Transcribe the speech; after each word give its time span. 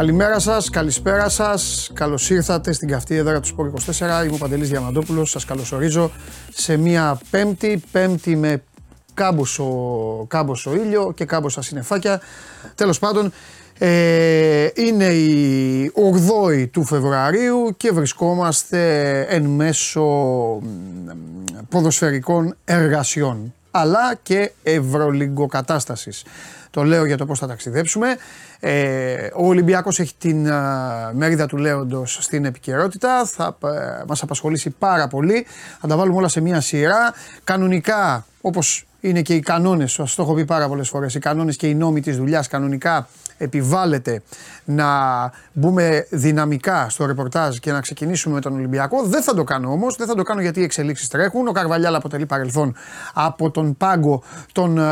Καλημέρα 0.00 0.38
σας, 0.38 0.70
καλησπέρα 0.70 1.28
σας. 1.28 1.90
Καλώς 1.94 2.30
ήρθατε 2.30 2.72
στην 2.72 2.88
καυτή 2.88 3.14
έδρα 3.16 3.40
του 3.40 3.46
Σπόρ 3.46 3.66
24. 3.66 4.24
Είμαι 4.24 4.34
ο 4.34 4.38
Παντελής 4.38 4.68
Διαμαντόπουλος. 4.68 5.30
Σας 5.30 5.44
καλωσορίζω 5.44 6.10
σε 6.52 6.76
μια 6.76 7.20
Πέμπτη, 7.30 7.82
Πέμπτη 7.92 8.36
με 8.36 8.62
κάμποσο, 9.14 9.66
κάμποσο 10.28 10.74
ήλιο 10.74 11.12
και 11.16 11.24
κάμποσα 11.24 11.62
συννεφάκια. 11.62 12.20
Τέλος 12.74 12.98
πάντων, 12.98 13.32
ε, 13.78 14.68
είναι 14.74 15.04
η 15.04 15.92
8η 15.94 16.66
του 16.70 16.84
Φεβρουαρίου 16.84 17.74
και 17.76 17.90
βρισκόμαστε 17.92 19.20
εν 19.28 19.44
μέσω 19.44 20.02
ποδοσφαιρικών 21.68 22.56
εργασιών 22.64 23.54
αλλά 23.70 24.14
και 24.22 24.52
ευρωλυγκοκατάστασης. 24.62 26.24
Το 26.70 26.82
λέω 26.82 27.04
για 27.04 27.16
το 27.16 27.26
πώς 27.26 27.38
θα 27.38 27.46
ταξιδέψουμε. 27.46 28.16
Ε, 28.60 29.28
ο 29.34 29.46
Ολυμπιακός 29.46 29.98
έχει 30.00 30.14
την 30.18 30.50
α, 30.50 31.10
μερίδα 31.14 31.46
του 31.46 31.56
Λέοντος 31.56 32.18
στην 32.20 32.44
επικαιρότητα, 32.44 33.24
θα 33.24 33.56
ε, 33.64 34.04
μας 34.06 34.22
απασχολήσει 34.22 34.70
πάρα 34.70 35.08
πολύ. 35.08 35.46
Θα 35.80 35.88
τα 35.88 35.96
βάλουμε 35.96 36.16
όλα 36.16 36.28
σε 36.28 36.40
μία 36.40 36.60
σειρά. 36.60 37.14
Κανονικά, 37.44 38.26
όπως 38.40 38.84
είναι 39.00 39.22
και 39.22 39.34
οι 39.34 39.40
κανόνες, 39.40 39.92
σας 39.92 40.14
το 40.14 40.22
έχω 40.22 40.34
πει 40.34 40.44
πάρα 40.44 40.68
πολλές 40.68 40.88
φορές, 40.88 41.14
οι 41.14 41.18
κανόνες 41.18 41.56
και 41.56 41.66
οι 41.66 41.74
νόμοι 41.74 42.00
της 42.00 42.16
δουλειάς 42.16 42.48
κανονικά 42.48 43.08
επιβάλλεται 43.40 44.22
να 44.64 44.86
μπούμε 45.52 46.06
δυναμικά 46.10 46.88
στο 46.88 47.06
ρεπορτάζ 47.06 47.56
και 47.56 47.72
να 47.72 47.80
ξεκινήσουμε 47.80 48.34
με 48.34 48.40
τον 48.40 48.54
Ολυμπιακό. 48.54 49.02
Δεν 49.02 49.22
θα 49.22 49.34
το 49.34 49.44
κάνω 49.44 49.72
όμως, 49.72 49.96
δεν 49.96 50.06
θα 50.06 50.14
το 50.14 50.22
κάνω 50.22 50.40
γιατί 50.40 50.60
οι 50.60 50.62
εξελίξεις 50.62 51.08
τρέχουν. 51.08 51.48
Ο 51.48 51.52
Καρβαλιάλ 51.52 51.94
αποτελεί 51.94 52.26
παρελθόν 52.26 52.74
από 53.14 53.50
τον 53.50 53.76
πάγκο 53.76 54.22
των 54.52 54.78
ε, 54.78 54.82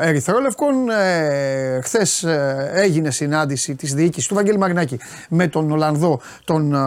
Ερυθρόλευκων. 0.00 0.90
Ε, 0.90 1.80
Χθες 1.82 2.22
ε, 2.22 2.70
έγινε 2.74 3.10
συνάντηση 3.10 3.74
της 3.74 3.94
διοίκησης 3.94 4.28
του 4.28 4.34
Βαγγέλη 4.34 4.58
Μαρινάκη 4.58 4.98
με 5.28 5.46
τον 5.46 5.70
Ολλανδό 5.70 6.20
τον 6.44 6.74
ε, 6.74 6.78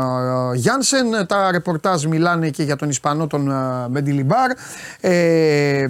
Γιάνσεν. 0.56 1.28
Τα 1.28 1.52
ρεπορτάζ 1.52 2.06
μιλάνε 2.06 2.50
και 2.50 2.64
για 2.64 2.76
τον 2.76 2.90
Ισπανό 2.90 3.28
τον 3.28 3.52
ε, 3.52 3.54
Μεντιλιμπάρ. 3.90 4.52
Ε, 5.02 5.88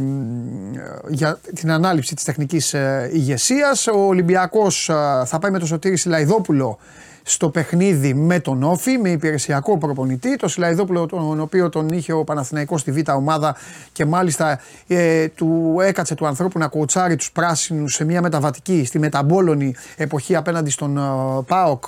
για 1.07 1.39
την 1.55 1.71
ανάληψη 1.71 2.15
της 2.15 2.23
τεχνικής 2.23 2.75
ηγεσίας. 3.11 3.87
Ο 3.87 4.07
Ολυμπιακός 4.07 4.89
θα 5.25 5.39
πάει 5.41 5.51
με 5.51 5.59
τον 5.59 5.67
Σωτήρη 5.67 5.97
Σιλαϊδόπουλο 5.97 6.77
στο 7.23 7.49
παιχνίδι 7.49 8.13
με 8.13 8.39
τον 8.39 8.63
Όφη, 8.63 8.97
με 8.97 9.09
υπηρεσιακό 9.09 9.77
προπονητή. 9.77 10.35
Το 10.35 10.47
Σιλαϊδόπουλο, 10.47 11.05
τον 11.05 11.39
οποίο 11.39 11.69
τον 11.69 11.89
είχε 11.89 12.13
ο 12.13 12.23
Παναθηναϊκός 12.23 12.81
στη 12.81 12.91
Β' 12.91 13.09
ομάδα 13.09 13.55
και 13.91 14.05
μάλιστα 14.05 14.59
ε, 14.87 15.27
του 15.27 15.77
έκατσε 15.81 16.15
του 16.15 16.27
ανθρώπου 16.27 16.59
να 16.59 16.67
κοουτσάρει 16.67 17.15
τους 17.15 17.31
πράσινους 17.31 17.93
σε 17.93 18.03
μια 18.03 18.21
μεταβατική, 18.21 18.85
στη 18.85 18.99
μεταμπόλωνη 18.99 19.75
εποχή 19.95 20.35
απέναντι 20.35 20.69
στον 20.69 20.97
ε, 20.97 21.01
ΠΑΟΚ. 21.47 21.83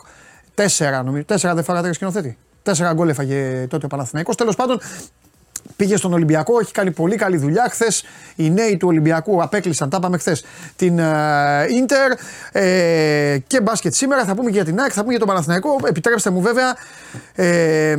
Τέσσερα, 0.56 1.04
νομίζω. 1.04 1.24
Τέσσερα 1.24 1.54
δεν 1.54 1.64
φάγατε 1.64 1.94
σκηνοθέτη. 1.94 2.38
Τέσσερα 2.64 2.94
γκολ 2.94 3.10
έφαγε 3.10 3.66
τότε 3.70 3.86
ο 3.86 3.88
Παναθηναϊκός. 3.88 4.36
Τέλος 4.36 4.56
πάντων, 4.56 4.80
Πήγε 5.76 5.96
στον 5.96 6.14
Ολυμπιακό, 6.14 6.60
έχει 6.60 6.72
κάνει 6.72 6.92
πολύ 6.92 7.16
καλή 7.16 7.38
δουλειά. 7.38 7.68
Χθες 7.70 8.04
οι 8.36 8.50
νέοι 8.50 8.78
του 8.78 8.88
Ολυμπιακού 8.88 9.44
απέκλεισαν, 9.44 9.90
τα 9.90 9.98
είπαμε 10.00 10.18
χθες, 10.18 10.44
την 10.76 11.00
Ιντερ 11.78 12.12
ε, 12.52 13.38
και 13.48 13.62
μπάσκετ 13.62 13.94
σήμερα. 13.94 14.26
Θα 14.26 14.36
πούμε 14.36 14.50
και 14.50 14.56
για 14.56 14.66
την 14.66 14.80
ΑΕΚ, 14.80 14.92
θα 14.94 15.00
πούμε 15.00 15.12
για 15.12 15.20
τον 15.20 15.28
Παναθηναϊκό. 15.28 15.76
Επιτρέψτε 15.88 16.30
μου 16.30 16.42
βέβαια 16.42 16.76
ε, 17.36 17.96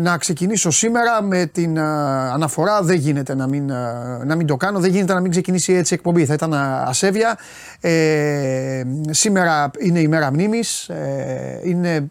να 0.00 0.18
ξεκινήσω 0.18 0.70
σήμερα 0.70 1.22
με 1.22 1.46
την 1.46 1.78
αναφορά. 1.78 2.82
Δεν 2.82 2.96
γίνεται 2.96 3.34
να 3.34 3.46
μην, 3.46 3.66
να 4.24 4.36
μην 4.36 4.46
το 4.46 4.56
κάνω, 4.56 4.78
δεν 4.78 4.90
γίνεται 4.90 5.14
να 5.14 5.20
μην 5.20 5.30
ξεκινήσει 5.30 5.72
έτσι 5.72 5.94
η 5.94 5.96
εκπομπή. 5.96 6.24
Θα 6.24 6.34
ήταν 6.34 6.54
ασέβεια. 6.86 7.38
Ε, 7.80 8.82
σήμερα 9.10 9.70
είναι 9.78 10.00
η 10.00 10.08
μέρα 10.08 10.30
μνήμης. 10.32 10.88
Ε, 10.88 11.60
είναι 11.62 12.10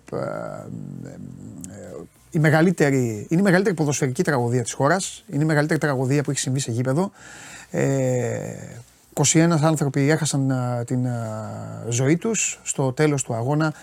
η 2.32 2.40
μεγαλύτερη, 2.40 3.26
είναι 3.30 3.42
η 3.42 3.44
μεγαλύτερη 3.44 3.76
ποδοσφαιρική 3.76 4.24
τραγωδία 4.24 4.64
της 4.64 4.74
χώρας. 4.74 5.24
Είναι 5.28 5.44
η 5.44 5.46
μεγαλύτερη 5.46 5.80
τραγωδία 5.80 6.24
που 6.24 6.32
έχει 6.32 6.40
συμβεί 6.40 6.60
σε 6.60 6.72
γήπεδο. 6.72 7.12
Ε, 7.72 8.40
21 9.14 9.58
άνθρωποι 9.62 10.10
έχασαν 10.10 10.54
την 10.86 11.08
ζωή 11.90 12.18
τους 12.18 12.60
στο 12.64 12.92
τέλος 12.92 13.24
του 13.24 13.34
αγώνα 13.34 13.74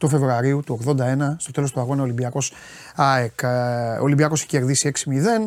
8 0.00 0.08
Φεβρουαρίου 0.08 0.62
του 0.66 0.80
81 0.86 1.36
στο 1.36 1.52
τέλος 1.52 1.72
του 1.72 1.80
αγώνα 1.80 2.02
Ολυμπιακός 2.02 2.52
ΑΕΚ. 2.94 3.42
Ε, 3.42 3.48
ο 4.00 4.02
Ολυμπιακός 4.02 4.40
έχει 4.40 4.48
κερδίσει 4.48 4.86
6-0, 4.88 5.12
ε, 5.14 5.38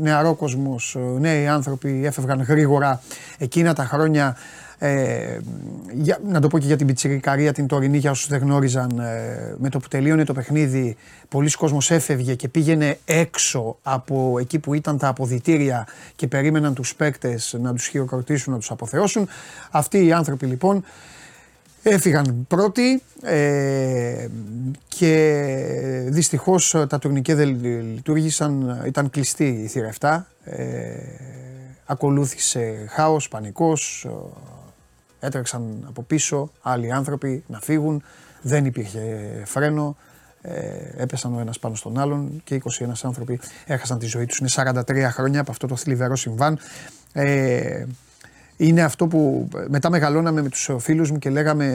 νεαρό 0.00 0.34
κόσμος, 0.34 0.96
νέοι 1.18 1.46
άνθρωποι 1.46 2.06
έφευγαν 2.06 2.42
γρήγορα 2.42 3.00
εκείνα 3.38 3.74
τα 3.74 3.84
χρόνια 3.84 4.36
ε, 4.78 5.38
για, 5.92 6.18
να 6.28 6.40
το 6.40 6.48
πω 6.48 6.58
και 6.58 6.66
για 6.66 6.76
την 6.76 6.86
πιτσιρικαρία 6.86 7.52
την 7.52 7.66
τωρινή 7.66 7.98
για 7.98 8.10
όσους 8.10 8.28
δεν 8.28 8.40
γνώριζαν 8.40 8.98
ε, 8.98 9.54
με 9.58 9.68
το 9.68 9.78
που 9.78 9.88
τελείωνε 9.88 10.24
το 10.24 10.32
παιχνίδι 10.32 10.96
πολλοί 11.28 11.50
κόσμος 11.50 11.90
έφευγε 11.90 12.34
και 12.34 12.48
πήγαινε 12.48 12.98
έξω 13.04 13.76
από 13.82 14.36
εκεί 14.40 14.58
που 14.58 14.74
ήταν 14.74 14.98
τα 14.98 15.08
αποδητήρια 15.08 15.86
και 16.16 16.26
περίμεναν 16.26 16.74
τους 16.74 16.94
παίκτες 16.94 17.56
να 17.60 17.74
τους 17.74 17.86
χειροκροτήσουν, 17.86 18.52
να 18.52 18.58
τους 18.58 18.70
αποθεώσουν 18.70 19.28
αυτοί 19.70 20.06
οι 20.06 20.12
άνθρωποι 20.12 20.46
λοιπόν 20.46 20.84
Έφυγαν 21.88 22.46
πρώτοι 22.48 23.02
ε, 23.22 24.28
και 24.88 25.42
δυστυχώς 26.08 26.70
τα 26.88 26.98
τουρνικέ 26.98 27.34
δεν 27.34 27.48
λειτουργήσαν, 27.94 28.82
ήταν 28.86 29.10
κλειστή 29.10 29.44
η 29.44 29.66
θύρα 29.66 29.92
7. 30.00 30.20
Ε, 30.44 30.94
ακολούθησε 31.86 32.86
χάος, 32.88 33.28
πανικός, 33.28 34.06
έτρεξαν 35.20 35.84
από 35.88 36.02
πίσω 36.02 36.50
άλλοι 36.62 36.92
άνθρωποι 36.92 37.44
να 37.46 37.60
φύγουν, 37.60 38.02
δεν 38.42 38.64
υπήρχε 38.64 39.00
φρένο, 39.44 39.96
ε, 40.42 41.02
έπεσαν 41.02 41.34
ο 41.34 41.40
ένας 41.40 41.58
πάνω 41.58 41.74
στον 41.74 41.98
άλλον 41.98 42.40
και 42.44 42.54
21 42.54 42.86
άνθρωποι 43.02 43.40
έχασαν 43.66 43.98
τη 43.98 44.06
ζωή 44.06 44.26
τους. 44.26 44.38
Είναι 44.38 44.48
43 44.54 45.08
χρόνια 45.10 45.40
από 45.40 45.50
αυτό 45.50 45.66
το 45.66 45.76
θλιβερό 45.76 46.16
συμβάν. 46.16 46.58
Ε, 47.12 47.84
είναι 48.56 48.82
αυτό 48.82 49.06
που 49.06 49.48
μετά 49.68 49.90
μεγαλώναμε 49.90 50.42
με 50.42 50.48
τους 50.48 50.70
φίλους 50.78 51.10
μου 51.10 51.18
και 51.18 51.30
λέγαμε 51.30 51.66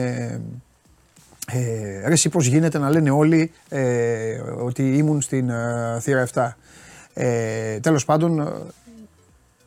ε, 1.46 2.06
ρε 2.06 2.12
εσύ 2.12 2.28
πώς 2.28 2.46
γίνεται 2.46 2.78
να 2.78 2.90
λένε 2.90 3.10
όλοι 3.10 3.52
ε, 3.68 4.40
ότι 4.40 4.96
ήμουν 4.96 5.20
στην 5.20 5.50
ε, 5.50 5.98
θύρα 6.00 6.28
7. 6.34 6.48
Ε, 7.14 7.80
τέλος 7.80 8.04
πάντων 8.04 8.52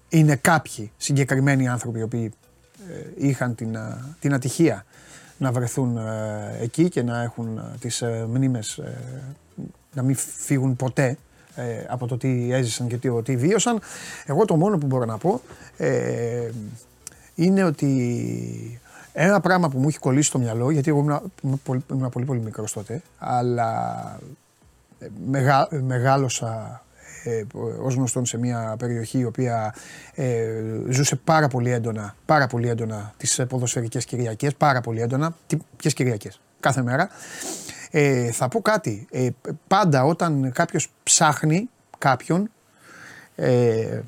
είναι 0.09 0.35
κάποιοι 0.35 0.91
συγκεκριμένοι 0.97 1.67
άνθρωποι 1.67 1.99
οι 1.99 2.01
οποίοι 2.01 2.23
ε, 2.25 2.44
είχαν 3.17 3.55
την, 3.55 3.75
ε, 3.75 4.15
την 4.19 4.33
ατυχία 4.33 4.85
να 5.37 5.51
βρεθούν 5.51 5.97
ε, 5.97 6.57
εκεί 6.61 6.89
και 6.89 7.03
να 7.03 7.21
έχουν 7.21 7.59
τις 7.79 8.03
μνήμες 8.27 8.81
να 9.93 10.01
μην 10.01 10.15
φύγουν 10.15 10.75
ποτέ 10.75 11.17
από 11.87 12.07
το 12.07 12.17
τι 12.17 12.51
έζησαν 12.51 12.87
και 12.87 12.97
τι, 13.23 13.35
βίωσαν. 13.35 13.79
Εγώ 14.25 14.45
το 14.45 14.55
μόνο 14.55 14.77
που 14.77 14.85
μπορώ 14.85 15.05
να 15.05 15.17
πω 15.17 15.41
είναι 17.35 17.63
ότι 17.63 18.79
ένα 19.13 19.39
πράγμα 19.39 19.69
που 19.69 19.79
μου 19.79 19.87
έχει 19.87 19.99
κολλήσει 19.99 20.27
στο 20.27 20.39
μυαλό, 20.39 20.71
γιατί 20.71 20.89
εγώ 20.89 20.99
ήμουν, 20.99 21.61
πολύ, 21.63 21.83
ήμουν 21.91 22.09
πολύ, 22.09 22.25
πολύ 22.25 22.39
μικρός 22.39 22.73
τότε, 22.73 23.01
αλλά 23.17 24.19
μεγάλωσα 25.81 26.84
ε, 27.25 27.43
ως 27.81 27.93
γνωστόν 27.93 28.25
σε 28.25 28.37
μια 28.37 28.75
περιοχή 28.79 29.17
η 29.17 29.25
οποία 29.25 29.75
ε, 30.13 30.51
ζούσε 30.89 31.15
πάρα 31.15 31.47
πολύ 31.47 31.71
έντονα, 31.71 32.15
πάρα 32.25 32.47
πολύ 32.47 32.69
έντονα 32.69 33.13
τις 33.17 33.41
ποδοσφαιρικές 33.49 34.05
Κυριακές, 34.05 34.55
πάρα 34.55 34.81
πολύ 34.81 35.01
έντονα, 35.01 35.35
τι, 35.47 35.57
ποιες 35.77 35.93
Κυριακές, 35.93 36.39
κάθε 36.59 36.81
μέρα. 36.81 37.09
Ε, 37.91 38.31
θα 38.31 38.47
πω 38.47 38.61
κάτι, 38.61 39.07
ε, 39.11 39.29
πάντα 39.67 40.03
όταν 40.03 40.51
κάποιος 40.51 40.91
ψάχνει 41.03 41.69
κάποιον, 41.97 42.49
ε, 43.35 43.99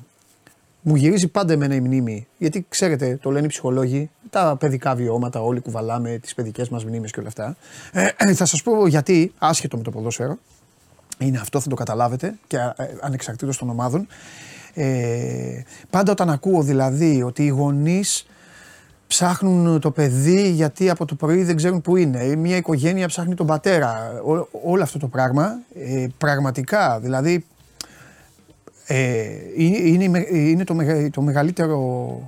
μου 0.82 0.96
γυρίζει 0.96 1.28
πάντα 1.28 1.52
εμένα 1.52 1.74
η 1.74 1.80
μνήμη. 1.80 2.26
Γιατί 2.38 2.66
ξέρετε, 2.68 3.18
το 3.22 3.30
λένε 3.30 3.46
οι 3.46 3.48
ψυχολόγοι, 3.48 4.10
τα 4.30 4.56
παιδικά 4.58 4.94
βιώματα, 4.94 5.42
όλοι 5.42 5.60
κουβαλάμε 5.60 6.18
τις 6.18 6.34
παιδικές 6.34 6.68
μας 6.68 6.84
μνήμες 6.84 7.10
και 7.10 7.20
όλα 7.20 7.28
αυτά. 7.28 7.56
Ε, 7.92 8.08
ε, 8.16 8.34
θα 8.34 8.44
σας 8.44 8.62
πω 8.62 8.86
γιατί, 8.86 9.32
άσχετο 9.38 9.76
με 9.76 9.82
το 9.82 9.90
ποδόσφαιρο, 9.90 10.38
είναι 11.18 11.38
αυτό, 11.38 11.60
θα 11.60 11.68
το 11.68 11.74
καταλάβετε 11.74 12.34
και 12.46 12.56
ε, 12.56 12.84
ανεξαρτήτως 13.00 13.58
των 13.58 13.70
ομάδων. 13.70 14.06
Ε, 14.74 15.62
πάντα 15.90 16.12
όταν 16.12 16.30
ακούω 16.30 16.62
δηλαδή 16.62 17.22
ότι 17.22 17.44
οι 17.44 17.48
γονείς 17.48 18.26
ψάχνουν 19.06 19.80
το 19.80 19.90
παιδί 19.90 20.50
γιατί 20.50 20.90
από 20.90 21.04
το 21.04 21.14
πρωί 21.14 21.42
δεν 21.42 21.56
ξέρουν 21.56 21.80
που 21.80 21.96
είναι. 21.96 22.22
Ή 22.22 22.36
μια 22.36 22.56
οικογένεια 22.56 23.06
ψάχνει 23.06 23.34
τον 23.34 23.46
πατέρα. 23.46 24.20
όλο 24.64 24.82
αυτό 24.82 24.98
το 24.98 25.06
πράγμα. 25.06 25.58
Ε, 25.74 26.06
πραγματικά, 26.18 27.00
δηλαδή 27.00 27.44
ε, 28.90 29.26
είναι, 29.56 30.26
είναι 30.30 30.64
το, 30.64 30.76
το 31.10 31.22
μεγαλύτερο, 31.22 31.76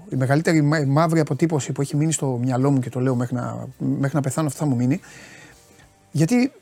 η 0.08 0.16
μεγαλύτερη 0.16 0.62
μαύρη 0.86 1.20
αποτύπωση 1.20 1.72
που 1.72 1.80
έχει 1.80 1.96
μείνει 1.96 2.12
στο 2.12 2.38
μυαλό 2.42 2.70
μου 2.70 2.78
και 2.78 2.90
το 2.90 3.00
λέω 3.00 3.14
μέχρι 3.14 3.34
να, 3.34 3.66
μέχρι 3.78 4.14
να 4.16 4.20
πεθάνω 4.20 4.46
αυτό 4.46 4.58
θα 4.58 4.66
μου 4.66 4.76
μείνει. 4.76 5.00
Γιατί, 6.10 6.52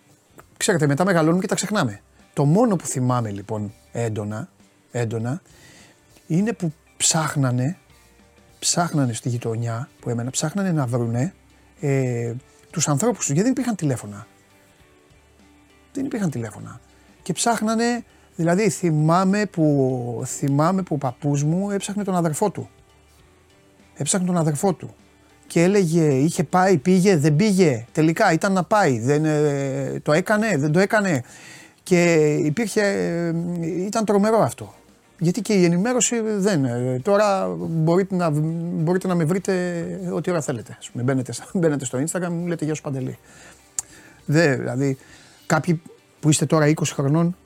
ξέρετε, 0.57 0.87
μετά 0.87 1.05
μεγαλώνουμε 1.05 1.41
και 1.41 1.47
τα 1.47 1.55
ξεχνάμε. 1.55 2.01
Το 2.39 2.45
μόνο 2.45 2.77
που 2.77 2.87
θυμάμαι 2.87 3.31
λοιπόν 3.31 3.73
έντονα, 3.93 4.49
έντονα 4.91 5.43
είναι 6.27 6.53
που 6.53 6.73
ψάχνανε, 6.97 7.79
ψάχνανε 8.59 9.13
στη 9.13 9.29
γειτονιά 9.29 9.89
που 10.01 10.11
έμενα, 10.11 10.31
ψάχνανε 10.31 10.73
να 10.73 10.87
βρουνε 10.87 11.35
ε, 11.81 12.33
τους 12.71 12.89
ανθρώπους 12.89 13.17
τους, 13.19 13.27
γιατί 13.27 13.43
δεν 13.43 13.51
υπήρχαν 13.51 13.75
τηλέφωνα. 13.75 14.27
Δεν 15.93 16.05
υπήρχαν 16.05 16.31
τηλέφωνα. 16.31 16.81
Και 17.23 17.33
ψάχνανε, 17.33 18.05
δηλαδή 18.37 18.69
θυμάμαι 18.69 19.47
που, 19.47 20.23
θυμάμαι 20.27 20.83
που 20.83 20.95
ο 20.95 20.99
παππούς 20.99 21.45
μου 21.45 21.71
έψαχνε 21.71 22.05
τον 22.05 22.17
αδερφό 22.17 22.51
του. 22.51 22.71
Έψαχνε 23.95 24.27
τον 24.27 24.37
αδερφό 24.37 24.73
του. 24.73 24.95
Και 25.47 25.63
έλεγε, 25.63 26.15
είχε 26.15 26.45
πάει, 26.45 26.79
πήγε, 26.79 27.17
δεν 27.17 27.37
πήγε. 27.37 27.87
Τελικά 27.93 28.33
ήταν 28.33 28.53
να 28.53 28.65
πάει. 28.65 28.99
Δεν, 28.99 29.25
ε, 29.25 30.01
το 30.03 30.13
έκανε, 30.13 30.57
δεν 30.57 30.73
το 30.73 30.79
έκανε. 30.79 31.23
Και 31.89 32.35
υπήρχε, 32.35 32.81
ε, 33.61 33.67
ήταν 33.67 34.05
τρομερό 34.05 34.39
αυτό. 34.41 34.75
Γιατί 35.19 35.41
και 35.43 35.53
η 35.53 35.65
ενημέρωση 35.65 36.21
δεν. 36.21 36.65
ε, 36.65 37.01
Τώρα 37.03 37.49
μπορείτε 37.59 38.17
να, 38.17 38.31
μπορείτε 38.83 39.09
να 39.09 39.15
με 39.15 39.25
βρείτε 39.25 39.53
ό,τι 40.13 40.31
ώρα 40.31 40.41
θέλετε. 40.41 40.77
Ας 40.79 40.91
πούμε, 40.91 41.03
μπαίνετε, 41.05 41.33
στα- 41.33 41.47
μπαίνετε 41.59 41.85
στο 41.85 41.99
Instagram 41.99 42.29
μου 42.31 42.47
λέτε 42.47 42.65
Γεια 42.65 42.75
σου 42.75 42.83
Παντελή. 42.83 43.19
Δε, 44.25 44.57
δηλαδή, 44.57 44.99
κάποιοι 45.47 45.83
που 46.21 46.29
είστε 46.29 46.47
τώρα 46.47 46.67
20 46.67 46.73
χρονών, 46.85 47.37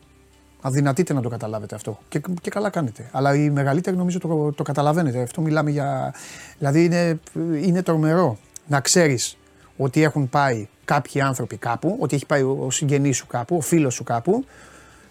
αδυνατείτε 0.61 1.13
να 1.13 1.21
το 1.23 1.29
καταλάβετε 1.29 1.75
αυτό. 1.75 1.99
Και, 2.09 2.21
και 2.41 2.51
καλά 2.51 2.71
κάνετε. 2.71 3.09
Αλλά 3.13 3.35
οι 3.35 3.51
μεγαλύτεροι 3.51 3.97
νομίζω 3.97 4.19
το, 4.19 4.53
το 4.53 4.63
καταλαβαίνετε. 4.63 5.23
Αυτό 5.23 5.41
μιλάμε 5.41 5.71
για. 5.71 6.15
Δηλαδή 6.59 6.85
είναι, 6.85 7.21
είναι 7.63 7.83
τρομερό 7.83 8.39
να 8.67 8.81
ξέρεις 8.81 9.37
ότι 9.77 10.03
έχουν 10.03 10.29
πάει 10.29 10.69
κάποιοι 10.93 11.21
άνθρωποι 11.21 11.57
κάπου, 11.57 11.97
ότι 12.01 12.15
έχει 12.15 12.27
πάει 12.27 12.43
ο 12.43 12.71
συγγενής 12.71 13.17
σου 13.17 13.27
κάπου, 13.27 13.57
ο 13.57 13.61
φίλος 13.61 13.95
σου 13.95 14.05
κάπου 14.05 14.45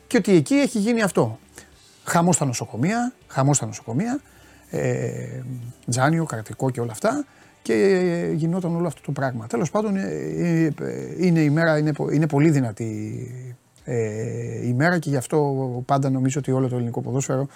και 0.08 0.18
ότι 0.18 0.36
εκεί 0.36 0.54
έχει 0.54 0.80
γίνει 0.80 1.02
αυτό. 1.02 1.40
Χαμό 2.04 2.34
στα 2.34 2.46
νοσοκομεία, 2.46 3.14
χαμό 3.28 3.54
στα 3.54 3.66
νοσοκομεία, 3.66 4.20
ε, 4.70 5.42
τζάνιο, 5.90 6.24
κρατικό 6.24 6.70
και 6.70 6.82
όλα 6.82 6.92
αυτά 6.92 7.26
και 7.62 7.74
ε, 7.74 8.32
γινόταν 8.32 8.76
όλο 8.76 8.88
αυτό 8.88 9.02
το 9.02 9.12
πράγμα. 9.12 9.48
Τέλος 9.48 9.72
πάντων 9.72 9.96
ε, 9.96 10.02
ε, 10.02 10.74
είναι 11.18 11.40
η 11.40 11.50
μέρα, 11.50 11.78
είναι, 11.78 11.94
πο- 11.94 12.10
είναι 12.12 12.28
πολύ 12.28 12.50
δυνατή 12.50 13.32
ε, 13.84 14.68
η 14.68 14.74
μέρα 14.74 15.00
και 15.00 15.10
γι' 15.10 15.18
αυτό 15.18 15.38
πάντα 15.86 16.10
νομίζω 16.10 16.40
ότι 16.40 16.52
όλο 16.52 16.68
το 16.68 16.76
ελληνικό 16.76 17.02
ποδόσφαιρο 17.02 17.48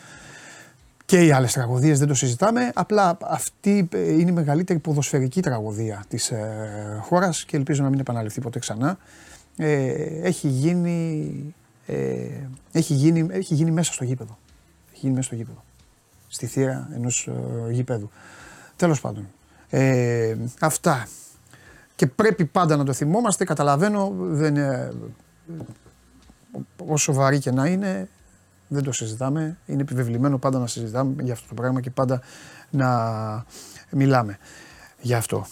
και 1.05 1.25
οι 1.25 1.31
άλλες 1.31 1.53
τραγωδίες 1.53 1.99
δεν 1.99 2.07
το 2.07 2.13
συζητάμε, 2.13 2.71
απλά 2.73 3.17
αυτή 3.21 3.87
ε, 3.91 4.11
είναι 4.11 4.29
η 4.29 4.33
μεγαλύτερη 4.33 4.79
ποδοσφαιρική 4.79 5.41
τραγωδία 5.41 6.05
της 6.07 6.31
ε, 6.31 6.99
χώρας 7.01 7.45
και 7.45 7.57
ελπίζω 7.57 7.83
να 7.83 7.89
μην 7.89 7.99
επαναληφθεί 7.99 8.41
ποτέ 8.41 8.59
ξανά. 8.59 8.97
Ε, 9.57 9.93
έχει 10.21 10.47
γίνει 10.47 11.55
ε, 11.85 12.47
έχει, 12.71 12.93
γίνει, 12.93 13.27
έχει 13.31 13.53
γίνει 13.53 13.71
μέσα 13.71 13.93
στο 13.93 14.03
γήπεδο. 14.03 14.37
Έχει 14.91 14.99
γίνει 14.99 15.13
μέσα 15.13 15.27
στο 15.27 15.35
γήπεδο. 15.35 15.63
Στη 16.27 16.45
θύρα 16.45 16.89
ενός 16.93 17.27
ε, 17.67 17.71
γήπεδου. 17.71 18.09
Τέλος 18.75 19.01
πάντων. 19.01 19.27
Ε, 19.69 20.35
αυτά. 20.59 21.07
Και 21.95 22.07
πρέπει 22.07 22.45
πάντα 22.45 22.75
να 22.75 22.83
το 22.83 22.93
θυμόμαστε. 22.93 23.43
Καταλαβαίνω, 23.43 24.13
δεν, 24.17 24.57
ε, 24.57 24.93
όσο 26.87 27.13
βαρύ 27.13 27.39
και 27.39 27.51
να 27.51 27.67
είναι, 27.67 28.09
δεν 28.75 28.83
το 28.83 28.91
συζητάμε. 28.91 29.57
Είναι 29.65 29.81
επιβεβλημένο 29.81 30.37
πάντα 30.37 30.59
να 30.59 30.67
συζητάμε 30.67 31.23
για 31.23 31.33
αυτό 31.33 31.47
το 31.47 31.53
πράγμα 31.53 31.81
και 31.81 31.89
πάντα 31.89 32.21
να 32.69 33.45
μιλάμε 33.89 34.37
για 35.01 35.17
αυτό. 35.17 35.45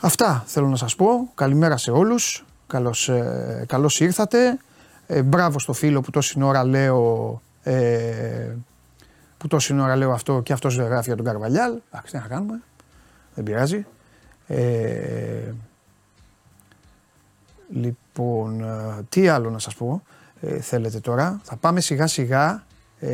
Αυτά 0.00 0.44
θέλω 0.46 0.68
να 0.68 0.76
σας 0.76 0.96
πω. 0.96 1.30
Καλημέρα 1.34 1.76
σε 1.76 1.90
όλους. 1.90 2.44
Καλώς, 2.66 3.08
ε, 3.08 3.64
καλώς 3.68 4.00
ήρθατε. 4.00 4.58
Ε, 5.06 5.22
μπράβο 5.22 5.58
στο 5.58 5.72
φίλο 5.72 6.00
που 6.00 6.10
τόση 6.10 6.42
ώρα 6.42 6.64
λέω 6.64 7.40
ε, 7.62 8.54
που 9.38 9.48
τόση 9.48 9.80
ώρα 9.80 9.96
λέω 9.96 10.12
αυτό 10.12 10.40
και 10.40 10.52
αυτός 10.52 10.76
γράφει 10.76 11.06
για 11.06 11.16
τον 11.16 11.24
Καρβαλιάλ. 11.24 11.80
Εντάξει, 11.90 12.12
τι 12.12 12.18
να 12.18 12.26
κάνουμε. 12.26 12.60
Δεν 13.34 13.44
πειράζει. 13.44 13.86
Ε, 14.46 15.52
λοιπόν, 17.70 18.60
ε, 18.60 19.02
τι 19.08 19.28
άλλο 19.28 19.50
να 19.50 19.58
σας 19.58 19.74
πω 19.74 20.02
ε, 20.42 20.60
θέλετε 20.60 21.00
τώρα. 21.00 21.40
Θα 21.42 21.56
πάμε 21.56 21.80
σιγά 21.80 22.06
σιγά 22.06 22.66
ε, 23.00 23.08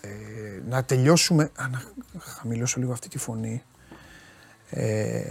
ε, 0.00 0.08
να 0.68 0.84
τελειώσουμε. 0.84 1.50
Α, 1.54 1.68
να 1.68 1.82
χαμηλώσω 2.20 2.80
λίγο 2.80 2.92
αυτή 2.92 3.08
τη 3.08 3.18
φωνή. 3.18 3.62
Ε, 4.70 5.22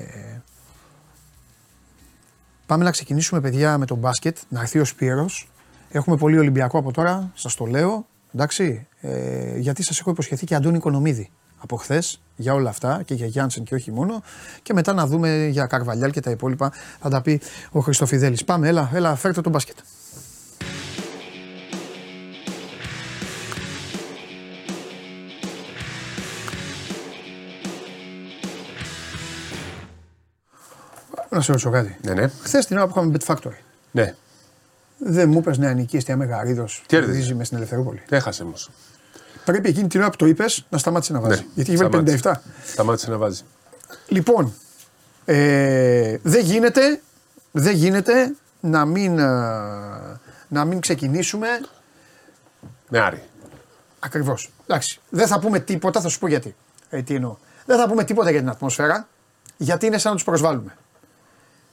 πάμε 2.66 2.84
να 2.84 2.92
ξεκινήσουμε 2.92 3.42
παιδιά 3.42 3.78
με 3.78 3.86
τον 3.86 3.98
μπάσκετ, 3.98 4.38
να 4.50 4.62
έρθει 4.62 4.80
ο 4.80 4.86
Σπύρος. 4.86 5.50
Έχουμε 5.92 6.18
πολύ 6.18 6.38
Ολυμπιακό 6.38 6.78
από 6.78 6.92
τώρα, 6.92 7.32
σας 7.34 7.56
το 7.56 7.66
λέω. 7.66 8.08
Εντάξει, 8.34 8.88
ε, 9.02 9.58
γιατί 9.58 9.84
σας 9.84 10.00
έχω 10.00 10.10
υποσχεθεί 10.10 10.46
και 10.46 10.56
Αντώνη 10.56 10.78
Οικονομίδη 10.78 11.32
από 11.58 11.76
χθες 11.76 12.20
για 12.36 12.54
όλα 12.54 12.70
αυτά 12.70 13.02
και 13.06 13.14
για 13.14 13.26
Γιάνσεν 13.26 13.64
και 13.64 13.76
όχι 13.76 13.92
μόνο. 13.92 14.24
Και 14.64 14.74
μετά 14.74 14.94
να 14.94 15.08
δούμε 15.08 15.46
για 15.46 15.66
Καρβαλιάλ 15.66 16.12
και 16.12 16.20
τα 16.20 16.30
υπόλοιπα. 16.32 16.72
Θα 17.00 17.10
τα 17.10 17.22
πει 17.22 17.42
ο 17.72 17.80
Χριστοφιδέλης. 17.80 18.44
Πάμε, 18.44 18.68
έλα, 18.68 18.90
έλα, 18.94 19.16
φέρτε 19.16 19.42
τον 19.42 19.52
μπάσκετ. 19.52 19.78
Να 31.30 31.42
σε 31.44 31.52
ρωτήσω 31.52 31.70
κάτι. 31.70 31.98
Ναι, 32.02 32.14
ναι. 32.14 32.28
Χθες 32.42 32.66
την 32.66 32.78
ώρα 32.78 32.88
που 32.88 32.94
είχαμε 32.96 33.18
Bet 33.20 33.34
Factory, 33.34 33.58
ναι. 33.92 34.16
δεν 34.98 35.30
μου 35.30 35.38
είπες 35.38 35.58
νεανική 35.58 35.98
εστία 35.98 36.18
Μεγαρίδο 36.18 36.64
Κέρδιζε. 36.64 36.86
κερδίζει 36.86 37.34
μες 37.34 37.46
στην 37.46 37.58
Ελευθερούπολη. 37.58 38.02
Έχασε 38.10 38.44
όμως. 38.44 38.70
Πρέπει 39.48 39.70
εκείνη 39.70 39.88
την 39.88 40.00
ώρα 40.00 40.10
που 40.10 40.16
το 40.16 40.26
είπες 40.26 40.66
να 40.70 40.78
σταμάτησε 40.78 41.14
να 41.14 41.20
βάζει. 41.20 41.42
Ναι. 41.42 41.48
Γιατί 41.54 41.74
έχει 41.74 41.86
βάλει 41.88 42.20
57. 42.24 42.32
Σταμάτησε 42.66 43.10
να 43.10 43.18
βάζει. 43.18 43.42
Λοιπόν, 44.08 44.54
ε, 45.26 46.18
δεν 46.22 46.46
γίνεται, 46.46 47.02
δεν 47.52 47.76
γίνεται 47.76 48.36
να 48.60 48.86
μην, 48.86 49.20
ε, 49.20 49.26
να 50.48 50.66
μην 50.66 50.80
ξεκινήσουμε 50.80 51.48
Με 52.90 53.00
Άρη. 53.00 53.24
ακριβώς. 54.00 54.52
Εντάξει, 54.68 55.00
δεν 55.10 55.28
θα 55.28 55.40
πούμε 55.40 55.60
τίποτα, 55.60 56.02
θα 56.02 56.10
σου 56.10 56.20
πω 56.20 56.28
γιατί. 56.28 56.56
Ε, 56.90 57.02
τι 57.02 57.16
εννοώ. 57.16 57.38
Δεν 57.66 57.78
θα 57.78 57.88
πούμε 57.88 58.04
τίποτα 58.04 58.30
για 58.32 58.40
την 58.40 58.50
ατμόσφαιρα, 58.50 59.08
γιατί 59.58 59.86
είναι 59.86 59.98
σαν 59.98 60.12
να 60.12 60.18
τους 60.18 60.26
προσβάλλουμε. 60.26 60.78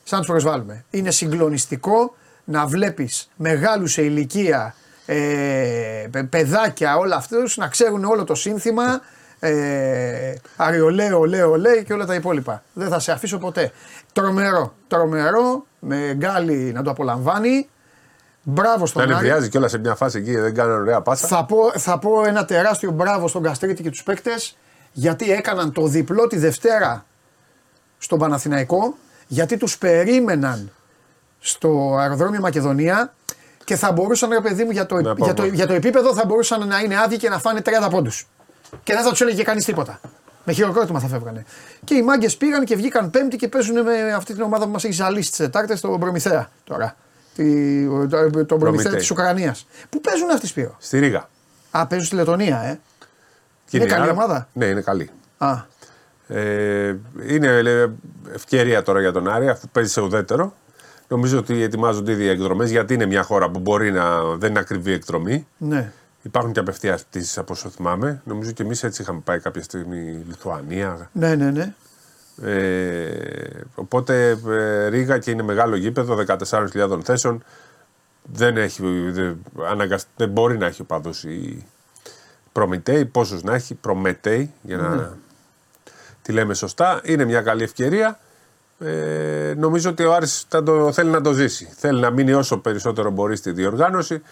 Σαν 0.05 0.19
να 0.19 0.25
τους 0.25 0.33
προσβάλλουμε. 0.33 0.85
Είναι 0.91 1.11
συγκλονιστικό 1.11 2.15
να 2.45 2.67
βλέπεις 2.67 3.31
μεγάλους 3.37 3.93
σε 3.93 4.03
ηλικία 4.03 4.75
ε, 5.07 6.07
παι- 6.11 6.25
παιδάκια 6.25 6.97
όλα 6.97 7.17
αυτού 7.17 7.37
να 7.57 7.69
ξέρουν 7.69 8.05
όλο 8.05 8.25
το 8.25 8.35
σύνθημα. 8.35 9.01
Ε, 9.41 10.35
αριολέ, 10.57 11.13
ολέ, 11.13 11.43
ολέ 11.43 11.83
και 11.83 11.93
όλα 11.93 12.07
τα 12.07 12.15
υπόλοιπα. 12.15 12.63
Δεν 12.73 12.89
θα 12.89 12.99
σε 12.99 13.13
αφήσω 13.13 13.39
ποτέ. 13.39 13.73
Τρομερό, 14.13 14.75
τρομερό, 14.89 15.67
με 15.79 16.13
γκάλι 16.15 16.73
να 16.75 16.83
το 16.83 16.91
απολαμβάνει. 16.91 17.69
Μπράβο 18.43 18.79
Να 18.79 18.87
στον 18.87 19.03
Άρη. 19.03 19.13
νευριάζει 19.13 19.49
κιόλας 19.49 19.71
σε 19.71 19.79
μια 19.79 19.95
φάση 19.95 20.19
εκεί, 20.19 20.37
δεν 20.37 20.55
κάνανε 20.55 20.81
ωραία 20.81 21.01
πάσα. 21.01 21.27
Θα 21.27 21.45
πω, 21.45 21.73
θα 21.79 21.99
πω 21.99 22.25
ένα 22.27 22.45
τεράστιο 22.45 22.91
μπράβο 22.91 23.29
στον 23.29 23.43
Καστρίτη 23.43 23.83
και 23.83 23.91
τους 23.91 24.03
παίκτες 24.03 24.57
γιατί 24.93 25.33
έκαναν 25.33 25.73
το 25.73 25.87
διπλό 25.87 26.27
τη 26.27 26.37
Δευτέρα 26.39 27.05
στον 27.99 28.19
Παναθηναϊκό 28.19 28.97
γιατί 29.27 29.57
τους 29.57 29.79
περίμεναν 29.79 30.73
στο 31.39 31.97
αεροδρόμιο 31.99 32.41
Μακεδονία 32.41 33.15
και 33.65 33.77
θα 33.77 33.93
μπορούσαν, 33.93 34.31
ρε 34.31 34.41
παιδί 34.41 34.65
μου, 34.65 34.71
για 34.71 34.87
το, 34.87 34.95
Να 34.95 35.01
για, 35.01 35.15
πάμε. 35.15 35.33
το, 35.33 35.45
για 35.45 35.67
το 35.67 35.73
επίπεδο 35.73 36.15
θα 36.15 36.25
μπορούσαν 36.27 36.69
να 36.69 36.79
είναι 36.81 36.99
άδειοι 37.01 37.19
και 37.19 37.29
να 37.29 37.39
φάνε 37.39 37.61
30 37.65 37.91
πόντους. 37.91 38.27
Και 38.83 38.93
δεν 38.95 39.03
θα 39.03 39.11
τους 39.11 39.21
έλεγε 39.21 39.43
κανείς 39.43 39.65
τίποτα. 39.65 40.01
Με 40.45 40.53
χειροκρότημα 40.53 41.01
θα 41.01 41.09
φεύγανε. 41.09 41.45
Και 41.85 41.95
οι 41.95 42.03
μάγκες 42.03 42.37
πήγαν 42.37 42.65
και 42.65 42.77
βγήκαν 42.77 43.11
Πέμπτη 43.11 43.37
και 43.37 43.49
παίζουν 43.49 43.83
με 43.83 44.13
αυτή 44.13 44.33
την 44.35 44.43
ομάδα 44.43 44.65
που 44.65 44.71
μας 44.71 44.85
έχει 44.85 44.93
ζαλίσει 44.93 45.29
τις 45.31 45.39
Τετάρτες, 45.39 45.81
τον 45.81 46.01
Προμηθέα 46.01 46.51
τώρα. 46.65 46.97
Τη, 47.35 47.85
το- 47.87 48.09
τον 48.09 48.09
Προμηθέα 48.11 48.59
Προμηθέη. 48.59 48.95
της 48.95 49.11
Ουκρανίας. 49.11 49.67
Πού 49.91 50.01
παίζουν 50.01 50.31
αυτοί, 50.31 50.47
Σπύρο; 50.47 50.77
Στη 50.79 50.99
Ρίγα. 50.99 51.29
Α, 51.71 51.87
παίζουν 51.87 52.07
στη 52.07 52.15
Λετωνία, 52.17 52.61
ε. 52.61 52.81
Και 53.69 53.77
Είναι 53.77 53.87
καλή 53.87 54.03
άρα- 54.03 54.13
ομάδα; 54.13 54.49
Ναι, 54.53 54.65
είναι 54.65 54.81
καλή. 54.81 55.11
Α, 55.39 55.53
Ε, 56.29 56.97
είναι 57.29 57.63
λέ, 57.63 57.87
ευκαιρία 58.35 58.83
τώρα 58.83 59.01
για 59.01 59.13
τον 59.13 59.29
Άρη 59.29 59.49
αφού 59.49 59.69
παίζει 59.69 59.91
σε 59.93 60.01
ουδέτερο. 60.01 60.55
Νομίζω 61.09 61.39
ότι 61.39 61.63
ετοιμάζονται 61.63 62.13
ήδη 62.13 62.23
οι 62.25 62.29
εκδρομές 62.29 62.71
γιατί 62.71 62.95
είναι 62.95 63.07
μια 63.07 63.23
χώρα 63.23 63.51
που 63.51 63.59
μπορεί 63.59 63.93
να 63.93 64.23
δεν 64.37 64.51
είναι 64.51 64.59
ακριβή 64.59 64.93
εκδρομή. 64.93 65.47
ναι. 65.59 65.93
Υπάρχουν 66.23 66.53
και 66.53 66.59
απευθείας 66.61 67.05
πτήσει 67.05 67.39
από 67.39 67.53
όσο 67.53 67.69
θυμάμαι. 67.69 68.21
Νομίζω 68.25 68.51
και 68.51 68.63
εμείς 68.63 68.83
έτσι 68.83 69.03
είχαμε 69.03 69.21
πάει 69.25 69.39
κάποια 69.41 69.63
στιγμή 69.63 70.23
Λιθουανία. 70.27 71.11
Ναι, 71.13 71.35
ναι, 71.35 71.51
ναι. 71.51 71.75
Ε, 72.43 73.61
οπότε 73.75 74.39
ε, 74.49 74.87
Ρίγα 74.89 75.19
και 75.19 75.31
είναι 75.31 75.43
μεγάλο 75.43 75.77
γήπεδο 75.77 76.25
14.000 76.27 77.01
θέσεων. 77.05 77.43
Δεν, 78.33 78.57
έχει, 78.57 79.11
δεν, 79.11 79.43
αναγκασ- 79.69 80.09
δεν 80.17 80.29
μπορεί 80.29 80.59
να 80.59 80.67
έχει 80.67 80.83
οπαδούς 80.83 81.25
η 81.25 81.65
Προμητέη, 82.53 83.05
πόσους 83.05 83.43
να 83.43 83.55
έχει, 83.55 83.75
Προμετέη, 83.75 84.53
για 84.63 84.77
να 84.77 85.17
τη 86.23 86.33
λέμε 86.33 86.55
σωστά. 86.55 87.01
Είναι 87.05 87.25
μια 87.25 87.43
καλή 87.43 87.63
ευκαιρία. 87.63 88.19
Ε, 88.79 89.55
νομίζω 89.57 89.91
ότι 89.91 90.05
ο 90.05 90.15
Άρης 90.15 90.45
θα 90.49 90.63
το, 90.63 90.93
θέλει 90.93 91.11
να 91.11 91.21
το 91.21 91.33
ζήσει. 91.33 91.69
Θέλει 91.77 92.01
να 92.01 92.11
μείνει 92.11 92.33
όσο 92.33 92.59
περισσότερο 92.59 93.11
μπορεί 93.11 93.37
στη 93.37 93.51
διοργάνωση. 93.51 94.23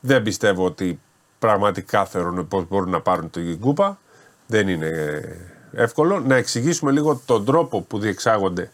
Δεν 0.00 0.22
πιστεύω 0.22 0.64
ότι 0.64 1.00
πραγματικά 1.38 2.04
θεωρούν 2.04 2.48
πως 2.48 2.68
μπορούν 2.68 2.90
να 2.90 3.00
πάρουν 3.00 3.30
την 3.30 3.60
κούπα. 3.60 3.98
Δεν 4.46 4.68
είναι 4.68 4.86
ε, 4.86 5.82
εύκολο. 5.82 6.20
Να 6.20 6.36
εξηγήσουμε 6.36 6.90
λίγο 6.90 7.20
τον 7.26 7.44
τρόπο 7.44 7.80
που 7.80 7.98
διεξάγονται. 7.98 8.70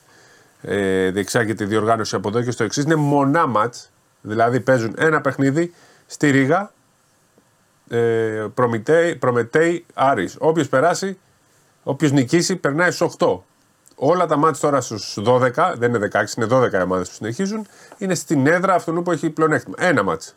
Ε, 0.63 1.11
διεξάγεται 1.11 1.65
η 1.65 1.67
διοργάνωση 1.67 2.15
από 2.15 2.29
εδώ 2.29 2.43
και 2.43 2.51
στο 2.51 2.65
εξής. 2.65 2.85
Είναι 2.85 2.95
μονά 2.95 3.47
μάτς. 3.47 3.91
Δηλαδή 4.21 4.61
παίζουν 4.61 4.95
ένα 4.99 5.21
παιχνίδι 5.21 5.75
στη 6.07 6.31
Ρήγα. 6.31 6.73
Ε, 7.89 8.47
Προμητέη, 8.55 9.17
Προμετέη, 9.17 9.87
Άρης. 9.95 10.37
Όποιος 10.39 10.69
περάσει, 10.69 11.19
όποιος 11.83 12.13
νικήσει, 12.13 12.57
περνάει 12.57 12.91
στους 12.91 13.17
8. 13.19 13.45
Όλα 14.03 14.27
τα 14.27 14.37
μάτια 14.37 14.61
τώρα 14.61 14.81
στους 14.81 15.19
12, 15.27 15.51
δεν 15.77 15.95
είναι 15.95 16.09
16, 16.13 16.37
είναι 16.37 16.47
12 16.51 16.73
οι 16.73 16.83
ομάδες 16.83 17.09
που 17.09 17.15
συνεχίζουν, 17.15 17.67
είναι 17.99 18.15
στην 18.15 18.47
έδρα 18.47 18.75
αυτού 18.75 19.03
που 19.03 19.11
έχει 19.11 19.31
πλεονέκτημα. 19.31 19.77
Ένα 19.79 20.03
μάτς. 20.03 20.35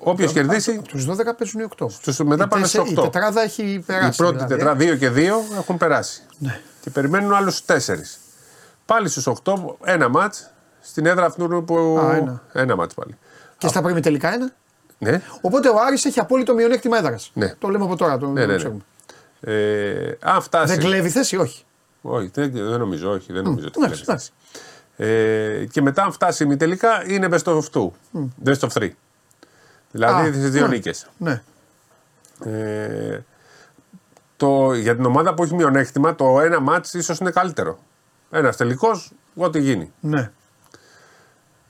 Όποιος 0.00 0.32
κερδίσει. 0.32 0.80
Τους 0.88 1.06
12 1.06 1.34
παίζουν 1.38 1.60
οι 1.60 1.68
8. 1.78 1.86
Στους, 1.90 2.18
μετά 2.18 2.48
πάνε 2.48 2.66
στους 2.66 2.80
8. 2.80 2.90
Η 2.90 2.94
τετράδα 2.94 3.42
έχει 3.42 3.82
περάσει. 3.86 4.08
Η 4.08 4.16
πρώτη 4.16 4.34
δηλαδή. 4.34 4.54
τετράδα, 4.54 4.84
2 4.84 4.98
και 4.98 5.10
2 5.10 5.58
έχουν 5.58 5.76
περάσει. 5.76 6.22
Ναι. 6.38 6.60
Και 6.80 6.90
περιμένουν 6.90 7.34
άλλους 7.34 7.62
4. 7.66 7.76
Πάλι 8.86 9.08
στους 9.08 9.26
8, 9.44 9.54
ένα 9.84 10.08
μάτς 10.08 10.50
στην 10.80 11.06
έδρα 11.06 11.26
αυτού 11.26 11.64
που. 11.66 11.98
Α, 11.98 12.14
ένα. 12.16 12.42
ένα 12.52 12.76
μάτς 12.76 12.94
πάλι. 12.94 13.18
Και 13.58 13.68
στα 13.68 13.82
πρώτη 13.82 14.00
τελικά 14.00 14.32
ένα. 14.34 14.52
Ναι. 14.98 15.22
Οπότε 15.40 15.68
ο 15.68 15.74
Άρης 15.86 16.04
έχει 16.04 16.20
απόλυτο 16.20 16.54
μειονέκτημα 16.54 16.98
έδρας. 16.98 17.30
Ναι. 17.34 17.54
Το 17.58 17.68
λέμε 17.68 17.84
από 17.84 17.96
τώρα. 17.96 18.18
Το, 18.18 18.26
Ναι, 18.26 18.40
το 18.40 18.46
ναι, 18.46 18.52
ναι. 18.52 18.56
ξέρουμε. 18.56 18.80
Ε, 19.40 20.16
αν 20.20 20.42
φτάσει. 20.42 20.74
Δεν 20.74 20.84
κλέβει 20.84 21.08
θέση, 21.08 21.36
όχι. 21.36 21.64
Όχι, 22.06 22.30
δεν, 22.34 22.52
δεν 22.52 22.78
νομίζω, 22.78 23.10
όχι, 23.10 23.32
δεν 23.32 23.42
νομίζω 23.44 23.66
ότι 23.66 23.78
εντάξει, 23.82 24.04
κλέβει 24.04 24.18
θέση. 24.18 24.32
Ε, 24.96 25.64
και 25.70 25.82
μετά, 25.82 26.02
αν 26.02 26.12
φτάσει 26.12 26.44
η 26.50 26.56
τελικά, 26.56 27.10
είναι 27.10 27.28
best 27.30 27.42
of 27.44 27.60
2. 27.72 27.88
Best 28.44 28.58
of 28.58 28.68
3. 28.72 28.90
Δηλαδή 29.90 30.28
Α, 30.28 30.30
τις 30.32 30.50
δύο 30.50 30.66
ναι. 30.66 30.74
νίκες. 30.74 31.06
Ναι. 31.18 31.42
Ε, 32.44 33.24
το, 34.36 34.74
για 34.74 34.96
την 34.96 35.04
ομάδα 35.04 35.34
που 35.34 35.42
έχει 35.42 35.54
μειονέκτημα, 35.54 36.14
το 36.14 36.40
ένα 36.40 36.60
μάτς 36.60 36.94
ίσως 36.94 37.18
είναι 37.18 37.30
καλύτερο. 37.30 37.78
Ένας 38.30 38.56
τελικός, 38.56 39.12
ό,τι 39.34 39.60
γίνει. 39.60 39.92
ναι. 40.00 40.30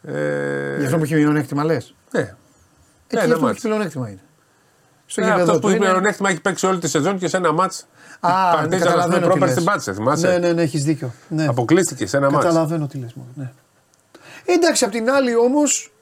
Ε, 0.02 0.76
Γι' 0.78 0.84
αυτό 0.84 0.96
που 0.98 1.04
έχει 1.04 1.14
μειονέκτημα 1.14 1.64
λες. 1.64 1.94
ναι. 2.10 2.20
Εκεί 2.20 2.34
ένα 3.08 3.22
αυτό 3.22 3.34
που 3.34 3.40
μάτς. 3.44 3.56
έχει 3.56 3.66
πλεονέκτημα 3.66 4.08
είναι. 4.08 4.20
Στο 5.14 5.23
Ε, 5.23 5.25
γήπεδο 5.25 5.42
αυτός 5.42 5.54
του 5.54 5.61
που 5.61 5.68
έχει 5.68 5.76
είναι- 5.76 5.90
μειονέκτημα 5.90 6.30
έχει 6.30 6.40
παίξει 6.40 6.66
όλη 6.66 6.78
τη 6.78 6.88
σεζόν 6.88 7.18
και 7.18 7.28
σε 7.28 7.37
ένα 7.37 7.52
μάτς 7.52 7.87
Α, 8.21 8.28
ναι, 8.30 8.56
παρτίζανε 8.56 8.85
καταλαβαίνω 8.85 9.21
τι 9.21 9.23
πρόπερ 9.26 9.42
λες. 9.42 9.50
στην 9.52 9.64
πάτησε, 9.64 9.92
θυμάσαι. 9.92 10.28
Ναι, 10.28 10.38
ναι, 10.38 10.52
ναι, 10.52 10.62
έχεις 10.62 10.85
δίκιο. 10.85 11.12
Ναι. 11.28 11.47
Αποκλείστηκε 11.47 12.06
σε 12.06 12.16
ένα 12.16 12.30
μάτς. 12.30 12.44
Καταλαβαίνω 12.44 12.87
τι 12.87 12.99
λες. 12.99 13.14
Ναι. 13.35 13.50
Εντάξει, 14.44 14.85
απ' 14.85 14.90
την 14.90 15.11
άλλη 15.11 15.37
όμως. 15.37 15.92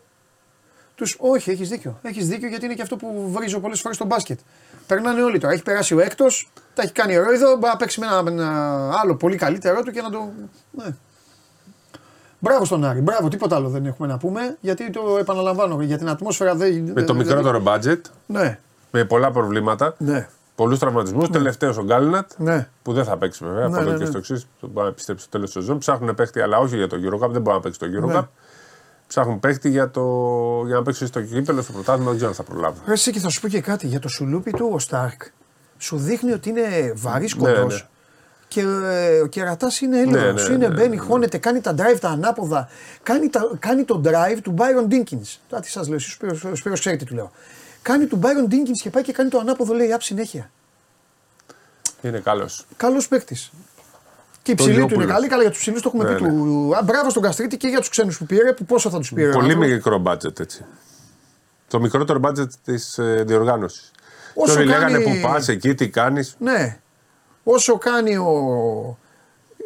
Τους... 0.95 1.17
Όχι, 1.19 1.51
έχεις 1.51 1.69
δίκιο. 1.69 1.99
Έχεις 2.03 2.27
δίκιο 2.29 2.49
γιατί 2.49 2.65
είναι 2.65 2.75
και 2.75 2.83
αυτό 2.83 2.97
που 2.97 3.31
βρίζω 3.33 3.61
πολλές 3.61 3.81
φορές 3.81 3.97
στο 3.97 4.05
μπάσκετ. 4.07 4.39
Περνάνε 4.87 5.23
όλοι 5.23 5.39
τώρα. 5.39 5.53
Έχει 5.53 5.63
περάσει 5.63 5.95
ο 5.95 6.01
έκτος, 6.01 6.51
τα 6.75 6.83
έχει 6.83 6.93
κάνει 6.93 7.17
ρόιδο, 7.17 7.47
μπορεί 7.51 7.67
να 7.73 7.77
παίξει 7.77 8.01
με 8.01 8.07
ένα, 8.07 8.23
ένα 8.31 8.91
άλλο 9.03 9.15
πολύ 9.17 9.37
καλύτερό 9.37 9.83
του 9.83 9.91
και 9.91 10.01
να 10.03 10.11
το. 10.11 10.31
Ναι. 10.71 10.85
Μπράβο 12.39 12.65
στον 12.65 12.85
Άρη, 12.85 13.01
μπράβο, 13.01 13.29
τίποτα 13.29 13.57
άλλο 13.57 13.69
δεν 13.69 13.87
έχουμε 13.87 14.09
να 14.09 14.19
πούμε. 14.19 14.57
Γιατί 14.61 14.91
το 14.91 15.17
επαναλαμβάνω, 15.21 15.83
για 15.83 15.99
την 15.99 16.09
ατμόσφαιρα 16.09 16.55
δεν. 16.55 16.91
Με 16.95 17.03
το 17.03 17.15
μικρότερο 17.15 17.63
budget, 17.67 18.01
Ναι, 18.27 18.59
με 18.95 19.05
πολλά 19.05 19.31
προβλήματα, 19.31 19.95
ναι, 19.99 20.29
πολλούς 20.55 20.79
τραυματισμούς. 20.79 21.29
Τελευταίος 21.31 21.77
ο 21.77 21.83
Γκάλινατ, 21.83 22.31
ναι. 22.37 22.69
που 22.83 22.93
δεν 22.93 23.05
θα 23.05 23.17
παίξει 23.19 23.45
βέβαια 23.45 23.69
Ναι, 23.69 23.75
από 23.75 23.81
εδώ 23.81 23.91
ναι, 23.91 23.97
και 23.97 24.03
ναι. 24.03 24.09
στο 24.09 24.19
εξής. 24.19 24.47
Μπορεί 24.61 24.85
να 24.87 24.87
επιστρέψει 24.87 25.23
στο 25.25 25.33
τέλος 25.33 25.51
της 25.53 25.61
σεζόν. 25.63 25.79
Ψάχνουν 25.79 26.15
παίχτη, 26.15 26.41
αλλά 26.41 26.59
όχι 26.59 26.77
για 26.77 26.89
το 26.89 26.97
Eurocup, 26.97 27.31
δεν 27.31 27.41
μπορεί 27.43 27.57
να 27.57 27.63
παίξει 27.63 27.79
το 27.79 27.87
Eurocup. 27.87 28.13
Ναι. 28.13 28.23
Ψάχνουν 29.07 29.41
παίχτη 29.41 29.69
για, 29.69 29.91
το... 29.91 30.03
για 30.67 30.75
να 30.77 30.83
παίξει 30.83 31.07
στο 31.07 31.23
κύπελο, 31.23 31.63
στο 31.63 31.73
πρωτάθλημα, 31.73 32.07
δεν 32.09 32.17
ξέρω 32.17 32.31
αν 32.31 32.37
θα 32.37 32.43
προλάβουν. 32.43 32.83
Ρε, 32.87 32.93
εσύ 32.93 33.11
και 33.11 33.19
θα 33.21 33.29
σου 33.29 33.41
πω 33.41 33.49
και 33.49 33.61
κάτι 33.61 33.87
για 33.87 33.99
το 33.99 34.09
σουλούπι 34.09 34.51
του 34.51 34.71
ο 34.75 34.79
Σταρκ. 34.79 35.23
Σου 35.79 35.97
δείχνει 35.97 36.33
ότι 36.33 36.49
είναι 36.49 36.93
βαρύς 36.97 37.37
Ναι, 37.37 37.53
κοντός. 37.53 37.81
ναι. 37.81 37.87
Και 38.49 38.61
ε, 38.61 39.21
ο 39.21 39.27
κερατάς 39.27 39.81
είναι 39.81 39.99
έλλειμμα. 39.99 40.19
Ναι, 40.19 40.33
ναι, 40.33 40.43
είναι 40.43 40.57
ναι, 40.69 40.75
μπαίνει, 40.75 40.97
ναι. 40.97 41.03
χώνεται, 41.03 41.39
κάνει 41.39 41.61
τα 41.61 41.75
drive 41.75 41.99
τα 42.01 42.09
ανάποδα. 42.09 42.69
Κάνει, 43.03 43.29
τα, 43.29 43.51
κάνει 43.59 43.85
το 43.85 44.01
drive 44.05 44.39
του 44.43 44.55
Byron 44.59 44.93
Dinkins. 44.93 45.37
Τώρα 45.49 45.63
τι 45.63 45.69
σας 45.69 45.87
λέω, 45.87 45.97
εσείς, 45.97 46.09
ο 46.09 46.13
Σπύρος, 46.15 46.45
ο 46.45 46.55
Σπύρος 46.55 46.81
ξέρει 46.81 46.97
τι 46.97 47.05
του 47.05 47.15
λέω. 47.15 47.31
Κάνει 47.83 48.07
του 48.07 48.19
Byron 48.23 48.53
Dinkins 48.53 48.79
και 48.83 48.91
πάει 48.91 49.03
και 49.03 49.13
κάνει 49.13 49.31
το 49.31 49.39
ανάποδο, 49.39 49.75
λέει, 49.75 49.93
απ' 49.93 50.03
συνέχεια. 50.03 50.51
Είναι 52.03 52.19
καλός. 52.19 52.67
Καλός 52.77 53.09
παίκτης. 53.09 53.51
Και 54.43 54.53
η 54.53 54.55
Το 54.55 54.63
ψηλή 54.63 54.77
του 54.79 54.81
είναι 54.83 54.89
Λιόπουλος. 54.89 55.13
καλή, 55.15 55.29
καλά 55.29 55.43
για 55.43 55.51
τους 55.51 55.61
ψηλούς 55.61 55.83
το 55.83 55.91
έχουμε 55.95 56.11
Ναι, 56.11 56.17
πει. 56.17 56.25
Του, 56.25 56.73
α, 56.77 56.83
μπράβο 56.85 57.11
στον 57.11 57.23
Καστρίτη 57.23 57.57
και 57.57 57.69
για 57.69 57.79
τους 57.79 57.89
ξένους 57.89 58.19
που 58.19 58.27
πήρε, 58.27 58.53
που 58.53 58.65
πόσο 58.65 58.91
θα 58.91 58.99
τους 58.99 59.13
πήρε. 59.13 59.29
ο 59.29 59.33
Πολύ 59.33 59.53
άνθρωπος. 59.53 59.71
μικρό 59.73 60.03
budget 60.07 60.41
έτσι. 60.41 60.65
Το 61.69 61.81
μικρότερο 61.81 62.21
budget 62.25 62.49
της 62.65 62.99
ε, 62.99 63.23
διοργάνωσης. 63.27 63.91
Όσο 64.35 64.55
Όλοι 64.59 64.65
λέγανε 64.67 64.93
κάνει- 64.93 65.05
που 65.21 65.29
πας 65.29 65.49
εκεί, 65.49 65.75
τι 65.75 65.89
κάνεις. 65.89 66.35
Ναι. 66.39 66.79
Όσο 67.45 67.79
κάνει 67.79 68.17
ο. 68.17 68.99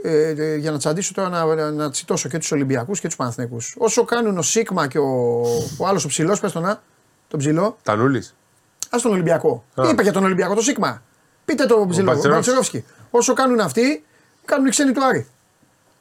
Ε, 0.03 0.29
ε, 0.29 0.57
για 0.57 0.71
να 0.71 0.79
τσαντήσω 0.79 1.13
τώρα 1.15 1.29
να, 1.29 1.55
να, 1.55 1.71
να 1.71 1.91
τσιτώσω 1.91 2.29
και 2.29 2.39
τους 2.39 2.53
Ολυμπιακούς 2.53 3.01
και 3.01 3.07
τους 3.07 3.17
Παναθηναϊκούς. 3.17 3.75
Όσο 3.79 4.05
κάνουν 4.05 4.39
ο 4.39 4.43
Σίγμα 4.43 4.87
και 4.87 4.99
ο, 4.99 5.41
ο 5.79 5.87
άλλος 5.87 6.05
ο 6.05 6.09
ψηλός, 6.09 6.41
πες 6.41 6.53
τον 6.53 6.63
να, 6.63 6.83
τον 7.29 7.39
ψηλό, 7.39 7.77
Τανούλης. 7.83 8.35
ας 8.91 9.03
τον 9.03 9.13
Ολυμπιακό. 9.13 9.65
Α. 9.75 9.83
Τι 9.83 9.89
είπα 9.89 10.03
για 10.03 10.13
τον 10.13 10.25
Ολυμπιακό, 10.25 10.55
το 10.55 10.61
Σίγμα; 10.63 11.03
Πείτε 11.45 11.67
το 11.67 11.87
ψηλό, 11.89 12.03
ο 12.11 12.13
Μπαλτσερόφσκι. 12.13 12.31
Μπαλτσερόφσκι. 12.31 12.85
Όσο 13.11 13.33
κάνουν 13.33 13.61
αυτοί, 13.61 14.05
κάνουν 14.45 14.67
οι 14.67 14.71
ξένοι 14.71 14.93
του 14.93 15.05
Άρη. 15.05 15.27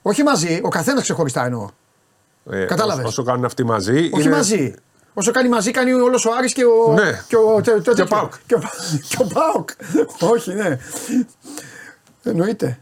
Όχι 0.01 0.23
μαζί, 0.23 0.59
ο 0.63 0.69
καθένας 0.69 1.01
ξεχωριστά 1.03 1.45
εννοώ. 1.45 1.69
Ε, 2.49 2.65
Κατάλαβες; 2.65 3.05
Όσο, 3.05 3.21
όσο 3.21 3.23
κάνουν 3.23 3.45
αυτοί 3.45 3.63
μαζί. 3.63 4.09
Όχι 4.13 4.21
είναι- 4.27 4.35
μαζί. 4.35 4.73
Όσο 5.13 5.31
κάνει 5.31 5.49
μαζί, 5.49 5.71
κάνει 5.71 5.91
όλος 5.93 6.25
ο 6.25 6.31
Άρης 6.37 6.53
και 6.53 6.65
ο. 6.65 6.93
Ναι. 6.93 7.21
Και 7.27 7.35
ο, 7.35 7.61
τε- 7.61 7.63
τε- 7.63 7.83
Και 7.83 7.89
ο 7.89 7.93
τέτοιο. 7.93 8.05
ΠΑΟΚ. 8.05 8.33
Και 8.45 8.55
ο, 8.55 8.59
και 9.07 9.17
ο 9.19 9.27
ΠΑΟΚ. 9.33 9.69
Όχι, 10.19 10.53
ναι. 10.53 10.77
Εννοείται. 12.23 12.79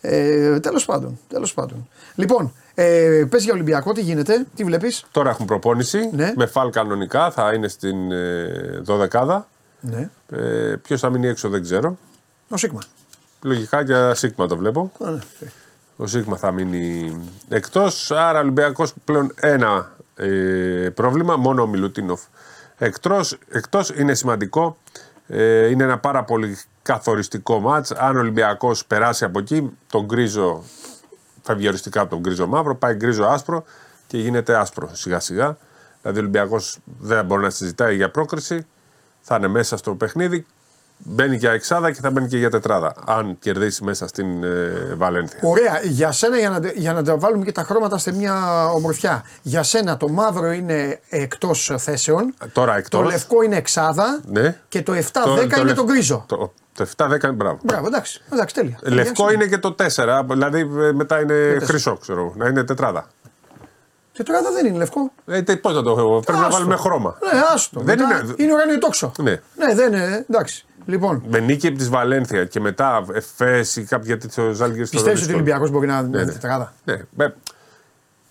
Ε, 0.00 0.60
τέλος 0.60 0.84
πάντων, 0.84 1.18
τέλος 1.28 1.54
πάντων. 1.54 1.88
Λοιπόν, 2.14 2.52
ε, 2.82 3.24
πες 3.30 3.44
για 3.44 3.52
Ολυμπιακό, 3.52 3.92
τι 3.92 4.00
γίνεται, 4.00 4.46
τι 4.54 4.64
βλέπεις; 4.64 5.04
Τώρα 5.10 5.30
έχουν 5.30 5.46
προπόνηση. 5.46 6.10
Ναι. 6.12 6.32
Με 6.36 6.46
φαλ 6.46 6.70
κανονικά 6.70 7.30
θα 7.30 7.52
είναι 7.52 7.68
στην 7.68 8.12
ε, 8.12 8.82
12 8.86 9.42
Ναι. 9.80 10.10
Ε, 10.30 10.76
Ποιος 10.82 11.00
θα 11.00 11.10
μείνει 11.10 11.26
έξω 11.26 11.48
δεν 11.48 11.62
ξέρω. 11.62 11.98
Ο 12.48 12.56
Σίγμα. 12.56 12.80
Λογικά 13.42 13.82
για 13.82 14.14
Σίγμα 14.14 14.46
το 14.46 14.56
βλέπω. 14.56 14.92
Α, 15.04 15.10
ναι. 15.10 15.18
Ο 15.96 16.06
Σίγμα 16.06 16.36
θα 16.36 16.50
μείνει 16.52 17.16
εκτός. 17.48 18.10
Άρα 18.10 18.38
ο 18.38 18.42
Ολυμπιακός 18.42 18.94
πλέον 19.04 19.32
ένα 19.36 19.92
ε, 20.16 20.88
πρόβλημα. 20.94 21.36
Μόνο 21.36 21.62
ο 21.62 21.66
Μιλουτίνοφ 21.66 22.20
εκτό. 22.78 23.20
Εκτός 23.48 23.90
είναι 23.96 24.14
σημαντικό. 24.14 24.76
Ε, 25.26 25.66
είναι 25.66 25.84
ένα 25.84 25.98
πάρα 25.98 26.24
πολύ 26.24 26.58
καθοριστικό 26.82 27.60
μάτς. 27.60 27.90
Αν 27.90 28.16
ο 28.16 28.18
Ολυμπιακός 28.18 28.86
περάσει 28.86 29.24
από 29.24 29.38
εκεί, 29.38 29.70
τον 29.90 30.04
γκρίζο 30.04 30.62
φεύγει 31.42 31.68
οριστικά 31.68 32.00
από 32.00 32.10
τον 32.10 32.18
γκρίζο 32.18 32.46
μαύρο, 32.46 32.74
πάει 32.76 32.94
γκρίζο 32.94 33.24
άσπρο 33.24 33.64
και 34.06 34.18
γίνεται 34.18 34.56
άσπρο 34.56 34.88
σιγά 34.92 35.20
σιγά. 35.20 35.56
Δηλαδή 36.02 36.18
ο 36.18 36.22
Ολυμπιακός 36.22 36.78
δεν 36.98 37.24
μπορεί 37.24 37.42
να 37.42 37.50
συζητάει 37.50 37.96
για 37.96 38.10
πρόκριση. 38.10 38.66
Θα 39.20 39.36
είναι 39.36 39.48
μέσα 39.48 39.76
στο 39.76 39.94
παιχνίδι. 39.94 40.46
Μπαίνει 41.04 41.36
για 41.36 41.50
εξάδα 41.52 41.90
και 41.92 42.00
θα 42.00 42.10
μπαίνει 42.10 42.28
και 42.28 42.38
για 42.38 42.50
τετράδα. 42.50 42.94
Αν 43.06 43.36
κερδίσει 43.38 43.84
μέσα 43.84 44.06
στην 44.06 44.44
ε, 44.44 44.94
Βαλένθια. 44.96 45.38
Ωραία, 45.42 45.80
για 45.82 46.12
σένα 46.12 46.38
για 46.38 46.50
να, 46.50 46.68
για 46.74 46.92
να 46.92 47.02
τα 47.02 47.16
βάλουμε 47.18 47.44
και 47.44 47.52
τα 47.52 47.62
χρώματα 47.62 47.98
σε 47.98 48.12
μια 48.12 48.66
ομορφιά. 48.66 49.24
Για 49.42 49.62
σένα 49.62 49.96
το 49.96 50.08
μαύρο 50.08 50.52
είναι 50.52 51.00
εκτός 51.08 51.72
θέσεων, 51.78 52.34
Τώρα 52.52 52.76
εκτός. 52.76 53.00
το 53.00 53.06
λευκό 53.06 53.42
είναι 53.42 53.56
εξάδα 53.56 54.20
Ναι. 54.26 54.60
και 54.68 54.82
το 54.82 54.92
7-10 54.92 55.02
Το- 55.12 55.30
είναι 55.42 55.46
το 55.46 55.56
το 55.56 55.64
λευ- 55.64 55.82
γκρίζο. 55.84 56.24
Το, 56.28 56.52
το 56.74 56.86
7-10 56.96 57.22
είναι 57.24 57.32
μπράβο. 57.32 57.58
Μπράβο, 57.62 57.86
εντάξει, 57.86 58.22
εντάξει 58.32 58.54
τέλεια. 58.54 58.78
Λευκό 58.82 59.32
είναι 59.32 59.46
και 59.46 59.58
το 59.58 59.74
4, 59.94 60.22
δηλαδή 60.28 60.60
ε, 60.60 60.92
μετά 60.92 61.20
είναι 61.20 61.58
χρυσό, 61.62 61.96
ξέρω 61.96 62.20
εγώ, 62.20 62.32
να 62.36 62.46
είναι 62.46 62.64
τετράδα. 62.64 63.06
Τετράδα 64.12 64.50
δεν 64.52 64.66
είναι 64.66 64.76
λευκό. 64.76 65.12
Ε, 65.26 65.42
τε- 65.42 65.60
πώς 65.60 65.72
θα 65.74 65.82
το 65.82 65.94
πρέπει 66.24 66.38
να 66.38 66.46
Άστο. 66.46 66.56
βάλουμε 66.56 66.76
χρώμα. 66.76 67.18
Ναι, 67.32 67.40
άστο. 67.54 67.80
Δεν 67.80 67.98
Μετά 67.98 68.22
είναι- 68.22 68.34
είναι 68.36 68.52
ουράνιο 68.52 68.78
τόξο. 68.78 69.12
Ναι. 69.18 69.30
Ναι, 69.56 69.74
δεν 69.74 69.92
είναι. 69.92 70.24
Εντάξει. 70.30 70.64
Λοιπόν, 70.86 71.22
Με 71.28 71.38
νίκη 71.38 71.66
από 71.66 71.78
τη 71.78 71.84
Βαλένθια 71.84 72.44
και 72.44 72.60
μετά 72.60 73.04
Εφές 73.12 73.76
ή 73.76 73.84
κάποια 73.84 74.06
γιατί 74.06 74.34
το 74.34 74.52
Ζάλγκη 74.52 74.84
στο 74.84 74.96
πιστεύεις 74.96 75.22
ότι 75.22 75.32
ο 75.32 75.34
Ολυμπιακός 75.34 75.70
μπορεί 75.70 75.86
να 75.86 75.98
είναι 75.98 76.24
ναι. 76.24 76.32
τετράδα; 76.32 76.72
Ναι, 76.84 76.96
με- 77.16 77.34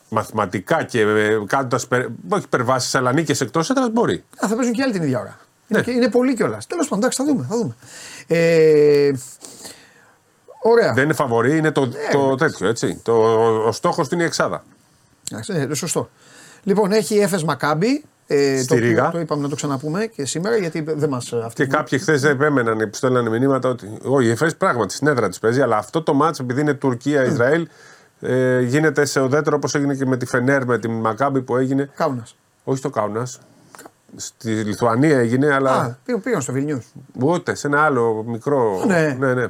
μαθηματικά 0.10 0.84
και 0.84 1.02
ε, 1.02 1.38
κάνοντας. 1.48 1.88
Όχι 2.30 2.44
υπερβάσει, 2.44 2.98
αλλά 2.98 3.14
νίκες 3.14 3.42
εκτός 3.42 3.70
έδρα 3.70 3.90
μπορεί. 3.90 4.24
Α, 4.44 4.48
θα 4.48 4.56
παίζουν 4.56 4.74
και 4.74 4.82
άλλοι 4.84 4.92
την 4.94 5.02
ίδια 5.04 5.20
ώρα. 5.20 5.38
Ναι. 5.68 5.78
Είναι, 5.78 5.86
και- 5.86 5.92
είναι 5.92 6.10
πολύ 6.10 6.36
κιόλας. 6.36 6.68
Τέλος 6.68 6.84
πάντων, 6.88 7.00
εντάξει, 7.00 7.24
θα 7.24 7.30
δούμε. 7.32 7.46
Θα 7.50 7.56
δούμε. 7.58 7.76
Ε, 8.32 9.12
ωραία. 10.62 10.94
Δεν 10.94 11.04
είναι 11.04 11.14
φαβορή, 11.14 11.58
είναι 11.58 11.72
το, 11.72 11.90
το 12.12 12.36
τέτοιο 12.36 12.68
έτσι. 12.68 13.00
Το, 13.04 13.14
ο 13.68 13.72
στόχος 13.72 14.08
του 14.08 14.14
είναι 14.14 14.24
η 14.24 14.28
εξάδα. 14.28 14.64
Εντάξει, 15.32 15.54
ναι, 15.54 15.76
σωστό. 15.76 16.10
Λοιπόν, 16.64 16.92
έχει 16.92 17.16
η 17.16 17.22
Έφε 17.22 17.40
Μακάμπι. 17.46 18.04
Ε, 18.28 18.58
Στη 18.58 18.68
το, 18.68 18.76
οποίο 18.76 18.88
Ρήγα. 18.88 19.12
το 19.12 19.20
είπαμε 19.20 19.42
να 19.42 19.50
το 19.50 19.56
ξαναπούμε 19.56 20.06
και 20.06 20.26
σήμερα 20.26 20.58
γιατί 20.58 20.82
δεν 20.88 21.10
μας. 21.10 21.34
Και 21.54 21.66
κάποιοι 21.66 22.00
χθες 22.00 22.24
επέμεναν 22.24 22.78
που 22.78 22.96
στέλνανε 22.96 23.30
μηνύματα 23.30 23.70
ότι 23.70 23.98
όχι, 24.04 24.28
η 24.28 24.30
Εφές 24.30 24.56
πράγματι 24.56 24.94
στην 24.94 25.08
έδρα 25.08 25.30
της 25.30 25.40
παίζει, 25.40 25.62
αλλά 25.62 25.78
αυτό 25.78 26.02
το 26.02 26.14
μάτσο 26.14 26.44
επειδή 26.44 26.62
είναι 26.62 26.74
Τουρκία-Ισραήλ 26.74 27.68
ε, 28.20 28.62
γίνεται 28.62 29.06
σε 29.06 29.22
ουδέτερο 29.22 29.56
όπως 29.56 29.76
έγινε 29.76 29.96
και 29.96 30.06
με 30.06 30.18
τη 30.18 30.26
Φενέρ, 30.26 30.66
με 30.66 30.78
τη 30.80 30.88
Μακάμπη 30.88 31.42
που 31.42 31.56
έγινε. 31.58 31.90
Κάουνας. 31.96 32.36
Όχι 32.64 32.78
στο 32.78 32.90
Κάουνας. 32.90 33.40
Στη 34.16 34.52
Λιθουανία 34.52 35.18
έγινε, 35.20 35.54
αλλά 35.54 35.72
Α, 35.72 35.96
πήγαν, 36.06 36.22
πήγαν 36.22 36.42
στο 36.42 36.52
Βιλνιούς. 36.54 36.86
ούτε 37.20 37.56
σε 37.56 37.68
ένα 37.68 37.82
άλλο 37.84 38.24
μικρό. 38.28 38.84
Ναι. 38.88 39.16
ναι, 39.20 39.34
ναι. 39.34 39.44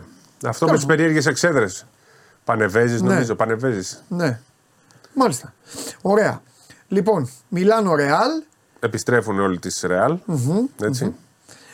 Αυτό 0.46 0.66
με 0.66 0.72
Τέλος 0.72 0.76
τις 0.76 0.86
περίεργες 0.86 1.26
εξέδρες. 1.26 1.86
Πανεβέζεις, 2.44 3.02
Ναι. 3.02 3.10
νομίζω. 3.14 3.36
Πανεβέζεις. 3.36 4.04
Ναι. 4.08 4.40
Μάλιστα. 5.14 5.54
Ωραία. 6.02 6.42
Λοιπόν, 6.88 7.30
Μιλάνο 7.48 7.96
Ρεάλ, 7.96 8.30
Επιστρέφουν 8.80 9.40
όλοι 9.40 9.60
της 9.60 9.82
Ρεάλ. 9.88 10.18
Έτσι. 10.82 11.16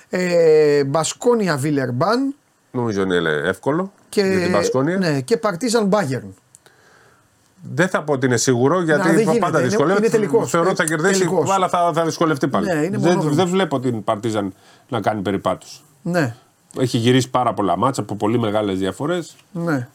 ε, 0.10 0.84
Μπασκόνια 0.84 1.58
Βίλερμπαν 1.58 2.36
Νομίζω 2.72 3.02
είναι 3.02 3.18
εύκολο 3.46 3.92
και, 4.10 4.22
για 4.22 4.40
την 4.40 4.52
Πασκόνια. 4.52 4.98
ναι, 4.98 5.22
και 5.22 5.38
Παρτίζαν 5.38 5.86
Μπάγερν. 5.86 6.36
Δεν 7.74 7.88
θα 7.90 8.04
πω 8.04 8.14
ότι 8.14 8.26
είναι 8.26 8.38
σίγουρο 8.38 8.82
γιατί 8.82 9.10
δεν 9.10 9.20
γίνεται, 9.20 9.38
πάντα 9.38 9.58
είναι- 9.60 9.68
δυσκολεύεται. 9.68 10.06
είναι 10.06 10.16
τελικός. 10.16 10.50
Θεωρώ 10.50 10.68
ότι 10.70 10.78
θα 10.78 10.84
Ε, 10.84 10.86
κερδίσει, 10.88 11.20
τελικός. 11.20 11.50
αλλά 11.52 11.70
θα, 11.70 11.92
θα 11.94 12.04
δυσκολευτεί 12.06 12.48
πάλι. 12.48 12.66
Ναι, 12.66 12.74
είναι 12.74 12.90
δεν, 12.98 13.00
μονόδρομος. 13.00 13.36
δεν 13.36 13.48
βλέπω 13.48 13.80
την 13.80 14.04
Παρτίζαν 14.04 14.54
να 14.90 15.02
κάνει 15.02 15.22
περιπάτους. 15.22 15.84
Ναι, 16.02 16.36
Έχει 16.80 16.98
γυρίσει 16.98 17.30
πάρα 17.30 17.54
πολλά 17.54 17.78
μάτσα 17.78 18.02
από 18.02 18.16
πολύ 18.16 18.40
μεγάλες 18.40 18.80
διαφορές. 18.80 19.36
ναι. 19.52 19.88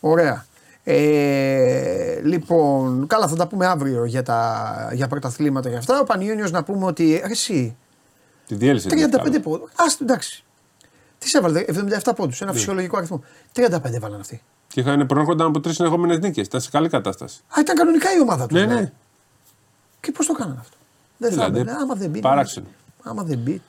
Ωραία. 0.00 0.46
Ε, 0.88 2.20
λοιπόν, 2.22 3.06
καλά 3.06 3.28
θα 3.28 3.36
τα 3.36 3.46
πούμε 3.46 3.66
αύριο 3.66 4.04
για, 4.04 4.22
τα, 4.22 4.90
για 4.92 5.08
πρωταθλήματα 5.08 5.70
και 5.70 5.76
αυτά. 5.76 6.00
Ο 6.00 6.04
Πανιόνιος 6.04 6.50
να 6.50 6.62
πούμε 6.64 6.86
ότι 6.86 7.14
ε, 7.24 7.30
εσύ 7.30 7.76
Τη 8.46 8.54
διέλυσε. 8.54 8.88
την 8.88 8.98
35 8.98 9.02
ευκάλα. 9.18 9.40
πόντους. 9.40 9.70
Ας 9.76 9.98
εντάξει. 10.00 10.44
Τις 11.18 11.30
σε 11.30 11.38
έβαλε, 11.38 11.60
77 11.60 12.12
πόντους, 12.16 12.40
Ναι. 12.40 12.46
ένα 12.46 12.56
φυσιολογικό 12.56 12.96
αριθμό. 12.96 13.22
35 13.52 13.94
έβαλαν 13.94 14.20
αυτοί. 14.20 14.42
Και 14.68 14.80
είχαν 14.80 15.06
προέρχονταν 15.06 15.46
από 15.46 15.60
τρεις 15.60 15.74
συνεχόμενες 15.74 16.18
νίκες. 16.18 16.46
Ήταν 16.46 16.60
σε 16.60 16.70
καλή 16.70 16.88
κατάσταση. 16.88 17.40
Α, 17.48 17.60
ήταν 17.60 17.76
κανονικά 17.76 18.14
η 18.16 18.20
ομάδα 18.20 18.46
τους. 18.46 18.58
Ναι, 18.60 18.66
ναι. 18.74 18.92
Και 20.00 20.12
πώς 20.12 20.26
το 20.26 20.32
κάνανε 20.32 20.56
αυτό; 20.60 20.76
Δεν 21.16 21.30
θα 21.30 21.34
Δηλαδή, 21.36 21.58
έμπαινε, 21.60 21.76
άμα 21.80 21.94
δεν 21.94 22.10
μπει. 22.10 22.20
παράξενο. 22.20 22.66
Άμα 23.02 23.22
δεν 23.22 23.38
μπει. 23.38 23.62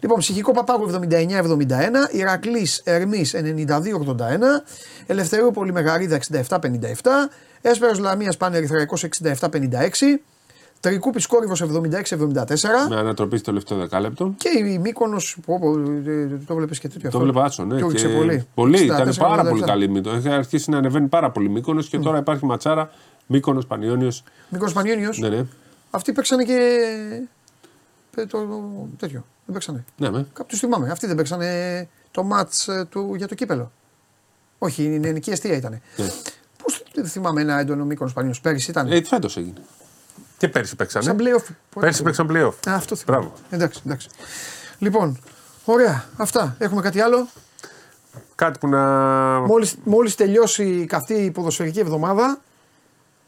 Λοιπόν, 0.00 0.18
ψυχικό 0.18 0.52
Παπάγου 0.52 0.90
79-71, 0.90 2.08
Ηρακλής 2.10 2.80
Ερμής 2.84 3.34
92-81, 3.34 4.62
Ελευθερούπολη 5.06 5.72
Μεγαρίδα 5.72 6.18
67-57, 6.48 6.58
Έσπερος 7.60 7.98
Λαμίας 7.98 8.36
Πάνε 8.36 8.56
Ερυθραϊκό 8.56 8.96
67-56, 8.96 10.22
Τρικούπη 10.82 11.26
Κόρυβος 11.26 11.62
76-74 11.62 11.66
Με 12.88 12.96
ανατροπής 12.96 13.40
στο 13.40 13.50
τελευταίο 13.50 13.78
δεκάλεπτο. 13.78 14.34
και 14.36 14.48
η 14.58 14.78
Μύκονος 14.78 15.36
που 15.44 15.52
όπου, 15.54 15.78
ε, 16.06 16.26
το 16.46 16.54
βλέπεις 16.54 16.78
και 16.78 16.88
τέτοιο 16.88 17.10
Το 17.10 17.18
βλέπω 17.18 17.40
άσο, 17.40 17.64
ναι. 17.64 17.68
Το 17.80 17.86
Και 17.88 17.96
έριξε 17.98 18.08
πολύ. 18.08 18.46
πολύ 18.54 18.84
ήταν 18.84 19.08
64, 19.08 19.16
πάρα 19.18 19.42
87. 19.42 19.48
πολύ 19.48 19.62
καλή 19.62 19.88
Μύκονος. 19.88 20.18
Έχει 20.18 20.28
αρχίσει 20.34 20.70
να 20.70 20.78
ανεβαίνει 20.78 21.06
πάρα 21.08 21.30
πολύ 21.30 21.48
Μύκονος 21.48 21.88
και 21.88 21.98
τώρα 21.98 22.18
υπάρχει 22.18 22.44
ματσάρα 22.46 22.90
Μύκονος 23.26 23.66
Πανιόνιος. 23.66 24.22
Μύκονος 24.48 24.72
Πανιόνιος. 24.72 25.18
Ναι, 25.18 25.28
ναι. 25.28 25.44
Αυτοί 25.90 26.12
παίξανε 26.12 26.44
και. 26.44 26.78
ε, 28.16 28.26
Το, 28.26 28.38
τέτοιο. 28.98 29.24
Δεν 29.44 29.54
παίξανε. 29.54 29.84
ναι 29.96 30.10
με. 30.10 30.26
Κάπου 30.32 30.48
τους 30.48 30.58
θυμάμαι. 30.58 30.90
Αυτοί 30.90 31.06
δεν 31.06 31.16
παίξανε 31.16 31.88
το 32.10 32.22
ματ 32.22 32.52
του 32.88 33.14
για 33.16 33.28
το 33.28 33.34
κύπελο. 33.34 33.72
Όχι, 34.58 34.82
η 34.82 34.94
ελληνική 34.94 35.30
αιστεία 35.30 35.56
ήταν. 35.56 35.70
Ναι. 35.96 36.06
Πώς 36.62 36.82
θυμάμαι 37.04 37.40
ένα 37.40 37.58
έντονο 37.58 37.84
μήκο 37.84 38.04
Πανιόνιος. 38.04 38.40
Πέρυσι 38.40 38.70
ήταν. 38.70 38.92
Ε, 38.92 39.02
φέτος 39.04 39.36
έγινε. 39.36 39.54
Και 40.42 40.48
πέρσι 40.48 40.76
παίξανε. 40.76 41.04
Σαν 41.04 41.16
playoff. 41.20 41.44
Πότε 41.70 41.80
Πέρσι 41.86 41.98
το- 41.98 42.04
παίξαν 42.04 42.26
playoff. 42.30 42.70
Α, 42.70 42.74
αυτό 42.74 42.96
θυμάμαι. 42.96 43.20
Μπράβο. 43.22 43.32
Εντάξει, 43.50 43.80
εντάξει. 43.86 44.08
Λοιπόν, 44.78 45.18
ωραία. 45.64 46.04
Αυτά. 46.16 46.56
Έχουμε 46.58 46.80
κάτι 46.82 47.00
άλλο; 47.00 47.28
Κάτι 48.34 48.58
που 48.58 48.68
να. 48.68 48.80
Μόλις, 49.40 49.74
μόλις 49.84 50.14
τελειώσει 50.14 50.86
αυτή 50.92 51.14
η 51.14 51.30
ποδοσφαιρική 51.30 51.78
εβδομάδα. 51.80 52.40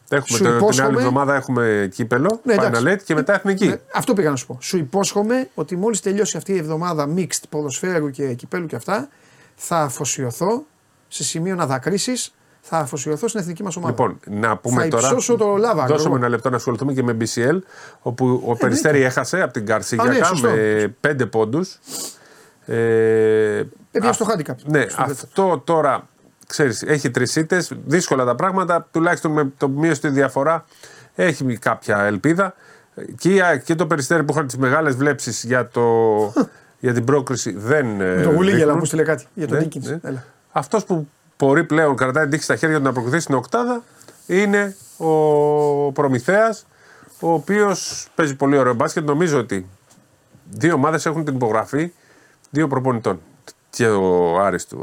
Έχουμε 0.08 0.38
σου 0.38 0.44
το, 0.44 0.48
την 0.48 0.56
υπόσχομαι- 0.58 0.88
άλλη 0.88 0.98
εβδομάδα 0.98 1.34
έχουμε 1.34 1.88
κύπελο, 1.92 2.40
Ναι, 2.42 2.52
εντάξει. 2.52 2.82
Final 2.84 2.92
Eight 2.92 3.02
και 3.04 3.14
μετά 3.14 3.34
εθνική. 3.34 3.64
Ε, 3.66 3.80
αυτό 3.94 4.12
πήγα 4.12 4.30
να 4.30 4.36
σου 4.36 4.46
πω. 4.46 4.58
Σου 4.60 4.76
υπόσχομαι 4.76 5.48
ότι 5.54 5.76
μόλις 5.76 6.00
τελειώσει 6.00 6.36
αυτή 6.36 6.52
η 6.52 6.56
εβδομάδα 6.56 7.08
mixed 7.16 7.42
ποδοσφαίρου 7.48 8.10
και 8.10 8.34
κυπέλου 8.34 8.66
και 8.66 8.76
αυτά, 8.76 9.08
θα 9.54 9.76
αφοσιωθώ 9.80 10.64
σε 11.08 11.24
σημείο 11.24 11.54
να 11.54 11.66
δακρύσεις, 11.66 12.34
θα 12.66 12.78
αφοσιωθώ 12.78 13.28
στην 13.28 13.40
εθνική 13.40 13.62
μας 13.62 13.76
ομάδα. 13.76 13.90
Λοιπόν, 13.92 14.18
να 14.40 14.56
πούμε 14.56 14.82
θα 14.82 14.88
τώρα. 14.88 15.06
υψώσω 15.06 15.36
το 15.36 15.56
λάβαρο. 15.56 15.86
Δώσαμε 15.86 16.08
εγώ. 16.08 16.16
ένα 16.16 16.28
λεπτό 16.28 16.50
να 16.50 16.56
ασχοληθούμε 16.56 16.92
και 16.92 17.02
με 17.02 17.16
BCL, 17.20 17.58
όπου 18.02 18.42
ο 18.46 18.56
Περιστέρη 18.56 19.02
έχασε 19.02 19.42
από 19.42 19.52
την 19.52 19.62
Α, 19.62 19.64
ναι, 19.64 19.72
Καρσίγιακα 19.72 20.24
σωστό. 20.24 20.48
με 20.48 20.94
5 21.00 21.26
πόντους. 21.30 21.78
Ε, 22.66 23.58
Έπιασε 23.92 24.08
αυ- 24.08 24.14
στο 24.14 24.26
handicap. 24.52 24.54
Ναι, 24.64 24.86
Στο 24.88 25.02
αυτό 25.02 25.62
τώρα 25.64 26.08
ξέρεις, 26.46 26.82
έχει 26.82 27.10
τρεις 27.10 27.36
ήττες. 27.36 27.72
Δύσκολα 27.86 28.24
τα 28.24 28.34
πράγματα. 28.34 28.88
Τουλάχιστον 28.90 29.32
με 29.32 29.52
το 29.56 29.68
μείωση 29.68 30.00
τη 30.00 30.08
διαφορά 30.08 30.64
έχει 31.14 31.58
κάποια 31.58 31.98
ελπίδα. 32.02 32.54
Και, 33.18 33.34
η 33.34 33.40
ΑΕΚ 33.40 33.64
και 33.64 33.74
το 33.74 33.86
περιστέρι 33.86 34.24
που 34.24 34.32
είχαν 34.32 34.46
τις 34.46 34.56
μεγάλες 34.56 34.96
βλέψεις 34.96 35.44
για, 35.44 35.68
το, 35.68 35.82
για 36.78 36.92
την 36.92 37.04
πρόκριση 37.04 37.54
δεν. 37.56 37.86
Με 37.86 38.20
το 38.24 38.30
γουλίγελα 38.30 38.76
που 38.78 38.84
στείλε 38.84 39.02
κάτι 39.02 39.26
για 39.34 39.46
τον 39.46 39.56
ναι, 39.56 39.62
Ντίκινς. 39.62 39.86
ναι. 39.88 39.98
Έλα. 40.02 40.24
Αυτός 40.52 40.84
που 40.84 41.08
μπορεί 41.38 41.64
πλέον 41.64 41.96
κρατάει 41.96 42.22
την 42.22 42.30
τύχη 42.32 42.42
στα 42.42 42.56
χέρια 42.56 42.76
του 42.76 42.82
να 42.82 42.92
προκριθεί 42.92 43.20
στην 43.20 43.34
Οκτάδα 43.34 43.82
είναι 44.26 44.76
ο 44.96 45.92
Προμηθέας, 45.92 46.66
ο 47.20 47.32
οποίος 47.32 48.08
παίζει 48.14 48.34
πολύ 48.36 48.56
ωραίο 48.58 48.74
μπάσκετ. 48.74 49.04
Νομίζω 49.04 49.38
ότι 49.38 49.66
δύο 50.50 50.74
ομάδες 50.74 51.06
έχουν 51.06 51.24
την 51.24 51.34
υπογραφή 51.34 51.92
δύο 52.50 52.68
προπονητών. 52.68 53.20
Και 53.70 53.86
ο 53.86 54.38
Άρης 54.40 54.66
του 54.66 54.78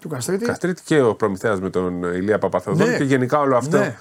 Του 0.00 0.08
Καστρίτη. 0.08 0.44
Καστρίτη 0.44 0.82
και 0.84 1.00
ο 1.00 1.14
Προμηθέας 1.14 1.60
με 1.60 1.70
τον 1.70 2.02
Ηλία 2.02 2.38
Παπαθεοδόρου 2.38 2.90
Ναι. 2.90 2.96
και 2.96 3.04
γενικά 3.04 3.38
όλο 3.40 3.56
αυτό 3.56 3.78
Ναι. 3.78 3.96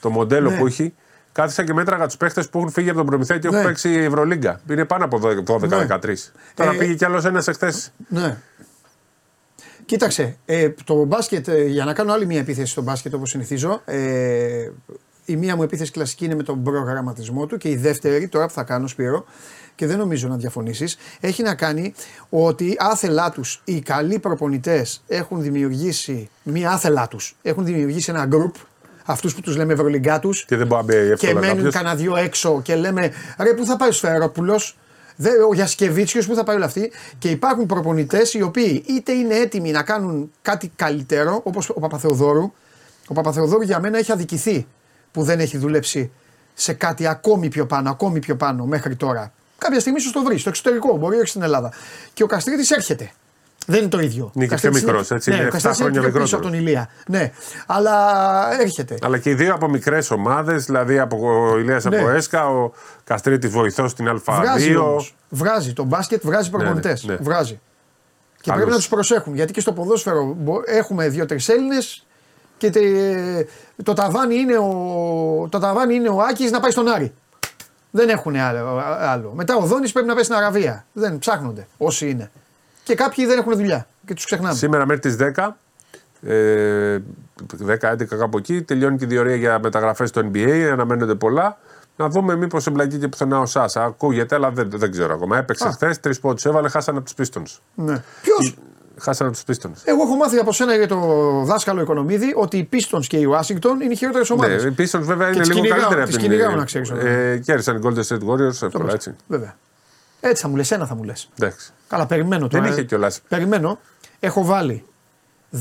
το 0.00 0.10
μοντέλο 0.10 0.50
Ναι. 0.50 0.58
που 0.58 0.66
έχει. 0.66 0.94
Κάθισα 1.32 1.64
και 1.64 1.72
μέτραγα 1.74 2.06
τους 2.06 2.16
παίχτες 2.16 2.48
που 2.48 2.58
έχουν 2.58 2.70
φύγει 2.70 2.88
από 2.88 2.98
τον 2.98 3.06
Προμηθέα 3.06 3.38
και 3.38 3.48
Ναι. 3.48 3.54
έχουν 3.56 3.68
παίξει 3.68 3.90
η 3.92 4.04
Ευρωλίγκα. 4.04 4.60
Είναι 4.70 4.84
πάνω 4.84 5.04
από 5.04 5.18
12-13. 5.18 6.32
Τώρα 6.54 6.70
Ε, 6.72 6.76
πήγε 6.76 6.94
κι 6.94 7.04
άλλος 7.04 7.24
ένας 7.24 7.48
εχθές. 7.48 7.92
Ναι. 8.08 8.36
Κοίταξε, 9.90 10.36
ε, 10.44 10.68
το 10.84 11.04
μπάσκετ, 11.04 11.48
ε, 11.48 11.64
για 11.64 11.84
να 11.84 11.92
κάνω 11.92 12.12
άλλη 12.12 12.26
μια 12.26 12.38
επίθεση 12.38 12.70
στο 12.70 12.82
μπάσκετ 12.82 13.14
όπως 13.14 13.30
συνηθίζω, 13.30 13.82
ε, 13.84 14.70
η 15.24 15.36
μία 15.36 15.56
μου 15.56 15.62
επίθεση 15.62 15.90
κλασική 15.90 16.24
είναι 16.24 16.34
με 16.34 16.42
τον 16.42 16.62
προγραμματισμό 16.62 17.46
του 17.46 17.56
και 17.56 17.68
η 17.68 17.76
δεύτερη, 17.76 18.28
τώρα 18.28 18.46
που 18.46 18.52
θα 18.52 18.62
κάνω 18.62 18.86
Σπύρο, 18.86 19.24
και 19.74 19.86
δεν 19.86 19.98
νομίζω 19.98 20.28
να 20.28 20.36
διαφωνήσεις, 20.36 20.96
έχει 21.20 21.42
να 21.42 21.54
κάνει 21.54 21.94
ότι 22.28 22.76
άθελά 22.78 23.30
τους 23.30 23.60
οι 23.64 23.80
καλοί 23.80 24.18
προπονητές 24.18 25.02
έχουν 25.08 25.42
δημιουργήσει, 25.42 26.28
μία 26.42 26.70
άθελά 26.70 27.08
τους, 27.08 27.36
έχουν 27.42 27.64
δημιουργήσει 27.64 28.10
ένα 28.10 28.28
group, 28.32 28.52
αυτούς 29.04 29.34
που 29.34 29.40
τους 29.40 29.56
λέμε 29.56 29.72
ευρωλυγκάτους, 29.72 30.44
Και 30.44 30.56
δεν 30.56 30.66
μπορεί 30.66 30.86
να 30.86 30.86
μπει 30.86 31.06
και 31.06 31.26
εύκολα 31.26 31.40
μένουν 31.40 31.56
κάποιος. 31.56 31.74
κανένα 31.74 31.94
δυο 31.94 32.16
έξω 32.16 32.62
και 32.62 32.74
λέμε 32.74 33.12
ρε 33.38 33.54
πού 33.54 33.64
θα 33.64 33.76
πάει 33.76 33.88
ο 33.88 33.92
Σφαιρόπουλο, 33.92 34.60
ο 35.48 35.54
Γιασκεβίτσιος, 35.54 36.26
πού 36.26 36.34
θα 36.34 36.44
πάει 36.44 36.56
όλοι 36.56 36.64
αυτοί. 36.64 36.92
Και 37.18 37.30
υπάρχουν 37.30 37.66
προπονητές 37.66 38.34
οι 38.34 38.42
οποίοι 38.42 38.84
είτε 38.86 39.12
είναι 39.12 39.34
έτοιμοι 39.34 39.70
να 39.70 39.82
κάνουν 39.82 40.32
κάτι 40.42 40.72
καλύτερο, 40.76 41.40
όπως 41.44 41.68
ο 41.68 41.80
Παπαθεοδόρου. 41.80 42.52
Ο 43.06 43.14
Παπαθεοδόρου 43.14 43.62
για 43.62 43.80
μένα 43.80 43.98
έχει 43.98 44.12
αδικηθεί 44.12 44.66
που 45.12 45.22
δεν 45.22 45.40
έχει 45.40 45.58
δουλέψει 45.58 46.10
σε 46.54 46.72
κάτι 46.72 47.06
ακόμη 47.06 47.48
πιο 47.48 47.66
πάνω, 47.66 47.90
ακόμη 47.90 48.18
πιο 48.18 48.36
πάνω 48.36 48.64
μέχρι 48.64 48.96
τώρα. 48.96 49.32
Κάποια 49.58 49.80
στιγμή 49.80 49.98
ίσως 49.98 50.12
το 50.12 50.22
βρει 50.22 50.38
στο 50.38 50.48
εξωτερικό, 50.48 50.96
μπορεί 50.96 51.16
όχι 51.16 51.26
στην 51.26 51.42
Ελλάδα. 51.42 51.72
Και 52.12 52.22
ο 52.22 52.26
Καστρίτης 52.26 52.70
έρχεται. 52.70 53.10
Δεν 53.66 53.80
είναι 53.80 53.88
το 53.88 53.98
ίδιο. 54.00 54.30
Είναι 54.34 54.44
και 54.46 54.50
Ο 54.50 54.54
Καστρίτης 54.54 54.80
πιο 54.80 54.88
μικρός, 54.88 55.10
έτσι, 55.10 55.30
Ναι, 55.30 55.36
είναι 55.36 55.44
ο 55.44 55.48
7 55.48 55.50
Καστρίτης 55.52 55.78
είναι 55.78 55.88
χρόνια 55.88 56.00
πιο 56.10 56.20
πίσω 56.20 56.22
μικρότερος. 56.22 56.32
από 56.32 56.42
τον 56.42 56.66
Ηλία. 56.68 56.88
Ναι, 57.06 57.32
αλλά 57.66 58.60
έρχεται. 58.60 58.98
Αλλά 59.02 59.18
και 59.18 59.30
οι 59.30 59.34
δύο 59.34 59.54
από 59.54 59.68
μικρές 59.68 60.10
ομάδες, 60.10 60.64
δηλαδή 60.64 60.98
από 60.98 61.16
ο 61.50 61.58
Ηλίας 61.58 61.84
Ναι. 61.84 61.96
από 61.98 62.08
ΕΣΚΑ, 62.08 62.46
ο 62.48 62.72
Καστρίτη 63.04 63.48
βοηθός 63.48 63.90
στην 63.90 64.20
Βγάζει 64.24 64.72
Α2. 64.74 64.80
όμως. 64.82 65.14
Βγάζει. 65.28 65.72
Το 65.72 65.84
μπάσκετ 65.84 66.20
βγάζει 66.24 66.50
προπονητές. 66.50 67.04
ναι. 67.04 67.16
Βγάζει. 67.20 67.60
Και 68.40 68.50
Άλλος. 68.50 68.56
πρέπει 68.62 68.70
να 68.70 68.76
τους 68.76 68.88
προσέχουν. 68.88 69.34
Γιατί 69.34 69.52
και 69.52 69.60
στο 69.60 69.72
ποδόσφαιρο 69.72 70.34
μπο- 70.38 70.62
έχουμε 70.66 71.08
δύο-τρεις 71.08 71.48
Έλληνες 71.48 72.06
και 72.56 72.70
τε- 72.70 73.48
το, 73.82 73.92
ταβάνι 73.92 74.34
είναι 74.34 74.56
ο, 74.58 75.48
το 75.50 75.58
ταβάνι 75.58 75.94
είναι 75.94 76.08
ο 76.08 76.18
Άκης 76.30 76.50
να 76.50 76.60
πάει 76.60 76.70
στον 76.70 76.88
Άρη. 76.88 77.12
Δεν 77.90 78.08
έχουν 78.08 78.36
άλλο. 78.36 78.82
άλλο. 79.00 79.32
Μετά 79.34 79.56
ο 79.56 79.60
Δόνης 79.60 79.92
πρέπει 79.92 80.06
να 80.08 80.14
πάει 80.14 80.22
στην 80.24 80.36
Αραβία. 80.36 80.84
Δεν 80.92 81.18
ψάχνονται 81.18 81.66
όσοι 81.78 82.10
είναι. 82.10 82.30
Και 82.90 82.96
κάποιοι 82.96 83.26
δεν 83.26 83.38
έχουν 83.38 83.56
δουλειά 83.56 83.86
και 84.06 84.14
τους 84.14 84.24
ξεχνάμε. 84.24 84.54
Σήμερα 84.54 84.86
μέχρι 84.86 85.00
τις 85.00 85.16
10. 85.16 85.56
Ε, 86.22 86.98
10-11 87.66 88.04
κάπου 88.18 88.38
εκεί 88.38 88.62
τελειώνει 88.62 88.96
και 88.98 89.04
η 89.04 89.06
διορία 89.06 89.34
για 89.36 89.58
μεταγραφές 89.62 90.08
στο 90.08 90.30
NBA. 90.32 90.68
Αναμένονται 90.72 91.14
πολλά. 91.14 91.58
Να 91.96 92.08
δούμε 92.08 92.36
μήπως 92.36 92.66
εμπλακεί 92.66 92.96
και 92.98 93.08
πουθενά 93.08 93.40
ο 93.40 93.46
Σάσα. 93.46 93.84
Ακούγεται, 93.84 94.34
αλλά 94.34 94.50
δεν, 94.50 94.70
δεν 94.74 94.90
ξέρω 94.90 95.14
ακόμα. 95.14 95.38
Έπαιξε 95.38 95.66
Α. 95.68 95.70
χθες, 95.72 96.00
τρεις 96.00 96.20
πόντους 96.20 96.44
έβαλε, 96.44 96.68
χάσανε 96.68 96.98
από 96.98 97.14
τους 97.14 97.28
Pistons. 97.28 97.58
Ναι. 97.74 98.02
Ποιος; 98.22 98.54
Χάσανε 98.98 99.30
από 99.34 99.44
τους 99.44 99.56
Pistons. 99.56 99.80
Εγώ 99.84 100.02
έχω 100.02 100.14
μάθει 100.16 100.38
από 100.38 100.52
σένα 100.52 100.74
για 100.74 100.88
το 100.88 100.96
δάσκαλο 101.44 101.80
Οικονομίδη 101.80 102.32
ότι 102.36 102.56
οι 102.58 102.68
Pistons 102.72 103.04
και 103.06 103.16
οι 103.16 103.28
Washington 103.32 103.82
είναι 103.82 103.92
οι 103.92 103.96
χειρότερες 103.96 104.28
Ναι, 104.28 104.34
ομάδες. 104.36 104.64
οι 104.64 104.74
Pistons 104.78 105.00
βέβαια 105.02 105.28
είναι 105.28 105.38
τις 105.38 105.48
λίγο 105.48 105.60
κυνηγάω- 105.60 105.80
καλύτεροι 105.80 106.04
τις 106.06 106.14
από 106.14 106.22
την. 106.24 106.30
κυνηγάω, 106.32 106.54
να 106.56 106.64
ξέρεις, 106.64 106.90
Ε, 106.90 107.40
κέρδισαν 107.44 107.76
οι 107.76 107.80
Golden 107.84 108.02
State 108.08 108.28
Warriors 108.28 108.62
εύκολα 108.66 108.92
έτσι. 108.92 109.14
Βέβαια. 109.26 109.54
Έτσι 110.20 110.42
θα 110.42 110.48
μου 110.48 110.56
λες, 110.56 110.70
ένα 110.70 110.86
θα 110.86 110.94
μου 110.94 111.02
λες. 111.02 111.28
Εντάξει. 111.38 111.72
Καλά, 111.88 112.06
περιμένω 112.06 112.48
τώρα. 112.48 112.62
Δεν 112.62 112.72
είχε 112.72 112.82
κιόλας. 112.84 113.20
Περιμένω. 113.28 113.78
Έχω 114.20 114.44
βάλει 114.44 114.84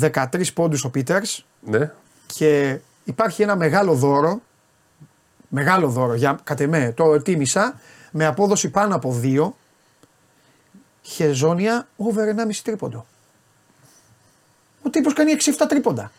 13 0.02 0.54
πόντους 0.54 0.84
ο 0.84 0.90
Πίτερ 0.90 1.22
Ναι. 1.60 1.92
και 2.26 2.80
υπάρχει 3.04 3.42
ένα 3.42 3.56
μεγάλο 3.56 3.94
δώρο. 3.94 4.42
Μεγάλο 5.48 5.88
δώρο 5.88 6.14
για 6.14 6.40
κατ' 6.44 6.60
εμέ, 6.60 6.92
το 6.96 7.22
τίμησα 7.22 7.80
με 8.12 8.26
απόδοση 8.26 8.70
πάνω 8.70 8.96
από 8.96 9.20
2. 9.24 9.54
Χεζόνια 11.02 11.88
over 11.96 12.28
1,5 12.28 12.62
τρίποντο. 12.64 13.06
Ο 14.84 14.90
τύπος 14.90 15.14
κάνει 15.14 15.32
6-7 15.32 15.66
τρίποντα. 15.68 16.12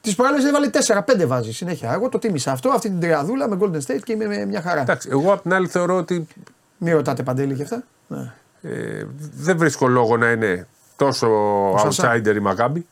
Τις 0.00 0.14
προάλλες 0.14 0.44
έβαλε 0.44 0.70
4-5 0.70 1.26
βάζει 1.26 1.52
συνέχεια. 1.52 1.92
Εγώ 1.92 2.08
το 2.08 2.18
τίμησα 2.18 2.52
αυτό, 2.52 2.68
αυτή 2.68 2.88
την 2.88 3.00
τριαδούλα 3.00 3.48
με 3.48 3.58
Golden 3.60 3.80
State 3.86 4.00
και 4.04 4.12
είμαι 4.12 4.26
με 4.26 4.44
μια 4.44 4.62
χαρά. 4.62 4.80
Εντάξει, 4.80 5.08
εγώ 5.12 5.32
απ' 5.32 5.42
την 5.42 5.52
άλλη 5.52 5.68
θεωρώ 5.68 5.96
ότι 5.96 6.26
Μην 6.78 6.94
ρωτάτε 6.94 7.22
παντέλη 7.22 7.54
και 7.54 7.62
αυτά. 7.62 7.82
Ναι. 8.06 8.32
ε, 8.62 9.06
δεν 9.36 9.58
βρίσκω 9.58 9.86
λόγο 9.88 10.16
να 10.16 10.30
είναι 10.30 10.66
τόσο 10.96 11.28
Σασά. 11.78 12.12
outsider 12.14 12.34
η 12.36 12.40
Μακάμπη 12.40 12.86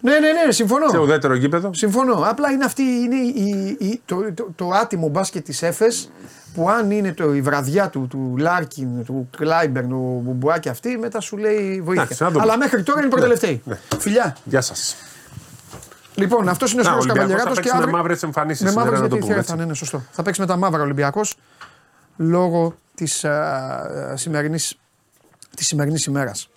ναι, 0.00 0.18
ναι, 0.18 0.32
ναι, 0.46 0.52
συμφωνώ. 0.52 0.88
σε 0.88 0.98
ουδέτερο 0.98 1.34
γήπεδο. 1.34 1.74
Συμφωνώ. 1.74 2.14
Απλά 2.24 2.50
είναι 2.50 2.64
αυτή 2.64 2.82
είναι 2.82 3.16
η, 3.16 3.76
η- 3.80 4.00
το, 4.04 4.32
το, 4.34 4.48
το 4.56 4.68
άτιμο 4.70 5.08
μπάσκετ 5.08 5.44
της 5.44 5.62
Έφες 5.62 6.10
που 6.54 6.70
αν 6.70 6.90
είναι 6.90 7.12
το, 7.12 7.34
η 7.34 7.40
βραδιά 7.40 7.88
του, 7.88 8.06
του 8.10 8.34
Λάρκιν, 8.38 9.04
του 9.04 9.28
Κλάιμπερν, 9.36 9.88
του 9.88 10.20
Μπουμπουάκη 10.24 10.68
αυτή, 10.68 10.98
μετά 10.98 11.20
σου 11.20 11.36
λέει 11.36 11.80
βοήθεια. 11.84 12.02
Εντάξει, 12.02 12.22
να 12.22 12.28
δούμε. 12.30 12.42
Αλλά 12.42 12.56
μέχρι 12.58 12.82
τώρα 12.82 13.00
είναι 13.00 13.08
προτελευταίοι. 13.08 13.62
ναι. 13.64 13.78
Φιλιά. 13.98 14.36
Γεια 14.44 14.60
σας. 14.60 14.96
Λοιπόν, 16.14 16.48
αυτός 16.48 16.72
είναι 16.72 16.80
ο 16.80 16.84
Να, 16.84 16.90
ο 16.90 17.00
Σπύρος 17.00 17.16
Ολυμπιακός 17.18 17.36
Καβαλιαράτος 17.44 17.54
θα 17.56 17.60
και 17.62 17.68
παίξει 17.68 17.76
με 17.76 17.82
αύριο. 17.82 17.96
μαύρες 17.96 18.22
εμφανίσεις 18.22 18.62
Με 18.62 18.68
σήμερα, 18.68 18.84
μαύρες 18.90 19.02
να 19.02 19.08
το 19.08 19.14
γιατί 19.16 19.30
πούμε, 19.32 19.42
θα 19.42 19.52
έτσι. 19.52 19.62
είναι, 19.62 19.64
ναι, 19.70 19.74
σωστό. 19.74 20.02
Θα 20.12 20.22
παίξει 20.22 20.40
με 20.40 20.46
τα 20.46 20.56
μαύρα 20.56 20.82
Ολυμπιακός 20.82 21.34
λόγω 22.16 22.74
της 22.96 23.24
σημερινής 24.14 24.78
της 25.56 25.66
σημερινής 25.66 26.04
ημέρας. 26.04 26.48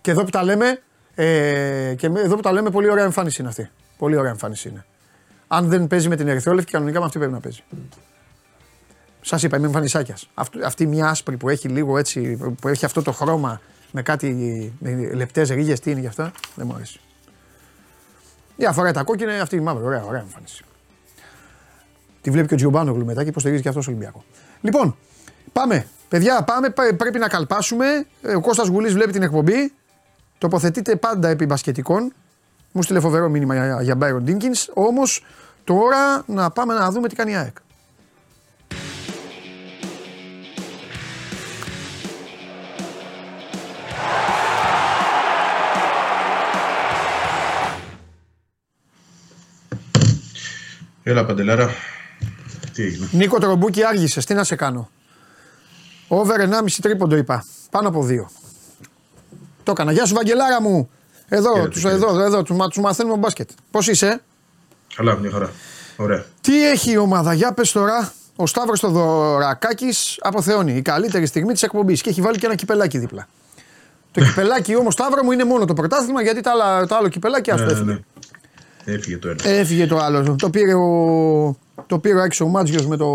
Και 0.00 0.10
εδώ 0.10 0.24
που 0.24 0.30
τα 0.30 0.42
λέμε, 0.42 0.82
ε, 1.14 1.94
και 1.96 2.08
με- 2.08 2.20
εδώ 2.20 2.34
που 2.34 2.40
τα 2.42 2.52
λέμε, 2.52 2.70
πολύ 2.70 2.90
ωραία 2.90 3.04
εμφάνιση 3.04 3.40
είναι 3.40 3.50
αυτή. 3.50 3.70
Πολύ 3.98 4.16
ωραία 4.16 4.30
εμφάνιση 4.30 4.68
είναι. 4.68 4.84
Αν 5.48 5.68
δεν 5.68 5.86
παίζει 5.86 6.08
με 6.08 6.16
την 6.16 6.28
Ερυθρόλευκη, 6.28 6.70
κανονικά 6.72 6.98
με 6.98 7.04
αυτή 7.04 7.18
πρέπει 7.18 7.32
να 7.32 7.40
παίζει. 7.40 7.62
Σας 9.20 9.42
είπα, 9.42 9.56
είμαι 9.56 9.66
εμφανισάκιας. 9.66 10.28
Αυτή 10.64 10.86
μια 10.86 11.08
άσπρη 11.08 11.36
που 11.36 11.48
έχει 11.48 11.68
λίγο 11.68 11.98
έτσι, 11.98 12.36
που 12.60 12.68
έχει 12.68 12.84
αυτό 12.84 13.02
το 13.02 13.12
χρώμα 13.12 13.60
με 13.90 14.02
κάτι 14.02 14.72
λεπτές 15.12 15.48
ρίγες, 15.50 15.80
τι 15.80 15.90
είναι 15.90 16.00
γι' 16.00 16.06
αυτά, 16.06 16.32
δεν 16.54 16.66
μου 16.66 16.74
αρέσει. 16.74 17.00
Η 18.56 18.64
αφορά 18.64 18.92
τα 18.92 19.02
κόκκινα, 19.02 19.40
αυτή 19.42 19.56
η 19.56 19.60
μαύρη. 19.60 19.84
Ωραία, 19.84 20.04
ωραία 20.04 20.20
εμφάνιση. 20.20 20.64
Τη 22.20 22.30
βλέπει 22.30 22.48
και 22.48 22.54
ο 22.54 22.56
Τζιομπάνογλου 22.56 23.04
μετά 23.04 23.22
και 23.22 23.28
υποστηρίζει 23.28 23.62
και 23.62 23.68
αυτός 23.68 23.86
Ολυμπιακό. 23.88 24.24
Λοιπόν, 24.60 24.96
πάμε. 25.52 25.86
Παιδιά, 26.08 26.42
πάμε. 26.42 26.70
πα- 26.70 26.94
Πρέπει 26.96 27.18
να 27.18 27.28
καλπάσουμε. 27.28 28.06
Ε, 28.22 28.34
Ο 28.34 28.40
Κώστας 28.40 28.68
Γουλής 28.68 28.92
βλέπει 28.92 29.12
την 29.12 29.22
εκπομπή. 29.22 29.72
Τοποθετείτε 30.38 30.96
πάντα 30.96 31.28
επί 31.28 31.46
μπασκετικών. 31.46 32.12
Μου 32.72 32.82
στείλε 32.82 33.00
φοβερό 33.00 33.28
μήνυμα 33.28 33.54
για, 33.54 33.82
για 33.82 33.96
Byron 34.00 34.28
Dinkins. 34.30 34.66
Όμως 34.74 35.24
τώρα 35.64 36.22
να 36.26 36.50
πάμε 36.50 36.74
να 36.74 36.90
δούμε 36.90 37.08
τι 37.08 37.14
κάνει 37.14 37.30
η 37.30 37.34
ΑΕΚ. 37.34 37.56
Έλα 51.02 51.24
Παντελάρα. 51.24 51.70
Τι 52.72 52.82
έγινε; 52.82 53.08
Νίκο 53.12 53.38
Τρομπούκι, 53.38 53.84
άργησες. 53.84 54.24
Τι 54.24 54.34
να 54.34 54.44
σε 54.44 54.56
κάνω; 54.56 54.90
Over 56.14 56.40
1,5 56.40 56.64
τρίποντο 56.82 57.16
είπα. 57.16 57.44
Πάνω 57.70 57.88
από 57.88 58.06
2. 58.10 58.24
Το 59.62 59.70
έκανα. 59.70 59.92
Γεια 59.92 60.04
σου, 60.06 60.14
Βαγγελάρα 60.14 60.62
μου. 60.62 60.90
Εδώ, 61.28 61.50
Χαίρετε, 61.52 61.68
τους, 61.68 61.80
χαίρετε. 61.80 62.04
εδώ, 62.06 62.20
εδώ, 62.22 62.42
τους, 62.42 62.56
μα- 62.56 62.68
τους 62.68 62.78
μαθαίνουμε 62.78 63.16
μπάσκετ. 63.16 63.50
Πώς 63.70 63.88
είσαι, 63.88 64.22
Καλά, 64.96 65.16
μια 65.18 65.30
χαρά. 65.30 65.50
Ωραία. 65.96 66.24
Τι 66.40 66.68
έχει 66.68 66.90
η 66.92 66.96
ομάδα, 66.96 67.32
για 67.32 67.52
πες 67.52 67.72
τώρα. 67.72 68.12
Ο 68.36 68.46
Σταύρος 68.46 68.80
Θοδωρακάκης 68.80 70.18
αποθεώνει. 70.20 70.72
Η 70.76 70.82
καλύτερη 70.82 71.26
στιγμή 71.26 71.52
της 71.52 71.62
εκπομπής 71.62 72.00
και 72.02 72.10
έχει 72.10 72.20
βάλει 72.20 72.38
και 72.38 72.46
ένα 72.46 72.54
κυπελάκι 72.54 72.98
δίπλα. 72.98 73.28
Το 74.12 74.20
κυπελάκι 74.24 74.76
όμως 74.76 74.92
Σταύρο 74.94 75.22
μου 75.24 75.32
είναι 75.32 75.44
μόνο 75.44 75.64
το 75.64 75.74
πρωτάθλημα 75.74 76.22
γιατί 76.22 76.40
τα 76.40 76.50
άλλα, 76.50 76.86
το 76.86 76.94
άλλο 76.96 77.08
κυπελάκι 77.08 77.50
ας 77.50 77.60
το 77.60 77.64
Ναι, 77.66 77.72
ναι, 77.72 77.78
έφυγε. 77.78 77.92
ναι. 77.92 78.00
Έφυγε 78.84 79.18
το 79.18 79.28
ένα. 79.28 79.48
Έφυγε 79.48 79.86
το 79.86 79.98
άλλο. 79.98 80.36
Το 80.38 80.50
πήρε 80.50 80.74
ο, 80.74 81.56
το 81.86 81.98
πήρε 81.98 82.18
ο 82.18 82.22
Άκης 82.22 82.40
ο 82.40 82.46
Μάτζιος 82.46 82.86
με 82.86 82.96
το 82.96 83.06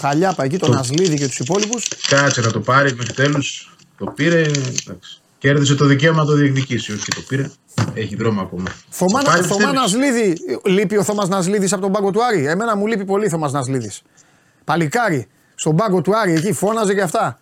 Χαλιάπα 0.00 0.44
εκεί, 0.44 0.56
τον 0.56 0.76
Ασλίδη 0.76 1.16
και 1.16 1.26
τους 1.26 1.38
υπόλοιπους. 1.38 1.88
Κάτσε 2.08 2.40
να 2.40 2.50
το 2.50 2.60
πάρει 2.60 2.94
μέχρι 2.94 3.12
τέλου. 3.12 3.42
Το 3.98 4.06
πήρε. 4.06 4.40
Εντάξει. 4.40 5.20
Κέρδισε 5.38 5.74
το 5.74 5.84
δικαίωμα 5.84 6.18
να 6.18 6.24
το 6.24 6.32
διεκδικήσει. 6.32 6.92
Όχι, 6.92 7.08
το 7.14 7.20
πήρε. 7.28 7.50
Έχει 7.94 8.16
δρόμο 8.16 8.40
ακόμα. 8.40 8.70
Θωμά, 8.88 9.22
Το 9.22 9.30
πάρει, 9.30 9.42
Θωμάς 9.42 9.56
πιστεύεις; 9.56 9.80
Νασλίδη, 9.80 10.36
λείπει 10.64 10.96
ο 10.96 11.02
Θωμάς 11.02 11.28
Νασλίδης 11.28 11.72
από 11.72 11.82
τον 11.82 11.92
πάγκο 11.92 12.10
του 12.10 12.24
Άρη. 12.24 12.46
Εμένα 12.46 12.76
μου 12.76 12.86
λείπει 12.86 13.04
πολύ 13.04 13.26
ο 13.26 13.28
Θωμάς 13.28 13.52
Νασλίδης. 13.52 14.02
Παλικάρι, 14.64 15.26
στον 15.54 15.76
πάγκο 15.76 16.00
του 16.00 16.16
Άρη 16.16 16.32
εκεί 16.32 16.52
φώναζε 16.52 16.94
και 16.94 17.00
αυτά. 17.02 17.40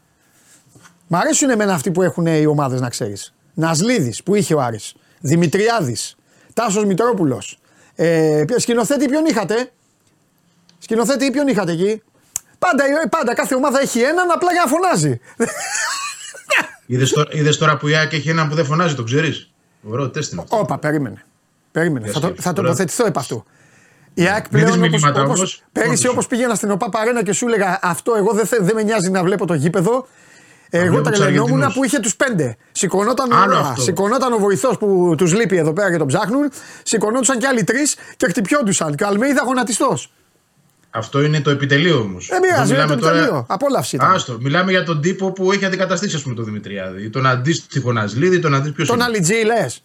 Μ' 1.06 1.16
αρέσουν 1.16 1.50
εμένα 1.50 1.74
αυτοί 1.74 1.90
που 1.90 2.02
έχουν 2.02 2.26
οι 2.26 2.46
ομάδες 2.46 2.80
να 2.80 2.88
ξέρεις. 2.88 3.34
Νασλίδης 3.54 4.22
που 4.22 4.34
είχε 4.34 4.54
ο 4.54 4.60
Άρης. 4.60 4.94
Δημητριάδης. 5.20 6.16
Τάσος 6.56 6.84
Μητρόπουλος. 6.84 7.58
Ε, 7.94 8.42
ποιο- 8.46 8.58
σκηνοθέτη 8.58 9.08
ποιον 9.08 9.24
είχατε; 9.26 9.72
Σκηνοθέτη 10.78 11.30
ποιον 11.30 11.48
είχατε 11.48 11.72
εκεί; 11.72 12.02
Πάντα, 12.58 12.84
πάντα 13.10 13.34
κάθε 13.34 13.54
ομάδα 13.54 13.80
έχει 13.80 14.00
έναν 14.00 14.30
απλά 14.30 14.52
για 14.52 14.62
να 14.64 14.70
φωνάζει. 14.70 15.20
Είδες 16.86 17.10
τώρα, 17.10 17.28
είδες 17.32 17.56
τώρα 17.58 17.76
που 17.76 17.88
η 17.88 17.94
ΑΕΚ 17.96 18.12
έχει 18.12 18.28
έναν 18.28 18.48
που 18.48 18.54
δεν 18.54 18.64
φωνάζει, 18.64 18.94
το 18.94 19.02
ξέρεις; 19.02 19.50
Ωραίο 19.82 20.10
τεστ 20.10 20.32
είναι 20.32 20.40
αυτό. 20.42 20.58
Όπα, 20.58 20.78
περίμενε. 20.78 21.24
Περίμενε. 21.72 22.04
Για 22.04 22.12
Θα, 22.14 22.20
το, 22.20 22.26
σκέψου 22.26 22.42
θα 22.42 22.52
τώρα. 22.52 22.66
τοποθετηθώ 22.68 23.06
επ' 23.06 23.18
αυτού. 23.18 23.44
Η 24.14 24.26
ΑΕΚ 24.28 24.44
Μην 24.50 24.60
δεις 24.64 24.70
πλέον 24.74 24.78
όπως, 24.78 24.90
μηνύματα 24.90 25.22
όπως, 25.22 25.38
όμως, 25.38 25.62
πέρυσι 25.72 25.92
όντως. 25.92 26.04
όπως 26.12 26.26
πήγαινα 26.26 26.54
στην 26.54 26.70
ΟΠΑ 26.70 26.88
Παρένα 26.88 27.22
και 27.22 27.32
σου 27.32 27.46
έλεγα 27.46 27.78
αυτό 27.82 28.14
εγώ 28.14 28.32
δεν, 28.32 28.46
θε- 28.46 28.62
δεν 28.62 28.74
με 28.74 28.82
νοιάζει 28.82 29.10
να 29.10 29.22
βλέπω 29.22 29.46
το 29.46 29.54
γήπεδο. 29.54 30.06
Εγώ 30.70 30.92
βλέπω 30.92 31.08
τους 31.08 31.18
τρελαινόμουν 31.18 31.48
Αργεντινούς. 31.50 31.74
που 31.74 31.84
είχε 31.84 31.98
τους 31.98 32.16
πέντε. 32.16 32.56
Σηκωνόταν, 32.72 33.32
Άλλο 33.32 33.54
ωραία. 33.56 33.58
αυτό. 33.68 33.82
Σηκωνόταν 33.82 34.32
ο 34.32 34.38
βοηθός 34.38 34.78
που 34.78 35.14
τους 35.16 35.34
λείπει 35.34 35.56
εδώ 35.56 35.72
πέρα 35.72 35.90
και 35.90 35.96
τον 35.98 36.06
ψάχνουν. 36.06 36.50
Σηκωνόντουσαν 36.82 37.38
και 37.38 37.46
άλλοι 37.46 37.64
τρεις 37.64 37.96
και 38.16 38.26
χτυπιόντουσαν. 38.28 38.94
Και 38.94 39.04
ο 39.04 39.06
Αλμέιδα 39.06 39.42
γονατιστός. 39.44 40.10
Αυτό 40.90 41.22
είναι 41.22 41.40
το 41.40 41.50
επιτελείο 41.50 41.98
όμως. 41.98 42.26
Δεν 42.30 42.40
πειράζει, 42.40 42.74
είναι 42.74 42.84
το 42.86 42.92
επιτελείο. 42.92 43.46
Απόλαυση 43.48 43.96
ήταν. 43.96 44.12
Άστο, 44.12 44.38
μιλάμε 44.40 44.70
για 44.70 44.84
τον 44.84 45.00
τύπο 45.00 45.32
που 45.32 45.52
έχει 45.52 45.64
αντικαταστήσει, 45.64 46.16
ας 46.16 46.22
πούμε, 46.22 46.34
τον 46.34 46.44
Δημητριάδη. 46.44 47.10
Τον 47.10 47.26
αντίστοιχο 47.26 47.92
Νασλίδη, 47.92 48.38
τον 48.38 48.54
αντίστοιχο. 48.54 48.76
Ποιος 48.76 48.88
Τον 48.88 49.02
Αλιτζή 49.02 49.34
λες. 49.44 49.82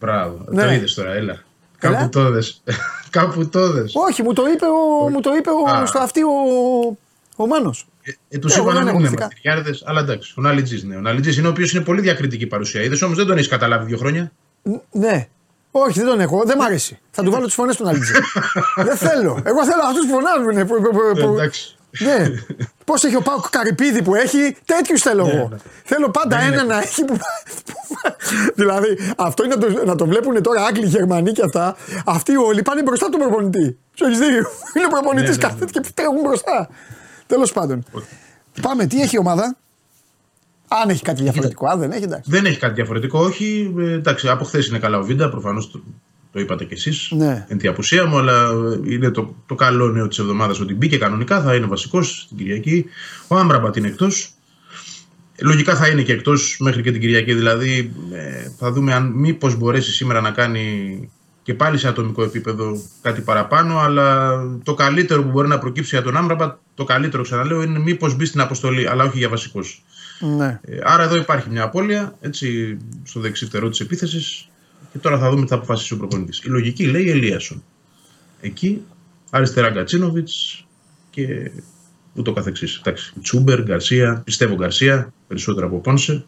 Μπράβο. 0.00 0.44
Ναι. 0.48 0.64
Το 0.64 0.70
είδες 0.72 0.94
τώρα, 0.94 1.12
έλα. 1.12 1.42
Έλα. 1.78 1.96
Κάπου 1.96 2.08
το 2.08 2.20
είδες. 2.26 2.62
Κάπου 3.10 3.48
το 3.48 3.60
είδες. 3.64 3.92
Όχι, 3.94 4.22
μου 4.22 4.32
το 4.32 4.42
είπε 4.54 4.64
ο, 4.66 5.08
μου 5.08 5.20
το 5.20 5.30
είπε 5.38 5.50
ο, 5.50 5.70
Α. 5.70 5.86
στο 5.86 5.98
αυτή 5.98 6.20
ο, 6.22 6.28
ο 7.36 7.46
Μάνος. 7.46 7.86
Ε, 8.02 8.10
ε, 8.28 8.38
τους 8.38 8.54
Ε, 8.54 8.58
εγώ 8.58 8.64
είπα 8.64 8.74
δεν 8.74 8.84
να 8.84 8.90
έχω 8.90 8.98
μην 8.98 9.06
είναι 9.08 9.16
μυστικά. 9.20 9.22
μαθητιάριδε, 9.24 9.78
αλλά 9.84 10.00
εντάξει. 10.00 10.34
Ο 10.36 10.40
Ναλιτζής 10.40 10.82
ναι. 10.84 10.96
Ο 10.96 11.00
Ναλιτζής 11.00 11.36
είναι 11.36 11.46
ο 11.46 11.50
οποίος 11.50 11.72
είναι 11.72 11.84
πολύ 11.84 12.00
διακριτική 12.00 12.46
παρουσία. 12.46 12.82
Είδες 12.82 13.02
όμως 13.02 13.16
δεν 13.16 13.26
τον 13.26 13.36
έχεις 13.36 13.48
καταλάβει 13.48 13.84
δύο 13.84 13.96
χρόνια; 13.96 14.32
Ν- 14.62 14.80
Ναι. 14.90 15.26
Όχι, 15.70 15.98
δεν 15.98 16.08
τον 16.08 16.20
έχω. 16.20 16.42
Δεν 16.46 16.56
μ' 16.58 16.62
αρέσει. 16.62 16.98
Θα 17.10 17.22
του 17.22 17.30
βάλω 17.30 17.44
τις 17.44 17.54
φωνές 17.54 17.76
του 17.76 17.84
Ναλιτζή. 17.84 18.12
δεν 18.76 18.96
θέλω. 18.96 19.40
Εγώ 19.44 19.64
θέλω 19.64 19.82
αυτούς 19.88 20.06
που 20.06 20.12
φωνάζουν. 20.12 20.66
Που, 20.66 20.82
που, 20.82 20.90
που, 20.90 21.18
Ε, 21.18 21.22
που- 21.24 21.32
εντάξει. 21.32 21.76
ναι. 21.98 22.26
Πώς 22.84 23.04
έχει 23.04 23.16
ο 23.16 23.20
Πάοκ 23.20 23.48
Καρυπίδη 23.50 24.02
που 24.02 24.14
έχει, 24.14 24.56
τέτοιους 24.64 25.02
θέλω 25.02 25.26
εγώ. 25.26 25.48
ναι. 25.48 25.56
Θέλω 25.84 26.10
πάντα 26.10 26.36
Δεν 26.38 26.46
ένα 26.52 26.62
είναι. 26.62 26.74
να 26.74 26.78
έχει 26.80 27.04
που. 27.04 27.16
που- 27.16 27.24
δηλαδή, 28.54 28.98
αυτό 29.16 29.44
είναι 29.44 29.54
να 29.54 29.60
το, 29.60 29.84
να 29.84 29.94
το 29.94 30.06
βλέπουν 30.06 30.42
τώρα 30.42 30.64
Άγγλοι, 30.64 30.86
Γερμανοί 30.86 31.32
και 31.32 31.42
αυτά. 31.44 31.76
Αυτοί 32.06 32.36
όλοι 32.36 32.62
πάνε 32.62 32.82
μπροστά 32.82 33.08
του 33.08 33.18
προπονητή. 33.18 33.78
Σου 33.94 34.04
έχει 34.04 34.16
δίκιο. 34.16 34.44
Είναι 34.76 34.86
ο 34.86 34.88
προπονητής, 34.88 35.36
Ναι, 35.38 35.46
ναι, 35.46 35.52
κάθεται 35.52 35.80
και 35.80 35.90
τρέχουν 35.94 36.20
μπροστά. 36.20 36.68
Τέλος 37.32 37.52
πάντων. 37.52 37.84
Πάμε, 38.62 38.86
τι 38.86 39.00
έχει 39.00 39.16
η 39.16 39.18
ομάδα; 39.18 39.56
Αν 40.68 40.88
έχει 40.88 41.02
κάτι 41.02 41.22
διαφορετικό, 41.22 41.66
αν 41.66 41.78
δεν 41.78 41.90
έχει, 41.90 42.02
εντάξει. 42.02 42.30
Δεν 42.30 42.44
έχει 42.44 42.58
κάτι 42.58 42.74
διαφορετικό, 42.74 43.20
όχι. 43.20 43.74
Ε, 43.78 43.92
εντάξει, 43.92 44.28
από 44.28 44.44
χθες 44.44 44.66
είναι 44.66 44.78
καλά 44.78 44.98
ο 44.98 45.02
Βίντα, 45.02 45.30
προφανώς 45.30 45.70
το, 45.70 45.82
το 46.32 46.40
είπατε 46.40 46.64
κι 46.64 46.72
εσείς. 46.74 47.10
Ναι. 47.10 47.46
Εν 47.48 47.58
τη 47.58 47.68
απουσία 47.68 48.06
μου, 48.06 48.18
αλλά 48.18 48.42
ε, 48.42 48.92
είναι 48.92 49.10
το, 49.10 49.34
το 49.46 49.54
καλό 49.54 49.88
νέο 49.88 50.08
της 50.08 50.18
εβδομάδας 50.18 50.60
ότι 50.60 50.74
μπήκε 50.74 50.98
κανονικά, 50.98 51.42
θα 51.42 51.54
είναι 51.54 51.66
βασικός 51.66 52.26
την 52.28 52.36
Κυριακή. 52.36 52.84
Ο 53.28 53.36
Άμπραμπατ 53.36 53.76
είναι 53.76 53.88
εκτός. 53.88 54.30
Λογικά 55.40 55.76
θα 55.76 55.88
είναι 55.88 56.02
και 56.02 56.12
εκτός 56.12 56.56
μέχρι 56.60 56.82
και 56.82 56.92
την 56.92 57.00
Κυριακή. 57.00 57.34
Δηλαδή, 57.34 57.92
ε, 58.12 58.50
θα 58.58 58.72
δούμε 58.72 58.94
αν 58.94 59.12
μήπως 59.14 59.56
μπορέσει 59.56 59.92
σήμερα 59.92 60.20
να 60.20 60.30
κάνει 60.30 61.10
και 61.42 61.54
πάλι 61.54 61.78
σε 61.78 61.88
ατομικό 61.88 62.22
επίπεδο 62.22 62.82
κάτι 63.02 63.20
παραπάνω. 63.20 63.78
Αλλά 63.78 64.38
το 64.62 64.74
καλύτερο 64.74 65.22
που 65.22 65.30
μπορεί 65.30 65.48
να 65.48 65.58
προκύψει 65.58 65.94
για 65.94 66.04
τον 66.04 66.16
Άμπραμπατ, 66.16 66.56
το 66.74 66.84
καλύτερο 66.84 67.22
ξαναλέω, 67.22 67.62
είναι 67.62 67.78
μήπως 67.78 68.16
μπει 68.16 68.24
στην 68.24 68.40
αποστολή, 68.40 68.88
αλλά 68.88 69.04
όχι 69.04 69.18
για 69.18 69.28
βασικό. 69.28 69.60
Ναι. 70.36 70.60
Ε, 70.62 70.78
Άρα 70.82 71.02
εδώ 71.02 71.16
υπάρχει 71.16 71.50
μια 71.50 71.62
απώλεια 71.62 72.16
έτσι, 72.20 72.76
στο 73.04 73.20
δεξί 73.20 73.46
φτερό 73.46 73.68
της 73.68 73.80
επίθεσης 73.80 74.48
και 74.92 74.98
τώρα 74.98 75.18
θα 75.18 75.30
δούμε 75.30 75.42
τι 75.42 75.48
θα 75.48 75.54
αποφασίσει 75.54 75.94
ο 75.94 75.96
προπονητής. 75.96 76.38
Η 76.44 76.48
λογική 76.48 76.84
λέει 76.84 77.10
Ελίασον. 77.10 77.62
Εκεί 78.40 78.82
αριστερά 79.30 79.70
Γκατσίνοβιτς 79.70 80.66
και 81.10 81.50
ούτω 82.14 82.32
καθεξής. 82.32 82.76
Εντάξει, 82.76 83.12
Τσούμπερ, 83.22 83.62
Γκαρσία, 83.62 84.22
πιστεύω 84.24 84.54
Γκαρσία, 84.54 85.12
περισσότερο 85.28 85.66
από 85.66 85.78
Πόνσε. 85.78 86.24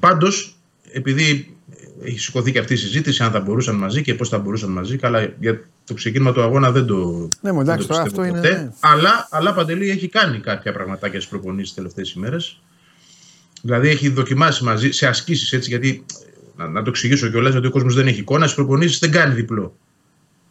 Πάντως, 0.00 0.56
επειδή 0.92 1.55
έχει 2.02 2.18
σηκωθεί 2.18 2.52
και 2.52 2.58
αυτή 2.58 2.72
η 2.72 2.76
συζήτηση, 2.76 3.22
αν 3.22 3.30
θα 3.30 3.40
μπορούσαν 3.40 3.74
μαζί 3.76 4.02
και 4.02 4.14
πώς 4.14 4.28
θα 4.28 4.38
μπορούσαν 4.38 4.70
μαζί, 4.70 4.96
καλά, 4.96 5.32
για 5.40 5.60
το 5.86 5.94
ξεκίνημα 5.94 6.32
του 6.32 6.42
αγώνα 6.42 6.70
δεν 6.70 6.86
το. 6.86 7.28
Ναι, 7.40 7.52
μου, 7.52 7.60
εντάξει, 7.60 7.86
δεν 7.86 7.86
το 7.86 7.92
τώρα 7.92 8.02
πιστεύω 8.02 8.22
αυτό 8.22 8.24
είναι, 8.24 8.48
ποτέ. 8.48 8.62
ναι. 8.62 8.70
Αλλά, 8.80 9.28
αλλά 9.30 9.54
Παντελή 9.54 9.90
έχει 9.90 10.08
κάνει 10.08 10.38
κάποια 10.38 10.72
πραγματάκια 10.72 11.20
στι 11.20 11.30
προπονήσει 11.30 11.64
τις 11.64 11.74
τελευταίες 11.74 12.12
ημέρες. 12.12 12.60
Δηλαδή 13.62 13.88
έχει 13.88 14.08
δοκιμάσει 14.08 14.64
μαζί 14.64 14.90
σε 14.90 15.06
ασκήσεις 15.06 15.52
έτσι, 15.52 15.68
γιατί 15.68 16.04
Να, 16.56 16.68
να 16.68 16.82
το 16.82 16.90
εξηγήσω 16.90 17.28
κιόλας, 17.28 17.52
γιατί 17.52 17.66
ο 17.66 17.70
κόσμος 17.70 17.94
δεν 17.94 18.06
έχει 18.06 18.20
εικόνα. 18.20 18.46
Στι 18.46 18.56
προπονήσεις 18.56 18.98
δεν 18.98 19.10
κάνει 19.10 19.34
διπλό. 19.34 19.76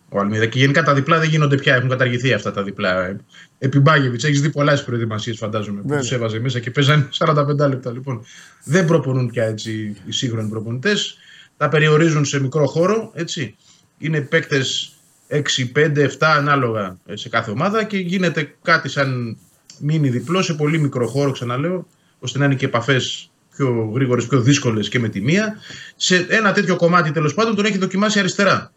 Ο 0.09 0.19
Αλμίδα. 0.19 0.45
Και 0.45 0.59
γενικά 0.59 0.83
τα 0.83 0.93
διπλά 0.93 1.19
δεν 1.19 1.29
γίνονται 1.29 1.55
πια. 1.55 1.75
Έχουν 1.75 1.89
καταργηθεί 1.89 2.33
αυτά 2.33 2.51
τα 2.51 2.63
διπλά. 2.63 3.15
Επί 3.57 3.79
Μπάγεβιτς, 3.79 4.23
έχεις 4.23 4.41
δει 4.41 4.49
πολλές 4.49 4.83
προετοιμασίες, 4.83 5.37
φαντάζομαι, 5.37 5.81
που 5.81 5.95
τους 5.97 6.11
έβαζε 6.11 6.39
μέσα 6.39 6.59
και 6.59 6.71
παίζανε 6.71 7.09
45 7.25 7.45
λεπτά. 7.57 7.91
Λοιπόν, 7.91 8.21
δεν 8.63 8.85
προπονούν 8.85 9.27
πια 9.27 9.43
έτσι 9.43 9.95
οι 10.05 10.11
σύγχρονοι 10.11 10.49
προπονητές. 10.49 11.17
Τα 11.57 11.69
περιορίζουν 11.69 12.25
σε 12.25 12.39
μικρό 12.39 12.67
χώρο. 12.67 13.11
Έτσι. 13.13 13.55
Είναι 13.97 14.21
παίκτες 14.21 14.93
6, 15.27 15.39
5, 15.75 15.97
7 15.97 16.09
ανάλογα 16.19 16.97
σε 17.13 17.29
κάθε 17.29 17.51
ομάδα 17.51 17.83
και 17.83 17.97
γίνεται 17.97 18.55
κάτι 18.61 18.89
σαν 18.89 19.37
μείνει 19.79 20.09
διπλό 20.09 20.41
σε 20.41 20.53
πολύ 20.53 20.79
μικρό 20.79 21.07
χώρο, 21.07 21.31
ξαναλέω, 21.31 21.87
ώστε 22.19 22.39
να 22.39 22.45
είναι 22.45 22.55
και 22.55 22.65
επαφές 22.65 23.29
πιο 23.55 23.91
γρήγορες, 23.93 24.25
πιο 24.25 24.41
δύσκολες 24.41 24.89
και 24.89 24.99
με 24.99 25.09
τη 25.09 25.21
μία. 25.21 25.57
Σε 25.95 26.25
ένα 26.29 26.51
τέτοιο 26.51 26.75
κομμάτι 26.75 27.11
τέλος 27.11 27.33
πάντων 27.33 27.55
τον 27.55 27.65
έχει 27.65 27.77
δοκιμάσει 27.77 28.19
αριστερά. 28.19 28.71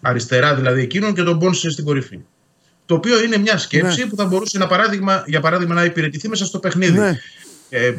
Αριστερά 0.00 0.54
δηλαδή 0.54 0.82
εκείνον 0.82 1.14
και 1.14 1.22
τον 1.22 1.38
πόνσε 1.38 1.70
στην 1.70 1.84
κορυφή. 1.84 2.20
Το 2.86 2.94
οποίο 2.94 3.22
είναι 3.22 3.36
μια 3.36 3.58
σκέψη 3.58 4.00
ναι. 4.00 4.06
που 4.06 4.16
θα 4.16 4.24
μπορούσε 4.24 4.58
να 4.58 4.66
παράδειγμα, 4.66 5.24
για 5.26 5.40
παράδειγμα 5.40 5.74
να 5.74 5.84
υπηρετηθεί 5.84 6.28
μέσα 6.28 6.44
στο 6.44 6.58
παιχνίδι. 6.58 6.98
Ναι. 6.98 7.18
Ε, 7.68 7.94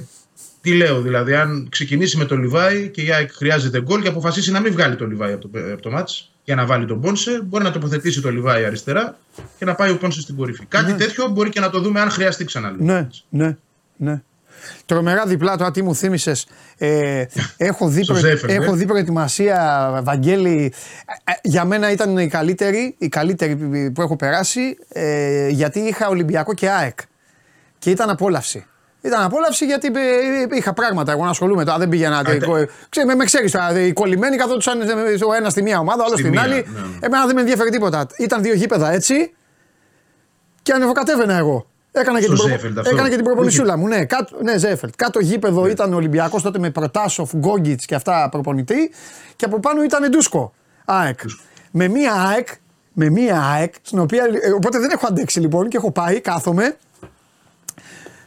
τι 0.62 0.74
λέω 0.74 1.02
δηλαδή, 1.02 1.34
αν 1.34 1.68
ξεκινήσει 1.72 2.18
με 2.18 2.26
τον 2.26 2.42
Λιβάη 2.42 2.90
και 2.90 3.02
η 3.02 3.12
ΑΕΚ 3.12 3.32
χρειάζεται 3.34 3.82
γκολ 3.82 4.02
και 4.02 4.08
αποφασίσει 4.08 4.52
να 4.52 4.60
μην 4.60 4.72
βγάλει 4.72 4.96
τον 4.96 5.10
Λιβάη 5.10 5.34
από 5.34 5.48
το, 5.48 5.60
από 5.72 5.82
το 5.82 5.90
μάτς 5.90 6.32
για 6.44 6.56
να 6.56 6.66
βάλει 6.66 6.86
τον 6.86 7.02
Πόνσε, 7.02 7.42
μπορεί 7.44 7.64
να 7.64 7.72
τοποθετήσει 7.72 8.22
τον 8.22 8.34
Λιβάη 8.34 8.66
αριστερά 8.66 9.18
και 9.58 9.66
να 9.66 9.76
πάει 9.76 9.92
ο 9.92 9.98
Πόνσε 9.98 10.22
στην 10.22 10.36
κορυφή. 10.36 10.66
Κάτι 10.66 10.92
ναι. 10.92 10.98
τέτοιο 10.98 11.28
μπορεί 11.28 11.50
και 11.50 11.60
να 11.60 11.70
το 11.70 11.80
δούμε 11.80 12.00
αν 12.00 12.10
χρειαστεί 12.10 12.46
ξανά. 12.46 12.76
Ναι, 12.78 13.08
ναι, 13.30 13.58
ναι. 13.98 14.22
Τρομερά 14.86 15.26
διπλά 15.26 15.58
τώρα, 15.58 15.72
τι 15.72 15.82
μου 15.82 15.96
θύμισες. 15.96 16.48
Ε, 16.78 17.26
έχω, 17.58 17.88
δει 17.88 18.06
έχω 18.48 18.74
δει 18.74 18.86
προετοιμασία, 18.86 20.00
Βαγγέλη. 20.04 20.74
Ε, 21.24 21.32
για 21.42 21.66
μένα 21.66 21.92
ήταν 21.92 22.18
η 22.18 22.28
καλύτερη, 22.28 22.96
η 22.98 23.08
καλύτερη 23.08 23.56
που 23.94 24.02
έχω 24.02 24.16
περάσει, 24.16 24.78
ε, 24.90 25.48
γιατί 25.50 25.80
είχα 25.80 26.08
Ολυμπιακό 26.08 26.54
και 26.54 26.70
ΑΕΚ. 26.70 27.00
Και 27.80 27.90
ήταν 27.90 28.10
απόλαυση. 28.10 28.66
Ήταν 29.02 29.24
απόλαυση 29.24 29.66
γιατί 29.66 29.92
είχα 30.52 30.74
πράγματα 30.74 31.12
εγώ 31.12 31.24
να 31.24 31.30
ασχολούμαι. 31.30 31.66
Τώρα 31.66 31.78
δεν 31.78 31.90
πήγαινα. 31.90 32.22
Ξέρε, 32.90 33.06
με, 33.06 33.16
με 33.16 33.26
ξέρεις 33.26 33.52
τώρα. 33.52 33.80
Οι 33.80 33.94
κολλημένοι 33.94 34.38
καθόντουσαν 34.38 34.82
ο 35.28 35.34
ένας 35.34 35.52
στη 35.52 35.62
μία 35.62 35.80
ομάδα, 35.80 36.04
ο 36.04 36.06
άλλος 36.06 36.20
στην 36.20 36.40
άλλη. 36.40 36.54
Ναι, 36.54 36.80
ναι. 36.80 36.98
Εμένα 37.00 37.26
δεν 37.26 37.36
με 37.36 37.42
ενδιαφέρει 37.42 37.70
τίποτα. 37.70 38.08
Ήταν 38.18 38.42
δύο 38.42 38.54
γήπεδα 38.54 38.92
έτσι 38.92 39.34
και 40.62 40.74
ανεβοκατέβαινα 40.74 41.38
εγώ. 41.38 41.66
Έκανα 41.92 42.20
και, 42.20 42.26
την, 42.26 42.36
προ... 42.36 42.48
Έκανα 42.92 43.10
και 43.10 43.16
την 43.16 43.24
προπονησούλα 43.24 43.78
μου. 43.78 43.88
Ναι, 43.88 44.06
κάτω, 44.06 44.38
ναι 44.44 44.58
Ζέφελτ. 44.58 44.94
Κάτω 44.96 45.20
γήπεδο 45.20 45.64
ναι. 45.64 45.70
ήταν 45.70 45.94
Ολυμπιακός 45.94 46.42
τότε 46.42 46.60
με 46.60 46.70
Προτάσοφ, 46.70 47.32
Γκόγκιτς 47.36 47.86
και 47.86 47.96
αυτά 47.96 48.30
προπονητή. 48.32 48.92
Και 49.36 49.46
από 49.46 49.60
πάνω 49.60 49.84
ήταν 49.84 50.10
Ντούσκο. 50.10 50.54
ΑΕΚ. 50.86 51.20
Με 51.72 51.88
μία 51.88 52.14
ΑΕΚ, 52.14 52.48
με 52.94 53.10
μία 53.10 53.42
ΑΕΚ, 53.42 53.74
στην 53.82 54.00
οποία. 54.00 54.24
Ε, 54.42 54.52
οπότε 54.52 54.80
δεν 54.80 54.90
έχω 54.90 55.08
αντέξει 55.08 55.40
λοιπόν 55.40 55.68
και 55.68 55.78
έχω 55.78 55.92
πάει, 55.92 56.20
κάθομαι. 56.22 56.78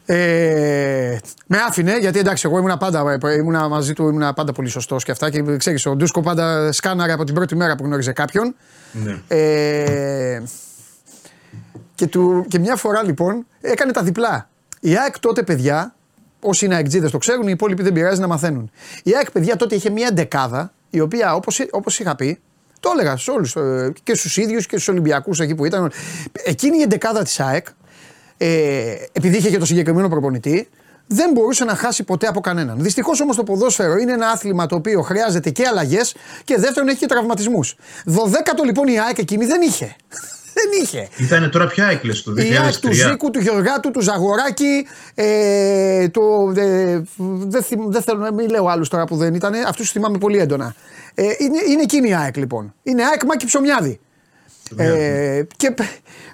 Ε, 0.07 1.19
με 1.47 1.59
άφηνε 1.69 1.99
γιατί 1.99 2.19
εντάξει, 2.19 2.49
εγώ 2.49 2.59
ήμουν 2.59 2.79
πάντα, 2.79 3.19
ήμουνα 3.38 3.69
μαζί 3.69 3.93
του, 3.93 4.09
ήμουν 4.09 4.35
πάντα 4.35 4.53
πολύ 4.53 4.69
σωστός 4.69 5.05
και 5.05 5.11
αυτά. 5.11 5.31
Και 5.31 5.57
ξέρεις, 5.57 5.87
ο 5.87 5.97
Ντούσκο 5.97 6.21
πάντα 6.21 6.73
σκάναρε 6.73 7.12
από 7.12 7.25
την 7.25 7.35
πρώτη 7.35 7.57
μέρα 7.57 7.77
που 7.77 7.85
γνώριζε 7.85 8.12
κάποιον. 8.12 8.55
Ναι. 8.93 9.21
Ε, 9.29 10.43
και, 11.95 12.07
του, 12.07 12.45
και 12.49 12.59
μια 12.59 12.77
φορά 12.77 13.03
λοιπόν 13.03 13.47
έκανε 13.61 13.93
τα 13.93 14.03
διπλά. 14.03 14.49
Η 14.81 14.97
ΑΕΚ 14.97 15.19
τότε, 15.19 15.43
παιδιά, 15.43 15.95
όσοι 16.40 16.64
είναι 16.64 16.75
αεκτζίδε 16.75 17.09
το 17.09 17.19
ξέρουν, 17.19 17.47
οι 17.47 17.51
υπόλοιποι 17.53 17.83
δεν 17.83 17.93
πειράζει 17.93 18.21
να 18.21 18.27
μαθαίνουν. 18.27 18.71
Η 19.03 19.12
ΑΕΚ, 19.17 19.31
παιδιά, 19.31 19.57
τότε 19.57 19.75
είχε 19.75 19.90
μια 19.90 20.11
δεκάδα, 20.12 20.73
η 20.90 21.01
οποία 21.01 21.35
όπως 21.35 21.61
όπως 21.71 21.99
είχα 21.99 22.17
πει, 22.17 22.40
το 22.81 22.90
έλεγα 22.93 23.17
σε 23.17 23.31
όλους 23.31 23.57
ε, 23.57 23.93
και 24.03 24.14
στους 24.14 24.37
ίδιους 24.37 24.67
και 24.67 24.77
στους 24.77 24.88
Ολυμπιακούς 24.88 25.40
εκεί 25.40 25.55
που 25.55 25.64
ήταν. 25.64 25.93
Εκείνη 26.45 26.79
η 26.79 26.87
δεκάδα 26.88 27.23
της 27.23 27.40
ΑΕΚ, 27.40 27.67
ε, 28.37 28.94
επειδή 29.12 29.37
είχε 29.37 29.51
και 29.51 29.59
το 29.59 29.64
συγκεκριμένο 29.64 30.09
προπονητή, 30.09 30.68
δεν 31.07 31.31
μπορούσε 31.33 31.64
να 31.64 31.75
χάσει 31.75 32.05
ποτέ 32.05 32.27
από 32.27 32.40
κανέναν. 32.40 32.77
Δυστυχώς 32.81 33.20
όμως 33.20 33.37
το 33.37 33.42
ποδόσφαιρο 33.42 33.97
είναι 33.97 34.12
ένα 34.12 34.29
άθλημα 34.29 34.66
το 34.66 34.75
οποίο 34.75 35.03
χρειάζεται 35.03 35.51
και 35.51 35.66
αλλαγές 35.66 36.14
και 36.44 36.57
δεύτερον 36.59 36.88
έχει 36.88 36.99
και 36.99 37.07
τραυματισμούς. 37.07 37.77
Δωδέκατο 38.05 38.62
λοιπόν 38.64 38.88
η 38.88 39.01
ΑΕΚ 39.01 39.18
εκείνη 39.18 39.44
δεν 39.44 39.62
είχε. 39.62 39.97
Δεν 40.57 40.83
είχε. 40.83 41.09
Ήταν 41.16 41.51
τώρα 41.51 41.66
πια 41.66 41.87
έκλειστο 41.87 42.35
το 42.35 42.42
2003. 42.42 42.44
Η 42.44 42.57
ΑΕΚ 42.57 42.79
του 42.79 42.92
Ζήκου, 42.92 43.31
του 43.31 43.40
Γεωργάτου, 43.40 43.90
του 43.90 44.01
Ζαγοράκη. 44.01 44.87
Ε, 45.14 46.09
το, 46.09 46.53
ε, 46.57 47.03
δεν, 47.47 47.64
δεν 47.88 48.03
θέλω 48.03 48.18
να 48.18 48.33
μην 48.33 48.51
λέω 48.51 48.66
άλλους 48.66 48.88
τώρα 48.88 49.05
που 49.05 49.16
δεν 49.16 49.35
ήταν. 49.35 49.55
Αυτούς 49.55 49.77
τους 49.77 49.90
θυμάμαι 49.90 50.18
πολύ 50.18 50.38
έντονα. 50.38 50.75
Ε, 51.14 51.23
είναι, 51.23 51.59
είναι 51.70 51.83
εκείνη 51.83 52.09
η 52.09 52.14
ΑΕΚ 52.14 52.37
λοιπόν. 52.37 52.75
Είναι 52.83 53.05
ΑΕΚ 53.05 53.25
Μάκη 53.25 53.47
Ψωμιάδη. 53.47 54.01
Ε, 54.77 55.42
και 55.57 55.74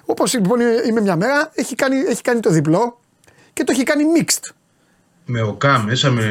όπως 0.05 0.33
λοιπόν 0.33 0.59
είμαι 0.87 1.01
μια 1.01 1.15
μέρα, 1.15 1.51
έχει 1.53 1.75
κάνει, 1.75 1.95
έχει 1.97 2.21
κάνει 2.21 2.39
το 2.39 2.49
διπλό 2.49 2.99
και 3.53 3.63
το 3.63 3.71
έχει 3.71 3.83
κάνει 3.83 4.03
mixed. 4.17 4.49
Με 5.25 5.41
ΟΚΑ 5.41 5.79
μέσα, 5.79 6.09
με 6.11 6.23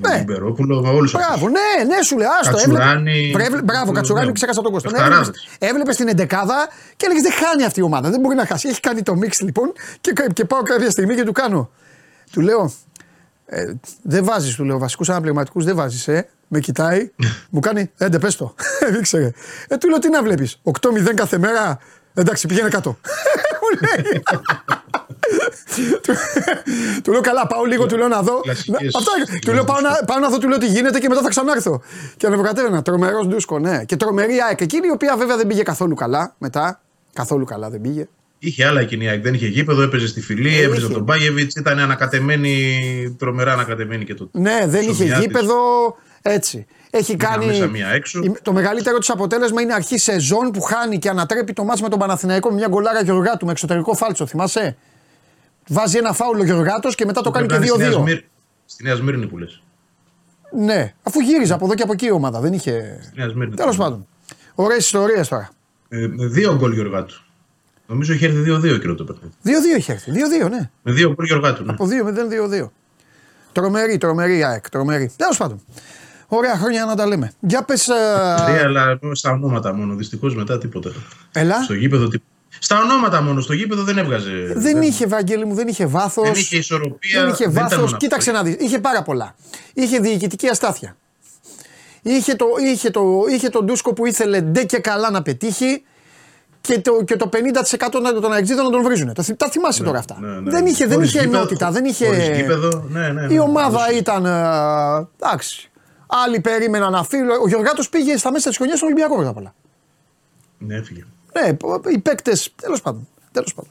ναι. 0.00 0.22
Μπερόπουλο, 0.26 0.80
με 0.80 0.88
όλους 0.88 1.12
Μπράβο, 1.12 1.48
ναι, 1.48 1.84
ναι, 1.84 2.02
σου 2.02 2.16
λέει. 2.16 2.26
Άστο, 2.40 2.52
Κατσουράνη. 2.52 3.32
Έβλεπε, 3.38 3.62
μπράβο, 3.62 3.92
Κατσουράνη, 3.92 4.26
ναι. 4.26 4.32
ξέχασα 4.32 4.62
τον 4.62 4.72
Κώστα. 4.72 4.90
Ναι, 4.90 5.26
έβλεπε 5.58 5.94
την 5.94 6.08
εντεκάδα 6.08 6.68
και 6.96 7.06
έλεγες 7.06 7.22
Δεν 7.22 7.32
χάνει 7.32 7.64
αυτή 7.64 7.80
η 7.80 7.82
ομάδα. 7.82 8.10
Δεν 8.10 8.20
μπορεί 8.20 8.34
να 8.34 8.46
χάσει. 8.46 8.68
Έχει 8.68 8.80
κάνει 8.80 9.02
το 9.02 9.14
μίξ 9.14 9.40
λοιπόν 9.40 9.72
και, 10.00 10.12
και 10.32 10.44
πάω 10.44 10.62
κάποια 10.62 10.90
στιγμή 10.90 11.14
και 11.14 11.24
του 11.24 11.32
κάνω. 11.32 11.70
Του 12.32 12.40
λέω, 12.40 12.72
ε, 13.52 13.72
δεν 14.02 14.24
βάζεις, 14.24 14.54
του 14.54 14.64
λέω, 14.64 14.78
βασικούς 14.78 15.08
αναπληρωματικού 15.08 15.62
δεν 15.62 15.76
βάζεις, 15.76 16.08
ε. 16.08 16.28
Με 16.48 16.60
κοιτάει, 16.60 17.10
μου 17.50 17.60
κάνει, 17.60 17.90
έντε 17.96 18.18
πες 18.18 18.36
το. 18.36 18.54
δεν 18.92 19.02
ξέρε. 19.02 19.32
Ε, 19.68 19.76
του 19.76 19.88
λέω, 19.88 19.98
τι 19.98 20.08
να 20.08 20.22
βλέπεις. 20.22 20.60
8-0 20.64 21.14
κάθε 21.14 21.38
μέρα. 21.38 21.78
Εντάξει, 22.14 22.46
πήγαινε 22.46 22.68
κάτω. 22.68 22.90
Μου 23.60 23.78
λέει 23.80 24.22
του 27.02 27.10
λέω 27.12 27.20
καλά, 27.20 27.46
πάω 27.46 27.64
λίγο, 27.64 27.86
του 27.86 27.96
λέω 27.96 28.08
να 28.08 28.22
δω. 28.22 28.40
Αυτό, 28.96 29.12
του 29.40 29.52
λέω 29.52 29.64
πάω 29.64 29.80
να, 29.80 29.90
πάω 30.06 30.18
να 30.18 30.28
δω, 30.28 30.38
του 30.38 30.48
λέω 30.48 30.58
τι 30.58 30.66
γίνεται 30.66 30.98
και 30.98 31.08
μετά 31.08 31.22
θα 31.22 31.28
ξανάρθω. 31.28 31.82
Και 32.16 32.26
ανεβοκατέβαινα. 32.26 32.82
Τρομερός 32.82 33.26
ντούσκο, 33.26 33.58
ναι. 33.58 33.84
Και 33.84 33.96
τρομερή 33.96 34.40
ΑΕΚ. 34.40 34.60
Εκείνη 34.60 34.86
η 34.86 34.90
οποία 34.90 35.16
βέβαια 35.16 35.36
δεν 35.36 35.46
πήγε 35.46 35.62
καθόλου 35.62 35.94
καλά 35.94 36.34
μετά. 36.38 36.80
Καθόλου 37.12 37.44
καλά 37.44 37.70
δεν 37.70 37.80
πήγε. 37.80 38.08
Είχε 38.42 38.64
άλλα 38.66 38.80
εκείνη 38.80 39.04
η 39.04 39.16
δεν 39.16 39.34
είχε 39.34 39.46
γήπεδο, 39.46 39.82
έπαιζε 39.82 40.06
στη 40.06 40.20
φυλή, 40.20 40.58
ε, 40.58 40.64
έπαιζε 40.64 40.88
τον 40.88 41.02
Μπάγεβιτ, 41.02 41.56
ήταν 41.56 41.78
ανακατεμένη, 41.78 43.16
τρομερά 43.18 43.52
ανακατεμένη 43.52 44.04
και 44.04 44.14
το. 44.14 44.30
Ναι, 44.32 44.60
δεν 44.66 44.88
είχε 44.88 45.04
γήπεδο. 45.04 45.56
Έτσι. 46.22 46.66
Έχει 46.90 47.16
κάνει. 47.16 47.68
Μία 47.68 47.88
έξω. 47.88 48.20
Το 48.42 48.52
μεγαλύτερο 48.52 48.98
της 48.98 49.10
αποτέλεσμα 49.10 49.60
είναι 49.60 49.72
αρχή 49.72 49.98
σεζόν 49.98 50.50
που 50.50 50.60
χάνει 50.60 50.98
και 50.98 51.08
ανατρέπει 51.08 51.52
το 51.52 51.64
μάτσο 51.64 51.82
με 51.82 51.88
τον 51.88 51.98
Παναθηναϊκό 51.98 52.48
με 52.48 52.54
μια 52.54 52.66
γκολάρα 52.68 53.02
Γεωργάτου 53.02 53.44
με 53.46 53.52
εξωτερικό 53.52 53.94
φάλτσο. 53.94 54.26
Θυμάσαι; 54.26 54.76
Βάζει 55.68 55.98
ένα 55.98 56.12
φάουλο 56.12 56.44
Γεωργάτος 56.44 56.94
και 56.94 57.04
μετά 57.04 57.20
το, 57.20 57.30
το 57.30 57.30
κάνει 57.30 57.46
και 57.46 57.56
2-2. 57.56 58.18
Στη 58.64 58.82
Νέα 58.82 58.94
Σμύρνη 58.94 59.26
που 59.26 59.38
λες. 59.38 59.62
Ναι, 60.56 60.94
αφού 61.02 61.20
γύριζε 61.20 61.52
από 61.52 61.64
εδώ 61.64 61.74
και 61.74 61.82
από 61.82 61.92
εκεί 61.92 62.06
η 62.06 62.10
ομάδα. 62.10 62.40
Δεν 62.40 62.52
είχε. 62.52 63.00
Τέλος 63.56 63.76
πάντων. 63.76 64.06
Ωραίες 64.54 64.84
ιστορίες 64.84 65.28
τώρα. 65.28 65.50
Ε, 65.88 66.06
με 66.06 66.26
δύο 66.26 66.56
γκολ 66.56 66.72
Γεωργάτου. 66.72 67.24
Νομίζω 67.90 68.12
είχε 68.12 68.26
έρθει 68.26 68.52
2-2 68.52 68.64
εκείνο 68.64 68.94
το 68.94 69.04
παιχνίδι. 69.04 69.34
2-2 69.44 69.78
είχε 69.78 69.92
έρθει. 69.92 70.10
2-2, 70.44 70.50
ναι. 70.50 70.70
Με 70.82 70.92
δύο 70.92 71.12
γκολ 71.14 71.26
Γεωργάτου. 71.26 71.64
Ναι. 71.64 71.72
Από 71.72 71.88
2-0-2-2. 72.62 72.68
Τρομερή, 73.52 73.98
τρομερή 73.98 74.44
ΑΕΚ. 74.44 74.70
Τρομερή. 74.70 75.12
Τέλος 75.16 75.36
πάντων. 75.36 75.60
Ωραία 76.26 76.56
χρόνια 76.56 76.84
να 76.84 76.94
τα 76.94 77.06
λέμε. 77.06 77.32
Για 77.40 77.62
πες. 77.62 77.84
Τρία, 78.46 78.64
αλλά 78.64 78.98
στα 79.12 79.30
ονόματα 79.30 79.74
μόνο. 79.74 79.94
Δυστυχώς 79.94 80.34
μετά 80.34 80.58
τίποτα. 80.58 80.90
Ελά. 81.32 81.62
Στο 81.62 81.74
γήπεδο 81.74 82.08
τίποτα. 82.08 82.30
Στα 82.58 82.80
ονόματα 82.80 83.22
μόνο, 83.22 83.40
στο 83.40 83.52
γήπεδο 83.52 83.82
δεν 83.82 83.98
έβγαζε. 83.98 84.30
Δεν, 84.30 84.62
δεν... 84.62 84.82
είχε, 84.82 85.06
Βαγγέλη 85.06 85.44
μου, 85.44 85.54
δεν 85.54 85.68
είχε 85.68 85.86
βάθος. 85.86 86.24
Δεν 86.24 86.40
είχε 86.40 86.56
ισορροπία. 86.56 87.20
Δεν 87.20 87.30
είχε 87.30 87.48
βάθος. 87.48 87.96
Κοίταξε 87.96 88.30
να 88.30 88.42
δεις. 88.42 88.56
Είχε 88.58 88.78
πάρα 88.78 89.02
πολλά. 89.02 89.34
Είχε 89.74 89.98
διοικητική 89.98 90.48
αστάθεια. 90.48 90.96
Είχε 92.02 92.34
το, 92.34 92.46
είχε, 92.72 92.90
το, 92.90 93.02
είχε 93.30 93.48
τον 93.48 93.64
Ντούσκο 93.64 93.92
που 93.92 94.06
ήθελε 94.06 94.40
ντε 94.40 94.64
και 94.64 94.78
καλά 94.78 95.10
να 95.10 95.22
πετύχει 95.22 95.82
και 96.60 96.80
το, 96.80 97.02
και 97.04 97.16
το 97.16 97.28
50% 97.32 97.36
των 98.20 98.32
αεξίδων 98.32 98.64
να 98.64 98.70
τον 98.70 98.82
βρίζουν. 98.82 99.14
Τα, 99.14 99.24
τα 99.36 99.48
θυμάσαι 99.48 99.80
ναι, 99.80 99.86
τώρα 99.86 99.98
αυτά. 99.98 100.16
Ναι, 100.20 100.40
ναι. 100.40 100.50
Δεν 100.50 100.66
είχε, 100.66 100.86
δεν 100.86 101.02
είχε 101.02 101.20
ενότητα. 101.20 101.70
Δεν 101.70 101.84
είχε... 101.84 102.32
Γήπεδο, 102.34 102.84
ναι, 102.88 103.08
ναι, 103.08 103.26
ναι, 103.26 103.34
Η 103.34 103.38
ομάδα 103.38 103.92
ήταν. 103.92 104.26
Ε, 104.26 105.08
εντάξει. 105.22 105.70
Άλλοι 106.06 106.40
περίμεναν 106.40 106.92
να 106.92 107.04
φύγουν. 107.04 107.28
Ο 107.30 107.48
Γιωργάτος 107.48 107.88
πήγε 107.88 108.16
στα 108.16 108.32
μέσα 108.32 108.48
της 108.48 108.56
χρονιάς 108.56 108.76
στον 108.76 108.88
Ολυμπιακό 108.88 109.14
πρώτα 109.14 109.30
απ' 109.30 109.36
όλα. 109.36 109.54
Ναι, 110.58 110.74
έφυγε. 110.74 111.04
Ναι, 111.32 111.56
οι 111.92 111.98
παίκτε. 111.98 112.32
Τέλος 112.62 112.80
πάντων. 112.80 113.08
Τέλος 113.32 113.54
πάντων. 113.54 113.70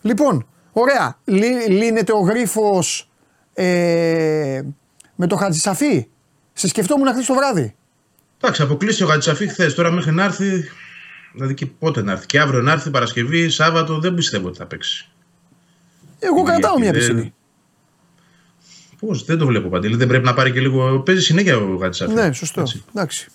Λοιπόν, 0.00 0.46
ωραία. 0.72 1.18
λύνεται 1.68 2.12
ο 2.12 2.18
γρίφος 2.18 3.10
ε, 3.54 4.62
με 5.14 5.26
το 5.26 5.36
Χατζησαφή. 5.36 6.08
Σε 6.52 6.68
σκεφτόμουν 6.68 7.08
χθες 7.08 7.26
το 7.26 7.34
βράδυ. 7.34 7.74
Εντάξει, 8.40 8.62
αποκλείσει 8.62 9.02
ο 9.02 9.06
Χατζησαφή 9.06 9.48
χθες. 9.48 9.74
Τώρα 9.74 9.90
μέχρι 9.90 10.12
να 10.12 10.24
έρθει. 10.24 10.64
Δηλαδή 11.38 11.54
και 11.54 11.66
πότε 11.66 12.02
να 12.02 12.12
έρθει. 12.12 12.26
Και 12.26 12.40
αύριο 12.40 12.62
να 12.62 12.72
έρθει, 12.72 12.90
Παρασκευή, 12.90 13.48
Σάββατο, 13.48 13.98
δεν 13.98 14.14
πιστεύω 14.14 14.48
ότι 14.48 14.58
θα 14.58 14.66
παίξει. 14.66 15.08
Εγώ 16.18 16.42
κρατάω 16.42 16.78
μια 16.78 16.92
πισινή. 16.92 17.32
Πώς, 18.98 19.24
δεν 19.24 19.38
το 19.38 19.46
βλέπω 19.46 19.68
παντελή. 19.68 19.96
Δεν 19.96 20.08
πρέπει 20.08 20.24
να 20.24 20.34
πάρει 20.34 20.52
και 20.52 20.60
λίγο. 20.60 20.98
Παίζει 21.00 21.22
συνέχεια 21.22 21.56
ο 21.56 21.78
Χατζησαφή. 21.78 22.12
Ναι, 22.14 22.32
σωστό. 22.32 22.62
Εντάξει. 22.94 23.26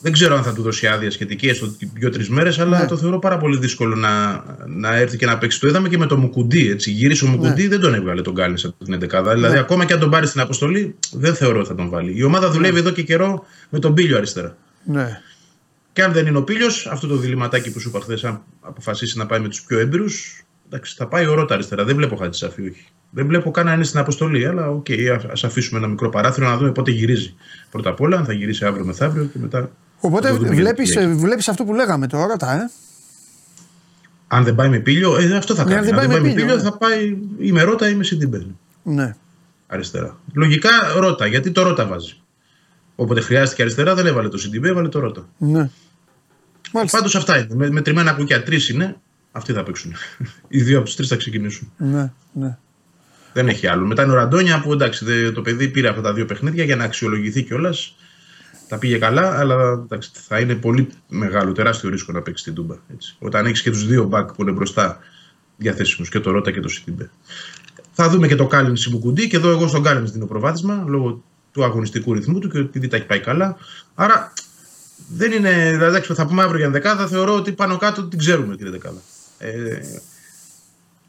Δεν 0.00 0.12
ξέρω 0.12 0.36
αν 0.36 0.42
θα 0.42 0.52
του 0.52 0.62
δώσει 0.62 0.86
άδεια 0.86 1.10
σχετική 1.10 1.48
έστω 1.48 1.74
δύο-τρεις 1.94 2.28
μέρες, 2.28 2.58
αλλά 2.58 2.78
Ναι. 2.80 2.86
το 2.86 2.96
θεωρώ 2.96 3.18
πάρα 3.18 3.38
πολύ 3.38 3.58
δύσκολο 3.58 3.94
να, 3.94 4.44
να 4.66 4.96
έρθει 4.96 5.16
και 5.16 5.26
να 5.26 5.38
παίξει. 5.38 5.60
Το 5.60 5.68
είδαμε 5.68 5.88
και 5.88 5.98
με 5.98 6.06
το 6.06 6.16
Μουκουντή. 6.16 6.68
Έτσι. 6.70 6.90
Γύρισε 6.90 7.24
ο 7.24 7.28
Μουκουντή, 7.28 7.68
δεν 7.68 7.80
τον 7.80 7.94
έβγαλε 7.94 8.22
τον 8.22 8.34
Κάλιν 8.34 8.56
από 8.64 8.84
την 8.84 8.94
11. 8.94 9.22
Δηλαδή, 9.34 9.54
Ναι. 9.54 9.58
ακόμα 9.58 9.84
και 9.84 9.92
αν 9.92 9.98
τον 9.98 10.10
πάρει 10.10 10.26
στην 10.26 10.40
αποστολή, 10.40 10.94
δεν 11.12 11.34
θεωρώ 11.34 11.58
ότι 11.58 11.68
θα 11.68 11.74
τον 11.74 11.88
βάλει. 11.88 12.12
Η 12.16 12.22
ομάδα 12.22 12.50
δουλεύει 12.50 12.78
εδώ 12.78 12.90
και 12.90 13.02
καιρό 13.02 13.44
με 13.68 13.78
τον 13.78 13.94
Πίλιο 13.94 14.16
αριστερά. 14.16 14.56
Ναι. 14.84 15.20
Και 15.98 16.04
αν 16.04 16.12
δεν 16.12 16.26
είναι 16.26 16.38
ο 16.38 16.42
Πίλιο, 16.42 16.66
αυτό 16.90 17.06
το 17.06 17.16
διληματάκι 17.16 17.72
που 17.72 17.80
σου 17.80 17.88
είπα 17.88 18.00
χθες, 18.00 18.24
αν 18.24 18.42
αποφασίσει 18.60 19.18
να 19.18 19.26
πάει 19.26 19.40
με 19.40 19.48
τους 19.48 19.62
πιο 19.62 19.78
έμπειρους, 19.78 20.42
εντάξει, 20.66 20.94
θα 20.96 21.06
πάει 21.06 21.26
ο 21.26 21.34
Ρότα 21.34 21.54
αριστερά. 21.54 21.84
Δεν 21.84 21.96
βλέπω 21.96 22.16
Χατζησαφή, 22.16 22.68
όχι. 22.68 22.84
Δεν 23.10 23.26
βλέπω 23.26 23.50
καν 23.50 23.66
να 23.66 23.72
είναι 23.72 23.84
στην 23.84 23.98
αποστολή, 23.98 24.46
αλλά 24.46 24.70
οκ, 24.70 24.86
ας 25.32 25.44
αφήσουμε 25.44 25.78
ένα 25.78 25.88
μικρό 25.88 26.08
παράθυρο 26.08 26.48
να 26.48 26.56
δούμε 26.56 26.72
πότε 26.72 26.90
γυρίζει. 26.90 27.34
Πρώτα 27.70 27.90
απ' 27.90 28.00
όλα, 28.00 28.16
αν 28.16 28.24
θα 28.24 28.32
γυρίσει 28.32 28.64
αύριο 28.64 28.84
μεθαύριο 28.84 29.24
και 29.24 29.38
μετά. 29.38 29.70
Οπότε 30.00 30.26
θα 30.26 30.32
το 30.32 30.38
δούμε 30.38 30.54
για 30.54 30.62
βλέπεις 30.62 30.90
τι 30.90 30.98
έχει. 30.98 31.14
βλέπεις 31.14 31.48
αυτό 31.48 31.64
που 31.64 31.74
λέγαμε 31.74 32.06
τώρα, 32.06 32.36
τα, 32.36 32.52
ε; 32.52 32.70
Αν 34.26 34.44
δεν 34.44 34.54
πάει 34.54 34.68
με 34.68 34.78
πίλιο, 34.78 35.16
ε, 35.16 35.36
αυτό 35.36 35.54
θα 35.54 35.64
Ναι, 35.64 35.74
κάνει. 35.74 35.88
αν 35.90 35.96
δεν 35.96 36.08
πάει 36.08 36.20
με 36.20 36.32
πίλιο, 36.34 36.54
ναι. 36.56 36.62
θα 36.62 36.76
πάει 36.76 37.16
ή 37.38 37.52
με 37.52 37.62
Ρότα 37.62 37.88
ή 37.88 37.94
με 37.94 38.04
Σιντιμπέ. 38.04 38.46
Ναι. 38.82 39.14
Αριστερά. 39.66 40.18
Λογικά 40.32 40.70
Ρότα, 40.96 41.26
γιατί 41.26 41.50
το 41.50 41.62
Ρότα 41.62 41.86
βάζει. 41.86 42.16
Όποτε 42.96 43.20
χρειάστηκε 43.20 43.62
αριστερά, 43.62 43.94
δεν 43.94 44.06
έβαλε 44.06 44.28
το 44.28 44.38
Σιντιμπέ, 44.38 44.68
έβαλε 44.68 44.88
το 44.88 44.98
Ρότα. 44.98 45.28
Ναι. 45.38 45.70
Μάλιστα. 46.72 46.96
Πάντως 46.98 47.14
αυτά 47.14 47.38
είναι. 47.38 47.54
Με, 47.54 47.70
με 47.70 47.80
τριμμένα 47.82 48.12
κουκιά 48.12 48.42
τρεις 48.42 48.68
είναι, 48.68 48.96
αυτοί 49.32 49.52
θα 49.52 49.62
παίξουν. 49.62 49.94
Οι 50.48 50.62
δύο 50.62 50.76
από 50.76 50.86
τους 50.86 50.96
τρεις 50.96 51.08
θα 51.08 51.16
ξεκινήσουν. 51.16 51.72
Ναι, 51.76 52.12
ναι. 52.32 52.58
Δεν 53.32 53.48
έχει 53.48 53.66
άλλο. 53.66 53.86
Μετά 53.86 54.02
είναι 54.02 54.12
ο 54.12 54.14
Ραντόνια 54.14 54.60
που 54.60 54.72
εντάξει, 54.72 55.04
δε- 55.04 55.30
το 55.32 55.42
παιδί 55.42 55.68
πήρε 55.68 55.88
αυτά 55.88 56.00
τα 56.00 56.12
δύο 56.12 56.24
παιχνίδια 56.24 56.64
για 56.64 56.76
να 56.76 56.84
αξιολογηθεί 56.84 57.42
κιόλας. 57.42 57.96
Τα 58.68 58.78
πήγε 58.78 58.98
καλά, 58.98 59.38
αλλά 59.38 59.54
εντάξει, 59.84 60.10
θα 60.12 60.38
είναι 60.40 60.54
πολύ 60.54 60.88
μεγάλο, 61.08 61.52
τεράστιο 61.52 61.90
ρίσκο 61.90 62.12
να 62.12 62.22
παίξει 62.22 62.44
την 62.44 62.54
Τούμπα. 62.54 62.74
Έτσι. 62.92 63.16
Όταν 63.18 63.46
έχεις 63.46 63.62
και 63.62 63.70
τους 63.70 63.86
δύο 63.86 64.04
μπακ 64.04 64.32
που 64.32 64.42
είναι 64.42 64.50
μπροστά 64.50 64.98
διαθέσιμους, 65.56 66.08
και 66.08 66.20
το 66.20 66.30
Ρότα 66.30 66.50
και 66.50 66.60
το 66.60 66.68
Σιτιμπέ. 66.68 67.10
Θα 67.92 68.08
δούμε 68.08 68.26
και 68.28 68.34
το 68.36 68.46
Κάλινς 68.46 68.80
Σιμουκουντή 68.80 69.28
και 69.28 69.36
εδώ 69.36 69.48
εγώ 69.50 69.68
στον 69.68 69.82
Κάλινς 69.82 70.10
δίνω 70.10 70.26
προβάδισμα 70.26 70.84
λόγω 70.86 71.22
του 71.52 71.64
αγωνιστικού 71.64 72.12
ρυθμού 72.14 72.38
του 72.38 72.48
και 72.48 72.58
επειδή 72.58 72.88
τα 72.88 72.96
έχει 72.96 73.06
πάει 73.06 73.20
καλά. 73.20 73.56
Άρα 73.94 74.32
δεν 75.08 75.32
είναι. 75.32 75.50
Δηλαδή, 75.50 75.84
εντάξει, 75.84 76.14
θα 76.14 76.26
πούμε 76.26 76.42
αύριο 76.42 76.58
για 76.58 76.70
δεκάδα, 76.70 77.06
θεωρώ 77.06 77.34
ότι 77.34 77.52
πάνω 77.52 77.76
κάτω 77.76 78.02
την 78.04 78.18
ξέρουμε 78.18 78.56
την 78.56 78.70
δεκάδα. 78.70 79.00
Ε, 79.38 79.78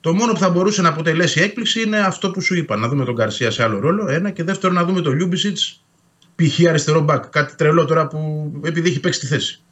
το 0.02 0.14
μόνο 0.14 0.32
που 0.34 0.40
θα 0.40 0.50
μπορούσε 0.50 0.82
να 0.82 0.90
αποτελέσει 0.90 1.42
έκπληξη 1.42 1.82
είναι 1.82 2.00
αυτό 2.00 2.32
που 2.32 2.42
σου 2.42 2.56
είπα. 2.56 2.76
Να 2.76 2.88
δούμε 2.88 3.06
τον 3.06 3.16
Καρσία 3.16 3.52
σε 3.52 3.64
άλλο 3.64 3.80
ρόλο. 3.80 4.08
Ένα 4.10 4.30
και 4.30 4.44
δεύτερο 4.44 4.74
να 4.74 4.84
δούμε 4.86 5.02
τον 5.02 5.14
Λιούμπισιτς 5.14 5.84
π.χ. 6.36 6.68
αριστερό 6.70 7.00
μπακ. 7.02 7.28
Κάτι 7.28 7.56
τρελό 7.56 7.86
τώρα 7.86 8.08
που 8.08 8.52
επειδή 8.66 8.90
έχει 8.90 9.00
παίξει 9.00 9.20
τη 9.20 9.26
θέση. 9.26 9.64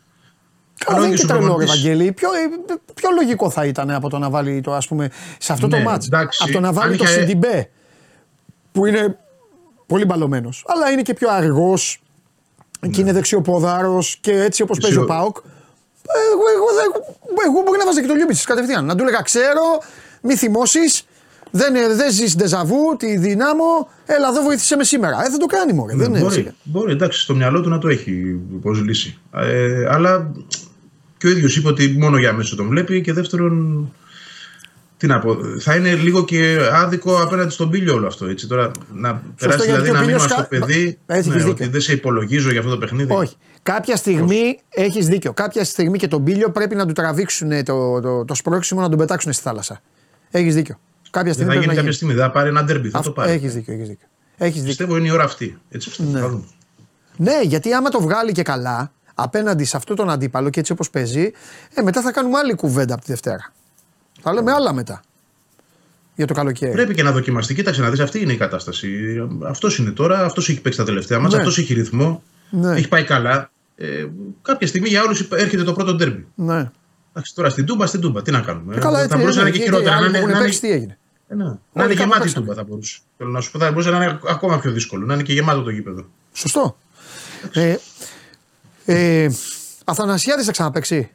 Καλά, 0.85 0.97
Αλλά 0.97 1.07
δεν 1.07 1.15
είναι 1.15 1.17
όχι 1.17 1.27
και 1.27 1.33
ο 1.33 1.35
τρελό, 1.35 1.53
προπονητής. 1.55 1.85
Ευαγγέλη. 1.85 2.11
Πιο, 2.11 2.29
ε, 2.33 2.73
πιο 2.93 3.09
λογικό 3.21 3.49
θα 3.49 3.65
ήταν 3.65 3.91
από 3.91 4.09
το 4.09 4.17
να 4.19 4.29
βάλει 4.29 4.61
το, 4.61 4.73
ας 4.73 4.87
πούμε, 4.87 5.09
σε 5.39 5.53
αυτό 5.53 5.67
Ναι, 5.67 5.77
το 5.77 5.83
ματς. 5.83 6.05
εντάξει. 6.05 6.39
Από 6.43 6.51
το 6.51 6.59
να 6.59 6.73
βάλει 6.73 6.91
Αν 6.91 6.97
το 6.97 7.03
είχε- 7.03 7.13
Σιντιμπέ, 7.19 7.69
που 8.71 8.85
είναι 8.85 9.17
πολύ 9.85 10.05
μπαλωμένος. 10.05 10.65
Αλλά 10.67 10.89
είναι 10.91 11.01
και 11.01 11.13
πιο 11.13 11.29
αργός 11.29 12.01
και 12.91 13.01
είναι 13.01 13.13
δεξιοποδάρος 13.13 14.17
και 14.21 14.31
έτσι 14.31 14.61
όπως 14.61 14.77
παίζει 14.79 14.97
ο 14.97 14.99
Δεξιο- 14.99 15.17
Πάοκ. 15.19 15.37
Εγώ, 16.31 16.43
εγώ, 16.55 16.65
δεν- 16.79 17.15
εγώ 17.47 17.61
μπορεί 17.65 17.77
να 17.77 17.85
βάζα 17.85 18.01
και 18.01 18.07
το 18.07 18.13
Λιούμπισιτς 18.13 18.35
κατευθείαν. 18.45 18.85
Να 18.85 18.95
του 18.95 19.03
έλεγα 19.03 19.21
ξέρω, 19.21 19.63
μη 20.21 20.35
θυμώσεις, 20.35 21.03
δεν, 21.51 21.73
δεν 21.73 22.11
ζεις 22.11 22.35
ντεζαβού, 22.35 22.95
τη 22.97 23.17
δυνάμω, 23.17 23.89
έλα 24.05 24.27
εδώ 24.27 24.41
βοήθησε 24.41 24.75
με 24.75 24.83
σήμερα. 24.83 25.23
Ε, 25.25 25.29
δεν 25.29 25.39
το 25.39 25.45
κάνει 25.45 25.73
μωρέ. 25.73 25.95
δεν 25.95 26.09
είναι 26.09 26.19
μπορεί, 26.19 26.39
έτσι. 26.39 26.53
μπορεί, 26.63 26.91
εντάξει, 26.91 27.21
στο 27.21 27.35
μυαλό 27.35 27.61
του 27.61 27.69
να 27.69 27.77
το 27.79 27.87
έχει 27.87 28.39
ως 28.63 28.81
λύση. 28.81 29.17
Ε, 29.33 29.85
αλλά 29.89 30.31
και 31.17 31.27
ο 31.27 31.29
ίδιος 31.29 31.55
είπε 31.55 31.67
ότι 31.67 31.95
μόνο 31.99 32.17
για 32.17 32.33
μέσο 32.33 32.55
τον 32.55 32.67
βλέπει 32.67 33.01
και 33.01 33.13
δεύτερον. 33.13 33.91
Τι 34.97 35.07
να 35.07 35.19
πω, 35.19 35.37
θα 35.59 35.75
είναι 35.75 35.93
λίγο 35.95 36.23
και 36.25 36.57
άδικο 36.73 37.21
απέναντι 37.21 37.49
στον 37.51 37.69
Πήλιο 37.69 37.93
όλο 37.93 38.07
αυτό. 38.07 38.25
Έτσι. 38.25 38.47
Τώρα, 38.47 38.71
να 38.93 39.21
περάσει 39.39 39.65
γιατί 39.65 39.81
δηλαδή 39.81 39.89
ο 39.89 39.91
ένα 39.93 39.99
Πήλιος 39.99 40.21
μήνυμα 40.21 40.35
κα- 40.35 40.43
στο 40.43 40.47
παιδί 40.49 40.97
Μα- 41.05 41.15
έτσι 41.15 41.29
ναι, 41.29 41.35
έχεις 41.35 41.47
ότι 41.49 41.53
δίκιο. 41.53 41.71
δεν 41.71 41.81
σε 41.81 41.93
υπολογίζω 41.93 42.49
για 42.51 42.59
αυτό 42.59 42.71
το 42.71 42.77
παιχνίδι. 42.77 43.13
Όχι. 43.13 43.35
Κάποια 43.63 43.95
στιγμή 43.95 44.59
έχεις 44.69 45.07
δίκιο. 45.07 45.33
Κάποια 45.33 45.63
στιγμή 45.63 45.97
και 45.97 46.07
τον 46.07 46.23
πύλιο 46.23 46.51
πρέπει 46.51 46.75
να 46.75 46.85
του 46.85 46.93
τραβήξουν 46.93 47.63
το, 47.63 48.01
το, 48.01 48.25
το 48.25 48.33
σπρώξιμο 48.35 48.81
να 48.81 48.89
τον 48.89 48.97
πετάξουν 48.97 49.33
στη 49.33 49.43
θάλασσα. 49.43 49.81
Έχεις 50.31 50.55
δίκιο. 50.55 50.79
Κάποια 51.09 51.23
Δεν 51.23 51.33
στιγμή 51.33 51.53
θα 51.53 51.59
πρέπει 51.59 51.59
γίνει 51.59 51.67
να 51.67 51.67
κάποια 51.67 51.81
γίνει. 51.81 51.93
στιγμή, 51.93 52.13
δεν 52.13 52.23
θα 52.23 52.31
πάρει 52.31 52.49
ένα 52.49 52.63
ντέρμπι. 52.63 52.89
Θα 52.89 53.01
το 53.01 53.11
πάρει. 53.11 53.31
Έχεις 53.31 53.53
δίκιο. 53.53 53.73
Έχεις 53.73 53.87
δίκιο. 53.87 54.07
Έχεις 54.37 54.53
δίκιο. 54.53 54.67
Πιστεύω 54.67 54.97
είναι 54.97 55.07
η 55.07 55.11
ώρα 55.11 55.23
αυτή. 55.23 55.57
Έτσι, 55.69 56.03
Ναι. 56.03 56.19
θα 56.19 56.29
δούμε. 56.29 56.43
Ναι, 57.17 57.39
γιατί 57.43 57.73
άμα 57.73 57.89
το 57.89 58.01
βγάλει 58.01 58.31
και 58.31 58.41
καλά 58.41 58.91
απέναντι 59.13 59.63
σε 59.63 59.77
αυτόν 59.77 59.95
τον 59.95 60.09
αντίπαλο 60.09 60.49
και 60.49 60.59
έτσι 60.59 60.71
όπως 60.71 60.89
παίζει, 60.89 61.31
ε, 61.73 61.81
μετά 61.81 62.01
θα 62.01 62.11
κάνουμε 62.11 62.37
άλλη 62.37 62.55
κουβέντα 62.55 62.93
από 62.93 63.03
τη 63.03 63.11
Δευτέρα. 63.11 63.53
Θα 64.21 64.33
λέμε 64.33 64.51
άλλα 64.51 64.73
μετά. 64.73 65.01
Για 66.15 66.27
το 66.27 66.33
καλοκαίρι. 66.33 66.71
Πρέπει 66.71 66.93
και 66.93 67.03
να 67.03 67.11
δοκιμαστεί. 67.11 67.53
Κοίταξε 67.53 67.81
να 67.81 67.89
δεις, 67.89 67.99
αυτή 67.99 68.19
είναι 68.21 68.33
η 68.33 68.37
κατάσταση. 68.37 68.89
Αυτός 69.43 69.77
είναι 69.77 69.91
τώρα, 69.91 70.23
αυτός 70.25 70.49
έχει 70.49 70.61
παίξει 70.61 70.77
τα 70.77 70.85
τελευταία 70.85 71.19
μας, 71.19 71.31
Ναι. 71.31 71.37
αυτός 71.37 71.57
έχει 71.57 71.73
ρυθμό. 71.73 72.23
Ναι. 72.49 72.75
Έχει 72.75 72.87
πάει 72.87 73.03
καλά. 73.03 73.51
Ε, 73.75 74.05
κάποια 74.41 74.67
στιγμή 74.67 74.89
για 74.89 75.03
όλους 75.03 75.21
έρχεται 75.31 75.63
το 75.63 75.73
πρώτο 75.73 75.95
ντέρμπι. 75.95 76.27
Ναι. 76.35 76.71
Εντάξει, 77.11 77.35
τώρα 77.35 77.49
στην 77.49 77.65
Τούμπα, 77.65 77.85
στην 77.85 77.99
Τούμπα. 78.01 78.21
Τι 78.21 78.31
να 78.31 78.39
κάνουμε. 78.41 78.75
Ε, 78.75 78.79
καλά, 78.79 78.97
θα 78.97 79.03
έτσι, 79.03 79.17
μπορούσε 79.17 79.41
να 79.41 79.47
είναι, 79.47 79.55
είναι 79.57 79.65
και 79.65 79.69
γιατί 79.71 79.77
χειρότερα. 79.85 79.95
άλλοι 79.95 80.11
Να 80.11 80.19
που 80.19 80.25
είναι, 80.25 80.31
έχουν 80.31 80.39
να 80.39 80.45
παίξει, 80.45 80.59
είναι, 80.67 80.73
τι 80.75 80.79
έγινε. 80.79 80.97
ε, 81.27 81.35
ναι. 81.35 81.43
να 81.43 81.49
Όλοι 81.49 81.59
είναι 81.73 81.85
κάπου 81.93 81.93
γεμάτη 81.93 82.17
η 82.17 82.19
παίξανε. 82.21 82.45
Τούμπα 82.45 82.57
θα 82.57 82.63
μπορούσε. 82.63 82.97
Θέλω 83.17 83.29
να 83.29 83.41
σου 83.41 83.51
πω, 83.51 83.59
θα 83.59 83.69
μπορούσε 83.71 83.89
να 83.89 84.03
είναι 84.03 84.19
ακόμα 84.29 84.59
πιο 84.59 84.71
δύσκολο. 84.71 85.05
Να 85.05 85.13
είναι 85.13 85.23
και 85.23 85.33
γεμάτο 85.33 85.61
το 85.63 85.69
γήπεδο. 85.69 86.05
Σωστό. 86.33 86.77
Ε, 87.53 87.75
ε, 88.85 89.29
Αθανασιάδης 89.85 90.45
θα 90.45 90.51
ξαναπαίξει. 90.51 91.09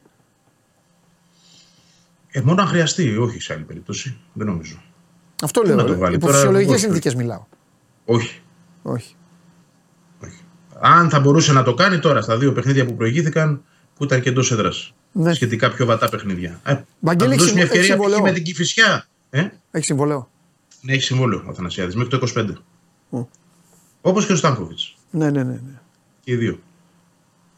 Ε, 2.35 2.41
μόνο 2.41 2.63
αν 2.63 2.69
χρειαστεί, 2.69 3.17
όχι 3.17 3.41
σε 3.41 3.53
άλλη 3.53 3.63
περίπτωση. 3.63 4.17
Δεν 4.33 4.47
νομίζω. 4.47 4.83
Αυτό 5.43 5.63
να 5.63 5.75
λέω. 5.75 5.85
το 5.87 5.97
βάλει 5.99 6.15
Υπό 6.15 6.27
τώρα, 6.27 6.39
φυσιολογικές 6.39 6.75
όχι. 6.75 6.85
συνθήκες 6.85 7.15
μιλάω. 7.15 7.45
Όχι. 8.05 8.41
Όχι. 8.83 9.15
όχι. 10.25 10.41
Αν 10.81 11.11
θα 11.11 11.21
μπορούσε 11.21 11.53
να 11.53 11.63
το 11.63 11.75
κάνει 11.75 11.99
τώρα 11.99 12.21
στα 12.23 12.39
δύο 12.39 12.53
παιχνίδια 12.53 12.87
που 12.87 12.97
προηγήθηκαν, 12.97 13.63
που 13.95 14.05
ήταν 14.05 14.21
και 14.21 14.29
εντός 14.29 14.53
έδρας. 14.53 14.95
Ναι. 15.13 15.33
Σχετικά 15.35 15.71
πιο 15.71 15.87
βατά 15.87 16.09
παιχνίδια. 16.09 16.61
Ε, 16.65 16.83
Βαγγέλη, 17.01 17.31
να 17.31 17.37
του 17.37 17.43
δώσει 17.43 17.53
έχεις 17.53 17.53
μια 17.53 17.63
συμβο- 17.63 17.63
έχει 17.63 17.63
ευκαιρία 17.63 17.81
π.χ. 17.81 17.85
συμβολέο. 17.87 18.21
με 18.23 18.33
την 18.33 18.43
Κυφυσιά. 18.43 19.07
Ε; 19.31 19.49
Έχεις 19.71 19.87
συμβολέο. 19.87 20.31
Ναι, 20.81 20.93
έχεις 20.93 21.05
συμβόλαιο 21.05 21.43
ο 21.47 21.51
Αθανασιάδης 21.51 21.95
μέχρι 21.95 22.11
το 22.11 22.17
25. 22.37 22.53
Ω. 23.11 23.29
Όπως 24.01 24.27
και 24.27 24.33
ο 24.33 24.37
Στάνκοβιτς. 24.37 24.95
Ναι, 25.11 25.31
ναι, 25.31 25.43
ναι. 25.43 25.53
ναι. 25.53 25.81
Και 26.21 26.33
οι 26.33 26.37
δύο. 26.37 26.59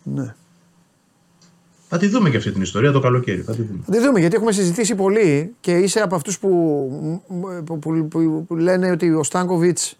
ναι. 0.02 0.34
Θα 1.94 2.00
τη 2.02 2.08
δούμε 2.08 2.30
και 2.30 2.36
αυτή 2.36 2.52
την 2.52 2.62
ιστορία 2.62 2.92
το 2.92 3.00
καλοκαίρι. 3.00 3.40
Θα 3.40 3.54
τη 3.54 3.62
δούμε. 3.62 3.82
Θα 3.86 3.92
τη 3.92 3.98
δούμε 3.98 4.20
γιατί 4.20 4.34
έχουμε 4.36 4.52
συζητήσει 4.52 4.94
πολύ 4.94 5.54
και 5.60 5.78
είσαι 5.78 6.00
από 6.00 6.14
αυτούς 6.14 6.38
που, 6.38 6.48
που, 7.64 7.78
που, 7.80 8.08
που- 8.08 8.44
που 8.48 8.56
λένε 8.56 8.90
ότι 8.90 9.10
ο 9.12 9.22
Στάνκοβιτς 9.22 9.98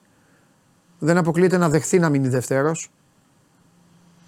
δεν 0.99 1.17
αποκλείεται 1.17 1.57
να 1.57 1.69
δεχθεί 1.69 1.99
να 1.99 2.09
μείνει 2.09 2.29
δευτέρο. 2.29 2.73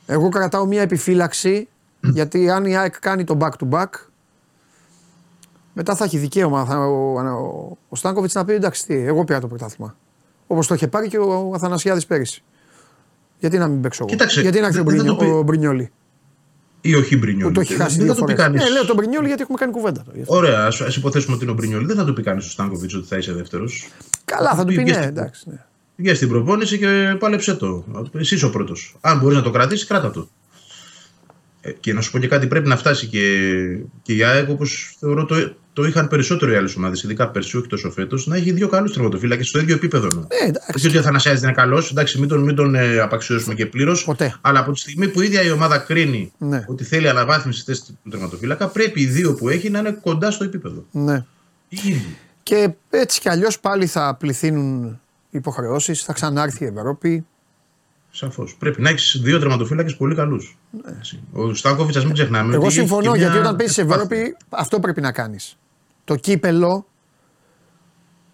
Εγώ 0.07 0.28
κρατάω 0.28 0.66
μια 0.66 0.82
επιφύλαξη 0.82 1.68
γιατί 2.01 2.51
αν 2.51 2.64
η 2.64 2.76
ΑΕΚ 2.76 2.99
κάνει 3.01 3.24
το 3.24 3.36
back 3.40 3.51
to 3.51 3.68
back 3.78 3.86
μετά 5.72 5.95
θα 5.97 6.05
έχει 6.05 6.18
δικαίωμα 6.18 6.64
θα, 6.64 6.78
ο, 6.78 7.18
ο, 7.20 7.76
ο 7.88 7.97
Στάνκοβιτς 7.97 8.34
να 8.34 8.45
πει 8.45 8.53
εντάξει, 8.53 8.86
τι, 8.86 8.95
εγώ 8.95 9.24
πήρα 9.24 9.40
το 9.40 9.47
πρωτάθλημα. 9.49 9.97
Όπως 10.47 10.66
το 10.66 10.74
είχε 10.74 10.88
πάρει 10.88 11.09
και 11.09 11.18
ο 11.18 11.53
Αθανασιάδης 11.55 12.07
πέρυσι. 12.07 12.43
Γιατί 13.38 13.59
να 13.59 13.68
μην 13.68 13.80
παίξω 13.80 14.03
εγώ; 14.03 14.11
Κοίταξε, 14.12 14.40
γιατί 14.40 14.61
να 14.61 14.66
έρθει 14.66 14.80
ο, 14.80 14.84
δεν- 14.84 15.95
Ή 16.81 16.95
ο 16.95 17.03
Χιμπρινιόλ. 17.03 17.49
που 17.49 17.55
το 17.55 17.61
έχει 17.61 17.74
χάσει 17.74 17.97
δεν 17.97 18.05
δύο 18.05 18.14
θα 18.14 18.20
το 18.20 18.24
πει 18.27 18.33
φορές. 18.33 18.47
κανείς. 18.47 18.64
Ε, 18.64 18.72
λέω 18.72 18.85
τον 18.85 18.97
Μπρινιόλι 18.97 19.27
γιατί 19.27 19.43
έχουμε 19.43 19.59
κάνει 19.59 19.72
κουβέντα. 19.72 20.03
τώρα. 20.05 20.18
Ωραία, 20.27 20.64
ας 20.66 20.97
υποθέσουμε 20.97 21.35
ότι 21.35 21.43
είναι 21.43 21.53
ο 21.53 21.55
Μπρινιόλ. 21.57 21.87
Δεν 21.87 21.97
θα 21.97 22.05
το 22.05 22.12
πει 22.12 22.22
κανείς 22.22 22.47
ο 22.47 22.51
Στάνκοβιτς 22.51 22.95
ότι 22.95 23.07
θα 23.09 23.16
είσαι 23.16 23.33
δεύτερος. 23.33 23.89
Καλά, 24.24 24.55
θα 24.55 24.61
του 24.64 24.66
πει 24.66 24.74
Πήγες 24.74 24.97
ναι, 24.97 25.03
στην- 25.03 25.16
εντάξει. 25.16 25.43
Ναι. 25.51 25.64
Βγαίνει 25.97 26.16
στην 26.16 26.29
προπόνηση 26.29 26.79
και 26.79 27.16
πάλεψε 27.18 27.55
το. 27.55 27.85
Εσύ 28.18 28.45
ο 28.45 28.51
πρώτος. 28.51 28.97
Αν 29.01 29.18
μπορείς 29.18 29.37
να 29.37 29.43
το 29.43 29.51
κρατήσεις, 29.51 29.87
κράτα 29.87 30.11
το. 30.11 30.29
Ε, 31.61 31.72
και 31.72 31.93
να 31.93 32.01
σου 32.01 32.11
πω 32.11 32.18
και 32.18 32.29
κάτι, 32.29 32.47
πρέπει 32.47 32.68
να 32.68 32.77
φτάσει 32.77 33.07
και, 33.07 33.41
και 34.03 34.12
η 34.14 34.22
ΑΕΚ 34.22 34.49
όπως 34.49 34.97
θεωρώ 35.01 35.24
το, 35.24 35.55
το 35.77 35.85
είχαν 35.85 36.09
περισσότερο 36.09 36.53
οι 36.53 36.57
άλλες 36.57 36.77
ομάδες, 36.77 37.03
ειδικά 37.03 37.29
πέρσι, 37.31 37.57
όχι 37.57 37.66
τόσο 37.66 37.91
φέτος, 37.91 38.27
να 38.27 38.37
έχει 38.37 38.53
δύο 38.53 38.68
καλούς 38.68 38.93
τερματοφύλακε 38.93 39.43
στο 39.43 39.59
ίδιο 39.59 39.74
επίπεδο. 39.74 40.07
Ναι. 40.07 40.20
Ε, 40.29 40.49
εντάξει. 40.49 40.72
Όχι 40.77 40.87
ότι 40.87 40.97
ο 40.97 41.01
Αθανασιάδης 41.01 41.41
δεν 41.41 41.49
είναι 41.51 41.59
καλός, 41.59 41.91
εντάξει, 41.91 42.18
μην 42.18 42.29
τον, 42.29 42.43
μην 42.43 42.55
τον 42.55 42.74
ε, 42.74 42.99
απαξιώσουμε 42.99 43.55
και 43.55 43.66
πλήρως. 43.66 44.05
Ποτέ. 44.05 44.35
Αλλά 44.41 44.61
από 44.61 44.72
τη 44.72 44.79
στιγμή 44.79 45.09
που 45.09 45.20
η 45.20 45.24
ίδια 45.27 45.43
η 45.43 45.51
ομάδα 45.51 45.79
κρίνει 45.79 46.33
Ναι. 46.39 46.64
ότι 46.68 46.85
θέλει 46.85 47.09
αναβάθμιση 47.09 47.61
στη 47.61 47.72
θέση 47.72 47.99
του 48.03 48.11
τερματοφύλακα, 48.11 48.68
πρέπει 48.68 49.01
οι 49.01 49.07
δύο 49.07 49.35
που 49.35 49.49
έχει 49.49 49.70
να 49.70 49.79
είναι 49.79 49.99
κοντά 50.03 50.31
στο 50.31 50.45
επίπεδο. 50.45 50.85
Ναι. 50.91 51.24
Ήδη. 51.68 52.16
Και 52.43 52.70
έτσι 52.91 53.20
κι 53.20 53.29
αλλιώς 53.29 53.61
πάλι 53.61 53.87
θα 53.87 54.16
πληθύνουν 54.18 55.01
υποχρεώσεις, 55.31 56.03
θα 56.03 56.12
ξανάρθει 56.12 56.64
η 56.64 56.72
Ευρώπη. 56.77 57.27
Σαφώς. 58.11 58.57
Πρέπει 58.59 58.83
να 58.83 58.89
έχεις 58.89 59.20
δύο 59.22 59.39
τερματοφύλακε 59.39 59.95
πολύ 59.95 60.14
καλούς. 60.14 60.59
Ο 61.33 61.55
Στάνκοβιτς, 61.55 61.97
ας 61.97 62.05
μην 62.05 62.12
ξεχνάμε. 62.14 62.49
Ναι. 62.49 62.55
Εγώ 62.55 62.64
ότι 62.64 62.74
έχει 62.74 62.87
συμφωνώ 62.87 63.03
και 63.03 63.09
μια 63.09 63.18
γιατί 63.18 63.39
όταν 63.39 63.57
παίζει 63.57 63.81
ευπάθεια. 63.81 64.03
Ευρώπη, 64.05 64.37
αυτό 64.49 64.81
πρέπει 64.81 65.01
να 65.01 65.12
κάνεις. 65.12 65.57
Το 66.07 66.16
κύπελο 66.16 66.86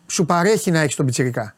σου 0.06 0.26
παρέχει 0.26 0.70
να 0.70 0.80
έχεις 0.80 0.96
τον 0.96 1.06
πιτσιρικά. 1.06 1.54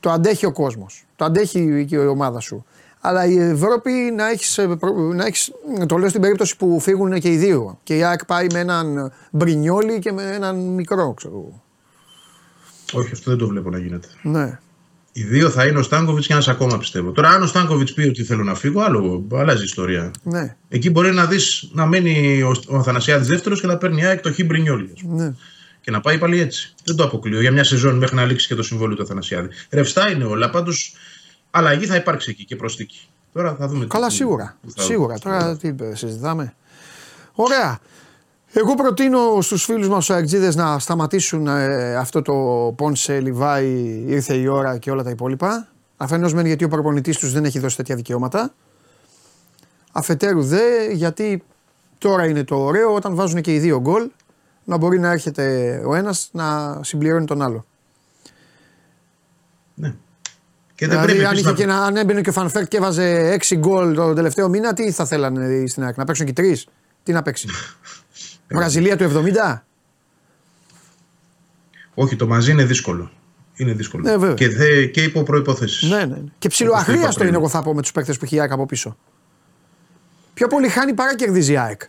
το 0.00 0.10
αντέχει 0.10 0.46
ο 0.46 0.52
κόσμος. 0.52 1.06
Το 1.16 1.24
αντέχει 1.24 1.84
και 1.88 1.96
η 1.96 2.06
ομάδα 2.06 2.40
σου. 2.40 2.64
Αλλά 3.00 3.26
η 3.26 3.38
Ευρώπη 3.38 3.90
να 3.90 4.28
έχεις. 4.28 4.60
Να 5.14 5.24
έχεις, 5.24 5.52
το 5.86 5.98
λέω 5.98 6.08
στην 6.08 6.20
περίπτωση 6.20 6.56
που 6.56 6.80
φύγουν 6.80 7.20
και 7.20 7.32
οι 7.32 7.36
δύο. 7.36 7.78
Και 7.82 7.96
η 7.96 8.04
ΑΕΚ 8.04 8.24
πάει 8.24 8.46
με 8.52 8.58
έναν 8.58 9.12
Μπρινιόλι 9.30 9.98
και 9.98 10.12
με 10.12 10.22
έναν 10.22 10.56
μικρό, 10.56 11.14
ξέρω 11.14 11.34
εγώ. 11.34 11.62
Όχι, 12.92 13.12
αυτό 13.12 13.30
δεν 13.30 13.38
το 13.38 13.46
βλέπω 13.46 13.70
να 13.70 13.78
γίνεται. 13.78 14.08
Ναι. 14.22 14.58
Οι 15.18 15.22
δύο 15.24 15.50
θα 15.50 15.66
είναι 15.66 15.78
ο 15.78 15.82
Στάνκοβιτς 15.82 16.26
και 16.26 16.32
ένας 16.32 16.48
ακόμα 16.48 16.78
πιστεύω. 16.78 17.10
Τώρα, 17.12 17.28
αν 17.28 17.42
ο 17.42 17.46
Στάνκοβιτς 17.46 17.92
πει 17.92 18.02
ότι 18.08 18.24
θέλω 18.24 18.44
να 18.44 18.54
φύγω, 18.54 18.80
άλλο, 18.82 19.26
αλλάζει 19.32 19.60
η 19.60 19.64
ιστορία. 19.64 20.10
Ναι. 20.22 20.56
Εκεί 20.68 20.90
μπορεί 20.90 21.12
να 21.12 21.26
δεις 21.26 21.68
να 21.72 21.86
μένει 21.86 22.42
ο, 22.42 22.54
ο 22.68 22.76
Αθανασιάδης 22.76 23.26
δεύτερος 23.28 23.60
και 23.60 23.66
να 23.66 23.76
παίρνει 23.76 24.00
η 24.00 24.04
ΑΕΚ 24.04 24.20
το 24.20 24.32
Χιμπρινιόλι. 24.32 24.92
ναι. 25.02 25.34
Και 25.80 25.90
να 25.90 26.00
πάει 26.00 26.18
πάλι 26.18 26.40
έτσι. 26.40 26.74
Δεν 26.84 26.96
το 26.96 27.04
αποκλείω 27.04 27.40
για 27.40 27.52
μια 27.52 27.64
σεζόν 27.64 27.96
μέχρι 27.96 28.16
να 28.16 28.24
λήξει 28.24 28.46
και 28.46 28.54
το 28.54 28.62
συμβόλαιο 28.62 28.96
του 28.96 29.02
Αθανασιάδη. 29.02 29.48
Ρευστά 29.70 30.10
είναι 30.10 30.24
όλα. 30.24 30.50
Πάντως 30.50 30.94
αλλαγή 31.50 31.86
θα 31.86 31.96
υπάρξει 31.96 32.30
εκεί 32.30 32.44
και 32.44 32.56
προστίκη. 32.56 32.98
Τώρα 33.32 33.54
θα 33.54 33.68
δούμε. 33.68 33.86
Καλά, 33.86 34.06
τι- 34.06 34.14
σίγουρα. 34.14 34.58
τι 34.66 34.72
θα- 34.76 34.82
Σίγουρα. 34.82 35.18
Τώρα 35.18 35.56
τι 35.56 35.74
συζητάμε. 35.92 36.54
Ωραία. 37.32 37.78
Εγώ 38.52 38.74
προτείνω 38.74 39.40
στους 39.40 39.64
φίλους 39.64 39.88
μας 39.88 40.10
τους 40.10 40.54
να 40.54 40.78
σταματήσουν 40.78 41.46
ε, 41.46 41.96
αυτό 41.96 42.22
το 42.22 42.32
Πόνσε, 42.76 43.20
Λιβάη, 43.20 44.04
ήρθε 44.06 44.34
η 44.34 44.46
ώρα 44.46 44.78
και 44.78 44.90
όλα 44.90 45.02
τα 45.02 45.10
υπόλοιπα. 45.10 45.68
Αφενός 45.96 46.34
μεν 46.34 46.46
γιατί 46.46 46.64
ο 46.64 46.68
προπονητής 46.68 47.18
τους 47.18 47.32
δεν 47.32 47.44
έχει 47.44 47.58
δώσει 47.58 47.76
τέτοια 47.76 47.96
δικαιώματα. 47.96 48.54
Αφετέρου 49.92 50.42
δε 50.42 50.92
γιατί 50.92 51.42
τώρα 51.98 52.26
είναι 52.26 52.44
το 52.44 52.56
ωραίο 52.56 52.94
όταν 52.94 53.14
βάζουν 53.14 53.40
και 53.40 53.54
οι 53.54 53.58
δύο 53.58 53.80
γκολ 53.80 54.10
να 54.64 54.76
μπορεί 54.76 54.98
να 54.98 55.10
έρχεται 55.10 55.80
ο 55.86 55.94
ένας 55.94 56.28
να 56.32 56.78
συμπληρώνει 56.82 57.24
τον 57.26 57.42
άλλο. 57.42 57.66
Ναι. 59.74 59.94
Και 60.74 60.86
δεν 60.86 60.88
Δηλαδή, 60.88 61.06
πρέπει 61.06 61.24
αν, 61.24 61.32
επίσης 61.32 61.50
είχε 61.50 61.50
να- 61.50 61.56
και 61.56 61.66
να, 61.80 61.84
αν 61.86 61.96
έμπαινε 61.96 62.20
και 62.20 62.28
ο 62.28 62.32
Φανφέρ 62.32 62.68
και 62.68 62.76
έβαζε 62.76 63.30
6 63.32 63.56
γκολ 63.56 63.94
το 63.94 64.12
τελευταίο 64.14 64.48
μήνα, 64.48 64.72
τι 64.72 64.90
θα 64.90 65.04
θέλανε 65.04 65.66
στην 65.66 65.84
ΑΕΚ, 65.84 65.96
να 65.96 66.04
παίξουν 66.04 66.26
και 66.26 66.32
τρεις. 66.32 66.66
Τι 67.02 67.12
να 67.12 67.22
παίξει. 67.22 67.48
Βραζιλία 68.50 68.96
του 68.96 69.04
70. 69.54 69.60
Όχι, 71.94 72.16
το 72.16 72.26
μαζί 72.26 72.50
είναι 72.50 72.64
δύσκολο. 72.64 73.10
Είναι 73.54 73.72
δύσκολο. 73.72 74.02
Ναι, 74.02 74.16
βέβαια. 74.16 74.34
και, 74.34 74.48
δε, 74.48 74.84
και 74.84 75.02
υπό 75.02 75.22
προποθέσει. 75.22 75.88
Ναι, 75.88 75.96
ναι. 75.96 76.04
ναι. 76.04 76.22
Και 76.38 76.48
ψιλοαχρίαστο 76.48 77.24
είναι, 77.24 77.36
εγώ 77.36 77.48
θα 77.48 77.62
πω, 77.62 77.74
με 77.74 77.82
τους 77.82 77.92
παίκτες 77.92 78.18
που 78.18 78.24
έχει 78.24 78.34
η 78.36 78.40
ΑΕΚ 78.40 78.50
από 78.52 78.66
πίσω. 78.66 78.96
Πιο 80.34 80.46
πολύ 80.46 80.68
χάνει 80.68 80.94
παρά 80.94 81.14
κερδίζει 81.16 81.52
η 81.52 81.56
ΑΕΚ. 81.58 81.80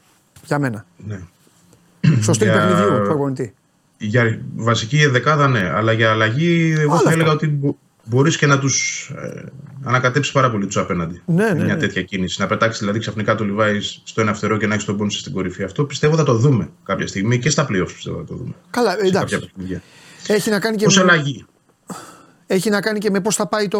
Για 0.45 0.59
μένα. 0.59 0.85
Ναι. 0.97 1.19
Στο 2.21 2.33
στυλ 2.33 2.47
Για- 2.47 2.57
παιχνιδιού 2.57 2.97
του 2.97 3.03
προπονητή. 3.05 3.53
Για 3.97 4.41
βασική 4.55 5.05
δεκάδα, 5.05 5.47
ναι. 5.47 5.69
Αλλά 5.73 5.91
για 5.91 6.11
αλλαγή, 6.11 6.71
εγώ 6.77 6.81
Όλα 6.81 6.89
θα 6.89 6.95
αυτά. 6.97 7.11
έλεγα 7.11 7.31
ότι 7.31 7.59
μπορείς 8.09 8.37
και 8.37 8.45
να 8.47 8.59
τους 8.59 9.09
ε, 9.17 9.43
ανακατέψεις 9.83 10.33
πάρα 10.33 10.51
πολύ 10.51 10.65
τους 10.65 10.77
απέναντι. 10.77 11.21
Ναι, 11.25 11.43
με 11.43 11.53
ναι, 11.53 11.63
μια 11.63 11.73
ναι. 11.73 11.79
τέτοια 11.79 12.03
κίνηση. 12.03 12.41
Να 12.41 12.47
πετάξεις 12.47 12.79
δηλαδή 12.79 12.99
ξαφνικά 12.99 13.35
το 13.35 13.43
Λιβάη 13.43 13.79
στο 13.81 14.21
ένα 14.21 14.33
φτερό 14.33 14.57
και 14.57 14.67
να 14.67 14.73
έχεις 14.73 14.85
τον 14.85 14.97
πόνι 14.97 15.11
στην 15.11 15.33
κορυφή. 15.33 15.63
Αυτό 15.63 15.85
πιστεύω 15.85 16.15
θα 16.15 16.23
το 16.23 16.33
δούμε 16.33 16.69
κάποια 16.83 17.07
στιγμή 17.07 17.39
και 17.39 17.49
στα 17.49 17.63
playoffs 17.69 17.91
πιστεύω 17.93 18.17
θα 18.17 18.23
το 18.23 18.35
δούμε. 18.35 18.53
Καλά, 18.69 18.89
Σε 18.91 18.95
κάποια 18.97 19.09
εντάξει. 19.09 19.39
παιχνίδια. 19.39 19.81
Έχει 20.27 20.49
να 20.49 20.59
κάνει 20.59 20.75
και 20.77 20.85
Ω 20.85 20.91
με, 20.95 21.01
αλλαγή. 21.01 21.45
έχει 22.47 22.69
να 22.69 22.81
κάνει 22.81 22.99
και 22.99 23.09
με 23.09 23.19
πώς 23.21 23.35
θα 23.35 23.47
πάει 23.47 23.67
το. 23.67 23.79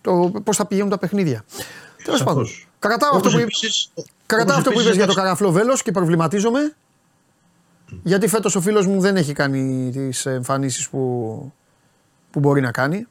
το 0.00 0.32
πώς 0.44 0.56
θα 0.56 0.66
πηγαίνουν 0.66 0.90
τα 0.90 0.98
παιχνίδια. 0.98 1.44
Τέλος 2.04 2.18
Σαφώς. 2.18 2.34
πάντων. 2.34 2.48
Κρατάω 2.78 3.08
αυτό 3.16 3.18
Όπως 3.28 3.32
που, 3.32 3.38
επίσης- 3.38 3.90
Κρατάω 4.26 4.44
όπως 4.46 4.56
αυτό 4.58 4.70
που 4.70 4.78
επίσης 4.78 4.86
είπες 4.86 4.96
για 4.96 5.06
το 5.06 5.12
εντάξει, 5.12 5.18
καραφλό 5.20 5.50
βέλος 5.52 5.82
και 5.82 5.90
προβληματίζομαι. 5.90 6.74
Γιατί 8.02 8.28
φέτος 8.28 8.56
ο 8.56 8.60
φίλος 8.60 8.86
μου 8.86 9.00
δεν 9.00 9.16
έχει 9.16 9.32
κάνει 9.32 9.90
τις 9.92 10.26
εμφανίσεις 10.26 10.88
που, 10.88 11.52
που 12.30 12.40
μπορεί 12.40 12.60
να 12.60 12.70
κάνει. 12.70 13.06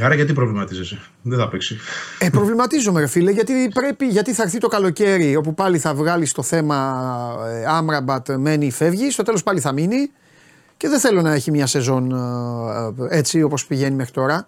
Ε, 0.00 0.04
Άρα 0.04 0.14
γιατί 0.14 0.32
προβληματίζεσαι; 0.32 0.98
Δεν 1.22 1.38
θα 1.38 1.48
παίξει. 1.48 1.78
Ε, 2.18 2.28
προβληματίζομαι, 2.30 3.00
ρε 3.00 3.06
φίλε, 3.06 3.30
γιατί 3.30 3.70
πρέπει, 3.74 4.06
γιατί 4.06 4.32
θα 4.32 4.42
έρθει 4.42 4.58
το 4.58 4.68
καλοκαίρι 4.68 5.36
όπου 5.36 5.54
πάλι 5.54 5.78
θα 5.78 5.94
βγάλεις 5.94 6.32
το 6.32 6.42
θέμα 6.42 7.04
ε, 7.48 7.64
Άμραμπατ, 7.68 8.30
μένει 8.30 8.66
ή 8.66 8.70
φεύγει. 8.70 9.10
Στο 9.10 9.22
τέλος 9.22 9.42
πάλι 9.42 9.60
θα 9.60 9.72
μείνει. 9.72 10.10
Και 10.76 10.88
δεν 10.88 11.00
θέλω 11.00 11.22
να 11.22 11.32
έχει 11.34 11.50
μια 11.50 11.66
σεζόν 11.66 12.10
ε, 12.12 13.14
ε, 13.14 13.18
έτσι 13.18 13.42
όπως 13.42 13.66
πηγαίνει 13.66 13.94
μέχρι 13.96 14.12
τώρα. 14.12 14.46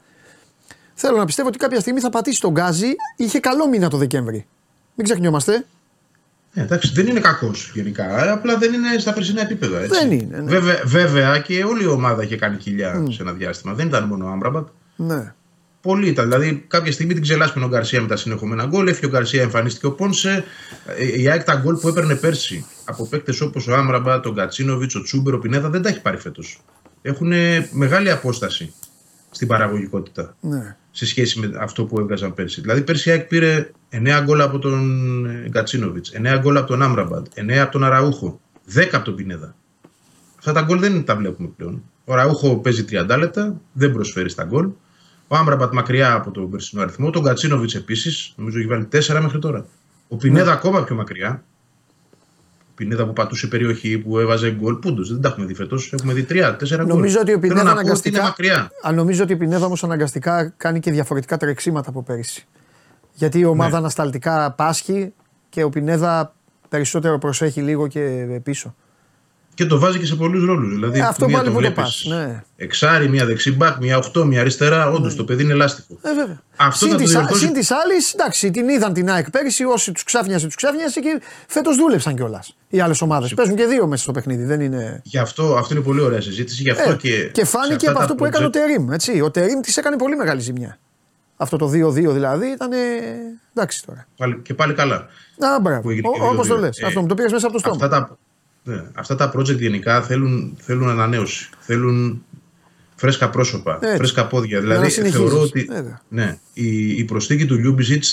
Θέλω 0.94 1.16
να 1.16 1.24
πιστεύω 1.24 1.48
ότι 1.48 1.59
κάποια 1.59 1.80
στιγμή 1.80 2.00
θα 2.00 2.11
πατήσει 2.11 2.40
το 2.41 2.51
γκάζι. 2.53 2.88
Είχε 3.16 3.40
καλό 3.40 3.68
μήνα 3.68 3.88
το 3.88 3.96
Δεκέμβρη. 3.96 4.46
Μην 4.94 5.07
ξεχνιόμαστε. 5.07 5.64
Ε, 6.55 6.61
εντάξει, 6.61 6.92
δεν 6.94 7.07
είναι 7.07 7.20
κακός 7.20 7.70
γενικά. 7.74 8.24
ε, 8.24 8.30
Απλά 8.30 8.57
δεν 8.59 8.72
είναι 8.72 8.98
στα 8.98 9.12
περσινά 9.12 9.40
επίπεδα. 9.40 9.78
Έτσι. 9.78 9.98
Δεν 9.98 10.11
είναι, 10.12 10.36
ναι. 10.38 10.50
Βέβαια, 10.50 10.82
βέβαια 10.84 11.38
και 11.38 11.64
όλη 11.64 11.82
η 11.82 11.86
ομάδα 11.86 12.22
είχε 12.22 12.36
κάνει 12.36 12.57
κοιλιά 12.57 13.05
σε 13.11 13.22
ένα 13.22 13.32
διάστημα. 13.32 13.74
Δεν 13.74 13.86
ήταν 13.86 14.05
μόνο 14.05 14.26
ο 14.26 14.28
Άμραμπατ. 14.28 14.66
Ναι. 14.96 15.32
Πολύ 15.83 16.09
ήταν. 16.09 16.24
Δηλαδή, 16.24 16.64
κάποια 16.68 16.93
στιγμή 16.93 17.12
την 17.12 17.22
ξελάσπωνε 17.22 17.64
ο 17.64 17.68
Γκαρσία 17.68 18.01
με 18.01 18.07
τα 18.07 18.16
συνεχόμενα 18.16 18.64
γκολ. 18.64 18.87
Έφυγε 18.87 19.07
ο 19.07 19.09
Γκαρσία, 19.09 19.43
εμφανίστηκε 19.43 19.87
ο 19.87 19.93
Πόνσε. 19.93 20.45
Ε, 20.87 21.20
Η 21.20 21.28
ΑΕΚ 21.28 21.45
τα 21.45 21.55
γκολ 21.55 21.76
που 21.76 21.89
έπαιρνε 21.89 22.14
πέρσι 22.14 22.66
από 22.85 23.07
παίκτες 23.07 23.41
όπως 23.41 23.66
ο 23.66 23.74
Άμραμπατ, 23.74 24.26
ο 24.26 24.33
Γκατσίνοβιτς, 24.33 24.95
ο 24.95 25.03
Τσούμπερ, 25.03 25.35
ο 25.35 25.39
Πινέδα 25.39 25.70
δεν 25.70 25.83
τα 25.83 25.89
έχει 25.89 26.01
πάρει 26.01 26.16
φέτος. 26.16 26.62
Έχουν 27.03 27.33
μεγάλη 27.70 28.11
απόσταση 28.11 28.74
στην 29.30 29.49
παραγωγικότητα 29.49 30.37
ναι. 30.41 30.76
σε 30.91 31.07
σχέση 31.07 31.39
με 31.39 31.51
αυτό 31.61 31.85
που 31.85 32.01
έβγαζαν 32.01 32.35
πέρσι. 32.35 32.61
Δηλαδή, 32.61 32.83
πέρσι 32.83 33.09
η 33.09 33.12
ΑΕΚ 33.12 33.24
πήρε 33.26 33.70
9 33.91 34.20
γκολ 34.24 34.41
από 34.41 34.59
τον 34.59 35.26
ε, 35.26 35.49
Γκατσίνοβιτς, 35.49 36.12
9 36.14 36.39
γκολ 36.41 36.57
από 36.57 36.66
τον 36.66 36.83
Άμραμπαντ, 36.83 37.26
9 37.35 37.53
από 37.53 37.72
τον 37.72 37.85
Αραούχο, 37.85 38.41
10 38.74 38.89
από 38.93 39.05
τον 39.05 39.14
Πινέδα. 39.14 39.55
Αυτά 40.39 40.53
τα 40.53 40.62
γκολ 40.62 40.78
δεν 40.78 41.05
τα 41.05 41.16
βλέπουμε 41.16 41.49
πλέον. 41.57 41.83
Ο 42.05 42.12
Αραούχο 42.12 42.57
παίζει 42.57 42.85
30 42.91 43.16
λεπτά, 43.18 43.61
δεν 43.72 43.93
προσφέρει 43.93 44.28
στα 44.28 44.45
γκολ. 44.45 44.68
Ο 45.33 45.37
Άμραμπατ 45.37 45.72
μακριά 45.72 46.12
από 46.12 46.30
τον 46.30 46.51
περσινό 46.51 46.83
αριθμό. 46.83 47.11
Τον 47.11 47.22
Γκατσίνοβιτ 47.22 47.74
επίσης, 47.74 48.33
νομίζω 48.37 48.59
έχει 48.59 48.66
βάλει 48.66 48.89
4 48.93 49.18
μέχρι 49.22 49.39
τώρα. 49.39 49.66
Ο 50.09 50.16
Πινέδα 50.16 50.53
ακόμα 50.53 50.85
πιο 50.85 50.95
μακριά. 50.95 51.45
Ο 52.61 52.72
Πινέδα 52.74 53.07
που 53.07 53.12
πατούσε 53.12 53.47
περιοχή, 53.47 53.99
που 53.99 54.18
έβαζε 54.18 54.51
γκολ. 54.51 54.74
Πούντος, 54.74 55.12
δεν 55.12 55.20
τα 55.20 55.28
έχουμε 55.28 55.47
δει 55.47 55.55
φέτος. 55.55 55.93
Έχουμε 55.93 56.12
δει 56.12 56.26
3-4 56.28 56.55
γκολ. 56.76 56.87
Νομίζω 56.87 57.20
ότι 57.20 57.33
ο 57.33 57.39
Θέλω 57.39 57.41
Πινέδα 57.41 57.62
να 57.62 57.64
πω 57.64 57.70
ότι 57.70 57.80
αναγκαστικά. 57.80 58.18
είναι 58.18 58.26
μακριά. 58.26 58.70
Α, 58.87 58.93
νομίζω 58.93 59.22
ότι 59.22 59.33
ο 59.33 59.37
Πινέδα 59.37 59.66
όμως 59.66 59.85
αναγκαστικά 59.85 60.55
κάνει 60.57 60.80
και 60.80 60.91
διαφορετικά 60.91 61.37
τρεξίματα 61.37 61.91
από 61.91 62.03
πέρυσι. 62.03 62.47
Γιατί 63.14 63.39
η 63.39 63.45
ομάδα 63.45 63.70
Ναι. 63.70 63.76
ανασταλτικά 63.76 64.53
πάσχει 64.53 65.12
και 65.49 65.62
ο 65.62 65.68
Πινέδα 65.70 66.35
περισσότερο 66.68 67.18
προσέχει 67.18 67.61
λίγο 67.61 67.87
και 67.87 68.26
πίσω. 68.43 68.74
Και 69.55 69.66
το 69.66 69.78
βάζει 69.78 69.98
και 69.98 70.07
σε 70.07 70.14
πολλούς 70.16 70.44
ρόλους. 70.44 70.74
Δηλαδή, 70.74 70.98
Ε, 70.98 71.03
αυτό 71.03 71.26
μία 71.26 71.36
πάλι 71.36 71.48
που 71.48 71.55
το 71.55 71.61
βλέπεις 71.61 71.76
πας, 71.82 72.05
ναι. 72.09 72.42
Εξάρι, 72.57 73.09
μία 73.09 73.26
δεξί 73.26 73.53
μπακ, 73.53 73.76
μία 73.80 73.98
οχτώ, 73.98 74.24
μία 74.24 74.40
αριστερά. 74.40 74.90
Όντως 74.90 75.16
το 75.16 75.24
παιδί 75.24 75.42
είναι 75.42 75.53
ελάστικο. 75.53 75.98
Ε, 76.03 76.14
βέβαια. 76.14 76.42
Αυτό 76.57 76.78
συν 76.78 76.88
θα 76.90 76.96
το 76.96 77.03
της, 77.03 77.11
διορθώσεις. 77.12 77.42
συν 77.42 77.53
της 77.53 77.70
άλλης, 77.70 78.12
εντάξει, 78.12 78.50
την 78.50 78.68
είδαν 78.68 78.92
την 78.92 79.11
ΑΕΚ 79.11 79.30
πέρυσι. 79.30 79.64
Όσοι 79.64 79.92
τους 79.92 80.05
ξάφνιασε, 80.05 80.46
τους 80.46 80.55
ξάφνιασε 80.55 81.00
και 81.00 81.20
φέτος 81.46 81.76
δούλεψαν 81.76 82.14
κιόλας. 82.16 82.57
Οι 82.68 82.80
άλλες 82.80 83.00
ομάδες. 83.00 83.34
Παίζουν 83.34 83.57
και 83.57 83.66
δύο 83.66 83.86
μέσα 83.86 84.03
στο 84.03 84.12
παιχνίδι. 84.12 84.44
Δεν 84.44 84.61
είναι. 84.61 85.00
Γι' 85.05 85.18
αυτό, 85.18 85.57
αυτό 85.57 85.74
είναι 85.74 85.82
πολύ 85.82 86.00
ωραία 86.00 86.20
συζήτηση. 86.20 86.62
Γι' 86.62 86.70
αυτό 86.70 86.90
Ε, 86.90 86.94
και. 86.94 87.28
και 87.32 87.44
σε 87.44 87.50
φάνηκε 87.50 87.74
αυτά 87.74 87.88
από 87.90 87.98
τα 87.98 88.03
αυτό 88.05 88.14
που 88.14 88.24
έκανε 88.24 88.44
ο 88.44 88.48
project- 88.48 88.53
Τερήμ. 88.53 88.90
Έτσι. 88.92 89.20
Ο 89.20 89.30
Τερήμ 89.30 89.61
της 89.61 89.76
έκανε 89.76 89.96
πολύ 89.96 90.16
μεγάλη 90.16 90.40
ζημιά. 90.40 90.78
Αυτό 91.36 91.57
το 91.57 91.68
2-2 91.68 92.12
δηλαδή 92.12 92.46
ήταν. 92.46 92.70
Εντάξει 93.55 93.84
τώρα. 93.86 94.07
Πάλι- 94.16 94.40
Και 94.42 94.55
πάλι 94.55 94.72
καλά. 94.74 94.94
Α, 95.38 95.61
μπράβο. 95.62 95.80
Που 95.80 95.90
έγινε 95.90 96.09
και 96.14 96.20
Όπως 96.22 96.46
το 96.48 96.55
2-2. 96.55 96.61
λες. 96.61 96.78
Ε, 96.78 96.86
Αυτό 96.86 97.00
μου 97.00 97.07
το 97.07 97.14
πήρες 97.14 97.32
μέσα 97.32 97.44
από 97.46 97.55
το 97.55 97.61
στόμα. 97.61 97.74
Αυτά 97.74 97.88
τα, 97.88 98.18
ναι, 98.65 98.83
αυτά 98.95 99.15
τα 99.15 99.33
project 99.37 99.59
γενικά 99.59 100.03
θέλουν, 100.03 100.57
θέλουν 100.61 100.89
ανανέωση. 100.89 101.49
Θέλουν 101.59 102.25
φρέσκα 102.97 103.31
πρόσωπα, 103.31 103.79
Έτσι. 103.83 103.97
φρέσκα 103.97 104.27
πόδια. 104.27 104.57
να 104.57 104.63
Δηλαδή 104.63 104.91
συνεχίζεις. 104.91 105.19
θεωρώ 105.21 105.41
ότι 105.43 105.69
Βέβαια. 105.71 106.03
ναι, 106.09 106.39
η, 106.53 106.89
η 106.97 107.05
προσθήκη 107.05 107.47
του 107.47 107.55
Λιούμπισιτς 107.59 108.05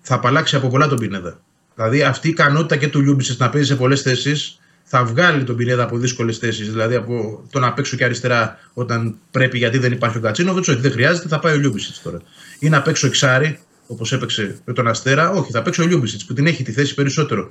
θα 0.00 0.14
απαλλάξει 0.14 0.56
από 0.56 0.68
πολλά 0.68 0.88
τον 0.88 0.98
Πινέδα. 0.98 1.40
Δηλαδή 1.74 2.02
αυτή 2.02 2.26
η 2.26 2.30
ικανότητα 2.30 2.76
και 2.76 2.88
του 2.88 3.00
Λιούμπισιτς 3.00 3.40
να 3.40 3.48
παίζει 3.50 3.66
σε 3.66 3.76
πολλές 3.76 4.02
θέσεις 4.02 4.60
θα 4.90 5.04
βγάλει 5.04 5.44
τον 5.44 5.56
Πινέδα 5.56 5.82
από 5.82 5.98
δύσκολες 5.98 6.38
θέσεις. 6.38 6.70
Δηλαδή 6.70 6.94
από 6.94 7.44
το 7.50 7.58
να 7.58 7.72
παίξω 7.72 7.96
και 7.96 8.04
αριστερά 8.04 8.58
όταν 8.72 9.16
πρέπει 9.30 9.58
γιατί 9.58 9.78
δεν 9.78 9.92
υπάρχει 9.92 10.16
ο 10.16 10.20
Γκατσίνοβιτς, 10.20 10.68
όχι 10.68 10.80
δεν 10.80 10.90
χρειάζεται, 10.92 11.28
θα 11.28 11.38
πάει 11.38 11.54
ο 11.54 11.58
Λιούμπισιτς 11.58 11.94
τώρα. 12.02 12.18
Ή 12.58 12.68
να 12.68 12.82
παίξω 12.82 13.06
εξάρι, 13.06 13.58
όπως 13.86 14.12
έπαιξε 14.12 14.58
με 14.64 14.72
τον 14.72 14.88
Αστέρα, 14.88 15.30
όχι, 15.30 15.52
θα 15.52 15.62
παίξει 15.62 15.82
ο 15.82 15.86
Λιούμπισιτς 15.86 16.20
που 16.26 16.32
την 16.32 16.46
έχει 16.46 16.62
τη 16.62 16.72
θέση 16.72 16.94
περισσότερο. 16.94 17.50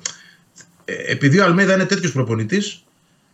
Ε, 0.90 1.12
επειδή 1.12 1.40
ο 1.40 1.44
Αλμέιδα 1.44 1.74
είναι 1.74 1.86
τέτοιος 1.86 2.12
προπονητής, 2.12 2.84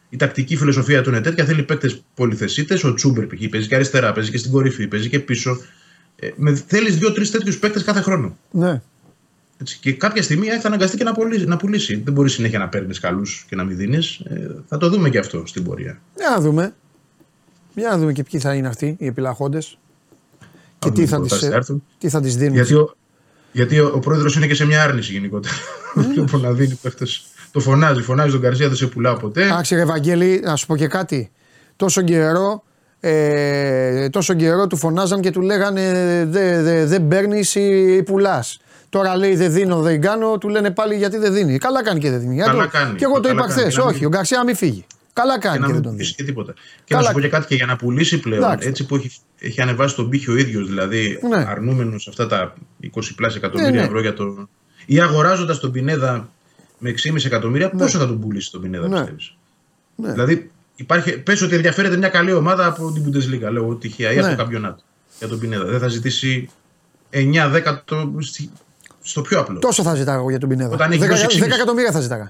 η 0.10 0.18
τακτική 0.18 0.56
φιλοσοφία 0.56 1.02
του 1.02 1.10
είναι 1.10 1.22
τέτοια. 1.22 1.46
Θέλει 1.46 1.64
παίκτες 1.64 2.04
πολυθεσίτες. 2.16 2.84
Ο 2.84 2.94
Τσούμπερ 2.94 3.26
π.χ. 3.26 3.50
παίζει 3.50 3.68
και 3.68 3.76
αριστερά, 3.76 4.12
παίζει 4.12 4.32
και 4.32 4.38
στην 4.38 4.52
κορυφή, 4.52 4.88
παίζει 4.88 5.10
και 5.10 5.20
πίσω. 5.20 5.58
Ε, 6.16 6.30
με, 6.36 6.56
θέλεις 6.68 6.98
δύο-τρει 6.98 7.28
τέτοιους 7.28 7.60
παίκτες 7.60 7.84
κάθε 7.84 8.02
χρόνο. 8.02 8.38
Ναι. 8.52 8.82
Έτσι. 9.62 9.78
Και 9.82 9.94
κάποια 9.94 10.22
στιγμή 10.22 10.48
θα 10.48 10.68
αναγκαστεί 10.68 10.98
και 10.98 11.04
να 11.04 11.14
πουλήσει. 11.14 11.46
Να 11.46 11.58
πουλήσει. 11.58 12.02
Δεν 12.04 12.14
μπορείς 12.14 12.34
συνέχεια 12.34 12.60
να 12.60 12.70
παίρνεις 12.70 13.00
καλούς 13.00 13.46
και 13.50 13.56
να 13.56 13.64
μην 13.64 13.78
δίνεις. 13.78 14.20
Ε, 14.20 14.56
θα 14.68 14.78
το 14.78 14.90
δούμε 14.90 15.10
και 15.10 15.18
αυτό 15.18 15.44
στην 15.46 15.64
πορεία. 15.64 16.02
Για 16.16 16.30
να 16.30 16.40
δούμε. 16.42 16.74
Για 17.76 17.90
να 17.90 17.98
δούμε 17.98 18.14
και 18.14 18.24
ποιοι 18.24 18.40
θα 18.40 18.54
είναι 18.54 18.68
αυτοί 18.68 18.96
οι 19.00 19.06
επιλαχόντες. 19.06 19.78
Και 20.80 20.90
δούμε 20.90 21.02
τι 21.02 21.08
θα, 21.08 21.18
οι 21.18 21.22
τις, 21.22 21.30
προτάσεις 21.30 21.50
θα 21.50 21.56
έρθουν. 21.56 21.84
τι 21.98 22.10
θα 22.10 22.22
τις 22.22 22.36
δίνουν. 22.36 22.54
Γιατί 22.54 22.74
ο, 22.74 22.96
γιατί 23.52 23.80
ο, 23.80 23.92
ο 23.96 24.00
πρόεδρος 24.00 24.36
είναι 24.36 24.48
και 24.48 24.56
σε 24.56 24.66
μια 24.66 24.84
άρνηση 24.84 25.12
γενικότερα. 25.12 25.54
Βλέπω 25.96 26.38
να 26.48 26.52
δίνει 26.52 26.80
παίκτες. 26.82 27.26
Το 27.54 27.60
φωνάζει, 27.60 28.02
φωνάζει 28.02 28.32
τον 28.32 28.42
Καρσία, 28.42 28.68
δεν 28.68 28.76
σε 28.78 28.88
πουλάω 28.88 29.16
ποτέ. 29.18 29.44
Εντάξει, 29.44 29.76
ρε 29.76 29.82
Ευαγγέλη, 29.82 30.42
να 30.44 30.56
σου 30.56 30.66
πω 30.66 30.76
και 30.78 30.88
κάτι. 30.88 31.32
Τόσο 31.76 32.02
καιρό 32.02 32.64
Ε, 33.06 34.10
τόσο 34.10 34.34
καιρό 34.34 34.68
του 34.68 34.78
φωνάζαν 34.78 35.22
και 35.22 35.32
του 35.32 35.42
λέγανε 35.42 35.92
δεν 36.30 36.64
δε, 36.64 36.86
δε 36.86 37.00
παίρνεις 37.00 37.56
ή 37.56 38.04
πουλάς. 38.06 38.60
Τώρα 38.90 39.18
λέει 39.18 39.36
δεν 39.36 39.52
δίνω, 39.54 39.82
δεν 39.82 40.02
κάνω, 40.02 40.38
του 40.38 40.50
λένε 40.50 40.72
πάλι 40.72 40.96
γιατί 40.96 41.18
δεν 41.18 41.34
δίνει. 41.34 41.58
Καλά 41.58 41.84
κάνει 41.84 42.00
και 42.00 42.10
δεν 42.10 42.20
δίνει. 42.20 42.38
Καλά 42.38 42.68
κάνει. 42.68 42.96
Και 42.98 43.04
εγώ 43.04 43.14
το 43.14 43.22
Καλά 43.22 43.34
είπα 43.34 43.42
κάνει. 43.48 43.60
χθες. 43.62 43.78
Να 43.78 43.84
Όχι, 43.84 43.96
μην- 43.96 44.06
ο 44.06 44.10
Γκαρσία 44.10 44.44
μην 44.44 44.56
φύγει. 44.56 44.86
Καλά 45.14 45.40
κάνει 45.40 45.42
και 45.42 45.50
και, 45.54 45.60
να 45.60 45.66
δεν 45.66 45.74
μην 45.76 45.84
τον 45.84 45.96
πεις 45.96 46.06
δίνει. 46.06 46.16
και 46.16 46.24
τίποτα. 46.24 46.54
Και 46.84 46.94
Καλά. 46.94 47.02
να 47.02 47.08
σου 47.08 47.14
πω 47.14 47.20
και 47.20 47.28
κάτι 47.30 47.46
και 47.46 47.56
για 47.56 47.66
να 47.66 47.76
πουλήσει 47.76 48.20
πλέον, 48.20 48.44
Εντάξει. 48.44 48.68
έτσι 48.68 48.86
που 48.86 48.96
έχει, 48.96 49.12
έχει 49.40 49.62
ανεβάσει 49.62 49.96
τον 49.96 50.10
πύχη 50.10 50.32
ο 50.32 50.38
ίδιος, 50.38 50.68
δηλαδή 50.68 51.20
Ναι. 51.30 51.46
αρνούμενος 51.50 52.08
αυτά 52.08 52.28
τα 52.28 52.54
20 52.80 53.16
πλάσια 53.16 53.40
εκατομμύρια 53.44 53.72
Ναι, 53.74 53.80
ναι. 53.80 53.86
ευρώ 53.86 54.02
για 54.02 54.14
το. 54.14 54.48
ή 54.86 55.00
αγοράζοντας 55.00 55.60
τον 55.60 55.72
Πινέδα 55.72 56.30
με 56.84 56.90
6,5 56.90 57.26
εκατομμύρια, 57.26 57.70
Ναι. 57.74 57.80
πόσο 57.82 57.98
θα 58.00 58.08
τον 58.08 58.20
πουλήσει 58.20 58.52
τον 58.52 58.62
Πινέδα, 58.62 58.88
Ναι. 58.88 58.96
πιστεύεις; 58.98 59.36
Ναι. 59.96 60.12
Δηλαδή, 60.12 60.52
υπάρχει, 60.76 61.18
πες 61.20 61.42
ότι 61.42 61.56
ενδιαφέρεται 61.56 61.98
μια 61.98 62.10
καλή 62.10 62.34
ομάδα 62.34 62.66
από 62.66 62.92
την 62.92 63.04
Bundesliga, 63.06 63.52
λέω 63.52 63.76
τυχαία, 63.76 64.12
ή 64.12 64.16
Ναι. 64.16 64.22
από 64.22 64.30
το 64.30 64.36
καμπιονάτο 64.36 64.84
για 65.20 65.28
τον 65.28 65.40
Πινέδα. 65.40 65.66
Δεν 65.66 65.80
θα 65.80 65.88
ζητήσει 65.88 66.50
9-10 67.10 67.82
το, 67.86 68.12
στη- 68.20 68.50
στο 69.02 69.22
πιο 69.22 69.40
απλό. 69.40 69.60
Τόσο 69.60 69.84
θα 69.84 69.96
ζητάγα 69.96 70.18
εγώ 70.18 70.30
για 70.30 70.40
τον 70.40 70.50
Πινέδα. 70.50 70.74
Όταν 70.74 70.92
έχει 70.92 71.02
10, 71.02 71.08
δώσει 71.08 71.26
6,5. 71.26 71.46
10 71.46 71.54
εκατομμύρια 71.56 71.92
θα 71.92 72.00
ζητάγα. 72.00 72.24
Α, 72.24 72.30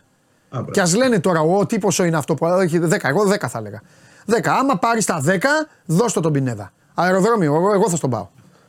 μπράβο. 0.50 0.72
Και 0.72 0.82
ας 0.82 0.96
λένε 0.96 1.20
τώρα, 1.20 1.40
ο 1.42 1.66
τι 1.66 1.80
ποσό 1.80 2.04
είναι 2.04 2.18
αυτό 2.18 2.34
που 2.34 2.46
έχει 2.48 2.80
10, 2.80 3.10
εγώ 3.10 3.24
10 3.24 3.48
θα 3.50 3.58
έλεγα. 3.60 3.82
10. 4.26 4.40
Άμα 4.60 4.78
πάρεις 4.78 5.06
τα 5.06 5.22
10, 5.26 5.68
δώσ' 5.86 6.14
το 6.14 6.20
τον 6.20 6.32
Πινέδα. 6.32 6.74
Αεροδρόμιο, 6.94 7.56
εγώ, 7.56 7.74
εγώ 7.74 7.90
θα 7.90 7.96
στον 7.96 8.10
πάω. 8.10 8.28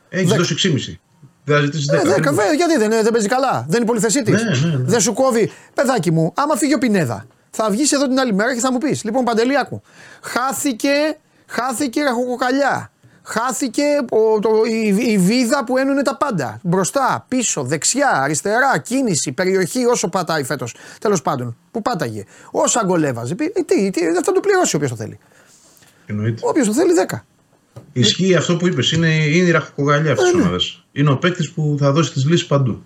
Έχεις 0.09 0.27
δέκα. 0.29 0.39
δώσει 0.39 0.53
6,5. 0.53 0.99
Δεν 1.45 1.55
θα 1.57 1.63
ζητήσει 1.63 1.87
10. 1.91 1.93
Ε, 1.93 1.99
10, 1.99 2.21
βέβαια, 2.23 2.53
γιατί 2.53 2.77
δεν, 2.77 2.89
δεν 2.89 3.11
παίζει 3.11 3.27
καλά, 3.27 3.65
δεν 3.67 3.77
είναι 3.77 3.85
πολυθεσίτης. 3.85 4.43
Ναι, 4.43 4.49
ναι, 4.49 4.75
ναι. 4.75 4.83
Δεν 4.83 4.99
σου 4.99 5.13
κόβει. 5.13 5.51
Παιδάκι 5.73 6.11
μου, 6.11 6.33
άμα 6.35 6.55
φύγει 6.55 6.73
ο 6.73 6.77
Πινέδα, 6.77 7.25
θα 7.49 7.69
βγεις 7.69 7.91
εδώ 7.91 8.07
την 8.07 8.19
άλλη 8.19 8.33
μέρα 8.33 8.53
και 8.53 8.59
θα 8.59 8.71
μου 8.71 8.77
πεις: 8.77 9.03
Λοιπόν, 9.03 9.23
Παντελή, 9.23 9.57
άκου. 9.57 9.81
Χάθηκε, 10.21 11.17
χάθηκε 11.47 12.03
ραχοκοκαλιά. 12.03 12.89
Χάθηκε 13.27 13.83
ο, 14.09 14.39
το, 14.39 14.49
η, 14.67 15.11
η 15.11 15.17
βίδα 15.17 15.63
που 15.63 15.77
ένωνε 15.77 16.01
τα 16.01 16.17
πάντα. 16.17 16.59
Μπροστά, 16.63 17.25
πίσω, 17.27 17.63
δεξιά, 17.63 18.09
αριστερά, 18.09 18.77
κίνηση, 18.77 19.31
περιοχή, 19.31 19.85
όσο 19.85 20.09
πατάει 20.09 20.43
φέτος. 20.43 20.75
Τέλος 20.99 21.21
πάντων, 21.21 21.57
που 21.71 21.81
πάταγε. 21.81 22.23
Όσα 22.51 22.81
γκολ 22.85 23.03
έβαζε. 23.03 23.35
πει, 23.35 23.53
Ε, 23.55 23.61
τι, 23.61 23.89
τι, 23.89 24.01
θα 24.13 24.31
το 24.31 24.39
πληρώσει 24.39 24.75
όποιος 24.75 24.89
το 24.91 24.95
θέλει. 24.95 25.19
Εννοείται. 26.05 26.41
Όποιος 26.43 26.67
το 26.67 26.73
θέλει 26.73 26.93
10. 27.09 27.15
Ισχύει 27.93 28.35
αυτό 28.35 28.57
που 28.57 28.67
είπες. 28.67 28.91
Είναι, 28.91 29.07
είναι 29.15 29.47
η 29.47 29.51
ραχοκοκαλιά 29.51 30.11
αυτής 30.11 30.25
Ε, 30.27 30.29
της 30.29 30.35
ναι. 30.37 30.41
ομάδας. 30.43 30.85
Είναι 30.91 31.09
ο 31.09 31.17
παίκτης 31.17 31.51
που 31.51 31.75
θα 31.79 31.91
δώσει 31.91 32.11
τις 32.11 32.25
λύσεις 32.25 32.45
παντού. 32.47 32.83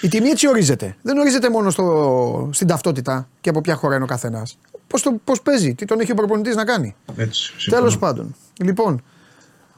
Η 0.00 0.08
τιμή 0.08 0.28
έτσι 0.28 0.48
ορίζεται. 0.48 0.96
Δεν 1.02 1.18
ορίζεται 1.18 1.50
μόνο 1.50 1.70
στο, 1.70 2.48
στην 2.52 2.66
ταυτότητα 2.66 3.28
και 3.40 3.48
από 3.50 3.60
ποια 3.60 3.74
χώρα 3.74 3.94
είναι 3.94 4.04
ο 4.04 4.06
καθένας. 4.06 4.58
Πώς 4.86 5.06
πώς 5.24 5.42
παίζει, 5.42 5.74
τι 5.74 5.84
τον 5.84 6.00
έχει 6.00 6.12
ο 6.12 6.14
προπονητής 6.14 6.54
να 6.54 6.64
κάνει. 6.64 6.94
Έτσι. 7.16 7.52
συμφωνώ. 7.56 7.76
Τέλος 7.82 7.98
πάντων. 7.98 8.34
Λοιπόν, 8.62 9.02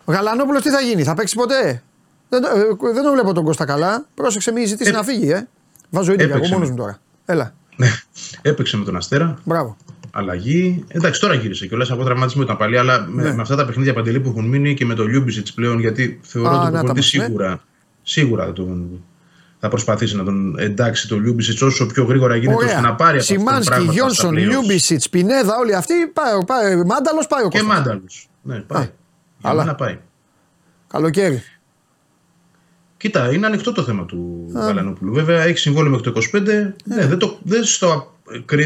ο 0.05 0.12
Γαλανόπουλος 0.12 0.62
τι 0.62 0.70
θα 0.70 0.80
γίνει, 0.80 1.03
θα 1.03 1.14
παίξει 1.14 1.35
ποτέ; 1.37 1.83
Δεν, 2.28 2.43
το- 2.43 2.49
ε, 2.49 2.93
δεν 2.93 3.03
τον 3.03 3.12
βλέπω 3.12 3.33
τον 3.33 3.45
Κώστα 3.45 3.64
καλά. 3.64 4.07
Πρόσεξε, 4.14 4.53
μην 4.53 4.66
ζητήσει 4.66 4.91
Ε, 4.91 4.93
να 4.93 5.03
φύγει, 5.03 5.30
ε. 5.30 5.49
Βάζω 5.91 6.12
ίδια 6.12 6.24
εγώ 6.24 6.35
έπαιξε. 6.35 6.53
μόνος 6.55 6.70
μου 6.70 6.76
τώρα. 6.76 7.01
Έλα, 7.24 7.55
Ναι. 7.76 7.89
Έπαιξε 8.43 8.76
με 8.76 8.85
τον 8.85 8.97
Αστέρα. 8.97 9.39
μπράβο. 9.45 9.76
Αλλαγή. 10.15 10.85
Εντάξει, 10.89 11.21
τώρα 11.21 11.35
γύρισε 11.35 11.67
κιόλας 11.67 11.91
από 11.91 12.05
τραυματισμό 12.05 12.43
ήταν 12.43 12.57
παλιά, 12.57 12.81
αλλά 12.81 13.07
με, 13.09 13.23
Ναι. 13.23 13.35
με 13.35 13.41
αυτά 13.43 13.57
τα 13.57 13.65
παιχνίδια 13.67 13.95
Παντελή 13.95 14.20
που 14.21 14.29
έχουν 14.29 14.45
μείνει 14.49 14.75
και 14.75 14.85
με 14.85 14.95
το 14.95 15.05
Λιούμπισιτς 15.07 15.47
πλέον, 15.55 15.79
γιατί 15.79 16.21
θεωρώ 16.23 16.49
Α, 16.49 16.53
ότι 16.59 16.61
ο 16.67 16.71
να 16.71 16.71
τα 16.73 16.79
προπονητή 16.79 17.17
μας, 17.19 17.29
ναι. 17.29 17.35
σίγουρα, 17.35 17.63
σίγουρα 18.03 18.45
θα, 18.45 18.53
τον, 18.53 19.05
θα 19.59 19.69
προσπαθήσει 19.69 20.17
να 20.17 20.25
τον 20.25 20.59
εντάξει 20.59 21.09
το 21.09 21.19
Λιούμπισιτς 21.18 21.62
όσο 21.63 21.87
πιο 21.87 22.05
γρήγορα 22.05 22.37
γίνεται 22.37 22.65
ώστε 22.65 22.81
να 22.81 22.95
πάρει 22.95 23.11
από 23.11 23.21
αυτό 23.21 23.35
το 23.35 23.41
Σιμάνσκι, 23.41 23.69
πράγμα 23.71 23.85
στα 23.85 23.93
Γιόνσον, 23.93 24.35
playoffs. 24.35 24.39
Λιούμπισιτς, 24.49 25.03
Πινέδα, 25.11 25.57
όλοι 25.59 25.75
αυτοί. 25.75 25.95
Πάει, 26.13 26.45
πάει, 26.47 26.77
Μάνταλος 26.85 27.27
πάει 27.27 27.45
ο 27.45 27.49
Και 27.49 27.59
Κώστας. 27.59 27.79
Μάνταλος. 27.79 28.29
Ναι, 28.43 28.57
πάει. 28.61 28.83
Για 29.39 29.51
αλλά. 29.51 29.65
μένα 29.65 29.75
πάει. 29.75 29.99
Καλοκαίρι. 30.89 31.43
Κοίτα, 32.97 33.33
είναι 33.33 33.47
ανοιχτό 33.47 33.73
το 33.73 33.83
θέμα 33.83 34.05
του 34.05 34.51
Γαλανόπουλου. 34.55 35.13
Βέβαια 35.13 35.43
έχει 35.43 35.59
συμβόλαιο 35.59 35.91
μέχρι 35.91 36.05
το 36.13 36.21
25. 36.39 36.75
Ναι, 36.85 37.07
δεν, 37.07 37.19
το, 37.19 37.39
δεν, 37.43 37.65
στο, 37.65 37.87
κρυ- 37.89 38.12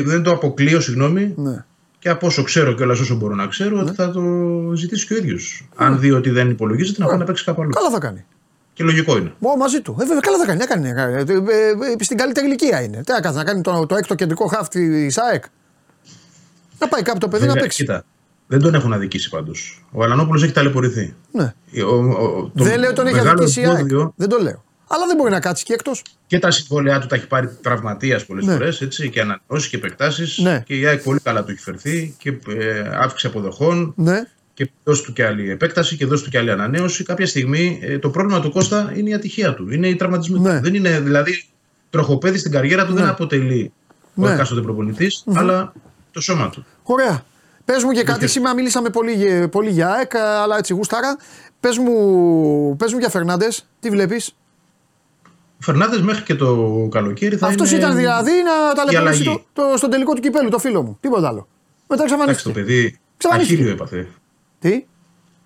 δεν 0.05 0.23
το 0.23 0.31
αποκλείω, 0.31 0.81
συγγνώμη. 0.81 1.35
Ναι. 1.37 1.65
Και 1.99 2.09
από 2.09 2.27
όσο 2.27 2.43
ξέρω 2.43 2.73
και 2.73 2.83
όλα 2.83 2.93
όσο 2.93 3.15
μπορώ 3.15 3.35
να 3.35 3.47
ξέρω, 3.47 3.81
ότι 3.81 3.95
θα 3.95 4.11
το 4.11 4.23
ζητήσει 4.75 5.07
και 5.07 5.15
ο 5.15 5.17
ίδιος. 5.17 5.69
Αν 5.77 6.01
δει 6.01 6.11
ότι 6.11 6.31
δεν 6.31 6.51
υπολογίζεται, 6.51 7.03
να 7.03 7.09
πάει 7.09 7.19
να 7.19 7.25
παίξει 7.25 7.45
κάπου 7.45 7.63
αλλού. 7.63 7.71
Καλά 7.71 7.91
θα 7.91 7.99
κάνει. 7.99 8.25
Και 8.73 8.85
λογικό 8.85 9.17
είναι. 9.17 9.33
Ω, 9.41 9.57
μαζί 9.57 9.81
του. 9.81 9.97
Ε, 10.01 10.05
βέβαια, 10.05 10.21
καλά 10.21 10.39
θα 10.39 10.47
κάνει. 10.47 10.63
Έκανε, 10.63 10.89
έκανε. 10.89 11.17
Ε, 11.17 11.33
ε, 11.33 11.95
ε, 11.99 12.05
στην 12.05 12.17
καλύτερη 12.17 12.47
ηλικία 12.47 12.83
είναι. 12.83 13.03
Τι 13.03 13.13
να 13.13 13.21
κάνει, 13.21 13.37
να 13.37 13.45
κάνει 13.45 13.61
το, 13.61 13.87
το 13.87 13.97
έκτο 13.97 14.15
κεντρικό 14.15 14.47
χάφ 14.47 14.69
της 14.69 15.19
ΑΕΚ. 15.19 15.45
Να 16.79 16.89
πάει 16.89 17.03
κάπου 17.03 17.19
το 17.19 17.29
παιδί 17.29 17.43
να 17.43 17.47
Βέβαια, 17.47 17.63
παίξει. 17.63 17.85
Κοίτα, 17.85 18.05
δεν 18.47 18.61
τον 18.61 18.75
έχουν 18.75 18.93
αδικήσει 18.93 19.29
πάντως. 19.29 19.85
Ο 19.93 20.01
Γαλανόπουλο 20.01 20.45
έχει 20.45 20.53
ταλαιπωρηθεί. 20.53 21.15
Ναι. 21.31 21.55
Ο, 21.85 21.95
ο, 21.95 22.51
το 22.55 22.65
δεν 22.65 22.79
λέω 22.79 22.93
τον 22.93 23.07
έχει 23.07 23.15
μεγάλο 23.15 23.31
αδικήσει 23.31 23.61
η 23.61 23.65
ΑΕΚ. 23.67 23.79
εμπόδιο 23.79 24.13
Δεν 24.17 24.29
το 24.29 24.39
λέω. 24.39 24.65
Αλλά 24.89 25.07
δεν 25.07 25.17
μπορεί 25.17 25.31
να 25.31 25.41
κάτσει 25.41 25.65
και 25.65 25.73
εκτός. 25.73 26.03
Και 26.27 26.39
τα 26.39 26.51
συμβόλαιά 26.51 26.99
του 27.01 27.07
τα 27.07 27.15
έχει 27.17 27.27
πάρει 27.27 27.49
τραυματίας 27.63 28.27
πολλές 28.27 28.45
Ναι. 28.45 28.53
φορές 28.53 28.89
και 29.13 29.21
ανανεώσεις 29.21 29.71
και 29.71 29.77
επεκτάσεις. 29.77 30.39
Ναι. 30.39 30.63
Και 30.67 30.79
η 30.79 30.87
ΑΕΚ 30.87 31.03
πολύ 31.03 31.21
καλά 31.21 31.45
του 31.45 31.51
έχει 31.51 31.61
φερθεί 31.63 32.15
και 32.19 32.29
ε, 32.49 32.81
αύξηση 33.01 33.27
αποδοχών. 33.27 33.93
Ναι. 33.97 34.23
και 34.55 34.71
δώσει 34.85 35.03
του 35.03 35.13
και 35.13 35.25
άλλη 35.27 35.51
επέκταση 35.51 35.97
και 35.97 36.07
δώσει 36.07 36.25
του 36.25 36.31
και 36.31 36.39
άλλη 36.39 36.51
ανανέωση. 36.51 37.05
Κάποια 37.05 37.27
στιγμή 37.27 37.79
ε, 37.83 37.99
το 37.99 38.11
πρόβλημα 38.11 38.41
του 38.41 38.51
Κώστα 38.51 38.93
είναι 38.97 39.09
η 39.11 39.15
ατυχία 39.15 39.55
του. 39.55 39.73
Είναι 39.73 39.89
οι 39.89 39.97
τραυματισμοί 39.97 40.39
Ναι. 40.39 40.57
του. 40.57 40.63
Δεν 40.63 40.75
είναι 40.75 41.01
δηλαδή 41.01 41.45
τροχοπέδι 41.91 42.39
στην 42.39 42.51
καριέρα 42.53 42.87
του, 42.87 42.93
δεν 42.95 43.07
αποτελεί 43.07 43.73
Ναι. 44.15 44.27
ο 44.29 44.33
εκάστοτε 44.33 44.61
προπονητής, 44.61 45.25
αλλά 45.35 45.73
το 46.11 46.21
σώμα 46.21 46.51
του. 46.51 46.67
Ωραία. 46.83 47.25
Πες 47.65 47.83
μου 47.85 47.91
και 47.91 48.03
κάτι. 48.03 48.27
Σήμερα 48.27 48.55
μιλήσαμε 48.55 48.89
πολύ, 48.91 49.13
για- 49.13 49.49
πολύ 49.49 49.71
για 49.71 49.89
ΑΕΚ, 49.91 50.15
αλλά 50.17 50.57
έτσι 50.59 50.73
γούσταρα. 50.73 51.17
Πες 51.61 51.79
μου, 51.79 52.77
πες 52.77 52.93
μου 52.93 52.99
για 52.99 53.09
Φερνάντες, 53.09 53.67
τι 53.81 53.91
βλέπεις; 53.91 54.35
Ο 55.59 55.63
Φερνάνδε 55.63 56.01
μέχρι 56.03 56.23
και 56.23 56.35
το 56.35 56.89
καλοκαίρι 56.91 57.37
θα 57.37 57.47
Αυτός 57.47 57.71
είναι. 57.71 57.79
ήταν 57.79 57.97
δηλαδή 57.97 58.31
να 58.31 58.75
ταλαιπωρήσει 58.75 59.23
αλλαγή. 59.23 59.45
το, 59.53 59.63
το, 59.71 59.77
στον 59.77 59.91
τελικό 59.91 60.13
του 60.15 60.21
κυπέλου, 60.21 60.49
το 60.49 60.59
φίλο 60.59 60.83
μου. 60.83 60.99
Τίποτα 61.01 61.29
άλλο. 61.29 61.49
Μετά 61.89 62.03
Εντάξει, 62.05 62.15
το 62.15 62.23
εξαφανίστηκε. 62.51 62.61
παιδί 62.61 62.99
Εξαφανίστηκε. 63.15 63.55
αχίλιο 63.59 63.73
έπαθε. 63.75 64.09
Τι, 64.59 64.85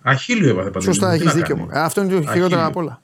Αχίλιο 0.01 0.49
έπαθε 0.49 0.69
παντού. 0.69 0.85
σωστά, 0.85 1.07
Τι 1.09 1.13
έχεις 1.13 1.25
να 1.25 1.31
δίκιο 1.33 1.55
κάνει. 1.55 1.67
μου. 1.73 1.79
Αυτό 1.79 2.01
είναι 2.01 2.09
το 2.13 2.15
χειρότερο 2.21 2.43
Αχίλιο. 2.45 2.65
απ' 2.65 2.75
όλα. 2.77 3.01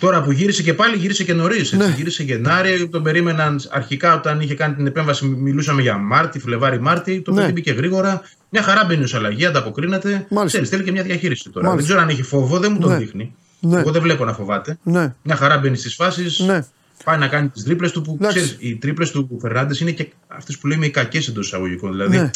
Τώρα 0.00 0.22
που 0.22 0.32
γύρισε 0.32 0.62
και 0.62 0.74
πάλι, 0.74 0.96
γύρισε 0.96 1.24
και 1.24 1.32
νωρίς. 1.34 1.72
Ναι. 1.72 1.94
Γύρισε 1.96 2.22
Γενάρη, 2.22 2.88
τον 2.88 3.02
περίμεναν 3.02 3.60
αρχικά 3.70 4.14
όταν 4.14 4.40
είχε 4.40 4.54
κάνει 4.54 4.74
την 4.74 4.86
επέμβαση. 4.86 5.26
Μιλούσαμε 5.26 5.82
για 5.82 5.96
Μάρτι, 5.96 6.38
Φλεβάρι-Μάρτι. 6.38 7.20
Το 7.20 7.32
Ναι. 7.32 7.40
παιδί 7.40 7.52
μπήκε 7.52 7.72
γρήγορα. 7.72 8.22
Μια 8.48 8.62
χαρά 8.62 8.84
μπαίνει 8.84 9.02
ως 9.02 9.14
αλλαγή, 9.14 9.46
ανταποκρίνεται. 9.46 10.08
Μάλιστα. 10.10 10.44
Ξέρεις, 10.46 10.68
θέλει 10.68 10.82
και 10.82 10.92
μια 10.92 11.02
διαχείριση 11.02 11.50
τώρα. 11.50 11.66
Μάλιστα. 11.66 11.74
Δεν 11.76 11.84
ξέρω 11.84 12.00
αν 12.00 12.08
έχει 12.18 12.28
φόβο, 12.28 12.58
δεν 12.58 12.72
μου 12.72 12.78
τον 12.78 12.90
Ναι. 12.90 12.96
δείχνει. 12.96 13.34
Ναι. 13.64 13.80
Εγώ 13.80 13.90
δεν 13.90 14.02
βλέπω 14.02 14.24
να 14.24 14.32
φοβάται. 14.32 14.78
Ναι, 14.82 15.14
Μια 15.22 15.36
χαρά 15.36 15.58
μπαίνει 15.58 15.76
στις 15.76 15.94
φάσεις. 15.94 16.38
ναι. 16.38 16.64
Πάει 17.04 17.18
να 17.18 17.28
κάνει 17.28 17.48
τις 17.48 17.62
τρίπλες 17.64 17.92
του 17.92 18.02
που 18.02 18.12
Εντάξει. 18.20 18.36
ξέρεις, 18.38 18.56
οι 18.60 18.76
τρίπλες 18.76 19.10
του 19.10 19.38
Φερνάντες 19.40 19.80
είναι 19.80 19.90
και 19.90 20.12
αυτές 20.28 20.58
που 20.58 20.66
λέμε 20.66 20.86
οι 20.86 20.90
κακές 20.90 21.28
εντός 21.28 21.46
εισαγωγικών. 21.46 21.90
Δηλαδή, 21.90 22.16
Ναι. 22.18 22.30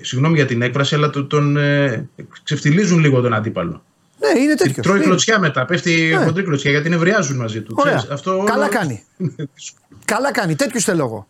συγγνώμη 0.00 0.34
για 0.36 0.46
την 0.46 0.62
έκφραση, 0.62 0.94
αλλά 0.94 1.10
το- 1.10 1.24
τον 1.26 1.56
ε, 1.56 2.08
ξεφτιλίζουν 2.42 2.98
λίγο 2.98 3.20
τον 3.20 3.34
αντίπαλο. 3.34 3.82
Ναι, 4.18 4.40
είναι 4.40 4.54
τέτοιος. 4.54 4.86
Τρώει 4.86 5.00
κλωτσιά 5.00 5.38
μετά, 5.38 5.64
πέφτει 5.64 6.14
Ναι. 6.18 6.24
χοντρή 6.24 6.42
κλωτσιά 6.42 6.70
γιατί 6.70 6.88
νευριάζουν 6.88 7.36
μαζί 7.36 7.60
του. 7.62 7.74
Ωραία. 7.78 7.94
Ξέρεις, 7.96 8.14
αυτό 8.14 8.42
Καλά 8.46 8.64
όλο- 8.64 8.68
κάνει. 8.72 9.04
Καλά 10.04 10.32
κάνει. 10.32 10.54
Τέτοιους 10.56 10.84
θέλω 10.84 11.04
εγώ. 11.04 11.28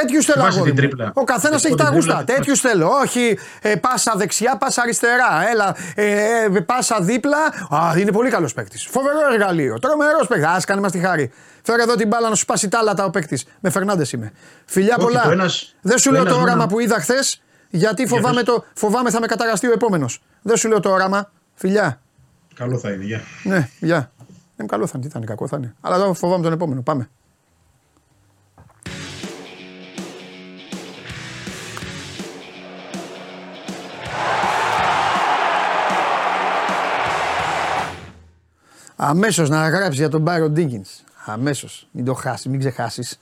Τέτοιους 0.00 0.24
θέλω 0.24 0.38
Θυμάσαι 0.40 0.56
αγόρι 0.58 0.72
την 0.72 0.82
μου. 0.82 0.88
τρίπλα. 0.88 1.10
Ο 1.14 1.24
καθένας 1.24 1.60
την 1.62 1.70
έχει 1.70 1.78
τα 1.78 1.84
τρίπλα, 1.84 1.96
γούστα. 1.98 2.12
θυμάσαι. 2.18 2.34
Τέτοιους 2.36 2.60
θέλω. 2.60 2.88
Όχι 3.02 3.38
ε, 3.60 3.76
πάσα 3.76 4.12
δεξιά, 4.16 4.56
πάσα 4.56 4.82
αριστερά. 4.82 5.48
Έλα, 5.52 5.76
ε, 5.94 6.44
ε, 6.56 6.60
πάσα 6.60 6.98
δίπλα. 7.00 7.36
Α, 7.70 7.98
είναι 7.98 8.12
πολύ 8.12 8.30
καλός 8.30 8.52
παίκτης. 8.54 8.86
Φοβερό 8.90 9.18
εργαλείο. 9.32 9.78
Τρομερός 9.78 10.26
παίκτης. 10.26 10.46
Α, 10.46 10.60
κάνε 10.66 10.80
μας 10.80 10.92
τη 10.92 10.98
χάρη. 10.98 11.32
Φέρε 11.62 11.82
εδώ 11.82 11.94
την 11.94 12.08
μπάλα 12.08 12.28
να 12.28 12.34
σου 12.34 12.40
σπάσει 12.42 12.68
τα 12.68 12.78
άλλα 12.78 12.94
τα 12.94 13.04
ο 13.04 13.10
παίκτης. 13.10 13.44
Με 13.60 13.70
Φερνάντες 13.70 14.12
είμαι. 14.12 14.32
Φιλιά 14.64 14.94
Όχι, 14.98 15.06
πολλά. 15.06 15.22
το 15.22 15.30
ένας- 15.30 15.74
Δεν 15.80 15.98
σου 15.98 16.08
το 16.08 16.14
λέω 16.14 16.22
το 16.24 16.28
ένας 16.28 16.42
όραμα 16.42 16.56
μόνο- 16.56 16.70
που 16.70 16.80
είδα 16.80 17.00
χθες, 17.00 17.42
γιατί 17.70 18.06
φοβάμαι, 18.06 18.34
πες. 18.34 18.44
το, 18.44 18.64
φοβάμαι 18.74 19.10
θα 19.10 19.20
με 19.20 19.26
καταγαστεί 19.26 19.66
ο 19.68 19.72
επόμενος. 19.72 20.22
Δεν 20.42 20.56
σου 20.56 20.68
λέω 20.68 20.80
το 20.80 20.90
όραμα. 20.90 21.30
Φιλιά. 21.54 22.00
Καλό 22.54 22.78
θα 22.78 22.90
είναι, 22.90 23.04
γεια. 23.04 23.20
Ναι, 23.42 23.68
γεια. 23.80 24.10
Είναι 24.56 24.68
καλό 24.68 24.86
θα 24.86 24.92
είναι, 24.96 25.04
τι 25.06 25.12
θα 25.12 25.18
είναι, 25.18 25.26
κακό 25.26 25.48
θα 25.48 25.56
είναι. 25.56 25.74
Αλλά 25.80 25.96
εδώ 25.96 26.14
φοβάμαι 26.14 26.42
τον 26.42 26.52
επόμενο. 26.52 26.82
Πάμε. 26.82 27.08
Αμέσως 39.06 39.48
να 39.48 39.68
γράψεις 39.68 39.98
για 39.98 40.08
τον 40.08 40.20
Μπάιρον 40.20 40.52
Ντίγκιν. 40.52 40.84
Αμέσως. 41.24 41.88
Μην 41.90 42.04
το 42.04 42.14
χάσεις, 42.14 42.46
μην 42.46 42.58
ξεχάσεις. 42.58 43.20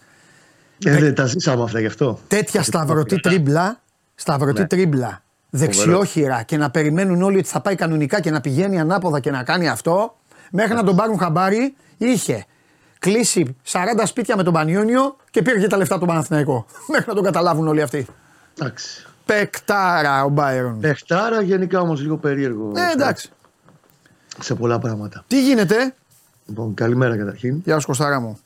Ε, 0.84 0.96
δεν 0.98 1.14
τα 1.14 1.24
ζήσαμε 1.26 1.62
αυτά 1.62 1.80
γι' 1.80 1.86
αυτό. 1.86 2.18
Τέτοια 2.28 2.62
σταυρωτή 2.62 3.20
τρίμπλα, 3.20 3.80
σταυρωτή 4.14 4.60
Ναι. 4.60 4.66
τρίμπλα, 4.66 5.22
δεξιόχειρα 5.50 6.42
και 6.42 6.56
να 6.56 6.70
περιμένουν 6.70 7.22
όλοι 7.22 7.38
ότι 7.38 7.48
θα 7.48 7.60
πάει 7.60 7.74
κανονικά 7.74 8.20
και 8.20 8.30
να 8.30 8.40
πηγαίνει 8.40 8.80
ανάποδα 8.80 9.20
και 9.20 9.30
να 9.30 9.42
κάνει 9.42 9.68
αυτό, 9.68 10.16
μέχρι 10.50 10.74
να 10.74 10.84
τον 10.84 10.96
πάρουν 10.96 11.18
χαμπάρι, 11.18 11.74
είχε 11.98 12.44
κλείσει 12.98 13.56
40 13.72 13.78
σπίτια 14.04 14.36
με 14.36 14.42
τον 14.42 14.52
Πανιόνιο 14.52 15.16
και 15.30 15.42
πήρε 15.42 15.58
και 15.60 15.66
τα 15.66 15.76
λεφτά 15.76 15.98
του 15.98 16.06
Παναθηναϊκό. 16.06 16.66
μέχρι 16.92 17.04
να 17.08 17.14
τον 17.14 17.24
καταλάβουν 17.24 17.68
όλοι 17.68 17.82
αυτοί. 17.82 18.06
Εντάξει. 18.60 19.06
Πεκτάρα 19.26 20.24
ο 20.24 20.28
Μπάιρον. 20.28 20.80
Πεχτάρα 20.80 21.42
γενικά 21.42 21.80
όμως 21.80 22.00
λίγο 22.00 22.16
περίεργο. 22.16 22.72
Ε, 22.76 22.92
εντάξει. 22.92 23.30
Σε 24.40 24.54
πολλά 24.54 24.78
πράγματα. 24.78 25.24
Τι 25.26 25.42
γίνεται, 25.42 25.94
Λοιπόν, 26.46 26.74
καλημέρα 26.74 27.16
καταρχήν. 27.16 27.60
Γεια 27.64 27.78
σου 27.78 27.86
Κωστάρα 27.86 28.20
μου. 28.20 28.38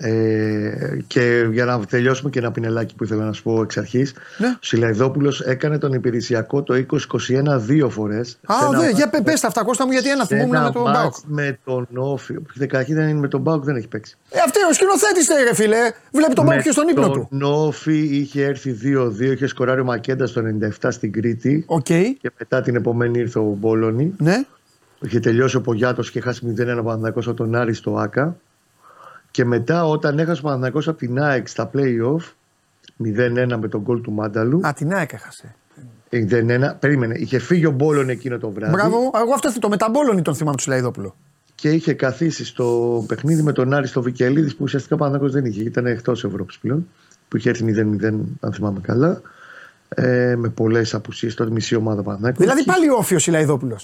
Ε, 0.00 0.98
και 1.06 1.48
για 1.52 1.64
να 1.64 1.84
τελειώσουμε 1.84 2.30
και 2.30 2.38
ένα 2.38 2.50
πινελάκι 2.50 2.94
που 2.94 3.04
ήθελα 3.04 3.24
να 3.24 3.32
σου 3.32 3.42
πω 3.42 3.62
εξ 3.62 3.76
αρχής. 3.76 4.14
Ναι. 4.38 4.46
Ο 4.48 4.58
Σιλαϊδόπουλος 4.60 5.40
έκανε 5.40 5.78
τον 5.78 5.92
υπηρεσιακό 5.92 6.62
το 6.62 6.74
2021 6.74 7.58
δύο 7.58 7.88
φορές. 7.88 8.38
Α, 8.46 8.54
δε, 8.78 8.90
για 8.90 9.08
πε 9.08 9.20
πες 9.20 9.40
τα 9.40 9.46
αυτά 9.46 9.64
Κώστα 9.64 9.86
μου 9.86 9.92
γιατί 9.92 10.10
ένα 10.10 10.26
θυμούμουν 10.26 10.62
με 10.62 10.70
τον 10.72 10.82
Μπάουκ. 10.82 11.14
Με 11.26 11.58
τον 11.64 11.86
Όφη. 11.94 12.34
Καταρχήν 12.58 12.94
δεν 12.94 13.08
είναι 13.08 13.18
με 13.18 13.28
τον 13.28 13.40
Μπάουκ, 13.40 13.64
δεν 13.64 13.76
έχει 13.76 13.88
παίξει. 13.88 14.16
Ε, 14.30 14.38
αυτή 14.44 14.58
ο 14.70 14.72
σκηνοθέτης 14.72 15.28
ρε 15.44 15.54
φίλε. 15.54 15.90
Βλέπει 16.12 16.34
τον 16.34 16.44
Μπάουκ 16.44 16.62
και 16.62 16.70
στον 16.70 16.88
ύπνο 16.88 17.10
του. 17.10 17.28
Τον 17.30 17.42
Όφη 17.42 17.98
είχε 17.98 18.44
έρθει 18.44 18.76
2-2, 19.20 19.20
είχε 19.20 19.46
σκοράρει 19.46 19.80
ο 19.80 19.84
Μακέντα 19.84 20.26
στο 20.26 20.42
97 20.80 20.88
στην 20.88 21.12
Κρήτη. 21.12 21.64
Οκ. 21.66 21.84
Και 21.84 22.30
μετά 22.38 22.62
την 22.62 22.76
επομένη 22.76 23.18
ήρθε 23.18 23.38
ο 23.38 23.56
Μπόλονι. 23.58 24.14
Ναι. 24.18 24.44
Είχε 25.00 25.20
τελειώσει 25.20 25.56
ο 25.56 25.60
Πογιάτος 25.60 26.10
και 26.10 26.20
χάσει 26.20 26.54
0-1 26.58 26.64
Παναθηναϊκός 26.84 27.26
από 27.28 27.36
τον 27.36 27.54
Άρη 27.54 27.74
στο 27.74 27.96
ΟΑΚΑ. 27.96 28.36
Και 29.30 29.44
μετά 29.44 29.86
όταν 29.86 30.18
έχασε 30.18 30.40
ο 30.40 30.42
Παναθηναϊκός 30.42 30.88
από 30.88 30.98
την 30.98 31.18
ΑΕΚ 31.20 31.48
στα 31.48 31.70
play-off 31.74 32.20
0-1 33.04 33.56
με 33.60 33.68
το 33.68 33.80
γκολ 33.80 34.00
του 34.00 34.12
Μάνταλου. 34.12 34.60
Α, 34.66 34.72
την 34.72 34.92
ΑΕΚ 34.94 35.12
έχασε. 35.12 35.54
0-1. 36.10 36.74
Περίμενε. 36.78 37.14
Είχε 37.18 37.38
φύγει 37.38 37.66
ο 37.66 37.70
Μπόλονι 37.70 38.08
εκείνο 38.08 38.38
το 38.38 38.50
βράδυ. 38.50 38.72
Μπράβο. 38.72 38.96
Εγώ 38.96 39.32
αυτό 39.34 39.58
το 39.58 39.68
μετά 39.68 39.88
Μπόλονι 39.88 40.22
τον 40.22 40.34
θυμάμαι 40.34 40.56
του 40.56 40.62
Σιλαϊδόπουλο. 40.62 41.14
Και 41.54 41.70
είχε 41.70 41.92
καθίσει 41.92 42.44
στο 42.44 43.04
παιχνίδι 43.08 43.42
με 43.42 43.52
τον 43.52 43.72
Άρη 43.72 43.86
στο 43.86 44.02
Βικελίδης 44.02 44.52
που 44.56 44.62
ουσιαστικά 44.62 44.94
ο 44.94 44.98
Παναθηναϊκός 44.98 45.34
δεν 45.40 45.44
είχε. 45.50 45.62
Ήταν 45.62 45.86
εκτός 45.86 46.24
Ευρώπης 46.24 46.58
πλέον. 46.58 46.88
Που 47.28 47.36
είχε 47.36 47.48
έρθει 47.48 47.64
0-0, 47.64 48.02
αν 48.40 48.52
θυμάμαι 48.52 48.80
καλά. 48.82 49.20
Ε, 49.88 50.34
με 50.36 50.48
πολλές 50.48 50.94
απουσίες. 50.94 51.34
Τότε 51.34 51.50
μισή 51.50 51.74
ομάδα 51.74 52.02
Παναθηναϊκού. 52.02 52.40
Δηλαδή 52.40 52.62
Και- 52.64 52.70
πάλι 52.70 52.88
όφη 52.90 53.14
ο 53.14 53.18
Σιλαϊδόπουλο. 53.18 53.78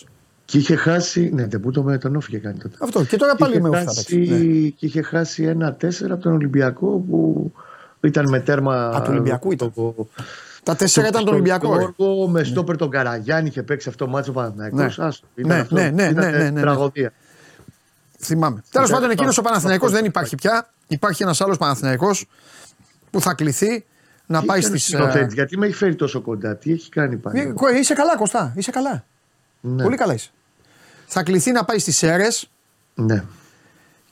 Και 0.45 0.59
είχε 0.59 0.77
χάσει. 0.77 1.31
Ναι, 1.35 1.47
δεν 1.47 1.61
με 1.85 1.99
τον 1.99 2.17
Όφη 2.17 2.27
είχε 2.31 2.39
κάνει 2.39 2.59
τότε. 2.59 2.77
Αυτό. 2.81 3.05
Και 3.05 3.17
τώρα 3.17 3.37
πάλι 3.37 3.53
είχε 3.53 3.61
με 3.63 3.69
όφη 3.69 3.79
θα 3.79 3.85
χάσει, 3.85 4.17
παίξει. 4.17 4.33
Ναι. 4.33 4.69
Και 4.69 4.87
είχε 4.87 5.03
χάσει 5.03 5.43
ένα-4 5.45 6.11
από 6.11 6.23
τον 6.23 6.33
Ολυμπιακό 6.33 6.87
που 6.87 7.53
ήταν 8.01 8.29
με 8.29 8.41
τέρμα. 8.41 8.89
Α, 8.89 9.01
του 9.03 9.09
Ολυμπιακού 9.11 9.53
ήταν. 9.53 9.73
το- 9.75 10.09
Τα 10.63 10.77
τέσσερα 10.77 11.07
ήταν 11.09 11.25
τον 11.25 11.33
Ολυμπιακό. 11.35 11.77
ρε. 11.77 11.87
Γιώργο, 11.97 12.29
με 12.29 12.45
στόπερ 12.45 12.77
τον 12.77 12.91
Καραγιάννη 12.91 13.49
είχε 13.49 13.63
παίξει 13.63 13.89
αυτό 13.89 14.05
το 14.05 14.11
μάτσο 14.11 14.33
Παναθηναϊκός. 14.33 14.99
Ναι. 14.99 15.05
Άστο, 15.05 15.27
ήταν 15.35 15.57
Ναι, 15.57 15.63
αυτό. 15.63 15.75
ναι, 15.75 15.91
ναι, 15.91 16.03
Ήταν 16.03 16.31
ναι, 16.31 16.39
ναι, 16.39 16.51
ναι. 16.51 16.61
Τραγωδία. 16.61 17.13
Θυμάμαι. 18.19 18.63
Τέλος 18.71 18.91
πάντων, 18.91 19.11
εκείνος 19.11 19.27
ο 19.27 19.31
αυτό- 19.31 19.43
Παναθηναϊκός 19.43 19.87
αυτό- 19.87 19.99
δεν 20.01 20.09
υπάρχει 20.09 20.35
πια. 20.35 20.69
Υπάρχει 20.89 21.23
ένας 21.23 21.41
άλλος 21.41 21.57
Παναθηναϊκός 21.57 22.27
που 23.11 23.21
θα 23.21 23.35
κληθεί 23.35 23.85
να 24.27 24.41
Τι 24.41 24.47
πάει 24.47 24.59
έκανε 24.59 24.77
στις. 24.79 24.85
σκηνοθέτης, 24.93 25.35
Γιατί 25.35 25.59
με 25.59 25.67
έχει 25.67 25.75
φέρει 25.75 25.95
τόσο 25.95 26.21
κοντά, 26.21 26.57
τι 26.57 26.73
έχει 26.73 26.89
κάνει 26.89 27.17
πάλι; 27.17 27.55
Είσαι 27.81 27.95
καλά, 27.95 28.17
Κωστά. 28.17 28.53
Είσαι 28.57 28.71
καλά. 28.71 29.05
Ναι. 29.67 29.83
Πολύ 29.83 29.97
καλά 29.97 30.15
είσαι. 30.15 30.31
Θα 31.07 31.23
κληθεί 31.23 31.51
να 31.53 31.65
πάει 31.65 31.79
στις 31.79 31.97
ΣΕΡΕΣ 31.97 32.51
Ναι. 32.95 33.25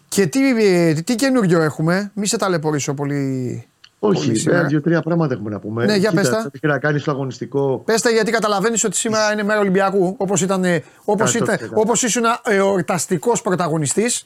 και 0.09 0.26
τι, 0.26 0.64
ε, 0.66 0.92
τι 0.94 1.14
καινούριο 1.14 1.61
έχουμε; 1.62 2.11
Μη 2.14 2.26
σε 2.26 2.36
ταλαιπωρήσω 2.36 2.94
πολύ. 2.94 3.66
πολύ 3.98 4.16
Όχι, 4.16 4.34
σήμερα. 4.34 4.57
βέβαια, 4.57 4.68
δύο-τρία 4.70 5.03
πράγματα 5.03 5.34
έχουμε 5.34 5.50
να 5.50 5.59
πούμε. 5.59 5.84
Ναι, 5.84 5.96
για 5.96 6.09
Κοίτα, 6.11 6.20
πες 6.20 6.30
τα. 6.30 6.40
θα 6.42 6.50
είχε 6.53 6.66
να 6.66 6.78
κάνεις 6.78 7.03
στο 7.03 7.11
αγωνιστικό. 7.11 7.82
Πες 7.84 8.00
τα 8.03 8.11
γιατί 8.11 8.30
καταλαβαίνεις 8.30 8.84
ότι 8.84 8.96
σήμερα 8.96 9.32
είναι 9.32 9.42
μέρα 9.42 9.61
Ολυμπιακού. 9.61 10.14
Όπως 10.18 10.40
ήταν, 10.40 10.64
ε, 10.64 10.82
όπως 11.05 11.34
ήταν, 11.34 11.57
100%. 11.59 11.70
όπως 11.80 12.03
ήσουν 12.03 12.22
εορταστικός 12.44 13.42
πρωταγωνιστής, 13.42 14.24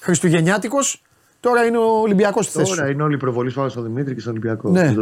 Χριστουγεννιάτικος, 0.00 1.02
τώρα 1.40 1.64
είναι 1.64 1.78
ο 1.78 2.00
Ολυμπιακός 2.00 2.44
στη 2.44 2.58
θέση. 2.58 2.70
Τώρα 2.74 2.86
σου. 2.86 2.92
είναι 2.92 3.02
όλη 3.02 3.14
η 3.14 3.18
προβολή 3.18 3.52
πάνω 3.52 3.68
στον 3.68 3.82
Δημήτρη 3.84 4.14
και 4.14 4.20
στον 4.20 4.32
Ολυμπιακό. 4.32 4.70
Ναι. 4.70 4.94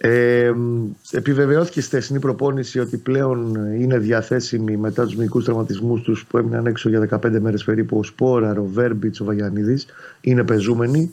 Δεν 0.00 0.08
το 0.08 0.16
συζητάμε. 0.16 0.48
Ε, 0.48 0.52
μ, 0.52 0.90
επιβεβαιώθηκε 1.10 1.80
στη 1.80 1.90
θεσινή 1.90 2.18
προπόνηση 2.18 2.78
ότι 2.78 2.96
πλέον 2.96 3.54
είναι 3.80 3.98
διαθέσιμοι 3.98 4.76
μετά 4.76 5.04
τους 5.04 5.16
μυϊκούς 5.16 5.44
τραυματισμούς 5.44 6.02
τους 6.02 6.24
που 6.26 6.38
έμειναν 6.38 6.66
έξω 6.66 6.88
για 6.88 7.08
15 7.10 7.40
μέρες 7.40 7.64
περίπου 7.64 7.98
ο 7.98 8.02
Σπόρα, 8.02 8.50
ο 8.60 8.64
Βέρμπιτς, 8.64 9.20
ο 9.20 9.24
Βαγιανίδης. 9.24 9.86
Είναι 10.20 10.44
πεζούμενοι 10.44 11.10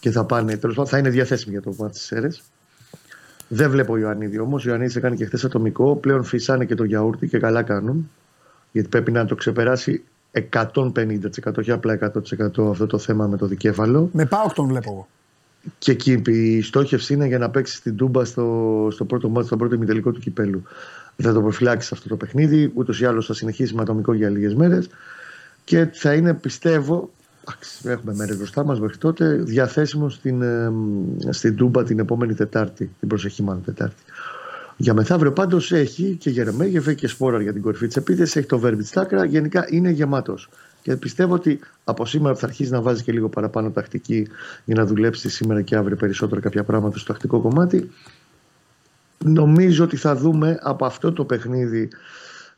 και 0.00 0.10
θα 0.10 0.24
πάνε. 0.24 0.56
Τέλος 0.56 0.76
πάντων, 0.76 0.90
θα 0.90 0.98
είναι 0.98 1.10
διαθέσιμοι 1.10 1.52
για 1.52 1.62
το 1.62 1.74
μάτι 1.78 1.92
της 1.92 2.02
ΣΕΡΕΣ. 2.02 2.42
Δεν 3.48 3.70
βλέπω 3.70 3.96
Ιωαννίδη 3.96 4.38
όμως. 4.38 4.64
Ο 4.64 4.68
Ιωαννίδης 4.68 4.96
έκανε 4.96 5.16
και 5.16 5.24
χθες 5.24 5.44
ατομικό. 5.44 5.96
Πλέον 5.96 6.24
φυσάνε 6.24 6.64
και 6.64 6.74
το 6.74 6.84
γιαούρτι 6.84 7.28
και 7.28 7.38
καλά 7.38 7.62
κάνουν. 7.62 8.10
Γιατί 8.72 8.88
πρέπει 8.88 9.12
να 9.12 9.24
το 9.24 9.34
ξεπεράσει 9.34 10.04
150%, 10.32 11.58
όχι 11.58 11.70
απλά 11.70 11.98
100% 11.98 12.70
αυτό 12.70 12.86
το 12.86 12.98
θέμα 12.98 13.26
με 13.26 13.36
το 13.36 13.46
δικέφαλο. 13.46 14.08
Με 14.12 14.26
πάω 14.26 14.52
τον 14.54 14.66
βλέπω 14.66 14.90
εγώ. 14.90 15.08
Και 15.78 15.92
εκεί 15.92 16.22
η 16.26 16.62
στόχευση 16.62 17.12
είναι 17.12 17.26
για 17.26 17.38
να 17.38 17.50
παίξει 17.50 17.74
στην 17.76 17.96
Τούμπα 17.96 18.24
στο, 18.24 18.88
στο 18.90 19.04
πρώτο 19.04 19.28
μάτι, 19.28 19.46
στο 19.46 19.56
πρώτο 19.56 19.74
ημιτελικό 19.74 20.12
του 20.12 20.20
κυπέλου. 20.20 20.62
Θα 21.16 21.32
το 21.32 21.40
προφυλάξεις 21.40 21.92
αυτό 21.92 22.08
το 22.08 22.16
παιχνίδι. 22.16 22.70
Ούτως 22.74 23.00
ή 23.00 23.04
άλλως 23.04 23.26
θα 23.26 23.34
συνεχίσει 23.34 23.74
με 23.74 23.82
ατομικό 23.82 24.12
για 24.12 24.28
λίγες 24.28 24.54
μέρες. 24.54 24.88
Και 25.64 25.88
θα 25.92 26.14
είναι, 26.14 26.34
πιστεύω, 26.34 27.10
εντάξει, 27.40 27.88
έχουμε 27.88 28.14
μέρες 28.14 28.36
μπροστά 28.36 28.64
μας 28.64 28.80
μέχρι 28.80 28.96
τότε, 28.96 29.34
διαθέσιμος 29.34 30.14
στην, 30.14 30.42
ε, 30.42 30.72
στην 31.30 31.56
Τούμπα 31.56 31.84
την 31.84 31.98
επόμενη 31.98 32.34
Τετάρτη. 32.34 32.90
Την 32.98 33.08
προσεχή, 33.08 33.42
μάλλον 33.42 33.64
Τετάρτη. 33.64 34.02
Για 34.76 34.94
μεθαύριο 34.94 35.32
πάντως 35.32 35.72
έχει 35.72 36.16
και 36.20 36.30
Γερεμέγεφ, 36.30 36.86
έχει 36.86 36.96
και 36.96 37.06
Σπόρα 37.06 37.42
για 37.42 37.52
την 37.52 37.62
κορυφή 37.62 37.86
της 37.86 37.96
επίθεσης, 37.96 38.36
έχει 38.36 38.46
το 38.46 38.58
Βέρμπιτς 38.58 38.88
Στάκρα. 38.88 39.24
Γενικά 39.24 39.66
είναι 39.68 39.90
γεμάτος. 39.90 40.48
Και 40.82 40.96
πιστεύω 40.96 41.34
ότι 41.34 41.60
από 41.84 42.06
σήμερα 42.06 42.34
θα 42.34 42.46
αρχίσει 42.46 42.70
να 42.70 42.80
βάζει 42.80 43.02
και 43.02 43.12
λίγο 43.12 43.28
παραπάνω 43.28 43.70
τακτική 43.70 44.26
για 44.64 44.74
να 44.74 44.86
δουλέψει 44.86 45.30
σήμερα 45.30 45.62
και 45.62 45.76
αύριο 45.76 45.96
περισσότερο 45.96 46.40
κάποια 46.40 46.64
πράγματα 46.64 46.98
στο 46.98 47.12
τακτικό 47.12 47.40
κομμάτι. 47.40 47.90
Νομίζω 49.24 49.84
ότι 49.84 49.96
θα 49.96 50.16
δούμε 50.16 50.58
από 50.62 50.84
αυτό 50.84 51.12
το 51.12 51.24
παιχνίδι 51.24 51.88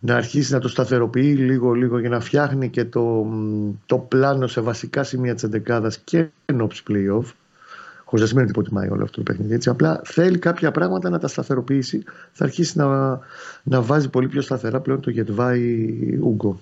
να 0.01 0.16
αρχίσει 0.16 0.53
να 0.53 0.59
το 0.59 0.68
σταθεροποιεί 0.68 1.35
λίγο-λίγο 1.39 1.99
για 1.99 2.09
να 2.09 2.20
φτιάχνει 2.20 2.70
και 2.70 2.85
το, 2.85 3.27
το 3.87 3.99
πλάνο 3.99 4.47
σε 4.47 4.61
βασικά 4.61 5.03
σημεία 5.03 5.35
της 5.35 5.43
εντεκάδας 5.43 5.99
και 5.99 6.29
ενόψη 6.45 6.83
playoff. 6.89 7.25
Χωρίς 8.05 8.25
να 8.25 8.27
σημαίνει 8.27 8.51
ότι 8.51 8.59
υποτιμάει 8.59 8.89
όλο 8.89 9.03
αυτό 9.03 9.16
το 9.16 9.23
παιχνίδι. 9.23 9.55
Έτσι. 9.55 9.68
Απλά 9.68 10.01
θέλει 10.05 10.39
κάποια 10.39 10.70
πράγματα 10.70 11.11
να 11.11 11.18
τα 11.18 11.29
σταθεροποιήσει. 11.29 12.03
Θα 12.33 12.45
αρχίσει 12.45 12.79
να, 12.79 13.18
να 13.62 13.83
βάζει 13.83 14.09
πολύ 14.09 14.29
πιο 14.29 14.41
σταθερά 14.41 14.81
πλέον 14.81 15.01
το 15.01 15.11
Γετβάη 15.11 15.89
Ούγκο. 16.23 16.61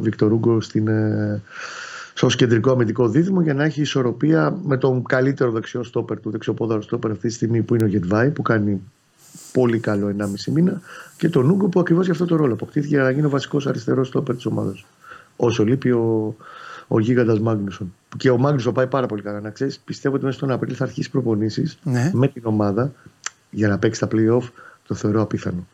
Βίκτορ 0.00 0.32
Ούγκο 0.32 0.60
στην, 0.60 0.88
ε, 0.88 1.42
στο 2.14 2.26
κεντρικό 2.26 2.70
αμυντικό 2.70 3.08
δίδυμο 3.08 3.40
για 3.40 3.54
να 3.54 3.64
έχει 3.64 3.80
ισορροπία 3.80 4.58
με 4.64 4.76
τον 4.76 5.02
καλύτερο 5.02 5.50
δεξιό 5.50 5.82
στόπερ 5.82 6.20
του 6.20 6.30
δεξιοπόδαρο 6.30 6.82
στόπερ 6.82 7.10
αυτή 7.10 7.28
τη 7.28 7.34
στιγμή 7.34 7.62
που 7.62 7.74
είναι 7.74 7.84
ο 7.84 7.86
Γετβάη 7.86 8.30
που 8.30 8.42
κάνει 8.42 8.80
πολύ 9.52 9.78
καλό 9.78 10.14
1,5 10.18 10.52
μήνα 10.52 10.80
και 11.16 11.28
τον 11.28 11.50
Ούγκο 11.50 11.68
που 11.68 11.80
ακριβώς 11.80 12.04
για 12.04 12.12
αυτό 12.12 12.24
το 12.26 12.36
ρόλο 12.36 12.52
αποκτήθηκε 12.52 12.94
για 12.94 13.04
να 13.04 13.10
γίνει 13.10 13.26
ο 13.26 13.28
βασικός 13.28 13.66
αριστερός 13.66 14.08
στόπερ 14.08 14.34
της 14.34 14.46
ομάδας. 14.46 14.84
Όσο 15.36 15.64
λείπει 15.64 15.90
ο, 15.90 16.36
ο 16.88 17.00
γίγαντας 17.00 17.40
Μάγνουσον. 17.40 17.94
Και 18.16 18.30
ο 18.30 18.38
Μάγνουσον 18.38 18.72
πάει 18.74 18.86
πάρα 18.86 19.06
πολύ 19.06 19.22
καλά. 19.22 19.40
Να 19.40 19.50
ξέρεις, 19.50 19.78
πιστεύω 19.78 20.14
ότι 20.14 20.24
μέσα 20.24 20.36
στον 20.36 20.50
Απρίλιο 20.50 20.76
θα 20.76 20.84
αρχίσει 20.84 21.10
προπονήσεις 21.10 21.78
Ναι. 21.82 22.10
με 22.14 22.28
την 22.28 22.42
ομάδα 22.46 22.92
για 23.50 23.68
να 23.68 23.78
παίξει 23.78 24.00
τα 24.00 24.08
playoff. 24.12 24.48
Το 24.86 24.94
θεωρώ 24.94 25.22
απίθανο. 25.22 25.66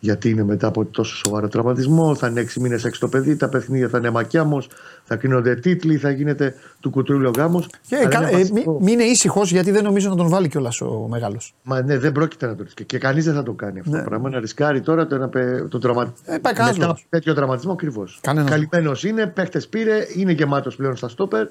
Γιατί 0.00 0.28
είναι 0.28 0.44
μετά 0.44 0.66
από 0.66 0.84
τόσο 0.84 1.16
σοβαρό 1.16 1.48
τραυματισμό, 1.48 2.14
θα 2.14 2.26
είναι 2.28 2.40
6 2.40 2.60
μήνες 2.60 2.84
έξω 2.84 3.00
το 3.00 3.08
παιδί, 3.08 3.36
τα 3.36 3.48
παιχνίδια 3.48 3.88
θα 3.88 3.98
είναι 3.98 4.10
μακιάμος, 4.10 4.68
θα 5.04 5.16
κρίνονται 5.16 5.54
τίτλοι, 5.54 5.96
θα 5.96 6.10
γίνεται 6.10 6.54
του 6.80 6.90
κουτρούλιο 6.90 7.30
γάμος. 7.36 7.68
Και, 7.88 8.06
κα- 8.10 8.28
ε, 8.28 8.36
μη, 8.36 8.64
μην 8.80 8.88
είναι 8.88 9.02
ήσυχος 9.02 9.50
γιατί 9.52 9.70
δεν 9.70 9.84
νομίζω 9.84 10.08
να 10.08 10.16
τον 10.16 10.28
βάλει 10.28 10.48
κιόλας 10.48 10.80
ο 10.80 11.06
μεγάλος. 11.10 11.54
Μα 11.62 11.82
ναι, 11.82 11.98
δεν 11.98 12.12
πρόκειται 12.12 12.46
να 12.46 12.54
το 12.54 12.62
ρισκάρει. 12.62 12.86
Και 12.88 12.98
κανείς 12.98 13.24
δεν 13.24 13.34
θα 13.34 13.42
το 13.42 13.52
κάνει 13.52 13.78
αυτό 13.78 13.90
Ναι. 13.90 13.98
το 14.02 14.08
πράγμα. 14.08 14.28
Να 14.30 14.40
ρισκάρει 14.40 14.80
τώρα 14.80 15.06
το, 15.06 15.18
να 15.18 15.28
πε- 15.28 15.68
το 15.68 15.78
τραυμα... 15.78 16.14
Ε, 16.24 16.38
πάει 16.38 16.52
κανένας 16.52 16.76
Μετά 16.76 16.86
λόγος. 16.86 17.00
από 17.00 17.10
τέτοιο 17.10 17.34
τραυματισμό 17.34 17.72
ακριβώς. 17.72 18.18
Κανένας 18.22 18.50
Καλυμμένος 18.50 19.04
είναι, 19.04 19.26
παίχτες 19.26 19.68
πήρε, 19.68 20.06
είναι 20.16 20.32
γεμάτος 20.32 20.76
πλέον 20.76 20.96
στα 20.96 21.08
στόπερ. 21.08 21.46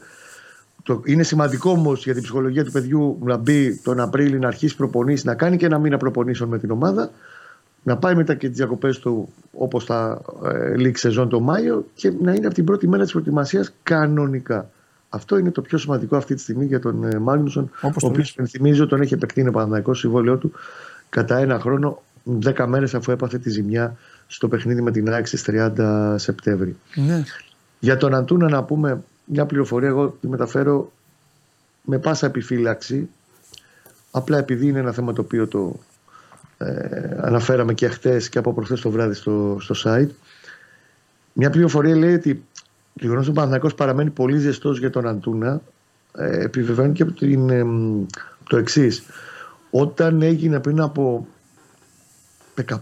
Το, 0.84 1.02
είναι 1.06 1.24
σημαντικό 1.24 1.70
όμως 1.72 2.04
για 2.04 2.14
την 2.14 2.24
ψυχολογία 2.24 2.64
του 2.66 2.72
παιδιού 2.72 3.18
να 3.24 3.38
μπει 3.38 3.78
τον 3.84 4.00
Απρίλιο 4.00 4.40
να 4.40 4.48
αρχίσει 4.48 4.76
προπονήσεις, 4.76 5.24
να 5.26 5.36
κάνει 5.36 5.58
και 5.58 5.66
ένα 5.66 5.80
μήνα 5.80 5.98
προπονήσεων 5.98 6.50
με 6.50 6.58
την 6.60 6.72
ομάδα. 6.72 7.10
Να 7.88 7.98
πάει 7.98 8.16
μετά 8.16 8.36
και 8.36 8.48
τις 8.48 8.58
διακοπές 8.58 9.00
του 9.00 9.34
όπως 9.54 9.86
θα 9.86 10.22
ε, 10.44 10.78
λήξει 10.78 11.02
σεζόν 11.02 11.30
το 11.30 11.40
Μάιο 11.40 11.86
και 11.94 12.14
να 12.22 12.34
είναι 12.34 12.46
από 12.46 12.56
την 12.56 12.66
πρώτη 12.66 12.88
μέρα 12.88 13.04
της 13.04 13.12
προετοιμασίας 13.12 13.74
κανονικά. 13.84 14.70
Αυτό 15.10 15.38
είναι 15.38 15.52
το 15.52 15.62
πιο 15.62 15.78
σημαντικό 15.78 16.16
αυτή 16.16 16.36
τη 16.36 16.42
στιγμή 16.42 16.66
για 16.66 16.80
τον 16.80 17.04
ε, 17.04 17.20
Μάγνουσον, 17.20 17.72
Όπως 17.82 18.04
ο 18.04 18.08
το 18.08 18.08
οποίος 18.08 18.28
λες. 18.28 18.38
ενθυμίζω 18.38 18.88
τον 18.88 19.02
έχει 19.02 19.14
επεκτείνει 19.14 19.52
Παναθηναϊκός 19.52 20.00
συμβόλαιό 20.00 20.38
του 20.38 20.52
κατά 21.10 21.38
ένα 21.38 21.60
χρόνο, 21.60 22.02
10 22.44 22.66
μέρες 22.68 22.96
αφού 22.96 23.12
έπαθε 23.12 23.38
τη 23.38 23.50
ζημιά 23.50 23.98
στο 24.28 24.48
παιχνίδι 24.48 24.82
με 24.82 24.92
την 24.92 25.14
ΑΕΚ 25.14 25.28
στις 25.28 25.46
30 25.48 26.14
Σεπτέμβρη. 26.18 26.76
Ναι. 26.96 27.24
Για 27.80 27.98
τον 27.98 28.14
Αντούνα 28.14 28.50
να 28.50 28.64
πούμε 28.64 29.04
μια 29.26 29.46
πληροφορία, 29.46 29.88
εγώ 29.88 30.18
τη 30.22 30.28
μεταφέρω 30.28 30.92
με 31.82 32.00
πάσα 32.00 32.26
επιφύλαξη. 32.26 33.10
Απλά 34.12 34.38
επειδή 34.38 34.68
είναι 34.68 34.80
ένα 34.80 34.92
θέμα 34.92 35.14
το 35.14 35.22
οποίο 35.22 35.48
το 35.48 35.80
ε, 36.58 37.18
αναφέραμε 37.22 37.74
και 37.74 37.88
χθες 37.88 38.30
και 38.30 38.38
από 38.38 38.54
προχθές 38.54 38.82
το 38.82 38.90
βράδυ 38.90 39.14
στο, 39.14 39.58
στο 39.60 39.76
site. 39.84 40.10
Μια 41.34 41.50
πληροφορία 41.50 41.96
λέει 41.96 42.14
ότι 42.14 42.36
το 42.94 43.04
γεγονός 43.04 43.22
ότι 43.22 43.32
ο 43.32 43.34
Παναθηναϊκός 43.34 43.76
παραμένει 43.76 44.10
πολύ 44.10 44.38
ζεστός 44.38 44.80
για 44.80 44.90
τον 44.90 45.08
Αντούνα 45.08 45.62
ε, 46.18 46.44
επιβεβαιώνει 46.44 46.94
και 46.94 47.04
από 47.04 47.12
την, 47.12 47.50
ε, 47.50 47.66
το 48.50 48.58
εξής. 48.58 49.04
Όταν 49.70 50.22
έγινε 50.22 50.60
πριν 50.60 50.82
από 50.82 51.28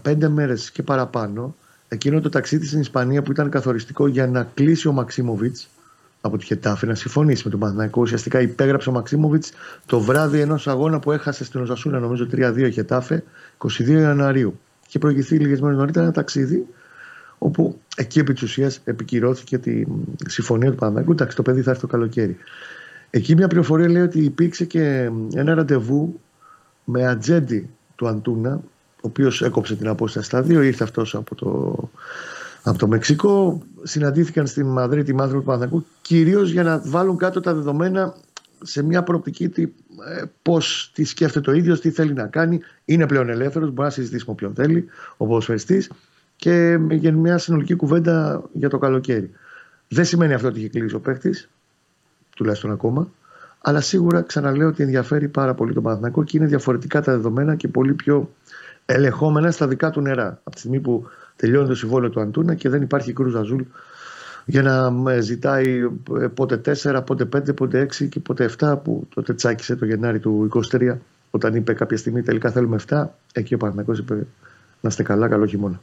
15 0.04 0.28
μέρες 0.28 0.70
και 0.70 0.82
παραπάνω 0.82 1.54
εκείνο 1.88 2.20
το 2.20 2.28
ταξίδι 2.28 2.66
στην 2.66 2.80
Ισπανία 2.80 3.22
που 3.22 3.30
ήταν 3.30 3.50
καθοριστικό 3.50 4.06
για 4.06 4.26
να 4.26 4.44
κλείσει 4.54 4.88
ο 4.88 4.92
Μαξίμοβιτς 4.92 5.68
από 6.26 6.36
τη 6.36 6.44
Χετάφη 6.44 6.86
να 6.86 6.94
συμφωνήσει 6.94 7.42
με 7.44 7.50
τον 7.50 7.60
Παναθηναϊκό. 7.60 8.00
Ουσιαστικά 8.00 8.40
υπέγραψε 8.40 8.88
ο 8.88 8.92
Μαξίμοβιτς 8.92 9.52
το 9.86 10.00
βράδυ 10.00 10.40
ενός 10.40 10.68
αγώνα 10.68 10.98
που 10.98 11.12
έχασε 11.12 11.44
στην 11.44 11.60
Οζασούνα, 11.60 11.98
νομίζω 11.98 12.28
3-2 12.32 12.70
Χετάφε, 12.72 13.24
22 13.58 13.88
Ιανουαρίου. 13.88 14.58
Είχε 14.88 14.98
προηγηθεί 14.98 15.36
λίγες 15.38 15.60
μέρες 15.60 15.76
νωρίτερα 15.76 16.04
ένα 16.04 16.14
ταξίδι 16.14 16.66
όπου 17.38 17.80
εκεί 17.96 18.18
επί 18.18 18.32
της 18.32 18.42
ουσίας 18.42 18.80
επικυρώθηκε 18.84 19.58
τη 19.58 19.84
συμφωνία 20.26 20.70
του 20.70 20.76
Παναθηναϊκού. 20.76 21.12
Εντάξει, 21.12 21.36
το 21.36 21.42
παιδί 21.42 21.62
θα 21.62 21.70
έρθει 21.70 21.82
το 21.82 21.86
καλοκαίρι. 21.86 22.36
Εκεί 23.10 23.34
μια 23.34 23.48
πληροφορία 23.48 23.88
λέει 23.88 24.02
ότι 24.02 24.20
υπήρξε 24.20 24.64
και 24.64 25.10
ένα 25.34 25.54
ραντεβού 25.54 26.20
με 26.84 27.06
ατζέντη 27.06 27.70
του 27.96 28.08
Αντούνα, 28.08 28.60
ο 28.96 29.00
οποίος 29.00 29.42
έκοψε 29.42 29.76
την 29.76 29.88
απόσταση 29.88 30.26
στα 30.26 30.42
δύο, 30.42 30.62
ήρθε 30.62 30.84
αυτός 30.84 31.14
από 31.14 31.34
το, 31.34 31.78
από 32.68 32.78
το 32.78 32.88
Μεξικό. 32.88 33.62
Συναντήθηκαν 33.82 34.46
στη 34.46 34.64
Μαδρίτη 34.64 35.10
οι 35.10 35.14
άνθρωποι 35.18 35.38
του 35.38 35.44
Παναθηναϊκού 35.44 35.86
κυρίως 36.02 36.50
για 36.50 36.62
να 36.62 36.82
βάλουν 36.84 37.16
κάτω 37.16 37.40
τα 37.40 37.54
δεδομένα 37.54 38.14
σε 38.62 38.82
μια 38.82 39.02
προοπτική 39.02 39.48
τι, 39.48 39.62
ε, 39.62 40.22
πώς, 40.42 40.90
τι 40.94 41.04
σκέφτεται 41.04 41.50
ο 41.50 41.54
ίδιος, 41.54 41.80
τι 41.80 41.90
θέλει 41.90 42.12
να 42.12 42.26
κάνει. 42.26 42.60
Είναι 42.84 43.06
πλέον 43.06 43.28
ελεύθερος, 43.28 43.68
μπορεί 43.68 43.88
να 43.88 43.90
συζητήσει 43.90 44.24
με 44.26 44.32
όποιον 44.32 44.54
θέλει, 44.54 44.86
ο 45.16 45.26
ποδοσφαιριστής 45.26 45.90
και 46.36 46.78
για 46.90 47.12
μια 47.12 47.38
συνολική 47.38 47.74
κουβέντα 47.74 48.42
για 48.52 48.68
το 48.68 48.78
καλοκαίρι. 48.78 49.30
Δεν 49.88 50.04
σημαίνει 50.04 50.32
αυτό 50.32 50.48
ότι 50.48 50.58
έχει 50.58 50.68
κλείσει 50.68 50.94
ο 50.94 51.00
παίχτης, 51.00 51.48
τουλάχιστον 52.36 52.70
ακόμα. 52.70 53.08
Αλλά 53.60 53.80
σίγουρα 53.80 54.22
ξαναλέω 54.22 54.68
ότι 54.68 54.82
ενδιαφέρει 54.82 55.28
πάρα 55.28 55.54
πολύ 55.54 55.72
τον 55.72 55.82
Παναθηναϊκό 55.82 56.24
και 56.24 56.36
είναι 56.36 56.46
διαφορετικά 56.46 57.02
τα 57.02 57.12
δεδομένα 57.12 57.54
και 57.54 57.68
πολύ 57.68 57.94
πιο 57.94 58.30
ελεγχόμενα 58.86 59.50
στα 59.50 59.68
δικά 59.68 59.90
του 59.90 60.00
νερά. 60.00 60.40
Από 60.44 60.54
τη 60.54 60.58
στιγμή 60.58 60.80
που 60.80 61.06
τελειώνει 61.36 61.68
το 61.68 61.74
συμβόλαιο 61.74 62.10
του 62.10 62.20
Αντούνα 62.20 62.54
και 62.54 62.68
δεν 62.68 62.82
υπάρχει 62.82 63.12
κρούζα 63.12 63.42
ζούλ 63.42 63.62
για 64.44 64.62
να 64.62 65.20
ζητάει 65.20 65.88
ε, 66.20 66.26
πότε 66.26 66.60
4, 66.82 67.02
πότε 67.06 67.28
5, 67.36 67.56
πότε 67.56 67.88
6 67.98 68.08
και 68.08 68.20
πότε 68.20 68.50
7 68.58 68.76
που 68.84 69.06
τότε 69.14 69.34
τσάκισε 69.34 69.76
το 69.76 69.84
Γενάρη 69.84 70.18
του 70.18 70.48
23 70.72 70.96
όταν 71.30 71.54
είπε 71.54 71.72
κάποια 71.72 71.96
στιγμή 71.96 72.22
τελικά 72.22 72.50
θέλουμε 72.50 72.76
7 72.88 73.04
εκεί 73.32 73.54
ο 73.54 73.56
Παναθηναϊκός 73.56 73.98
είπε 73.98 74.26
να 74.80 74.88
είστε 74.88 75.02
καλά, 75.02 75.28
καλό 75.28 75.46
χειμώνα. 75.46 75.80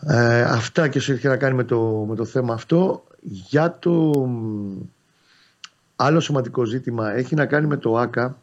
Ε, 0.00 0.42
αυτά 0.42 0.88
και 0.88 0.98
όσο 0.98 1.12
είχε 1.12 1.28
να 1.28 1.36
κάνει 1.36 1.54
με 1.54 1.64
το, 1.64 2.06
με 2.08 2.14
το 2.14 2.24
θέμα 2.24 2.54
αυτό. 2.54 3.04
Για 3.22 3.76
το 3.78 4.12
άλλο 5.96 6.20
σημαντικό 6.20 6.64
ζήτημα 6.64 7.12
έχει 7.12 7.34
να 7.34 7.46
κάνει 7.46 7.66
με 7.66 7.76
το 7.76 7.96
ΆΚΑ 7.96 8.38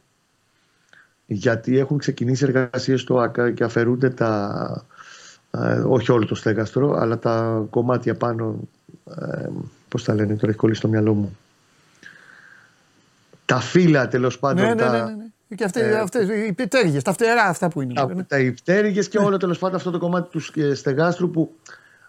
γιατί 1.26 1.78
έχουν 1.78 1.98
ξεκινήσει 1.98 2.46
εργασίες 2.46 3.02
στο 3.02 3.20
ΆΚΑ 3.20 3.52
και 3.52 3.64
αφαιρούνται 3.64 4.10
τα, 4.10 4.86
ε, 5.58 5.84
όχι 5.88 6.12
όλο 6.12 6.26
το 6.26 6.36
στέγαστρο, 6.36 6.94
αλλά 6.94 7.20
τα 7.20 7.66
κομμάτια 7.70 8.16
πάνω, 8.16 8.60
ε, 9.22 9.48
πώς 9.90 10.04
τα 10.04 10.14
λένε, 10.14 10.36
τώρα 10.36 10.48
έχει 10.50 10.58
κολλήσει 10.60 10.80
στο 10.80 10.88
μυαλό 10.90 11.14
μου. 11.14 11.38
Τα 13.46 13.60
φύλλα 13.60 14.08
τέλος 14.08 14.40
πάντων. 14.40 14.64
Ναι, 14.64 14.70
ναι, 14.74 14.76
τα, 14.82 14.92
ναι, 14.92 14.98
ναι, 14.98 15.16
ναι. 15.16 15.56
Και 15.56 15.64
αυτές, 15.64 15.84
Ε, 15.84 16.00
αυτές, 16.00 16.28
οι 16.48 16.54
πτέρυγες, 16.54 17.04
τα 17.04 17.14
φτερά 17.14 17.44
αυτά 17.44 17.68
που 17.70 17.82
είναι. 17.82 17.94
τα, 17.94 18.14
ναι. 18.14 18.24
τα 18.24 18.40
υπτέρυγες 18.40 19.08
και 19.08 19.18
όλο 19.18 19.38
τέλος 19.38 19.58
πάντων 19.58 19.76
αυτό 19.76 19.92
το 19.92 19.98
κομμάτι 19.98 20.30
του 20.30 20.40
σκε- 20.40 20.76
στεγάστρου 20.76 21.32
που 21.32 21.56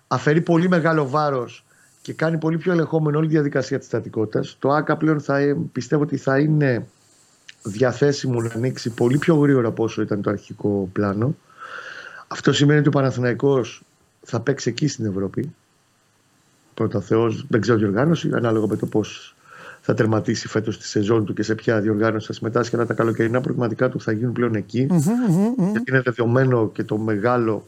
αφαιρεί 0.08 0.40
πολύ 0.40 0.68
μεγάλο 0.68 1.08
βάρος 1.08 1.64
και 2.02 2.12
κάνει 2.12 2.38
πολύ 2.38 2.58
πιο 2.58 2.72
ελεγχόμενο 2.72 3.18
όλη 3.18 3.26
τη 3.26 3.32
διαδικασία 3.32 3.78
της 3.78 3.86
στατικότητας. 3.86 4.56
Το 4.58 4.68
ΆΚΑ 4.70 4.96
πλέον 4.96 5.20
θα, 5.20 5.38
ε, 5.38 5.56
πιστεύω 5.72 6.02
ότι 6.02 6.16
θα 6.16 6.38
είναι 6.38 6.86
διαθέσιμο 7.62 8.40
να 8.40 8.50
ανοίξει 8.54 8.90
πολύ 8.90 9.18
πιο 9.18 9.34
γρήγορα 9.36 9.68
από 9.68 9.84
όσο 9.84 10.02
ήταν 10.02 10.22
το 10.22 10.30
αρχικό 10.30 10.88
πλάνο. 10.92 11.34
Αυτό 12.28 12.52
σημαίνει 12.52 12.78
ότι 12.78 12.88
ο 12.88 12.90
Παναθηναϊκός 12.90 13.82
θα 14.22 14.40
παίξει 14.40 14.68
εκεί 14.68 14.88
στην 14.88 15.06
Ευρώπη. 15.06 15.54
Πρώτα 16.74 17.00
Θεός, 17.00 17.46
δεν 17.48 17.60
ξέρω 17.60 17.78
διοργάνωση, 17.78 18.30
ανάλογα 18.34 18.66
με 18.66 18.76
το 18.76 18.86
πώς 18.86 19.34
θα 19.80 19.94
τερματίσει 19.94 20.48
φέτος 20.48 20.78
τη 20.78 20.86
σεζόν 20.86 21.24
του 21.24 21.34
και 21.34 21.42
σε 21.42 21.54
ποια 21.54 21.80
διοργάνωση 21.80 22.26
θα 22.26 22.32
συμμετάσχει. 22.32 22.74
Αλλά 22.74 22.86
τα 22.86 22.94
καλοκαιρινά 22.94 23.40
προγραμματικά 23.40 23.88
του 23.88 24.00
θα 24.00 24.12
γίνουν 24.12 24.32
πλέον 24.32 24.54
εκεί. 24.54 24.86
Μμμ, 24.90 24.96
μμμ, 25.28 25.54
μμμ. 25.56 25.70
Γιατί 25.70 25.90
είναι 25.90 26.00
δεδομένο 26.00 26.70
και 26.70 26.84
το 26.84 26.96
μεγάλο 26.96 27.66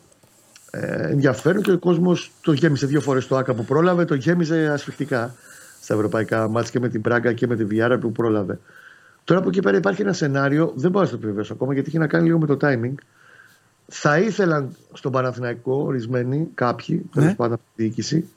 ε, 0.70 1.10
ενδιαφέρον 1.10 1.62
και 1.62 1.72
ο 1.72 1.78
κόσμος 1.78 2.32
το 2.40 2.52
γέμισε 2.52 2.86
δύο 2.86 3.00
φορές 3.00 3.26
το 3.26 3.36
ΑΚΑ 3.36 3.54
που 3.54 3.64
πρόλαβε, 3.64 4.04
το 4.04 4.14
γέμισε 4.14 4.70
ασφιχτικά 4.72 5.34
στα 5.80 5.94
ευρωπαϊκά 5.94 6.48
μάτια 6.48 6.70
και 6.70 6.80
με 6.80 6.88
την 6.88 7.00
Πράγκα 7.00 7.32
και 7.32 7.46
με 7.46 7.56
τη 7.56 7.64
Βιάρα 7.64 7.98
που 7.98 8.12
πρόλαβε. 8.12 8.58
Τώρα 9.24 9.40
από 9.40 9.48
εκεί 9.48 9.60
πέρα 9.60 9.76
υπάρχει 9.76 10.02
ένα 10.02 10.12
σενάριο, 10.12 10.72
δεν 10.76 10.90
μπορώ 10.90 11.04
να 11.04 11.10
το 11.10 11.16
επιβεβαιώσω 11.16 11.52
ακόμα 11.52 11.72
γιατί 11.72 11.88
έχει 11.88 11.98
να 11.98 12.06
κάνει 12.06 12.26
λίγο 12.26 12.38
με 12.38 12.46
το 12.46 12.56
timing. 12.60 12.94
Θα 13.88 14.18
ήθελαν 14.18 14.76
στον 14.92 15.12
Παναθηναϊκό 15.12 15.74
ορισμένοι, 15.74 16.48
κάποιοι, 16.54 16.96
Ναι. 17.12 17.20
τέλος 17.20 17.36
πάντων 17.36 17.52
από 17.52 17.62
τη 17.76 17.82
διοίκηση, 17.82 18.28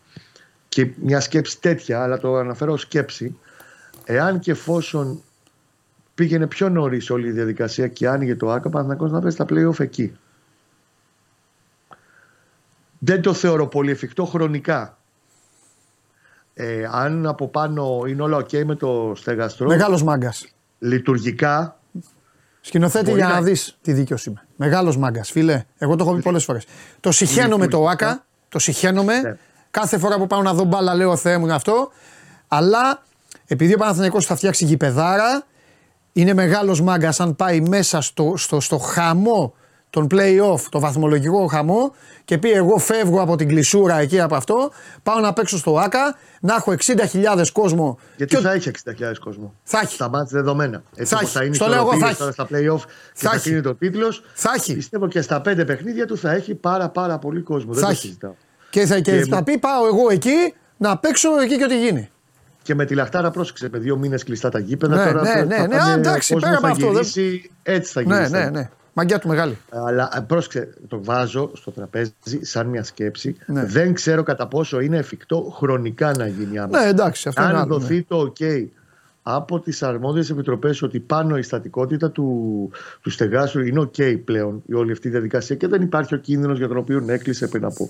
και 0.70 0.92
μια 1.02 1.20
σκέψη 1.20 1.60
τέτοια, 1.62 2.04
αλλά 2.04 2.18
το 2.18 2.36
αναφέρω 2.36 2.74
ως 2.74 2.82
σκέψη, 2.82 3.38
εάν 4.06 4.40
και 4.40 4.52
εφόσον 4.52 5.22
πήγαινε 6.16 6.48
πιο 6.48 6.70
νωρίς 6.70 7.10
όλη 7.10 7.28
η 7.28 7.32
διαδικασία 7.32 7.88
και 7.88 8.08
άνοιγε 8.08 8.36
το 8.36 8.52
ΑΚΑ, 8.52 8.68
ο 8.68 8.70
Παναθηναϊκός 8.70 9.12
να 9.12 9.20
παίζει 9.22 9.38
τα 9.38 9.46
playoff 9.50 9.80
εκεί. 9.80 10.18
Δεν 13.00 13.22
το 13.22 13.34
θεωρώ 13.34 13.68
πολύ 13.68 13.92
εφικτό 13.92 14.26
χρονικά. 14.26 14.98
Ε, 16.54 16.88
αν 16.92 17.28
από 17.28 17.48
πάνω 17.48 18.04
είναι 18.08 18.22
όλα 18.22 18.38
ok 18.38 18.64
με 18.64 18.76
το 18.76 19.14
στεγαστρό, 19.16 19.68
Μεγάλος 19.68 20.04
μάγκας. 20.04 20.48
λειτουργικά 20.80 21.79
Σκηνοθέτη 22.62 23.06
Μπορεί 23.06 23.18
για 23.20 23.28
να 23.28 23.34
να- 23.34 23.42
δεις 23.42 23.78
τι 23.82 23.94
δίκιο 23.94 24.18
είμαι. 24.28 24.42
Μεγάλος 24.56 24.98
μάγκας, 24.98 25.32
φίλε. 25.32 25.64
Εγώ 25.78 25.96
το 25.96 26.04
έχω 26.04 26.14
πει 26.16 26.22
πολλές 26.22 26.44
φορές. 26.44 26.66
Το 27.00 27.12
συχαίνομαι 27.12 27.68
το 27.68 27.88
ΆΚΑ. 27.88 28.26
Το 28.50 28.60
συχαίνομαι. 28.60 29.20
Ναι. 29.22 29.36
Κάθε 29.72 29.98
φορά 29.98 30.18
που 30.18 30.28
πάω 30.28 30.42
να 30.42 30.54
δω 30.54 30.64
μπάλα 30.64 30.94
λέω 30.96 31.16
Θεέ 31.16 31.38
μου 31.38 31.46
είναι 31.46 31.54
αυτό. 31.54 31.92
Αλλά 32.48 33.04
επειδή 33.46 33.74
ο 33.74 33.78
Παναθηναϊκός 33.78 34.26
θα 34.26 34.36
φτιάξει 34.36 34.66
γηπεδάρα, 34.66 35.44
είναι 36.14 36.34
μεγάλος 36.34 36.82
μάγκας 36.82 37.20
αν 37.20 37.36
πάει 37.36 37.62
μέσα 37.62 38.02
στο, 38.02 38.34
στο, 38.38 38.60
στο 38.60 38.78
χαμό 38.78 39.54
των 39.90 40.08
play-off, 40.12 40.60
το 40.70 40.80
βαθμολογικό 40.80 41.46
χαμό 41.48 41.94
και 42.26 42.38
πει 42.38 42.52
εγώ 42.52 42.78
φεύγω 42.78 43.22
από 43.22 43.36
την 43.36 43.48
κλεισούρα 43.48 43.96
εκεί 44.00 44.20
από 44.20 44.36
αυτό, 44.36 44.72
πάω 45.04 45.20
να 45.20 45.34
παίξω 45.34 45.58
στο 45.58 45.78
ΆΚΑ, 45.78 46.16
να 46.42 46.56
έχω 46.56 46.72
60.000 46.72 47.52
κόσμο. 47.54 48.00
γιατί 48.18 48.36
και- 48.36 48.42
θα 48.42 48.52
έχει 48.52 48.70
60.000 48.70 49.20
κόσμο. 49.20 49.54
Θα 49.64 49.80
έχει. 49.84 49.94
Στα 49.94 50.10
μάτια 50.10 50.38
δεδομένα. 50.38 50.84
Έτσι 50.96 51.14
Θα 51.14 51.18
όπως 51.20 51.30
έχει. 51.30 51.38
θα 51.38 51.44
είναι 51.46 51.56
Στο 51.56 51.66
οι 51.66 51.70
λέω 51.70 51.78
εγώ, 51.78 51.90
θα 51.90 51.96
ισορροπίες 51.96 52.10
έχει. 52.12 52.20
τώρα 52.20 52.32
στα 52.32 52.46
playoff 52.46 52.88
και 53.14 53.20
Θα 53.26 53.30
θα, 53.30 53.36
έχει. 53.36 53.44
κλείνει 53.44 53.62
το 53.62 53.76
τίτλος. 53.76 54.24
Θα 54.34 54.52
έχει. 54.56 54.74
Πιστεύω 54.76 55.08
και 55.08 55.22
στα 55.22 55.42
πέντε 55.42 55.66
παιχνίδια 55.66 56.06
του 56.06 56.18
θα 56.18 56.32
έχει 56.32 56.56
πάρα 56.56 56.90
πάρα 56.90 57.18
πολύ 57.20 57.42
κόσμο. 57.42 57.72
Δεν 57.74 57.80
Θα 57.82 57.86
το 57.88 57.92
έχει. 57.92 58.02
συζητάω. 58.02 58.34
Και 58.70 58.86
θα, 58.86 58.96
και 59.00 59.12
Και 59.18 59.26
θα 59.30 59.36
με- 59.36 59.44
πει 59.44 59.58
πάω 59.58 59.86
εγώ 59.86 60.10
εκεί 60.12 60.54
να 60.78 60.98
παίξω 60.98 61.30
εκεί 61.44 61.58
και 61.58 61.64
ό,τι 61.64 61.80
γίνει. 61.80 62.10
Και 62.64 62.76
με 62.76 62.86
τη 62.86 62.96
λαχτάρα 62.96 63.32
πρόσεξε 63.32 63.70
με 63.72 63.78
δύο 63.80 63.98
μήνες 63.98 64.24
κλειστά 64.24 64.50
τα 64.50 64.60
γήπεδα. 64.60 64.96
Ναι, 64.96 65.12
τώρα 65.12 65.22
ναι, 65.22 65.30
θα 65.30 65.46
ναι, 65.46 65.56
πάνε, 65.56 65.76
ναι, 65.76 65.82
α, 65.84 65.94
εντάξει, 65.94 66.34
ο 66.34 66.36
κόσμος 66.40 66.42
πέρα 66.42 66.58
από 66.58 66.66
θα 66.68 66.72
αυτό, 66.72 66.86
δεν- 66.86 67.04
γυρίσει, 67.14 67.52
Έτσι 67.64 67.92
θα 67.92 68.02
Ναι, 68.04 68.16
γυρίσει. 68.16 68.32
ναι, 68.32 68.50
ναι. 68.50 68.70
Μαγκιά 69.00 69.20
του 69.20 69.28
μεγάλη. 69.28 69.58
Αλλά 69.70 70.12
ε, 70.16 70.20
πρόσεξε, 70.28 70.74
το 70.88 71.04
βάζω 71.04 71.52
στο 71.54 71.72
τραπέζι 71.72 72.14
σαν 72.42 72.68
μια 72.68 72.84
σκέψη. 72.84 73.36
Ναι. 73.46 73.66
Δεν 73.66 73.94
ξέρω 73.94 74.24
κατά 74.24 74.48
πόσο 74.48 74.80
είναι 74.80 74.98
εφικτό 74.98 75.54
χρονικά 75.56 76.12
να 76.18 76.28
γίνει 76.28 76.60
άμεσα. 76.60 76.84
Ναι, 76.84 76.90
εντάξει, 76.90 77.28
αυτό 77.28 77.42
είναι 77.42 77.52
Αν 77.52 77.58
άλλο. 77.58 77.80
δοθεί 77.80 77.96
ναι. 77.96 78.04
το 78.08 78.34
OK 78.40 78.66
από 79.24 79.60
τις 79.60 79.84
αρμόδιες 79.84 80.30
επιτροπές 80.30 80.82
ότι 80.82 81.00
πάνω 81.00 81.38
η 81.38 81.42
στατικότητα 81.42 82.12
του, 82.12 82.70
του 83.02 83.10
στεγάσου 83.10 83.60
είναι 83.60 83.82
OK 83.82 84.20
πλέον 84.26 84.64
η 84.66 84.74
όλη 84.74 84.92
αυτή 84.92 85.08
η 85.08 85.12
διαδικασία 85.12 85.56
και 85.56 85.68
δεν 85.68 85.82
υπάρχει 85.82 86.16
ο 86.16 86.18
κίνδυνος 86.18 86.58
για 86.58 86.68
τον 86.68 86.78
οποίο 86.78 87.06
έκλεισε 87.08 87.48
πριν 87.48 87.66
από 87.66 87.90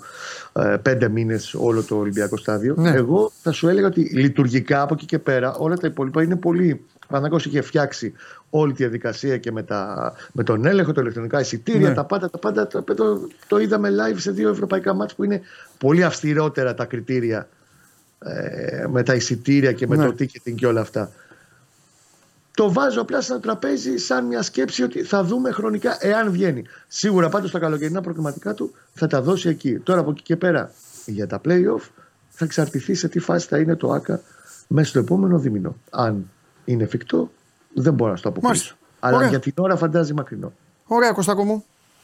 ε, 0.53 0.75
πέντε 0.81 1.09
μήνες 1.09 1.53
όλο 1.53 1.83
το 1.83 1.95
Ολυμπιακό 1.95 2.37
στάδιο. 2.37 2.75
Ναι. 2.77 2.89
Εγώ 2.89 3.31
θα 3.41 3.51
σου 3.51 3.67
έλεγα 3.67 3.87
ότι 3.87 4.01
λειτουργικά 4.01 4.81
από 4.81 4.93
εκεί 4.93 5.05
και 5.05 5.19
πέρα 5.19 5.53
όλα 5.53 5.77
τα 5.77 5.87
υπόλοιπα 5.87 6.23
είναι 6.23 6.35
πολύ. 6.35 6.85
Ο 7.09 7.13
Παναγός 7.13 7.45
είχε 7.45 7.61
φτιάξει 7.61 8.13
όλη 8.49 8.71
τη 8.71 8.77
διαδικασία 8.83 9.37
και 9.37 9.51
με, 9.51 9.63
τα, 9.63 10.13
με 10.31 10.43
τον 10.43 10.65
έλεγχο, 10.65 10.91
τα 10.91 11.01
ηλεκτρονικά 11.01 11.39
εισιτήρια, 11.39 11.89
Ναι. 11.89 11.93
τα 11.95 12.03
πάντα, 12.03 12.29
τα 12.29 12.37
πάντα. 12.37 12.67
Το, 12.67 12.81
το, 12.83 13.27
το 13.47 13.59
είδαμε 13.59 13.89
live 13.89 14.17
σε 14.17 14.31
δύο 14.31 14.49
ευρωπαϊκά 14.49 14.93
μάτς 14.93 15.15
που 15.15 15.23
είναι 15.23 15.41
πολύ 15.77 16.03
αυστηρότερα 16.03 16.73
τα 16.73 16.85
κριτήρια 16.85 17.47
ε, 18.19 18.85
με 18.89 19.03
τα 19.03 19.15
εισιτήρια 19.15 19.71
και 19.71 19.87
με 19.87 19.95
Ναι. 19.95 20.05
το 20.05 20.15
ticketing 20.19 20.55
και 20.55 20.65
όλα 20.67 20.81
αυτά. 20.81 21.11
Το 22.55 22.71
βάζω 22.71 23.01
απλά 23.01 23.21
στο 23.21 23.39
τραπέζι 23.39 23.97
σαν 23.97 24.25
μια 24.25 24.41
σκέψη 24.41 24.83
ότι 24.83 25.03
θα 25.03 25.23
δούμε 25.23 25.51
χρονικά 25.51 25.97
εάν 25.99 26.31
βγαίνει. 26.31 26.63
Σίγουρα 26.87 27.29
πάντως 27.29 27.51
τα 27.51 27.59
καλοκαιρινά 27.59 28.01
προκριματικά 28.01 28.53
του 28.53 28.73
θα 28.93 29.07
τα 29.07 29.21
δώσει 29.21 29.49
εκεί. 29.49 29.79
Τώρα 29.79 29.99
από 29.99 30.11
εκεί 30.11 30.21
και 30.21 30.35
πέρα 30.35 30.71
για 31.05 31.27
τα 31.27 31.41
play-off 31.45 31.81
θα 32.29 32.45
εξαρτηθεί 32.45 32.93
σε 32.93 33.07
τι 33.07 33.19
φάση 33.19 33.47
θα 33.47 33.57
είναι 33.57 33.75
το 33.75 33.91
ΆΚΑ 33.91 34.21
μέσα 34.67 34.89
στο 34.89 34.99
επόμενο 34.99 35.39
δίμηνο. 35.39 35.75
Αν 35.89 36.29
είναι 36.65 36.83
εφικτό 36.83 37.29
δεν 37.73 37.93
μπορώ 37.93 38.11
να 38.11 38.17
σου 38.17 38.23
το 38.23 38.29
αποκρίσω. 38.29 38.51
Μάλιστα. 38.53 38.75
Αλλά 38.99 39.15
Ωραία. 39.17 39.29
για 39.29 39.39
την 39.39 39.53
ώρα 39.57 39.75
φαντάζει 39.77 40.13
μακρινό. 40.13 40.53
Ωραία, 40.87 41.11
Κωστάκο 41.11 41.43
μου. 41.43 41.63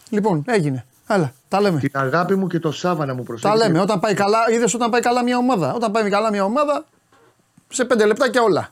Λοιπόν, 0.09 0.43
έγινε. 0.47 0.85
Έλα, 1.07 1.33
τα 1.47 1.61
λέμε. 1.61 1.79
Την 1.79 1.89
αγάπη 1.93 2.35
μου 2.35 2.47
και 2.47 2.59
το 2.59 2.71
Σάβα 2.71 3.05
να 3.05 3.13
μου 3.13 3.23
προσέχει. 3.23 3.53
Τα 3.53 3.65
λέμε. 3.65 3.79
Όταν 3.79 3.99
πάει 3.99 4.13
καλά, 4.13 4.37
είδες 4.51 4.73
όταν 4.73 4.89
πάει 4.89 5.01
καλά 5.01 5.23
μια 5.23 5.37
ομάδα. 5.37 5.73
Όταν 5.73 5.91
πάει 5.91 6.09
καλά 6.09 6.29
μια 6.31 6.43
ομάδα, 6.43 6.85
σε 7.69 7.85
πέντε 7.85 8.05
λεπτά 8.05 8.29
και 8.29 8.39
όλα. 8.39 8.69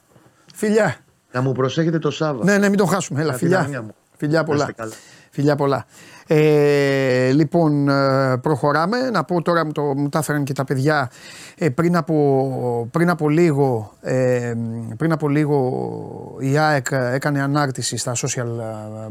Φιλιά. 0.53 0.95
Να 1.31 1.41
μου 1.41 1.51
προσέχετε 1.51 1.99
το 1.99 2.11
Σάβα. 2.11 2.43
Ναι, 2.43 2.57
ναι, 2.57 2.69
μην 2.69 2.77
τον 2.77 2.87
χάσουμε. 2.87 3.21
Έλα, 3.21 3.31
Τα 3.31 3.37
φιλιά. 3.37 3.57
δυναμία 3.57 3.81
μου. 3.81 3.95
Φιλιά 4.17 4.43
πολλά. 4.43 4.59
είστε 4.61 4.73
καλά. 4.73 4.93
Φιλιά 5.29 5.55
πολλά. 5.55 5.85
Ε, 6.27 7.31
λοιπόν, 7.31 7.89
ε, 7.89 8.37
προχωράμε. 8.37 9.09
Να 9.09 9.23
πω 9.23 9.41
τώρα, 9.41 9.65
μου, 9.65 9.71
το, 9.71 9.81
μου 9.81 10.09
τα 10.09 10.19
έφεραν 10.19 10.43
και 10.43 10.53
τα 10.53 10.63
παιδιά, 10.63 11.11
ε, 11.57 11.69
πριν, 11.69 11.95
από, 11.95 12.87
πριν, 12.91 13.09
από 13.09 13.29
λίγο, 13.29 13.93
ε, 14.01 14.53
πριν 14.97 15.11
από 15.11 15.29
λίγο 15.29 16.37
η 16.39 16.57
ΑΕΚ 16.57 16.87
έκανε 16.91 17.41
ανάρτηση 17.41 17.97
στα 17.97 18.13
social 18.15 18.47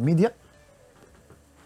media. 0.07 0.29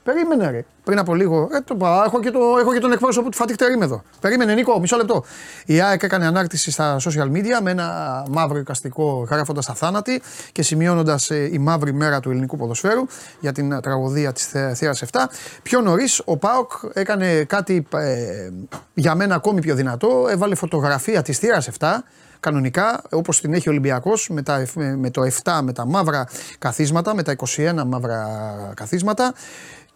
Περίμενε 0.06 0.50
ρε. 0.50 0.64
Πριν 0.84 0.98
από 0.98 1.14
λίγο. 1.14 1.48
Ε, 1.52 1.60
το, 1.60 1.74
πα- 1.74 2.02
έχω, 2.06 2.20
και 2.20 2.30
το, 2.30 2.38
έχω 2.60 2.72
και 2.72 2.78
τον 2.78 2.92
εκπρόσωπο 2.92 3.30
του 3.30 3.36
Φατίχ 3.36 3.56
Τερίμ 3.56 3.82
εδώ. 3.82 4.02
Περίμενε 4.20 4.54
Νίκο, 4.54 4.80
μισό 4.80 4.96
λεπτό. 4.96 5.24
Η 5.66 5.80
ΑΕΚ 5.80 6.02
έκανε 6.02 6.26
ανάρτηση 6.26 6.70
στα 6.70 6.96
social 7.00 7.30
media 7.32 7.60
με 7.62 7.70
ένα 7.70 8.24
μαύρο 8.30 8.58
εικαστικό 8.58 9.26
γράφοντας 9.30 9.68
αθάνατη 9.68 10.22
και 10.52 10.62
σημειώνοντας 10.62 11.30
η 11.30 11.58
μαύρη 11.60 11.92
μέρα 11.92 12.20
του 12.20 12.30
ελληνικού 12.30 12.56
ποδοσφαίρου 12.56 13.06
για 13.40 13.52
την 13.52 13.72
ε, 13.72 13.80
τραγωδία 13.80 14.32
της 14.32 14.46
Θέα 14.46 14.94
7. 14.94 15.18
Πιο 15.62 15.80
νωρίς 15.80 16.22
ο 16.24 16.36
Πάοκ 16.36 16.70
έκανε 16.92 17.44
κάτι 17.44 17.86
ε, 17.94 18.50
για 18.94 19.14
μένα 19.14 19.34
ακόμη 19.34 19.60
πιο 19.60 19.74
δυνατό. 19.74 20.26
Έβαλε 20.30 20.54
φωτογραφία 20.54 21.22
της 21.22 21.38
Θέας 21.38 21.68
7 21.78 21.86
κανονικά 22.40 23.02
όπως 23.10 23.40
την 23.40 23.54
έχει 23.54 23.68
ο 23.68 23.70
Ολυμπιακός 23.70 24.28
με, 24.28 24.42
τα- 24.42 24.64
με 24.96 25.10
το 25.10 25.22
7 25.42 25.58
με 25.62 25.72
τα 25.72 25.86
μαύρα 25.86 26.26
καθίσματα, 26.58 27.14
με 27.14 27.22
τα 27.22 27.32
21 27.56 27.82
μαύρα 27.86 28.26
καθίσματα. 28.76 29.32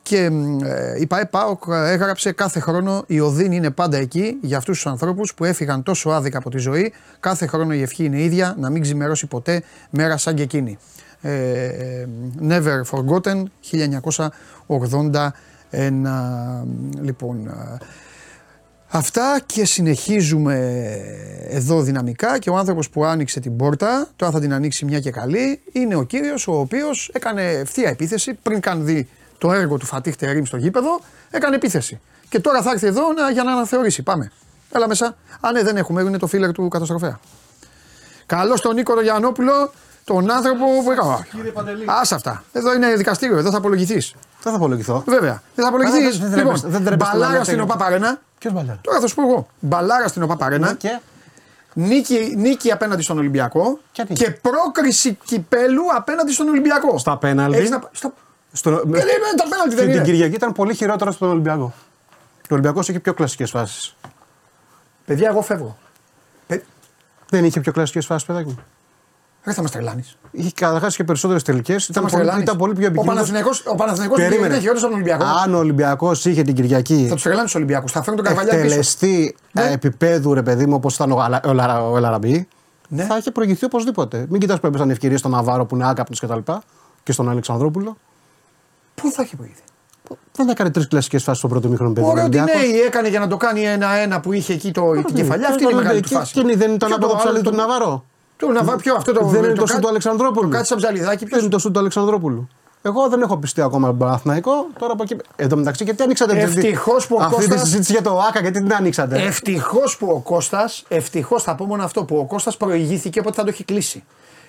Και 0.03 0.31
μ, 0.31 0.59
ε, 0.65 0.97
η 1.01 1.07
ΠαΕ 1.07 1.25
ΠΑΟΚ 1.25 1.63
έγραψε 1.69 2.33
κάθε 2.33 2.61
χρόνο 2.61 3.05
η 3.07 3.21
Οδύνη 3.21 3.57
είναι 3.57 3.71
πάντα 3.71 3.97
εκεί 3.97 4.39
για 4.43 4.57
αυτούς 4.57 4.77
τους 4.77 4.87
ανθρώπους 4.87 5.35
που 5.35 5.45
έφυγαν 5.45 5.83
τόσο 5.83 6.11
άδικα 6.11 6.39
από 6.39 6.51
τη 6.51 6.59
ζωή. 6.59 6.93
Κάθε 7.21 7.47
χρόνο 7.47 7.75
η 7.75 7.83
ευχή 7.83 8.05
είναι 8.05 8.23
ίδια, 8.23 8.55
να 8.59 8.71
μην 8.71 8.83
ξημερώσει 8.83 9.27
ποτέ 9.27 9.63
μέρα 9.91 10.17
σαν 10.17 10.35
και 10.35 10.43
εκείνη. 10.43 10.79
Ε, 11.21 11.65
ε, 11.65 12.09
never 12.49 12.83
forgotten 12.91 13.43
1981. 13.61 14.31
Λοιπόν, 17.01 17.47
ε, 17.47 17.79
Αυτά 18.93 19.41
και 19.47 19.65
συνεχίζουμε 19.65 20.57
εδώ 21.49 21.83
δυναμικά 21.83 22.39
και 22.39 22.51
ο 22.51 22.57
άνθρωπος 22.57 22.91
που 22.91 23.05
άνοιξε 23.05 23.41
την 23.41 23.57
πόρτα, 23.57 24.09
τώρα 24.17 24.33
θα 24.33 24.41
την 24.41 24.53
ανοίξει 24.53 24.85
μια 24.85 25.01
και 25.01 25.11
καλή, 25.11 25.61
είναι 25.73 25.95
ο 25.95 26.03
κύριος 26.03 26.49
ο 26.49 26.59
οποίος 26.59 27.11
έκανε 27.15 27.51
ευθεία 27.51 27.89
επίθεση 27.89 28.35
πριν 28.35 28.61
καν 28.61 28.85
δει 28.85 29.09
το 29.41 29.53
έργο 29.53 29.77
του 29.77 29.87
Φατίχ 29.87 30.17
Τερίμ 30.17 30.45
στο 30.45 30.57
γήπεδο, 30.57 31.01
έκανε 31.31 31.55
επίθεση. 31.57 32.01
Και 32.29 32.41
τώρα 32.41 32.63
θα 32.63 32.71
έρθει 32.71 32.87
εδώ 32.87 33.13
να, 33.13 33.31
για 33.31 33.43
να 33.43 33.53
αναθεωρήσει. 33.53 34.03
Πάμε. 34.03 34.31
Έλα 34.73 34.89
μέσα. 34.89 35.17
Α, 35.41 35.53
ναι, 35.53 35.63
δεν 35.63 35.77
έχουμε. 35.77 36.03
Είναι 36.03 36.19
το 36.19 36.27
φίλερ 36.27 36.53
του 36.53 36.69
καταστροφέα. 36.69 37.21
Καλώς 38.27 38.61
τον 38.61 38.75
Νίκο 38.75 38.95
τον 38.95 39.03
Γιαννόπουλο, 39.03 39.73
τον 40.05 40.31
άνθρωπο 40.31 40.65
που 40.85 40.91
έκανε. 40.91 41.27
Κύριε 41.35 41.51
Παντελή. 41.51 41.85
Άσε 41.87 42.15
αυτά. 42.15 42.45
Εδώ 42.53 42.75
είναι 42.75 42.95
δικαστήριο, 42.95 43.39
εδώ 43.39 43.51
θα 43.51 43.57
απολογηθείς. 43.57 44.15
Δεν 44.43 44.53
θα 44.53 44.59
απολογηθώ. 44.59 45.03
Βέβαια. 45.07 45.43
Δεν 45.55 45.65
θα 45.65 45.71
Α, 45.71 45.75
απολογηθείς. 45.75 46.19
δεν- 46.19 46.29
δεν 46.31 46.39
τρέπεστε- 46.39 46.71
δεν 46.71 46.85
τρέπεστε 46.85 47.13
να 47.13 47.19
μπαλάρα 47.19 47.33
λέτε 47.33 47.45
στην 47.45 47.55
για- 47.55 47.65
ΟΠΑΠΑΡΕΝΑ. 47.65 48.21
Ποιος 48.39 48.53
μπαλάρα; 48.53 48.79
Τώρα 48.83 49.01
θα 49.01 49.07
σου 49.07 49.15
πω 49.15 49.23
εγώ. 49.23 49.47
Μπαλάρα 49.61 50.09
στην 50.09 50.23
ΟΠΑΠΑΡΕΝΑ. 50.23 50.67
Ναι, 50.69 50.75
και; 50.75 50.99
Νίκη, 51.75 52.35
νίκη 52.37 52.73
απέναντι 52.73 53.03
στον 53.03 53.19
Ολυμπιακό 53.19 53.79
Ποια 53.93 54.05
νίκη; 54.09 54.25
και 54.25 54.31
πρόκριση 54.31 55.19
κυπέλου 55.25 55.83
απέναντι 55.97 56.33
στον 56.33 56.49
Ολυμπιακό. 56.49 56.99
Στα 56.99 57.17
πέναλτι. 57.17 57.57
Έχεις 57.59 57.71
να... 57.71 57.81
στα... 57.93 58.13
στο, 58.53 58.71
Ε, 58.71 58.75
λέει, 58.75 58.99
ε, 59.01 59.35
τα 59.37 59.45
πέναλτι 59.49 59.75
δεν 59.75 59.85
την 59.85 59.95
είναι. 59.95 60.05
Κυριακή 60.05 60.35
ήταν 60.35 60.53
πολύ 60.53 60.75
χειρότερο 60.75 61.11
στον 61.13 61.29
Ολυμπιακό. 61.31 61.73
Ο 62.43 62.55
Ολυμπιακός 62.55 62.89
είχε 62.89 63.01
πιο 63.01 63.15
κλασικές 63.15 63.51
φάσεις. 63.51 63.97
Παιδιά, 65.05 65.29
εγώ 65.29 65.43
φεύγω. 65.43 65.77
Παι... 66.47 66.63
Δεν 67.29 67.45
είχε 67.45 67.61
πιο 67.61 67.73
κλασικές 67.73 68.07
φάσεις, 68.07 68.27
παιδάκι 68.27 68.49
μου. 68.49 68.59
Δεν 69.45 69.55
θα 69.55 69.63
μας 69.63 69.71
τρελάνεις. 69.71 70.17
Είχε 70.31 70.51
καταρχάς 70.55 70.97
και 70.97 71.05
περισσότερες 71.05 71.43
τελικές. 71.43 71.83
Θα 71.85 71.89
Ήταν, 71.91 72.03
μας 72.03 72.13
πολύ- 72.13 72.25
τρελάνεις. 72.25 72.47
ήταν 72.49 72.59
πολύ 72.59 72.73
πιο 72.75 72.83
Ο 72.83 72.87
επικίνδυνος. 72.87 73.17
Παναθηναϊκός, 73.17 73.63
ο 73.67 73.75
Παναθηναϊκός 73.75 74.19
δεν 74.19 74.29
Περίμενε. 74.29 74.53
έχει 74.55 74.63
χειρότερος 74.63 74.81
στον 74.91 74.93
Ολυμπιακό. 74.93 75.25
Αν 75.45 75.55
ο 75.55 75.59
Ολυμπιακός 75.59 76.25
είχε 76.25 76.43
την 76.43 76.55
Κυριακή 76.55 77.07
Θα 77.09 77.15
τους 77.15 77.23
τρελάνεις 77.23 77.51
του 77.51 77.57
Ολυμπιακού. 77.57 77.89
Θα 77.89 78.03
φέρουν 78.03 78.17
τον 78.17 78.25
Καρβαλιά 78.27 78.53
πίσω. 78.53 78.65
εκτελεστεί 78.65 79.37
Ναι. 79.53 79.63
ε, 79.63 79.73
επίπεδου 79.73 80.35
ρε 80.35 80.43
παιδί 80.43 80.67
μου 80.67 80.75
όπως 80.75 80.95
ήταν 80.95 81.13
ο, 81.13 81.21
Αλα- 81.21 81.41
ο, 81.47 81.53
Λαρα- 81.53 81.89
ο 81.91 81.97
Ελαραμπή, 81.97 82.49
Ναι. 82.89 83.05
θα 83.05 83.17
είχε 83.17 83.31
προηγηθεί 83.31 83.65
οπωσδήποτε. 83.65 84.27
Μην 84.29 84.41
κοιτάς 84.41 84.61
που 84.61 84.67
έπεσαν 84.67 84.91
ευκαιρίες 84.91 85.19
στον 85.19 85.31
Ναβάρο 85.31 85.65
που 85.67 85.75
είναι 85.75 85.89
άκαπνο 85.89 86.17
κτλ. 86.21 86.53
Και, 86.53 86.59
και 87.03 87.13
στον 87.13 87.31
Αλεξανδρόπουλο. 87.31 87.97
Πού 89.01 89.11
θα 89.11 89.23
έχει 89.23 89.37
βοήθεια. 89.37 89.65
Δεν 90.33 90.49
έκανε 90.49 90.71
τρεις 90.71 90.89
κλασικές 90.89 91.23
φάσεις 91.23 91.39
στο 91.39 91.49
πρώτο 91.49 91.69
μήχρονο 91.69 91.93
παιδί. 91.93 92.07
Ωραία, 92.07 92.23
ο 92.23 92.27
ότι 92.27 92.39
Ολυμπιακός. 92.39 92.71
ναι, 92.71 92.79
έκανε 92.79 93.09
για 93.09 93.21
να 93.21 93.27
το 93.27 93.37
κάνει 93.37 93.63
ένα-ένα 93.65 94.21
που 94.21 94.33
είχε 94.33 94.53
εκεί 94.53 94.71
το, 94.71 94.91
την 94.93 95.15
κεφαλιά. 95.15 95.49
Αυτή 95.49 95.63
είναι 95.63 95.71
η 95.73 95.75
Έβαλε 95.75 95.83
μεγάλη 95.83 96.01
του 96.01 96.09
και- 96.09 96.15
φάση. 96.15 96.33
Εκείνη 96.39 96.55
δεν 96.55 96.73
ήταν 96.75 96.89
Ποιο 96.89 96.97
από 96.97 97.07
το 97.07 97.13
άλλο, 97.13 97.19
ψαλίδι 97.23 97.45
του 97.45 97.55
Ναβάρο; 97.57 98.05
Το 98.37 98.47
να 98.49 98.63
βάλει 98.65 98.79
ποιο 98.81 98.95
αυτό 98.95 99.13
το. 99.13 99.25
Δεν 99.25 99.45
είναι 99.45 99.53
το 99.53 99.61
σου 99.61 99.67
κάτι- 99.67 99.81
του 99.83 99.89
Αλεξανδρόπουλου. 99.89 100.49
Το 100.49 100.55
κάτι 100.57 100.67
σαν 100.67 100.79
ψαλιδάκι. 100.79 101.19
Δεν 101.19 101.29
Ποιο. 101.29 101.39
είναι 101.39 101.49
το 101.49 101.59
σου 101.59 101.71
του 101.71 101.79
Αλεξανδρόπουλου. 101.79 102.49
Εγώ 102.83 103.09
δεν 103.09 103.21
έχω 103.23 103.37
πιστεί 103.37 103.61
ακόμα 103.61 103.87
με 103.87 103.87
τον 103.87 103.99
Παναθηναϊκό. 103.99 104.67
Τώρα 104.79 104.93
από 104.93 105.03
εκεί. 105.03 105.17
Εν 105.37 105.49
τω 105.49 105.57
μεταξύ, 105.57 105.85
γιατί 105.85 106.03
ανοίξατε 106.03 106.33
την- 106.33 106.43
Ευτυχώς 106.43 107.07
που 107.07 107.17
ο 107.21 107.23
Αυτή 107.23 107.37
τη 107.37 107.41
Κώστας- 107.49 107.61
συζήτηση 107.69 107.93
για 107.93 108.03
το 108.03 108.19
ΑΚΑ, 108.19 108.41
γιατί 108.41 108.63
την 108.63 108.75
ανοίξατε. 108.75 109.23
Ευτυχώς 109.23 109.97
που 109.97 110.07
ο 110.11 110.19
Κώστα, 110.21 110.71
ευτυχώς 110.89 111.43
θα 111.43 111.55
πω 111.55 111.65
μόνο 111.65 111.85
αυτό 111.85 112.05
που 112.05 112.17
ο 112.17 112.25
Κώστας 112.27 112.57
προηγήθηκε 112.57 113.21
οπότε 113.21 113.37
θα 113.37 113.43
το 113.43 113.49
έχει 113.49 113.65
κλείσει. 113.65 114.05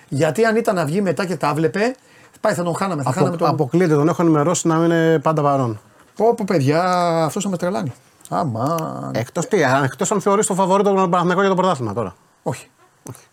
Γιατί 0.08 0.44
αν 0.44 0.56
ήταν 0.56 0.74
να 0.74 0.84
βγει 0.84 1.00
μετά 1.00 1.24
και 1.26 1.36
τα 1.36 1.54
βλέπε, 1.54 1.94
πάει 2.42 2.54
θα 2.54 2.62
τον 2.62 2.74
χάναμε. 2.76 3.02
Θα 3.02 3.08
Απο- 3.08 3.18
χάναμε 3.18 3.36
τον. 3.36 3.48
Αποκλείεται, 3.48 3.94
τον 3.94 4.08
έχω 4.08 4.22
ενημερώσει 4.22 4.68
να 4.68 4.74
είναι 4.84 5.18
πάντα 5.22 5.42
παρόν. 5.42 5.80
Πω, 6.16 6.34
πω, 6.34 6.44
παιδιά, 6.46 6.82
αυτός 7.24 7.42
θα 7.42 7.48
με 7.50 7.56
τρελάνει. 7.56 7.92
Αμά. 8.28 9.10
Εκτός 9.14 9.48
τι, 9.48 9.56
εκτός 9.84 10.12
αν 10.12 10.20
θεωρείς 10.20 10.46
το 10.46 10.54
φαβορή 10.54 10.82
τον 10.82 10.94
Παναθηναϊκό 11.10 11.40
για 11.40 11.50
το 11.50 11.56
πρωτάθλημα 11.56 11.92
τώρα. 11.92 12.14
Όχι. 12.42 12.66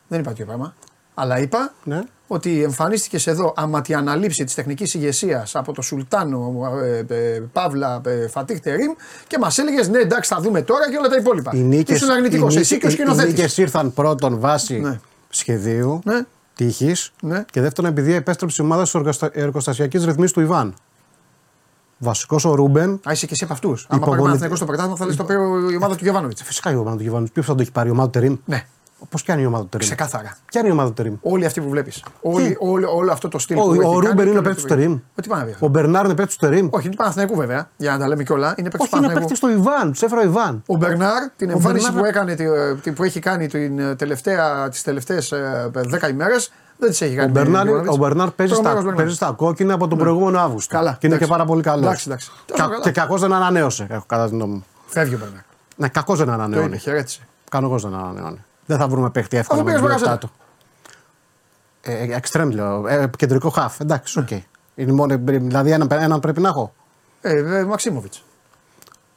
Δεν 0.07 0.19
είπα 0.19 0.29
τέτοιο 0.29 0.45
πράγμα. 0.45 0.73
Αλλά 1.13 1.39
είπα 1.39 1.73
Ναι. 1.83 2.01
ότι 2.27 2.63
εμφανίστηκες 2.63 3.27
εδώ 3.27 3.53
άμα 3.55 3.81
τη 3.81 3.93
αναλήψη 3.93 4.43
της 4.43 4.53
τεχνικής 4.55 4.93
ηγεσίας 4.93 5.55
από 5.55 5.73
το 5.73 5.81
Σουλτάνο 5.81 6.53
ε, 6.83 7.15
ε, 7.15 7.39
Παύλα 7.53 8.01
ε, 8.05 8.27
Φατίχ 8.27 8.59
Τερίμ 8.59 8.91
και 9.27 9.37
μας 9.39 9.57
έλεγες 9.57 9.87
ναι, 9.89 9.99
εντάξει, 9.99 10.33
θα 10.33 10.41
δούμε 10.41 10.61
τώρα 10.61 10.89
και 10.91 10.97
όλα 10.97 11.07
τα 11.07 11.15
υπόλοιπα. 11.15 11.51
Οι 11.53 11.57
νίκε 11.59 11.93
Ήσουν 11.93 12.09
αρνητικό. 12.09 12.47
Εσύ 12.55 12.77
και 12.77 12.87
ο 12.87 12.89
σκηνοθέτης. 12.89 13.57
ήρθαν 13.57 13.93
πρώτον 13.93 14.39
βάσει 14.39 14.79
Ναι. 14.79 14.99
σχεδίου, 15.29 16.01
Ναι. 16.03 16.25
Τύχης 16.65 17.11
Ναι. 17.21 17.43
και 17.51 17.61
δεύτερον 17.61 17.91
επειδή 17.91 18.13
επέστρεψε 18.13 18.61
η 18.61 18.65
ομάδα 18.65 18.85
στις 18.85 19.29
εργοστασιακές 19.33 19.97
ρυθμίσεις 19.97 20.31
του 20.31 20.39
Ιβάν. 20.41 20.73
Βασικός 21.97 22.45
ο 22.45 22.53
Ρούμπεν. 22.55 22.99
Α, 23.09 23.11
είσαι 23.11 23.25
και 23.25 23.31
εσύ 23.33 23.43
από 23.43 23.53
αυτούς. 23.53 23.81
Αν 23.81 23.87
πάρει 23.87 23.97
Υποβολη- 24.01 24.21
Παναθηναϊκός 24.23 24.57
στο 24.57 24.65
πρωτάθλημα, 24.67 24.97
θα 24.97 25.05
λες 25.05 25.15
το 25.15 25.23
πήρε 25.23 25.39
η 25.71 25.75
ομάδα 25.75 25.95
του 25.95 26.03
Γιοβάνοβιτς. 26.03 26.43
Φυσικά 26.43 26.71
η 26.71 26.75
ομάδα 26.75 26.95
του 26.95 27.01
Γιοβάνου. 27.01 27.27
Ποιος 27.33 27.45
θα 27.45 27.55
το 27.55 27.61
έχει 27.61 27.71
πάρει, 27.71 27.87
η 27.87 27.91
ομάδα 27.91 28.09
του 28.09 28.19
Τερίμ. 28.19 28.37
Ναι, 28.45 28.65
Πώς 29.09 29.23
πιάνει 29.23 29.41
η 29.41 29.45
ομάδα 29.45 29.63
του 29.63 29.69
Τερίμ; 29.69 29.87
ξεκάθαρα. 29.87 30.37
Ποια 30.45 30.59
είναι 30.59 30.69
η 30.69 30.71
ομάδα 30.71 30.87
του 30.87 30.93
Τερίμ. 30.93 31.15
Όλοι 31.21 31.45
αυτοί 31.45 31.61
που 31.61 31.69
βλέπεις. 31.69 32.03
Όλο, 32.59 32.95
όλο 32.95 33.11
αυτό 33.11 33.27
το 33.27 33.39
στυλ 33.39 33.57
Ο- 33.57 33.61
που 33.61 33.67
ο 33.69 33.73
έχει 33.73 33.81
Ρούμπεν 33.83 34.01
κάνει 34.01 34.21
είναι 34.21 34.23
και 34.23 34.29
ο 34.29 34.31
όλο 34.31 34.41
παίκτης 34.41 34.61
το- 34.63 34.67
του 34.67 34.75
Τερίμ. 34.75 34.93
Ε, 35.15 35.21
Τι 35.21 35.27
πάνε 35.29 35.43
βέβαια. 35.43 35.57
Ο 35.61 35.67
Μπερνάρ 35.67 36.05
είναι 36.05 36.15
παίκτης 36.15 36.35
του 36.37 36.45
Τερήμ. 36.47 36.67
Όχι, 36.71 36.81
είναι 36.85 36.91
του 36.95 36.97
Παναθηναϊκού 37.01 37.35
βέβαια, 37.35 37.69
για 37.77 37.91
να 37.91 37.97
τα 37.97 38.07
λέμε 38.07 38.23
κιόλας. 38.23 38.53
Είναι 38.57 38.69
παίκτης 38.69 38.89
του 38.89 38.97
Όχι, 38.97 39.05
είναι 39.05 39.13
Παναθηναϊκού. 39.13 39.51
παίκτης 39.51 39.65
στο 39.65 39.71
Ιβάν. 39.79 39.91
Τους 39.91 40.01
έφερε 40.01 40.21
ο 40.21 40.23
Ιβάν. 40.23 40.63
Ο 40.67 40.75
Μπερνάρ, 40.75 41.23
την 41.35 41.49
Ο 41.49 41.51
εμφάνιση 41.51 41.91
Μπερνάρ- 41.91 42.03
που, 42.03 42.05
έκανε, 42.19 42.35
τη- 42.35 42.81
τη- 42.81 42.91
που 42.91 43.03
έχει 43.03 43.19
κάνει 43.19 43.47
την 43.47 43.79
ε, 43.79 43.95
τελευταία, 43.95 44.69
τις 44.69 44.81
τελευταίες 44.81 45.31
ε, 45.31 45.69
10 45.73 46.09
ημέρες, 46.09 46.51
δεν 46.77 46.89
τις 46.89 47.01
έχει 47.01 47.15
κάνει. 47.15 47.29
Ο 47.29 47.31
Μπερνάρ, 47.31 47.63
Γιοβάνοβιτς. 47.65 47.95
ο 47.95 47.99
Μπερνάρ 47.99 48.31
παίζει, 48.31 48.53
Τρομερός 48.53 48.77
στα, 48.79 48.83
Μπερνάρ. 48.87 49.03
παίζει 49.03 49.15
στα 49.15 49.31
κόκκινα 49.31 49.73
από 49.73 49.87
τον 49.87 49.97
προηγούμενο 49.97 50.39
Αύγουστο. 50.39 50.75
Καλά, 50.75 50.91
Και 50.91 51.07
είναι 51.07 51.15
εντάξει. 51.15 51.31
και 51.31 51.37
πάρα 51.37 51.45
πολύ 51.45 51.61
καλός. 51.61 51.85
Εντάξει, 51.85 52.03
εντάξει. 52.07 52.31
Τόσο 52.45 52.63
καλά. 52.69 52.79
Και 52.81 52.91
κακώς 52.91 53.17
δεν 53.17 53.33
ανανέωσε, 53.33 53.87
έχω 53.89 54.03
κατά 54.07 54.27
την 54.27 54.35
γνώμη 54.37 54.53
μου. 54.53 54.65
Φεύγει 54.85 55.13
ο 55.13 55.17
Μπερνάρ. 55.17 55.41
Ναι, 55.75 55.87
κακώς 55.87 56.15
δεν 56.15 56.25
Το 56.25 56.31
είναι, 56.33 56.43
ανανεώνει. 56.43 56.77
χαιρέτησε. 56.77 57.21
Κανονικό 57.51 57.89
δεν 57.89 57.99
ανανεώνει. 57.99 58.43
Δεν 58.69 58.77
θα 58.77 58.87
βρούμε 58.87 59.09
παίχτη 59.09 59.37
εύκολα 59.37 59.61
Αφού 59.61 59.69
με 59.69 59.75
την 59.75 59.83
πήρες 59.85 59.95
ποιότητά 60.01 60.17
του. 60.17 60.31
Ε, 61.81 62.15
εξτρέμ 62.15 62.49
λέω. 62.49 62.87
Ε, 62.87 63.09
κεντρικό 63.17 63.49
χαφ. 63.49 63.79
Εντάξει, 63.79 64.19
οκ. 64.19 64.29
Είναι 64.75 64.91
μόνο, 64.91 65.17
δηλαδή 65.25 65.71
έναν, 65.71 65.87
έναν 65.91 66.19
πρέπει 66.19 66.41
να 66.41 66.47
έχω. 66.49 66.73
Ε, 67.21 67.37
ε, 67.37 67.63
Μαξίμοβιτς. 67.63 68.23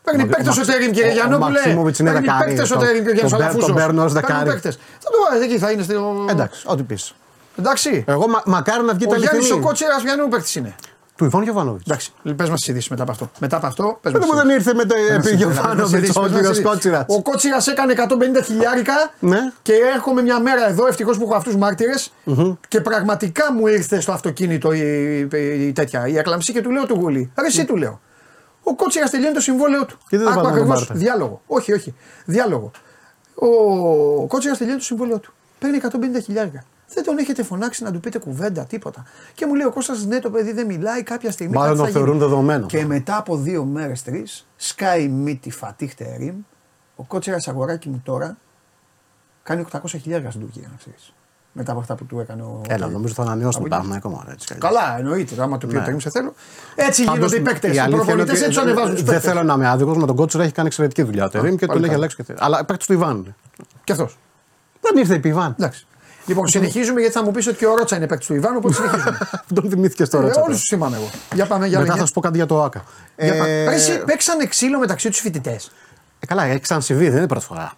Παίρνει 0.02 0.22
Ο 0.22 0.26
παίκτες 0.26 0.46
ο 0.56 0.58
Μαξ- 0.58 0.70
Τερίμ 0.70 0.90
κύριε 0.90 1.08
ο- 1.08 1.10
ο 1.10 1.14
Γιαννόπουλε. 1.14 1.50
Μαξίμοβιτς 1.50 1.98
είναι 1.98 2.10
Παίρνει 2.12 2.26
δεκάρι. 2.26 2.48
παίκτες 2.50 2.70
ο 2.70 2.74
Τον- 2.74 2.84
Τερίμ 2.86 3.04
και 3.04 3.10
ο 3.10 3.12
Γιάννης 3.12 3.30
τον 3.30 3.38
παίρνει- 3.38 3.42
Αλαφούζος. 3.54 3.66
τον 3.66 3.76
παίρνω 3.76 4.04
ως 4.04 4.12
Παίρνει 4.12 4.26
δεκάρι. 4.28 4.50
παίκτες. 4.50 4.74
Θα 4.76 5.10
το 5.10 5.16
βάλεις 5.30 5.44
εκεί, 5.46 5.58
θα 5.58 5.70
είναι 5.70 5.82
στο... 5.82 6.24
Εντάξει, 6.30 6.62
ό,τι 6.66 6.82
πεις. 6.82 7.14
Εντάξει. 7.58 8.04
Εγώ 8.08 8.28
μα, 8.28 8.42
μακάρι 8.46 8.84
να 8.84 8.94
βγει 8.94 9.04
Ο 9.06 9.08
τα 9.08 9.16
Γιάννης 9.16 9.42
ο 9.42 9.44
αληθινή. 9.44 9.60
Κότσιρας 9.66 10.02
Γιάννου 10.02 10.28
παίκτης 10.28 10.54
είναι. 10.54 10.74
Του 11.16 11.24
Ιβάν 11.24 11.42
Γιωβάνοβιτς. 11.42 11.84
Εντάξει, 11.86 12.12
πες 12.36 12.48
μας 12.48 12.58
τις 12.58 12.68
ειδήσεις 12.68 12.88
μετά 12.88 13.02
από 13.02 13.12
αυτό. 13.12 13.30
Μετά 13.40 13.56
από 13.56 13.66
αυτό, 13.66 13.98
πες 14.02 14.12
μας 14.12 14.12
Δεν 14.12 14.20
τις 14.20 14.30
μου 14.30 14.36
δεν 14.36 14.48
ειδήσεις. 14.48 14.66
ήρθε 14.66 14.76
με 14.76 14.84
το 14.84 14.94
επί 15.14 15.36
Γιωβάνοβιτς 15.36 16.16
ο 16.16 16.26
κύριος 16.28 16.60
Κότσιρας. 16.62 17.04
Ο 17.08 17.22
Κότσιρας 17.22 17.66
έκανε 17.66 17.92
150 17.92 18.42
χιλιάρικα 18.44 18.94
Ναι. 19.18 19.38
και 19.62 19.72
έρχομαι 19.94 20.22
μια 20.22 20.40
μέρα 20.40 20.68
εδώ. 20.68 20.86
Ευτυχώς 20.86 21.18
που 21.18 21.22
έχω 21.24 21.34
αυτούς 21.34 21.56
μάρτυρες. 21.56 22.12
Και 22.68 22.80
πραγματικά 22.80 23.52
μου 23.52 23.66
ήρθε 23.66 24.00
στο 24.00 24.12
αυτοκίνητο 24.12 24.72
η, 24.72 24.80
η, 25.32 25.66
η 25.66 25.72
τέτοια 25.72 26.06
η 26.08 26.16
έκλαμψη 26.18 26.52
και 26.52 26.60
του 26.60 26.70
λέω 26.70 26.86
του 26.86 26.94
Γουλή. 26.94 27.32
Ρε, 27.40 27.46
εσύ 27.46 27.64
του 27.64 27.76
λέω. 27.76 28.00
Ο 28.62 28.74
Κότσιρας 28.74 29.10
τελειώνει 29.10 29.34
το 29.34 29.40
συμβόλαιο 29.40 29.84
του. 29.86 29.98
Και 30.08 30.16
δεν 30.16 30.26
το 30.26 30.32
Άκου 30.32 30.40
πάτε 30.42 30.48
να 30.54 30.58
τον 30.58 30.62
ακριβώς, 30.72 30.86
πάρετε. 30.86 31.04
Διάλογο. 31.04 31.42
Όχι, 31.46 31.72
όχι. 31.72 31.94
Διάλογο. 32.24 32.70
Ο 33.34 34.26
Κότσιρας 34.26 34.58
τελειώνει 34.58 34.78
το 34.78 34.84
συμβόλαιο 34.84 35.18
του. 35.18 35.32
Παίρνει 35.58 35.80
150 36.16 36.22
χιλιάρικα. 36.24 36.64
Δεν 36.94 37.04
τον 37.04 37.18
έχετε 37.18 37.42
φωνάξει 37.42 37.82
να 37.82 37.92
του 37.92 38.00
πείτε 38.00 38.18
κουβέντα, 38.18 38.64
τίποτα. 38.64 39.04
Και 39.34 39.46
μου 39.46 39.54
λέει 39.54 39.66
ο 39.66 39.70
Κώστας, 39.72 40.04
ναι, 40.04 40.18
το 40.18 40.30
παιδί 40.30 40.52
δεν 40.52 40.66
μιλάει 40.66 41.02
κάποια 41.02 41.30
στιγμή. 41.30 41.52
Μάλλον 41.54 41.68
κάτι 41.68 41.78
το 41.78 41.84
θα 41.84 41.90
γίνει». 41.90 42.04
θεωρούν 42.04 42.18
δεδομένο. 42.28 42.66
Και 42.66 42.84
μετά 42.86 43.16
από 43.16 43.36
δύο 43.36 43.64
μέρες, 43.64 44.02
τρεις, 44.02 44.46
σκάει 44.56 45.08
μύτη 45.08 45.50
Φατίχ 45.50 45.94
Τερίμ. 45.94 46.34
Ο 46.96 47.02
κότσερα 47.04 47.36
αγοράκι 47.46 47.88
μου 47.88 48.00
τώρα 48.04 48.36
κάνει 49.42 49.60
800 49.72 49.78
χιλιάρια 49.98 50.28
στην 50.30 50.40
Τουρκία, 50.42 50.68
να 50.70 50.76
ξέρεις. 50.76 51.12
Μετά 51.54 51.70
από 51.70 51.80
αυτά 51.80 51.94
που 51.94 52.04
του 52.04 52.18
έκανε 52.20 52.42
ο. 52.42 52.60
Έλα, 52.68 52.88
νομίζω 52.88 53.14
θα 53.14 53.22
ανανεώσει 53.22 53.58
τον 53.58 53.66
Από 53.66 53.74
εκεί. 53.74 53.88
Παναθηναϊκό 53.88 54.08
ακόμα. 54.08 54.32
Έτσι, 54.32 54.46
κι 54.46 54.52
αλλιώς. 54.52 54.80
Καλά, 54.80 54.98
εννοείται. 54.98 55.42
Άμα 55.42 55.58
το 55.58 55.66
πει 55.66 55.76
ο 55.76 55.78
Ναι. 55.78 55.84
Τέρμι, 55.84 56.00
σε 56.00 56.10
θέλω. 56.10 56.34
Έτσι 56.74 57.04
Πάντως, 57.04 57.18
γίνονται 57.18 57.36
οι 57.36 57.40
παίκτες. 57.52 57.70
η 57.70 57.74
Οι 57.74 57.78
αλήθεια 57.78 57.96
είναι 57.96 58.04
προπονητές 58.04 58.34
ότι 58.36 58.44
έτσι 58.44 58.56
του 58.58 58.62
ανεβάζουν 58.64 58.94
τους 58.94 59.02
Δεν 59.02 59.14
παίκτες. 59.14 59.30
θέλω 59.32 59.42
να 59.42 59.54
είμαι 59.54 59.68
άδικος 59.68 59.96
με 59.96 60.06
τον 60.06 60.16
Κότσερ, 60.16 60.40
έχει 60.40 60.52
κάνει 60.52 60.66
εξαιρετική 60.66 61.02
δουλειά 61.02 61.24
ο 61.24 61.28
Τερήμ 61.28 61.54
και 61.56 61.66
πάλι 61.66 61.68
τον 61.68 61.76
έχει 61.78 61.82
καλά. 61.82 61.96
αλλάξει 61.96 62.16
και 62.16 62.22
τέτοια. 62.22 62.44
Αλλά 62.44 62.64
παίκτης 62.64 62.86
του 62.86 62.92
Ιβάν. 62.92 63.34
Και 63.84 63.92
αυτός. 63.92 64.18
Δεν 64.80 64.96
ήρθε 64.96 65.14
επί 65.14 65.28
Ιβάν. 65.28 65.54
Εντάξει. 65.58 65.86
Λοιπόν, 66.26 66.48
συνεχίζουμε 66.48 67.00
γιατί 67.00 67.14
θα 67.14 67.24
μου 67.24 67.30
πεις 67.30 67.46
ότι 67.46 67.56
και 67.56 67.66
ο 67.66 67.74
Ρότσα 67.76 67.96
είναι 67.96 68.06
παίκτης 68.06 68.26
του 68.26 68.34
Ιβάνου, 68.34 68.56
οπότε 68.58 68.74
συνεχίζουμε. 68.74 69.18
Τον 69.54 69.70
θυμήθηκες 69.70 70.08
τώρα. 70.08 70.24
ε, 70.24 70.28
έτσι, 70.28 70.40
Όλους 70.40 70.58
τους 70.58 70.68
θυμάμαι 70.68 70.96
εγώ. 70.96 71.10
Για 71.34 71.46
πάμε, 71.46 71.66
για 71.66 71.78
Μετά 71.78 71.88
πάμε. 71.90 72.00
θα 72.00 72.06
σου 72.06 72.12
πω 72.12 72.20
κάτι 72.20 72.36
για 72.36 72.46
το 72.46 72.62
ΑΚΑ. 72.62 72.84
Για 73.16 73.32
πάμε. 73.36 73.50
Ε, 73.62 73.64
Ρε, 73.68 73.74
εσύ 73.74 74.02
παίξανε 74.06 74.44
ξύλο 74.46 74.78
μεταξύ 74.78 75.08
τους 75.08 75.18
φοιτητές. 75.20 75.72
Ε, 76.20 76.26
καλά, 76.26 76.44
έχεις 76.44 76.60
ξανασυμβεί, 76.60 77.08
δεν 77.08 77.18
είναι 77.18 77.26
πρώτη 77.26 77.44
φορά. 77.44 77.72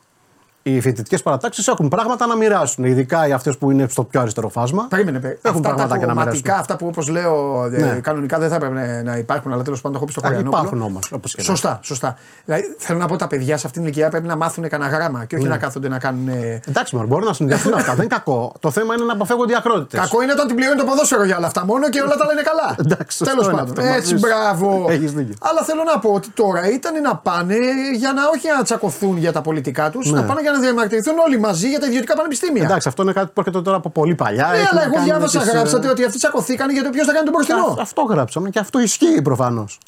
Οι 0.67 0.81
φοιτητικές 0.81 1.23
παρατάξεις 1.23 1.69
έχουν 1.69 1.89
πράγματα 1.89 2.27
να 2.27 2.37
μοιράσουν, 2.37 2.85
ειδικά 2.85 3.27
οι 3.29 3.33
αυτές 3.33 3.59
που 3.59 3.71
είναι 3.71 3.87
στο 3.89 4.05
πιο 4.05 4.21
αριστερό 4.21 4.49
φάσμα. 4.49 4.87
Περίμενε. 4.89 5.19
πε- 5.19 5.39
Έχουν 5.43 5.59
αυτά 5.59 5.61
τα 5.61 5.75
πραγματάκια 5.75 6.07
να 6.07 6.13
κομματικά, 6.13 6.37
μοιράσουν. 6.43 6.61
αυτά 6.61 6.77
που 6.77 6.87
όπως 6.87 7.09
λέω 7.09 7.65
ε, 7.65 7.69
Ναι. 7.79 8.01
κανονικά 8.01 8.39
δεν 8.39 8.49
θα 8.49 8.55
έπρεπε 8.55 9.03
να 9.05 9.17
υπάρχουν, 9.17 9.53
αλλά 9.53 9.63
τέλος 9.63 9.81
πάντων 9.81 9.93
το 9.93 9.97
έχω 9.99 10.07
πει 10.07 10.13
στο 10.13 10.21
Α, 10.21 10.25
Κοριανόπουλο. 10.31 10.63
υπάρχουν 10.63 10.83
όμως, 10.83 11.13
όπως 11.13 11.31
και 11.35 11.41
να 11.41 11.45
Σωστά, 11.45 11.79
σωστά. 11.83 12.17
Δηλαδή 12.45 12.75
θέλω 12.79 12.99
να 12.99 13.07
πω 13.07 13.17
τα 13.17 13.27
παιδιά 13.27 13.57
σε 13.57 13.67
αυτήν 13.67 13.83
την 13.83 13.91
ηλικία 13.91 14.11
πρέπει 14.11 14.27
να 14.27 14.37
μάθουν 14.37 14.69
κανένα 14.69 14.91
γράμμα 14.97 15.25
και 15.25 15.37
όχι 15.37 15.47
να 15.47 15.57
κάθονται 15.59 15.89
να 15.89 15.99
κάνουν. 15.99 16.29
ε, 16.29 16.61
Εντάξει, 16.69 16.95
μωρέ, 16.97 17.07
μπορεί 17.07 17.25
να 17.25 17.33
συνδυαστούν 17.33 17.75
αυτά. 17.75 17.93
δεν 17.95 18.05
είναι 18.05 18.15
κακό. 18.15 18.53
Το 18.61 18.71
θέμα 18.71 18.95
είναι 18.95 19.05
να 19.05 19.13
αποφεύγονται 19.13 19.53
οι 19.53 19.57
ακρότητες. 19.57 20.01
Κακό 20.01 20.23
είναι 20.23 20.33
όταν 20.33 20.47
την 20.47 20.57
πληρώνει 20.57 20.79
το 20.79 20.85
ποδόσφαιρο 20.85 21.25
για 21.25 21.37
όλα 21.37 21.47
αυτά 21.47 21.65
μόνο 21.67 21.89
και 21.89 22.01
όλα 22.01 22.17
τα 22.17 22.25
λένε 22.27 22.43
καλά. 22.43 22.75
Εντάξει, 22.79 23.17
σωστό 23.19 23.25
Τέλος 23.35 23.47
είναι 23.47 23.57
πάντων. 23.57 23.71
αυτό. 23.79 23.95
Έτσι, 23.97 24.11
Έχεις- 24.15 24.21
μπράβο. 24.21 24.87
έχεις 24.91 25.13
δίκιο. 25.13 25.35
Αλλά 25.41 25.63
θέλω 25.63 25.83
να 25.95 25.99
πω 25.99 26.11
ότι 26.13 26.29
τώρα 26.35 26.71
ήταν 26.71 27.03
να 27.03 27.17
πάνε 27.17 27.57
για 27.97 28.13
να 28.13 28.23
όχι 28.35 28.47
να 28.57 28.63
τσακωθούν 28.63 29.17
για 29.17 29.33
τα 29.33 29.41
πολιτικά 29.41 29.91
τους, 29.91 30.11
να 30.13 30.23
πάνε 30.25 30.41
για 30.41 30.53
να 30.55 30.61
διαμαρτυρηθούν 30.61 31.15
όλοι 31.27 31.39
μαζί 31.39 31.69
για 31.69 31.81
τα 31.81 31.87
ιδιωτικά 31.87 32.15
πανεπιστήμια. 32.17 32.63
Ναι. 32.63 32.69
Εντάξει, 32.69 32.89
αυτό 32.89 33.03
είναι 33.03 33.13
κάτι 33.13 33.27
που 33.35 33.41
έρχεται 33.41 33.61
τώρα 33.63 33.77
από 33.77 33.91
πολύ 33.91 34.15
παλιά. 34.15 34.47
Ναι, 34.51 34.57
Έχει 34.59 34.67
αλλά 34.71 34.81
να 34.81 34.85
εγώ 34.87 34.95
κάνει 34.95 35.07
με 35.07 35.13
διάβασα, 35.13 35.39
τις, 35.39 35.49
ε, 35.49 35.53
γράψατε 35.53 35.89
ότι 35.89 36.05
αυτοί 36.05 36.19
τσακωθήκαν 36.19 36.71
γιατί 36.71 36.89
ποιος 36.91 37.07
θα 37.07 37.13
κάνει 37.13 37.25
τον 37.25 37.35
μπροστινό. 37.35 37.65
Α- 37.65 37.77
Αυτό 37.81 38.03
γράψαμε 38.03 38.51
και 38.51 38.59
αυτό 38.59 38.79
ισχύει 38.81 39.23
προφανώς. 39.23 39.79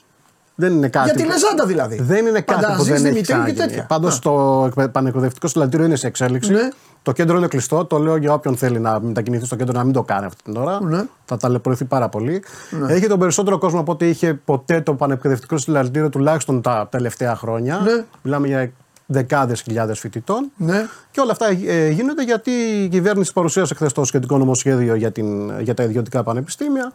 Δεν 0.58 0.72
είναι 0.72 0.88
κάτι. 0.88 1.04
Για 1.04 1.14
τη 1.14 1.22
που- 1.22 1.28
Λεζάντα 1.28 1.66
δηλαδή. 1.66 1.98
Δεν 2.02 2.26
είναι 2.26 2.40
κάτι 2.40 2.60
που 2.60 2.66
Πανταζής, 2.70 2.84
δεν 2.84 2.94
έχει 2.94 3.02
Δημητρίου 3.02 3.22
και 3.22 3.32
ξαναγίνει. 3.32 3.58
τέτοια. 3.66 3.84
Πάντως 3.88 4.16
Α. 4.16 4.18
το 4.18 4.64
εκπαι- 4.66 4.88
πανεκπαιδευτικό 4.88 5.48
συλλαλητήριο 5.48 5.86
είναι 5.86 5.96
σε 5.96 6.06
εξέλιξη. 6.06 6.52
Ναι. 6.52 6.68
Το 7.02 7.12
κέντρο 7.12 7.36
είναι 7.36 7.46
κλειστό. 7.46 7.84
Το 7.84 7.98
λέω 7.98 8.16
για 8.16 8.32
όποιον 8.32 8.56
θέλει 8.56 8.78
να 8.78 9.00
μετακινηθεί 9.00 9.44
στο 9.46 9.56
κέντρο 9.56 9.72
να 9.78 9.84
μην 9.84 9.92
το 9.92 10.02
κάνει 10.02 10.26
αυτή 10.26 10.42
την 10.42 10.56
ώρα. 10.56 10.78
Ναι. 10.82 11.02
Θα 11.24 11.36
ταλαιπωρηθεί 11.36 11.84
πάρα 11.84 12.08
πολύ. 12.08 12.42
Έχει 12.88 13.06
τον 13.06 13.18
περισσότερο 13.18 13.58
κόσμο 13.58 13.80
από 13.80 13.92
ό,τι 13.92 14.08
είχε 14.08 14.34
ποτέ 14.34 14.80
το 14.80 14.94
πανεκπαιδευτικό 14.94 15.58
συλλαλητήριο 15.58 16.08
τουλάχιστον 16.08 16.60
τα 16.62 16.88
τελευταία 16.90 17.36
χρόνια. 17.36 17.80
Ναι. 17.84 18.04
Μιλάμε 18.22 18.46
για 18.46 18.70
δεκάδες 19.06 19.60
χιλιάδες 19.60 19.98
φοιτητών. 19.98 20.50
Ναι. 20.56 20.86
Και 21.10 21.20
όλα 21.20 21.32
αυτά 21.32 21.46
ε, 21.66 21.88
γίνονται 21.88 22.22
γιατί 22.22 22.50
η 22.50 22.88
κυβέρνηση 22.88 23.32
παρουσίασε 23.32 23.74
χθες 23.74 23.92
το 23.92 24.04
σχετικό 24.04 24.38
νομοσχέδιο 24.38 24.94
για, 24.94 25.12
την, 25.12 25.60
για 25.60 25.74
τα 25.74 25.82
ιδιωτικά 25.82 26.22
πανεπιστήμια 26.22 26.92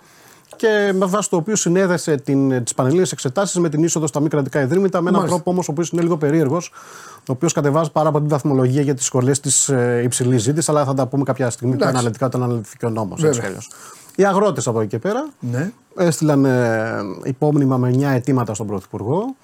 και 0.55 0.91
με 0.95 1.05
βάση 1.05 1.29
το 1.29 1.35
οποίο 1.35 1.55
συνέδεσε 1.55 2.15
τις 2.63 2.73
πανελλήνιε 2.75 3.05
εξετάσεις 3.11 3.55
με 3.59 3.69
την 3.69 3.83
είσοδο 3.83 4.07
στα 4.07 4.19
μη 4.19 4.27
κρατικά 4.27 4.61
ιδρύματα 4.61 5.01
με 5.01 5.09
έναν 5.09 5.13
Μάλιστα. 5.19 5.35
τρόπο 5.35 5.51
όμως 5.51 5.67
ο 5.67 5.71
οποίος 5.71 5.89
είναι 5.89 6.01
λίγο 6.01 6.17
περίεργος, 6.17 6.71
ο 7.17 7.31
οποίος 7.31 7.53
κατεβάζει 7.53 7.91
πάρα 7.91 8.11
πολύ 8.11 8.25
βαθμολογία 8.27 8.81
για 8.81 8.95
τις 8.95 9.05
σχολές 9.05 9.39
της 9.39 9.69
ε, 9.69 10.01
υψηλής 10.03 10.41
ζήτησης, 10.41 10.69
αλλά 10.69 10.85
θα 10.85 10.93
τα 10.93 11.07
πούμε 11.07 11.23
κάποια 11.23 11.49
στιγμή 11.49 11.71
πιο 11.75 11.81
Εντάξει. 11.81 11.99
αναλυτικά 11.99 12.25
όταν 12.25 12.43
αναλυθεί 12.43 12.85
ο 12.85 12.89
νόμος. 12.89 13.21
Βέβαια. 13.21 13.51
Οι 14.15 14.25
αγρότες 14.25 14.67
από 14.67 14.79
εκεί 14.79 14.89
και 14.89 14.99
πέρα 14.99 15.27
Ναι. 15.39 15.71
έστειλαν 15.95 16.45
ε, 16.45 16.91
υπόμνημα 17.23 17.77
με 17.77 17.89
9 17.97 18.01
αιτήματα 18.01 18.53
στον 18.53 18.67
Πρωθυπουργό. 18.67 19.35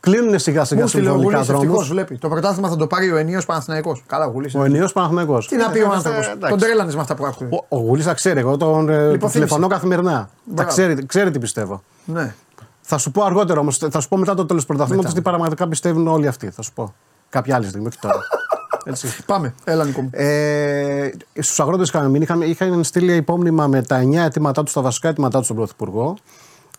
Κλείνουν 0.00 0.38
σιγά 0.38 0.64
σιγά 0.64 0.82
Μου 0.82 0.88
στείλε 0.88 1.08
ο 1.08 1.12
συμβολικά 1.12 1.36
Γουλής 1.38 1.50
ευτυχώς 1.50 1.76
δρόμου. 1.76 1.88
βλέπει. 1.92 2.18
Το 2.18 2.28
πρωτάθλημα 2.28 2.68
θα 2.68 2.76
το 2.76 2.86
πάρει 2.86 3.12
ο 3.12 3.16
ενίος 3.16 3.44
Παναθηναϊκός. 3.46 4.02
Καλά, 4.06 4.26
ο 4.26 4.30
Γουλής. 4.30 4.54
Ο 4.54 4.64
ενιαίο 4.64 4.88
Παναθυνακό. 4.92 5.38
Τι 5.38 5.56
να 5.56 5.70
πει 5.70 5.78
ο 5.80 5.90
άνθρωπος. 5.92 6.34
Τον 6.48 6.58
τρέλανες 6.58 6.94
με 6.94 7.00
αυτά 7.00 7.14
που 7.14 7.26
άκουγε. 7.26 7.56
Ο, 7.56 7.64
ο 7.68 7.78
Γουλής 7.78 8.04
τα 8.04 8.14
ξέρει. 8.14 8.40
Εγώ 8.40 8.56
τον 8.56 8.88
ε, 8.88 8.94
Λιποθύμησε. 8.98 9.32
τηλεφωνώ 9.32 9.66
καθημερινά. 9.66 10.12
Τα 10.12 10.28
Μπράβο. 10.44 10.70
ξέρει, 10.70 11.06
ξέρει 11.06 11.30
τι 11.30 11.38
πιστεύω. 11.38 11.82
Ναι. 12.04 12.34
Θα 12.80 12.98
σου 12.98 13.10
πω 13.10 13.22
αργότερα 13.24 13.60
όμως. 13.60 13.76
Θα 13.76 14.00
σου 14.00 14.08
πω 14.08 14.16
μετά 14.16 14.34
το 14.34 14.46
τέλος 14.46 14.62
του 14.62 14.68
πρωταθλήματος 14.68 15.14
τι 15.14 15.20
πραγματικά 15.20 15.68
πιστεύουν 15.68 16.06
όλοι 16.08 16.26
αυτοί. 16.26 16.50
Θα 16.50 16.62
σου 16.62 16.72
πω. 16.72 16.94
Κάποια 17.28 17.54
άλλη 17.54 17.66
στιγμή, 17.66 17.86
όχι 17.86 17.98
τώρα. 17.98 18.18
Έτσι. 18.84 19.08
Πάμε. 19.26 19.54
Έλα, 19.64 19.84
Νίκο. 19.84 20.00
μου. 20.00 20.10
Ε, 20.12 21.10
Στους 21.38 21.60
αγρότες 21.60 21.88
είχαμε 21.88 22.08
μείνει. 22.08 22.22
Είχαν, 22.24 22.40
είχαν 22.42 22.84
στείλει 22.84 23.14
υπόμνημα 23.16 23.66
με 23.66 23.82
τα 23.82 24.00
9 24.02 24.14
αιτήματά 24.14 24.62
τους, 24.62 24.72
τα 24.72 24.80
βασικά 24.80 25.08
αιτήματά 25.08 25.36
τους 25.36 25.44
στον 25.46 25.56
Πρωθυπουργό. 25.56 26.16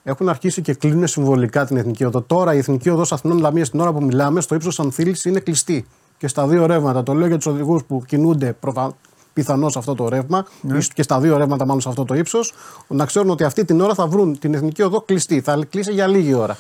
Έχουν 0.04 0.30
αρχίσει 0.30 0.62
και 0.62 0.74
κλείνουν 0.74 1.08
συμβολικά 1.08 1.66
την 1.66 1.78
Εθνική 1.78 2.06
Οδό. 2.06 2.22
Τώρα 2.22 2.54
η 2.54 2.58
Εθνική 2.58 2.89
Οδός 2.89 3.12
Αθηνών 3.12 3.39
Λαμίας, 3.39 3.70
την 3.70 3.80
ώρα 3.80 3.93
που 3.93 4.04
μιλάμε, 4.04 4.41
στο 4.41 4.56
ύψος 4.56 4.80
Ανθήλη 4.80 5.16
είναι 5.24 5.39
κλειστή. 5.39 5.86
Και 6.18 6.28
στα 6.28 6.47
δύο 6.47 6.66
ρεύματα. 6.66 7.04
Το 7.04 7.14
λέω 7.14 7.28
για 7.28 7.36
τους 7.36 7.45
οδηγούς 7.45 7.84
που 7.84 8.04
κινούνται 8.08 8.54
προφα... 8.60 8.95
πιθανώς 9.34 9.72
σε 9.72 9.80
αυτό 9.80 9.95
το 9.95 10.10
ρεύμα, 10.10 10.45
Ναι. 10.62 10.78
ίσως 10.78 10.93
και 10.93 11.04
στα 11.04 11.20
δύο 11.20 11.38
ρεύματα, 11.38 11.66
μάλλον 11.66 11.82
σε 11.82 11.89
αυτό 11.89 12.06
το 12.06 12.14
ύψος, 12.16 12.54
να 12.88 13.06
ξέρουν 13.06 13.30
ότι 13.30 13.43
αυτή 13.43 13.66
την 13.66 13.82
ώρα 13.82 13.93
θα 13.93 14.08
βρουν 14.08 14.39
την 14.39 14.54
Εθνική 14.54 14.82
Οδό 14.82 15.02
κλειστή. 15.02 15.41
Θα 15.41 15.60
κλείσει 15.70 15.91
για 15.91 16.08
λίγη 16.08 16.34
ώρα. 16.34 16.58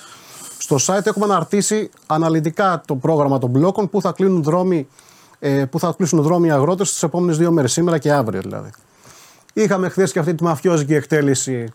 Στο 0.57 0.75
site 0.79 1.05
έχουμε 1.05 1.25
αναρτήσει 1.25 1.89
αναλυτικά 2.07 2.81
το 2.87 2.95
πρόγραμμα 2.95 3.37
των 3.37 3.49
μπλόκων 3.49 3.89
που 3.89 4.01
θα 4.01 4.11
κλείνουν 4.11 4.43
δρόμοι, 4.43 4.87
ε, 5.39 5.65
που 5.65 5.79
θα 5.79 5.93
κλείσουν 5.97 6.21
δρόμοι 6.21 6.47
οι 6.47 6.51
αγρότες 6.51 6.91
τις 6.91 7.03
επόμενες 7.03 7.37
δύο 7.37 7.51
μέρες, 7.51 7.71
σήμερα 7.71 7.97
και 7.97 8.11
αύριο 8.11 8.41
δηλαδή. 8.41 8.69
Είχαμε 9.53 9.89
χθες 9.89 10.11
και 10.11 10.19
αυτή 10.19 10.35
τη 10.35 10.43
μαφιόζικη 10.43 10.93
εκτέλεση 10.93 11.73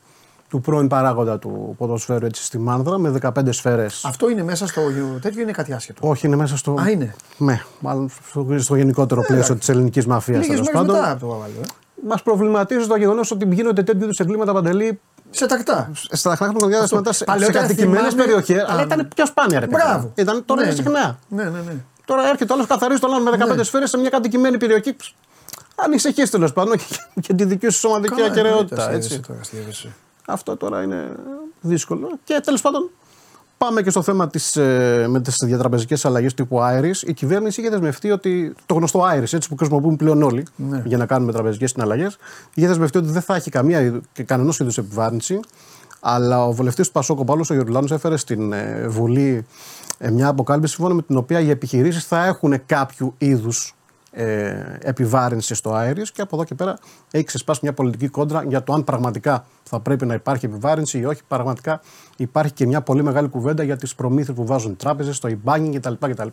του 0.48 0.60
πρώην 0.60 0.88
παράγοντα 0.88 1.38
του 1.38 1.74
ποδοσφαίρου 1.78 2.26
έτσι 2.26 2.44
στη 2.44 2.58
Μάνδρα 2.58 2.98
με 2.98 3.14
15 3.22 3.30
σφαίρες. 3.48 4.04
Αυτό 4.04 4.30
είναι 4.30 4.42
μέσα 4.42 4.66
στο 4.66 4.80
τέτοιο 5.20 5.38
ή 5.38 5.42
είναι 5.42 5.52
κάτι 5.52 5.72
άσχετο; 5.72 6.08
Όχι, 6.08 6.26
είναι 6.26 6.36
μέσα 6.36 6.56
στο. 6.56 6.74
Α, 6.80 6.88
είναι. 6.90 7.14
Ναι, 7.38 7.60
μάλλον 7.80 8.10
στο, 8.28 8.46
στο 8.58 8.76
γενικότερο 8.76 9.22
πλαίσιο 9.22 9.56
της 9.56 9.68
ελληνικής 9.68 10.06
μαφίας 10.06 10.38
Λίγες 10.46 10.54
τέλος 10.60 10.66
μέρες 10.72 10.80
πάντων. 10.88 10.96
μετά 11.00 11.10
από 11.12 11.20
το 11.26 11.32
καβάλιο. 11.32 11.60
Ε. 11.60 12.06
Μας 12.08 12.22
προβληματίζει 12.22 12.86
το 12.86 12.96
γεγονός 12.96 13.30
ότι 13.30 13.48
γίνονται 13.54 13.82
τέτοιου 13.82 14.02
είδους 14.04 14.18
εγκλήματα 14.20 14.52
παντελή 14.52 15.00
Σε 15.30 15.46
τακτά. 15.46 15.90
στα 16.10 16.36
χρονικά 16.36 16.66
διαστήματα 16.66 17.12
σε, 17.12 17.18
σε 17.18 17.24
Παλαιότερα 17.24 17.60
κατοικημένες 17.60 18.00
θυμάμαι- 18.12 18.22
περιοχές, 18.24 18.62
Α, 18.62 18.66
αλλά 18.68 18.82
ήταν 18.82 19.08
πιο 19.14 19.26
σπάνια 19.26 19.60
ρε 19.60 19.66
παιδί. 19.66 19.82
Μπράβο. 19.82 20.12
Ήταν 20.14 20.44
τώρα 20.44 20.60
Ναι, 20.60 20.66
είναι 20.66 20.76
ναι. 20.76 20.82
συχνά. 20.82 21.18
Ναι, 21.28 21.42
ναι, 21.44 21.60
ναι. 21.66 21.72
Τώρα 22.04 22.28
έρχεται 22.28 22.52
ο 22.52 22.56
άλλο 22.56 22.66
καθαρίζει 22.66 23.00
τον 23.00 23.14
άλλο 23.14 23.22
με 23.22 23.30
15 23.30 23.56
Ναι. 23.56 23.62
σφαίρες 23.62 23.90
σε 23.90 23.98
μια 23.98 24.08
κατοικημένη 24.10 24.56
περιοχή. 24.56 24.96
Ανησυχεί 25.74 26.22
τέλος 26.22 26.52
πάντων 26.52 26.76
και, 26.76 26.84
και 27.20 27.34
τη 27.34 27.44
δική 27.44 27.68
σου 27.68 27.78
σωματική 27.78 28.14
Καλά, 28.14 28.26
ακαιρεότητα. 28.26 28.74
εννοείται, 28.82 28.96
Έτσι. 28.96 29.12
εσύ 29.14 29.20
τώρα, 29.26 29.40
αστείευεσαι. 29.40 29.88
Αυτό 30.26 30.56
τώρα 30.56 30.82
είναι 30.82 31.16
δύσκολο. 31.60 32.18
Και 32.24 32.40
τέλος 32.44 32.60
πάντων, 32.60 32.90
πάμε 33.58 33.82
και 33.82 33.90
στο 33.90 34.02
θέμα 34.02 34.28
της, 34.28 34.56
ε, 34.56 35.06
με 35.08 35.20
τις 35.20 35.34
διατραπεζικές 35.44 36.04
αλλαγές 36.04 36.34
τύπου 36.34 36.58
Iris. 36.60 37.06
Η 37.06 37.12
κυβέρνηση 37.12 37.60
είχε 37.60 37.70
δεσμευτεί 37.70 38.10
ότι. 38.10 38.54
Το 38.66 38.74
γνωστό 38.74 39.00
Iris, 39.00 39.32
έτσι 39.32 39.48
που 39.48 39.56
χρησιμοποιούν 39.56 39.96
πλέον 39.96 40.22
όλοι 40.22 40.46
Ναι. 40.56 40.82
για 40.84 40.96
να 40.96 41.06
κάνουμε 41.06 41.32
τραπεζικές 41.32 41.70
συναλλαγές, 41.70 42.16
είχε 42.54 42.66
δεσμευτεί 42.66 42.98
ότι 42.98 43.08
δεν 43.10 43.22
θα 43.22 43.34
έχει 43.34 43.50
καμία 43.50 43.80
είδου- 43.80 44.04
και 44.12 44.22
κανένα 44.22 44.52
είδους 44.60 44.78
επιβάρυνση. 44.78 45.40
Αλλά 46.00 46.44
ο 46.46 46.52
βουλευτή 46.52 46.82
του 46.82 46.90
Πασόκο 46.92 47.24
Παύλος 47.24 47.50
ο 47.50 47.54
Γιωργουλάνο 47.54 47.86
έφερε 47.94 48.16
στην 48.16 48.52
ε, 48.52 48.86
Βουλή 48.88 49.46
ε, 49.98 50.10
μια 50.10 50.28
αποκάλυψη 50.28 50.74
σύμφωνα 50.74 50.94
με 50.94 51.02
την 51.02 51.16
οποία 51.16 51.40
οι 51.40 51.50
επιχειρήσεις 51.50 52.04
θα 52.04 52.24
έχουν 52.24 52.66
κάποιο 52.66 53.14
είδους 53.18 53.75
ε, 54.18 54.78
επιβάρυνση 54.80 55.54
στο 55.54 55.74
Άιρις 55.74 56.12
και 56.12 56.22
από 56.22 56.36
εδώ 56.36 56.44
και 56.44 56.54
πέρα 56.54 56.78
έχει 57.10 57.24
ξεσπάσει 57.24 57.60
μια 57.62 57.72
πολιτική 57.72 58.08
κόντρα 58.08 58.44
για 58.48 58.62
το 58.62 58.72
αν 58.72 58.84
πραγματικά 58.84 59.46
θα 59.62 59.80
πρέπει 59.80 60.06
να 60.06 60.14
υπάρχει 60.14 60.46
επιβάρυνση 60.46 60.98
ή 60.98 61.04
όχι. 61.04 61.22
Πραγματικά 61.28 61.80
υπάρχει 62.16 62.52
και 62.52 62.66
μια 62.66 62.80
πολύ 62.80 63.02
μεγάλη 63.02 63.28
κουβέντα 63.28 63.62
για 63.62 63.76
τις 63.76 63.94
προμήθειες 63.94 64.36
που 64.36 64.46
βάζουν 64.46 64.72
οι 64.72 64.74
τράπεζες, 64.74 65.18
το 65.18 65.36
e-banking 65.44 65.74
κτλ. 65.74 65.92
κτλ. 66.00 66.28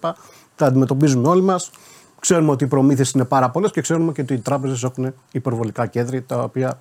Τα 0.55 0.65
αντιμετωπίζουμε 0.65 1.27
όλοι 1.27 1.41
μας. 1.41 1.71
Ξέρουμε 2.19 2.51
ότι 2.51 2.63
οι 2.63 2.67
προμήθειες 2.67 3.11
είναι 3.11 3.25
πάρα 3.25 3.49
πολλές 3.49 3.71
και 3.71 3.81
ξέρουμε 3.81 4.11
και 4.11 4.21
ότι 4.21 4.34
οι 4.34 4.39
τράπεζες 4.39 4.84
έχουν 4.84 5.13
υπερβολικά 5.31 5.86
κέντρη 5.86 6.21
τα 6.21 6.43
οποία 6.43 6.79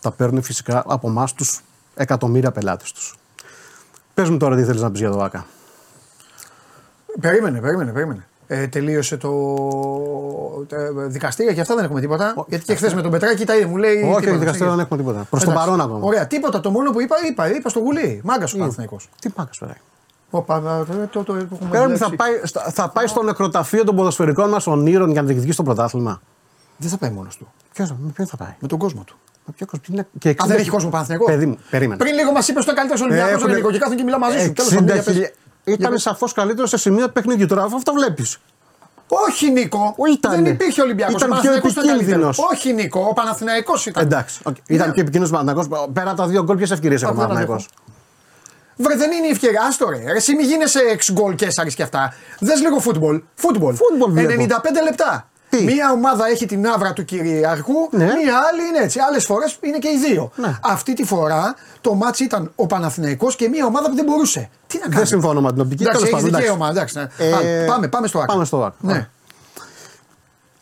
τα 0.00 0.10
παίρνουν 0.10 0.42
φυσικά 0.42 0.82
από 0.86 1.08
εμάς 1.08 1.32
τους 1.32 1.60
εκατομμύρια 1.94 2.52
πελάτες 2.52 2.92
τους. 2.92 3.14
Πες 4.14 4.30
μου 4.30 4.36
τώρα 4.36 4.56
τι 4.56 4.64
θέλεις 4.64 4.80
να 4.80 4.90
πεις 4.90 5.00
για 5.00 5.10
το 5.10 5.22
ΆΚΑ. 5.22 5.46
Περίμενε, 7.20 7.60
περίμενε, 7.60 7.92
περίμενε 7.92 8.26
ε, 8.46 8.66
τελείωσε 8.66 9.16
το 9.16 9.30
ε, 10.70 11.06
δικαστήριο 11.06 11.52
και 11.52 11.60
αυτά 11.60 11.74
δεν 11.74 11.84
έχουμε 11.84 12.00
τίποτα. 12.00 12.34
Ο, 12.36 12.44
γιατί 12.48 12.64
και 12.64 12.74
χθες 12.74 12.94
με 12.94 13.02
τον 13.02 13.10
Πετράκη 13.10 13.44
τα 13.44 13.56
είδε, 13.56 13.66
μου 13.66 13.76
λέει. 13.76 14.02
Όχι, 14.02 14.20
τίποτα, 14.20 14.38
δικαστήριο 14.38 14.70
δεν 14.70 14.80
έχουμε 14.80 14.98
τίποτα. 14.98 15.26
Προς 15.30 15.44
τον 15.44 15.54
παρόν 15.54 15.80
ακόμα. 15.80 15.98
Ωραία, 16.02 16.26
τίποτα. 16.26 16.60
Το 16.60 16.70
μόνο 16.70 16.90
που 16.90 17.00
είπα, 17.00 17.16
είπα, 17.30 17.54
είπα 17.54 17.68
στο 17.68 17.80
γουλί. 17.80 18.20
Μάγκας 18.24 18.54
ο 18.54 18.58
Παναθυνικό. 18.58 18.96
Τι 19.20 19.28
μάγκας 19.36 19.58
πέρα. 19.58 19.76
Πέρα 21.70 21.88
μου 21.88 21.96
θα 21.96 22.10
πάει, 22.16 22.32
θα 22.72 22.88
πάει 22.88 23.06
στο 23.06 23.22
νεκροταφείο 23.22 23.84
των 23.84 23.96
ποδοσφαιρικών 23.96 24.48
μας 24.48 24.66
ονείρων 24.66 25.10
για 25.10 25.20
να 25.20 25.26
διεκδικήσει 25.26 25.56
το 25.56 25.62
πρωτάθλημα. 25.62 26.20
Δεν 26.76 26.90
θα 26.90 26.96
πάει 26.96 27.10
μόνος 27.10 27.36
του. 27.36 27.52
Ποιος, 27.72 27.90
με 27.90 28.10
ποιον 28.14 28.26
θα 28.26 28.36
πάει; 28.36 28.54
Με 28.58 28.68
τον 28.68 28.78
κόσμο 28.78 29.02
του. 29.06 29.16
Ποιο 29.56 29.66
κόσμο, 29.66 30.06
και 30.18 30.30
60... 30.30 30.34
Α, 30.42 30.46
δεν 30.46 30.58
έχει 30.58 30.70
κόσμο 30.70 30.90
Παναθηναϊκό. 30.90 31.24
Παιδί 31.24 31.46
μου, 31.46 31.58
περίμενε. 31.70 32.02
Πριν 32.02 32.14
λίγο 32.14 32.32
μας 32.32 32.48
είπες 32.48 32.62
ότι 32.62 32.72
ήταν 32.72 32.88
καλύτερο 32.88 33.10
Ολυμπιακός 33.10 33.44
Ελληνικό 33.44 33.70
και 33.70 33.78
κάθομαι 33.78 33.96
και 33.96 34.02
μιλάω 34.02 34.18
μαζί 34.18 34.38
σου. 34.38 34.52
Ε, 34.86 35.02
60.000 35.12 35.26
ήταν 35.64 35.90
πες. 35.92 36.02
σαφώς 36.02 36.32
καλύτερο 36.32 36.66
σε 36.66 36.76
σημείο 36.76 37.06
του 37.06 37.12
παιχνιδιού. 37.12 37.46
Τώρα 37.46 37.62
αυτό 37.62 37.92
βλέπεις. 37.92 38.38
Όχι 39.08 39.50
Νίκο, 39.50 39.94
Ο, 39.98 40.06
ήτανε. 40.06 40.36
δεν 40.36 40.46
υπήρχε 40.46 40.82
Ολυμπιακός. 40.82 41.22
Ήταν 41.22 41.40
πιο 41.40 41.52
επικίνδυνος. 41.52 42.38
Όχι 42.52 42.72
Νίκο, 42.72 43.06
ο 43.10 43.12
Παναθηναϊκός 43.12 43.86
ήταν. 43.86 44.02
Εντάξει. 44.04 44.40
οκ. 44.44 44.56
Ήταν 44.66 44.92
πιο 44.92 45.02
επικίνδυνος 45.02 45.30
Παναγό. 45.30 45.88
Πέρα 45.92 46.10
από 46.10 46.16
τα 46.20 46.26
δύο 46.26 46.42
γκολ, 46.42 46.56
ποιες 46.56 46.70
ευκαιρίες 46.70 47.02
Αυτό 47.02 47.12
έχουμε 47.14 47.26
δεν 47.26 47.34
Παναγό. 47.34 47.54
έχω. 47.54 47.64
Βρε 48.76 48.96
δεν 48.96 49.10
είναι 49.10 49.26
η 49.26 49.30
ευκαιρία, 49.30 49.62
άστο 49.68 49.88
ρε. 49.90 49.96
Ρε, 49.96 50.16
Εσύ 50.16 50.34
μη 50.34 50.42
γίνεσαι 50.42 50.78
x 50.80 51.12
goal 51.12 51.34
και 51.34 51.46
και 51.76 51.82
αυτά. 51.82 52.14
Δες 52.38 52.60
λίγο 52.60 52.78
football. 52.78 53.22
Football. 53.34 53.74
Football 53.74 54.10
βλέπω. 54.12 54.32
95 54.42 54.82
λεπτά. 54.84 55.28
Τι; 55.56 55.64
Μία 55.64 55.92
ομάδα 55.92 56.26
έχει 56.26 56.46
την 56.46 56.66
αύρα 56.66 56.92
του 56.92 57.04
κυριαρχού, 57.04 57.72
Ναι. 57.90 58.04
μία 58.04 58.38
άλλη 58.50 58.68
είναι 58.68 58.78
έτσι. 58.84 58.98
Άλλες 59.08 59.24
φορές 59.24 59.58
είναι 59.60 59.78
και 59.78 59.88
οι 59.88 59.98
δύο. 60.08 60.30
Ναι. 60.36 60.58
Αυτή 60.62 60.92
τη 60.94 61.04
φορά 61.04 61.54
το 61.80 61.94
ματς 61.94 62.20
ήταν 62.20 62.52
ο 62.54 62.66
Παναθηναϊκός 62.66 63.36
και 63.36 63.48
μία 63.48 63.66
ομάδα 63.66 63.88
που 63.88 63.94
δεν 63.94 64.04
μπορούσε. 64.04 64.50
Τι 64.66 64.76
να 64.76 64.82
κάνεις; 64.82 64.96
Δεν 64.98 65.06
συμφωνώ 65.06 65.40
με 65.40 65.52
την 65.52 65.60
οπτική. 65.60 65.82
Εντάξει, 65.82 66.04
Τέλος 66.04 66.14
έχεις 66.20 66.30
πάντων, 66.30 66.40
δικαίωμα. 66.40 66.68
Εντάξει, 66.70 66.98
ναι. 66.98 67.06
Ε, 67.18 67.30
Πάμε, 67.30 67.64
πάμε, 67.66 67.88
πάμε 67.88 68.06
στο 68.06 68.18
άκρο. 68.18 68.32
Πάμε 68.32 68.44
στο 68.44 68.56
άκρο. 68.56 68.74
Ναι. 68.80 68.92
Ωραία. 68.92 69.08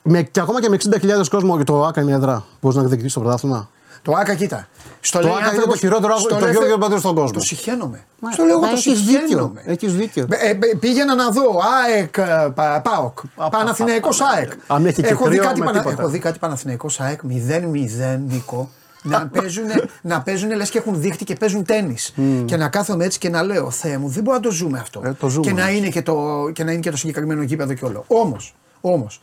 Με, 0.03 0.22
και 0.22 0.40
ακόμα 0.40 0.61
και 0.61 0.68
με 0.68 0.76
60.000 1.20 1.28
κόσμο 1.30 1.59
και 1.59 1.64
το 1.64 1.84
ΑΚΑ 1.84 2.01
είναι 2.01 2.11
η 2.11 2.14
έδρα. 2.14 2.45
Μπορείς 2.61 2.76
να 2.76 2.82
διεκδικήσει 2.82 3.14
το 3.14 3.20
πρωτάθλημα; 3.20 3.68
Το 4.03 4.12
Άκα, 4.16 4.34
κοίτα. 4.34 4.68
Στο 5.00 5.18
Το 5.18 5.24
λέει 5.24 5.32
Άκα 5.32 5.40
είναι 5.40 5.48
άνθρωπος- 5.50 5.72
το 5.80 5.86
χειρότερο- 5.86 6.18
στο 6.18 6.28
το 6.28 6.38
λέει- 6.38 6.48
χειρότερο 6.48 6.78
παντού 6.78 6.98
στον 6.98 7.14
κόσμο. 7.14 7.30
Το 7.30 7.40
συχαίνομαι. 7.40 8.05
Μα, 8.18 8.30
Στο 8.32 8.42
λέω 8.44 8.53
εγώ 8.53 8.61
μα 8.61 8.66
το 8.68 8.74
έχεις 8.76 9.03
δίκιο. 9.05 9.20
συχαίνομαι. 9.20 9.62
Έχεις 9.66 9.94
δίκιο. 9.94 10.26
Ε, 10.30 10.48
ε, 10.50 10.55
πήγαινα 10.80 11.14
να 11.14 11.30
δω 11.30 11.42
ΑΕΚ 11.84 12.16
ε, 12.16 12.50
Πα- 12.55 12.80
ΠΑΟΚ. 12.80 13.18
Παναθηναϊκός 13.50 14.20
ΑΕΚ. 14.20 14.53
Αν 14.66 14.86
έχει 14.86 15.03
και 15.03 15.09
Έχω 15.09 15.24
δει 15.28 15.30
κρύο, 15.36 15.42
κάτι 15.48 15.59
με 15.61 15.66
Πανα- 15.66 15.78
τίποτα. 15.78 16.03
Έχω 16.03 16.11
δει 16.11 16.18
κάτι 16.18 16.38
Παναθηναϊκός 16.38 17.00
ΑΕΚ 17.00 17.20
0-0 17.22 18.16
Νίκο. 18.28 18.70
να 19.03 19.26
παίζουν, 19.26 19.64
να 20.03 20.22
παίζουν 20.22 20.50
λες 20.57 20.70
και 20.70 20.78
έχουν 20.78 21.00
δείχτη 21.00 21.24
και 21.24 21.34
παίζουν 21.34 21.64
τέννις. 21.64 22.14
Και 22.44 22.57
να 22.57 22.68
κάθομαι 22.68 23.05
έτσι 23.05 23.18
και 23.18 23.28
να 23.28 23.42
λέω 23.42 23.70
Θεέ 23.70 23.98
μου 23.98 24.09
δεν 24.09 24.22
μπορούμε 24.22 24.42
να 24.42 24.50
το 24.50 24.55
ζούμε 24.57 24.78
αυτό. 24.78 25.03
Ε, 25.05 25.12
το 25.12 25.28
ζούμε 25.28 25.46
και, 25.46 25.53
να 25.53 25.62
όμως. 25.62 25.76
είναι 25.76 25.88
και, 25.88 26.03
το, 26.03 26.16
και 26.53 26.64
να 26.64 26.72
είναι 26.72 26.80
και 26.80 26.90
το 26.90 26.96
συγκεκριμένο 26.96 27.42
γήπεδο 27.42 27.74
και 27.74 27.84
όλο. 27.84 28.05
Όμως, 28.07 28.55
όμως 28.80 29.20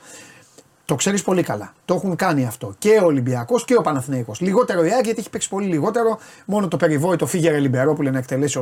το 0.90 0.96
ξέρεις 0.96 1.24
πολύ 1.24 1.44
καλά. 1.44 1.74
Το 1.86 1.94
έχουν 1.94 2.16
κάνει 2.16 2.46
αυτό 2.46 2.74
και 2.78 3.00
ο 3.02 3.06
Ολυμπιακός 3.06 3.66
και 3.66 3.76
ο 3.78 3.82
Παναθηναϊκός. 3.82 4.40
Λιγότερο 4.40 4.86
η 4.86 4.92
ΑΕΚ 4.94 5.04
γιατί 5.06 5.20
έχει 5.20 5.30
παίξει 5.30 5.50
πολύ 5.50 5.68
λιγότερο. 5.68 6.20
Μόνο 6.46 6.68
το 6.68 6.78
περιβόητο 6.78 7.26
φύγερε 7.28 7.60
Λιμπερό 7.60 7.94
που 7.94 8.02
λένε 8.02 8.14
να 8.14 8.20
εκτελέσει 8.20 8.58
ο, 8.58 8.62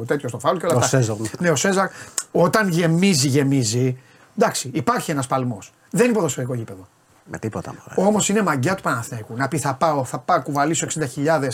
ο, 0.00 0.04
τέτοιος 0.06 0.32
το 0.32 0.38
φάουλ 0.38 0.56
και 0.56 0.66
όλα 0.66 0.74
Ο 0.74 0.78
αυτά. 0.78 0.88
Σέζαρ. 0.96 1.16
Ναι, 1.38 1.50
ο 1.50 1.56
Σέζαρ. 1.56 1.88
Όταν 2.32 2.68
γεμίζει, 2.68 3.28
γεμίζει. 3.28 3.98
Εντάξει, 4.38 4.70
υπάρχει 4.74 5.10
ένας 5.10 5.26
παλμός. 5.26 5.72
Δεν 5.90 6.04
είναι 6.04 6.14
ποδοσφαιρικό 6.14 6.54
γήπεδο. 6.54 6.86
Με 7.24 7.38
τίποτα. 7.38 7.74
μωρέ. 7.96 8.08
Όμως 8.08 8.28
είναι 8.28 8.42
μαγκιά 8.42 8.74
του 8.74 8.82
Παναθηναϊκού. 8.82 9.34
Να 9.36 9.48
πει 9.48 9.58
θα 9.58 9.74
πάω, 9.74 10.04
θα 10.04 10.18
πάω 10.18 10.42
κουβαλήσω 10.42 10.86
60.000 10.86 11.48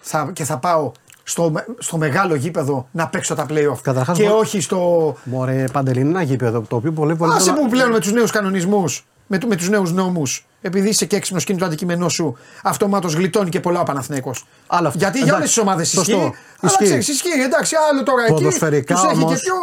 θα, 0.00 0.30
και 0.32 0.44
θα 0.44 0.58
πάω 0.58 0.92
στο, 1.22 1.50
με- 1.50 1.66
στο 1.78 1.96
μεγάλο 1.96 2.34
γήπεδο 2.34 2.86
να 2.90 3.08
παίξω 3.08 3.34
τα 3.34 3.46
playoff. 3.48 3.78
Καταρχάς, 3.82 4.18
και 4.18 4.28
μο- 4.28 4.36
όχι 4.38 4.60
στο. 4.60 5.14
Μωρέ, 5.24 5.64
Παντελή, 5.72 6.00
είναι 6.00 6.08
ένα 6.08 6.22
γήπεδο 6.22 6.60
το 6.60 6.76
οποίο 6.76 6.92
πολύ 6.92 7.16
πολύ. 7.16 7.32
Άσε 7.34 7.52
που 7.52 7.68
πλέον 7.68 7.90
με 7.90 7.98
τους 8.00 8.12
νέους 8.12 8.30
κανονισμούς, 8.30 9.06
με, 9.32 9.38
του- 9.38 9.48
με 9.48 9.56
τους 9.56 9.68
νέους 9.68 9.92
νόμους, 9.92 10.46
επειδή 10.60 10.88
είσαι 10.88 11.04
και 11.06 11.16
έξυπνος 11.16 11.44
και 11.44 11.52
είναι 11.52 11.60
το 11.60 11.66
αντικείμενό 11.66 12.08
σου, 12.08 12.36
αυτομάτως 12.62 13.14
γλιτώνει 13.14 13.50
και 13.50 13.60
πολλά 13.60 13.80
ο 13.80 13.82
Παναθηναϊκός. 13.82 14.46
Άλλο 14.66 14.86
αυτό. 14.86 14.98
Γιατί 14.98 15.18
για 15.18 15.34
όλες 15.34 15.36
Εντάξει, 15.36 15.54
τις 15.54 15.62
ομάδες 15.62 15.88
σωστό. 15.88 16.12
ισχύει. 16.12 16.24
Αλλά 16.24 16.34
Ισχύει. 16.72 16.84
ξέρεις, 16.84 17.08
ισχύει. 17.08 17.40
Εντάξει, 17.44 17.74
άλλο 17.90 18.02
τώρα 18.02 18.22
εκεί. 18.22 18.32
Ποδοσφαιρικά 18.32 18.94
τους 18.94 19.04
έχει 19.04 19.12
και 19.14 19.22
όμως- 19.24 19.40
πιο. 19.40 19.54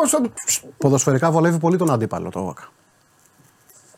στο- 0.44 0.68
Ποδοσφαιρικά 0.78 1.32
βολεύει 1.32 1.58
πολύ 1.58 1.78
τον 1.78 1.92
αντίπαλο 1.92 2.30
το 2.30 2.40
ΟΑΚΑ. 2.40 2.64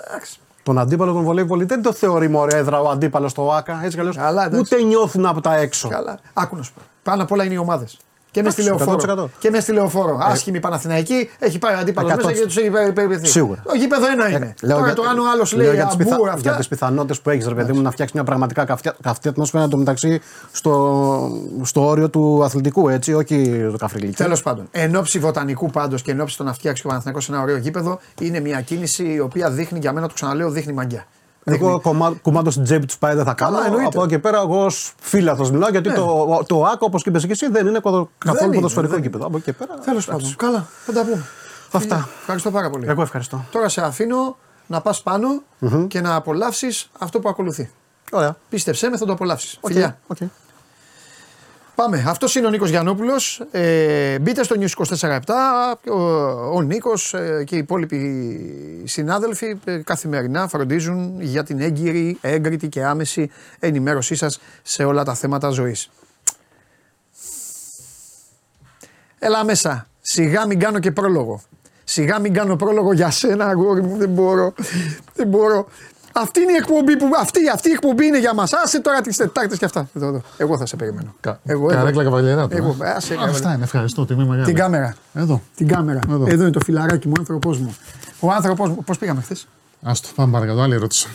Εντάξει. 0.07 0.39
Τον 0.63 0.79
αντίπαλο 0.79 1.13
τον 1.13 1.23
βολεύει 1.23 1.47
πολύ. 1.47 1.63
Δεν 1.65 1.81
το 1.81 1.93
θεωρεί 1.93 2.27
μωρέ 2.29 2.57
έδρα 2.57 2.81
ο 2.81 2.89
αντίπαλος 2.89 3.31
στο 3.31 3.45
ΟΑΚΑ. 3.45 3.79
Έτσι 3.83 3.97
καλώς. 3.97 4.15
Καλά, 4.15 4.45
εντάξει. 4.45 4.75
Ούτε 4.75 4.83
νιώθουν 4.85 5.25
από 5.25 5.41
τα 5.41 5.55
έξω. 5.55 5.87
Καλά. 5.87 6.19
Άκου 6.33 6.55
να 6.55 6.63
σου 6.63 6.73
πω. 6.73 6.81
Πάνω 7.03 7.23
απ' 7.23 7.31
όλα 7.31 7.43
είναι 7.43 7.53
οι 7.53 7.57
ομάδες. 7.57 7.97
Και 8.31 8.43
με 8.43 8.49
στη 8.49 8.61
Εντάξει, 8.61 8.85
λεωφόρο. 8.85 9.23
100%. 9.23 9.29
Και 9.39 9.49
με 9.49 9.59
στη 9.59 9.71
λεωφόρο. 9.71 10.17
Άσχημη 10.21 10.59
Παναθηναϊκή, 10.59 11.29
έχει 11.39 11.59
πάει 11.59 11.75
ο 11.75 11.77
αντίπαλος 11.77 12.11
100%. 12.11 12.15
μέσα 12.25 12.31
και 12.39 12.45
τους 12.45 12.57
έχει 12.57 12.69
περιποιηθεί. 12.69 13.27
Σίγουρα. 13.27 13.61
Το 13.65 13.73
γήπεδο 13.75 14.07
ένα 14.11 14.29
είναι. 14.29 14.55
Ε, 14.61 14.65
Λέω 14.65 14.75
Τώρα 14.77 14.85
για- 14.87 14.95
το 14.95 15.03
αν 15.09 15.19
ο 15.19 15.23
άλλος 15.33 15.53
λέω 15.53 15.65
λέει 15.65 15.75
για 15.75 15.85
τις 15.85 15.95
πιθα- 15.95 16.13
αμπού 16.13 16.23
Για 16.23 16.33
αυτά. 16.33 16.55
τις 16.55 16.67
πιθανότητες 16.67 17.19
που 17.21 17.29
έχεις, 17.29 17.47
ρε 17.47 17.53
παιδί 17.53 17.71
μου, 17.71 17.81
να 17.81 17.91
φτιάξεις 17.91 18.15
μια 18.15 18.23
πραγματικά 18.25 18.65
καυτή, 18.65 18.91
καυτή 19.01 19.27
ατμόσφαιρα 19.27 19.67
το 19.67 19.77
μεταξύ 19.77 20.21
στο, 20.51 21.31
στο 21.63 21.85
όριο 21.87 22.09
του 22.09 22.43
αθλητικού, 22.43 22.89
έτσι, 22.89 23.13
όχι 23.13 23.67
το 23.71 23.77
καφριλίκι. 23.77 24.15
Τέλος 24.15 24.41
πάντων, 24.41 24.67
εν 24.71 24.95
ώψη 24.95 25.19
βοτανικού 25.19 25.69
πάντως 25.69 26.01
και 26.01 26.11
εν 26.11 26.21
ώψη 26.21 26.37
το 26.37 26.43
να 26.43 26.53
φτιάξει 26.53 26.81
ο 26.85 26.89
Παναθηναϊκός 26.89 27.29
ένα 27.29 27.41
ωραίο 27.41 27.57
γήπεδο, 27.57 27.99
είναι 28.21 28.39
μια 28.39 28.61
κίνηση 28.61 29.03
η 29.13 29.19
οποία 29.19 29.49
δείχνει 29.51 29.79
για 29.79 29.93
μένα, 29.93 30.07
το 30.07 30.13
ξαναλέω, 30.13 30.49
δείχνει 30.49 30.73
μαγκιά. 30.73 31.05
Εγώ 31.43 31.79
κομμά, 31.81 32.13
κουμάντο 32.21 32.51
στην 32.51 32.63
τσέπη 32.63 32.85
του 32.85 32.97
πάει 32.99 33.15
δεν 33.15 33.25
θα 33.25 33.33
κάνω. 33.33 33.51
Καλά, 33.55 33.65
εννοείται. 33.65 33.87
από 33.87 33.99
εδώ 33.99 34.07
και 34.07 34.19
πέρα, 34.19 34.37
εγώ 34.39 34.65
ως 34.65 34.93
φίλαθλος 35.01 35.49
μιλάω 35.51 35.69
γιατί 35.69 35.89
Ναι. 35.89 35.95
το, 35.95 36.43
το 36.47 36.63
ΟΑΚΑ, 36.63 36.85
όπως 36.85 37.03
είπες 37.05 37.25
και 37.25 37.31
εσύ, 37.31 37.49
δεν 37.51 37.67
είναι 37.67 37.79
κοδο- 37.79 38.09
καθόλου 38.17 38.45
είναι, 38.45 38.55
ποδοσφαιρικό 38.55 38.93
δεν 38.93 39.01
γήπεδο. 39.01 39.25
Από 39.25 39.35
εκεί 39.37 39.45
και 39.45 39.53
πέρα. 39.53 39.73
Τέλος 39.73 40.07
εντάξει. 40.07 40.35
πάντων. 40.35 40.51
Καλά, 40.53 40.67
θα 40.85 40.91
τα 40.93 41.01
πούμε. 41.01 41.25
Αυτά. 41.71 41.95
Φίλε, 41.95 42.07
Ευχαριστώ 42.19 42.51
πάρα 42.51 42.69
πολύ. 42.69 42.85
Εγώ 42.87 43.01
ευχαριστώ. 43.01 43.45
Τώρα 43.51 43.69
σε 43.69 43.81
αφήνω 43.81 44.37
να 44.67 44.81
πας 44.81 45.03
και 45.87 46.01
να 46.01 46.15
απολαύσεις 46.15 46.89
αυτό 46.99 47.19
που 47.19 47.29
ακολουθεί. 47.29 47.69
Ωραία. 48.11 48.35
Πίστεψέ 48.49 48.89
με, 48.89 48.97
θα 48.97 49.05
το 49.05 49.11
απολαύσεις. 49.11 49.57
Οκ, 49.61 49.71
Φιλιά. 49.71 49.97
οκ. 50.07 50.17
Πάμε. 51.79 52.03
Αυτός 52.07 52.35
είναι 52.35 52.47
ο 52.47 52.49
Νίκος 52.49 52.69
Γιαννόπουλος. 52.69 53.41
Ε, 53.51 54.19
μπείτε 54.19 54.43
στο 54.43 54.55
News 54.59 54.95
24-7. 54.99 55.19
Ο, 55.89 56.01
ο 56.53 56.61
Νίκος 56.61 57.15
και 57.43 57.55
οι 57.55 57.57
υπόλοιποι 57.57 58.83
συνάδελφοι 58.85 59.59
ε, 59.63 59.77
καθημερινά 59.77 60.47
φροντίζουν 60.47 61.21
για 61.21 61.43
την 61.43 61.59
έγκυρη, 61.59 62.17
έγκριτη 62.21 62.69
και 62.69 62.83
άμεση 62.83 63.29
ενημέρωσή 63.59 64.15
σας 64.15 64.39
σε 64.63 64.83
όλα 64.83 65.03
τα 65.03 65.13
θέματα 65.13 65.49
ζωής. 65.49 65.89
Έλα 69.19 69.43
μέσα. 69.43 69.87
Σιγά 70.01 70.45
μην 70.45 70.59
κάνω 70.59 70.79
και 70.79 70.91
πρόλογο. 70.91 71.41
Σιγά 71.83 72.19
μην 72.19 72.33
κάνω 72.33 72.55
πρόλογο 72.55 72.93
για 72.93 73.09
σένα, 73.09 73.45
αγόρι 73.45 73.81
μου. 73.81 73.97
Δεν 73.97 74.09
μπορώ. 74.09 74.53
Δεν 75.13 75.27
μπορώ. 75.27 75.67
Αυτή 76.13 76.39
είναι 76.41 76.51
η 76.51 76.55
εκπομπή 76.55 76.97
που. 76.97 77.05
Αυτή, 77.19 77.39
αυτή 77.53 77.69
η 77.69 77.71
εκπομπή 77.71 78.05
είναι 78.05 78.19
για 78.19 78.33
μας. 78.33 78.53
Άσε 78.53 78.79
τώρα 78.81 79.01
τις 79.01 79.17
Τετάρτες 79.17 79.57
και 79.57 79.65
αυτά. 79.65 79.89
Εδώ, 79.95 80.07
εδώ. 80.07 80.21
Εγώ 80.37 80.57
θα 80.57 80.65
σε 80.65 80.75
περιμένω. 80.75 81.13
Κα... 81.19 81.39
Εγώ, 81.45 81.65
Καρέκλα 81.67 82.01
εγώ. 82.01 82.03
καβαλιέρα 82.11 82.47
του. 82.47 82.57
Εγώ, 82.57 82.75
ε. 82.83 82.89
άσε, 82.89 83.13
Α, 83.13 83.17
Αυτά 83.29 83.53
είναι, 83.53 83.63
ευχαριστώ. 83.63 84.05
Τιμή 84.05 84.23
μεγάλη. 84.25 84.45
Την 84.45 84.55
κάμερα. 84.55 84.95
Εδώ. 85.13 85.41
Την 85.55 85.67
κάμερα. 85.67 85.99
Εδώ, 86.09 86.25
Εδώ. 86.27 86.41
είναι 86.41 86.51
το 86.51 86.59
φιλαράκι 86.59 87.07
μου, 87.07 87.13
ο 87.17 87.19
άνθρωπός 87.19 87.57
μου. 87.59 87.75
Ο 88.19 88.31
άνθρωπός 88.31 88.69
μου. 88.69 88.83
Πώς 88.83 88.97
πήγαμε 88.97 89.21
χθες; 89.21 89.47
Άστο, 89.83 90.07
πάμε 90.15 90.31
παρακάτω. 90.31 90.61
Άλλη 90.61 90.73
ερώτηση. 90.73 91.07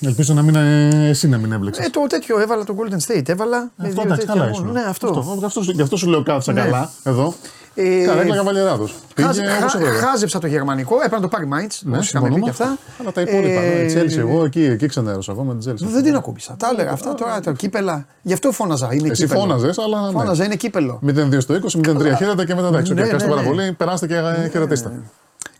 Ελπίζω 0.00 0.34
να 0.34 0.42
μην, 0.42 0.54
ε, 0.54 1.08
εσύ 1.08 1.28
να 1.28 1.38
μην 1.38 1.52
έμπλεξες. 1.52 1.86
Ε, 1.86 1.90
το 1.90 2.00
τέτοιο 2.08 2.40
έβαλα 2.40 2.64
το 2.64 2.74
Golden 2.78 3.12
State. 3.12 3.28
Έβαλα. 3.28 3.58
με 3.76 3.88
αυτό 3.88 4.02
δύο 4.02 4.02
εντάξει, 4.02 4.26
τέτοια 4.26 4.40
καλά 4.40 4.44
μόνο. 4.52 4.64
ήσουν. 4.64 4.72
Ναι, 4.72 4.80
αυτό. 4.88 5.08
αυτό. 5.08 5.34
Γι' 5.38 5.44
αυτό, 5.44 5.62
σου- 5.62 5.72
γι' 5.72 5.82
αυτό 5.82 5.96
σου 5.96 6.08
λέω 6.08 6.22
κάθισα 6.22 6.52
Ναι. 6.52 6.60
καλά. 6.60 6.90
Εδώ. 7.02 7.34
Ε, 7.78 8.04
Καρέκλα 8.04 8.36
καβαλιέρα 8.36 8.76
του. 8.76 8.90
Πήγε 9.14 9.28
Χάζε- 9.28 9.44
όπω 9.60 9.68
χά- 9.68 9.80
έπρεπε. 9.80 9.96
Χάζεψα 9.96 10.38
το 10.38 10.46
γερμανικό, 10.46 10.94
έπρεπε 10.96 11.14
να 11.14 11.20
το 11.20 11.28
πάρει 11.28 11.48
Mainz. 11.52 11.74
Ναι, 11.82 11.96
όπως 11.96 12.08
είχαμε 12.08 12.28
πει 12.28 12.34
συμφωνώ. 12.34 12.44
και 12.44 12.50
αυτά. 12.50 12.78
Αλλά 13.00 13.12
τα 13.12 13.20
υπόλοιπα. 13.20 13.60
Ε, 13.60 13.80
Ε, 13.80 13.84
η 13.90 13.94
Chelsea, 13.94 14.18
εγώ 14.18 14.44
εκεί, 14.44 14.62
εκεί 14.64 14.86
ξενέρωσα. 14.86 15.32
Εγώ 15.32 15.42
με 15.42 15.54
την 15.56 15.72
Chelsea. 15.72 15.86
Δεν 15.92 16.02
την 16.02 16.14
ακούμπησα. 16.16 16.56
Τα 16.58 16.68
έλεγα 16.72 16.90
αυτά 16.90 17.14
τώρα, 17.14 17.40
τα 17.40 17.52
κύπελα. 17.52 18.06
Γι' 18.22 18.32
αυτό 18.32 18.52
φώναζα. 18.52 18.88
Είναι 18.92 19.08
Εσύ 19.08 19.22
κύπελο. 19.22 19.40
φώναζες, 19.40 19.78
αλλά. 19.78 20.00
ναι. 20.06 20.10
Φώναζα, 20.10 20.44
είναι 20.44 20.54
κύπελο. 20.56 20.98
0-2 21.06 21.40
στο 21.40 21.54
20, 21.54 21.78
0-3 21.78 22.16
χαίρετε 22.16 22.44
και 22.44 22.54
μετά 22.54 22.66
εντάξει. 22.66 22.94
Ναι, 22.94 23.00
οκ, 23.00 23.04
Ευχαριστώ 23.06 23.28
ναι, 23.28 23.34
πάρα 23.34 23.48
ναι. 23.48 23.54
πολύ. 23.56 23.72
Περάστε 23.72 24.06
και 24.06 24.14
ε, 24.16 24.48
χαιρετίστε. 24.48 24.92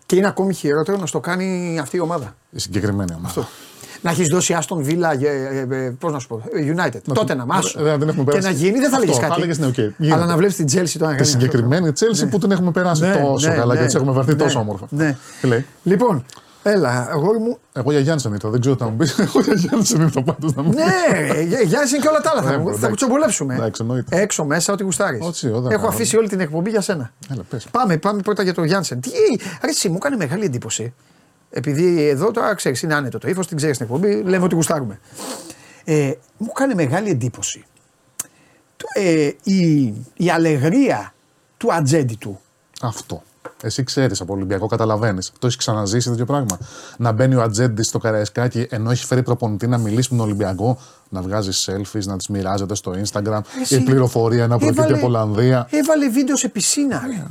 Και 0.06 0.16
είναι 0.16 0.26
ακόμη 0.26 0.54
χειρότερο 0.54 0.96
να 0.98 1.06
στο 1.06 1.20
κάνει 1.20 1.78
αυτή 1.82 1.96
η 1.96 2.00
ομάδα. 2.00 2.34
Η 2.50 2.58
συγκεκριμένη 2.58 3.14
ομάδα. 3.18 3.48
Να 4.06 4.12
έχεις 4.12 4.28
δώσει 4.28 4.54
Άστον 4.54 4.82
Βίλα, 4.82 5.10
πώς 5.98 6.12
να 6.12 6.18
σου 6.18 6.26
πω, 6.26 6.42
ε, 6.52 6.74
United. 6.76 7.00
Τότε 7.14 7.34
να 7.34 7.46
μάσου. 7.46 7.78
ε, 7.78 7.82
δεν 7.82 7.98
την 7.98 8.08
έχουμε 8.08 8.24
Και 8.24 8.30
περάσει. 8.30 8.46
να 8.48 8.54
γίνει, 8.54 8.78
δεν 8.78 8.90
θα 8.90 8.96
Αυτό, 8.96 9.06
λέγε 9.06 9.12
θα 9.20 9.26
κάτι. 9.26 9.32
έλεγες, 9.40 9.58
ναι, 9.58 9.66
οκ, 9.66 9.74
γίνεται. 9.74 10.14
Αλλά 10.14 10.26
να 10.26 10.36
βλέπεις 10.36 10.56
την 10.56 10.64
Chelsea 10.66 10.70
τώρα 10.72 10.82
να 10.82 10.88
Τη 10.88 10.98
κάνει 10.98 11.12
αυτό. 11.20 11.24
συγκεκριμένη 11.24 11.92
Chelsea 12.00 12.26
που 12.30 12.38
την 12.38 12.50
έχουμε 12.50 12.70
περάσει 12.70 13.02
Ναι, 13.02 13.14
τόσο 13.16 13.48
ναι, 13.48 13.54
καλά 13.54 13.74
ναι. 13.74 13.80
και 13.80 13.86
την 13.86 13.96
έχουμε 13.96 14.12
βαρθεί 14.12 14.30
Ναι, 14.30 14.36
τόσο 14.36 14.58
όμορφα. 14.58 14.86
Ναι. 14.90 15.16
Τι 15.40 15.46
λέει; 15.46 15.66
Λοιπόν, 15.82 16.24
έλα, 16.62 17.08
αγόρι 17.10 17.38
μου. 17.38 17.58
Εγώ 17.72 17.90
για 17.90 18.00
Γιάνσεν 18.00 18.32
ήρθα, 18.32 18.48
δεν 18.48 18.60
ξέρω 18.60 18.76
τι 18.76 18.82
θα 18.82 18.88
μου 18.90 18.96
πεις. 18.96 19.18
Εγώ 19.26 19.40
για 19.40 19.54
Γιάνσεν 19.54 20.00
ήρθα 20.00 20.22
πάντως 20.22 20.54
να 20.54 20.62
μου 20.62 20.70
πεις. 20.70 20.78
Ναι, 20.78 21.40
Γιάννη 21.42 21.88
είναι 21.90 21.98
και 22.00 22.08
όλα 22.08 22.20
τα 22.20 22.30
άλλα. 22.30 22.42
Ναι, 22.42 22.50
Θα, 22.50 22.56
μπρο, 22.58 22.64
θα 22.64 22.70
εντάξει. 22.70 22.88
κουτσομπολέψουμε. 22.88 23.54
Εντάξει, 23.54 23.82
εννοείται. 23.82 24.20
Έξω 24.20 24.44
μέσα, 24.44 24.72
ό,τι 24.72 24.82
γουστάρεις. 24.82 25.26
Ό,τι, 25.26 25.46
όταν 25.46 25.64
Έχω 25.64 25.70
κάνω. 25.70 25.88
αφήσει 25.88 26.16
όλη 26.16 26.28
την 26.28 26.40
εκπομπή 26.40 26.70
για 26.70 26.80
σένα. 26.80 27.10
Έλα, 27.32 27.42
πες. 27.50 27.66
Πάμε, 27.70 27.96
πάμε 27.96 28.22
πρώτα 28.22 28.42
για 28.42 28.54
τον 28.54 28.64
Γιάνσεν. 28.64 29.00
Τι, 29.00 29.10
ρε, 29.62 29.68
εσύ, 29.70 29.88
μου 29.88 29.96
έκανε 29.96 30.16
μεγάλη 30.16 30.44
εντύπωση. 30.44 30.94
Επειδή 31.50 32.08
εδώ 32.08 32.30
τώρα 32.30 32.54
ξέρεις, 32.54 32.82
είναι 32.82 32.94
άνετο 32.94 33.18
το 33.18 33.28
ύφος, 33.28 33.46
την 33.46 33.56
ξέρεις 33.56 33.76
την 33.76 33.86
εκπομπή, 33.86 34.22
λέμε 34.22 34.44
ότι 34.44 34.54
γουστάρουμε. 34.54 35.00
Ε, 35.84 36.12
μου 36.36 36.48
έκανε 36.50 36.74
μεγάλη 36.74 37.10
εντύπωση 37.10 37.64
το, 38.76 38.86
ε, 38.94 39.30
η, 39.42 39.82
η 40.16 40.30
αλεγρία 40.30 41.14
του 41.56 41.72
ατζέντη 41.74 42.16
του. 42.16 42.40
Αυτό. 42.82 43.22
Εσύ 43.62 43.82
ξέρεις 43.82 44.20
από 44.20 44.32
Ολυμπιακό, 44.32 44.66
καταλαβαίνεις. 44.66 45.32
Το 45.38 45.46
έχεις 45.46 45.58
ξαναζήσει 45.58 46.08
τέτοιο 46.10 46.24
πράγμα. 46.24 46.58
Να 46.98 47.12
μπαίνει 47.12 47.34
ο 47.34 47.42
ατζέντη 47.42 47.82
στο 47.82 47.98
Καραϊσκάκι 47.98 48.66
ενώ 48.70 48.90
έχει 48.90 49.04
φέρει 49.06 49.22
προπονητή 49.22 49.66
να 49.66 49.78
μιλήσει 49.78 50.08
με 50.12 50.16
τον 50.18 50.26
Ολυμπιακό, 50.26 50.78
να 51.08 51.22
βγάζει 51.22 51.50
selfies, 51.66 52.02
να 52.04 52.16
τις 52.16 52.28
μοιράζεται 52.28 52.74
στο 52.74 52.92
Instagram. 53.04 53.40
Εσύ, 53.62 53.76
η 53.76 53.80
πληροφορία 53.80 54.46
να 54.46 54.56
προκύπτει 54.58 54.80
έβαλε- 54.80 54.96
από 54.98 55.06
Ολλανδία. 55.06 55.66
Έβαλε 55.70 56.08
βίντεο 56.08 56.36
σε 56.36 56.48
πισίνα. 56.48 57.02
ρε. 57.06 57.22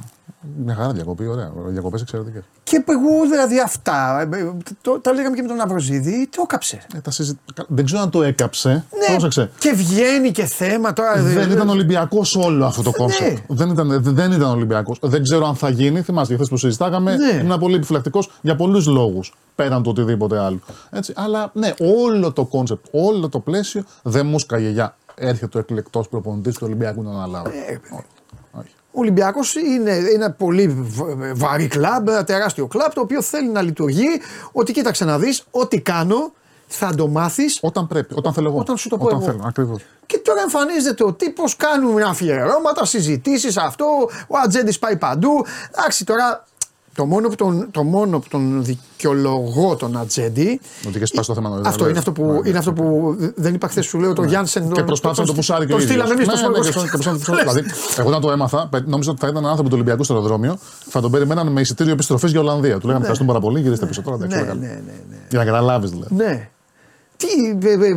Μια 0.63 0.75
χαρά 0.75 0.91
διακοπή, 0.93 1.27
ωραία. 1.27 1.51
Διακοπές 1.67 2.01
εξαιρετικές. 2.01 2.43
Και 2.63 2.83
εγώ 2.87 3.29
δηλαδή 3.31 3.59
αυτά, 3.59 4.21
ε, 4.33 4.51
το, 4.81 4.99
τα 4.99 5.13
λέγαμε 5.13 5.35
και 5.35 5.41
με 5.41 5.47
τον 5.47 5.61
Αβροζίδη, 5.61 6.27
το 6.35 6.41
έκαψε. 6.43 6.81
Ε, 6.95 6.99
τα 6.99 7.11
συζη... 7.11 7.39
Δεν 7.67 7.85
ξέρω 7.85 8.01
αν 8.01 8.09
το 8.09 8.23
έκαψε. 8.23 8.85
Πρόσεξε. 9.07 9.51
Και 9.59 9.71
βγαίνει 9.71 10.31
και 10.31 10.45
θέμα 10.45 10.93
τώρα. 10.93 11.21
Δεν 11.21 11.49
ε, 11.49 11.53
ήταν 11.53 11.69
Ολυμπιακός 11.69 12.35
όλο 12.35 12.65
αυτό 12.65 12.81
το 12.81 12.89
Ναι. 12.89 12.95
concept. 12.97 13.37
Δεν 13.47 13.69
ήταν, 13.69 14.03
δεν 14.03 14.31
ήταν 14.31 14.49
Ολυμπιακός. 14.49 14.99
Δεν 15.01 15.23
ξέρω 15.23 15.47
αν 15.47 15.55
θα 15.55 15.69
γίνει. 15.69 16.01
Θυμάστε, 16.01 16.33
χθες 16.33 16.49
που 16.49 16.57
συζητάγαμε, 16.57 17.15
Ναι. 17.15 17.39
ήμουν 17.43 17.59
πολύ 17.59 17.75
επιφυλακτικός 17.75 18.31
για 18.41 18.55
πολλούς 18.55 18.85
λόγους. 18.87 19.33
Πέραν 19.55 19.83
του 19.83 19.89
οτιδήποτε 19.91 20.39
άλλο. 20.39 20.59
Έτσι, 20.89 21.13
αλλά 21.15 21.49
ναι, 21.53 21.73
όλο 22.05 22.31
το 22.31 22.45
concept, 22.45 22.85
όλο 22.91 23.29
το 23.29 23.39
πλαίσιο 23.39 23.83
δεν 24.03 24.25
μου 24.25 24.39
σκάγε 24.39 24.69
για 24.69 24.95
έρχεται 25.15 25.57
ο 25.57 25.59
εκλεκτός 25.59 26.07
προπονητής 26.09 26.53
του 26.53 26.61
Ολυμπιακού 26.65 27.03
να 27.03 27.09
αναλάβει. 27.11 27.49
Ε, 27.49 27.71
Όχι. 27.71 27.79
Όχι. 27.93 28.03
Ο 28.95 28.99
Ολυμπιακός 28.99 29.55
είναι 29.55 29.91
ένα 30.13 30.31
πολύ 30.31 30.67
β- 30.67 31.01
βαρύ 31.35 31.67
κλαμπ, 31.67 32.07
ένα 32.07 32.23
τεράστιο 32.23 32.67
κλαμπ 32.67 32.91
το 32.93 33.01
οποίο 33.01 33.21
θέλει 33.21 33.49
να 33.49 33.61
λειτουργεί. 33.61 34.07
Ότι 34.51 34.71
κοίταξε 34.71 35.05
να 35.05 35.17
δεις, 35.19 35.43
ό,τι 35.51 35.79
κάνω 35.81 36.33
θα 36.67 36.93
το 36.95 37.07
μάθεις. 37.07 37.59
Όταν 37.61 37.87
πρέπει, 37.87 38.13
όταν 38.17 38.33
θέλω 38.33 38.47
εγώ. 38.49 38.57
Όταν 38.59 38.77
σου 38.77 38.89
το 38.89 38.97
πω 38.97 39.05
Όταν 39.05 39.21
εγώ. 39.21 39.31
θέλω, 39.31 39.43
ακριβώς. 39.47 39.81
Και 40.05 40.17
τώρα 40.17 40.41
εμφανίζεται 40.41 41.03
ο 41.03 41.13
τύπος, 41.13 41.55
κάνουμε 41.55 42.03
αφιερώματα, 42.03 42.85
συζητήσεις 42.85 43.57
αυτό. 43.57 43.85
Ο 44.27 44.37
Ατζέντης 44.43 44.79
πάει 44.79 44.95
παντού. 44.97 45.45
Εντάξει, 45.77 46.05
τώρα 46.05 46.45
το 46.95 47.05
μόνο 47.05 47.27
που 47.29 47.35
τον, 47.35 47.67
το 47.71 47.83
μόνο 47.83 48.19
που 48.19 48.27
τον 48.29 48.63
δικαιολογώ 48.63 49.75
τον 49.75 49.97
Ατζέντη. 49.97 50.59
Ότι 50.87 50.95
είχε 50.97 51.05
σπάσει 51.05 51.27
το 51.27 51.33
θέμα 51.33 51.49
νωρίτερα, 51.49 51.69
Αυτό 51.73 51.83
είναι 51.83 51.93
λες. 51.93 51.99
αυτό, 51.99 52.11
που, 52.11 52.25
Ναι, 52.25 52.39
ναι. 52.39 52.49
είναι 52.49 52.57
αυτό 52.57 52.73
που 52.73 53.15
δεν 53.35 53.53
είπα 53.53 53.67
χθες 53.67 53.85
σου 53.85 53.99
λέω 53.99 54.13
το 54.13 54.23
Γιάνσεν. 54.23 54.71
Και 54.71 54.83
προσπάθησε 54.83 55.21
να 55.21 55.27
το 55.27 55.33
πουσάρει 55.33 55.65
και 55.65 55.73
ο 55.73 55.75
Το 55.77 55.81
ίδιος. 55.83 55.97
στείλαμε 56.07 56.13
εμείς 56.23 56.27
Ναι, 56.27 56.33
το 56.33 56.49
ναι, 56.49 56.59
και 56.59 56.71
σπορ. 56.71 56.89
προσπάθησε- 56.89 56.91
και 56.91 56.97
προσπάθησε 56.97 57.31
να 57.31 57.37
το 57.37 57.43
πουσάρει. 57.43 57.61
Δηλαδή, 57.61 57.99
εγώ 57.99 58.07
όταν 58.09 58.21
το 58.21 58.31
έμαθα, 58.31 58.67
πε- 58.71 58.87
νόμιζα 58.87 59.11
ότι 59.11 59.19
θα 59.19 59.27
ήταν 59.27 59.45
άνθρωπο 59.45 59.69
του 59.69 59.75
Ολυμπιακού 59.75 60.03
στο 60.03 60.13
αεροδρόμιο, 60.13 60.57
θα 60.89 61.01
τον 61.01 61.11
περιμέναν 61.11 61.47
με 61.47 61.61
εισιτήριο 61.61 61.93
επιστροφής 61.93 62.31
για 62.31 62.39
Ολλανδία. 62.39 62.73
Του 62.79 62.85
λέγανε 62.87 62.97
ευχαριστούμε 62.97 63.31
πάρα 63.31 63.43
πολύ, 63.45 63.59
γυρίστε 63.61 63.85
πίσω 63.85 64.01
τώρα. 64.01 64.15
εντάξει, 64.15 64.35
Ναι, 64.35 64.41
όλα 64.41 64.51
καλά. 64.51 64.61
ναι, 64.61 64.67
ναι, 64.67 64.93
ναι. 65.09 65.17
Για 65.29 65.39
να 65.39 65.45
καταλάβεις 65.45 65.89
δηλαδή. 65.89 66.15
Ναι. 66.15 66.49
Τι, 67.17 67.27
ε, 67.67 67.71
ε, 67.71 67.87
ε, 67.91 67.95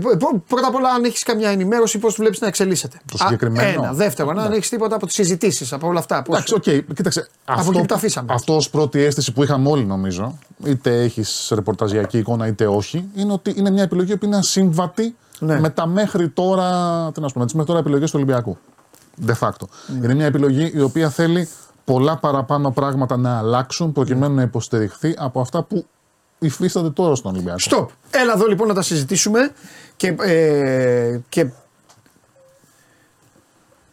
πρώτα 0.49 0.67
απ' 0.67 0.75
όλα, 0.75 0.89
αν 0.91 1.05
έχεις 1.05 1.23
καμιά 1.23 1.51
ενημέρωση, 1.51 1.99
πώς 1.99 2.15
βλέπεις 2.15 2.41
να 2.41 2.47
εξελίσσεται. 2.47 2.99
Το 3.13 3.19
συγκεκριμένο. 3.19 3.81
Α, 3.81 3.85
Ένα. 3.85 3.93
Δεύτερον, 3.93 4.39
αν 4.39 4.53
έχεις 4.53 4.69
τίποτα 4.69 4.95
από 4.95 5.07
τις 5.07 5.15
συζητήσεις, 5.15 5.73
από 5.73 5.87
όλα 5.87 5.99
αυτά. 5.99 6.23
πώς- 6.23 6.37
Εντάξει, 6.37 6.55
οκ, 6.55 6.95
κοίταξε. 6.95 7.29
Αυτό, 7.45 7.71
εκεί 7.71 7.81
που 7.81 7.87
τα 7.87 7.95
αφήσαμε. 7.95 8.33
αυτό 8.33 8.57
ως 8.57 8.71
πρώτη 8.71 9.01
αίσθηση 9.03 9.33
που 9.33 9.43
είχαμε 9.43 9.69
όλοι 9.71 9.85
νομίζω, 9.85 10.39
είτε 10.65 11.03
έχεις 11.03 11.51
ρεπορταζιακή 11.55 12.19
εικόνα 12.19 12.47
είτε 12.47 12.67
όχι, 12.67 13.09
είναι 13.15 13.33
ότι 13.33 13.55
είναι 13.57 13.71
μια 13.71 13.83
επιλογή 13.83 14.17
που 14.17 14.25
είναι 14.25 14.37
ασύμβατη 14.37 15.17
Ναι. 15.39 15.61
με 15.61 15.71
τα 15.71 15.87
μέχρι 15.87 16.29
τώρα, 16.29 16.67
τι 17.13 17.21
να 17.21 17.27
σου 17.29 17.33
πω, 17.35 17.39
με 17.39 17.45
τις 17.45 17.55
μέχρι 17.55 17.67
τώρα 17.69 17.79
επιλογές 17.81 18.11
του 18.11 18.17
Ολυμπιακού. 18.23 18.59
De 19.27 19.33
facto. 19.41 19.67
Ναι. 19.87 20.05
Είναι 20.05 20.15
μια 20.15 20.27
επιλογή 20.27 20.73
η 20.75 20.81
οποία 20.81 21.11
θέλει 21.11 21.49
πολλά 21.85 22.17
παραπάνω 22.17 22.71
πράγματα 22.71 23.17
να 23.17 23.39
αλλάξουν 23.39 23.93
προκειμένου 23.93 24.35
να 24.35 24.43
υποστηριχθεί 24.43 25.15
από 25.19 25.41
αυτά 25.41 25.63
που 25.63 25.87
υφίστανται 26.39 26.91
τώρα 26.91 27.15
στον 27.15 27.33
Ολυμπιακό. 27.35 27.59
Στοπ. 27.59 27.91
Έλα 28.11 28.33
εδώ 28.33 28.47
λοιπόν 28.47 28.69
να 28.69 28.75
τα 28.75 28.83
συζητήσουμε 28.83 29.51
και, 29.97 30.15
ε, 30.21 31.19
και 31.29 31.47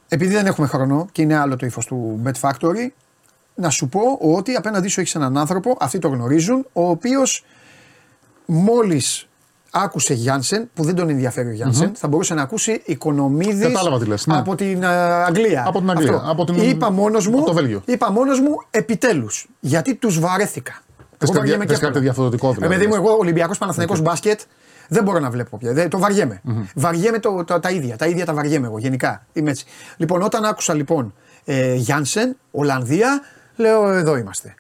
επειδή 0.08 0.34
δεν 0.34 0.46
έχουμε 0.46 0.68
χρόνο 0.68 1.08
και 1.12 1.22
είναι 1.22 1.36
άλλο 1.38 1.56
το 1.56 1.66
ύφος 1.66 1.86
του 1.86 2.22
Bet 2.26 2.50
Factory, 2.50 2.88
να 3.56 3.70
σου 3.70 3.90
πω 3.90 4.00
ότι 4.22 4.54
απέναντί 4.54 4.88
σου 4.88 5.00
έχεις 5.00 5.16
έναν 5.16 5.38
άνθρωπο, 5.38 5.78
αυτοί 5.80 6.00
το 6.00 6.08
γνωρίζουν, 6.08 6.66
ο 6.74 6.90
οποίος 6.90 7.46
μόλις 8.46 9.28
άκουσε 9.72 10.14
Γιάνσεν, 10.14 10.70
που 10.74 10.84
δεν 10.84 10.96
τον 10.96 11.10
ενδιαφέρει 11.10 11.48
ο 11.48 11.52
γιανσεν 11.52 11.92
θα 11.96 12.08
μπορούσε 12.08 12.34
να 12.34 12.42
ακούσει 12.42 12.82
οικονομίδης 12.86 13.62
Κατάλαβα 13.68 14.00
τι 14.00 14.06
λες, 14.06 14.26
ναι. 14.28 14.38
από 14.38 14.56
την 14.56 14.84
ε, 14.84 14.88
Αγγλία. 15.02 15.64
Από 15.68 15.80
την 15.80 15.90
Αγγλία, 15.90 16.14
Αυτό. 16.16 16.32
από 16.32 16.46
την- 16.46 16.70
Είπα 16.70 16.92
μόνος 16.92 17.28
μου, 17.28 17.38
από 17.38 17.46
το 17.46 17.54
Βέλγιο. 17.54 17.82
είπα 17.86 18.12
μόνος 18.12 18.40
μου 18.40 18.56
επιτέλους. 18.72 19.48
Γιατί 19.60 19.96
τους 19.96 20.20
βαρέθηκα. 20.20 20.82
Θες 21.18 21.30
Εγώ 21.30 21.32
κάτι- 21.32 21.38
βαριέμαι 21.38 21.66
θες 21.66 21.74
και 21.80 21.86
κάτι 21.86 21.86
εύκολα. 21.86 22.02
διαφορετικό, 22.04 22.54
δηλαδή, 22.54 22.74
Ε, 22.74 22.78
παιδί 22.78 22.88
μου, 22.88 22.94
λες. 22.96 23.04
εγώ 23.04 23.18
Ολυμπιακός 23.18 23.58
Παναθηναϊκός 23.58 24.02
μπάσκετ 24.02 24.40
δεν 24.88 25.04
μπορώ 25.04 25.20
να 25.20 25.30
βλέπω 25.30 25.58
πια. 25.58 25.74
Δεν- 25.74 25.90
το 25.90 26.00
βαριέμαι. 26.00 26.42
Βαριέμαι 26.76 27.20
το, 27.20 27.44
το- 27.44 27.60
τα 27.60 27.70
ίδια. 27.70 27.98
Τα 27.98 28.06
ίδια 28.08 28.26
τα 28.26 28.34
βαριέμαι 28.34 28.68
εγώ 28.68 28.78
γενικά. 28.78 29.26
Είμαι 29.34 29.50
έτσι. 29.50 29.66
Λοιπόν, 29.98 30.22
όταν 30.22 30.46
άκουσα 30.46 30.74
λοιπόν 30.74 31.14
ε, 31.46 31.74
Γιάνσεν, 31.74 32.38
Ολλανδία, 32.52 33.22
λέω 33.56 33.90
εδώ 33.92 34.18
είμαστε. 34.18 34.56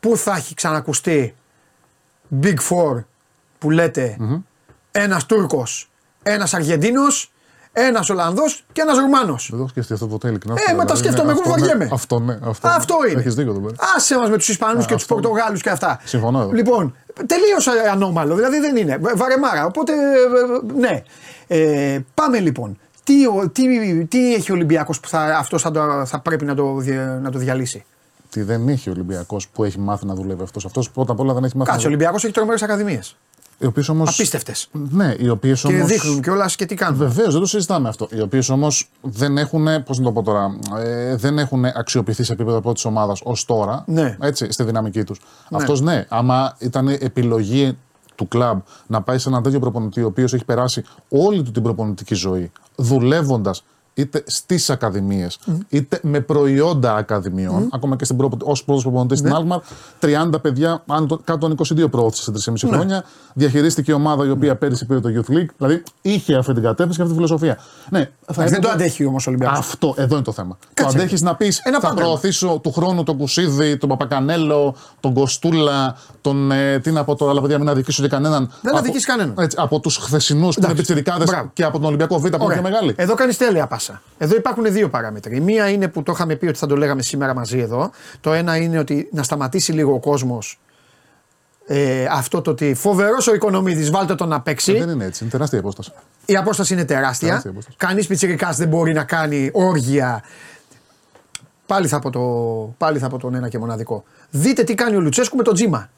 Πού 0.00 0.16
θα 0.16 0.34
έχει 0.36 0.54
ξανακουστεί 0.54 1.34
Big 2.42 2.56
Four 2.70 3.04
που 3.58 3.70
λέτε 3.70 4.16
ένας 4.90 5.26
Τούρκος, 5.26 5.90
ένας 6.22 6.54
Αργεντίνος, 6.54 7.31
ένας 7.72 8.10
Ολλανδός 8.10 8.64
και 8.72 8.80
ένας 8.80 8.98
Ρουμάνος. 8.98 9.42
Δεν 9.48 9.56
το 9.56 9.62
έχω 9.62 9.68
σκεφτεί 9.68 9.92
αυτό 9.92 10.06
ποτέ 10.06 10.28
ειλικρινά. 10.28 10.54
Ε, 10.70 10.74
μα 10.74 10.84
τα 10.84 10.94
σκέφτομαι, 10.96 11.30
εγώ 11.30 11.40
αυτό, 11.40 11.54
ναι, 11.54 11.60
βαριέμαι. 11.60 11.88
Αυτό 11.92 12.18
ναι. 12.18 12.38
Αυτό, 12.44 12.68
Αυτό 12.68 12.94
είναι. 13.10 13.20
Έχεις 13.20 13.34
δίκιο 13.34 13.50
εδώ 13.50 13.60
πέρα. 13.60 13.74
Άσε 13.96 14.18
μας 14.18 14.30
με 14.30 14.36
τους 14.36 14.48
Ισπανούς 14.48 14.86
και 14.86 14.92
τους 14.94 15.02
αυτό- 15.02 15.14
Πορτογάλους 15.14 15.62
και 15.62 15.70
αυτά. 15.70 16.00
Συμφωνώ 16.04 16.40
εδώ. 16.40 16.50
Λοιπόν, 16.52 16.94
τελείως 17.26 17.66
ανώμαλο. 17.92 18.34
Δηλαδή 18.34 18.58
δεν 18.58 18.76
είναι. 18.76 18.96
Β- 18.96 19.16
Βαρεμάρα. 19.16 19.66
Οπότε, 19.66 19.92
ε, 19.92 20.78
ναι. 20.78 21.02
Ε, 21.46 21.98
πάμε 22.14 22.38
λοιπόν. 22.38 22.78
Τι, 23.04 23.26
ο- 23.26 23.48
τι, 23.52 24.04
τι 24.04 24.34
έχει 24.34 24.50
ο 24.50 24.54
Ολυμπιακός 24.54 25.00
που 25.00 25.08
θα, 25.08 25.20
αυτός 25.38 25.62
θα, 25.62 25.70
το- 25.70 26.04
θα 26.06 26.18
πρέπει 26.20 26.44
να 26.44 26.54
το, 26.54 26.74
δια- 26.76 27.18
να 27.22 27.30
το 27.30 27.38
διαλύσει; 27.38 27.84
Τι 28.30 28.42
δεν 28.42 28.68
έχει 28.68 28.88
ο 28.88 28.92
Ολυμπιακός 28.92 29.48
που 29.48 29.64
έχει 29.64 29.78
μάθει 29.78 30.06
να 30.06 30.14
δουλεύει 30.14 30.42
αυτός. 30.42 30.64
Αυτός 30.64 30.90
πρώτα 30.90 31.12
απ' 31.12 31.20
όλα 31.20 31.32
δεν 31.34 31.44
έχει 31.44 31.56
μάθει. 31.56 31.70
Κάτσε, 31.70 31.86
ο 31.86 31.88
να... 31.90 31.94
Ολυμπιακός 31.96 32.24
έχει 32.24 32.32
τρομερές 32.32 32.62
ακαδημίες. 32.62 33.16
Οι 33.62 33.66
οποίες 33.66 33.88
όμω. 33.88 34.02
Απίστευτες. 34.02 34.68
Ναι, 34.72 35.14
οι 35.18 35.28
οποίες 35.28 35.60
Και 35.60 35.74
όμω. 35.74 35.86
δείχνουν 35.86 36.22
κιόλας 36.22 36.56
και 36.56 36.66
τι 36.66 36.74
κάνουν. 36.74 36.98
Βεβαίως, 36.98 37.32
δεν 37.32 37.40
το 37.40 37.46
συζητάμε 37.46 37.88
αυτό. 37.88 38.08
Οι 38.10 38.20
οποίες 38.20 38.48
όμως 38.48 38.90
δεν 39.00 39.38
έχουν, 39.38 39.66
πώς 39.84 39.98
να 39.98 40.04
το 40.04 40.12
πω 40.12 40.22
τώρα, 40.22 40.58
ε, 40.78 41.16
δεν 41.16 41.38
έχουν 41.38 41.64
αξιοποιηθεί 41.64 42.22
σε 42.22 42.32
επίπεδο 42.32 42.60
πρώτης 42.60 42.84
ομάδας 42.84 43.20
ως 43.24 43.44
τώρα. 43.44 43.84
Ναι. 43.86 44.16
Έτσι, 44.20 44.52
στη 44.52 44.62
δυναμική 44.64 45.04
τους. 45.04 45.20
Αυτός 45.50 45.80
ναι, 45.80 46.06
άμα 46.08 46.56
ήταν 46.58 46.88
επιλογή 46.88 47.78
του 48.14 48.28
κλαμπ 48.28 48.60
να 48.86 49.02
πάει 49.02 49.18
σε 49.18 49.28
έναν 49.28 49.42
τέτοιο 49.42 49.58
προπονητή, 49.58 50.02
ο 50.02 50.06
οποίος 50.06 50.32
έχει 50.34 50.44
περάσει 50.44 50.84
όλη 51.08 51.42
του 51.42 51.50
την 51.50 51.62
προπονητική 51.62 52.14
ζωή 52.14 52.50
δουλεύοντας 52.76 53.64
είτε 53.94 54.22
στις 54.26 54.70
ακαδημίες, 54.70 55.38
είτε 55.68 55.98
με 56.02 56.20
προϊόντα 56.20 56.94
ακαδημιών, 56.94 57.68
ακόμα 57.72 57.96
και 57.96 58.06
ως 58.42 58.64
πρώτος 58.64 58.82
προπονητής 58.82 59.18
στην 59.18 59.34
Άλμαρ, 59.34 59.60
30 60.00 60.40
παιδιά, 60.42 60.82
άνω 60.86 61.06
το- 61.06 61.20
κάτω 61.24 61.38
των 61.38 61.50
22 61.50 61.88
προώθησε 61.90 62.22
σε 62.22 62.30
3,5 62.30 62.68
χρόνια. 62.68 63.04
Διαχειρίστηκε 63.34 63.90
η 63.90 63.94
ομάδα 63.94 64.26
η 64.26 64.30
οποία 64.30 64.56
πέρυσι 64.56 64.86
πήρε 64.86 65.00
το 65.00 65.08
Youth 65.08 65.30
League. 65.32 65.48
Δηλαδή 65.56 65.82
είχε 66.02 66.34
αυτή 66.34 66.52
την 66.52 66.62
κατεύθυνση 66.62 66.96
και 66.96 67.02
αυτή 67.02 67.14
τη 67.16 67.22
φιλοσοφία. 67.22 67.58
Ναι, 67.90 68.00
θα 68.00 68.32
δεν 68.34 68.44
έπρεπε- 68.44 68.62
το 68.64 68.70
αντέχει 68.70 69.04
όμως 69.04 69.26
ο 69.26 69.30
Ολυμπιακός. 69.30 69.58
αυτό, 69.58 69.94
εδώ 69.96 70.14
είναι 70.14 70.24
το 70.24 70.32
θέμα. 70.32 70.56
Κάτσε. 70.74 70.92
Το 70.96 71.00
αντέχεις 71.02 71.22
να 71.22 71.34
πεις 71.36 71.60
Ένα 71.64 71.80
θα 71.80 71.88
πάμε. 71.88 72.00
προωθήσω 72.00 72.60
του 72.62 72.72
χρόνου 72.72 73.02
τον 73.02 73.16
Κουσίδη, 73.16 73.76
τον 73.76 73.88
Παπακανέλο, 73.88 74.74
τον 75.00 75.14
Κοστούλα, 75.14 75.96
τον. 76.20 76.50
Ε, 76.52 76.78
τι 76.78 76.90
να 76.90 77.04
πω 77.04 77.14
τώρα, 77.14 77.30
αλλά 77.30 77.40
παιδιά, 77.40 77.58
μην 77.58 77.68
αδικήσω 77.68 78.02
και 78.02 78.08
κανέναν. 78.08 78.50
Δεν 78.60 78.70
Από- 78.70 78.78
αδικείς 78.78 79.04
κανέναν. 79.06 79.34
Έτσι, 79.38 79.56
από 79.60 79.80
τους 79.80 79.96
χθεσινούς 79.96 80.54
που 80.54 80.60
είναι 80.62 80.72
Εντάξει. 80.72 80.92
πιτσιρικάδε 80.92 81.24
Μπράβο. 81.24 81.50
και 81.52 81.64
από 81.64 81.78
τον 81.78 81.86
Ολυμπιακό 81.86 82.18
Β 82.18 82.20
που 82.20 82.26
είναι 82.26 82.36
Ωραία. 82.44 82.60
πιο 82.60 82.70
μεγάλη. 82.70 82.94
Εδώ 82.96 83.14
κάνει 83.14 83.34
τέλεια 83.34 83.66
πάσα. 83.86 84.02
Εδώ 84.18 84.36
υπάρχουν 84.36 84.72
δύο 84.72 84.88
παράμετροι. 84.88 85.36
Η 85.36 85.40
μία 85.40 85.68
είναι 85.68 85.88
που 85.88 86.02
το 86.02 86.12
είχαμε 86.12 86.34
πει 86.34 86.46
ότι 86.46 86.58
θα 86.58 86.66
το 86.66 86.76
λέγαμε 86.76 87.02
σήμερα 87.02 87.34
μαζί 87.34 87.58
εδώ. 87.58 87.90
Το 88.20 88.32
ένα 88.32 88.56
είναι 88.56 88.78
ότι 88.78 89.08
να 89.12 89.22
σταματήσει 89.22 89.72
λίγο 89.72 89.92
ο 89.92 90.00
κόσμος 90.00 90.60
ε, 91.66 92.06
αυτό 92.10 92.42
το 92.42 92.50
ότι 92.50 92.74
φοβερός 92.74 93.26
ο 93.26 93.34
Οικονομίδης, 93.34 93.90
βάλτε 93.90 94.14
τον 94.14 94.28
να 94.28 94.40
παίξει. 94.40 94.78
Δεν 94.78 94.88
είναι 94.88 95.04
έτσι, 95.04 95.22
είναι 95.22 95.32
τεράστια 95.32 95.58
η 95.58 95.60
απόσταση. 95.60 95.92
Η 96.26 96.36
απόσταση 96.36 96.72
είναι 96.72 96.84
τεράστια. 96.84 97.28
Τεράστια 97.28 97.50
απόσταση. 97.50 97.76
Κανείς 97.76 98.06
πιτσιρικάς 98.06 98.56
δεν 98.56 98.68
μπορεί 98.68 98.92
να 98.92 99.04
κάνει 99.04 99.50
όργια. 99.52 100.22
Πάλι 101.66 101.88
θα, 101.88 101.98
πω 101.98 102.10
το, 102.10 102.20
πάλι 102.78 102.98
θα 102.98 103.08
πω 103.08 103.18
τον 103.18 103.34
ένα 103.34 103.48
και 103.48 103.58
μοναδικό. 103.58 104.04
Δείτε 104.30 104.62
τι 104.62 104.74
κάνει 104.74 104.96
ο 104.96 105.00
Λουτσέσκου 105.00 105.36
με 105.36 105.42
τον 105.42 105.54
Τζίμα. 105.54 105.90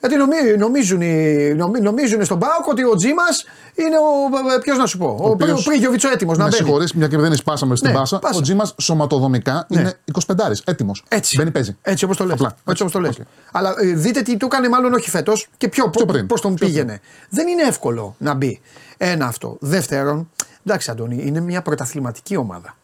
Γιατί 0.00 0.16
νομι- 0.16 0.56
νομίζουν, 0.58 1.00
οι- 1.00 1.54
νομι- 1.56 1.82
νομίζουν 1.82 2.24
στον 2.24 2.38
Πάοκ 2.38 2.66
ότι 2.66 2.84
ο 2.84 2.94
Τζίμας 2.94 3.44
είναι 3.74 3.96
ο. 3.98 4.58
Ποιος 4.60 4.78
να 4.78 4.86
σου 4.86 4.98
πω, 4.98 5.06
ο, 5.06 5.26
ο, 5.26 5.30
οποίος- 5.30 5.64
Πρίγιοβιτς 5.64 6.04
ο 6.04 6.08
έτοιμος 6.10 6.36
να 6.38 6.44
Με 6.44 6.50
μπαίνει. 6.50 6.62
συγχωρείς, 6.62 6.92
μια 6.92 7.08
και 7.08 7.16
δεν 7.16 7.36
σπάσαμε 7.36 7.76
στην 7.76 7.90
Ναι, 7.90 7.96
πάσα. 7.96 8.18
πάσα. 8.18 8.38
Ο 8.38 8.40
Τζίμας 8.40 8.74
σωματοδομικά 8.80 9.66
Ναι. 9.68 9.80
είναι 9.80 9.98
25 10.12 10.62
έτοιμος. 10.64 11.04
Έτσι. 11.08 11.36
Μπαίνει 11.36 11.50
παίζει. 11.50 11.76
Έτσι 11.82 12.04
όπως 12.04 12.16
το 12.16 12.24
λες. 12.24 12.32
Απλά. 12.34 12.56
Έτσι 12.68 12.82
όπως 12.82 12.94
το 12.94 13.00
λες. 13.00 13.16
Οκ. 13.18 13.24
Αλλά 13.52 13.74
ε, 13.80 13.86
δείτε 13.86 14.22
τι 14.22 14.36
του 14.36 14.46
έκανε 14.46 14.68
μάλλον 14.68 14.92
όχι 14.94 15.10
φέτος 15.10 15.48
και 15.56 15.68
πιο, 15.68 15.88
Πιο 15.90 16.04
πριν. 16.06 16.26
πώς 16.26 16.40
τον 16.40 16.54
Πιο 16.54 16.66
πήγαινε. 16.66 17.00
Δεν 17.30 17.48
είναι 17.48 17.62
εύκολο 17.62 18.14
να 18.18 18.34
μπει. 18.34 18.60
Ένα 18.96 19.26
αυτό. 19.26 19.56
Δεύτερον, 19.60 20.30
εντάξει 20.66 20.90
Αντώνη, 20.90 21.22
είναι 21.26 21.40
μια 21.40 21.62
πρωταθληματική 21.62 22.36
ομάδα. 22.36 22.76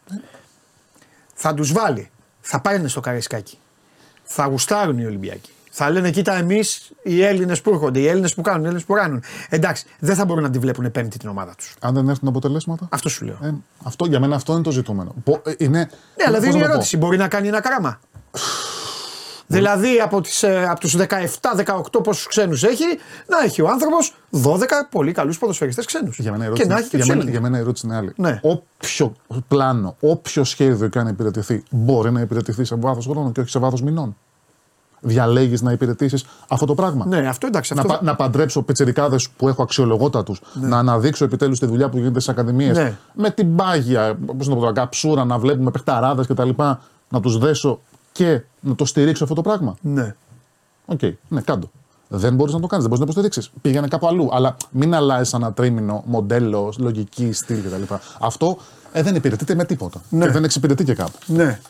Θα 1.34 1.54
τους 1.54 1.72
βάλει. 1.72 2.10
Θα 2.40 2.60
πάνε 2.60 2.88
στο 2.88 3.00
καρεσκάκι. 3.00 3.58
Θα 4.24 4.44
γουστάρουν 4.46 4.98
οι 4.98 5.04
Ολυμπιακοί. 5.06 5.50
Θα 5.76 5.90
λένε, 5.90 6.10
κοίτα, 6.10 6.34
εμείς 6.34 6.90
οι 7.02 7.22
Έλληνες 7.22 7.60
που 7.60 7.70
έρχονται, 7.70 7.98
οι 8.00 8.06
Έλληνες 8.06 8.34
που 8.34 8.42
κάνουν, 8.42 8.60
οι 8.60 8.64
Έλληνες 8.64 8.84
που 8.84 8.92
κάνουν. 8.92 9.22
Εντάξει, 9.48 9.84
δεν 9.98 10.16
θα 10.16 10.24
μπορούν 10.24 10.42
να 10.42 10.50
τη 10.50 10.58
βλέπουν 10.58 10.90
πέμπτη 10.90 11.18
την 11.18 11.28
ομάδα 11.28 11.54
τους. 11.56 11.74
Αν 11.80 11.94
δεν 11.94 12.08
έρθουν 12.08 12.28
αποτελέσματα; 12.28 12.88
Αυτό 12.90 13.08
σου 13.08 13.24
λέω. 13.24 13.38
Ε, 13.42 13.54
αυτό, 13.84 14.06
για 14.06 14.20
μένα 14.20 14.34
αυτό 14.34 14.52
είναι 14.52 14.62
το 14.62 14.70
ζητούμενο. 14.70 15.14
Πο- 15.24 15.42
ε, 15.44 15.52
είναι, 15.58 15.78
Ναι, 15.78 15.86
αλλά 16.26 16.36
πώς 16.36 16.40
δεν 16.40 16.40
να 16.40 16.46
είναι 16.48 16.52
το 16.52 16.58
πω. 16.66 16.70
ερώτηση. 16.72 16.96
Μπορεί 16.96 17.16
να 17.16 17.28
κάνει 17.28 17.48
ένα 17.48 17.60
κράμα. 17.60 18.00
δηλαδή 19.46 20.00
από, 20.00 20.20
τις, 20.20 20.42
ε, 20.42 20.66
από 20.68 20.80
τους 20.80 20.96
17-18 20.96 22.02
πόσους 22.02 22.26
ξένους 22.26 22.62
έχει, 22.64 22.84
να 23.26 23.38
έχει 23.44 23.62
ο 23.62 23.68
άνθρωπος 23.68 24.14
12 24.30 24.66
πολύ 24.90 25.12
καλούς 25.12 25.38
ποδοσφαιριστές 25.38 25.84
ξένους. 25.86 26.18
Για 26.18 26.30
μένα, 26.32 26.44
η 26.44 26.46
και 26.52 26.62
ερώτηση, 26.62 26.68
να 26.68 26.78
έχει 26.78 26.88
και 26.88 26.96
για, 26.96 26.98
τους 26.98 27.08
μένα, 27.08 27.20
Έλληνες. 27.20 27.40
για 27.40 27.48
μένα 27.50 27.58
η 27.58 27.60
ερώτηση 27.60 27.86
είναι 27.86 27.96
άλλη. 27.96 28.12
Ναι. 28.16 28.40
Όποιο 28.42 29.14
πλάνο, 29.48 29.96
όποιο 30.00 30.44
σχέδιο 30.44 30.88
και 30.88 30.98
αν 30.98 31.08
υπηρετηθεί, 31.08 31.62
μπορεί 31.70 32.10
να 32.12 32.20
υπηρετηθεί 32.20 32.64
σε 32.64 32.74
βάθος 32.74 33.06
χρόνου 33.06 33.32
και 33.32 33.40
όχι 33.40 33.50
σε 33.50 33.58
βάθος 33.58 33.82
μηνών. 33.82 34.16
Διαλέγεις 35.06 35.62
να 35.62 35.72
υπηρετήσεις 35.72 36.24
αυτό 36.48 36.66
το 36.66 36.74
πράγμα. 36.74 37.06
Ναι, 37.06 37.28
αυτό 37.28 37.46
εντάξει. 37.46 37.74
Να, 37.74 37.80
Αυτό... 37.80 37.92
πα- 37.92 38.02
να 38.02 38.14
παντρέψω 38.16 38.62
πιτσιρικάδες 38.62 39.16
που 39.36 39.48
έχω 39.48 39.62
αξιολογότατους, 39.62 40.40
να 40.60 40.78
αναδείξω 40.78 41.24
επιτέλους 41.24 41.58
τη 41.58 41.66
δουλειά 41.66 41.88
που 41.88 41.96
γίνεται 41.96 42.20
στις 42.20 42.32
ακαδημίες. 42.32 42.76
Ναι. 42.76 42.96
Με 43.14 43.30
την 43.30 43.56
πάγια, 43.56 44.18
πώς 44.26 44.36
να 44.36 44.44
το 44.44 44.54
πω 44.54 44.60
τώρα, 44.60 44.72
καψούρα, 44.72 45.24
να 45.24 45.38
βλέπουμε 45.38 45.70
παιχταράδες 45.70 46.26
κτλ. 46.26 46.50
Να 47.08 47.20
τους 47.20 47.38
δέσω 47.38 47.80
και 48.12 48.40
να 48.60 48.74
το 48.74 48.84
στηρίξω 48.84 49.22
αυτό 49.22 49.34
το 49.36 49.42
πράγμα. 49.42 49.76
Ναι. 49.80 50.14
Οκ, 50.86 51.00
ναι, 51.28 51.40
κάντο. 51.40 51.70
Δεν 52.08 52.34
μπορείς 52.34 52.54
να 52.54 52.60
το 52.60 52.66
κάνεις, 52.66 52.86
δεν 52.86 52.96
μπορείς 52.96 52.98
να 52.98 53.20
υποστηρίξεις. 53.20 53.50
Πήγαινε 53.62 53.88
κάπου 53.88 54.06
αλλού. 54.06 54.28
Αλλά 54.32 54.56
μην 54.70 54.94
αλλάζεις 54.94 55.32
ένα 55.32 55.52
τρίμηνο 55.52 56.02
μοντέλο, 56.06 56.72
λογική, 56.78 57.32
στυλ 57.32 57.62
κτλ. 57.62 57.94
Αυτό 58.20 58.56
ε, 58.92 59.02
δεν 59.02 59.14
υπηρετείται 59.14 59.54
με 59.54 59.64
τίποτα. 59.64 60.00
Ναι. 60.08 60.24
Και 60.26 60.30
δεν 60.32 60.44
εξυπηρετεί 60.44 60.84
και 60.84 60.94
κάπου. 60.94 61.18
ναι. 61.26 61.60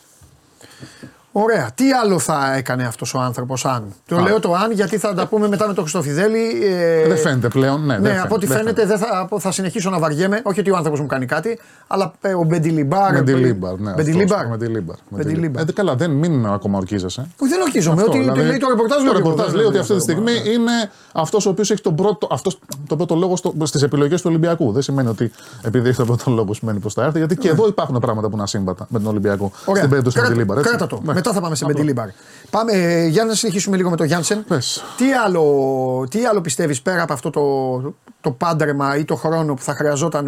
Ωραία. 1.37 1.69
Τι 1.75 1.91
άλλο 1.91 2.19
θα 2.19 2.53
έκανε 2.55 2.83
αυτός 2.85 3.13
ο 3.13 3.19
άνθρωπος 3.19 3.65
αν; 3.65 3.83
Το 4.07 4.17
λέω 4.19 4.39
το 4.39 4.53
αν 4.53 4.71
γιατί 4.71 4.97
θα 4.97 5.13
τα 5.13 5.27
πούμε 5.27 5.47
μετά 5.47 5.67
με 5.67 5.73
τον 5.73 5.83
Χριστοφιδέλη. 5.83 6.63
Ε, 6.63 7.07
Δεν 7.07 7.17
φαίνεται 7.17 7.47
πλέον. 7.47 7.85
Ναι, 7.85 7.97
ναι, 7.97 8.09
δεν 8.09 8.21
από 8.21 8.35
ό,τι 8.35 8.45
δεν 8.45 8.57
φαίνεται 8.57 8.85
δεν 8.85 8.97
θα, 8.97 9.07
από- 9.11 9.39
θα 9.39 9.51
συνεχίσω 9.51 9.89
να 9.89 9.99
βαριέμαι. 9.99 10.41
Όχι 10.43 10.59
ότι 10.59 10.71
ο 10.71 10.75
άνθρωπος 10.75 10.99
μου 10.99 11.05
κάνει 11.07 11.25
κάτι, 11.25 11.59
αλλά 11.87 12.13
ε, 12.21 12.33
ο 12.33 12.43
Μπεντιλιμπάρ. 12.43 13.13
Μεντιλίμπαρ. 13.13 13.79
Ναι, 13.79 13.91
Μπεντιλιμπάρ. 13.93 14.37
αυτός, 14.37 14.49
Μεντιλίμπαρ. 14.49 14.95
Μεντιλίμπαρ. 15.09 15.69
Ε, 15.69 15.71
καλά, 15.71 15.95
δεν 15.95 16.11
μην 16.11 16.45
ακόμα 16.45 16.77
ορκίζεσαι. 16.77 17.21
Όχι, 17.41 17.51
δεν 17.51 17.61
ορκίζομαι. 17.61 17.95
Αυτό, 18.01 18.11
Ότι 18.11 18.19
δηλαδή, 18.19 18.41
λέει 18.41 18.57
το 18.57 18.67
ρεπορτάζ. 18.69 18.97
Το 18.97 19.03
λέω 19.03 19.13
και 19.13 19.19
εγώ, 19.19 19.29
ρεπορτάζ 19.29 19.45
δεν 19.47 19.55
λέει 19.55 19.65
ότι 19.65 19.73
λέω 19.73 19.81
αυτή 19.81 19.93
τη 19.93 19.99
αυτό. 19.99 20.11
στιγμή 20.11 20.53
είναι 20.53 20.71
αυτός 21.13 21.45
ο 21.45 21.49
οποίος 21.49 21.71
έχει 21.71 21.81
τον 21.81 21.95
πρώτο, 21.95 22.27
αυτός, 22.31 22.59
τον 22.87 22.97
πρώτο 22.97 23.15
λόγο 23.15 23.35
στις 23.63 23.81
επιλογές 23.81 24.21
του 24.21 24.27
Ολυμπιακού. 24.29 24.71
Δεν 24.71 24.81
σημαίνει 24.81 25.07
ότι 25.09 25.31
επειδή 25.61 25.87
έχει 25.87 25.97
τον 25.97 26.05
πρώτο 26.05 26.31
λόγο 26.31 26.53
σημαίνει 26.53 26.79
πως 26.79 26.93
θα 26.93 27.03
έρθει, 27.03 27.17
γιατί 27.17 27.37
και 27.37 27.49
εδώ 27.49 27.67
υπάρχουν 27.67 27.99
πράγματα 27.99 28.27
που 28.27 28.33
είναι 28.33 28.43
ασύμβατα 28.43 28.85
με 28.89 28.99
τον 28.99 29.07
Ολυμπιακό. 29.07 29.51
Ωραία. 29.65 29.77
Στην 29.77 29.89
περίπτωση 29.89 30.15
του 30.15 30.21
Κράτα- 30.21 30.35
Μεντιλίμπαρ. 30.37 30.57
έτσι. 30.57 30.69
Κράτα 30.69 30.87
το. 30.87 31.01
Ναι. 31.25 31.31
Μετά 31.31 31.33
θα 31.33 31.41
πάμε 31.41 31.55
σε 31.55 31.65
Μπεντιλίμπαρ. 31.65 32.07
Πάμε, 32.49 32.71
ε, 32.71 33.05
για 33.07 33.25
να 33.25 33.33
συνεχίσουμε 33.33 33.77
λίγο 33.77 33.89
με 33.89 33.95
τον 33.95 34.05
Γιάνσεν. 34.05 34.43
Πες. 34.47 34.83
Τι 34.97 35.13
άλλο, 35.13 35.43
τι 36.09 36.25
άλλο 36.25 36.41
πιστεύεις 36.41 36.81
πέρα 36.81 37.01
από 37.01 37.13
αυτό 37.13 37.29
το, 37.29 37.41
το 38.21 38.31
πάντρεμα 38.31 38.97
ή 38.97 39.05
το 39.05 39.15
χρόνο 39.15 39.53
που 39.53 39.61
θα 39.61 39.73
χρειαζόταν 39.75 40.27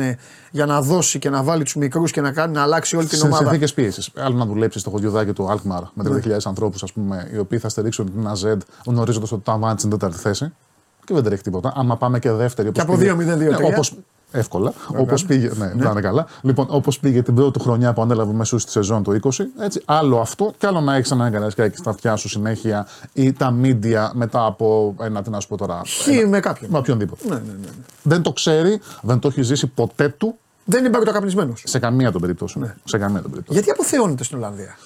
για 0.51 0.65
να 0.65 0.81
δώσει 0.81 1.19
και 1.19 1.29
να 1.29 1.43
βάλει 1.43 1.63
τους 1.63 1.75
μικρούς 1.75 2.11
και 2.11 2.21
να, 2.21 2.31
κάνει, 2.31 2.53
να 2.53 2.61
αλλάξει 2.61 2.95
όλη 2.95 3.07
την 3.07 3.17
Σε 3.17 3.25
ομάδα; 3.25 3.49
συνθήκε 3.49 3.73
πίεσης. 3.73 4.09
Άλλο 4.17 4.35
να 4.35 4.45
δουλέψεις 4.45 4.81
στο 4.81 4.89
χωριουδάκι 4.89 5.33
του 5.33 5.49
Αλκμαρ 5.51 5.81
με 5.93 6.03
30.000 6.25 6.37
ανθρώπους, 6.45 6.83
ας 6.83 6.93
πούμε, 6.93 7.29
οι 7.33 7.37
οποίοι 7.37 7.59
θα 7.59 7.69
στηρίξουν 7.69 8.11
την 8.11 8.27
ΑΖΕΔ 8.27 8.59
γνωρίζοντας 8.85 9.31
ότι 9.31 9.41
τα 9.43 9.57
βάνει 9.57 9.77
στην 9.79 9.89
τέταρτη 9.89 10.17
θέση. 10.17 10.53
Και 11.05 11.13
δεν 11.13 11.23
τρέχει 11.23 11.41
τίποτα. 11.43 11.73
Άμα 11.75 11.97
πάμε 11.97 12.19
και 12.19 12.31
δεύτερη. 12.31 12.67
όπως 12.67 12.83
Και 12.83 12.89
από 12.89 12.97
πήγε- 12.99 13.11
2-0-2-3. 13.11 13.59
Ναι, 13.59 13.67
όπως, 13.67 13.93
εύκολα. 14.31 14.73
Όπως 14.97 15.25
πήγε. 15.25 15.49
Ναι, 15.55 15.71
να 15.75 15.89
είναι 15.89 16.01
καλά. 16.01 16.25
Λοιπόν, 16.41 16.65
όπως 16.69 16.99
πήγε 16.99 17.21
την 17.21 17.35
πρώτη 17.35 17.59
χρονιά 17.59 17.93
που 17.93 18.01
ανέλαβε 18.01 18.33
μέσω 18.33 18.57
στη 18.57 18.71
σεζόν 18.71 19.03
του 19.03 19.19
20. 19.23 19.29
Έτσι, 19.59 19.81
άλλο 19.85 20.19
αυτό 20.19 20.53
και 20.57 20.67
άλλο 20.67 20.79
να 20.81 20.95
έχεις 20.95 21.11
ένα 21.11 21.25
εγκαρασκάκι 21.25 21.77
στα 21.77 21.89
αυτιά 21.89 22.15
σου 22.15 22.29
συνέχεια 22.29 22.87
ή 23.13 23.33
τα 23.33 23.55
media 23.61 24.09
μετά 24.13 24.45
από 24.45 24.95
ένα, 25.01 25.21
τι 25.21 25.29
να 25.29 25.39
σου 25.39 25.47
πω 25.47 25.57
τώρα. 25.57 25.81
Χ 26.03 26.07
ένα- 26.07 26.27
με 26.27 26.39
κάποιον. 26.39 26.71
με 26.71 26.77
οποιονδήποτε. 26.77 27.23
Ναι, 27.27 27.35
ναι, 27.35 27.41
ναι. 27.41 27.51
ναι. 27.61 27.67
Δεν 28.03 28.21
το 28.21 28.31
ξέρει, 28.33 28.79
δεν 29.01 29.19
το 29.19 29.27
έχει 29.27 29.41
ζήσει 29.41 29.67
ποτέ 29.67 30.09
του 30.09 30.37
Δεν 30.65 30.79
είναι 30.79 30.89
παγκοτοκαπνισμένο. 30.89 31.53
σε 31.63 31.79
καμία 31.79 32.11
των 32.11 32.21
περιπτώσεων. 32.21 32.65
Ναι. 32.65 32.75
Σε 32.83 32.97
καμία 32.97 33.21
των 33.21 33.31
περιπτώσεων. 33.31 33.63
Γιατί 33.65 33.79
αποθεώνεται 33.81 34.23
στην 34.23 34.37
Ολλανδία; 34.37 34.77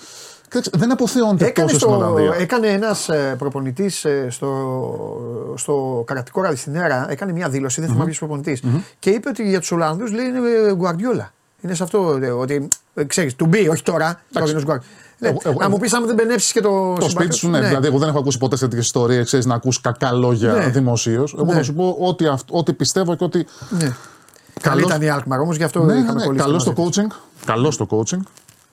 Κοίταξε, 0.52 0.72
δεν 0.78 0.91
αποθεώνεται 0.91 1.45
Έκανε, 1.45 1.68
τόσο 1.72 1.80
στην 1.80 1.90
στο, 1.95 2.06
Ολλανδία. 2.06 2.36
έκανε 2.41 2.68
ένας 2.68 3.10
προπονητής 3.38 4.06
στο, 4.28 5.53
στο 5.56 6.03
κρατικό 6.07 6.41
ράδι 6.41 6.56
στην 6.56 6.76
ΕΡΑ, 6.76 7.06
έκανε 7.11 7.32
μια 7.32 7.49
δήλωση, 7.49 7.80
δεν 7.80 7.90
θυμάμαι 7.90 8.06
ποιος 8.06 8.18
προπονητής, 8.18 8.61
και 8.99 9.10
είπε 9.10 9.30
ότι 9.30 9.49
για 9.49 9.60
τους 9.60 9.72
Ολλανδούς 9.72 10.11
λέει 10.11 10.26
είναι 10.26 10.73
Γκουαρδιόλα. 10.73 11.32
Είναι 11.61 11.73
σε 11.73 11.84
αυτό 11.84 12.19
ε, 12.22 12.30
ότι 12.30 12.68
ξέρεις, 13.07 13.36
του 13.36 13.45
μπει, 13.45 13.68
όχι 13.68 13.84
τώρα. 13.84 14.22
τώρα 14.34 14.49
είναι 14.49 14.60
ο 14.60 14.61
Γκουαρ- 14.64 14.82
Ναι, 15.18 15.28
Εγώ- 15.28 15.38
εγώ- 15.44 15.60
να 15.60 15.69
μου 15.69 15.78
πεις 15.78 15.94
αν 15.94 16.06
δεν 16.06 16.15
μπενέψει 16.15 16.53
και 16.53 16.61
το, 16.61 16.69
Το 16.69 17.10
σπίτι 17.10 17.10
συμπάθειο 17.10 17.32
σου, 17.38 17.49
ναι. 17.49 17.68
Δηλαδή, 17.68 17.88
εγώ 17.88 17.98
δεν 17.98 18.10
έχω 18.10 18.19
ακούσει 18.19 18.38
ποτέ 18.38 18.57
τέτοιες 18.57 18.86
ιστορίες, 18.86 19.26
ξέρεις 19.26 19.45
να 19.45 19.56
ακούς 19.56 19.82
κακά 19.82 20.11
λόγια 20.11 20.53
Ναι. 20.53 20.68
δημοσίως. 20.68 21.34
Εγώ 21.34 21.45
Ναι. 21.45 21.53
θα 21.53 21.64
σου 21.64 21.73
πω 21.73 21.98
ό,τι, 21.99 22.28
αυ- 22.28 22.52
ό,τι 22.52 22.73
πιστεύω 22.73 23.15
και 23.15 23.23
ότι. 23.23 23.38
Ναι. 23.69 23.78
Καλή 23.80 23.95
Καλός- 24.61 24.84
ήταν 24.90 25.02
η 25.02 25.10
Αλκμαρ 25.10 25.40
όμως, 25.40 25.57
γι' 25.57 25.64
αυτό 25.64 25.84
Ναι, 25.84 25.94
ναι, 25.94 25.99
είχαμε 25.99 26.19
ναι. 26.19 26.26
κολλήσει 26.26 26.45
Καλός 26.45 26.65
μαζί 26.65 26.76
στο 26.82 26.90
της. 26.90 27.03
coaching. 27.03 27.15
Καλός 27.45 27.73
στο 27.73 27.88
coaching. 27.91 28.19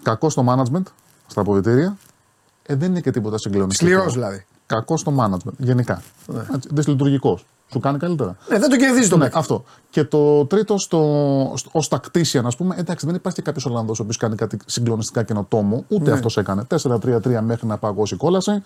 Κακός 0.02 0.32
στο 0.32 0.44
management, 0.48 0.82
στα 1.28 1.40
αποδητήρια. 1.40 1.96
Ε, 2.62 2.74
δεν 2.74 2.90
είναι 2.90 3.00
και 3.00 3.10
τίποτα 3.10 3.38
συγκλονιστικό. 3.38 3.90
Σκληρός 3.90 4.12
δηλαδή. 4.12 4.44
Κακός 4.66 5.00
στο 5.00 5.12
management, 5.18 5.52
γενικά. 5.58 6.02
Ναι. 6.26 6.40
Δυσλειτουργικός. 6.70 7.44
Σου 7.72 7.78
κάνει 7.80 7.98
καλύτερα. 7.98 8.36
Ναι, 8.48 8.58
δεν 8.58 8.70
το 8.70 8.76
κερδίζεις 8.76 9.08
το 9.08 9.16
Ναι, 9.16 9.22
παίκτη. 9.22 9.38
αυτό. 9.38 9.64
Και 9.90 10.04
το 10.04 10.46
τρίτο, 10.46 10.78
στο, 10.78 11.52
στο, 11.56 11.70
ως 11.72 11.88
τακτήσια, 11.88 12.42
ας 12.46 12.56
πούμε, 12.56 12.74
εντάξει, 12.78 13.06
δεν 13.06 13.14
υπάρχει 13.14 13.42
κάποιος 13.42 13.66
Ολλανδός 13.66 13.98
ο 13.98 14.02
οποίος 14.02 14.16
κάνει 14.16 14.34
κάτι 14.34 14.56
συγκλονιστικά 14.66 15.22
καινοτόμο. 15.22 15.84
Ούτε 15.88 16.10
Ναι. 16.10 16.16
αυτός 16.16 16.36
έκανε. 16.36 16.64
4-3-3 16.64 17.40
μέχρι 17.42 17.66
να 17.66 17.76
παγώσει 17.78 18.14
η 18.14 18.16
κόλαση. 18.16 18.62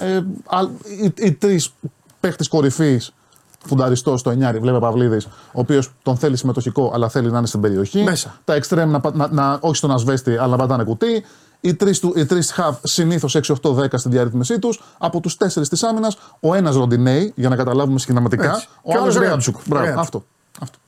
Ε, 0.00 0.20
αλ- 0.46 0.68
οι 1.02 1.12
οι 1.16 1.32
τρεις 1.32 1.70
παίχτες 2.20 2.48
κορυφής, 2.48 3.12
φουνταριστός 3.66 4.20
στο 4.20 4.30
9, 4.30 4.58
βλέπει 4.60 4.78
Παυλίδης, 4.78 5.24
ο 5.26 5.30
οποίος 5.52 5.92
τον 6.02 6.16
θέλει 6.16 6.36
συμμετοχικό, 6.36 6.90
αλλά 6.94 7.08
θέλει 7.08 7.30
να 7.30 7.38
είναι 7.38 7.46
στην 7.46 7.60
περιοχή. 7.60 8.02
Μέσα. 8.02 8.34
Τα 8.44 8.54
εξτρέμ 8.54 8.90
να, 8.90 9.00
πα- 9.00 9.14
να, 9.16 9.28
να, 9.32 9.58
όχι 9.60 9.76
στον 9.76 9.90
ασβέστη, 9.90 10.36
αλλά 10.36 10.46
να 10.46 10.56
πατάνε 10.56 10.84
κουτί. 10.84 11.24
Οι 11.66 11.74
τρεις 11.74 12.02
οι 12.14 12.24
τρεις 12.26 12.52
χαβ 12.52 12.74
συνήθως 12.82 13.36
6-8-10 13.62 13.98
στην 13.98 14.10
διαρρύθμισή 14.10 14.58
τους. 14.58 14.82
Από 14.98 15.20
τους 15.20 15.36
τέσσερις 15.36 15.68
της 15.68 15.82
άμυνας, 15.82 16.16
ο 16.40 16.54
ένας 16.54 16.74
Ροντινέη, 16.76 17.32
για 17.36 17.48
να 17.48 17.56
καταλάβουμε 17.56 17.98
σχηματικά. 17.98 18.50
Έτσι. 18.50 18.68
Ο 18.82 18.90
Και 18.90 18.96
ο 18.96 19.00
άλλο 19.00 19.02
άλλος 19.02 19.16
Ρέατσουκ. 19.16 19.56
Μπράβο, 19.66 19.84
Ρέατσουκ. 19.84 20.04
αυτό. 20.04 20.24
αυτό. 20.60 20.78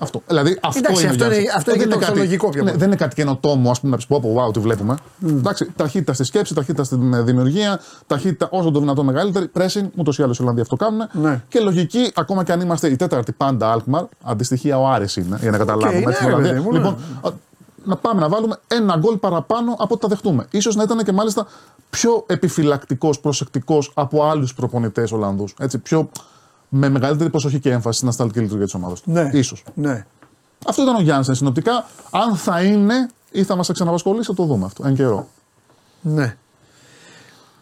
Αυτό. 0.00 0.22
Δηλαδή 0.26 0.58
αυτό 0.62 0.78
Εντάξει, 0.78 1.02
είναι. 1.02 1.10
ο 1.10 1.12
αυτό 1.12 1.24
είναι- 1.24 1.34
Γιάννης. 1.34 1.54
αυτό 1.54 1.70
Δεν 1.70 1.74
είναι 1.80 1.84
και 1.84 1.90
το 1.92 1.98
κάτι- 1.98 2.10
ορθολογικό 2.10 2.48
πιο 2.48 2.62
ναι, 2.62 2.66
πολύ. 2.68 2.78
δεν 2.80 2.88
είναι 2.88 2.96
κάτι 2.96 3.14
καινοτόμο, 3.14 3.70
ας 3.70 3.80
πούμε, 3.80 3.96
να 4.08 4.16
πει 4.16 4.20
πω, 4.20 4.34
wow, 4.48 4.52
τι 4.52 4.58
βλέπουμε. 4.60 4.94
Εντάξει, 5.26 5.70
ταχύτητα 5.76 6.12
στη 6.12 6.24
σκέψη, 6.24 6.54
ταχύτητα 6.54 6.84
στην 6.84 7.12
ε, 7.14 7.22
δημιουργία, 7.22 7.80
ταχύτητα 8.06 8.48
όσο 8.50 8.70
το 8.70 8.80
δυνατόν 8.80 9.04
μεγαλύτερη. 9.04 9.50
Pressing, 9.58 9.86
ούτως 9.96 10.18
ή 10.18 10.22
άλλως 10.22 10.38
οι 10.38 10.42
Ολλανδοί 10.42 10.60
αυτό 10.60 10.76
κάνουν. 10.76 11.00
Ναι. 11.12 11.42
Και 11.48 11.60
λογική, 11.60 12.12
ακόμα 12.14 12.44
και 12.44 12.52
αν 12.52 12.60
είμαστε 12.60 12.88
η 12.88 12.96
τέταρτη 12.96 13.32
πάντα 13.32 13.76
Alkmaar, 13.78 14.04
αντιστοιχεία 14.22 14.78
ο 14.78 14.86
Άρης 14.88 15.16
είναι, 15.16 15.38
για 15.40 15.50
να 15.50 15.58
καταλάβουμε. 15.58 15.98
ναι, 16.00 16.10
έτσι, 16.10 16.24
ρε 16.24 16.30
Ολλανδία. 16.30 16.52
παιδί 16.52 16.62
μου, 16.64 16.72
ναι. 16.72 16.78
λοιπόν, 16.78 16.96
α, 17.22 17.30
να 17.84 17.96
πάμε 17.96 18.20
να 18.20 18.28
βάλουμε 18.28 18.56
ένα 18.68 18.96
γκολ 18.96 19.16
παραπάνω 19.16 19.72
από 19.72 19.94
ό,τι 19.94 19.98
τα 19.98 20.08
δεχτούμε. 20.08 20.46
Ίσως 20.50 20.76
να 20.76 20.82
ήταν 20.82 21.04
και 21.04 21.12
μάλιστα 21.12 21.46
πιο 21.90 22.24
επιφυλακτικός, 22.26 23.20
προσεκτικός 23.20 23.92
από 23.94 24.24
άλλους 24.24 24.54
προπονητές 24.54 25.12
Ολλανδούς. 25.12 25.54
Πιο 25.82 26.10
με 26.68 26.88
μεγαλύτερη 26.88 27.30
προσοχή 27.30 27.60
και 27.60 27.70
έμφαση 27.70 27.96
στην 27.96 28.08
ανασταλτική 28.08 28.40
λειτουργία 28.40 28.64
της 28.64 28.74
ομάδας 28.74 29.00
του. 29.00 29.10
Ναι. 29.10 29.30
Ίσως. 29.32 29.64
Ναι. 29.74 30.06
Αυτό 30.66 30.82
ήταν 30.82 30.94
ο 30.94 31.00
Γιάννης 31.00 31.30
συνοπτικά. 31.32 31.84
Αν 32.10 32.36
θα 32.36 32.62
είναι 32.62 33.08
ή 33.30 33.42
θα 33.44 33.56
μας 33.56 33.70
ξαναπασχολήσει, 33.72 34.26
θα 34.26 34.34
το 34.34 34.44
δούμε 34.44 34.64
αυτό. 34.64 34.86
Εν 34.86 34.94
καιρό. 34.94 35.28
Ναι. 36.00 36.36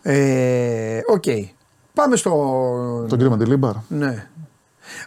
Ε, 0.03 1.01
Οκ. 1.07 1.25
Πάμε 1.95 2.17
στο. 2.17 2.31
Τον 3.09 3.19
κύριο 3.19 3.31
Μεντιλίμπαρ. 3.31 3.75
Ναι. 3.89 4.29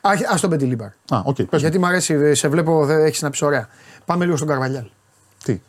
Α, 0.01 0.11
ας 0.31 0.41
τον 0.41 0.49
Μεντιλίμπαρ. 0.49 0.87
Α, 0.87 1.21
οκ, 1.23 1.35
πες 1.35 1.47
μου. 1.51 1.57
Γιατί 1.59 1.79
μου 1.79 1.85
αρέσει, 1.85 2.35
σε 2.35 2.47
βλέπω, 2.47 2.89
έχεις 2.89 3.21
να 3.21 3.29
πεις 3.29 3.41
ωραία. 3.41 3.67
Πάμε 4.05 4.25
λίγο 4.25 4.35
στον 4.35 4.47
Καρβαλιάλ. 4.47 4.85
Τι; 5.43 5.61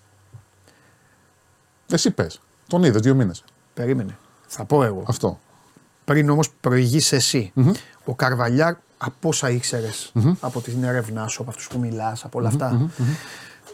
Εσύ 1.91 2.11
πες. 2.11 2.41
Τον 2.67 2.85
είδες 2.85 3.01
δύο 3.01 3.15
μήνες. 3.15 3.45
Περίμενε. 3.75 4.19
Θα 4.47 4.65
πω 4.65 4.85
εγώ. 4.85 5.03
Αυτό. 5.07 5.39
Πριν 6.05 6.31
όμως 6.31 6.51
προηγήσει 6.61 7.17
εσύ. 7.17 7.53
Ο 8.05 8.15
Καρβαλιάλ, 8.15 8.75
από 8.99 9.29
όσα 9.29 9.51
ήξερες, 9.51 10.13
από 10.41 10.61
την 10.61 10.85
έρευνά 10.85 11.27
σου, 11.29 11.43
από 11.43 11.51
αυτούς 11.51 11.69
που 11.69 11.79
μιλάς, 11.79 12.25
από 12.25 12.39
όλα 12.39 12.49
αυτά. 12.49 12.91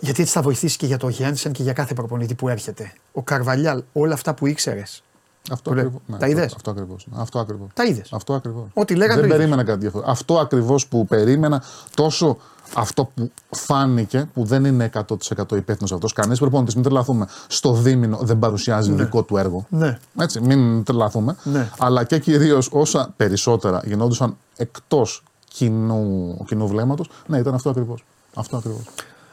Γιατί 0.01 0.23
έτσι 0.23 0.33
θα 0.35 0.43
βοηθήσεις 0.43 0.77
και 0.77 0.87
για 0.87 0.97
το 0.99 1.09
Γένσεν 1.09 1.53
και 1.53 1.63
για 1.63 1.73
κάθε 1.73 1.95
προπονητή 1.95 2.35
που 2.35 2.49
έρχεται. 2.49 2.93
Ο 3.13 3.23
Καρβαλιάλ, 3.23 3.83
όλα 3.93 4.15
αυτά 4.15 4.35
που 4.35 4.47
ήξερες. 4.47 5.03
Αυτό 5.51 5.71
Το 5.71 5.77
λέω. 5.77 5.85
ακριβώς. 5.87 6.03
Ναι, 6.07 6.17
Τα 6.19 6.27
αυτό- 6.27 6.39
είδες; 6.39 6.55
Αυτό 6.55 6.71
ακριβώς. 6.71 7.07
Αυτό 7.17 7.39
ακριβώς. 7.39 7.69
Τα 7.75 7.85
είδες; 7.85 8.13
Αυτό 8.13 8.35
ακριβώς. 8.35 8.67
Ό,τι 8.75 8.95
λέγανε 8.95 9.21
Δεν 9.21 9.21
το 9.21 9.27
είδες. 9.27 9.39
περίμενα 9.39 9.65
κάτι 9.65 9.81
διαφορετικό. 9.81 10.13
Αυτό 10.13 10.39
ακριβώς 10.39 10.87
που 10.87 11.07
περίμενα, 11.07 11.63
τόσο 11.95 12.39
αυτό 12.75 13.05
που 13.05 13.31
φάνηκε, 13.51 14.29
που 14.35 14.45
δεν 14.45 14.65
είναι 14.65 14.91
100% 14.95 15.57
υπεύθυνος 15.57 15.93
αυτός. 15.93 16.13
Κανείς 16.13 16.39
προπονητή, 16.39 16.75
μην 16.75 16.85
τρελαθούμε. 16.85 17.27
Στο 17.49 17.73
δίμηνο 17.73 18.19
δεν 18.23 18.39
παρουσιάζει 18.39 18.93
δικό 18.93 19.23
του 19.23 19.37
έργο. 19.37 19.67
Ναι. 19.69 19.99
Έτσι, 20.19 20.41
μην 20.41 20.83
τρελαθούμε. 20.85 21.37
Ναι. 21.43 21.69
Αλλά 21.79 22.05
και 22.05 22.19
κυρίως 22.19 22.69
όσα 22.73 23.13
περισσότερα 23.17 23.81
γινόντουσαν 23.85 24.37
εκτός 24.57 25.23
κοινού, 25.49 26.37
κοινού 26.47 26.69
βλέμματος, 26.69 27.11
ναι, 27.27 27.39
ήταν 27.39 27.55
αυτό 27.55 27.71
ακριβώς. 27.71 28.05
Αυτό 28.35 28.57
ακριβώς. 28.57 28.83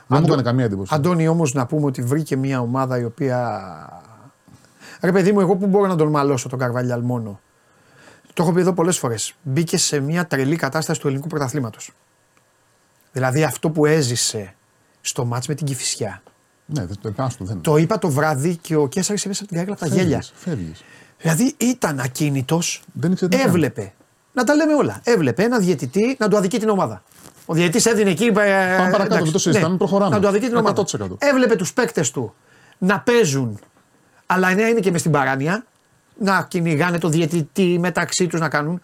Δεν 0.07 0.19
μου 0.19 0.26
έκανε 0.26 0.41
καμία 0.41 0.65
εντύπωση. 0.65 0.95
Αντώνη, 0.95 1.27
όμως 1.27 1.53
να 1.53 1.65
πούμε 1.65 1.85
ότι 1.85 2.01
βρήκε 2.01 2.35
μια 2.35 2.59
ομάδα 2.59 2.99
η 2.99 3.03
οποία. 3.03 3.61
Ρε 5.01 5.11
παιδί 5.11 5.31
μου, 5.31 5.39
εγώ 5.39 5.55
που 5.55 5.68
μπορώ 5.68 5.88
να 5.88 5.95
τον 5.95 6.09
μαλώσω 6.09 6.49
τον 6.49 6.59
Καρβαλιάλ 6.59 7.01
μόνο. 7.01 7.39
Το 8.34 8.43
έχω 8.43 8.51
πει 8.51 8.59
εδώ 8.59 8.73
πολλές 8.73 8.97
φορές. 8.97 9.35
Μπήκε 9.41 9.77
σε 9.77 9.99
μια 9.99 10.27
τρελή 10.27 10.55
κατάσταση 10.55 10.99
του 10.99 11.07
ελληνικού 11.07 11.27
πρωταθλήματος. 11.27 11.93
Δηλαδή 13.18 13.44
αυτό 13.44 13.69
που 13.69 13.85
έζησε 13.85 14.53
στο 15.02 15.26
μάτς 15.26 15.48
με 15.48 15.53
την 15.56 15.65
Κηφισιά. 15.65 16.22
Ναι, 16.65 16.85
δεν 16.85 16.98
το 17.02 17.23
άστο, 17.23 17.45
δεν 17.45 17.61
Το 17.61 17.77
είπα 17.77 17.99
το 17.99 18.10
βράδυ 18.10 18.56
και 18.56 18.76
ο 18.76 18.88
Κέσσαρης 18.88 19.26
έπεσε 19.26 19.44
από 19.44 19.52
την 19.52 19.57
καρέκλα 19.57 19.77
από 19.81 19.95
τα 19.95 20.02
γέλια. 20.02 20.23
Φεύγεις. 20.35 20.84
Δηλαδή 21.18 21.53
ήταν 21.57 21.99
ακίνητος. 21.99 22.81
Δεν 22.94 23.11
ήξερε 23.11 23.30
τι 23.30 23.38
κάνει. 23.38 23.49
Έβλεπε. 23.49 23.94
Να 24.34 24.44
τα 24.44 24.56
λέμε 24.56 24.73
όλα. 24.73 25.02
Έβλεπε 25.03 25.44
ένα 25.44 25.60
διαιτητή 25.60 26.15
να 26.19 26.27
του 26.27 26.38
αδικεί 26.38 26.60
την 26.60 26.69
ομάδα. 26.69 27.03
Ο 27.45 27.53
διαιτητής 27.53 27.85
έδινε 27.85 28.10
εκεί. 28.10 28.31
Πάμε 28.31 28.89
παρακάτω, 28.91 29.23
δεν 29.23 29.31
το 29.31 29.39
συζητάμε, 29.39 29.77
προχωράμε. 29.77 30.15
Να 30.15 30.22
του 30.22 30.27
αδικεί 30.27 30.48
την 30.48 30.56
ομάδα. 30.56 30.84
100%. 30.85 31.07
Έβλεπε 31.18 31.56
τους 31.56 31.73
παίκτες 31.73 32.11
του 32.11 32.34
να 32.77 32.99
παίζουν, 32.99 33.60
αλλά 34.26 34.56
να 34.56 34.68
είναι 34.68 34.80
και 34.80 34.91
μες 34.91 34.99
στην 34.99 35.11
παράνοια. 35.11 35.65
Να 36.19 36.45
κυνηγάνε 36.49 36.98
το 36.98 37.10
διαιτητή 37.10 37.77
μεταξύ 37.80 38.27
τους 38.27 38.39
να 38.39 38.49
κάνουν. 38.49 38.81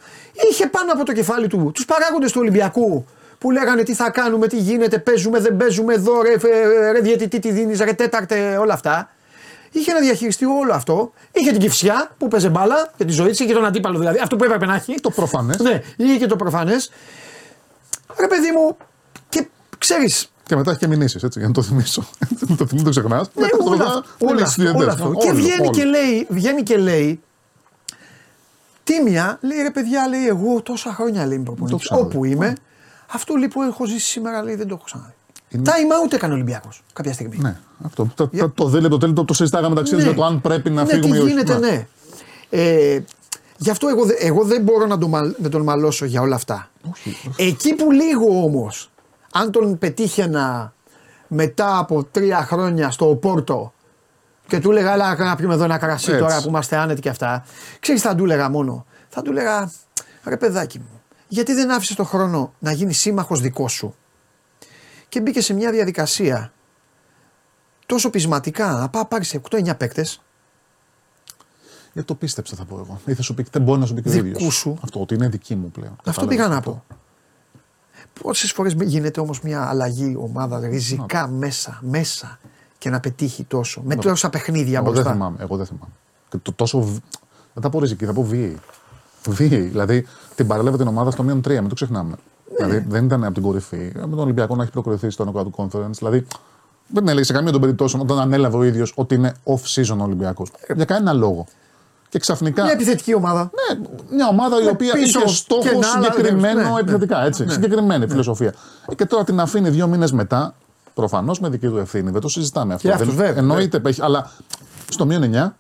Είχε 0.52 0.68
πάνω 0.68 0.92
από 0.92 1.06
το 1.06 1.14
κεφάλι 1.14 1.48
του 1.48 1.72
τους 1.74 1.86
παράγοντες 1.86 2.32
του 2.32 2.40
Ολυμπιακού 2.42 3.06
που 3.44 3.52
λέγανε 3.52 3.84
τι 3.84 3.94
θα 3.94 4.10
κάνουμε, 4.10 4.48
τι 4.48 4.58
γίνεται, 4.58 5.00
παίζουμε, 5.00 5.40
δεν 5.40 5.58
παίζουμε 5.58 5.94
εδώ, 5.94 6.22
ρε, 6.22 6.32
ε, 6.32 6.92
ρε 6.92 7.00
διαιτητή, 7.00 7.40
τι 7.40 7.52
δίνεις, 7.52 7.80
ρε 7.80 7.94
τέταρτε, 7.94 8.58
όλα 8.58 8.74
αυτά. 8.74 9.10
Είχε 9.72 9.94
να 9.94 10.00
διαχειριστεί 10.00 10.46
όλο 10.46 10.74
αυτό. 10.74 11.14
Είχε 11.32 11.52
την 11.52 11.60
κυφσιά 11.60 12.12
που 12.18 12.28
παίζε 12.28 12.50
μπάλα 12.50 12.92
για 12.98 13.06
τη 13.06 13.12
ζωή 13.12 13.30
της, 13.30 13.40
είχε 13.40 13.54
τον 13.54 13.66
αντίπαλο 13.66 14.00
δηλαδή. 14.00 14.20
Αυτό 14.20 14.36
που 14.36 14.44
έπρεπε 14.44 14.66
να 14.66 14.76
έχει. 14.76 14.96
Το 15.02 15.10
προφανές. 15.10 15.60
Ναι, 15.60 15.82
είχε 15.96 16.18
και 16.18 16.26
το 16.26 16.36
προφανές. 16.36 16.92
Ρε 18.20 18.28
παιδί 18.28 18.52
μου, 18.52 18.78
και 19.30 19.48
ξέρει, 19.78 20.12
Και 20.46 20.56
μετά 20.56 20.72
έχει 20.72 20.80
και 20.80 20.88
μηνύσεις, 20.88 21.24
έτσι, 21.24 21.40
για 21.40 21.48
να 21.48 21.54
το 21.54 21.62
θυμίσω. 21.62 22.08
το 22.58 22.66
θυμίσω, 22.68 22.84
το 22.86 22.90
ξεχνάς. 22.90 23.30
Ναι, 23.34 23.42
μετά 23.44 23.58
το 23.58 23.64
όλα, 23.64 23.78
μετά 23.78 23.92
όλα, 23.92 24.04
δεν 24.18 24.30
όλα, 24.30 24.42
έχεις 24.42 24.58
όλα 24.58 24.72
studentές. 24.72 24.88
αυτό. 24.88 25.06
Όλο, 25.08 25.18
Και 25.20 25.32
βγαίνει 25.32 25.62
όλο. 25.62 25.70
και, 25.70 25.84
λέει, 25.84 26.28
βγαίνει 26.30 26.64
και 26.64 26.78
λέει, 26.78 27.22
Τίμια, 28.84 29.38
λέει 29.42 29.62
ρε 29.62 29.72
παιδιά, 29.72 30.08
λέει 30.08 30.28
εγώ 30.28 30.62
τόσα 30.62 30.94
χρόνια 30.94 31.26
λέει 31.26 31.36
είμαι 31.36 31.44
προπονητής. 31.46 31.84
ξαναδεί. 31.84 32.06
Όπου 32.06 32.26
είμαι, 32.26 32.56
αυτό 33.14 33.36
λέει 33.36 33.48
που 33.48 33.62
έχω 33.62 33.86
ζήσει 33.86 34.06
σήμερα 34.10 34.44
λέει 34.44 34.56
δεν 34.56 34.68
το 34.68 34.74
έχω 34.74 34.84
ξαναδεί. 34.86 35.14
Είναι- 35.50 35.64
Time 35.66 36.08
out 36.08 36.14
έκανε 36.14 36.34
ο 36.34 36.36
Ολυμπιακός 36.36 36.84
κάποια 36.94 37.14
στιγμή. 37.14 37.38
Ναι, 37.42 37.58
αυτό. 37.86 38.08
Το, 38.16 38.28
το, 38.28 38.50
το 38.50 38.68
δίλεπτο 38.68 38.98
τέλειο 38.98 39.26
το 39.26 39.34
συζητάγαμε 39.34 39.70
μεταξύ 39.70 39.94
μας 39.94 40.04
Ναι. 40.04 40.10
για 40.10 40.18
το 40.20 40.26
αν 40.26 40.42
πρέπει 40.42 40.70
να 40.70 40.84
ναι, 40.84 40.90
φύγουμε 40.90 41.12
τι 41.16 41.18
ή 41.18 41.22
όχι. 41.22 41.30
γίνεται, 41.30 41.58
Ναι. 41.60 41.70
ναι. 41.70 41.88
Ε, 42.50 43.04
γι' 43.58 43.70
αυτό 43.70 43.88
εγώ, 43.88 44.06
δε- 44.06 44.14
εγώ 44.20 44.44
δεν 44.44 44.62
μπορώ 44.62 44.86
να 44.86 44.98
τον, 44.98 45.10
μαλ- 45.10 45.36
να 45.40 45.50
τον 45.50 45.62
μαλώσω 45.62 46.06
για 46.06 46.22
όλα 46.22 46.36
αυτά. 46.36 46.70
Εκεί 47.38 47.76
που 47.76 47.92
λίγο 47.92 48.44
όμως, 48.44 48.92
αν 49.34 49.52
τον 49.52 49.78
πετύχαινα 49.78 50.74
μετά 51.28 51.78
από 51.78 52.04
τρία 52.04 52.44
χρόνια 52.46 52.92
στο 52.92 53.06
Πόρτο 53.06 53.74
και 54.48 54.60
του 54.60 54.72
έλεγα, 54.72 54.94
Έλα 54.94 55.16
να 55.16 55.36
πιούμε 55.36 55.54
εδώ 55.54 55.64
ένα 55.64 55.78
κρασί 55.78 56.10
Έτσι. 56.12 56.22
τώρα 56.24 56.42
που 56.42 56.48
είμαστε 56.48 56.76
άνετοι 56.78 57.02
και 57.02 57.10
αυτά. 57.10 57.46
Ξέρεις, 57.80 58.02
θα 58.02 58.16
του 58.16 58.24
έλεγα 58.24 58.50
μόνο. 58.50 58.86
Θα 59.10 59.22
του 59.22 59.32
έλεγα, 59.32 59.72
ρε 60.24 60.38
παιδάκι 60.38 60.80
μου, 60.80 60.93
γιατί 61.34 61.54
δεν 61.54 61.72
άφησες 61.72 61.96
τον 61.96 62.06
χρόνο 62.06 62.54
να 62.60 62.72
γίνεις 62.72 63.00
σύμμαχος 63.00 63.42
δικό 63.42 63.68
σου; 63.68 63.96
Και 65.10 65.22
μπήκε 65.22 65.42
σε 65.42 65.54
μια 65.54 65.72
διαδικασία 65.72 66.54
τόσο 67.86 68.10
πεισματικά 68.10 68.72
να 68.72 68.90
πάει 68.90 69.06
πάρει 69.06 69.26
8-9 69.50 69.78
παίκτες 69.78 70.22
Γιατί 71.94 72.08
το 72.08 72.16
πίστεψα, 72.16 72.56
θα 72.56 72.66
πω 72.66 72.76
εγώ. 72.80 73.00
Ή 73.06 73.14
θα 73.14 73.22
σου 73.22 73.34
πει, 73.34 73.46
δεν 73.52 73.62
μπορεί 73.62 73.80
να 73.80 73.86
σου 73.86 73.94
πει 73.94 74.02
και 74.02 74.10
ο 74.10 74.12
Δικού 74.12 74.26
ίδιος. 74.28 74.54
σου. 74.56 74.78
Αυτό, 74.84 75.02
ότι 75.02 75.14
είναι 75.14 75.28
δική 75.28 75.56
μου 75.56 75.72
πλέον. 75.72 75.92
Αυτό 75.92 76.04
Κατάλαβες 76.04 76.36
πήγα 76.38 76.48
να 76.50 76.58
αυτό. 76.58 76.72
πω. 76.72 76.98
Πόσες 78.22 78.52
φορές 78.52 78.74
γίνεται 78.80 79.20
όμως 79.20 79.42
μια 79.42 79.68
αλλαγή 79.70 80.16
ομάδα 80.20 80.60
ριζικά 80.60 81.28
μέσα, 81.28 81.80
μέσα 81.82 82.40
και 82.78 82.90
να 82.90 83.00
πετύχει 83.00 83.44
τόσο. 83.44 83.82
Με 83.86 83.96
τόσα 83.96 84.30
παιχνίδια 84.30 84.76
Εγώ 84.78 84.84
δεν 84.84 84.94
μπροστά. 84.94 85.12
θυμάμαι. 85.12 85.38
Εγώ 85.40 85.58
δεν 85.58 85.66
θυμάμαι. 85.66 85.94
Και 86.30 86.38
το 86.38 86.54
τόσο. 86.54 86.80
β- 86.82 87.04
Δεν 87.54 87.64
θα 87.64 87.70
πω 87.70 87.80
ριζική, 87.80 88.06
θα 88.06 88.14
πω 88.14 88.24
βίαιη. 88.24 88.60
Βίαιη. 89.28 89.62
Δηλαδή 89.62 90.06
την 90.36 90.48
παρέλαβε 90.48 90.78
την 90.78 90.88
ομάδα 90.88 91.12
στο 91.12 91.24
μείον 91.24 91.40
3, 91.40 91.50
μην 91.50 91.68
το 91.68 91.76
ξεχνάμε. 91.76 92.16
Ναι. 92.60 92.66
Δηλαδή 92.66 92.86
δεν 92.90 93.06
ήταν 93.06 93.24
από 93.24 93.34
την 93.34 93.44
κορυφή. 93.44 93.92
Με 93.96 94.08
τον 94.10 94.20
Ολυμπιακό 94.20 94.56
να 94.56 94.64
έχει 94.64 94.72
προκριθεί 94.72 95.10
στο 95.10 95.32
Knockout 95.34 95.64
Conference. 95.64 95.92
Δηλαδή 95.92 96.26
δεν 96.88 97.08
έλεγε 97.08 97.24
σε 97.26 97.34
καμία 97.34 97.52
των 97.52 97.62
περιπτώσεων 97.62 98.02
όταν 98.02 98.20
ανέλαβε 98.20 98.58
ο 98.58 98.64
ίδιος 98.64 98.94
ότι 98.96 99.16
είναι 99.16 99.34
off-season 99.44 99.98
Ολυμπιακός. 99.98 100.52
Για 100.76 100.86
κανένα 100.86 101.14
λόγο. 101.14 101.46
Και 102.10 102.20
ξαφνικά. 102.20 102.64
Μια 102.64 102.72
επιθετική 102.72 103.14
ομάδα. 103.16 103.42
Ναι, 103.42 103.88
μια 104.16 104.28
ομάδα 104.28 104.62
η 104.62 104.64
Με 104.64 104.70
οποία 104.70 104.94
πίσω 104.94 105.20
είχε 105.20 105.36
στόχο 105.36 105.62
και 105.62 105.70
ένα 105.70 105.88
άλλο, 105.96 106.04
συγκεκριμένο 106.04 106.62
ναι, 106.62 106.70
ναι. 106.70 106.80
επιθετικά. 106.80 107.26
Έτσι, 107.26 107.50
Συγκεκριμένη 107.50 108.08
φιλοσοφία. 108.08 108.54
Ε, 108.90 108.96
Και 108.96 109.06
τώρα 109.06 109.24
την 109.24 109.40
αφήνει 109.40 109.70
δύο 109.70 109.88
μήνες 109.88 110.12
μετά, 110.12 110.56
προφανώς 110.94 111.40
με 111.40 111.50
δική 111.50 111.68
του 111.68 111.78
ευθύνη. 111.78 112.12
Δεν 112.12 112.22
το 112.22 112.28
συζητάμε 112.28 112.74
αυτό. 112.74 112.88
Και 112.88 112.94
αυτός, 112.94 113.08
Δεν- 113.16 113.26
βέβαια, 113.26 113.42
Εννοείται, 113.42 113.82
έχει, 113.86 114.02
αλλά 114.02 114.32
στο 114.90 115.06
μείον 115.06 115.24
9 115.24 115.56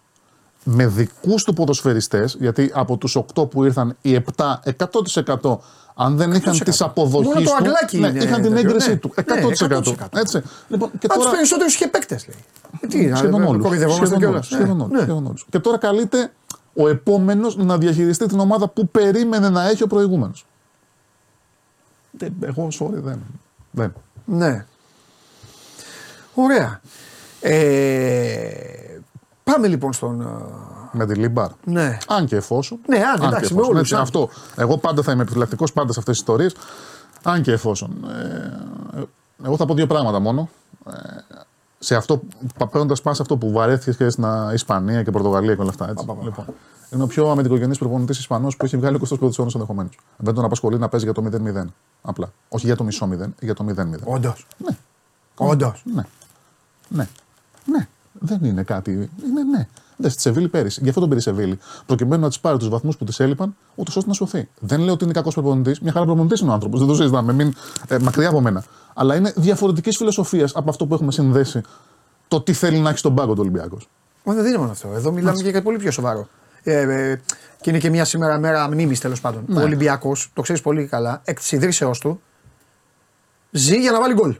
με 0.63 0.87
δικούς 0.87 1.43
του 1.43 1.53
ποδοσφαιριστές, 1.53 2.35
γιατί 2.39 2.71
από 2.73 2.97
τους 2.97 3.15
8 3.35 3.49
που 3.49 3.63
ήρθαν, 3.63 3.95
οι 4.01 4.15
7 4.35 4.59
100% 4.63 5.57
αν 5.95 6.17
δεν 6.17 6.31
είχαν 6.31 6.53
100%. 6.55 6.61
τις 6.63 6.81
αποδοχέ 6.81 7.23
Μόνο 7.23 7.39
το 7.39 7.49
του. 7.49 7.55
Αγγλάκι 7.55 7.97
ναι, 7.99 8.07
είναι 8.07 8.23
είχαν 8.23 8.41
την 8.41 8.53
τέτοιο, 8.53 8.69
έγκρισή 8.69 8.89
ναι. 8.89 8.95
του. 8.95 9.13
Ναι, 9.15 9.23
100%. 9.57 9.83
100%. 9.83 9.93
Έτσι. 10.15 10.41
Λοιπόν, 10.67 10.89
και 10.91 11.05
Από 11.05 11.13
τους 11.13 11.23
τώρα, 11.23 11.31
περισσότερους 11.35 11.73
είχε 11.75 11.87
παίκτες 11.87 12.27
λέει. 12.27 12.37
Ε, 12.81 12.87
Τι, 12.87 13.05
να- 13.05 13.15
Σχεδόν 13.15 13.41
να 13.41 13.47
όλους. 13.47 13.61
κοροϊδευόμαστε 13.63 14.05
Σχεδόν 14.05 14.21
κιόλας. 14.21 14.51
όλους. 14.51 14.63
Σχεδόν 14.63 14.77
Ναι, 14.77 14.83
όλους. 14.83 14.93
ναι. 14.95 15.01
Σχεδόν 15.01 15.25
όλους. 15.25 15.45
Και 15.49 15.59
τώρα 15.59 15.77
καλείται 15.77 16.31
ο 16.73 16.87
επόμενος 16.87 17.57
να 17.57 17.77
διαχειριστεί 17.77 18.25
την 18.25 18.39
ομάδα 18.39 18.67
που 18.67 18.87
περίμενε 18.87 19.49
να 19.49 19.69
έχει 19.69 19.83
ο 19.83 19.87
προηγούμενος. 19.87 20.45
Εγώ, 22.41 22.67
sorry, 22.79 22.93
δεν. 23.03 23.19
δεν. 23.71 23.93
Ναι. 24.25 24.65
Ωραία. 26.33 26.81
Ε, 27.41 28.51
πάμε 29.43 29.67
λοιπόν 29.67 29.93
στον. 29.93 30.21
ε, 30.21 30.25
Μεντιλίμπαρ. 30.91 31.49
Ναι. 31.63 31.97
Αν 32.07 32.25
και 32.25 32.35
εφόσον. 32.35 32.79
Ναι, 32.87 32.97
αν, 32.97 33.19
και 33.19 33.25
εντάξει, 33.25 33.53
με 33.53 33.59
εφόσον, 33.59 33.69
όλους, 33.75 33.79
έτσι, 33.81 33.95
αν. 33.95 34.01
Αυτό. 34.01 34.29
Εγώ 34.55 34.77
πάντα 34.77 35.01
θα 35.03 35.11
είμαι 35.11 35.21
επιφυλακτικός 35.21 35.73
πάντα 35.73 35.93
σε 35.93 35.99
αυτές 35.99 36.13
τις 36.13 36.23
ιστορίες. 36.23 36.55
Αν 37.23 37.41
και 37.41 37.51
εφόσον. 37.51 37.91
Ε, 38.95 39.03
εγώ 39.45 39.57
θα 39.57 39.65
πω 39.65 39.73
δύο 39.73 39.87
πράγματα 39.87 40.19
μόνο. 40.19 40.49
Ε, 40.87 40.91
σε 41.79 41.95
αυτό, 41.95 42.21
παίρνοντας 42.71 43.01
πας 43.01 43.15
σε 43.15 43.21
αυτό 43.21 43.37
που 43.37 43.51
βαρέθηκες 43.51 43.95
και 43.97 44.09
στην 44.09 44.25
α, 44.25 44.51
Ισπανία 44.53 45.03
και 45.03 45.11
Πορτογαλία 45.11 45.55
και 45.55 45.61
όλα 45.61 45.69
αυτά. 45.69 45.89
Έτσι. 45.89 46.05
Λοιπόν, 46.23 46.45
είναι 46.91 47.03
ο 47.03 47.07
πιο 47.07 47.29
αμυντικογενή 47.29 47.77
προπονητής 47.77 48.19
Ισπανός 48.19 48.57
που 48.57 48.65
έχει 48.65 48.77
βγάλει 48.77 48.99
20 49.03 49.17
πρώτου 49.19 49.33
όρου 49.37 49.49
ενδεχομένως. 49.53 49.97
Δεν 50.17 50.33
τον 50.33 50.45
απασχολεί 50.45 50.77
να 50.77 50.89
παίζει 50.89 51.05
για 51.05 51.13
το 51.13 51.23
0-0. 51.63 51.65
Απλά. 52.01 52.31
Όχι 52.49 52.65
για 52.65 52.75
το 52.75 52.83
μισό 52.83 53.09
0, 53.11 53.27
για 53.39 53.53
το 53.53 53.65
0-0. 53.69 53.73
Όντως. 54.03 54.47
Ναι. 54.57 54.77
Όντως. 55.37 55.83
Ναι. 55.95 56.03
Ναι. 56.87 57.07
Ναι. 58.23 58.37
Δεν 58.37 58.49
είναι 58.49 58.63
κάτι. 58.63 58.91
Είναι 58.91 59.43
ναι. 59.51 59.67
Δεν 59.97 60.11
στη 60.11 60.21
Σεβίλη 60.21 60.47
πέρυσι. 60.47 60.79
Γι' 60.83 60.89
αυτό 60.89 60.99
τον 60.99 61.09
πήρε 61.09 61.21
η 61.21 61.23
Σεβίλη. 61.23 61.59
Προκειμένου 61.85 62.21
να 62.21 62.27
της 62.27 62.39
πάρει 62.39 62.57
τους 62.57 62.69
βαθμούς 62.69 62.97
που 62.97 63.05
της 63.05 63.19
έλειπαν, 63.19 63.55
ούτως 63.75 63.95
ώστε 63.95 64.09
να 64.09 64.15
σωθεί. 64.15 64.49
Δεν 64.59 64.79
λέω 64.79 64.93
ότι 64.93 65.03
είναι 65.03 65.13
κακός 65.13 65.33
προπονητής. 65.33 65.79
Μια 65.79 65.91
χαρά 65.91 66.05
προπονητής 66.05 66.39
είναι 66.39 66.49
ο 66.49 66.53
άνθρωπος. 66.53 66.79
Δεν 66.79 66.87
το 66.87 66.95
συζητάμε. 66.95 67.33
Μην, 67.33 67.53
ε, 67.87 67.97
μακριά 67.99 68.29
από 68.29 68.41
μένα. 68.41 68.63
Αλλά 68.93 69.15
είναι 69.15 69.33
διαφορετικής 69.35 69.97
φιλοσοφίας 69.97 70.55
από 70.55 70.69
αυτό 70.69 70.85
που 70.85 70.93
έχουμε 70.93 71.11
συνδέσει 71.11 71.61
το 72.27 72.41
τι 72.41 72.53
θέλει 72.53 72.77
να 72.77 72.89
έχει 72.89 72.97
στον 72.97 73.15
πάγκο 73.15 73.33
του 73.33 73.41
Ολυμπιακός. 73.41 73.89
Μα 74.23 74.33
δεν 74.33 74.45
είναι 74.45 74.57
μόνο 74.57 74.71
αυτό. 74.71 74.89
Εδώ 74.95 75.11
μιλάμε 75.11 75.41
για 75.41 75.51
κάτι 75.51 75.63
πολύ 75.63 75.77
πιο 75.77 75.91
σοβαρό. 75.91 76.27
Ε, 76.63 76.79
ε, 76.79 77.21
και 77.61 77.69
είναι 77.69 77.79
και 77.79 77.89
μια 77.89 78.05
σήμερα 78.05 78.39
μέρα 78.39 78.67
μνήμης 78.67 78.99
τέλος 78.99 79.21
πάντων. 79.21 79.43
Ναι. 79.47 79.59
Ο 79.59 79.63
Ολυμπιακός, 79.63 80.31
το 80.33 80.41
ξέρεις 80.41 80.61
πολύ 80.61 80.85
καλά, 80.85 81.21
εκ 81.23 81.39
τη 81.39 81.55
ιδρύσεώς 81.55 81.99
του, 81.99 82.21
ζει 83.51 83.79
για 83.79 83.91
να 83.91 83.99
βάλει 83.99 84.13
γκολ. 84.13 84.35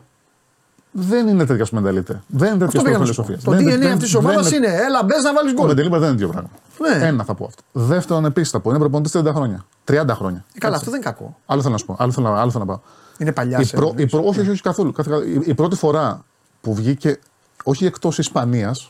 Δεν 0.95 1.28
είναι 1.28 1.45
τέτοια 1.45 1.65
μενταλίτε. 1.72 2.22
Δεν 2.28 2.53
είναι 2.53 2.65
Αυτό 2.65 2.82
τέτοια 2.82 2.82
πήγα 2.84 2.98
να 2.98 3.06
σου 3.06 3.15
πω. 3.15 3.24
φιλοσοφίας. 3.24 3.44
Το 3.44 3.52
Δεν 3.52 3.60
είναι- 3.60 3.76
DNA 3.76 3.80
δεν- 3.80 3.88
αυτής 3.94 4.03
της 4.03 4.11
δεν 4.11 4.22
ομάδας 4.30 4.52
είναι 4.52 4.68
έλα 4.68 5.03
μπες 5.03 5.24
να 5.24 5.34
βάλεις 5.34 5.52
Το 5.53 5.57
γκολ. 5.60 5.68
Μεντελίμπα 5.68 5.99
δεν 5.99 6.07
είναι 6.10 6.18
δύο 6.18 6.28
πράγματα. 6.28 6.56
Ναι. 6.99 7.07
Ένα 7.07 7.24
θα 7.24 7.34
πω 7.34 7.45
αυτό. 7.45 7.61
Δεύτερον, 7.72 8.26
επίσης 8.26 8.52
θα 8.52 8.60
πω 8.60 8.70
είναι 8.70 8.80
προπονητής 8.80 9.11
30 9.11 9.34
χρόνια. 9.34 9.65
30 9.84 10.15
χρόνια. 10.15 10.45
Ε, 10.53 10.60
Καλά, 10.60 10.76
Έτσι. 10.76 10.88
αυτό 10.88 10.91
δεν 10.91 10.94
είναι 11.02 11.10
κακό. 11.10 11.38
Άλλο 11.45 11.61
θέλω 11.61 11.74
να 11.74 11.80
σου 11.80 11.86
πω. 11.86 11.95
Άλλο 11.99 12.11
θέλω, 12.11 12.28
άλλο 12.34 12.52
θέλω 12.52 12.64
να 12.64 12.70
πάω. 12.72 12.80
Είναι 13.18 13.32
παλιά 13.32 13.60
Η 13.60 13.64
σε. 13.64 13.76
πρω- 13.76 13.94
η 13.99 14.06
προ- 14.07 14.26
όχι, 14.26 14.40
όχι, 14.40 14.49
όχι 14.49 14.61
καθόλου. 14.61 14.91
Κάθε- 14.91 15.15
η, 15.26 15.41
η 15.45 15.53
πρώτη 15.53 15.76
φορά 15.76 16.26
που 16.61 16.74
βγήκε, 16.76 17.20
όχι 17.64 17.86
εκτός 17.86 18.18
Ισπανίας, 18.18 18.86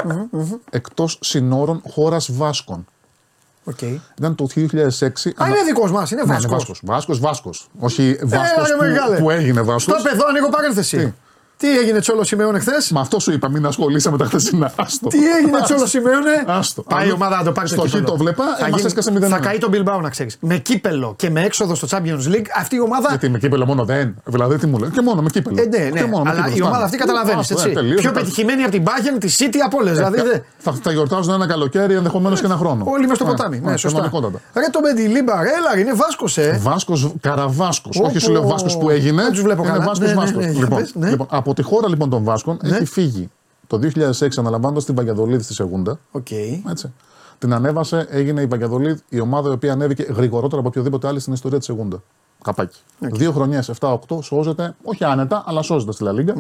εκτός 0.70 1.18
συνόρων 1.22 1.82
χώρας 1.90 2.32
Βάσκων. 2.32 2.86
Οκ. 3.64 3.82
Ήταν 4.18 4.36
το 4.36 4.48
2006. 4.48 5.30
Α, 5.38 5.48
είναι 5.48 5.64
δικός 5.66 5.92
μας, 5.92 6.12
είναι 6.12 6.24
Ναι, 6.24 6.34
είναι 6.34 6.48
Βάσκος. 6.48 6.52
Βάσκος. 6.52 6.80
Βάσκος, 6.84 7.20
Βάσκος. 7.20 7.70
Όχι 7.80 8.20
Βάσκος 8.24 8.68
ρε 8.70 8.88
μεγάλε. 8.88 9.16
που, 9.16 9.22
που 9.22 9.30
έγινε 9.30 9.54
Στο 9.62 9.66
Βάσκος. 9.72 10.02
παιδό, 10.02 10.26
ανοίγω 10.30 10.50
παρένθεση. 10.50 11.14
Τι; 11.64 11.70
Τι 11.70 11.78
έγινε 11.80 12.00
Τσόλο 12.00 12.24
Σιμεώνε 12.24 12.60
χθες; 12.60 12.92
Μα 12.92 13.02
αυτό 13.02 13.20
σου 13.20 13.32
είπα, 13.32 13.50
μην 13.50 13.66
ασχολείσαι 13.66 14.12
με 14.12 14.18
τα 14.18 14.26
χθεσινά. 14.26 14.72
Άστο. 14.76 15.08
Τι 15.08 15.18
έγινε 15.38 15.52
Άστο. 15.58 15.64
Τσόλο 15.74 15.86
Σιμεώνε; 15.88 16.44
Άστο. 16.46 16.82
Πάει 16.82 17.06
η 17.06 17.10
Αν- 17.10 17.14
ομάδα 17.16 17.38
να 17.38 17.44
το 17.44 17.52
πάρει 17.52 17.68
στο 17.68 17.82
κύπελλο. 17.82 18.04
χ 18.06 18.10
το 18.10 18.18
βλέπα, 18.18 18.44
Θα 18.44 18.66
ε, 18.66 18.70
μας 18.70 18.80
γίνει- 18.80 18.86
έσκασε 18.86 19.12
0-1. 19.12 19.28
Θα 19.30 19.40
καεί 19.40 19.58
τον 19.58 19.72
Bilbao 19.74 20.02
να 20.02 20.10
ξέρεις. 20.10 20.38
Με 20.40 20.58
κύπελο 20.58 21.14
και 21.18 21.30
με 21.30 21.42
έξοδο 21.44 21.76
στο 21.76 21.88
Champions 21.92 22.26
League 22.34 22.46
αυτή 22.58 22.76
η 22.76 22.80
ομάδα. 22.82 23.08
Γιατί 23.10 23.30
με 23.30 23.38
κύπελο 23.40 23.66
μόνο 23.66 23.86
δεν. 23.86 24.16
Δηλαδή 24.26 24.58
τι 24.58 24.68
μου 24.68 24.78
λέει. 24.78 24.90
Και 24.90 25.02
μόνο 25.02 25.22
με 25.22 25.30
κύπελο. 25.30 25.56
Ε, 25.62 25.66
ναι, 25.66 25.78
ναι. 25.90 26.00
Και 26.00 26.06
μόνο 26.06 26.24
με 26.24 26.30
Αλλά 26.30 26.40
κύπελλο. 26.40 26.56
η 26.58 26.62
ομάδα 26.62 26.70
Φτάνει. 26.72 26.84
αυτή 26.84 26.98
καταλαβαίνεις. 26.98 27.40
Άστο, 27.40 27.54
έτσι. 27.54 27.70
ε, 27.70 27.74
τελείωσε. 27.74 28.02
Πιο 28.02 28.12
πετυχημένη 28.12 28.62
από 28.64 28.72
την 28.72 28.84
Bayern, 28.86 29.18
τη 29.20 29.36
City 29.40 29.58
από 29.66 29.78
όλες. 29.78 29.94
Δηλαδή. 29.98 30.20
Ε, 30.20 30.24
δεν- 30.24 30.44
Θα, 30.58 30.74
θα 30.84 30.92
γιορτάζουν 30.92 31.34
ένα 31.34 31.48
καλοκαίρι, 31.48 31.94
ενδεχομένως 31.96 32.40
και 32.40 32.46
ένα 32.46 32.56
χρόνο. 32.56 32.84
Όλοι 32.88 33.08
με 33.08 33.16
στο 33.16 33.24
Ναι, 33.24 33.30
ποτάμι. 33.30 33.60
ναι, 33.60 33.72
Ναι, 33.72 33.78
σωστά. 33.78 33.98
κανονικότατα. 34.00 34.40
Ρε 34.54 34.68
το 34.72 34.80
Μεντιλίμπαρ, 34.80 35.40
έλα, 35.46 35.80
είναι 35.80 35.94
Βάσκος, 35.94 36.38
ε. 36.38 36.60
Βάσκος, 36.62 37.14
Καραβάσκος. 37.22 37.98
Πω, 37.98 38.06
Όχι 38.08 38.20
σου 38.20 38.32
λέω 38.32 38.42
πω. 38.42 38.48
Βάσκος 38.48 38.78
που 38.78 38.90
έγινε. 38.90 39.22
Δεν 39.22 39.32
τους 39.32 39.42
βλέπω 39.42 39.62
είναι 39.64 39.72
καλά. 39.72 39.84
Βάσκος, 39.86 40.00
Ναι, 40.08 40.14
ναι, 40.14 40.20
Βάσκος. 40.20 40.46
ναι, 40.46 40.52
για 40.52 40.60
λοιπόν, 40.62 40.80
πες, 40.80 40.92
ναι. 40.96 41.10
λοιπόν, 41.10 41.28
από 41.54 41.62
τη 41.62 41.68
χώρα 41.68 41.90
λοιπόν 41.90 42.10
των 42.10 42.24
Βάσκων 42.24 42.60
έχει 42.64 42.86
φύγει 42.86 43.30
το 43.68 43.80
2006 44.20 44.28
αναλαμβάνοντας 44.38 44.86
την 44.86 44.96
Βαγιαδολίδ 44.96 45.44
στη 45.44 45.54
Σεγούντα. 45.54 46.00
Οκ. 46.12 46.32
Έτσι. 46.70 46.94
Την 47.38 47.54
ανέβασε, 47.54 48.08
έγινε 48.10 48.42
η 48.42 48.48
Παγκιαδολίδη 48.48 49.00
η 49.10 49.20
ομάδα 49.20 49.50
η 49.50 49.52
οποία 49.52 49.74
ανέβηκε 49.74 50.04
γρηγορότερα 50.04 50.60
από 50.60 50.68
οποιοδήποτε 50.68 51.08
άλλη 51.08 51.20
στην 51.20 51.34
ιστορία 51.34 51.58
της 51.58 51.68
Σεγούντα. 51.68 52.02
Καπάκι. 52.44 52.80
Δύο 53.00 53.32
χρονιές, 53.32 53.72
7-8, 53.80 53.98
σώζεται, 54.22 54.76
όχι 54.84 55.04
άνετα, 55.04 55.44
αλλά 55.46 55.62
σώζεται 55.62 55.92
στη 55.92 56.04
Λα 56.04 56.12
Λίγκα. 56.12 56.34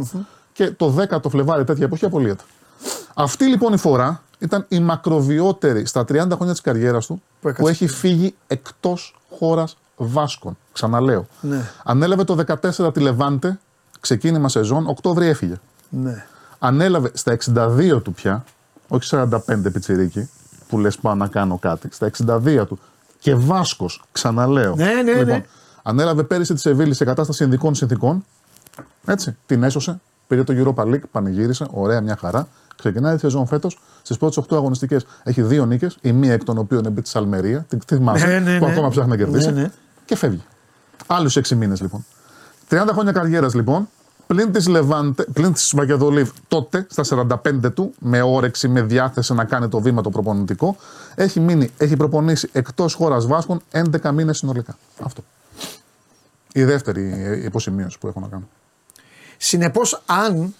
Και 0.53 0.72
το 0.72 0.95
10 1.10 1.22
το 1.22 1.30
Φλεβάρι 1.30 1.64
τέτοια 1.64 1.85
εποχή 1.85 2.06
απολύεται. 2.06 2.44
Αυτή 3.14 3.45
λοιπόν 3.45 3.73
η 3.73 3.77
φορά 3.77 4.22
ήταν 4.40 4.65
η 4.68 4.80
μακροβιότερη 4.80 5.85
στα 5.85 6.02
30 6.02 6.06
χρόνια 6.11 6.52
της 6.52 6.61
καριέρας 6.61 7.06
του 7.06 7.14
Που 7.14 7.22
που, 7.41 7.48
έκατσε. 7.48 7.72
έχει 7.72 7.88
φύγει 7.88 8.35
εκτός 8.48 9.15
χώρας 9.38 9.77
Βάσκων. 9.98 10.57
Ξαναλέω. 10.72 11.27
Ναι. 11.41 11.61
Ανέλαβε 11.84 12.23
το 12.23 12.38
14 12.88 12.94
τη 12.94 12.99
Λεβάντε, 12.99 13.60
ξεκίνημα 14.04 14.50
σεζόν, 14.50 14.88
Οκτώβρη 14.88 15.28
έφυγε. 15.28 15.56
Ναι. 15.90 16.26
Ανέλαβε 16.60 17.12
στα 17.14 17.38
62 17.56 18.02
του 18.04 18.14
πια, 18.14 18.44
όχι 18.88 19.10
45 19.12 19.38
πιτσιρίκι, 19.74 20.30
που 20.68 20.80
λες 20.80 20.98
πάω 20.98 21.16
να 21.16 21.28
κάνω 21.28 21.58
κάτι, 21.58 21.88
στα 21.92 22.12
62 22.28 22.66
του 22.68 22.80
και 23.20 23.36
Βάσκος, 23.36 24.04
ξαναλέω. 24.12 24.76
Ναι, 24.76 24.86
ναι, 24.86 25.12
λοιπόν, 25.12 25.26
ναι. 25.26 25.46
Ανέλαβε 25.84 26.24
πέρυσι 26.24 26.54
τη 26.54 26.60
Σεβίλη 26.60 26.94
σε 26.94 27.06
κατάσταση 27.06 27.44
ειδικών 27.44 27.76
συνθήκων. 27.76 28.26
Έτσι, 29.06 29.38
την 29.46 29.64
έσωσε, 29.64 30.00
πήρε 30.28 30.44
το 30.44 30.54
Europa 30.58 30.84
League, 30.84 31.04
πανηγύρισε, 31.12 31.66
ωραία, 31.72 32.02
μια 32.02 32.18
χαρά. 32.20 32.48
Ξεκινάει 32.76 33.14
τη 33.14 33.20
σεζόν 33.20 33.48
φέτος. 33.48 33.80
Στις 34.02 34.18
πρώτες 34.18 34.38
8 34.38 34.56
αγωνιστικές 34.56 35.06
έχει 35.24 35.42
δύο 35.42 35.66
νίκες, 35.66 35.98
η 36.02 36.12
μία 36.12 36.34
εκ 36.34 36.44
των 36.44 36.58
οποίων 36.58 36.80
είναι 36.80 36.90
επί 36.90 37.02
της 37.02 37.16
Αλμερία, 37.16 37.66
την 37.70 37.80
τη 37.80 37.96
θυμάσαι, 37.96 38.26
Ναι, 38.26 38.40
ναι, 38.40 38.58
που 38.58 38.66
ναι. 38.66 38.72
ακόμα 38.72 38.90
ψάχνει 38.90 39.10
να 39.10 39.18
κερδίσει. 39.18 39.52
Ναι, 39.52 39.62
ναι. 39.62 39.72
Και 40.06 40.16
φεύγει. 40.16 40.44
Άλλους 41.08 41.38
6 41.38 41.56
μήνες 41.56 41.82
λοιπόν. 41.82 42.06
30 42.69 42.88
χρόνια 42.91 43.11
καριέρας 43.11 43.53
λοιπόν, 43.53 43.88
Πλην 44.27 44.52
της 44.52 44.68
Λεβάντε, 44.68 45.23
πλην 45.23 45.53
της 45.53 45.73
Βαγγεδολίβ 45.76 46.30
τότε, 46.48 46.88
στα 46.90 47.27
45 47.44 47.73
του, 47.73 47.94
με 47.99 48.22
όρεξη, 48.22 48.68
με 48.68 48.81
διάθεση 48.81 49.34
να 49.34 49.45
κάνει 49.45 49.68
το 49.68 49.80
βήμα 49.80 50.02
το 50.02 50.10
προπονητικό, 50.10 50.76
έχει, 51.15 51.40
μείνει, 51.40 51.69
έχει 51.77 51.95
προπονήσει 51.98 52.49
εκτός 52.52 52.94
χώρας 52.94 53.26
Βάσκων 53.26 53.61
11 53.72 54.11
μήνες 54.11 54.38
συνολικά. 54.38 54.77
Αυτό. 55.03 55.23
Η 56.53 56.64
δεύτερη 56.64 57.14
ε, 57.26 57.44
υποσημείωση 57.44 57.98
που 57.99 58.07
έχω 58.07 58.19
να 58.19 58.27
κάνω. 58.27 58.48
Συνεπώς, 59.38 60.03
αν 60.06 60.53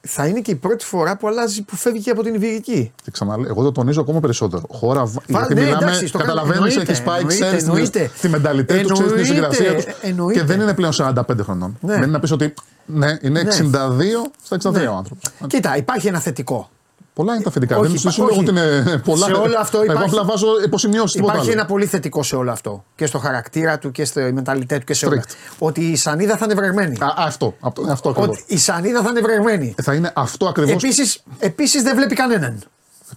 θα 0.00 0.26
είναι 0.26 0.40
και 0.40 0.50
η 0.50 0.54
πρώτη 0.54 0.84
φορά 0.84 1.16
που 1.16 1.28
αλλάζει, 1.28 1.62
που 1.62 1.76
φεύγει 1.76 2.00
και 2.02 2.10
από 2.10 2.22
την 2.22 2.34
Ιβηρική. 2.34 2.92
Και 3.04 3.10
ξαναλέω, 3.10 3.50
εγώ 3.50 3.62
το 3.62 3.72
τονίζω 3.72 4.00
ακόμα 4.00 4.20
περισσότερο. 4.20 4.62
Χώρα, 4.70 5.04
Βα- 5.04 5.22
γιατί 5.28 5.54
ναι, 5.54 5.60
μιλάμε, 5.60 5.84
εντάξει, 5.86 6.06
στο 6.06 6.18
καταλαβαίνεις, 6.18 6.56
εννοείται, 6.76 6.92
έχει 6.92 7.02
πάει, 7.02 7.20
εννοείται, 7.20 7.44
ξέρεις 7.44 7.62
εννοείται. 7.66 8.10
τη 8.20 8.28
μενταλιτέ 8.28 8.80
του, 8.80 8.92
ξέρεις 8.92 9.12
τη 9.12 9.18
Εννοείται, 9.20 9.32
συγκρασία 9.54 9.74
τους. 9.74 9.84
εννοείται. 10.02 10.40
Και 10.40 10.46
δεν 10.46 10.60
είναι 10.60 10.74
πλέον 10.74 10.92
45 10.92 11.42
χρονών. 11.42 11.76
Ναι. 11.80 11.92
Δεν 11.92 12.02
είναι 12.02 12.12
να 12.12 12.20
πεις 12.20 12.30
ότι 12.30 12.54
ναι, 12.86 13.18
είναι 13.20 13.42
Ναι. 13.42 13.50
62 13.50 14.30
στα 14.42 14.56
62 14.56 14.70
Ναι. 14.72 14.86
ο 14.88 14.94
άνθρωπος. 14.94 15.30
Κοίτα, 15.46 15.76
υπάρχει 15.76 16.06
ένα 16.06 16.18
θετικό. 16.20 16.70
Πολλά 17.18 17.34
είναι 17.34 17.42
τα 17.42 17.50
θετικά. 17.50 17.76
Όχι, 17.76 17.86
δεν 17.86 17.96
υπά- 18.00 18.12
σου 18.12 18.20
λέω 18.22 18.30
όχι. 18.30 18.38
ότι 18.40 18.50
είναι 18.50 18.98
πολλά. 19.04 19.26
Σε 19.26 19.32
όλο 19.32 19.58
αυτό 19.58 19.76
Εγώ 19.82 19.92
υπάρχει- 19.92 20.10
απλά 20.10 20.24
βάζω 20.24 20.46
υποσημειώσεις 20.64 21.12
τίποτα 21.12 21.32
Υπάρχει 21.32 21.50
άλλο. 21.50 21.58
ένα 21.60 21.68
πολύ 21.68 21.86
θετικό 21.86 22.22
σε 22.22 22.36
όλο 22.36 22.50
αυτό. 22.50 22.84
Και 22.94 23.06
στο 23.06 23.18
χαρακτήρα 23.18 23.78
του 23.78 23.90
και 23.90 24.04
στο 24.04 24.20
μενταλιτέ 24.20 24.78
του 24.78 24.84
και 24.84 24.94
σε 24.94 25.06
όλα. 25.06 25.22
Strict. 25.26 25.32
Ότι 25.58 25.80
η 25.80 25.96
Σανίδα 25.96 26.36
θα 26.36 26.44
είναι 26.44 26.54
βρεγμένη. 26.54 26.96
Α, 27.00 27.14
αυτό. 27.16 27.54
Αυτό, 27.60 27.82
αυτό 27.90 28.08
ακριβώς. 28.08 28.36
Ότι 28.36 28.44
η 28.46 28.58
Σανίδα 28.58 29.02
θα 29.02 29.08
είναι 29.10 29.20
βρεγμένη. 29.20 29.74
Θα 29.82 29.94
είναι 29.94 30.10
αυτό 30.14 30.46
ακριβώς. 30.46 30.72
Επίση 30.84 31.20
επίσης 31.38 31.82
δεν 31.82 31.94
βλέπει 31.96 32.14
κανέναν. 32.14 32.62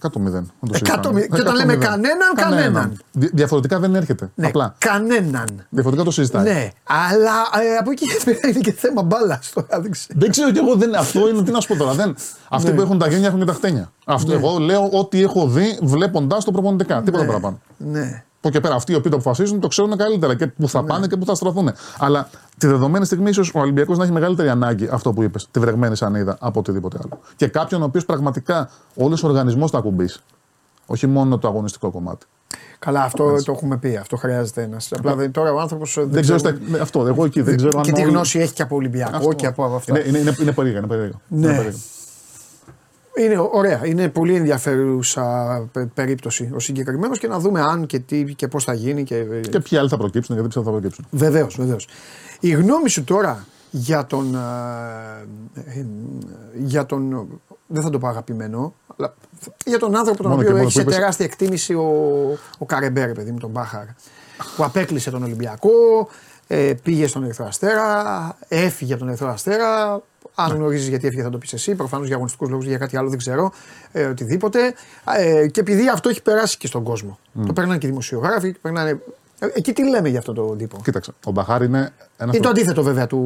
100-0. 0.02 0.10
δεν 0.22 0.32
το 0.60 0.72
Εκατό 0.72 0.74
συζητάμε. 0.74 1.12
μηδέν. 1.14 1.30
Και 1.30 1.40
όταν 1.40 1.54
λέμε 1.56 1.72
100-0. 1.72 1.78
κανέναν, 1.78 2.34
κανέναν. 2.34 3.00
Δι- 3.12 3.30
Διαφορετικά 3.34 3.78
δεν 3.78 3.94
έρχεται. 3.94 4.30
Ναι, 4.34 4.46
Απλά. 4.46 4.74
κανέναν. 4.78 5.66
Διαφορετικά 5.68 6.04
το 6.04 6.10
συζητάει. 6.10 6.42
Ναι, 6.44 6.68
αλλά 6.86 7.62
ε, 7.62 7.76
από 7.80 7.90
εκεί 7.90 8.04
και 8.06 8.20
πέρα 8.24 8.38
είναι 8.48 8.58
και 8.60 8.72
θέμα 8.72 9.02
μπάλας 9.02 9.50
τώρα. 9.54 9.80
Δεν 9.80 9.90
ξέρω. 9.90 10.18
Δεν 10.20 10.30
ξέρω 10.30 10.50
κι 10.50 10.58
εγώ, 10.58 10.74
δεν, 10.74 10.94
αυτό 10.94 11.28
είναι 11.28 11.42
τι 11.42 11.50
να 11.50 11.60
σου 11.60 11.68
πω 11.68 11.76
τώρα. 11.76 11.92
Δεν, 11.92 12.14
αυτοί 12.48 12.68
Ναι. 12.70 12.74
που 12.76 12.80
έχουν 12.82 12.98
τα 12.98 13.08
γένια 13.08 13.26
έχουν 13.26 13.38
και 13.38 13.44
τα 13.46 13.52
χτένια. 13.52 13.92
Αυτό 14.04 14.32
εγώ 14.32 14.58
λέω 14.58 14.88
ό,τι 14.92 15.22
έχω 15.22 15.46
δει 15.48 15.78
βλέποντα 15.82 16.38
το 16.44 16.50
προπονητικά. 16.52 17.02
Τίποτα 17.02 17.24
παραπάνω. 17.24 17.58
Ναι. 17.76 18.24
Από 18.44 18.48
εκεί 18.56 18.60
πέρα 18.60 18.74
αυτοί 18.74 18.92
οι 18.92 18.94
οποίοι 18.94 19.10
το 19.10 19.16
αποφασίζουν 19.16 19.60
το 19.60 19.68
ξέρουν 19.68 19.96
καλύτερα 19.96 20.34
και 20.34 20.46
που 20.46 20.68
θα 20.68 20.84
πάνε 20.84 21.06
και 21.06 21.16
που 21.16 21.24
θα 21.26 21.34
στραφούν. 21.34 21.70
Αλλά 21.98 22.28
τη 22.58 22.66
δεδομένη 22.66 23.04
στιγμή 23.04 23.30
ίσως 23.30 23.52
ο 23.54 23.60
Ολυμπιακός 23.60 23.98
να 23.98 24.04
έχει 24.04 24.12
μεγαλύτερη 24.12 24.48
ανάγκη 24.48 24.88
αυτό 24.92 25.12
που 25.12 25.22
είπες, 25.22 25.48
τη 25.50 25.60
βρεγμένη 25.60 25.96
σανίδα 25.96 26.36
από 26.40 26.58
οτιδήποτε 26.60 26.98
άλλο. 27.04 27.20
Και 27.36 27.46
κάποιον 27.46 27.82
ο 27.82 27.84
οποίος 27.84 28.04
πραγματικά 28.04 28.70
όλος 28.94 29.22
ο 29.22 29.26
οργανισμός 29.26 29.70
θα 29.70 29.78
ακουμπήσει. 29.78 30.20
Όχι 30.86 31.06
μόνο 31.06 31.38
το 31.38 31.48
αγωνιστικό 31.48 31.90
κομμάτι. 31.90 32.26
Καλά, 32.78 33.02
αυτό 33.02 33.34
το 33.44 33.52
έχουμε 33.52 33.76
πει. 33.76 33.96
Αυτό 33.96 34.16
χρειάζεται 34.16 34.62
ένα. 34.62 34.76
Απλά 34.90 35.14
δεν- 35.14 35.30
τώρα 35.32 35.52
ο 35.52 35.60
άνθρωπος 35.60 35.94
δεν, 35.94 36.10
Δεν 36.10 36.22
ξέρω. 36.22 36.36
ξέρουμε- 36.38 36.68
στα- 36.68 36.82
αυτό, 36.82 37.06
εγώ 37.06 37.24
εκεί 37.24 37.40
δεν 37.40 37.56
ξέρω 37.56 37.78
αν. 37.78 37.84
Και 37.84 37.92
τι 37.92 38.00
όλοι- 38.02 38.10
γνώση 38.10 38.38
έχει 38.38 38.52
και 38.52 38.62
από 38.62 38.76
Ολυμπιακό 38.76 39.16
Αυτό. 39.16 39.32
και 39.32 39.46
από 39.46 39.64
αυτά. 39.64 39.98
Είναι, 39.98 40.08
είναι, 40.08 40.18
είναι, 40.18 40.36
είναι 40.40 40.52
περίεργα. 40.52 40.78
Είναι 40.78 40.86
περίεργα. 40.88 41.20
Ναι. 41.28 41.46
Είναι 41.46 41.56
περίεργα. 41.56 41.78
Είναι 43.18 43.48
ωραία. 43.52 43.86
Είναι 43.86 44.08
πολύ 44.08 44.34
ενδιαφέρουσα 44.34 45.24
πε- 45.72 45.86
περίπτωση 45.94 46.50
ο 46.54 46.58
συγκεκριμένος 46.58 47.18
και 47.18 47.28
να 47.28 47.38
δούμε 47.38 47.60
αν 47.60 47.86
και 47.86 47.98
τι 47.98 48.24
και 48.24 48.48
πώς 48.48 48.64
θα 48.64 48.72
γίνει. 48.72 49.04
Και... 49.04 49.24
Και 49.50 49.60
ποιοι 49.60 49.78
άλλοι 49.78 49.88
θα 49.88 49.96
προκύψουν, 49.96 50.34
γιατί 50.34 50.46
πιστεύω 50.48 50.66
θα 50.66 50.78
προκύψουν. 50.78 51.06
Βεβαίως, 51.10 51.56
βεβαίως. 51.58 51.88
Η 52.40 52.50
γνώμη 52.50 52.88
σου 52.88 53.04
τώρα 53.04 53.46
για 53.70 54.06
τον. 54.06 54.34
ε, 55.54 55.60
ε, 55.78 55.84
για 56.54 56.86
τον. 56.86 57.28
Δεν 57.66 57.82
θα 57.82 57.90
το 57.90 57.98
πω 57.98 58.08
αγαπημένο, 58.08 58.74
αλλά 58.96 59.14
για 59.64 59.78
τον 59.78 59.96
άνθρωπο 59.96 60.22
τον 60.22 60.30
Μόνο 60.30 60.42
και 60.42 60.48
οποίο 60.48 60.56
μόνο 60.56 60.68
έχει 60.68 60.72
που 60.74 60.80
σε 60.80 60.80
είπες- 60.80 60.94
τεράστια 60.94 61.24
εκτίμηση 61.26 61.74
ο, 61.74 61.88
ο 62.58 62.66
Καρεμπέρ, 62.66 63.12
παιδί 63.12 63.30
μου, 63.30 63.38
τον 63.38 63.50
Μπάχαρ. 63.50 63.84
Που 64.56 64.64
απέκλεισε 64.64 65.10
τον 65.10 65.22
Ολυμπιακό, 65.22 65.70
ε, 66.46 66.72
πήγε 66.82 67.06
στον 67.06 67.24
Ερυθρό 67.24 67.44
Αστέρα, 67.46 68.36
έφυγε 68.48 68.92
από 68.92 69.00
τον 69.00 69.08
Ερυθρό 69.08 69.28
Αστέρα. 69.28 70.00
Αν 70.34 70.50
Ναι. 70.50 70.56
γνωρίζεις 70.56 70.88
γιατί 70.88 71.06
έφυγε, 71.06 71.22
θα 71.22 71.30
το 71.30 71.38
πεις 71.38 71.52
εσύ. 71.52 71.74
Προφανώς 71.74 72.06
για 72.06 72.14
αγωνιστικούς 72.14 72.48
λόγους, 72.48 72.66
για 72.66 72.78
κάτι 72.78 72.96
άλλο 72.96 73.08
δεν 73.08 73.18
ξέρω. 73.18 73.52
Ε, 73.92 74.04
οτιδήποτε. 74.04 74.74
Ε, 75.18 75.46
και 75.48 75.60
επειδή 75.60 75.88
αυτό 75.88 76.08
έχει 76.08 76.22
περάσει 76.22 76.56
και 76.58 76.66
στον 76.66 76.82
κόσμο. 76.82 77.18
Το 77.46 77.52
περνάνε 77.52 77.78
και 77.78 77.86
οι 77.86 77.88
δημοσιογράφοι. 77.88 78.52
Περνάνε... 78.62 78.90
Ε, 79.38 79.46
εκεί 79.54 79.72
τι 79.72 79.88
λέμε 79.88 80.08
για 80.08 80.18
αυτόν 80.18 80.34
τον 80.34 80.58
τύπο; 80.58 80.78
Κοίταξε, 80.84 81.12
ο 81.24 81.30
Μπαχάρ 81.30 81.62
είναι 81.62 81.90
ένας. 82.16 82.34
Είναι 82.34 82.42
το 82.44 82.48
αντίθετο 82.48 82.82
βέβαια 82.82 83.06
του. 83.06 83.18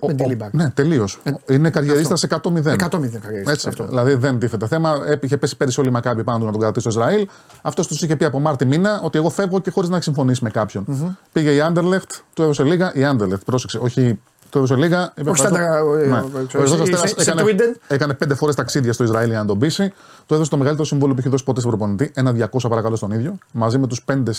Ο- 0.00 0.06
με 0.06 0.14
τη 0.14 0.24
ο- 0.24 0.26
Λίμπαρ. 0.28 0.54
Ναι, 0.54 0.70
τελείως. 0.70 1.20
Είναι 1.48 1.70
καριερίστας 1.70 2.22
100-0. 2.22 2.72
100-0 2.72 3.18
καριερίστας, 3.18 3.52
Έτσι, 3.54 3.68
αυτό. 3.68 3.86
Δηλαδή 3.86 4.14
δεν 4.14 4.38
τίθεται 4.38 4.66
θέμα. 4.66 5.02
Έπ- 5.06 5.24
Είχε 5.24 5.36
πέσει 5.36 5.56
πέρυσι 5.56 5.80
όλη 5.80 5.88
η 5.88 5.92
Μακάμπι 5.92 6.24
πάνω 6.24 6.38
του 6.38 6.44
να 6.44 6.50
τον 6.50 6.60
κρατήσει 6.60 6.90
στο 6.90 7.00
Ισραήλ. 7.00 7.28
Αυτός 7.62 7.86
τους 7.86 8.02
είχε 8.02 8.16
πει 8.16 8.24
από 8.24 8.38
Μάρτη 8.40 8.64
μήνα 8.64 9.00
ότι 9.04 9.18
εγώ 9.18 9.30
φεύγω 9.30 9.60
και 9.60 9.70
χωρίς 9.70 9.88
να 9.88 9.94
έχει 9.96 10.04
συμφωνήσει 10.04 10.44
με 10.44 10.50
κάποιον. 10.50 11.16
Πήγε 11.32 11.50
η 11.54 11.60
Άντερλεχτ, 11.60 12.10
του 12.34 12.42
έδωσε 12.42 12.62
λίγα. 12.62 12.92
Η 12.94 13.04
Άντερλεχτ, 13.04 13.44
πρόσεξε, 13.44 13.78
όχι. 13.78 14.20
Του 14.54 14.60
έδωσε 14.60 14.74
λίγα. 14.76 15.12
είπε, 15.16 15.30
Όχι 15.30 15.42
«Ευχαριστώ». 15.42 15.64
στα- 15.64 16.00
ε, 16.02 16.06
Ναι. 16.06 16.16
ε, 16.16 16.20
Ο 16.20 16.46
ξέρω, 16.46 16.62
Ερυθρός 16.62 16.68
σε- 16.70 16.82
Αστέρας 16.94 17.10
σε- 17.10 17.22
σε 17.22 17.30
έκανε, 17.30 17.42
Τουίντεν. 17.42 17.76
έκανε 17.86 18.14
πέντε 18.14 18.34
φορές 18.34 18.54
ταξίδια 18.54 18.92
στο 18.92 19.04
Ισραήλ 19.04 19.28
για 19.28 19.38
να 19.38 19.44
τον 19.46 19.58
πείσει. 19.58 19.92
Του 20.26 20.34
έδωσε 20.34 20.50
το 20.50 20.56
μεγαλύτερο 20.56 20.86
συμβόλαιο 20.86 21.14
που 21.14 21.20
είχε 21.20 21.28
δώσει 21.28 21.44
ποτέ 21.44 21.60
στον 21.60 21.72
προπονητή. 21.72 22.10
Ένα 22.14 22.32
200 22.32 22.68
παρακαλώ 22.68 22.96
στον 22.96 23.10
ίδιο. 23.10 23.38
Μαζί 23.52 23.78
με 23.78 23.86
τους 23.86 24.02
πέντε 24.02 24.32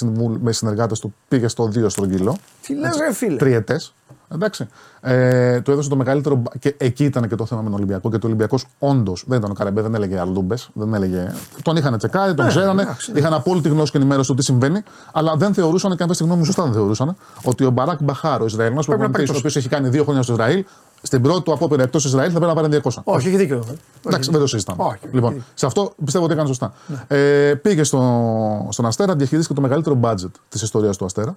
συνεργάτες 0.49 0.99
του 0.99 1.13
πήγε 1.27 1.47
στο 1.47 1.67
2 1.67 1.89
στρογγυλό. 1.89 2.37
Τι 2.61 2.75
λες 2.75 2.97
ρε 2.97 3.13
φίλε. 3.13 3.35
Τριετές. 3.35 3.93
Εντάξει. 4.35 4.67
Ε, 5.01 5.61
του 5.61 5.71
έδωσε 5.71 5.89
το 5.89 5.95
μεγαλύτερο. 5.95 6.35
μπα- 6.35 6.57
Και 6.59 6.75
εκεί 6.77 7.03
ήταν 7.03 7.27
και 7.27 7.35
το 7.35 7.45
θέμα 7.45 7.61
με 7.61 7.65
τον 7.69 7.75
Ολυμπιακό. 7.77 8.09
Και 8.11 8.17
το 8.17 8.27
Ολυμπιακός 8.27 8.65
όντως 8.79 9.23
δεν 9.27 9.37
ήταν 9.37 9.51
ο 9.51 9.53
Καρεμπέ, 9.53 9.81
δεν 9.81 9.95
έλεγε 9.95 10.19
αλδούμπε. 10.19 10.55
Δεν 10.73 10.93
έλεγε... 10.93 11.33
Τον 11.61 11.75
είχαν 11.75 11.97
τσεκάρει, 11.97 12.33
τον 12.33 12.45
Ναι, 12.45 12.51
ξέρανε. 12.51 12.81
εντάξει, 12.81 13.11
ναι. 13.11 13.19
Είχαν 13.19 13.33
απόλυτη 13.33 13.69
γνώση 13.69 13.91
και 13.91 13.97
ενημέρωση 13.97 14.29
του 14.29 14.35
τι 14.35 14.43
συμβαίνει. 14.43 14.81
Αλλά 15.13 15.35
δεν 15.35 15.53
θεωρούσαν, 15.53 15.95
και 15.95 16.01
αν 16.03 16.07
πες 16.07 16.17
τη 16.17 16.23
γνώμη 16.23 16.39
μου, 16.39 16.45
σωστά 16.45 16.63
δεν 16.63 16.73
θεωρούσαν, 16.73 17.15
ότι 17.43 17.65
ο 17.65 17.69
Μπαράκ 17.69 18.03
Μπαχάρ, 18.03 18.41
ο 18.41 18.45
Ισραηλινός 18.45 18.87
να 18.87 18.93
προπονητής, 18.95 19.25
πάρει 19.25 19.35
ο 19.37 19.39
οποίος 19.39 19.55
έχει 19.55 19.69
κάνει 19.69 19.89
δύο 19.89 20.03
χρόνια 20.03 20.21
στο 20.21 20.33
Ισραήλ, 20.33 20.65
στην 21.01 21.21
πρώτη 21.21 21.41
του 21.43 21.53
απόπειρα 21.53 21.83
εκτός 21.83 22.05
Ισραήλ 22.05 22.29
θα 22.33 22.39
πρέπει 22.39 22.55
να 22.55 22.61
πάρει 22.61 22.81
200. 22.83 23.01
Όχι, 23.03 23.27
έχει 23.27 23.37
δίκιο. 23.37 23.63
Εντάξει, 24.07 24.31
δεν 24.31 24.39
το 24.39 24.47
συζητάμε. 24.47 24.83
Όχι. 24.83 24.97
Λοιπόν, 25.11 25.43
σε 25.53 25.65
αυτό 25.65 25.93
πιστεύω 26.05 26.23
ότι 26.23 26.33
έκανε 26.33 26.47
σωστά. 26.47 26.73
Ε, 27.07 27.53
πήγε 27.61 27.83
στο, 27.83 28.67
στον 28.69 28.85
Αστέρα, 28.85 29.15
διαχειρίστηκε 29.15 29.53
το 29.53 29.61
μεγαλύτερο 29.61 29.99
budget 30.01 30.31
της 30.49 30.61
ιστορίας 30.61 30.97
του 30.97 31.05
Αστέρα. 31.05 31.35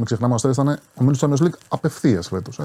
Μην 0.00 0.08
ξεχνάμε, 0.08 0.32
ο 0.32 0.34
Αστέρας 0.36 0.56
ήταν 0.56 0.68
ο 0.68 1.04
μήνυμα 1.04 1.16
του 1.16 1.26
Champions 1.26 1.46
League 1.46 1.58
απευθείας 1.68 2.28
φέτος. 2.28 2.60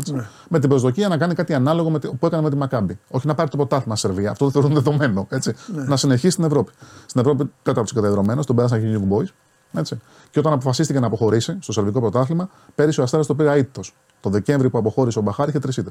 Με 0.50 0.60
την 0.60 0.70
προσδοκία 0.70 1.08
να 1.08 1.18
κάνει 1.18 1.34
κάτι 1.34 1.54
ανάλογο 1.54 1.90
με, 1.90 2.00
τη- 2.00 2.08
που 2.08 2.26
έκανε 2.26 2.42
με 2.44 2.50
τη 2.50 2.56
Μακάμπη. 2.56 3.00
Όχι 3.10 3.28
να 3.28 3.36
πάρει 3.36 3.50
το 3.50 3.58
πρωτάθλημα 3.58 3.96
Σερβία. 3.96 4.32
Αυτό 4.32 4.46
το 4.46 4.52
θεωρούν 4.52 4.74
δεδομένο. 4.74 5.26
Έτσι. 5.30 5.54
Να 5.74 5.98
συνεχίσει 5.98 6.30
στην 6.32 6.44
Ευρώπη. 6.44 6.72
Στην 7.06 7.22
Ευρώπη 7.22 7.52
τέταρτος 7.64 7.94
καταδεδομένο, 7.94 8.44
τον 8.44 8.56
πέρασαν 8.56 8.80
και 8.82 8.86
οι 8.88 9.00
Young 9.10 9.14
Boys. 9.18 9.28
Έτσι. 9.80 10.02
Και 10.32 10.40
όταν 10.40 10.54
αποφασίστηκε 10.54 11.00
να 11.00 11.08
αποχωρήσει 11.08 11.58
στο 11.62 11.72
Σερβικό 11.72 12.00
πρωτάθλημα, 12.00 12.50
πέρυσι 12.76 13.00
ο 13.00 13.04
Αστέρας 13.04 13.26
το 13.28 13.36
πήρε 13.36 13.52
αίτητος. 13.52 13.96
Το 14.20 14.30
Δεκέμβρη 14.30 14.70
που 14.70 14.78
αποχώρησε 14.78 15.20
ο 15.20 15.22
Μπαχάρη 15.22 15.50
είχε 15.50 15.60
τρεις 15.60 15.78
ήττε. 15.78 15.90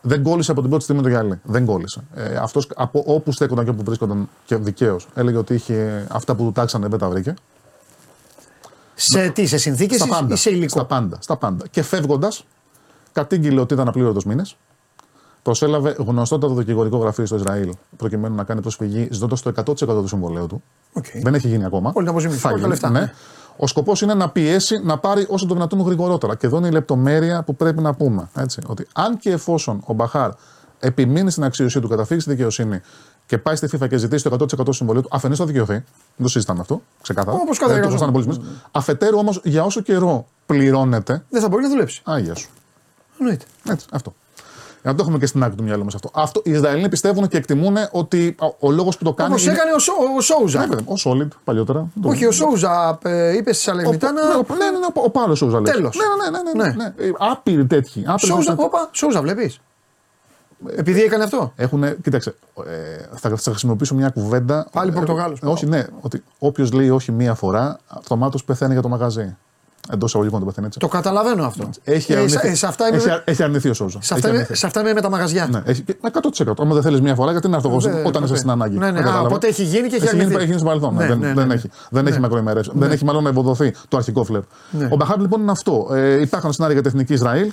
Δεν 0.00 0.22
κόλλησε 0.22 0.50
από 0.50 0.60
την 0.60 0.68
πρώτη 0.68 0.84
στιγμή 0.84 1.02
το 1.02 1.08
γυαλί. 1.08 1.40
Δεν 1.44 1.64
κόλλησε. 1.66 2.00
Ε, 2.14 2.36
Αυτός 2.36 2.68
από 2.76 3.02
όπου 3.06 3.32
στέκονταν 3.32 3.64
και 3.64 3.70
όπου 3.70 3.82
βρίσκονταν 3.84 4.28
και 4.44 4.56
δικαίως 4.56 5.08
έλεγε 5.14 5.36
ότι 5.36 5.54
είχε 5.54 6.06
αυτά 6.10 6.34
που 6.34 6.44
του 6.44 6.52
τάξανε 6.52 6.88
δεν 6.88 6.98
τα 6.98 7.08
βρήκε. 7.08 7.34
Σε 8.94 9.28
τι, 9.28 9.46
σε 9.46 9.56
συνθήκες 9.58 9.96
Στα 9.96 10.06
πάντα. 10.08 10.34
ή 10.34 10.36
σε 10.36 10.50
υλικό; 10.50 10.68
Στα 10.68 10.84
πάντα. 10.84 11.16
Στα 11.20 11.36
πάντα. 11.36 11.66
Και 11.70 11.82
φεύγοντας, 11.82 12.44
κατήγγειλε 13.12 13.60
ότι 13.60 13.74
ήταν 13.74 13.88
απλήρωτος 13.88 14.24
μήνες. 14.24 14.56
Προσέλαβε 15.42 15.96
γνωστότατο 15.98 16.54
δικηγορικό 16.54 16.96
γραφείο 16.96 17.26
στο 17.26 17.36
Ισραήλ 17.36 17.72
προκειμένου 17.96 18.34
να 18.34 18.44
κάνει 18.44 18.60
προσφυγή 18.60 19.08
ζητώντας 19.10 19.42
το 19.42 19.52
100% 19.56 19.74
του 19.86 20.08
συμβολαίου 20.08 20.46
του. 20.46 20.62
Οκ. 20.92 21.04
Δεν 21.22 21.34
έχει 21.34 21.48
γίνει 21.48 21.64
ακόμα. 21.64 21.92
Όλη 21.94 22.06
την 22.06 22.08
αποζημίωση, 22.08 22.40
Θα 22.40 22.48
όλα 22.48 22.56
τα 22.56 22.62
γίνει, 22.62 22.72
λεφτά, 22.72 22.90
ναι. 22.90 23.00
ναι. 23.00 23.12
Ο 23.56 23.66
σκοπός 23.66 24.02
είναι 24.02 24.14
να 24.14 24.28
πιέσει 24.28 24.80
να 24.84 24.98
πάρει 24.98 25.26
όσο 25.28 25.46
το 25.46 25.54
δυνατόν 25.54 25.80
γρηγορότερα. 25.80 26.36
Και 26.36 26.46
εδώ 26.46 26.56
είναι 26.56 26.66
η 26.66 26.70
λεπτομέρεια 26.70 27.42
που 27.42 27.56
πρέπει 27.56 27.80
να 27.80 27.94
πούμε. 27.94 28.28
Έτσι, 28.36 28.60
ότι 28.66 28.86
αν 28.92 29.18
και 29.18 29.30
εφόσον 29.30 29.82
ο 29.84 29.92
Μπαχάρ 29.92 30.30
επιμείνει 30.78 31.30
στην 31.30 31.44
αξίωσή 31.44 31.80
του, 31.80 31.88
καταφύγει 31.88 32.20
στη 32.20 32.30
δικαιοσύνη 32.30 32.80
και 33.32 33.38
πάει 33.38 33.56
στη 33.56 33.68
FIFA 33.72 33.88
και 33.88 33.96
ζητήσει 33.96 34.28
το 34.28 34.36
100% 34.40 34.64
του 34.64 34.72
συμβολαίου 34.72 35.02
του, 35.02 35.08
αφενός 35.12 35.38
θα 35.38 35.44
δικαιωθεί. 35.44 35.72
Δεν 35.72 35.82
το 36.22 36.28
συζητάμε 36.28 36.60
αυτό. 36.60 36.82
Ξεκάθαρα. 37.02 37.36
Όπως 37.36 37.58
κάθε 37.58 37.72
Δηλαδή, 37.72 37.88
το 37.88 37.94
εργαζόμενος. 37.94 38.24
χρωστάνε 38.24 38.38
πολλοί 38.42 38.52
μήνες. 38.54 38.68
Αφετέρου 38.72 39.18
όμως 39.18 39.40
για 39.44 39.64
όσο 39.64 39.80
καιρό 39.80 40.26
πληρώνεται. 40.46 41.24
Δεν 41.28 41.40
θα 41.40 41.48
μπορεί 41.48 41.62
να 41.62 41.68
δουλέψει. 41.68 42.00
Άγια 42.04 42.34
σου. 42.34 42.48
Εννοείται. 43.18 43.44
Έτσι, 43.70 43.86
αυτό. 43.92 44.14
Για 44.82 44.90
να 44.90 44.94
το 44.96 45.02
έχουμε 45.02 45.18
και 45.18 45.26
στην 45.26 45.42
άκρη 45.42 45.56
του 45.56 45.62
μυαλού 45.62 45.84
μας 45.84 45.94
αυτό. 45.94 46.10
αυτό. 46.14 46.40
Οι 46.44 46.50
Ισραηλοί 46.50 46.88
πιστεύουν 46.88 47.28
και 47.28 47.36
εκτιμούν 47.36 47.76
ότι 47.90 48.36
ο, 48.40 48.66
ο 48.66 48.70
λόγος 48.70 48.96
που 48.98 49.04
το 49.04 49.12
κάνει. 49.12 49.30
Όπως 49.30 49.44
είναι- 49.44 49.52
έκανε 49.54 49.72
ο, 49.72 49.78
Σο, 49.78 49.92
ο 50.16 50.20
Σόουζα. 50.20 50.58
Ναι, 50.60 50.66
παιδί 50.66 50.84
μου, 50.88 50.94
ο 51.04 51.10
Solid 51.10 51.28
παλιότερα. 51.44 51.86
Όχι, 52.02 52.26
ο 52.26 52.30
Σόουζα 52.32 52.98
ε, 53.02 53.36
είπες 53.36 53.56
στη 53.60 53.70
Ο- 53.70 53.72
Σαλερνιτάνα. 53.72 54.26
ναι, 54.28 54.34
ο- 54.34 54.44
Ναι, 54.48 54.64
ναι, 54.70 54.78
ναι, 54.78 54.86
ο- 54.94 55.02
ο 55.04 55.10
Πάλος 55.10 55.38
Σόουζα. 55.38 55.60
λες. 55.60 55.70
Τέλος. 55.70 55.96
Ναι, 55.96 56.04
ναι, 56.30 56.38
ναι. 56.38 56.42
ναι, 56.52 56.64
ναι, 56.64 56.74
Ναι. 56.84 56.84
ναι. 57.04 57.06
Ε, 57.08 57.12
Άπειροι 57.18 57.66
τέτοιοι. 57.66 58.04
άπειροι 58.06 58.26
Σόουζα, 58.32 58.50
τέτοιοι. 58.50 58.64
όπα, 58.64 58.88
Σόουζα 58.92 59.22
βλέπεις. 59.22 59.60
Επειδή 60.76 61.02
έκανε 61.02 61.24
αυτό. 61.24 61.52
Έχουν, 61.56 61.84
κοίταξε, 62.02 62.34
ε, 62.66 63.16
θα, 63.16 63.28
θα 63.36 63.50
χρησιμοποιήσω 63.50 63.94
μια 63.94 64.08
κουβέντα. 64.08 64.66
Πάλι 64.72 64.90
Ε, 64.90 64.94
Πορτογάλος. 64.94 65.40
ε, 65.42 65.46
όχι, 65.46 65.66
ναι. 65.66 65.84
Ότι 66.00 66.22
όποιος 66.38 66.72
λέει 66.72 66.90
όχι 66.90 67.12
μία 67.12 67.34
φορά, 67.34 67.78
αυτομάτως 67.86 68.44
πεθαίνει 68.44 68.72
για 68.72 68.82
το 68.82 68.88
μαγαζί. 68.88 69.36
Εντός 69.92 70.08
εισαγωγικών 70.08 70.40
το 70.40 70.46
πεθαίνει 70.46 70.66
έτσι. 70.66 70.78
Το 70.78 70.88
καταλαβαίνω 70.88 71.44
αυτό. 71.44 71.70
Έχει 71.84 72.12
Ε, 72.12 72.16
αρνηθεί, 72.16 72.38
σε- 72.48 72.54
σε 72.54 72.66
αυτά 72.66 72.88
είμαι- 72.88 72.96
έχει, 72.96 73.10
αρ- 73.10 73.28
έχει 73.28 73.42
αρνηθεί 73.42 73.68
ο 73.68 73.74
Σόουζα. 73.74 73.98
σε 74.02 74.04
Έχει 74.04 74.12
αυτά 74.14 74.28
είμαι- 74.28 74.36
αρνηθεί. 74.36 74.54
σε 74.58 74.66
αυτά 74.66 74.80
είμαι 74.80 74.92
με 74.92 75.00
τα 75.00 75.10
μαγαζιά. 75.10 75.46
Ναι, 75.50 75.62
έχει, 75.64 75.82
και 75.82 75.96
100%. 76.00 76.62
Άμα 76.62 76.74
δεν 76.74 76.82
θέλεις 76.82 77.00
μία 77.00 77.14
φορά, 77.14 77.30
γιατί 77.30 77.48
να 77.48 77.56
έρθω 77.56 77.68
εγώ 77.68 77.88
Ε, 77.88 77.90
όταν 77.90 78.02
ποτέ. 78.02 78.24
είσαι 78.24 78.36
στην 78.36 78.50
ανάγκη. 78.50 78.78
Ναι, 78.78 78.84
ναι. 78.86 78.90
Δεν 78.92 79.00
Α, 79.00 79.04
κατάλαβα. 79.04 79.26
οπότε 79.26 79.46
έχει 79.46 79.62
γίνει 79.62 79.88
και 79.88 79.94
έχει 79.96 80.04
Έχει 80.04 80.12
γίνει, 80.14 80.20
αρνηθεί. 80.22 80.36
έχει 80.36 80.44
γίνει 80.46 80.58
στο 80.58 80.66
παρελθόν. 80.66 80.94
Ναι, 80.94 81.06
δεν, 81.06 81.18
ναι, 81.18 81.26
ναι, 81.26 81.34
δεν 81.34 81.46
ναι. 81.46 81.54
έχει, 81.54 81.70
δεν 81.90 82.06
έχει 82.06 82.20
μακροημερές. 82.20 82.70
Δεν 82.74 82.90
έχει 82.90 83.04
μάλλον 83.04 83.26
ευοδοθεί 83.26 83.74
το 83.88 83.96
αρχικό 83.96 84.24
φλερ. 84.24 84.40
Ναι. 84.70 84.88
Ο 84.92 84.96
Μπαχάρ 84.96 85.18
λοιπόν 85.20 85.40
είναι 85.40 85.50
αυτό. 85.50 85.88
Ε, 85.92 86.20
υπάρχουν 86.20 86.52
σενάρια 86.52 86.80
για 86.80 86.90
τεχνική 86.90 87.12
Ισραήλ. 87.12 87.52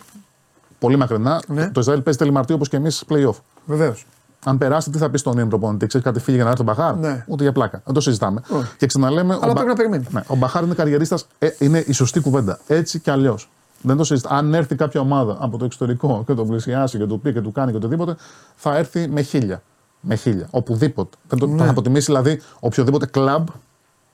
Πολύ 0.80 0.96
μακρινά. 0.96 1.42
Ναι. 1.48 1.70
Το 1.70 1.80
Ισραήλ 1.80 2.02
παίζει 2.02 2.20
τέλη 2.20 2.32
Μαρτίου 2.32 2.56
όπως 2.56 2.70
και 2.70 2.76
εμείς 2.78 3.04
playoff. 3.10 3.36
Βεβαίως. 3.66 4.06
Αν 4.46 4.58
περάσετε, 4.58 4.98
τι 4.98 5.04
θα 5.04 5.10
πεις 5.10 5.20
στον 5.20 5.34
ίδιο 5.34 5.48
προπονητή, 5.48 5.88
ξέρεις 5.88 6.06
κάτι 6.06 6.20
φύγει 6.20 6.36
για 6.36 6.46
να 6.46 6.50
έρθει 6.52 6.62
ο 6.62 6.66
Μπαχάρ; 6.66 6.96
Ναι. 6.96 7.24
Ούτε 7.28 7.44
για 7.44 7.52
πλάκα. 7.52 7.82
Δεν 7.86 7.94
το 7.94 8.02
συζητάμε. 8.02 8.42
Όχι. 8.50 8.72
Και 8.78 8.86
ξαναλέμε. 8.86 9.38
Αλλά 9.42 9.54
πρέπει 9.54 9.68
να 9.68 9.76
περιμένει. 9.76 10.06
Ναι, 10.10 10.24
ο 10.28 10.36
Μπαχάρ 10.36 10.64
είναι 10.64 10.74
καριερίστας, 10.74 11.28
ε, 11.40 11.50
είναι 11.60 11.84
η 11.88 11.92
σωστή 11.92 12.20
κουβέντα. 12.20 12.60
Έτσι 12.68 13.00
κι 13.00 13.10
αλλιώς. 13.10 13.50
Δεν 13.82 13.98
το 13.98 14.04
συζητάμε. 14.04 14.38
Αν 14.38 14.54
έρθει 14.54 14.76
κάποια 14.76 15.02
ομάδα 15.02 15.38
από 15.40 15.58
το 15.58 15.66
εξωτερικό 15.66 16.24
και 16.28 16.34
τον 16.34 16.48
πλησιάσει 16.48 16.98
και 16.98 17.06
του 17.06 17.20
πει 17.20 17.34
και 17.34 17.42
του 17.42 17.52
κάνει 17.52 17.72
και 17.72 17.78
οτιδήποτε, 17.78 18.16
θα 18.56 18.78
έρθει 18.78 19.08
με 19.08 19.22
χίλια. 19.22 19.62
Με 20.00 20.16
χίλια. 20.16 20.48
Οπουδήποτε. 20.50 21.18
Δεν 21.28 21.40
το, 21.40 21.48
Ναι. 21.48 21.64
Θα 21.64 21.70
αποτιμήσει 21.70 22.06
δηλαδή 22.06 22.42
οποιοδήποτε 22.60 23.06
κλαμπ 23.06 23.48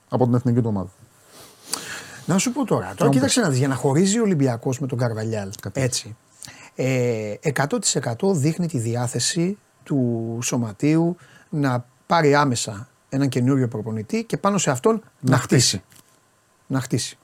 από 0.09 0.25
την 0.25 0.33
εθνική 0.33 0.61
του 0.61 0.69
ομάδα. 0.69 0.89
Να 2.25 2.37
σου 2.37 2.51
πω 2.51 2.65
τώρα. 2.65 2.93
Τώρα 2.97 3.11
κοίταξε 3.11 3.41
να 3.41 3.49
δεις, 3.49 3.57
για 3.57 3.67
να 3.67 3.75
χωρίζει 3.75 4.19
ο 4.19 4.21
Ολυμπιακός 4.21 4.79
με 4.79 4.87
τον 4.87 4.97
Καρβαλιάλ. 4.97 5.49
Έτσι. 5.71 6.15
Ε, 6.75 7.33
100% 7.41 8.33
δείχνει 8.33 8.67
τη 8.67 8.77
διάθεση 8.77 9.57
του 9.83 10.39
σωματείου 10.43 11.15
να 11.49 11.85
πάρει 12.05 12.35
άμεσα 12.35 12.89
έναν 13.09 13.29
καινούριο 13.29 13.67
προπονητή 13.67 14.23
και 14.23 14.37
πάνω 14.37 14.57
σε 14.57 14.71
αυτόν 14.71 15.03
να, 15.19 15.37
χτίσει. 15.37 15.83
Να 16.67 16.81
χτίσει. 16.81 17.17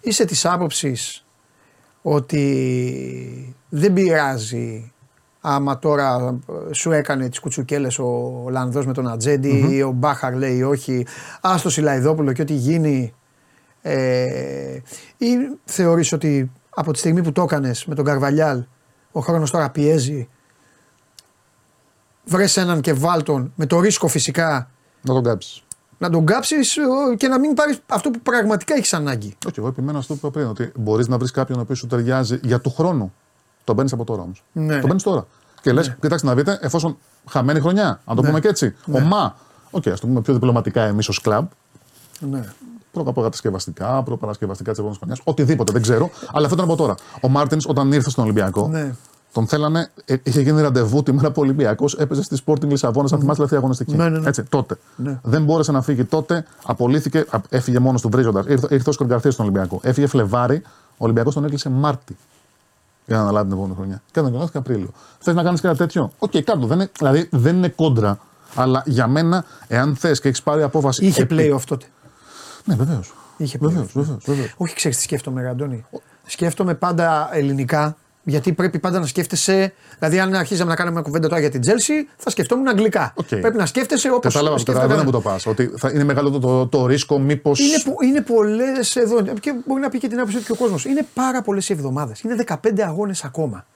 Είσαι 0.00 0.24
της 0.24 0.44
άποψης 0.44 1.24
ότι 2.02 3.56
δεν 3.68 3.92
πειράζει 3.92 4.92
άμα 5.40 5.78
τώρα 5.78 6.38
ε, 6.70 6.72
σου 6.72 6.92
έκανε 6.92 7.28
τις 7.28 7.38
κουτσουκέλες 7.38 7.98
ο 7.98 8.42
Ολλανδός 8.44 8.86
με 8.86 8.92
τον 8.92 9.08
ατζεντη 9.08 9.66
ή 9.70 9.82
ο 9.82 9.90
Μπάχαρ 9.90 10.34
λέει 10.34 10.62
όχι, 10.62 11.06
άστος 11.40 11.72
Σιλαϊδόπουλο 11.72 12.32
και 12.32 12.42
ό,τι 12.42 12.54
γίνει 12.54 13.14
ε, 13.82 14.78
ή 15.16 15.26
θεωρείς 15.64 16.12
ότι 16.12 16.50
από 16.74 16.92
τη 16.92 16.98
στιγμή 16.98 17.22
που 17.22 17.32
το 17.32 17.42
έκανες 17.42 17.84
με 17.84 17.94
τον 17.94 18.04
Καρβαλιάλ 18.04 18.64
ο 19.12 19.20
χρόνος 19.20 19.50
τώρα 19.50 19.70
πιέζει 19.70 20.28
βρες 22.24 22.56
έναν 22.56 22.80
και 22.80 22.92
βάλ 22.92 23.22
τον 23.22 23.52
με 23.56 23.66
το 23.66 23.80
ρίσκο 23.80 24.08
φυσικά 24.08 24.70
Να 25.02 25.14
τον 25.14 25.22
κάψεις. 25.22 25.62
να 25.98 26.10
τον 26.10 26.26
κάψεις 26.26 26.76
ε, 26.76 26.82
και 27.16 27.28
να 27.28 27.38
μην 27.38 27.54
πάρεις 27.54 27.78
αυτό 27.86 28.10
που 28.10 28.20
πραγματικά 28.20 28.74
έχεις 28.74 28.94
ανάγκη. 28.94 29.36
Όχι, 29.46 29.58
εγώ 29.58 29.68
επιμένω 29.68 29.98
αυτό 29.98 30.12
που 30.14 30.18
είπα 30.22 30.30
πριν. 30.30 30.46
Ότι 30.46 30.72
μπορείς 30.76 31.08
να 31.08 31.18
βρεις 31.18 31.30
κάποιον 31.30 31.58
ο 31.58 31.60
οποίος 31.62 31.78
σου 31.78 31.86
ταιριάζει 31.86 32.38
για 32.42 32.60
του 32.60 32.70
χρόνου. 32.70 33.12
Το 33.64 33.74
παίρνεις 33.74 33.92
από 33.92 34.04
τώρα 34.04 34.22
όμως. 34.22 34.44
Ναι. 34.52 34.74
Το 34.80 34.86
παίρνεις 34.86 35.02
τώρα. 35.02 35.26
Και 35.62 35.72
λες, 35.72 35.96
κοιτάξτε 36.00 36.26
να 36.26 36.34
δείτε, 36.34 36.58
εφόσον 36.62 36.98
χαμένη 37.28 37.60
χρονιά, 37.60 38.00
αν 38.04 38.16
το 38.16 38.22
Ναι. 38.22 38.28
πούμε 38.28 38.40
και 38.40 38.48
έτσι. 38.48 38.74
Ναι. 38.86 38.98
Ο 38.98 39.00
Μα, 39.00 39.36
οκ, 39.70 39.86
ας 39.88 40.00
το 40.00 40.06
πούμε 40.06 40.20
πιο 40.20 40.32
διπλωματικά 40.32 40.82
εμείς 40.82 41.08
ως 41.08 41.20
κλαμπ, 41.20 41.46
Ναι. 42.20 42.44
Προκατασκευαστικά, 43.02 44.02
προπαρασκευαστικά 44.02 44.70
της 44.70 44.78
επόμενης 44.78 44.98
χρονιάς, 44.98 45.20
οτιδήποτε, 45.24 45.72
δεν 45.72 45.82
ξέρω. 45.82 46.10
Αλλά 46.32 46.44
αυτό 46.46 46.54
ήταν 46.56 46.68
από 46.70 46.76
τώρα. 46.76 46.94
Ο 47.20 47.28
Μάρτινς, 47.28 47.66
όταν 47.66 47.92
ήρθε 47.92 48.10
στον 48.10 48.24
Ολυμπιακό, 48.24 48.68
Ναι. 48.68 48.94
τον 49.32 49.46
θέλανε, 49.46 49.90
ε, 50.04 50.16
είχε 50.22 50.40
γίνει 50.40 50.60
ραντεβού 50.60 51.02
τη 51.02 51.12
μέρα 51.12 51.28
που 51.28 51.40
ο 51.40 51.42
Ολυμπιακός 51.42 51.94
έπαιζε 51.94 52.22
στη 52.22 52.36
Sporting 52.46 52.64
Λισαβόνας, 52.68 53.12
αν 53.12 53.18
θυμάστε 53.18 53.34
τελευταία 53.36 53.58
αγωνιστική. 53.58 53.94
Ναι, 53.96 54.08
ναι, 54.08 54.18
ναι. 54.18 54.28
Έτσι, 54.28 54.42
τότε. 54.42 54.76
Ναι. 54.96 55.18
Δεν 55.22 55.44
μπόρεσε 55.44 55.72
να 55.72 55.82
φύγει 55.82 56.04
τότε, 56.04 56.44
απολύθηκε, 56.66 57.24
α- 57.30 57.38
έφυγε 57.48 57.78
μόνος 57.78 58.00
του 58.00 58.08
βρίζοντας. 58.08 58.44
Ήρθε, 58.48 58.66
ήρθε 58.70 58.88
ο 58.90 58.92
Όσκαρ 58.92 59.07
Γκαρθία 59.07 59.30
στον 59.30 59.44
Ολυμπιακό. 59.46 59.80
Έφυγε 59.82 60.06
Φλεβάρι, 60.06 60.62
ο 60.88 60.96
Ολυμπιακός 61.04 61.34
τον 61.34 61.44
έκλεισε 61.44 61.70
Μάρτι 61.70 62.16
για 63.06 63.16
να 63.16 63.22
αναλάβει 63.22 63.44
την 63.44 63.52
επόμενη 63.56 63.74
χρονιά. 63.76 64.02
Και 64.06 64.20
τον 64.20 64.26
αναλάβει 64.26 64.50
Απρίλιο. 64.58 64.90
Θες 65.18 65.34
να 65.34 65.42
κάνεις 65.42 65.60
κάτι 65.60 65.76
τέτοιο; 65.76 66.10
Οκ, 66.18 66.30
κάν' 66.30 66.51
το. 66.51 66.66
Δεν 66.66 66.76
είναι, 66.78 66.90
δηλαδή 66.98 67.28
δεν 67.30 67.56
είναι 67.56 67.68
κόντρα. 67.68 68.18
Αλλά 68.54 68.82
για 68.86 69.06
μένα, 69.06 69.44
εάν 69.66 69.96
θες 69.96 70.20
και 70.20 70.28
έχεις 70.28 70.42
πάρει 70.42 70.62
απόφαση. 70.62 71.06
Είχε 71.06 71.22
επί- 71.22 71.38
playoff 71.40 71.62
τότε. 71.66 71.86
Ναι, 72.64 72.74
βεβαίως. 72.74 73.14
Είχε 73.36 73.58
Βεβαίως, 73.60 73.86
playoff. 73.86 73.90
βεβαίως. 73.94 74.24
Βεβαίως. 74.24 74.54
Όχι, 74.56 74.74
ξέρεις 74.74 74.96
τι 74.96 75.02
σκέφτομαι, 75.02 75.42
ρε 75.42 75.48
Αντώνη. 75.48 75.84
Σκέφτομαι 76.26 76.74
πάντα 76.74 77.28
ελληνικά, 77.32 77.96
γιατί 78.24 78.52
πρέπει 78.52 78.78
πάντα 78.78 78.98
να 79.00 79.06
σκέφτεσαι. 79.06 79.72
Δηλαδή, 79.98 80.18
αν 80.20 80.34
αρχίζαμε 80.34 80.70
να 80.70 80.76
κάνουμε 80.76 81.02
κουβέντα 81.02 81.28
τώρα 81.28 81.40
για 81.40 81.50
την 81.50 81.60
Τσέλσι, 81.60 82.08
θα 82.16 82.30
σκεφτόμουν 82.30 82.68
αγγλικά. 82.68 83.12
Οκ. 83.16 83.26
Πρέπει 83.26 83.56
να 83.56 83.66
σκέφτεσαι 83.66 84.10
όπως 84.10 84.32
Κατάλαβα, 84.34 84.62
καταλαβαίνω 84.64 85.04
που 85.04 85.10
το 85.10 85.20
πας. 85.20 85.46
Ότι 85.46 85.70
θα 85.76 85.90
είναι 85.90 86.04
μεγάλο 86.04 86.30
το, 86.30 86.38
το, 86.38 86.66
το 86.66 86.86
ρίσκο, 86.86 87.18
μήπως. 87.18 87.52
Είναι, 87.56 87.82
πο- 87.84 88.04
είναι 88.04 88.20
πολλές 88.20 88.96
εδώ. 88.96 89.22
Και 89.22 89.54
μπορεί 89.66 89.80
να 89.80 89.88
πει 89.88 89.98
και 89.98 90.08
την 90.08 90.18
άποψη 90.18 90.36
του 90.36 90.42
και 90.44 90.52
ο 90.52 90.56
κόσμος. 90.56 90.84
Είναι 90.84 91.06
πάρα 91.14 91.42
πολλές 91.42 91.68
οι 91.68 91.72
εβδομάδες. 91.72 92.20
Είναι 92.20 92.34
15 92.62 92.80
αγώνες 92.80 93.24
ακόμα. 93.24 93.66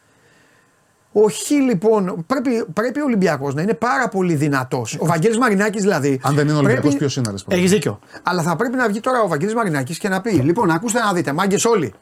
Όχι 1.22 1.54
λοιπόν, 1.54 2.24
πρέπει, 2.26 2.64
πρέπει 2.72 3.00
ο 3.00 3.04
Ολυμπιακός 3.04 3.54
να 3.54 3.62
είναι 3.62 3.74
πάρα 3.74 4.08
πολύ 4.08 4.34
δυνατός. 4.34 4.96
Ο 5.00 5.06
Βαγγέλης 5.06 5.38
Μαρινάκης 5.38 5.82
δηλαδή. 5.82 6.20
Αν 6.22 6.34
δεν 6.34 6.44
είναι 6.44 6.56
Ολυμπιακός, 6.56 6.82
πρέπει- 6.82 6.98
ποιος 6.98 7.16
είναι, 7.16 7.30
ρε 7.30 7.36
Σπανούλη; 7.36 7.64
Έχεις 7.64 7.76
δίκιο. 7.76 7.98
Αλλά 8.22 8.42
θα 8.42 8.56
πρέπει 8.56 8.76
να 8.76 8.88
βγει 8.88 9.00
τώρα 9.00 9.20
ο 9.20 9.28
Βαγγέλης 9.28 9.54
Μαρινάκης 9.54 9.98
και 9.98 10.08
να 10.08 10.20
πει: 10.20 10.30
Λοιπόν, 10.30 10.70
ακούστε 10.70 10.98
να 11.00 11.12
δείτε, 11.12 11.32
μάγκες 11.32 11.64
όλοι. 11.64 11.92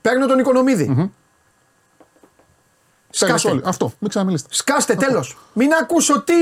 Παίρνω 0.00 0.26
τον 0.26 0.38
οικονομιδη 0.38 1.10
Σκάστε. 3.10 3.50
Όλοι. 3.50 3.60
Αυτό, 3.64 3.92
μην 3.98 4.10
ξαναμιλήσετε. 4.10 4.48
Σκάστε 4.54 4.94
τέλος. 4.94 5.36
Μην 5.52 5.70
ακούσω 5.82 6.20
τι 6.22 6.32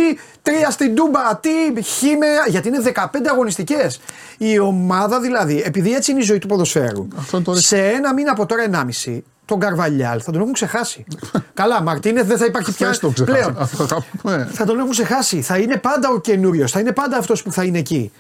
τρία 0.42 0.70
στην 0.70 0.94
Τούμπα, 0.94 1.36
τι 1.36 1.82
χήμε. 1.82 2.26
Γιατί 2.48 2.68
είναι 2.68 2.80
15 2.94 3.06
αγωνιστικές. 3.30 4.00
Η 4.38 4.58
ομάδα 4.58 5.20
δηλαδή, 5.20 5.62
επειδή 5.66 5.94
έτσι 5.94 6.10
είναι 6.10 6.20
η 6.20 6.24
ζωή 6.24 6.38
του 6.38 6.46
ποδοσφαίρου, 6.46 7.08
Αυτό 7.18 7.36
είναι 7.36 7.46
το 7.46 7.52
ρίσκο. 7.52 7.76
σε 7.76 7.86
ένα 7.88 8.12
μήνα 8.14 8.30
από 8.30 8.46
τώρα 8.46 8.86
1,5 9.04 9.18
τον 9.44 9.58
Καρβαλιάλ 9.58 10.20
θα 10.24 10.32
τον 10.32 10.40
έχουν 10.40 10.52
ξεχάσει. 10.52 11.04
Καλά, 11.54 11.82
Μαρτίνεθ 11.82 12.26
δεν 12.26 12.38
θα 12.38 12.44
υπάρχει 12.44 12.72
πια 12.74 12.86
Χθες 12.86 12.98
το 12.98 13.10
ξεχάσα. 13.10 13.38
πλέον. 13.38 13.56
Αυτό 13.62 13.86
θα 13.86 14.04
πούμε. 14.22 14.48
Θα 14.52 14.64
τον 14.64 14.78
έχουν 14.78 14.90
ξεχάσει. 14.90 15.42
Θα 15.42 15.58
είναι 15.58 15.76
πάντα 15.76 16.08
ο 16.08 16.20
καινούριος. 16.20 16.72
Θα 16.72 16.80
είναι 16.80 16.92
πάντα 16.92 17.16
αυτός 17.16 17.42
που 17.42 17.52
θα 17.52 17.64
είναι 17.64 17.78
εκεί. 17.78 18.12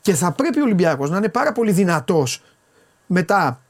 Και 0.00 0.14
θα 0.14 0.32
πρέπει 0.32 0.60
ο 0.60 0.62
Ολυμπιακός 0.62 1.10
να 1.10 1.16
είναι 1.16 1.28
πάρα 1.28 1.52
πολύ 1.52 1.72
δυνατός 1.72 2.42
μετά 3.06 3.60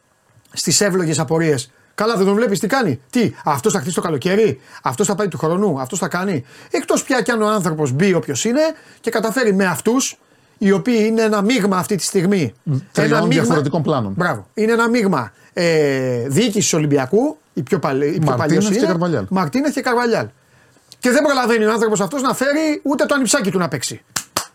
στις 0.53 0.81
εύλογες 0.81 1.19
απορίες. 1.19 1.71
Καλά, 1.97 2.17
δεν 2.17 2.27
τον 2.27 2.35
βλέπεις 2.35 2.59
τι 2.59 2.67
κάνει; 2.67 3.01
Τι, 3.11 3.33
αυτός 3.45 3.73
θα 3.73 3.81
χτίσει 3.81 3.95
το 3.95 4.01
καλοκαίρι, 4.01 4.61
αυτός 4.83 5.07
θα 5.07 5.15
πάει 5.15 5.29
του 5.29 5.39
χρόνου, 5.39 5.81
αυτός 5.81 5.99
θα 5.99 6.09
κάνει; 6.09 6.45
Εκτός 6.71 7.03
πια 7.05 7.23
κι 7.23 7.31
αν 7.31 7.43
ο 7.43 7.49
άνθρωπος 7.49 7.91
μπει 7.91 8.15
όποιος 8.15 8.45
είναι 8.45 8.61
και 9.01 9.11
καταφέρει 9.11 9.55
με 9.55 9.65
αυτούς, 9.65 10.19
οι 10.59 10.73
οποίοι 10.73 11.05
είναι 11.07 11.23
ένα 11.23 11.43
μείγμα 11.43 11.77
αυτή 11.77 11.97
τη 11.97 12.03
στιγμή. 12.03 12.55
Τριών 12.93 13.31
διαφορετικών 13.31 13.83
πλάνων. 13.83 14.13
Μπράβο. 14.17 14.47
Είναι 14.55 14.73
ένα 14.73 14.89
μείγμα 14.89 15.33
ε, 15.53 16.29
διοίκησης 16.29 16.73
Ολυμπιακού, 16.73 17.37
η 17.55 17.63
πιο, 17.63 17.79
παλαι, 17.79 18.05
η 18.05 18.19
πιο 18.19 18.21
Μαρτίνεθ 18.21 18.49
παλιός 18.49 18.69
και 18.69 18.75
είναι, 18.79 18.87
Καρβαλιάλ. 18.87 19.27
Μαρτίνεθ 19.31 19.73
και 19.73 19.81
Καρβαλιάλ. 19.81 20.27
Και 20.99 21.11
δεν 21.11 21.23
προλαβαίνει 21.23 21.65
ο 21.65 21.73
άνθρωπος 21.73 22.01
αυτός 22.01 22.23
να 22.23 22.35
φέρει 22.35 22.81
ούτε 22.83 23.07
το 23.07 23.15
ανιψάκι 23.15 23.51
του 23.51 23.59
να 23.59 23.69
παίξει. 23.69 24.03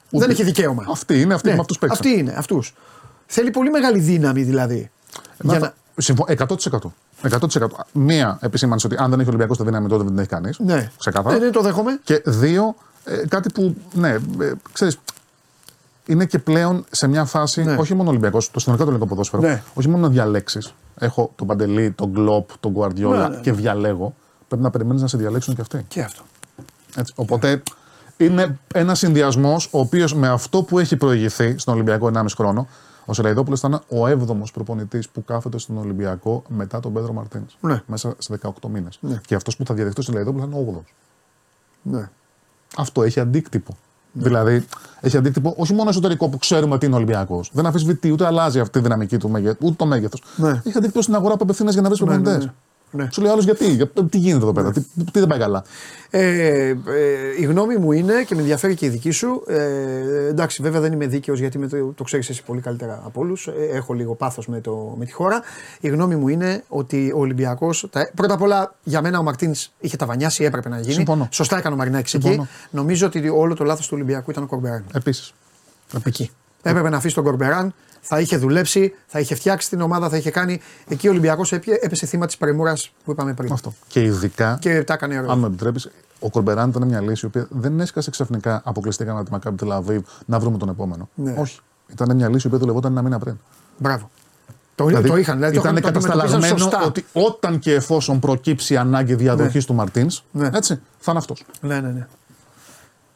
Δεν 0.10 0.30
έχει 0.30 0.44
δικαίωμα. 0.44 0.86
Αυτή 0.92 1.22
είναι, 1.22 1.34
αυτή 1.34 1.48
Ναι, 1.48 1.54
με 1.54 1.60
αυτούς 1.60 1.78
παίξαν. 1.78 2.00
Αυτοί 2.02 2.20
είναι, 2.20 2.34
αυτούς. 2.38 2.74
Θέλει 3.26 3.52
πολύ 3.52 3.70
μεγάλη 3.70 4.00
δύναμη 4.00 4.42
δηλαδή. 4.42 4.90
Να 5.38 5.52
Για 5.52 5.60
το- 5.60 5.66
να... 5.66 5.74
Συμφω- 5.98 6.30
100%. 6.30 6.94
100%. 7.22 7.68
Μία 7.94 8.38
επισήμανση 8.42 8.86
ότι 8.86 8.96
αν 9.00 9.10
δεν 9.10 9.20
έχει 9.20 9.30
ο 9.30 9.32
Ολυμπιακό 9.34 9.56
τη 9.56 9.64
δύναμη 9.64 9.88
τότε 9.88 10.04
δεν 10.04 10.12
την 10.12 10.20
έχει 10.20 10.28
κανείς. 10.30 10.60
Ναι. 10.60 10.92
Ξεκάθαρα. 10.98 11.38
Ναι, 11.38 11.46
ναι, 11.46 11.52
το 11.52 11.62
δέχομαι. 11.62 12.00
Και 12.04 12.22
δύο, 12.26 12.76
ε, 13.04 13.28
κάτι 13.28 13.50
που, 13.54 13.76
ναι, 13.94 14.10
ε, 14.10 14.20
ξέρεις, 14.72 15.00
είναι 16.06 16.26
και 16.26 16.40
πλέον 16.40 16.86
σε 16.92 17.08
μια 17.08 17.26
φάση, 17.26 17.64
Ναι. 17.64 17.76
όχι 17.76 17.94
μόνο 17.96 18.10
Ολυμπιακός, 18.10 18.52
το 18.52 18.60
συνολικό 18.60 18.86
το 18.86 18.92
ελληνικό 18.92 19.14
ποδόσφαιρο, 19.14 19.42
Ναι. 19.42 19.64
όχι 19.74 19.88
μόνο 19.90 20.02
να 20.08 20.10
διαλέξεις. 20.14 20.74
Έχω 21.00 21.32
τον 21.36 21.48
Παντελή, 21.48 21.92
τον 21.92 22.10
Γκλοπ, 22.10 22.50
τον 22.60 22.72
Γκουαρδιόλα 22.72 23.28
Ναι, 23.30 23.36
ναι. 23.36 23.42
και 23.42 23.52
διαλέγω. 23.52 24.14
Πρέπει 24.48 24.64
να 24.64 24.70
περιμένεις 24.70 25.02
να 25.02 25.08
σε 25.08 25.18
διαλέξουν 25.18 25.56
και 25.56 25.62
αυτοί. 25.62 25.86
Και 25.88 26.02
αυτό. 26.02 26.22
Έτσι. 26.96 27.14
Οπότε 27.16 27.64
είναι 28.18 28.58
ένα 28.74 28.96
συνδυασμός 28.96 29.68
ο 29.72 29.80
οποίος 29.80 30.14
με 30.14 30.28
αυτό 30.30 30.64
που 30.64 30.80
έχει 30.80 30.96
προηγηθεί 30.98 31.58
στον 31.58 31.74
Ολυμπιακό 31.74 32.08
1,5 32.08 32.36
χρόνο, 32.36 32.68
ο 33.06 33.14
Σελαϊδόπουλος 33.14 33.60
ήταν 33.60 33.74
ο 33.74 34.06
7ο 34.08 34.52
προπονητής 34.54 35.10
που 35.10 35.24
κάθεται 35.26 35.58
στον 35.58 35.78
Ολυμπιακό 35.78 36.44
μετά 36.48 36.80
τον 36.80 36.94
Πέδρο 36.94 37.14
Μαρτίν. 37.14 37.42
Ναι. 37.60 37.82
Μέσα 37.86 38.16
σε 38.18 38.40
18 38.44 38.52
μήνες. 38.70 38.98
Ναι. 39.02 39.22
Και 39.26 39.36
αυτός 39.36 39.58
που 39.58 39.66
θα 39.66 39.74
διαδεχτεί 39.74 40.00
ο 40.00 40.04
Σελαϊδόπουλος 40.04 40.50
θα 40.50 40.58
είναι 40.58 40.70
ο 40.70 40.74
8ο. 40.80 40.84
Ναι. 41.82 42.10
Αυτό 42.78 43.04
έχει 43.04 43.20
αντίκτυπο. 43.20 43.78
Δηλαδή, 44.14 44.66
έχει 45.02 45.18
αντίκτυπο 45.18 45.54
όχι 45.58 45.74
μόνο 45.74 45.90
εσωτερικό 45.90 46.30
που 46.30 46.38
ξέρουμε 46.38 46.78
τι 46.78 46.86
είναι 46.86 46.96
Ολυμπιακός. 46.96 47.50
Δεν 47.54 47.66
αφισβητεί 47.66 48.12
ούτε 48.12 48.26
αλλάζει 48.26 48.60
αυτή 48.60 48.80
η 48.80 48.82
δυναμική 48.82 49.18
του 49.18 49.30
μέγεθου, 49.30 49.58
ούτε 49.62 49.76
το 49.76 49.86
μέγεθος. 49.86 50.24
Ναι. 50.36 50.50
Έχει 50.50 50.78
αντίκτυπο 50.78 51.02
στην 51.02 51.16
αγορά 51.16 51.38
που 51.38 51.44
απευθύνει 51.44 51.72
για 51.72 51.82
να 51.82 51.90
βρει 51.90 52.00
Ναι, 52.00 52.06
προπονητές. 52.06 52.46
ναι, 52.46 52.52
ναι. 52.92 53.04
Ναι. 53.04 53.10
Σου 53.12 53.22
λέει 53.22 53.32
άλλος 53.32 53.44
γιατί, 53.44 53.66
για- 53.70 53.88
τι 54.10 54.18
γίνεται 54.18 54.44
εδώ 54.44 54.54
πέρα, 54.54 54.72
τι, 54.72 54.82
τι 54.82 55.20
δεν 55.20 55.28
πάει 55.28 55.40
καλά. 55.40 55.64
Ε, 56.10 56.68
ε, 56.68 56.76
η 57.40 57.44
γνώμη 57.44 57.76
μου 57.78 57.92
είναι 57.92 58.24
και 58.24 58.36
με 58.36 58.42
ενδιαφέρει 58.42 58.76
και 58.76 58.86
η 58.86 58.90
δική 58.90 59.12
σου. 59.12 59.44
Ε, 59.48 60.28
εντάξει, 60.28 60.62
βέβαια 60.62 60.80
δεν 60.82 60.92
είμαι 60.94 61.06
δίκαιος 61.08 61.40
γιατί 61.40 61.58
με 61.58 61.68
το, 61.68 61.86
το 61.96 62.04
ξέρεις 62.04 62.30
εσύ 62.30 62.44
πολύ 62.44 62.62
καλύτερα 62.62 63.02
από 63.06 63.20
όλους. 63.22 63.50
έχω 63.72 63.94
λίγο 63.94 64.16
πάθος 64.16 64.48
με, 64.48 64.62
το- 64.62 64.96
με 64.98 65.06
τη 65.06 65.12
χώρα. 65.12 65.42
Η 65.80 65.88
γνώμη 65.88 66.16
μου 66.16 66.28
είναι 66.28 66.64
ότι 66.68 67.12
ο 67.16 67.20
Ολυμπιακός. 67.20 67.90
Πρώτα 68.16 68.34
απ' 68.34 68.42
όλα, 68.42 68.76
για 68.84 69.02
μένα 69.02 69.20
ο 69.20 69.24
Μαρτίνς 69.24 69.72
είχε 69.80 69.98
τα 69.98 70.06
βανιάσει, 70.06 70.44
έπρεπε 70.44 70.70
να 70.70 70.80
γίνει. 70.80 70.94
Συμφωνώ. 70.94 71.28
Σωστά 71.32 71.58
έκανε 71.58 71.76
ο 71.76 71.78
Μαρινάκη 71.78 72.16
εκεί. 72.16 72.26
Συμφωνώ. 72.28 72.48
Νομίζω 72.70 73.08
ότι 73.08 73.30
όλο 73.30 73.54
το 73.56 73.64
λάθος 73.64 73.86
του 73.88 73.94
Ολυμπιακού 73.96 74.32
ήταν 74.32 74.44
ο 74.44 74.48
Κορμπεράν. 74.48 74.86
Επίσης. 74.94 75.34
Εκεί. 76.06 76.32
Έπρεπε 76.62 76.90
να 76.90 76.98
αφήσει 76.98 77.16
τον 77.16 77.24
Κορμπεράν, 77.24 77.74
θα 78.02 78.20
είχε 78.20 78.38
δουλέψει, 78.38 78.94
θα 79.08 79.20
είχε 79.20 79.36
φτιάξει 79.36 79.70
την 79.70 79.82
ομάδα, 79.82 80.10
θα 80.10 80.18
είχε 80.18 80.32
κάνει. 80.32 80.60
Εκεί 80.88 81.08
ο 81.08 81.12
Ολυμπιακός 81.12 81.52
έπεσε 81.52 82.06
θύμα 82.06 82.26
της 82.26 82.38
παρεμούρας 82.38 82.92
που 83.06 83.12
είπαμε 83.12 83.34
πριν. 83.34 83.52
Αυτό. 83.52 83.74
Και 83.88 84.02
ειδικά, 84.02 84.58
Και 84.62 84.84
τα 84.84 84.94
έκανε 84.94 85.16
αν 85.18 85.24
ωραίο. 85.24 85.36
με 85.36 85.48
επιτρέπεις, 85.48 85.90
ο 86.20 86.30
Κορμπεράν 86.30 86.70
ήταν 86.70 86.88
μια 86.88 87.02
λύση 87.02 87.26
η 87.26 87.28
οποία 87.28 87.48
δεν 87.50 87.80
έσκασε 87.80 88.10
ξαφνικά 88.10 88.62
αποκλειστικά 88.66 89.12
από 89.12 89.24
τη 89.24 89.32
Μακάμπη 89.32 89.58
Τελαβίβ 89.58 90.02
να 90.26 90.40
βρούμε 90.40 90.58
τον 90.58 90.70
επόμενο. 90.70 91.10
Ναι. 91.16 91.36
Όχι. 91.38 91.60
Ήταν 91.88 92.16
μια 92.16 92.28
λύση 92.30 92.42
η 92.44 92.48
οποία 92.48 92.60
δουλευόταν 92.60 92.92
ένα 92.92 93.02
μήνα 93.02 93.20
πριν. 93.20 93.36
Μπράβο. 93.78 94.10
Το, 94.76 94.84
το 95.02 95.16
είχαν, 95.18 95.36
δηλαδή 95.36 95.56
το 95.56 95.62
ήταν 95.62 95.78
είχαν- 95.78 95.94
το 95.94 96.00
αντιμετωπίσαν 96.00 96.12
κατασταλαγμένο 96.12 96.58
σωστά. 96.58 96.84
ότι 96.86 97.06
όταν 97.14 97.60
και 97.60 97.74
εφόσον 97.74 98.20
προκύψει 98.20 98.78
ανάγκη 98.78 99.16
διαδοχής 99.16 99.66
του 99.66 99.74
Μαρτίνς, 99.74 100.24
Ναι. 100.32 100.50
έτσι, 100.54 100.80
θα 101.00 101.12
είναι 101.12 101.20
αυτός. 101.20 101.44
Ναι, 101.62 101.80
ναι, 101.80 102.08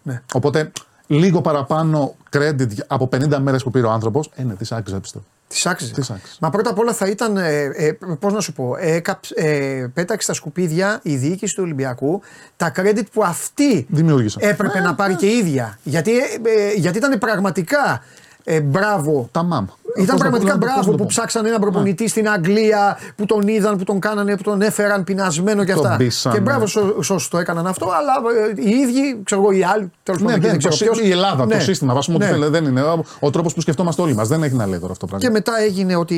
ναι. 0.04 0.22
Οπότε 0.34 0.72
λίγο 1.08 1.42
παραπάνω 1.42 2.16
credit 2.38 2.68
από 2.88 3.10
50 3.16 3.38
μέρες 3.42 3.64
που 3.64 3.72
πήρε 3.72 3.86
ο 3.86 3.92
άνθρωπος, 3.92 4.32
ε, 4.36 4.44
ναι, 4.44 4.54
τη 4.56 4.68
άξιζε 4.72 5.00
πιστεύω. 5.00 5.24
Τη 5.48 5.62
άξιζε. 5.66 5.94
Της 5.94 6.10
άξιζε. 6.10 6.36
Μα 6.40 6.50
πρώτα 6.50 6.70
απ' 6.70 6.80
όλα 6.80 6.94
θα 6.94 7.08
ήταν. 7.08 7.38
Ε, 7.38 7.64
ε, 7.76 7.98
Πώς 8.20 8.34
να 8.34 8.40
σου 8.40 8.54
πω, 8.54 8.76
ε, 8.80 8.92
έκαψ- 8.96 9.32
ε, 9.36 9.88
πέταξε 9.94 10.24
στα 10.24 10.34
σκουπίδια 10.34 11.00
η 11.04 11.16
διοίκηση 11.16 11.56
του 11.56 11.64
Ολυμπιακού 11.64 12.22
τα 12.58 12.72
credit 12.76 13.04
που 13.14 13.24
αυτή 13.24 13.86
Δημιούργησαν. 13.90 14.50
έπρεπε 14.50 14.80
να 14.80 14.96
πάρει 14.96 15.16
και 15.16 15.26
η 15.26 15.38
ίδια. 15.38 15.80
Γιατί, 15.84 16.18
ε, 16.18 16.22
ε, 16.24 16.74
γιατί 16.76 16.98
ήταν 16.98 17.18
πραγματικά 17.20 18.04
ε, 18.44 18.62
μπράβο. 18.62 19.30
Τα 19.32 19.44
μαμ. 19.44 19.66
Ήταν 19.98 20.06
Πώς 20.06 20.14
να- 20.16 20.20
πραγματικά 20.30 20.52
πώς 20.52 20.60
να- 20.60 20.66
πώς 20.66 20.68
μπράβο 20.76 20.80
να 20.80 20.92
το 20.92 20.92
που 20.92 20.98
πω. 20.98 21.06
ψάξαν 21.10 21.46
έναν 21.46 21.60
προπονητή 21.60 22.08
στην 22.08 22.30
Αγγλία, 22.30 22.98
που 23.16 23.26
τον 23.26 23.48
είδαν, 23.48 23.78
που 23.78 23.84
τον 23.84 24.00
κάνανε, 24.00 24.38
που 24.38 24.44
τον 24.44 24.62
έφεραν 24.62 25.04
πεινασμένο 25.04 25.64
και 25.64 25.74
Τον 25.74 25.86
αυτά. 25.86 25.98
πείσανε. 25.98 26.36
Και 26.36 26.42
μπράβο 26.42 26.66
σω- 26.66 26.96
όσοι 27.10 27.30
το 27.30 27.38
έκαναν 27.38 27.68
αυτό, 27.68 27.86
αλλά 27.86 28.14
ε, 28.58 28.62
οι 28.62 28.70
ίδιοι, 28.70 29.22
ξέρω 29.24 29.42
εγώ, 29.42 29.52
οι 29.52 29.64
άλλοι, 29.64 29.92
τέλος 30.04 30.22
Ναι, 30.22 30.28
πάντων. 30.28 30.42
δεν, 30.42 30.52
δεν 30.52 30.60
το, 30.60 30.68
ξέρω 30.68 30.74
σύ- 30.74 30.86
ποιος. 30.92 31.08
η 31.08 31.12
Ελλάδα, 31.12 31.46
Ναι. 31.46 31.54
το 31.56 31.62
σύστημα, 31.62 31.94
βάσουμε 31.94 32.18
Ναι. 32.18 32.26
ό,τι 32.26 32.34
θέλει, 32.34 32.50
δεν 32.50 32.66
είναι 32.66 32.82
ο, 32.82 33.04
ο 33.20 33.30
τρόπος 33.30 33.54
που 33.54 33.62
σκεφτόμαστε 33.62 34.02
όλοι 34.02 34.14
μας. 34.14 34.28
Δεν 34.28 34.44
έχει 34.44 34.56
να 34.56 34.66
λέει 34.68 34.80
τώρα 34.80 34.92
αυτό 34.92 35.06
το 35.08 35.18
Και 35.18 35.30
πράγμα. 35.30 35.38
μετά 35.38 35.64
έγινε 35.64 35.96
ό,τι, 35.96 36.18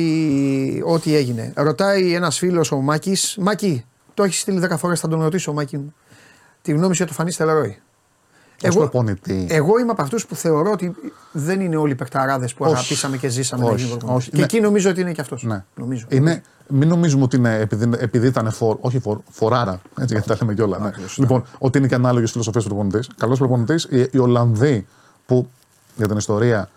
ό,τι 0.84 1.16
έγινε. 1.16 1.52
Ρωτάει 1.56 2.14
ένας 2.14 2.38
φίλος 2.38 2.72
ο 2.72 2.76
Μάκης, 2.76 3.36
Μάκη, 3.40 3.84
το 4.14 4.22
έχεις 4.22 4.40
στείλει 4.40 4.58
10 4.58 4.76
φορές, 4.78 5.00
θα 5.00 5.08
τον 5.08 5.22
ρωτήσω, 5.22 5.52
Μάκη 5.52 5.76
μου. 5.76 5.94
Τη 6.62 6.72
γνώμη 6.72 6.94
σου 6.94 7.02
για 7.02 7.06
το 7.06 7.12
Φανή 7.12 7.30
Στελαρόι. 7.32 7.78
Ως 8.68 8.74
προπονητή. 8.74 9.46
εγώ 9.50 9.78
είμαι 9.78 9.90
από 9.90 10.02
αυτούς 10.02 10.26
που 10.26 10.34
θεωρώ 10.34 10.70
ότι 10.70 10.94
δεν 11.32 11.60
είναι 11.60 11.76
όλοι 11.76 11.92
οι 11.92 11.94
παιχταράδες 11.94 12.54
που 12.54 12.64
Όχι. 12.64 12.72
αγαπήσαμε 12.74 13.16
και 13.16 13.28
ζήσαμε 13.28 13.64
Όχι, 13.64 13.72
να 13.72 13.78
γίνουν 13.78 13.98
προπονητές. 13.98 14.22
όχι. 14.26 14.30
Και 14.30 14.36
Ναι. 14.36 14.44
εκεί 14.44 14.60
νομίζω 14.60 14.90
ότι 14.90 15.00
είναι 15.00 15.12
και 15.12 15.20
αυτός. 15.20 15.42
Ναι. 15.42 15.64
Νομίζω. 15.74 16.06
Είναι, 16.08 16.42
μην 16.68 16.88
νομίζουμε 16.88 17.22
ότι 17.22 17.36
είναι 17.36 17.54
επειδή, 17.58 17.90
επειδή 17.98 18.26
ήταν 18.26 18.50
φορ, 18.50 18.76
όχι 18.80 18.98
φορ, 18.98 19.18
φοράρα, 19.30 19.80
έτσι 20.00 20.14
γιατί 20.14 20.28
τα 20.28 20.36
λέμε 20.40 20.54
κιόλα. 20.54 20.78
Ναι. 20.78 20.90
Λοιπόν, 21.16 21.44
ότι 21.58 21.78
είναι 21.78 21.86
και 21.86 21.94
ανάλογες 21.94 22.30
φιλοσοφίες 22.30 22.62
του 22.64 22.68
προπονητής. 22.70 23.10
Καλός 23.16 23.38
προπονητής, 23.38 23.84
οι, 23.90 24.08
οι 24.12 24.18
Ολλανδοί 24.18 24.86
που 25.26 25.48
για 25.96 26.08
την 26.08 26.16
ιστορία 26.16 26.68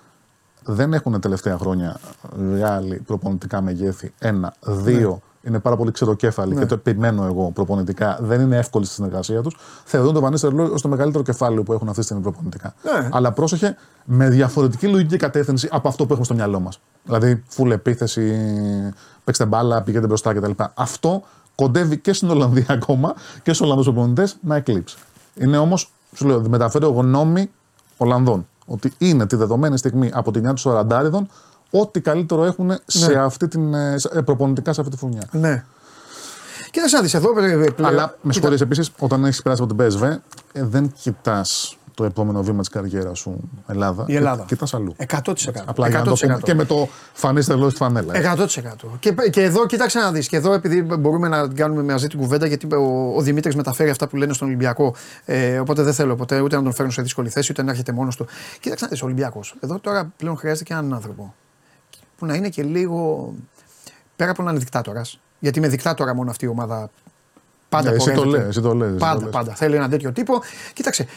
δεν 0.64 0.94
έχουν 0.94 1.20
τελευταία 1.22 1.58
χρόνια 1.58 2.00
μεγάλη 2.38 2.96
προπονητικά 3.06 3.62
μεγέθη. 3.62 4.14
Ένα. 4.20 4.54
Δύο. 4.62 5.22
Είναι 5.44 5.60
πάρα 5.60 5.76
πολύ 5.76 5.92
ξεροκέφαλοι 5.92 6.56
και 6.56 6.66
το 6.66 6.74
επιμένω 6.74 7.26
εγώ 7.26 7.52
προπονητικά. 7.52 8.18
Δεν 8.22 8.42
είναι 8.42 8.58
εύκολη 8.58 8.86
στη 8.86 8.94
συνεργασία 8.94 9.42
τους. 9.42 9.58
Θεωρούν 9.84 10.14
τον 10.14 10.22
Βανίστερ 10.22 10.60
ως 10.60 10.82
το 10.82 10.88
μεγαλύτερο 10.88 11.24
κεφάλαιο 11.24 11.64
που 11.64 11.74
έχουν 11.74 11.88
αυτή 11.88 12.00
τη 12.00 12.06
στιγμή 12.06 12.24
προπονητικά. 12.24 12.74
Ναι. 12.84 13.10
Αλλά 13.12 13.32
πρόσεχε 13.32 13.76
με 14.06 14.30
διαφορετική 14.30 14.88
λογική 14.88 15.18
κατεύθυνση 15.18 15.68
από 15.72 15.88
αυτό 15.88 16.04
που 16.04 16.10
έχουμε 16.12 16.26
στο 16.26 16.34
μυαλό 16.34 16.60
μας. 16.60 16.80
Δηλαδή, 17.04 17.44
full 17.58 17.72
επίθεση, 17.72 18.36
παίξτε 19.24 19.46
μπάλα, 19.46 19.82
πηγαίνετε 19.82 20.08
μπροστά 20.08 20.34
κτλ. 20.34 20.52
Αυτό 20.74 21.24
κοντεύει 21.56 21.98
και 21.98 22.14
στην 22.14 22.30
Ολλανδία 22.30 22.66
ακόμα 22.80 23.14
και 23.44 23.54
στους 23.54 23.62
Ολλανδούς 23.62 23.86
προπονητές 23.86 24.38
να 24.42 24.56
εκλείψει. 24.56 24.98
Είναι 25.36 25.58
όμως, 25.58 25.92
σου 26.16 26.28
λέω, 26.28 26.50
μεταφέρω 26.50 26.90
γνώμη 26.90 27.50
Ολλανδών. 27.98 28.48
Ότι 28.66 28.94
είναι 28.98 29.26
τη 29.26 29.36
δεδομένη 29.36 29.78
στιγμή 29.78 30.10
από 30.14 30.32
τη 30.32 30.40
μια 30.40 30.54
τους 30.54 30.64
ραντάριδων 30.64 31.28
ό,τι 31.72 32.02
καλύτερο 32.02 32.46
έχουν 32.46 32.72
σε 32.86 33.20
αυτή 33.20 33.48
την, 33.48 33.74
ε, 33.74 33.98
σε- 33.98 34.10
ε, 34.14 34.22
προπονητικά 34.22 34.74
σε 34.74 34.80
αυτή 34.82 34.94
τη 34.94 35.00
φουνιά. 35.00 35.22
Ναι. 35.32 35.64
Κοίταξε 36.72 36.96
να 36.96 37.02
δει 37.02 37.10
εδώ. 37.14 37.30
ε, 37.40 37.52
ε, 37.52 37.56
πλέον- 37.72 37.92
Αλλά 37.94 38.02
με 38.08 38.16
κοίτα, 38.22 38.34
συγχωρείς 38.34 38.62
επίσης, 38.62 38.92
όταν 39.00 39.26
έχεις 39.26 39.42
περάσει 39.42 39.62
από 39.64 39.76
την 39.76 39.86
PSV, 39.86 40.22
ε, 40.52 40.64
δεν 40.64 40.94
κοιτάς 41.02 41.76
το 41.94 42.04
επόμενο 42.04 42.44
βήμα 42.44 42.60
της 42.60 42.70
καριέρας 42.70 43.20
σου 43.20 43.50
Ελλάδα. 43.68 44.04
Η 44.08 44.16
Ελλάδα. 44.16 44.44
Κοιτάς 44.48 44.74
αλλού. 44.74 44.94
100%. 44.98 45.64
Απλά 45.66 45.88
για 45.90 45.98
να 45.98 46.04
το 46.04 46.14
πούμε 46.14 46.34
100%. 46.34 46.40
και 46.46 46.54
με 46.54 46.66
το 46.66 46.88
φανίστερ 47.14 47.56
λόγο 47.58 47.70
στη 47.70 47.78
φανέλα. 47.80 48.14
100%. 48.14 48.98
Και, 49.00 49.12
και 49.30 49.44
εδώ, 49.44 49.66
κοίταξε 49.66 50.00
να 50.00 50.12
δεις. 50.12 50.28
Και 50.28 50.36
εδώ, 50.38 50.54
επειδή 50.54 50.82
μπορούμε 50.82 51.28
να 51.28 51.48
την 51.48 51.56
κάνουμε 51.58 51.84
μαζί 51.84 52.08
την 52.08 52.20
κουβέντα, 52.20 52.46
γιατί 52.48 52.76
ο, 52.76 53.14
ο 53.16 53.22
Δημήτρης 53.22 53.56
μεταφέρει 53.56 53.90
αυτά 53.90 54.08
που 54.08 54.16
λένε 54.16 54.34
στον 54.34 54.48
Ολυμπιακό. 54.48 54.96
Ε, 55.26 55.60
οπότε 55.60 55.84
δεν 55.84 55.94
θέλω 55.94 56.16
ποτέ 56.16 56.40
ούτε 56.40 56.56
να 56.56 56.64
τον 56.64 56.74
φέρνω 56.74 56.92
σε 56.92 57.02
δύσκολη 57.02 57.30
θέση, 57.30 57.52
ούτε 57.52 57.64
να 57.64 57.72
έρχεται 57.72 57.92
μόνος 57.92 58.16
του. 58.16 58.26
Κοίταξε 58.60 58.84
να 58.86 58.90
δεις, 58.92 59.02
ο 59.02 59.06
Ολυμπιακός. 59.06 59.56
Εδώ 59.60 59.80
τώρα 59.80 60.12
πλέον 60.18 60.38
χρειάζεται 60.38 60.64
και 60.64 60.74
έναν 60.74 60.94
άνθρωπο 60.94 61.34
που 62.22 62.28
να 62.28 62.36
είναι 62.36 62.50
και 62.50 62.64
λίγο. 62.64 63.34
πέρα 64.16 64.32
από 64.32 64.44
να 64.44 64.50
είναι 64.50 64.60
δικτάτορας. 64.60 65.20
Γιατί 65.40 65.60
με 65.60 65.68
δικτάτορα 65.68 66.16
μόνο 66.16 66.30
αυτή 66.30 66.46
η 66.46 66.48
ομάδα 66.48 66.90
πάντα 67.70 67.90
Ναι, 67.90 67.96
εσύ 67.96 68.06
το 68.12 68.14
πορεύεται. 68.14 68.38
λες, 68.38 68.48
εσύ 68.50 68.62
το 68.62 68.74
λες, 68.74 68.88
εσύ 68.90 68.98
το 69.00 69.06
Πάντα, 69.06 69.22
λες. 69.22 69.30
πάντα. 69.32 69.54
Θέλει 69.56 69.76
έναν 69.76 69.90
τέτοιο 69.90 70.12
τύπο. 70.12 70.42
Κοίταξε. 70.74 71.08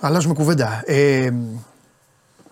Αλλάζουμε 0.00 0.34
κουβέντα. 0.34 0.82
Ε, 0.86 1.32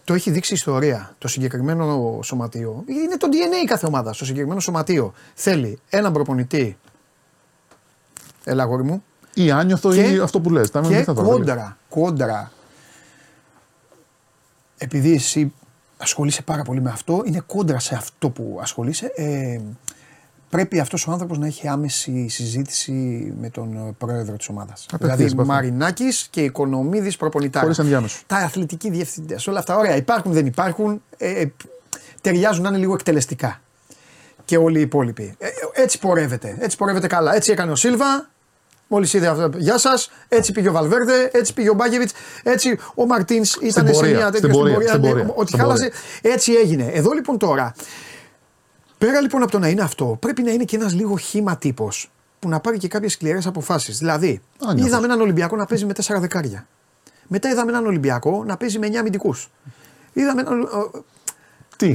το 0.04 0.14
έχει 0.14 0.30
δείξει 0.30 0.52
η 0.52 0.56
ιστορία. 0.56 1.14
Το 1.18 1.28
συγκεκριμένο 1.28 2.18
σωματείο. 2.22 2.82
Είναι 2.86 3.16
το 3.16 3.28
DNA 3.32 3.66
κάθε 3.66 3.86
ομάδα. 3.86 4.12
Στο 4.12 4.24
συγκεκριμένο 4.24 4.60
σωματείο 4.60 5.12
θέλει 5.34 5.78
έναν 5.88 6.12
προπονητή. 6.12 6.76
Έλα, 8.44 8.62
αγόρι 8.62 8.82
μου. 8.82 9.02
Ή 9.34 9.50
άνιωθο 9.50 9.92
Και- 9.92 10.02
ή 10.12 10.18
αυτό 10.18 10.40
που 10.40 10.50
λες. 10.50 10.70
Τα 10.70 10.80
Και 10.80 10.88
μην 10.88 11.04
θα 11.04 11.14
το 11.14 11.20
βάλεις. 11.24 11.36
κόντρα. 11.36 11.76
Κόντρα. 11.88 12.50
Επειδή 14.78 15.14
εσύ 15.14 15.52
ασχολείσαι 15.96 16.42
πάρα 16.42 16.62
πολύ 16.62 16.80
με 16.80 16.90
αυτό, 16.90 17.22
είναι 17.26 17.42
κόντρα 17.46 17.78
σε 17.78 17.94
αυτό 17.94 18.30
που 18.30 18.58
ασχολείσαι. 18.62 19.12
Ε, 19.14 19.60
πρέπει 20.50 20.80
αυτός 20.80 21.06
ο 21.06 21.10
άνθρωπος 21.12 21.38
να 21.38 21.46
έχει 21.46 21.68
άμεση 21.68 22.28
συζήτηση 22.28 22.92
με 23.40 23.50
τον 23.50 23.76
ε, 23.76 23.92
πρόεδρο 23.98 24.36
της 24.36 24.48
ομάδας. 24.48 24.86
Απευθείας, 24.92 25.16
Δηλαδή 25.16 25.32
επαφή. 25.32 25.48
Μαρινάκης 25.48 26.26
και 26.30 26.42
Οικονομίδης 26.42 27.16
προπονητάρας. 27.16 27.62
Χωρίς 27.62 27.78
ενδιάμεσο. 27.78 28.18
Τα 28.26 28.36
αθλητικοί 28.36 28.90
διευθυντές, 28.90 29.46
όλα 29.46 29.58
αυτά 29.58 29.76
ωραία 29.76 29.96
υπάρχουν, 29.96 30.32
δεν 30.32 30.46
υπάρχουν, 30.46 31.02
ε, 31.16 31.40
ε, 31.40 31.52
ταιριάζουν 32.20 32.62
να 32.62 32.68
είναι 32.68 32.78
λίγο 32.78 32.94
εκτελεστικά. 32.94 33.60
Και 34.44 34.56
όλοι 34.56 34.78
οι 34.78 34.82
υπόλοιποι. 34.82 35.34
Ε, 35.38 35.46
ε, 35.46 35.50
έτσι 35.72 35.98
πορεύεται, 35.98 36.56
έτσι 36.58 36.76
πορεύεται 36.76 37.06
καλά. 37.06 37.34
Έτσι 37.34 37.52
έκανε 37.52 37.72
ο 37.72 37.76
Σίλβα, 37.76 38.30
Μόλις 38.88 39.12
είδε 39.12 39.26
αυτό, 39.26 39.50
γεια 39.56 39.78
σας. 39.78 40.10
Έτσι 40.28 40.52
πήγε 40.52 40.68
ο 40.68 40.72
Βαλβέρδε, 40.72 41.30
έτσι 41.32 41.54
πήγε 41.54 41.70
ο 41.70 41.74
Μπάκεβιτ, 41.74 42.10
έτσι 42.42 42.78
ο 42.94 43.06
Μαρτίνς 43.06 43.54
ήταν 43.60 43.86
σε 43.86 43.92
πορεία, 43.92 44.16
μια 44.16 44.30
τέτοια 44.30 44.38
στην 44.38 44.50
πορεία, 44.50 44.88
στην 44.88 45.00
ναι, 45.00 45.08
πορεία, 45.08 45.32
Ότι 45.34 45.46
στην 45.48 45.60
χάλασε. 45.60 45.90
Έτσι 46.22 46.52
έγινε. 46.52 46.90
Εδώ 46.92 47.12
λοιπόν 47.12 47.38
τώρα, 47.38 47.74
πέρα 48.98 49.20
λοιπόν 49.20 49.42
από 49.42 49.50
το 49.50 49.58
να 49.58 49.68
είναι 49.68 49.82
αυτό, 49.82 50.16
πρέπει 50.20 50.42
να 50.42 50.50
είναι 50.50 50.64
και 50.64 50.76
ένας 50.76 50.94
λίγο 50.94 51.16
χήμα 51.16 51.56
τύπος 51.56 52.10
που 52.38 52.48
να 52.48 52.60
πάρει 52.60 52.78
και 52.78 52.88
κάποιες 52.88 53.12
σκληρές 53.12 53.46
αποφάσεις. 53.46 53.98
Δηλαδή, 53.98 54.40
Άνιωθος. 54.66 54.86
είδαμε 54.88 55.04
έναν 55.06 55.20
Ολυμπιακό 55.20 55.56
να 55.56 55.66
παίζει 55.66 55.84
με 55.84 55.92
4 55.92 56.20
δεκάρια. 56.20 56.66
Μετά 57.26 57.48
είδαμε 57.50 57.70
έναν 57.70 57.86
Ολυμπιακό 57.86 58.44
να 58.46 58.56
παίζει 58.56 58.78
με 58.78 58.86
9 58.86 58.98
αμυντικούς. 58.98 59.50
Είδαμε 60.12 60.40
έναν. 60.40 60.62
ο- 60.62 61.04
Τι; 61.76 61.90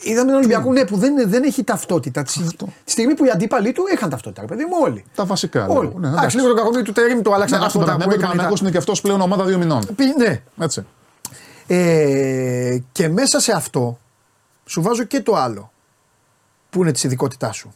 Είδαμε 0.00 0.20
έναν 0.28 0.34
Ολυμπιακό 0.34 0.72
ναι, 0.72 0.84
που 0.84 0.96
δεν, 0.96 1.28
δεν 1.30 1.42
έχει 1.42 1.64
ταυτότητα. 1.64 2.22
Τη, 2.22 2.40
Αυτό. 2.46 2.68
τη 2.84 2.90
στιγμή 2.90 3.14
που 3.14 3.24
οι 3.24 3.30
αντίπαλοι 3.30 3.72
του 3.72 3.84
είχαν 3.94 4.10
ταυτότητα, 4.10 4.40
ρε 4.40 4.46
παιδί 4.48 4.64
μου, 4.64 4.76
όλοι. 4.82 5.04
Τα 5.14 5.24
βασικά. 5.24 5.66
Όλοι. 5.66 5.88
λέω. 5.88 5.98
Ναι, 5.98 6.06
Εντάξει, 6.08 6.16
εντάξει. 6.18 6.36
λίγο 6.36 6.48
το 6.48 6.54
κακομίρι 6.54 6.82
του 6.82 6.92
Τερήμ 6.92 7.22
το 7.22 7.32
άλλαξαν 7.32 7.58
Ναι, 7.60 7.66
αυτό 7.66 7.78
άστο, 7.78 7.90
τα 7.90 7.96
ναι, 7.98 8.04
που 8.04 8.10
ο 8.10 8.12
έκανε. 8.12 8.20
Παναθηναϊκός 8.22 8.58
τα- 8.58 8.64
είναι 8.64 8.72
και 8.74 8.78
αυτός 8.78 9.00
πλέον 9.00 9.20
ομάδα 9.20 9.44
δύο 9.44 9.58
μηνών. 9.58 9.86
Πι- 9.96 10.16
Ναι. 10.16 10.42
Έτσι. 10.58 10.86
Ε, 11.66 12.78
και 12.92 13.08
μέσα 13.08 13.40
σε 13.40 13.52
αυτό 13.52 13.98
σου 14.64 14.82
βάζω 14.82 15.04
και 15.04 15.20
το 15.20 15.34
άλλο 15.36 15.72
που 16.70 16.80
είναι 16.82 16.92
της 16.92 17.04
ειδικότητάς 17.04 17.56
σου. 17.56 17.74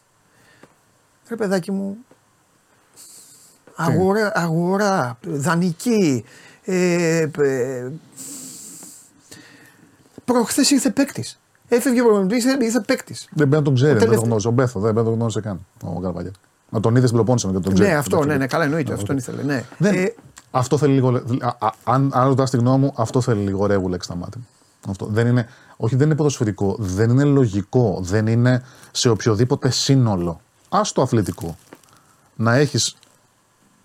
Ρε 1.28 1.36
παιδάκι 1.36 1.72
μου, 1.72 1.96
αγορά, 3.74 4.32
αγορά 4.34 5.18
δανεική, 5.26 6.24
ε, 6.64 7.28
ε, 7.38 7.90
προχθές 10.24 10.70
ήρθε 10.70 10.90
παίκτης. 10.90 11.37
Έφευγε 11.68 12.00
ο 12.00 12.04
προπονητής, 12.04 12.44
ήρθε, 12.44 12.64
ήρθε 12.64 12.80
παίκτης. 12.86 13.20
Δεν 13.30 13.36
πρέπει 13.36 13.54
να 13.56 13.62
τον 13.62 13.74
ξέρει, 13.74 13.90
δεν 13.90 13.98
τελευταίο- 13.98 14.20
τον 14.20 14.28
γνώρισε. 14.28 14.48
Ο 14.48 14.50
Μπέθο 14.50 14.80
δεν 14.80 14.92
πρέπει 14.92 14.98
να 14.98 15.04
τον 15.04 15.14
γνώρισε 15.14 15.40
καν. 15.40 15.66
Ο 15.84 16.00
Καρβαγιάν. 16.00 16.32
Να 16.70 16.80
τον 16.80 16.92
είδες 16.96 17.04
στην 17.08 17.16
προπόνηση 17.16 17.46
και 17.46 17.52
τον 17.52 17.74
ξέρει. 17.74 17.88
Ναι, 17.88 17.94
αυτό, 17.94 18.24
ναι, 18.24 18.36
ναι, 18.36 18.46
καλά 18.46 18.64
εννοείται, 18.64 18.92
αυτόν 18.92 19.16
ήθελε. 19.16 19.42
Ναι. 19.42 19.64
Δεν... 19.78 19.94
Ε, 19.94 20.14
Αυτό 20.50 20.78
θέλει 20.78 20.92
λίγο. 20.94 21.08
α, 21.40 21.48
α, 21.58 21.70
αν 21.84 22.10
αν 22.14 22.26
ρωτάς 22.28 22.50
τη 22.50 22.56
γνώμη 22.56 22.78
μου, 22.84 22.92
αυτό 22.96 23.20
θέλει 23.20 23.40
λίγο 23.42 23.66
ρεύουλεξ 23.66 24.04
στα 24.04 24.14
μάτια. 24.16 24.40
Αυτό. 24.88 25.06
Δεν 25.06 25.26
είναι, 25.26 25.46
όχι, 25.76 25.96
δεν 25.96 26.06
είναι 26.06 26.14
ποδοσφαιρικό, 26.16 26.76
δεν 26.78 27.10
είναι 27.10 27.24
λογικό, 27.24 27.98
δεν 28.02 28.26
είναι 28.26 28.62
σε 28.90 29.08
οποιοδήποτε 29.08 29.70
σύνολο. 29.70 30.40
Α 30.68 30.80
το 30.94 31.02
αθλητικό. 31.02 31.56
Να 32.36 32.54
έχεις 32.54 32.96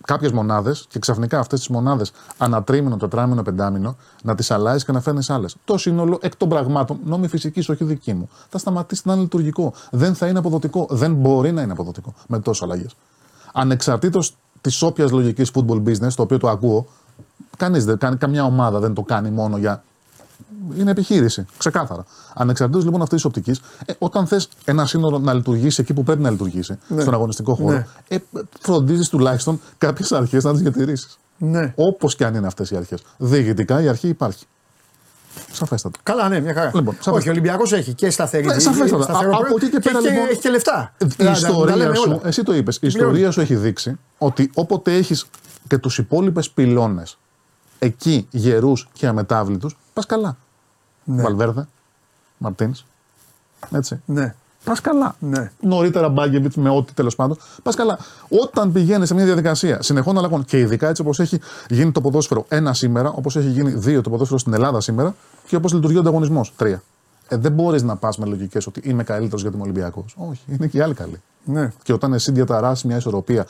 κάποιες 0.05 0.31
μονάδες 0.31 0.85
και 0.89 0.99
ξαφνικά 0.99 1.39
αυτές 1.39 1.59
τις 1.59 1.67
μονάδες 1.67 2.11
ανατρίμηνο, 2.37 2.97
τετράμινο, 2.97 3.41
πεντάμινο 3.41 3.95
να 4.23 4.35
τις 4.35 4.51
αλλάζεις 4.51 4.85
και 4.85 4.91
να 4.91 5.01
φέρνεις 5.01 5.29
άλλες. 5.29 5.55
Το 5.65 5.77
σύνολο 5.77 6.17
εκ 6.21 6.35
των 6.35 6.49
πραγμάτων, 6.49 6.99
νόμοι 7.05 7.27
φυσικής, 7.27 7.69
όχι 7.69 7.83
δική 7.83 8.13
μου, 8.13 8.29
θα 8.49 8.57
σταματήσει 8.57 9.01
να 9.05 9.13
είναι 9.13 9.21
λειτουργικό. 9.21 9.73
Δεν 9.91 10.15
θα 10.15 10.27
είναι 10.27 10.39
αποδοτικό. 10.39 10.87
Δεν 10.89 11.13
μπορεί 11.13 11.51
να 11.51 11.61
είναι 11.61 11.71
αποδοτικό 11.71 12.13
με 12.27 12.39
τόσες 12.39 12.63
αλλαγές. 12.63 12.95
Ανεξαρτήτως 13.53 14.37
της 14.61 14.81
όποιας 14.81 15.11
λογικής 15.11 15.51
football 15.53 15.83
business, 15.83 16.11
το 16.15 16.21
οποίο 16.21 16.37
το 16.37 16.49
ακούω, 16.49 16.85
κανείς 17.57 17.85
δεν, 17.85 17.97
κα- 17.97 18.15
καμιά 18.15 18.43
ομάδα 18.43 18.79
δεν 18.79 18.93
το 18.93 19.01
κάνει 19.01 19.29
μόνο 19.29 19.57
για. 19.57 19.83
Είναι 20.77 20.91
επιχείρηση, 20.91 21.45
ξεκάθαρα. 21.57 22.05
Ανεξαρτήτως 22.33 22.83
λοιπόν 22.83 23.01
αυτής 23.01 23.15
της 23.15 23.25
οπτικής, 23.25 23.61
ε, 23.85 23.93
όταν 23.97 24.27
θες 24.27 24.47
ένα 24.65 24.85
σύνολο 24.85 25.19
να 25.19 25.33
λειτουργήσει 25.33 25.81
εκεί 25.81 25.93
που 25.93 26.03
πρέπει 26.03 26.21
να 26.21 26.29
λειτουργήσει, 26.29 26.77
στον 26.99 27.13
αγωνιστικό 27.13 27.53
χώρο, 27.55 27.71
Ναι. 27.71 27.85
ε, 28.07 28.17
φροντίζεις 28.59 29.09
τουλάχιστον 29.09 29.61
κάποιες 29.77 30.11
αρχές 30.11 30.43
να 30.43 30.51
τις 30.51 30.61
διατηρήσεις. 30.61 31.17
ναι. 31.37 31.73
Όπως 31.75 32.15
και 32.15 32.25
αν 32.25 32.35
είναι 32.35 32.47
αυτές 32.47 32.71
οι 32.71 32.75
αρχές. 32.75 33.01
Διοικητικά 33.17 33.81
η 33.81 33.87
αρχή 33.87 34.07
υπάρχει. 34.07 34.45
Σαφέστατα. 35.51 35.99
Καλά, 36.03 36.29
ναι, 36.29 36.39
μια 36.39 36.53
χαρά. 36.53 36.65
Λοιπόν, 36.73 36.83
σαφέστατα. 36.93 37.17
Όχι, 37.17 37.27
ο 37.27 37.31
Ολυμπιακός 37.31 37.73
έχει 37.73 37.93
και 37.93 38.09
σταθερή. 38.09 38.45
Ναι, 38.45 38.59
σαφέστατα. 38.59 39.03
σταθερό 39.03 39.31
Α- 39.31 39.33
από 39.35 39.43
πρόγραμμα 39.43 39.55
εκεί 39.61 39.69
και 39.69 39.79
πέρα, 39.79 39.99
λοιπόν, 39.99 40.27
έχει 40.29 40.39
και 40.39 40.49
λεφτά. 40.49 40.93
Η 40.97 41.05
Δηλαδή, 41.17 41.41
τα 41.41 41.49
λέμε 41.51 41.71
ιστορία 41.73 41.95
σου, 41.95 42.03
όλα. 42.07 42.19
εσύ 42.23 42.43
το 42.43 42.53
είπες, 42.53 42.75
η 42.81 42.87
ιστορία 42.87 43.31
σου 43.31 43.41
έχει 43.41 43.55
δείξει 43.55 43.99
ότι 44.17 44.49
όποτε 44.53 44.93
έχεις 44.95 45.25
και 45.67 45.77
τους 45.77 45.97
υπόλοιπες 45.97 46.49
πυλώνες 46.49 47.17
εκεί 47.79 48.27
γερούς 48.31 48.87
και 48.93 49.07
αμετάβλητους, 49.07 49.77
πας 49.93 50.05
καλά. 50.05 50.37
Ναι. 51.03 51.21
Βαλβέρδε, 51.21 51.67
Μαρτίνς. 52.37 52.85
Έτσι. 53.71 54.01
Ναι. 54.05 54.35
Πας 54.63 54.81
καλά. 54.81 55.15
Ναι. 55.19 55.51
Νωρίτερα 55.59 56.09
Μπάγκεβιτς 56.09 56.55
με 56.55 56.69
ό,τι 56.69 56.93
τέλος 56.93 57.15
πάντων. 57.15 57.37
Πας 57.63 57.75
καλά. 57.75 57.99
Όταν 58.41 58.71
πηγαίνει 58.71 59.05
σε 59.05 59.13
μια 59.13 59.25
διαδικασία 59.25 59.81
συνεχών 59.81 60.17
αλλαγών 60.17 60.45
και 60.45 60.59
ειδικά 60.59 60.87
έτσι 60.87 61.01
όπως 61.01 61.19
έχει 61.19 61.39
γίνει 61.69 61.91
το 61.91 62.01
ποδόσφαιρο 62.01 62.45
ένα 62.47 62.73
σήμερα, 62.73 63.09
όπως 63.09 63.35
έχει 63.35 63.47
γίνει 63.47 63.71
δύο 63.71 64.01
το 64.01 64.09
ποδόσφαιρο 64.09 64.39
στην 64.39 64.53
Ελλάδα 64.53 64.81
σήμερα 64.81 65.15
και 65.47 65.55
όπως 65.55 65.73
λειτουργεί 65.73 65.97
ο 65.97 65.99
ανταγωνισμός 65.99 66.53
τρία. 66.55 66.83
Ε, 67.27 67.35
δεν 67.35 67.51
μπορείς 67.51 67.83
να 67.83 67.95
πας 67.95 68.17
με 68.17 68.25
λογικές 68.25 68.67
ότι 68.67 68.81
είμαι 68.83 69.03
καλύτερος 69.03 69.41
γιατί 69.41 69.55
είμαι 69.55 69.65
Ολυμπιακό. 69.65 70.05
Όχι, 70.15 70.41
είναι 70.47 70.67
και 70.67 70.77
οι 70.77 70.81
άλλοι 70.81 70.93
καλοί. 70.93 71.21
Ναι. 71.43 71.71
Και 71.83 71.93
όταν 71.93 72.13
εσύ 72.13 72.31
διαταράσει 72.31 72.87
μια 72.87 72.97
ισορροπία 72.97 73.47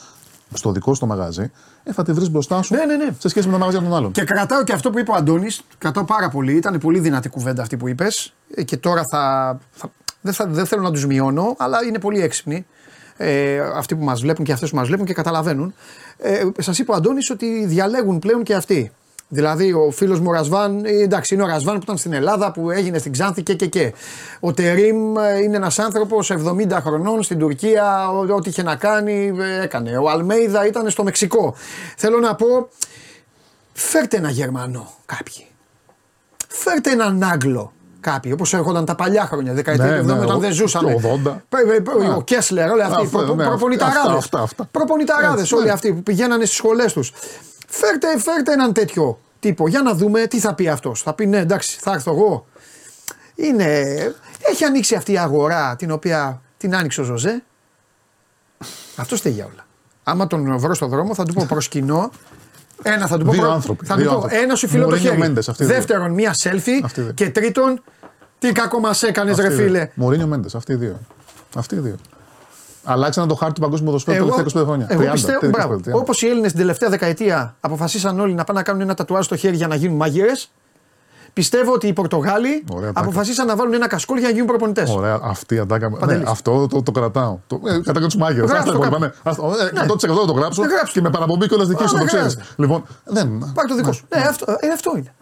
στο 0.58 0.72
δικό 0.72 0.94
σου 0.94 1.00
το 1.00 1.06
μαγαζί, 1.06 1.52
ε, 1.84 1.94
θα 1.94 2.04
τη 2.04 2.12
βρεις 2.12 2.30
μπροστά 2.30 2.62
σου 2.62 2.76
Ναι, 2.76 2.86
ναι, 2.86 2.96
ναι. 2.96 3.10
σε 3.18 3.28
σχέση 3.28 3.46
με 3.46 3.52
τα 3.54 3.60
μαγαζιά 3.60 3.82
των 3.82 3.94
άλλων. 3.94 4.12
Και 4.12 4.24
κρατάω 4.24 4.64
και 4.64 4.74
αυτό 4.74 4.90
που 4.90 5.00
είπε 5.00 5.12
ο 5.12 5.14
Αντώνης. 5.14 5.62
Κρατάω 5.78 6.04
πάρα 6.04 6.30
πολύ. 6.30 6.54
Ήταν 6.54 6.78
πολύ 6.78 7.00
δυνατή 7.00 7.30
κουβέντα 7.30 7.62
αυτή 7.62 7.78
που 7.78 7.88
είπες. 7.88 8.34
Και 8.66 8.78
τώρα 8.78 9.02
θα, 9.12 9.58
θα, 9.72 9.92
δεν, 10.22 10.34
θα, 10.34 10.46
δεν 10.48 10.66
θέλω 10.66 10.82
να 10.82 10.92
τους 10.92 11.06
μειώνω, 11.06 11.56
αλλά 11.58 11.84
είναι 11.84 12.00
πολύ 12.00 12.22
έξυπνοι. 12.22 12.66
Ε, 13.18 13.60
αυτοί 13.60 13.96
που 13.96 14.04
μας 14.04 14.22
βλέπουν 14.22 14.46
και 14.46 14.52
αυτές 14.52 14.70
που 14.70 14.76
μας 14.76 14.88
βλέπουν 14.88 15.06
και 15.06 15.14
καταλαβαίνουν. 15.14 15.74
Ε, 16.18 16.44
Σας 16.58 16.80
είπε 16.80 16.92
ο 16.92 16.96
Αντώνης 16.96 17.30
ότι 17.30 17.66
διαλέγουν 17.66 18.20
πλέον 18.20 18.44
και 18.44 18.56
αυτοί. 18.56 18.92
Δηλαδή, 19.28 19.74
ο 19.74 19.92
φίλος 19.92 20.20
μου 20.20 20.26
ο 20.30 20.32
Ρασβάν, 20.34 20.86
ε, 20.86 20.90
εντάξει, 20.92 21.34
είναι 21.34 21.44
ο 21.44 21.48
Ρασβάν 21.48 21.76
που 21.76 21.82
ήταν 21.84 21.98
στην 21.98 22.14
Ελλάδα, 22.14 22.52
που 22.52 22.70
έγινε 22.72 22.98
στην 22.98 23.12
Ξάνθη 23.12 23.44
και 23.44 23.54
και 23.54 23.66
και. 23.66 23.94
Ο 24.40 24.54
Τερήμ 24.54 25.18
ε, 25.18 25.38
είναι 25.44 25.56
ένας 25.56 25.80
άνθρωπος 25.80 26.32
70 26.32 26.72
χρονών 26.82 27.24
στην 27.24 27.40
Τουρκία, 27.40 28.10
ό- 28.12 28.34
ό,τι 28.36 28.50
είχε 28.50 28.64
να 28.64 28.76
κάνει 28.76 29.34
ε, 29.40 29.62
έκανε. 29.64 29.98
Ο 29.98 30.10
Αλμέιδα 30.10 30.66
ήταν 30.68 30.90
στο 30.90 31.04
Μεξικό. 31.04 31.56
Θέλω 31.98 32.20
να 32.20 32.36
πω, 32.36 32.70
φέρτε 33.74 34.18
ένα 34.18 34.30
Γερμανό 34.30 34.94
κάποιοι. 35.06 35.46
Φέρτε 36.48 36.92
έναν 36.92 37.24
Άγγλο 37.24 37.72
κάποιοι, 38.00 38.32
όπως 38.34 38.54
έρχονταν 38.54 38.86
τα 38.86 38.96
παλιά 38.96 39.26
χρόνια, 39.26 39.54
δεκαετία 39.54 39.86
Ναι, 39.86 39.98
του 39.98 40.04
70 40.04 40.06
ναι, 40.06 40.24
όταν 40.24 40.36
ο- 40.36 40.40
δεν 40.40 40.52
ζούσαμε. 40.52 40.94
το 40.94 41.00
80. 41.26 41.42
Πε- 41.50 41.82
πε- 41.84 41.90
Α. 42.12 42.16
Ο 42.16 42.22
Κέσλερ, 42.22 42.70
όλοι 42.72 42.82
αυτοί. 42.84 43.04
Αυτό, 43.04 43.18
προ- 43.20 43.36
ναι, 43.36 43.46
Προπονηταράδες. 43.46 44.02
αυτά, 44.02 44.18
αυτά, 44.18 44.42
αυτά. 44.42 44.68
Προπονηταράδες 44.72 45.42
Έτσι, 45.42 45.56
όλοι 45.56 45.66
ναι. 45.66 45.72
αυτοί 45.72 45.94
που 45.94 46.04
πηγαίνανε 46.04 46.46
στις 46.46 46.58
σχολές 46.58 46.94
τους. 46.94 47.12
Φέρτε, 47.76 48.20
φέρτε 48.20 48.54
έναν 48.54 48.74
τέτοιο 48.74 49.20
τύπο 49.40 49.68
για 49.68 49.82
να 49.82 49.94
δούμε 49.94 50.28
τι 50.28 50.40
θα 50.40 50.54
πει 50.56 50.68
αυτός. 50.68 51.02
Θα 51.02 51.14
πει 51.14 51.26
ναι, 51.26 51.38
εντάξει, 51.38 51.78
θα 51.82 51.92
έρθω 51.92 52.12
εγώ. 52.12 52.46
Είναι. 53.36 53.68
Έχει 54.52 54.64
ανοίξει 54.66 54.96
αυτή 54.96 55.12
η 55.12 55.18
αγορά 55.18 55.76
την 55.76 55.92
οποία 55.92 56.42
την 56.58 56.76
άνοιξε 56.76 57.02
ο 57.02 57.04
Ζωζέ. 57.04 57.44
Αυτό 58.96 59.16
στέγει 59.16 59.36
για 59.36 59.46
όλα. 59.46 59.66
Άμα 60.04 60.28
τον 60.28 60.58
βρω 60.60 60.74
στο 60.74 60.88
δρόμο 60.88 61.16
θα 61.16 61.24
του 61.24 61.34
πω 61.34 61.46
προσκυνώ. 61.50 62.12
Ένα 62.84 63.08
θα 63.08 63.18
του 63.18 63.26
πω. 63.26 63.32
Δύο 63.32 63.42
προ- 63.42 63.52
άνθρωποι, 63.54 63.86
Θα 63.86 63.96
δύο 63.96 64.04
του 64.06 64.10
πω 64.12 64.16
άνθρωποι. 64.16 64.44
ένα 64.44 64.56
σου 64.56 64.68
φιλό 64.68 64.84
το 64.84 64.90
Μουρίνιο 64.90 65.10
χέρι. 65.10 65.22
Μέντες, 65.22 65.50
αυτοί 65.50 65.64
οι 65.64 65.66
δύο. 65.66 65.76
Δεύτερον, 65.76 66.12
μία 66.12 66.36
selfie. 66.44 66.82
Αυτοί 66.84 67.00
οι 67.00 67.04
δύο. 67.04 67.12
Και 67.14 67.30
τρίτον, 67.30 67.84
τι 68.40 68.52
κακό 68.52 68.80
μας 68.80 69.04
έκανες, 69.04 69.38
ρε 69.38 69.50
φίλε. 69.50 69.90
Μωρίνιο 69.94 70.28
Μέντες, 70.28 70.56
αυτοί 70.56 70.72
οι 70.72 70.76
δύο. 70.76 71.00
Αυτοί 71.56 71.76
οι 71.76 71.80
δύο. 71.80 71.96
Αλλάξανε 72.84 73.28
το 73.28 73.36
χάρτη 73.36 73.54
του 73.54 73.62
παγκόσμιου 73.62 73.86
ποδοσφαίρου 73.86 74.18
τα 74.18 74.24
Εγώ, 74.26 74.36
τελευταία 74.36 74.62
25 74.62 74.66
χρόνια. 74.66 74.88
εγώ 74.90 75.02
30, 75.04 75.12
πιστεύω, 75.12 75.40
τι 75.40 75.48
μπράβο, 75.48 75.74
25, 75.74 75.78
30. 75.90 75.94
όπως 76.00 76.22
οι 76.22 76.28
Έλληνες 76.28 76.52
την 76.52 76.60
τελευταία 76.60 76.90
δεκαετία 76.90 77.56
αποφασίσαν 77.60 78.20
όλοι 78.20 78.34
να 78.34 78.44
πάνε 78.44 78.60
να 78.60 78.66
κάνουν 78.66 78.82
ένα 78.82 78.94
τατουάζ 78.94 79.26
στο 79.26 79.36
χέρι 79.36 79.56
για 79.56 79.68
να 79.68 79.76
γίνουν 79.76 79.96
μάγειρες, 79.98 80.52
πιστεύω 81.34 81.74
ότι 81.74 81.88
οι 81.88 81.94
Πορτογάλοι 81.94 82.64
Ωραία 82.74 82.88
τάκα. 82.88 83.00
αποφασίσαν 83.00 83.48
να 83.48 83.56
βάλουν 83.56 83.74
ένα 83.74 83.88
κασκόλ 83.88 84.18
για 84.18 84.28
να 84.28 84.34
γίνουν 84.34 84.48
προπονητές. 84.48 84.90
Ωραία, 84.96 85.20
αυτή 85.24 85.56
η 85.56 85.60
ατάκα. 85.60 85.90
Ναι, 85.90 85.98
Παντελής. 85.98 86.28
αυτό 86.30 86.68
το, 86.68 86.84
το 86.84 86.92
κρατάω. 86.92 87.40
Το, 87.48 87.60
ε, 87.66 87.80
κατά 87.80 88.00
τους 88.00 88.16
μάγειρες. 88.16 88.50
Γράψτε 88.50 88.70
Αυτά 88.76 88.82
το 88.90 88.96
υπόλοιπα. 88.96 89.14
κάπου. 89.24 89.40
Ναι. 89.46 89.50
Ας- 89.52 89.62
ε, 89.72 89.86
100% 89.86 90.20
θα 90.20 90.26
το 90.26 90.34
γράψω. 90.34 90.62
Ναι, 90.62 90.68
γράψτε 90.74 91.00
και 91.00 91.06
με 91.06 91.10
παραπομπή 91.12 91.48
κιόλα 91.48 91.66
δική 91.66 91.84
Α, 91.84 91.88
σου, 91.88 91.92
δεν 91.96 92.02
το 92.02 92.08
ξέρεις. 92.08 92.34
χρειάζεται. 92.34 92.56
Λοιπόν, 92.62 92.84
δεν. 93.06 93.52
Πάρε 93.54 93.68
το 93.68 93.76
δικό 93.76 93.92
σου. 93.92 94.06
Ναι, 94.16 94.22
αυτό, 94.22 94.52
ε, 94.60 94.68
αυτό 94.74 94.94
είναι. 94.98 95.14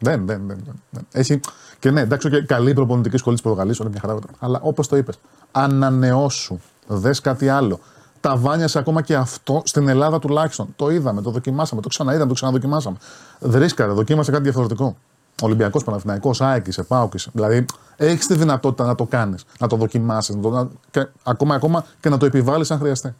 Δεν, 0.00 0.26
δεν, 0.26 0.42
δεν, 0.46 0.58
δεν, 0.64 0.82
δεν. 0.90 1.06
Έχει, 1.12 1.40
και 1.78 1.90
ναι, 1.90 2.00
εντάξει, 2.00 2.30
και 2.30 2.40
καλή 2.42 2.72
προπονητική 2.72 3.16
σχολή 3.16 3.34
της 3.34 3.44
Πορτογαλίας, 3.44 3.80
όλα 3.80 3.90
μια 3.90 4.00
χαρά. 4.00 4.18
Αλλά 4.38 4.58
όπως 4.62 4.88
το 4.88 4.96
είπες, 4.96 5.18
ανανεώσου. 5.52 6.58
Δες 6.86 7.20
κάτι 7.20 7.48
άλλο. 7.48 7.80
Τα 8.20 8.36
βάνιασε 8.36 8.78
ακόμα 8.78 9.02
και 9.02 9.14
αυτό 9.14 9.62
στην 9.64 9.88
Ελλάδα 9.88 10.18
τουλάχιστον. 10.18 10.68
Το 10.76 10.90
είδαμε, 10.90 11.22
το 11.22 11.30
δοκιμάσαμε, 11.30 11.80
το 11.80 11.88
ξαναείδαμε, 11.88 12.28
το 12.28 12.34
ξαναδοκιμάσαμε. 12.34 12.96
Δρίσκαρε, 13.40 13.92
δοκίμασε 13.92 14.30
κάτι 14.30 14.42
διαφορετικό. 14.42 14.96
Ολυμπιακός 15.42 15.84
Παναθυναϊκό, 15.84 16.34
Άεκη, 16.38 16.80
Επάουκη. 16.80 17.30
Δηλαδή, 17.32 17.64
έχεις 17.96 18.26
τη 18.26 18.34
δυνατότητα 18.34 18.86
να 18.86 18.94
το 18.94 19.04
κάνεις, 19.04 19.44
να 19.58 19.66
το 19.66 19.76
δοκιμάσεις, 19.76 20.34
να 20.34 20.40
το, 20.40 20.50
να, 20.50 20.68
και, 20.90 21.06
ακόμα, 21.22 21.54
ακόμα 21.54 21.84
και 22.00 22.08
να 22.08 22.16
το 22.16 22.26
επιβάλλεις 22.26 22.70
αν 22.70 22.78
χρειαστεί. 22.78 23.14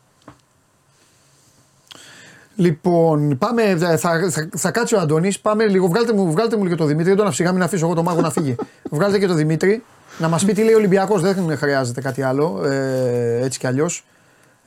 Λοιπόν, 2.57 3.39
πάμε, 3.39 3.77
θα, 3.77 3.97
θα, 3.97 4.31
θα, 4.31 4.49
θα 4.57 4.71
κάτσει 4.71 4.95
ο 4.95 5.01
Αντώνης. 5.01 5.41
Πάμε 5.41 5.67
λίγο. 5.67 5.87
Βγάλτε 5.87 6.13
μου, 6.13 6.31
βγάλτε 6.31 6.57
μου 6.57 6.65
λίγο 6.65 6.77
το 6.77 6.85
Δημήτρη. 6.85 7.09
Δεν 7.09 7.19
τον 7.19 7.27
αυσιγά, 7.27 7.53
μην 7.53 7.63
αφήσω 7.63 7.87
εγώ 7.87 7.95
το 7.95 8.03
μάγο 8.03 8.21
να 8.21 8.31
φύγει. 8.31 8.57
Βγάλτε 8.91 9.19
και 9.19 9.27
το 9.27 9.35
Δημήτρη. 9.35 9.85
Να 10.19 10.29
μας 10.29 10.45
πει 10.45 10.53
τι 10.53 10.63
λέει 10.63 10.75
ο 10.75 10.77
Ολυμπιακός. 10.77 11.23
Δεν 11.23 11.57
χρειάζεται 11.57 12.01
κάτι 12.01 12.23
άλλο. 12.23 12.65
Ε, 12.65 13.45
έτσι 13.45 13.59
κι 13.59 13.67
αλλιώς. 13.67 14.05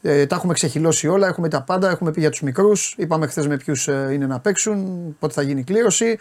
Ε, 0.01 0.25
τα 0.25 0.35
έχουμε 0.35 0.53
ξεχυλώσει 0.53 1.07
όλα. 1.07 1.27
Έχουμε 1.27 1.49
τα 1.49 1.61
πάντα. 1.61 1.89
Έχουμε 1.89 2.11
πει 2.11 2.19
για 2.19 2.29
τους 2.29 2.41
μικρούς. 2.41 2.95
Είπαμε 2.97 3.27
χθες 3.27 3.47
με 3.47 3.57
ποιους 3.57 3.87
είναι 3.87 4.25
να 4.25 4.39
παίξουν. 4.39 4.85
Πότε 5.19 5.33
θα 5.33 5.41
γίνει 5.41 5.59
η 5.59 5.63
κλήρωση. 5.63 6.19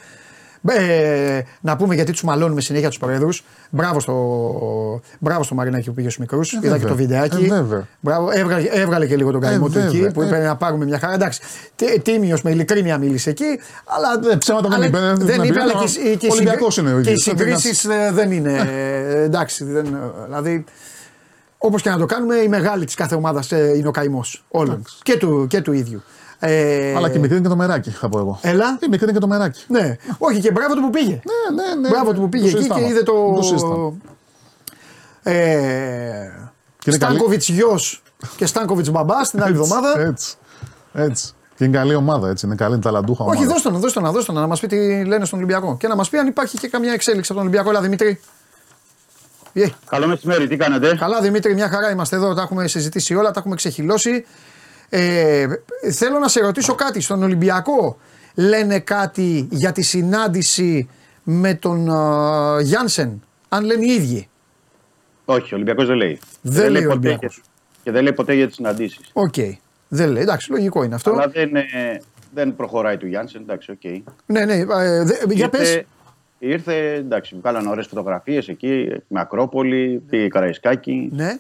Ε, 0.69 1.41
να 1.61 1.77
πούμε 1.77 1.95
γιατί 1.95 2.13
τους 2.13 2.23
μαλώνουμε 2.23 2.61
συνέχεια 2.61 2.89
τους 2.89 2.99
προέδρου. 2.99 3.29
Μπράβο 3.71 4.01
στο, 4.01 5.01
μπράβο 5.19 5.43
στο 5.43 5.55
Μαρινάκη 5.55 5.89
που 5.89 5.95
πήγε 5.95 6.09
στους 6.09 6.21
μικρούς. 6.21 6.53
Είδα 6.53 6.61
και 6.63 6.69
βέβαια. 6.69 6.89
το 6.89 6.95
βιντεάκι. 6.95 7.45
Ε, 7.45 7.49
βέβαια. 7.49 7.89
Μπράβο, 8.01 8.31
έβγαλε, 8.33 8.69
έβγαλε 8.69 9.07
και 9.07 9.17
λίγο 9.17 9.31
τον 9.31 9.41
καημό 9.41 9.67
του 9.67 9.73
βέβαια. 9.73 9.89
εκεί 9.89 10.13
που 10.13 10.23
είπε 10.23 10.37
Ε. 10.37 10.47
να 10.47 10.57
πάρουμε 10.57 10.85
μια 10.85 10.99
χαρά. 10.99 11.13
Εντάξει, 11.15 11.41
τίμιος 12.03 12.43
με 12.43 12.51
ειλικρίνεια 12.51 12.99
μίλησε 12.99 13.31
εκεί. 13.31 13.59
Αλλά 13.85 14.33
Ε, 14.33 14.37
ψέματα 14.37 14.69
δεν 14.69 14.77
αλλά 14.77 14.87
είπε, 14.87 14.99
δεν 14.99 15.17
Δεν 15.17 15.41
την 15.41 15.51
είπε, 15.51 15.61
αλλά 15.61 15.73
είπε, 15.77 15.85
και, 15.85 16.09
οι- 16.09 16.17
και, 16.17 16.27
οι 16.27 16.31
Ολυμπιακός 16.31 16.75
συγκρι- 16.75 16.93
είναι 16.93 17.01
ο 17.01 17.03
και 17.03 17.09
οι 17.11 17.13
ίδιος. 17.13 17.23
συγκρίσεις 17.23 17.87
δεν 18.13 18.31
είναι. 18.33 18.53
ε, 19.13 19.23
εντάξει, 19.29 19.65
δεν, 19.65 19.99
δηλαδή. 20.25 20.65
Όπως 21.59 21.83
και 21.83 21.91
να 21.91 21.99
το 21.99 22.07
κάνουμε, 22.07 22.35
η 22.37 22.49
μεγάλη 22.49 22.85
της 22.85 22.95
κάθε 22.95 23.15
ομάδας 23.15 23.51
είναι 23.51 23.89
ο 23.89 23.91
καημός 23.91 24.45
όλων. 24.49 24.75
Εντάξει. 24.75 24.97
Και 25.03 25.17
του, 25.17 25.47
και 25.49 25.61
του 25.61 25.73
ίδιου. 25.73 26.03
Ε, 26.43 26.95
Αλλά 26.97 27.11
και 27.11 27.17
η 27.17 27.21
μικρή 27.21 27.37
είναι 27.37 27.43
και 27.45 27.51
το 27.51 27.57
μεράκι, 27.57 27.91
θα 27.91 28.09
πω 28.09 28.19
εγώ. 28.19 28.39
Έλα. 28.43 28.79
Η 28.83 28.87
μικρή 28.89 29.05
είναι 29.05 29.13
και 29.13 29.19
το 29.19 29.27
μεράκι. 29.27 29.65
Ναι, 29.69 29.97
όχι 30.19 30.41
και 30.41 30.51
μπράβο 30.51 30.75
του 30.75 30.81
που 30.81 30.91
πήγε. 30.91 31.21
Ναι, 31.25 31.63
ναι, 31.63 31.75
ναι. 31.81 31.89
Μπράβο 31.89 32.13
του 32.13 32.21
που 32.21 32.29
πήγε 32.29 32.47
εκεί 32.49 32.57
συζητάμε. 32.57 32.81
και 32.81 32.87
είδε 32.89 33.03
το. 33.03 33.33
Το 33.35 33.43
συζητάμε. 33.43 33.93
Ε, 35.23 35.33
είναι 35.33 36.29
καλή- 36.85 36.95
Στάνκοβιτ 36.97 37.43
γιο 37.43 37.79
και 38.37 38.47
Στάνκοβιτ 38.47 38.91
μπαμπά 38.91 39.15
την 39.31 39.43
άλλη 39.43 39.57
Έτσι, 39.59 39.63
εβδομάδα. 39.73 40.01
Έτσι. 40.01 40.35
Έτσι. 40.93 41.33
Και 41.57 41.65
είναι 41.65 41.77
καλή 41.77 41.95
ομάδα, 41.95 42.29
έτσι. 42.29 42.47
Είναι 42.47 42.55
καλή 42.55 42.79
ταλαντούχα 42.79 43.25
ομάδα. 43.25 43.39
Όχι, 43.41 43.49
δώσ' 43.49 43.63
τον, 43.63 43.75
δώσ' 43.79 43.93
τον, 43.93 44.11
δώσ' 44.13 44.25
τον, 44.25 44.35
να 44.35 44.47
μας 44.47 44.61
πει 44.61 44.67
τι 44.67 45.05
λένε 45.05 45.25
στον 45.25 45.39
Ολυμπιακό. 45.39 45.77
Και 45.77 45.89
να 45.89 45.97
μας 45.97 46.09
πει 46.09 46.19
αν 46.19 46.27
υπάρχει 46.27 46.59
και 46.59 46.69
καμιά 46.69 46.93
εξέλιξη 46.93 47.33
από 47.33 47.41
τον 47.41 47.49
Ολυμπιακό. 47.49 47.71
Έλα, 47.71 47.81
Δημήτρη. 47.81 48.21
Ε, 49.53 49.67
Καλό 49.89 50.07
μεσημέρι, 50.07 50.49
τι 50.49 50.57
κάνετε; 50.57 50.97
καλά, 50.97 51.21
Δημήτρη, 51.21 51.55
μια 51.55 51.69
χαρά 51.69 51.91
είμαστε 51.91 52.17
εδώ. 52.17 52.35
Τα 52.35 52.43
έχουμε 52.43 52.67
συζητήσει 52.69 53.15
όλα, 53.15 53.31
τα 53.31 53.41
έχουμε 53.41 53.55
ξεχυλώσει. 53.55 54.25
Ε, 54.93 55.47
θέλω 55.93 56.19
να 56.19 56.29
σε 56.29 56.41
ρωτήσω 56.41 56.75
κάτι. 56.75 57.01
Στον 57.01 57.23
Ολυμπιακό 57.23 57.99
λένε 58.35 58.79
κάτι 58.79 59.49
για 59.51 59.73
τη 59.73 59.83
συνάντηση 59.83 60.89
με 61.23 61.55
τον 61.55 61.89
ε, 61.89 62.63
Γιάνσεν. 62.63 63.23
Αν 63.49 63.65
λένε 63.65 63.85
οι 63.85 63.91
ίδιοι; 63.93 64.29
Όχι, 65.25 65.55
ο 65.55 65.57
Ολυμπιακός 65.57 65.87
δεν 65.87 65.97
λέει. 65.97 66.19
Δεν 66.41 66.71
λέει 66.71 66.85
ο 66.85 66.89
ποτέ 66.89 66.99
Ολυμπιακός. 67.09 67.35
για- 67.35 67.45
Και 67.85 67.91
δεν 67.91 68.03
λέει 68.03 68.13
ποτέ 68.13 68.35
για 68.35 68.47
τις 68.47 68.55
συναντήσεις. 68.55 69.11
Οκ. 69.13 69.35
Δεν 69.89 70.11
λέει. 70.11 70.23
Εντάξει, 70.23 70.51
λογικό 70.51 70.83
είναι 70.85 70.95
αυτό. 70.95 71.11
Αλλά 71.11 71.29
δεν, 71.29 71.57
ε, 71.57 71.67
δεν 72.35 72.57
προχωράει 72.57 72.97
του 72.97 73.07
Γιάνσεν, 73.07 73.41
εντάξει, 73.41 73.71
οκ. 73.71 74.03
Ναι, 74.27 74.45
ναι. 74.45 74.55
ε, 74.55 75.05
δε- 75.05 75.15
για 75.29 75.49
πες. 75.49 75.69
Ήρθε, 75.71 75.87
ήρθε, 76.39 76.93
εντάξει, 76.95 77.35
μου 77.35 77.41
κάνανε 77.41 77.69
ωραίες 77.71 77.87
φωτογραφίες 77.87 78.49
εκεί, 78.49 78.89
με 79.09 79.21
Ακρόπολη, 79.21 80.03
πήγε 80.09 80.29
Καραϊσκάκη. 80.29 81.09
Ναι. 81.13 81.39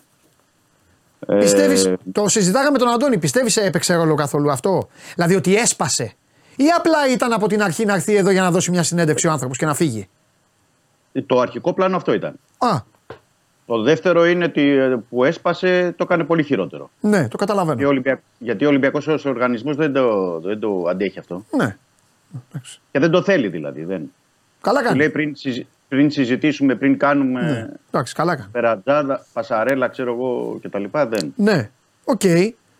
Ε, 1.26 1.38
Πιστεύεις, 1.38 1.92
το 2.12 2.28
συζητάγαμε 2.28 2.70
με 2.70 2.78
τον 2.78 2.88
Αντώνη, 2.88 3.18
πιστεύεις 3.18 3.56
έπαιξε 3.56 3.94
ρόλο 3.94 4.14
καθόλου 4.14 4.50
αυτό; 4.50 4.88
Δηλαδή 5.14 5.34
ότι 5.34 5.56
έσπασε; 5.56 6.12
Ή 6.56 6.64
απλά 6.78 7.08
ήταν 7.12 7.32
από 7.32 7.46
την 7.48 7.62
αρχή 7.62 7.84
να 7.84 7.94
έρθει 7.94 8.14
εδώ 8.14 8.30
για 8.30 8.42
να 8.42 8.50
δώσει 8.50 8.70
μια 8.70 8.82
συνέντευξη 8.82 9.26
ο 9.26 9.30
άνθρωπος 9.30 9.58
και 9.58 9.66
να 9.66 9.74
φύγει; 9.74 10.08
Το 11.26 11.40
αρχικό 11.40 11.72
πλάνο 11.74 11.96
αυτό 11.96 12.12
ήταν. 12.12 12.34
Α, 12.58 12.80
Το 13.66 13.82
δεύτερο 13.82 14.26
είναι 14.26 14.44
ότι 14.44 14.68
ε, 14.68 14.96
που 15.10 15.24
έσπασε 15.24 15.94
το 15.96 16.04
έκανε 16.04 16.24
πολύ 16.24 16.42
χειρότερο. 16.42 16.90
ναι, 17.00 17.10
το 17.10 17.16
Γιατί 17.18 17.34
ο, 17.34 17.38
καταλαβαίνω. 17.38 17.88
Ολυμπιακ... 17.88 18.20
Γιατί 18.38 18.64
ο 18.64 18.68
Ολυμπιακός 18.68 19.06
ως 19.06 19.24
οργανισμός 19.24 19.76
δεν 19.76 19.92
το, 19.92 20.38
δεν 20.40 20.58
το 20.60 20.84
αντέχει 20.88 21.18
αυτό. 21.18 21.44
Ναι. 21.50 21.76
Και 22.90 22.98
δεν 22.98 23.10
το 23.10 23.22
θέλει 23.22 23.48
δηλαδή. 23.48 23.84
Δεν. 23.84 24.12
Καλά 24.60 24.78
Του 24.80 24.84
κάνει. 24.86 24.98
λέει 24.98 25.10
πριν, 25.10 25.36
συζη- 25.36 25.66
πριν 25.90 26.10
συζητήσουμε, 26.10 26.74
πριν 26.74 26.98
κάνουμε 26.98 27.40
Ναι. 27.40 27.66
Εντάξει, 27.90 28.14
καλά 28.14 28.36
κάνει. 28.36 28.48
περατζάδα, 28.52 29.26
πασαρέλα, 29.32 29.88
ξέρω 29.88 30.12
εγώ 30.12 30.58
κτλ. 30.62 30.84
Δεν. 31.08 31.32
Ναι. 31.36 31.70
Οκ. 32.04 32.20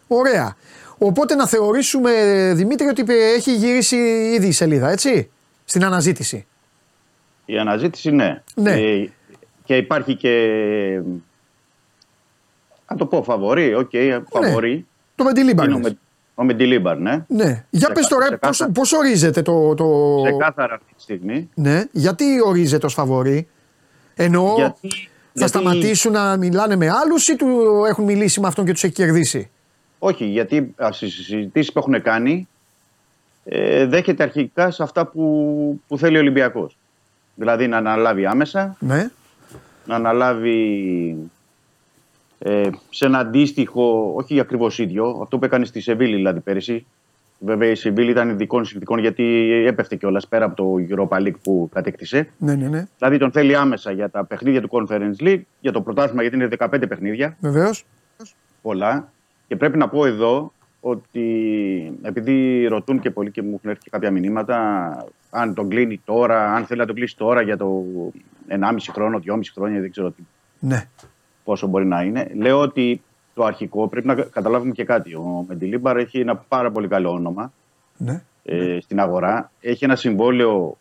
Ωραία. 0.06 0.56
Οπότε 0.98 1.34
να 1.34 1.46
θεωρήσουμε, 1.46 2.10
Δημήτρη, 2.54 2.86
ότι 2.86 3.04
έχει 3.12 3.54
γυρίσει 3.54 3.96
ήδη 4.34 4.46
η 4.46 4.52
σελίδα, 4.52 4.90
έτσι, 4.90 5.30
στην 5.64 5.84
αναζήτηση. 5.84 6.46
Η 7.44 7.58
αναζήτηση 7.58 8.10
ναι. 8.10 8.42
Ναι. 8.54 8.72
Ε, 8.72 9.10
και 9.64 9.76
υπάρχει 9.76 10.14
και. 10.16 10.30
Αν 12.86 12.96
το 12.96 13.06
πω, 13.06 13.22
φαβορή. 13.22 13.74
Οκ, 13.74 13.90
φαβορή. 14.30 14.86
Το 15.14 15.24
Μεντιλίμπαρ. 15.24 15.68
Είναι 16.40 16.46
ο, 16.46 16.56
λες. 16.56 16.78
Με, 16.88 16.94
ο 16.94 16.94
Μεντιλίμπαρ, 16.94 16.98
ναι. 16.98 17.24
Ναι. 17.28 17.64
Για 17.70 17.86
Σε 17.86 17.92
πες 17.92 18.02
κα- 18.02 18.08
τώρα 18.08 18.26
σε 18.26 18.36
πώς, 18.36 18.58
κάθε- 18.58 18.72
πώς 18.72 18.92
ορίζεται 18.92 19.42
το... 19.42 19.74
το... 19.74 20.20
Ξεκάθαρα 20.24 20.74
αυτή 20.74 20.94
τη 20.96 21.02
στιγμή. 21.02 21.48
Ναι. 21.54 21.84
Γιατί 21.92 22.24
ορίζεται 22.44 22.86
ως 22.86 22.94
φαβορή; 22.94 23.48
Εννοώ 24.14 24.54
Γιατί, 24.54 24.88
θα 24.88 24.98
γιατί- 25.32 25.50
σταματήσουν 25.50 26.12
να 26.12 26.36
μιλάνε 26.36 26.76
με 26.76 26.88
άλλους 26.90 27.28
ή 27.28 27.36
του 27.36 27.46
έχουν 27.88 28.04
μιλήσει 28.04 28.40
με 28.40 28.46
αυτόν 28.46 28.64
και 28.64 28.72
τους 28.72 28.84
έχει 28.84 28.92
κερδίσει; 28.92 29.50
Όχι, 29.98 30.24
γιατί 30.24 30.74
στις 30.90 31.08
συζητήσεις 31.10 31.72
που 31.72 31.78
έχουν 31.78 32.02
κάνει 32.02 32.48
ε, 33.44 33.86
δέχεται 33.86 34.22
αρχικά 34.22 34.70
σε 34.70 34.82
αυτά 34.82 35.06
που, 35.06 35.80
που 35.88 35.98
θέλει 35.98 36.16
ο 36.16 36.20
Ολυμπιακός. 36.20 36.76
Δηλαδή 37.34 37.66
να 37.68 37.76
αναλάβει 37.76 38.26
άμεσα, 38.26 38.76
Ναι. 38.78 39.10
να 39.84 39.94
αναλάβει 39.94 41.16
ε, 42.42 42.70
σε 42.90 43.06
ένα 43.06 43.18
αντίστοιχο, 43.18 44.12
όχι 44.16 44.40
ακριβώς 44.40 44.78
ίδιο, 44.78 45.18
αυτό 45.22 45.38
που 45.38 45.44
έκανε 45.44 45.64
στη 45.64 45.80
Σεβίλη 45.80 46.14
δηλαδή 46.14 46.40
πέρυσι. 46.40 46.86
Βέβαια 47.38 47.70
η 47.70 47.74
Σεβίλη 47.74 48.10
ήταν 48.10 48.28
ειδικών 48.28 48.64
συνθηκών 48.64 48.98
γιατί 48.98 49.24
έπεφτε 49.66 49.96
κιόλας 49.96 50.28
πέρα 50.28 50.44
από 50.44 50.56
το 50.56 50.74
Europa 50.88 51.16
League 51.18 51.40
που 51.42 51.68
κατέκτησε. 51.72 52.28
Ναι, 52.38 52.54
ναι, 52.54 52.68
ναι. 52.68 52.88
Δηλαδή 52.98 53.18
τον 53.18 53.32
θέλει 53.32 53.56
άμεσα 53.56 53.90
για 53.90 54.10
τα 54.10 54.24
παιχνίδια 54.24 54.60
του 54.60 54.68
Conference 54.70 55.22
League, 55.22 55.40
για 55.60 55.72
το 55.72 55.80
πρωτάθλημα 55.80 56.22
γιατί 56.22 56.36
είναι 56.36 56.48
15 56.58 56.88
παιχνίδια. 56.88 57.36
Βεβαίως. 57.40 57.84
πολλά. 58.62 59.12
Και 59.46 59.56
πρέπει 59.56 59.78
να 59.78 59.88
πω 59.88 60.06
εδώ 60.06 60.52
ότι 60.80 61.98
επειδή 62.02 62.66
ρωτούν 62.66 63.00
και 63.00 63.10
πολλοί 63.10 63.30
και 63.30 63.42
μου 63.42 63.54
έχουν 63.54 63.70
έρθει 63.70 63.82
και 63.82 63.90
κάποια 63.90 64.10
μηνύματα, 64.10 65.06
αν 65.30 65.54
τον 65.54 65.68
κλείνει 65.68 66.00
τώρα, 66.04 66.54
αν 66.54 66.64
θέλει 66.64 66.80
να 66.80 66.86
τον 66.86 66.94
κλείσει 66.94 67.16
τώρα 67.16 67.42
για 67.42 67.56
το 67.56 67.84
1,5 68.48 68.76
χρόνο, 68.92 69.20
2,5 69.26 69.40
χρόνια, 69.54 69.80
δεν 69.80 69.90
ξέρω 69.90 70.10
τι, 70.10 70.22
Ναι. 70.58 70.88
Πόσο 71.50 71.66
μπορεί 71.66 71.86
να 71.86 72.02
είναι. 72.02 72.30
Λέω 72.34 72.60
ότι 72.60 73.02
το 73.34 73.44
αρχικό 73.44 73.88
πρέπει 73.88 74.06
να 74.06 74.14
καταλάβουμε 74.14 74.72
και 74.72 74.84
κάτι. 74.84 75.14
Ο 75.14 75.44
Μεντιλίμπαρ 75.48 75.96
έχει 75.96 76.20
ένα 76.20 76.36
πάρα 76.36 76.70
πολύ 76.70 76.88
καλό 76.88 77.10
όνομα 77.10 77.52
Ναι. 77.96 78.22
ε, 78.44 78.78
στην 78.80 79.00
αγορά. 79.00 79.50
Έχει 79.60 79.84
ένα 79.84 79.96
συμβόλαιο 79.96 80.76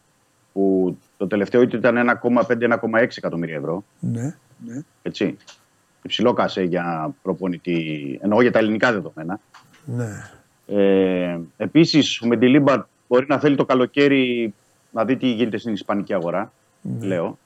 που 0.53 0.97
το 1.17 1.27
τελευταίο 1.27 1.61
ήταν 1.61 1.97
1,5-1,6 2.21 3.17
εκατομμύρια 3.17 3.55
ευρώ. 3.55 3.83
Ναι. 3.99 4.35
ναι. 4.65 4.81
Έτσι. 5.01 5.37
Υψηλό 6.01 6.33
κασέ 6.33 6.63
για 6.63 7.13
προπονητή, 7.21 8.19
εννοώ 8.21 8.41
για 8.41 8.51
τα 8.51 8.59
ελληνικά 8.59 8.91
δεδομένα. 8.91 9.39
ναι. 9.85 10.07
Ε, 10.67 11.39
Επίσης, 11.57 12.21
ο 12.21 12.27
Μεντιλίμπαρ 12.27 12.79
μπορεί 13.07 13.25
να 13.29 13.39
θέλει 13.39 13.55
το 13.55 13.65
καλοκαίρι 13.65 14.53
να 14.91 15.05
δει 15.05 15.17
τι 15.17 15.27
γίνεται 15.31 15.57
στην 15.57 15.73
Ισπανική 15.73 16.13
αγορά. 16.13 16.51
Λέω. 17.01 17.37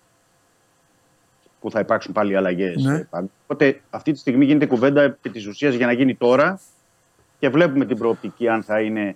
Που 1.64 1.72
θα 1.72 1.80
υπάρξουν 1.80 2.14
πάλι 2.14 2.36
αλλαγές. 2.36 2.84
Ναι. 2.84 3.08
Οπότε 3.44 3.82
αυτή 3.90 4.12
τη 4.12 4.20
στιγμή 4.20 4.46
γίνεται 4.46 4.66
κουβέντα 4.66 5.02
επί 5.02 5.30
της 5.30 5.48
ουσίας 5.48 5.74
για 5.76 5.86
να 5.86 5.92
γίνει 5.92 6.16
τώρα 6.16 6.60
και 7.40 7.50
βλέπουμε 7.50 7.86
την 7.86 7.98
προοπτική 7.98 8.48
αν 8.48 8.64
θα 8.64 8.82
είναι 8.82 9.16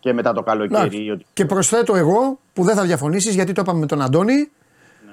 και 0.00 0.12
μετά 0.12 0.32
το 0.32 0.42
καλοκαίρι. 0.42 0.80
Εντάξει. 0.80 1.02
ή 1.04 1.10
ότι- 1.10 1.26
Και 1.32 1.44
προσθέτω 1.44 1.96
εγώ 1.96 2.38
που 2.52 2.64
δεν 2.64 2.74
θα 2.74 2.82
διαφωνήσεις 2.82 3.34
γιατί 3.34 3.52
το 3.52 3.60
είπαμε 3.60 3.78
με 3.78 3.86
τον 3.86 4.02
Αντώνη 4.02 4.34
Ναι. 4.36 5.12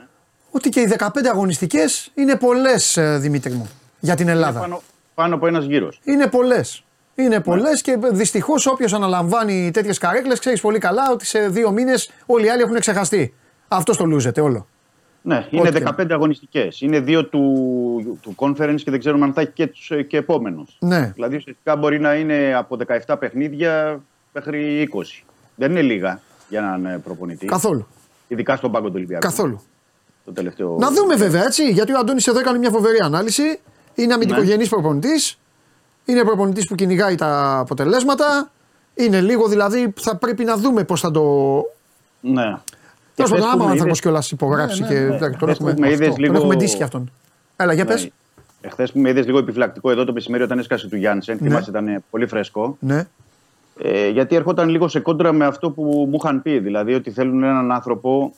ότι 0.52 0.70
και 0.70 0.80
οι 0.80 0.86
15 0.86 1.30
αγωνιστικές 1.30 2.12
είναι 2.16 2.36
πολλές 2.36 2.98
ε, 2.98 3.18
Δημήτρη 3.18 3.52
μου 3.54 3.70
για 4.00 4.16
την 4.16 4.28
Ελλάδα. 4.28 4.60
πάνω, 4.60 4.82
πάνω 5.14 5.36
από 5.36 5.48
ένας 5.48 5.66
γύρος. 5.66 6.00
Είναι 6.04 6.28
πολλές. 6.28 6.84
Είναι 7.16 7.28
Ναι. 7.28 7.40
πολλές 7.42 7.82
και 7.82 7.98
δυστυχώς 8.12 8.66
όποιος 8.68 8.94
αναλαμβάνει 8.94 9.72
τέτοιες 9.74 9.98
καρέκλες 9.98 10.40
ξέρεις 10.40 10.62
πολύ 10.62 10.80
καλά 10.80 11.12
ότι 11.12 11.26
σε 11.26 11.48
δύο 11.50 11.72
μήνες 11.72 12.12
όλοι 12.26 12.46
οι 12.46 12.50
άλλοι 12.50 12.62
έχουν 12.62 12.80
ξεχαστεί. 12.80 13.34
Αυτό 13.68 13.96
το 13.96 14.06
λούζεται 14.06 14.42
όλο. 14.42 14.68
Ναι, 15.22 15.48
είναι 15.50 15.68
Ό,τι 15.68 15.84
15 15.98 16.06
αγωνιστικές. 16.10 16.82
Είναι 16.82 17.00
δύο 17.00 17.26
του, 17.26 18.20
του 18.22 18.36
conference 18.38 18.82
και 18.84 18.92
δεν 18.92 19.00
ξέρουμε 19.00 19.26
αν 19.26 19.34
θα 19.34 19.42
έχει 19.42 19.52
και, 19.52 19.68
τους, 19.68 19.92
ε, 19.92 20.04
και 20.04 20.18
επόμενους. 20.18 20.78
Ναι. 20.80 21.12
Δηλαδή 21.16 21.36
ουσιαστικά 21.36 21.76
μπορεί 21.76 22.00
να 22.00 22.16
είναι 22.16 22.54
από 22.56 22.78
17 23.06 23.16
παιχνίδια 23.20 24.02
μέχρι 24.34 24.90
20. 24.94 25.24
Δεν 25.56 25.72
είναι 25.72 25.82
λίγα 25.82 26.20
για 26.50 26.60
έναν 26.60 26.86
ε, 26.86 27.00
προπονητή. 27.04 27.46
Καθόλου. 27.46 27.88
Ειδικά 28.28 28.56
στον 28.56 28.72
πάγκο 28.72 28.88
του 28.88 28.94
Ολυμπιακού. 28.96 29.26
Καθόλου. 29.26 29.62
Το 30.26 30.32
τελευταίο... 30.32 30.76
Να 30.80 30.92
δούμε 30.92 31.16
βέβαια 31.16 31.44
έτσι, 31.44 31.72
γιατί 31.72 31.94
ο 31.94 31.98
Αντώνης 32.00 32.28
εδώ 32.28 32.40
έκανε 32.40 32.58
μια 32.58 32.70
φοβερή 32.70 33.00
ανάλυση. 33.00 33.60
Είναι 33.96 34.14
αμυντικογενής 34.14 34.70
προπονητής. 34.70 35.40
Είναι 36.06 36.24
προπονητής 36.24 36.68
που 36.68 36.76
κυνηγάει 36.76 37.16
τα 37.16 37.58
αποτελέσματα. 37.58 38.52
Είναι 38.94 39.22
λίγο 39.22 39.48
δηλαδή, 39.48 39.94
θα 40.00 40.16
πρέπει 40.16 40.44
να 40.44 40.58
δούμε 40.58 40.84
πώς 40.84 41.02
θα 41.02 41.12
το. 41.12 41.64
Ναι. 42.20 42.58
Τέλος 43.24 43.32
πάντων, 43.32 43.46
χθες 43.46 43.54
άμα 43.54 43.56
που 43.58 43.64
ο 43.64 43.66
με 43.66 43.72
άνθρωπος 43.72 43.86
είδες- 43.86 44.00
κιόλας 44.02 44.32
υπογράψει 44.32 44.82
Ναι, 44.82 44.88
και 44.88 44.94
ναι, 44.94 45.00
ναι. 45.00 45.16
εντάξει, 45.16 45.40
τον 45.40 45.48
Χθες 45.48 45.58
που 45.58 45.68
έχουμε, 45.68 45.88
με 45.88 45.94
είδες 45.94 46.08
τον 46.08 46.18
λίγο- 46.20 46.36
έχουμε 46.36 46.56
ντύσει 46.56 46.76
κι 46.78 46.84
αυτόν. 46.84 47.12
Έλα, 47.56 47.74
για 47.74 47.86
πες. 47.86 48.04
Ναι. 48.04 48.10
Εχθές 48.62 48.92
που 48.92 49.00
με 49.00 49.10
είδες 49.10 49.26
λίγο 49.26 49.38
επιφυλακτικό 49.38 49.92
εδώ 49.92 50.04
το 50.06 50.14
μεσημέρι 50.14 50.44
όταν 50.44 50.60
έσκασε 50.60 50.88
του 50.88 50.96
Γιάννησεν, 50.96 51.38
Ναι. 51.42 51.48
θυμάσαι 51.50 51.70
ήταν 51.70 51.88
ε, 51.88 52.04
πολύ 52.10 52.28
φρέσκο. 52.28 52.78
Ναι. 52.80 53.08
Ε, 53.82 54.10
γιατί 54.10 54.36
έρχονταν 54.36 54.70
λίγο 54.70 54.88
σε 54.88 55.00
κόντρα 55.00 55.32
με 55.32 55.46
αυτό 55.46 55.72
που 55.72 55.84
μου 56.10 56.18
είχαν 56.24 56.42
πει. 56.42 56.60
Δηλαδή 56.60 56.94
ότι 56.94 57.12
θέλουν 57.12 57.44
έναν 57.44 57.72
άνθρωπο 57.72 58.34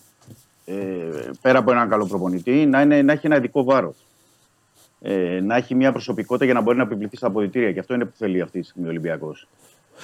ε, 0.65 0.73
πέρα 1.41 1.59
από 1.59 1.71
έναν 1.71 1.89
καλό 1.89 2.05
προπονητή 2.05 2.65
να, 2.65 2.81
είναι, 2.81 3.01
να 3.01 3.11
έχει 3.11 3.25
ένα 3.25 3.35
ειδικό 3.37 3.63
βάρος. 3.63 3.95
Ε, 5.01 5.39
να 5.43 5.55
έχει 5.55 5.75
μια 5.75 5.91
προσωπικότητα 5.91 6.45
για 6.45 6.53
να 6.53 6.61
μπορεί 6.61 6.77
να 6.77 6.83
επιβληθεί 6.83 7.17
στα 7.17 7.27
αποδητήρια. 7.27 7.71
Και 7.71 7.79
αυτό 7.79 7.93
είναι 7.93 8.05
που 8.05 8.13
θέλει 8.17 8.41
αυτή 8.41 8.59
τη 8.59 8.65
στιγμή 8.65 8.87
ο 8.87 8.89
Ολυμπιακός. 8.89 9.47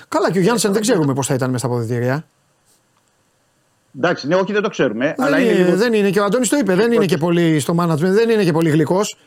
Καλά, 0.07 0.31
και 0.31 0.37
ο 0.37 0.41
Γιάννησεν 0.41 0.73
δεν 0.73 0.81
ξέρουμε 0.81 1.13
πώς 1.13 1.27
θα 1.27 1.33
ήταν 1.33 1.51
μέσα 1.51 1.65
στα 1.65 1.75
αποδητήρια. 1.75 2.25
Εντάξει, 3.97 4.27
ναι, 4.27 4.35
όχι, 4.35 4.53
δεν 4.53 4.61
το 4.61 4.69
ξέρουμε. 4.69 5.15
αλλά 5.17 5.29
Δεν 5.37 5.45
είναι, 5.45 5.51
είναι, 5.53 5.63
λίγο... 5.63 5.77
δεν 5.77 5.93
είναι 5.93 6.09
και 6.09 6.19
ο 6.19 6.23
Αντώνης 6.23 6.49
το 6.49 6.57
είπε, 6.57 6.75
δεν 6.75 6.91
είναι 6.91 7.05
και 7.05 7.17
πολύ 7.17 7.59
στο 7.59 7.75
management, 7.79 7.97
δεν 7.97 8.29
είναι 8.29 8.43
και 8.43 8.51
πολύ 8.51 8.69
γλυκός. 8.69 9.17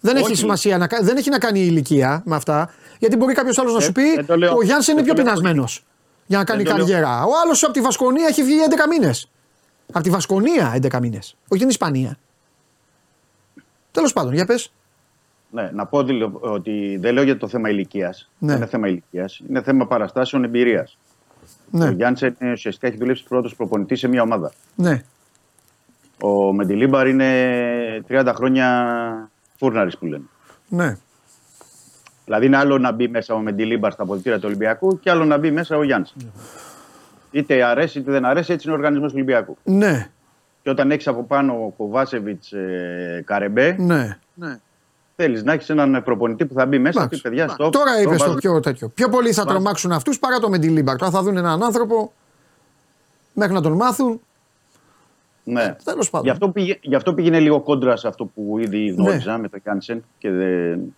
Δεν 0.00 0.16
έχει 0.16 0.24
Όχι. 0.24 0.34
σημασία, 0.34 0.78
να, 0.78 0.86
κα- 0.86 1.02
δεν 1.02 1.16
έχει 1.16 1.30
να 1.30 1.38
κάνει 1.38 1.60
η 1.60 1.66
ηλικία 1.68 2.22
με 2.24 2.36
αυτά. 2.36 2.70
Γιατί 2.98 3.16
μπορεί 3.16 3.34
κάποιος 3.34 3.58
άλλος 3.58 3.74
να 3.74 3.80
σου 3.80 3.92
πει: 3.92 4.14
δεν 4.14 4.26
το 4.26 4.36
λέω. 4.36 4.54
Ο 4.56 4.62
Γιάννης 4.62 4.86
είναι 4.88 4.96
Δεν 4.96 5.04
πιο 5.04 5.14
το 5.14 5.22
λέω. 5.22 5.32
πεινασμένος 5.34 5.84
για 6.26 6.38
να 6.38 6.44
κάνει 6.44 6.62
το 6.62 6.70
λέω. 6.76 6.78
καριέρα. 6.78 7.22
Ο 7.22 7.30
άλλος 7.44 7.62
από 7.64 7.72
τη 7.72 7.80
Βασκονία 7.80 8.26
έχει 8.26 8.42
βγει 8.42 8.54
11 8.70 8.88
μήνες. 8.88 9.28
Από 9.92 10.02
τη 10.04 10.10
Βασκονία 10.10 10.78
11 10.82 10.98
μήνες. 11.00 11.36
Όχι 11.48 11.60
την 11.60 11.68
Ισπανία. 11.68 12.16
Τέλος 13.90 14.12
πάντων, 14.12 14.32
για 14.32 14.46
πες. 14.46 14.72
Ναι, 15.50 15.70
να 15.74 15.86
πω 15.86 16.02
δηλω- 16.02 16.38
ότι 16.40 16.96
δεν 17.00 17.14
λέω 17.14 17.22
για 17.22 17.36
το 17.38 17.48
θέμα 17.48 17.70
ηλικίας. 17.70 18.30
Ναι. 18.38 18.48
Δεν 18.48 18.56
είναι 18.56 18.66
θέμα 18.66 18.88
ηλικίας. 18.88 19.40
Είναι 19.48 19.62
θέμα 19.62 19.86
παραστάσεων 19.86 20.44
εμπειρίας. 20.44 20.98
Ο 21.70 21.78
Ναι, 21.78 21.90
Γιάννη 21.90 22.18
ουσιαστικά 22.52 22.86
έχει 22.86 22.96
δουλέψει 22.96 23.24
πρώτος 23.28 23.54
προπονητής 23.56 23.98
σε 23.98 24.08
μια 24.08 24.22
ομάδα. 24.22 24.52
ναι, 24.74 25.02
Ο 26.22 26.52
Μεντιλίμπαρ 26.52 27.06
είναι 27.06 28.04
30 28.08 28.32
χρόνια 28.34 29.30
φούρναρης 29.58 29.98
που 29.98 30.06
λένε. 30.06 30.24
ναι. 30.68 30.96
Δηλαδή 32.24 32.46
είναι 32.46 32.56
άλλο 32.56 32.78
να 32.78 32.92
μπει 32.92 33.08
μέσα 33.08 33.34
ο 33.34 33.38
Μεντιλίμπαρ 33.38 33.92
στα 33.92 34.02
αποδητήρια 34.02 34.38
του 34.38 34.44
Ολυμπιακού 34.46 35.00
και 35.00 35.10
άλλο 35.10 35.24
να 35.24 35.36
μπει 35.38 35.50
μέσα 35.50 35.76
ο 35.76 35.82
Γιάννης. 35.82 36.14
Είτε 37.30 37.62
αρέσει 37.64 37.98
είτε 37.98 38.10
δεν 38.10 38.24
αρέσει, 38.24 38.52
έτσι 38.52 38.66
είναι 38.68 38.76
ο 38.76 38.78
οργανισμός 38.78 39.08
του 39.10 39.14
Ολυμπιακού. 39.16 39.56
Ναι, 39.64 40.10
Και 40.62 40.70
όταν 40.70 40.90
έχεις 40.90 41.08
από 41.08 41.22
πάνω 41.24 41.74
Κοβάσεβιτς 41.76 42.52
ε, 42.52 43.22
Καρεμπέ, 43.26 43.76
ναι. 43.78 44.18
Θέλεις 45.16 45.42
να 45.44 45.52
έχεις 45.52 45.70
έναν 45.70 46.02
προπονητή 46.04 46.46
που 46.46 46.54
θα 46.54 46.66
μπει 46.66 46.78
μέσα. 46.78 46.98
Εντάξει. 47.00 47.22
Πει, 47.22 47.28
παιδιά, 47.28 47.48
στο, 47.48 47.70
Τώρα 47.70 47.90
στο 47.92 48.00
είπες 48.02 48.18
το 48.18 48.24
βάζω- 48.24 48.38
πιο 48.40 48.60
τέτοιο. 48.60 48.88
Πιο 48.88 49.08
πολύ 49.08 49.32
θα 49.32 49.44
τρομάξουν 49.44 49.92
αυτούς 49.92 50.18
παρά 50.18 50.38
το 50.38 50.48
Μεντιλίμπαρ. 50.48 50.96
Τώρα 50.96 51.10
θα 51.10 51.22
δουν 51.22 51.36
έναν 51.36 51.62
άνθρωπο 51.62 52.12
μέχρι 53.32 53.52
να 53.52 53.60
τον 53.60 53.72
μάθουν. 53.72 54.20
Ναι. 55.44 55.76
Τέλος 55.84 56.10
πάντων. 56.10 56.26
Γι' 56.26 56.32
αυτό, 56.32 56.48
πήγε, 56.48 56.78
γι' 56.80 56.94
αυτό 56.94 57.14
πήγαινε 57.14 57.38
λίγο 57.40 57.60
κόντρα 57.60 57.96
σε 57.96 58.08
αυτό 58.08 58.24
που 58.24 58.58
ήδη 58.58 58.78
Ναι. 58.78 58.90
γνώριζα 58.92 59.38
με 59.38 59.48
τον 59.48 59.60
Γιάννησεν 59.62 60.04
και 60.18 60.30
δεν 60.30 60.94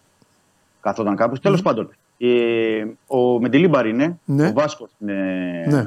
καθόταν 0.81 1.17
κάπως. 1.17 1.41
Τέλος 1.41 1.63
πάντων, 1.63 1.91
ε, 2.19 2.85
ο 3.07 3.41
Μεντιλίμπαρ 3.41 3.87
είναι, 3.87 4.19
Ναι. 4.25 4.49
ο 4.49 4.53
Βάσκος 4.53 4.91
είναι 4.99 5.15
Ναι. 5.69 5.87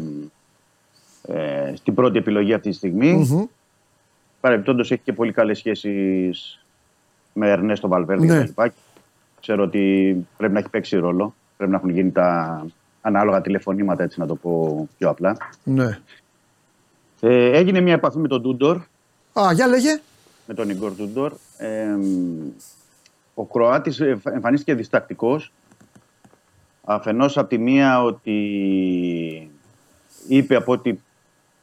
ε, 1.36 1.74
στην 1.76 1.94
πρώτη 1.94 2.18
επιλογή 2.18 2.54
αυτή 2.54 2.70
τη 2.70 2.76
στιγμή. 2.76 3.14
Μμμ. 3.14 3.44
Παρεμπιπτόντως 4.40 4.92
έχει 4.92 5.02
και 5.04 5.14
πολύ 5.14 5.32
καλές 5.32 5.58
σχέσεις 5.58 6.61
με 7.34 7.50
Ερνέστο 7.50 7.88
Βαλβέρνη 7.88 8.26
Ναι. 8.26 8.44
κλπ. 8.44 8.72
Ξέρω 9.42 9.64
ότι 9.64 10.16
πρέπει 10.38 10.54
να 10.54 10.60
έχει 10.60 10.70
παίξει 10.70 10.98
ρόλο. 10.98 11.34
Πρέπει 11.58 11.72
να 11.72 11.78
έχουν 11.78 11.90
γίνει 11.90 12.12
τα 12.12 12.66
ανάλογα 13.02 13.42
τηλεφωνήματα, 13.42 14.04
έτσι 14.04 14.20
να 14.20 14.26
το 14.28 14.36
πω 14.36 14.88
πιο 14.98 15.10
απλά. 15.10 15.38
Ναι. 15.64 16.00
Ε, 17.22 17.52
έγινε 17.58 17.80
μια 17.82 17.94
επαφή 17.94 18.18
με 18.18 18.28
τον 18.28 18.42
Ντούντορ, 18.42 18.78
Α, 19.34 19.52
για 19.54 19.68
λέγε. 19.68 20.00
με 20.48 20.54
τον 20.54 20.70
Ιγκόρ 20.70 20.92
Τούντορ. 20.96 21.34
Ε, 21.58 21.96
ο 23.34 23.46
Κροάτης 23.46 24.00
εμφ- 24.00 24.28
εμφανίστηκε 24.28 24.74
διστακτικός. 24.74 25.52
Αφενός 26.84 27.38
από 27.38 27.50
τη 27.50 27.58
μία 27.58 28.04
ότι 28.04 29.52
είπε 30.28 30.56
από 30.56 30.72
ό,τι 30.72 30.94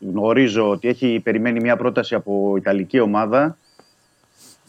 γνωρίζω 0.01 0.71
ότι 0.71 0.89
έχει 0.89 1.21
περιμένει 1.25 1.61
μια 1.61 1.77
πρόταση 1.77 2.15
από 2.15 2.55
Ιταλική 2.57 3.01
ομάδα 3.01 3.57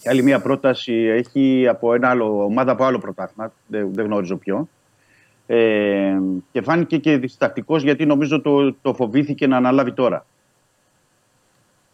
και 0.02 0.10
άλλη 0.10 0.24
μια 0.24 0.40
πρόταση 0.40 0.94
έχει 0.94 1.68
από 1.68 1.94
ένα 1.94 2.10
άλλο, 2.10 2.44
ομάδα 2.44 2.72
από 2.72 2.84
άλλο 2.84 2.98
πρωτάθλημα, 3.00 3.52
δεν, 3.68 3.94
δεν 3.94 4.06
γνωρίζω 4.06 4.36
ποιο. 4.38 4.68
Ε, 5.48 6.18
και 6.52 6.62
φάνηκε 6.62 6.98
και 6.98 7.18
διστακτικός 7.18 7.84
γιατί 7.84 8.06
νομίζω 8.06 8.42
το, 8.42 8.74
το 8.74 8.94
φοβήθηκε 8.94 9.48
να 9.48 9.58
αναλάβει 9.58 9.92
τώρα. 9.94 10.26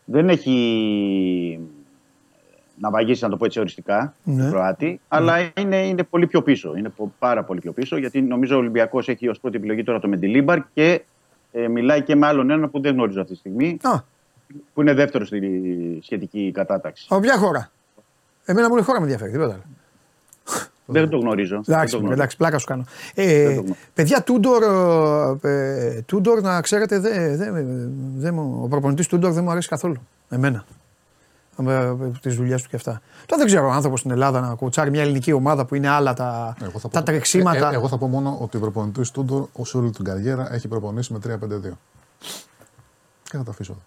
δεν 0.05 0.29
έχει 0.29 1.59
να 2.79 2.89
βαγίσει, 2.89 3.23
να 3.23 3.29
το 3.29 3.37
πω 3.37 3.45
έτσι 3.45 3.59
οριστικά, 3.59 4.13
Ναι. 4.23 4.43
ναι. 4.43 4.49
Κροάτη, 4.49 4.99
αλλά 5.07 5.35
είναι, 5.59 5.77
είναι 5.87 6.03
πολύ 6.03 6.27
πιο 6.27 6.41
πίσω. 6.41 6.73
Είναι 6.77 6.89
πο- 6.89 7.13
πάρα 7.19 7.43
πολύ 7.43 7.59
πιο 7.59 7.71
πίσω, 7.71 7.97
γιατί 7.97 8.21
νομίζω 8.21 8.55
ο 8.55 8.59
Ολυμπιακός 8.59 9.07
έχει 9.09 9.27
ως 9.27 9.39
πρώτη 9.39 9.57
επιλογή 9.57 9.83
τώρα 9.83 9.99
το 9.99 10.07
Μεντιλίμπαρ 10.07 10.59
και 10.73 11.01
ε, 11.51 11.67
μιλάει 11.67 12.01
και 12.01 12.15
με 12.15 12.27
άλλον 12.27 12.49
έναν 12.49 12.71
που 12.71 12.81
δεν 12.81 12.93
γνωρίζω 12.93 13.21
αυτή 13.21 13.33
τη 13.33 13.39
στιγμή, 13.39 13.77
Α, 13.81 13.99
που 14.73 14.81
είναι 14.81 14.93
δεύτερος 14.93 15.27
στη 15.27 15.99
σχετική 16.01 16.51
κατάταξη. 16.53 17.05
από 17.09 17.21
ποια 17.21 17.37
χώρα; 17.37 17.71
Εμένα 18.45 18.67
μόνο 18.69 18.81
η 18.81 18.83
χώρα 18.83 18.97
με 18.99 19.03
ενδιαφέρει, 19.03 19.31
τίποτα 19.31 19.53
άλλο. 19.53 19.63
Δεν 20.87 21.09
το 21.09 21.17
γνωρίζω. 21.17 21.55
δεν 21.55 21.63
το 21.65 21.71
Εντάξει, 21.71 21.95
γνωρίζω. 21.95 22.13
εντάξει, 22.13 22.37
πλάκα 22.37 22.57
σου 22.57 22.65
κάνω. 22.65 22.83
Ε, 23.13 23.25
Δεν 23.37 23.45
το 23.45 23.51
γνωρίζω. 23.51 23.75
παιδιά, 23.93 24.23
Τούντορ, 24.23 24.63
ε, 25.41 26.01
Τούντορ, 26.01 26.41
να 26.41 26.61
ξέρετε, 26.61 26.99
δεν 26.99 27.37
δε, 27.37 27.51
δε, 28.15 28.31
μου- 28.31 28.63
ο 28.63 28.67
προπονητής 28.67 29.07
Τούντορ 29.07 29.31
δεν 29.31 29.43
μου 29.43 29.51
αρέσει 29.51 29.67
καθόλου. 29.67 30.01
Εμένα. 30.29 30.65
Τις 32.21 32.35
δουλειές 32.35 32.61
του 32.63 32.69
και 32.69 32.75
αυτά. 32.75 32.91
Τώρα 33.25 33.37
δεν 33.37 33.45
ξέρω 33.45 33.67
ο 33.67 33.71
άνθρωπος 33.71 33.99
στην 33.99 34.11
Ελλάδα 34.11 34.39
να 34.41 34.53
κουτσάρει 34.55 34.89
μια 34.89 35.01
ελληνική 35.01 35.31
ομάδα 35.31 35.65
που 35.65 35.75
είναι 35.75 35.87
άλλα 35.89 36.13
τα, 36.13 36.55
Εγώ 36.61 36.79
θα 36.79 36.89
τα 36.89 36.97
πω- 36.99 37.05
τρεξίματα. 37.05 37.67
Ε, 37.69 37.71
ε, 37.71 37.75
εγώ 37.75 37.87
θα 37.87 37.97
πω 37.97 38.07
μόνο 38.07 38.37
ότι 38.41 38.57
ο 38.57 38.59
προπονητής 38.59 39.11
Τούντορ 39.11 39.47
ως 39.53 39.75
όλη 39.75 39.89
την 39.89 40.05
καριέρα 40.05 40.53
έχει 40.53 40.67
προπονήσει 40.67 41.13
με 41.13 41.19
3-5-2. 41.19 41.77
Και 43.23 43.37
θα 43.37 43.43
το 43.43 43.51
αφήσω. 43.51 43.71
εδώ. 43.71 43.81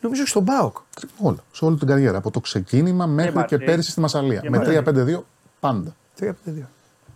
Νομίζω 0.00 0.22
και 0.22 0.28
στον 0.28 0.42
Μπάουκ. 0.42 0.76
Όλα. 1.18 1.36
Σε 1.52 1.64
όλη 1.64 1.76
την 1.76 1.86
καριέρα. 1.88 2.18
Από 2.18 2.30
το 2.30 2.40
ξεκίνημα 2.40 3.06
μέχρι 3.06 3.30
και, 3.30 3.36
Μαρτίν. 3.38 3.64
πέρυσι 3.64 3.90
στη 3.90 4.00
Μασαλία. 4.00 4.40
Και 4.40 4.50
με 4.50 4.56
Μαρτίν. 4.56 4.84
3-5-2 5.18 5.24
πάντα. 5.60 5.94
3-5-2. 6.20 6.32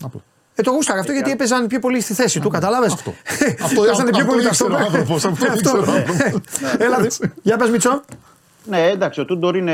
Απλά. 0.05 0.21
Ε, 0.55 0.63
το 0.63 0.71
γούσταρα 0.71 1.01
αυτό 1.01 1.13
γιατί 1.13 1.31
έπαιζαν 1.31 1.67
πιο 1.67 1.79
πολύ 1.79 2.01
στη 2.01 2.15
θέση 2.15 2.41
του, 2.41 2.49
κατάλαβες; 2.49 2.93
Αυτό. 2.93 3.11
Αυτό- 3.65 3.83
Παίζανε 3.83 4.11
πιο 4.11 4.19
αυτό 4.21 4.31
πολύ 4.31 4.43
τα 4.43 4.49
ήξερε 4.49 4.73
ο 4.75 4.77
στόπερ. 4.77 4.83
άνθρωπος, 4.85 5.25
αυτό 5.25 5.45
Αυτό. 5.45 5.59
ήξερε 5.59 5.79
ο 5.79 5.93
άνθρωπος. 5.93 6.43
Έλα, 6.79 7.07
για 7.43 7.57
πες 7.57 7.71
Μιτσό. 7.71 8.03
Ναι, 8.65 8.87
εντάξει, 8.89 9.21
ο 9.21 9.25
Τούντορ 9.25 9.57
είναι 9.57 9.73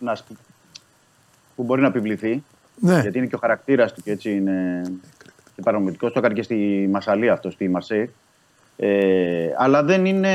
ένας 0.00 0.24
που 1.56 1.62
μπορεί 1.62 1.80
να 1.80 1.86
επιβληθεί. 1.86 2.42
Ναι. 2.80 3.00
Γιατί 3.00 3.18
είναι 3.18 3.26
και 3.26 3.34
ο 3.34 3.38
χαρακτήρας 3.38 3.92
του 3.92 4.02
και 4.02 4.10
έτσι 4.10 4.30
είναι 4.30 4.82
και 5.56 5.62
παραμετρικό. 5.62 6.06
Το 6.10 6.18
έκανε 6.18 6.34
και 6.34 6.42
στη 6.42 6.88
Μασαλία 6.90 7.32
αυτό, 7.32 7.50
στη 7.50 7.68
Μασέ. 7.68 8.10
Ε, 8.76 9.48
αλλά 9.58 9.82
δεν 9.82 10.04
είναι, 10.04 10.28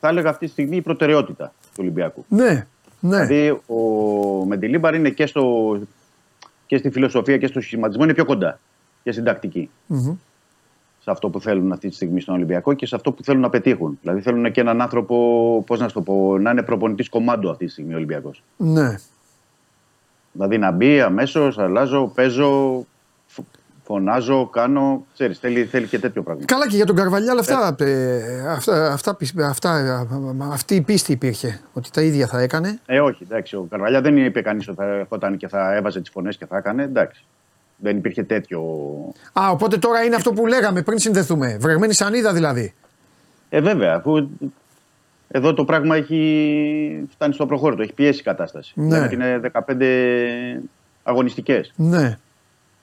θα 0.00 0.08
έλεγα 0.08 0.30
αυτή 0.30 0.46
τη 0.46 0.52
στιγμή, 0.52 0.76
η 0.76 0.80
προτεραιότητα 0.80 1.52
του 1.62 1.76
Ολυμπιακού. 1.78 2.24
Ναι, 2.28 2.66
ναι. 3.00 3.24
Δηλαδή, 3.26 3.60
ο 3.66 4.44
Μεντιλίμπαρ 4.46 4.94
είναι 4.94 5.10
και, 5.10 5.26
στο, 5.26 5.76
και 6.66 6.76
στη 6.76 6.90
φιλοσοφία 6.90 7.36
και 7.38 7.46
στο 7.46 7.60
σχηματισμό 7.60 8.04
είναι 8.04 8.14
πιο 8.14 8.24
κοντά 8.24 8.58
και 9.02 9.12
στην 9.12 9.24
τακτική. 9.24 9.70
Μμμ. 9.86 10.16
Σε 11.02 11.10
αυτό 11.10 11.28
που 11.28 11.40
θέλουν 11.40 11.72
αυτή 11.72 11.88
τη 11.88 11.94
στιγμή 11.94 12.20
στον 12.20 12.34
Ολυμπιακό 12.34 12.72
και 12.72 12.86
σε 12.86 12.94
αυτό 12.94 13.12
που 13.12 13.24
θέλουν 13.24 13.40
να 13.40 13.50
πετύχουν. 13.50 13.98
Δηλαδή, 14.02 14.20
θέλουν 14.20 14.52
και 14.52 14.60
έναν 14.60 14.80
άνθρωπο, 14.80 15.16
πώς 15.66 15.80
να 15.80 15.88
σου 15.88 15.94
το 15.94 16.00
πω, 16.02 16.38
να 16.38 16.50
είναι 16.50 16.62
προπονητής 16.62 17.08
κομμάντο 17.08 17.50
αυτή 17.50 17.64
τη 17.64 17.70
στιγμή 17.70 17.92
ο 17.92 17.96
Ολυμπιακός. 17.96 18.42
ναι. 18.56 18.94
Δηλαδή 20.32 20.58
να 20.58 20.70
μπει 20.70 21.00
αμέσως, 21.00 21.58
αλλάζω, 21.58 22.12
παίζω, 22.14 22.78
φ- 22.80 22.89
φωνάζω, 23.90 24.46
κάνω. 24.46 25.04
Ξέρεις, 25.14 25.38
θέλει, 25.38 25.64
θέλει 25.64 25.86
και 25.86 25.98
τέτοιο 25.98 26.22
πράγμα. 26.22 26.44
Καλά 26.44 26.68
και 26.68 26.76
για 26.76 26.86
τον 26.86 26.96
Καρβαλιάλ 26.96 27.38
αυτά, 27.38 27.74
ε, 27.78 28.48
αυτά, 28.48 28.92
αυτά, 28.92 29.14
πισ- 29.14 29.40
αυτά, 29.40 29.78
ε, 29.78 30.06
αυτή 30.52 30.74
η 30.74 30.80
πίστη 30.80 31.12
υπήρχε. 31.12 31.60
Ότι 31.72 31.90
τα 31.90 32.02
ίδια 32.02 32.26
θα 32.26 32.40
έκανε. 32.40 32.78
Ε, 32.86 33.00
όχι, 33.00 33.22
εντάξει. 33.22 33.56
Ο 33.56 33.66
Καρβαλιά 33.70 34.00
δεν 34.00 34.16
είπε 34.16 34.42
κανείς 34.42 34.68
ότι 34.68 34.76
θα 34.76 34.84
ερχόταν 34.84 35.36
και 35.36 35.48
θα 35.48 35.74
έβαζε 35.74 36.00
τις 36.00 36.10
φωνές 36.10 36.36
και 36.36 36.46
θα 36.46 36.56
έκανε. 36.56 36.82
Εντάξει. 36.82 37.24
Δεν 37.76 37.96
υπήρχε 37.96 38.22
τέτοιο. 38.22 38.60
Α, 39.32 39.50
οπότε 39.50 39.76
τώρα 39.78 40.02
είναι 40.02 40.14
αυτό 40.14 40.32
που 40.32 40.46
λέγαμε 40.46 40.82
πριν 40.82 40.98
συνδεθούμε. 40.98 41.56
Βρεγμένη 41.60 41.92
σανίδα 41.92 42.32
δηλαδή. 42.32 42.74
Ε, 43.48 43.60
βέβαια, 43.60 43.94
αφού 43.94 44.28
εδώ 45.28 45.54
το 45.54 45.64
πράγμα 45.64 45.96
έχει 45.96 47.06
φτάνει 47.12 47.34
στο 47.34 47.46
προχώρητο, 47.46 47.82
έχει 47.82 47.92
πιέσει 47.92 48.20
η 48.20 48.22
κατάσταση. 48.22 48.72
Ναι. 48.76 48.86
Δηλαδή 48.86 49.14
είναι 49.14 49.40
15 49.52 50.60
αγωνιστικές. 51.02 51.72
Ναι. 51.76 52.18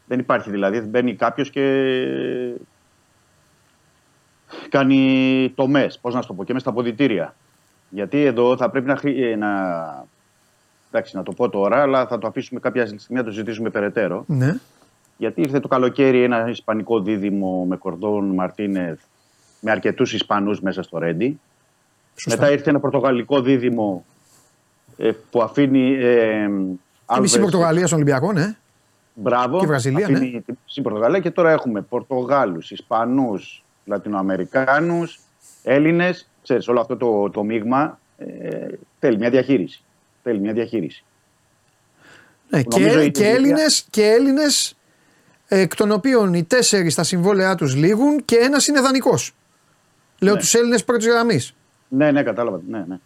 Δεν 0.08 0.20
υπάρχει 0.20 0.50
δηλαδή. 0.50 0.80
Μπαίνει 0.80 1.16
κάποιος 1.16 1.50
και 1.50 1.64
κάνει 4.70 5.52
τομέ. 5.56 5.88
Πώς 6.02 6.14
να 6.14 6.22
σου 6.22 6.28
το 6.28 6.34
πω, 6.34 6.44
και 6.44 6.54
μέσα 6.54 6.66
στα 6.66 6.74
ποδητήρια. 6.74 7.36
Γιατί 7.90 8.22
εδώ 8.24 8.58
θα 8.58 8.70
πρέπει 8.70 8.88
να, 8.88 8.96
χρη- 8.96 9.20
ε, 9.24 9.36
να. 9.36 9.50
Εντάξει, 10.92 11.16
να 11.16 11.24
το 11.24 11.32
πω 11.32 11.50
τώρα, 11.50 11.82
αλλά 11.82 12.08
θα 12.08 12.18
το 12.18 12.28
αφήσουμε 12.28 12.60
κάποια 12.60 12.86
στιγμή 12.86 13.18
να 13.20 13.24
το 13.24 13.32
συζητήσουμε 13.32 13.70
περαιτέρω. 13.70 14.24
Ναι. 14.28 14.56
Γιατί 15.18 15.42
ήρθε 15.42 15.60
το 15.60 15.68
καλοκαίρι 15.68 16.24
ένα 16.24 16.50
ισπανικό 16.50 17.00
δίδυμο 17.02 17.66
με 17.66 17.76
Κορδόν 17.78 18.26
Μαρτίνεθ 18.34 19.00
με 19.60 19.72
αρκετούς 19.72 20.14
Ισπανούς 20.14 20.62
μέσα 20.62 20.84
στο 20.84 20.98
Ρέντι. 20.98 21.40
Σωστά. 22.16 22.40
Μετά 22.42 22.54
ήρθε 22.54 22.70
ένα 22.70 22.80
πορτογαλικό 22.80 23.42
δίδυμο 23.42 24.06
ε, 24.98 25.12
που 25.32 25.42
αφήνει. 25.42 25.94
Ε, 25.94 26.44
Η 26.44 26.48
μισή 26.50 26.80
Άλβες- 27.06 27.40
Πορτογαλία 27.40 27.86
στον 27.88 28.00
Ολυμπιακό, 28.00 28.34
ναι. 28.34 28.56
Μπράβο. 29.20 29.58
Και 29.60 29.66
η 29.66 29.68
Βραζιλία, 29.68 30.08
ναι. 30.10 30.18
αφήνει 30.18 30.42
τη 30.42 30.54
μισή 30.66 30.82
Πορτογαλία 30.82 31.20
και 31.20 31.32
τώρα 31.32 31.52
έχουμε 31.52 31.82
Πορτογάλους, 31.82 32.72
Ισπανούς, 32.72 33.64
Λατινοαμερικάνους, 33.86 35.20
Έλληνες. 35.64 36.30
Ξέρεις, 36.44 36.68
όλο 36.68 36.80
αυτό 36.80 36.98
το, 36.98 37.30
το 37.30 37.44
μείγμα 37.44 38.00
ε, 38.18 38.68
θέλει 39.00 39.18
μια 39.18 39.30
διαχείριση. 39.30 39.82
Θέλει 40.24 40.40
μια 40.40 40.54
διαχείριση. 40.54 41.04
ναι. 42.50 42.64
Που 42.64 42.80
νομίζω 42.80 43.00
Και, 43.00 43.04
η 43.06 43.12
και 43.12 43.20
τεχνική- 43.20 43.38
Έλληνες, 43.46 43.86
και 43.90 44.06
Έλληνες 44.06 44.76
εκ 45.48 45.76
των 45.76 45.92
οποίων 45.92 46.34
οι 46.34 46.44
τέσσερις 46.44 46.96
τα 46.96 47.04
συμβόλαιά 47.04 47.56
τους 47.56 47.76
λήγουν 47.76 48.26
και 48.26 48.36
ένας 48.36 48.68
είναι 48.68 48.80
δανεικός. 48.82 49.34
Λέω 50.20 50.34
Ναι. 50.34 50.40
τους 50.40 50.54
Έλληνες 50.54 50.84
πρώτης 50.84 51.08
γραμμής. 51.08 51.54
Ναι, 51.88 52.12
ναι, 52.12 52.24
κατάλαβα. 52.24 52.62
Ναι, 52.68 52.84
ναι. 52.88 53.00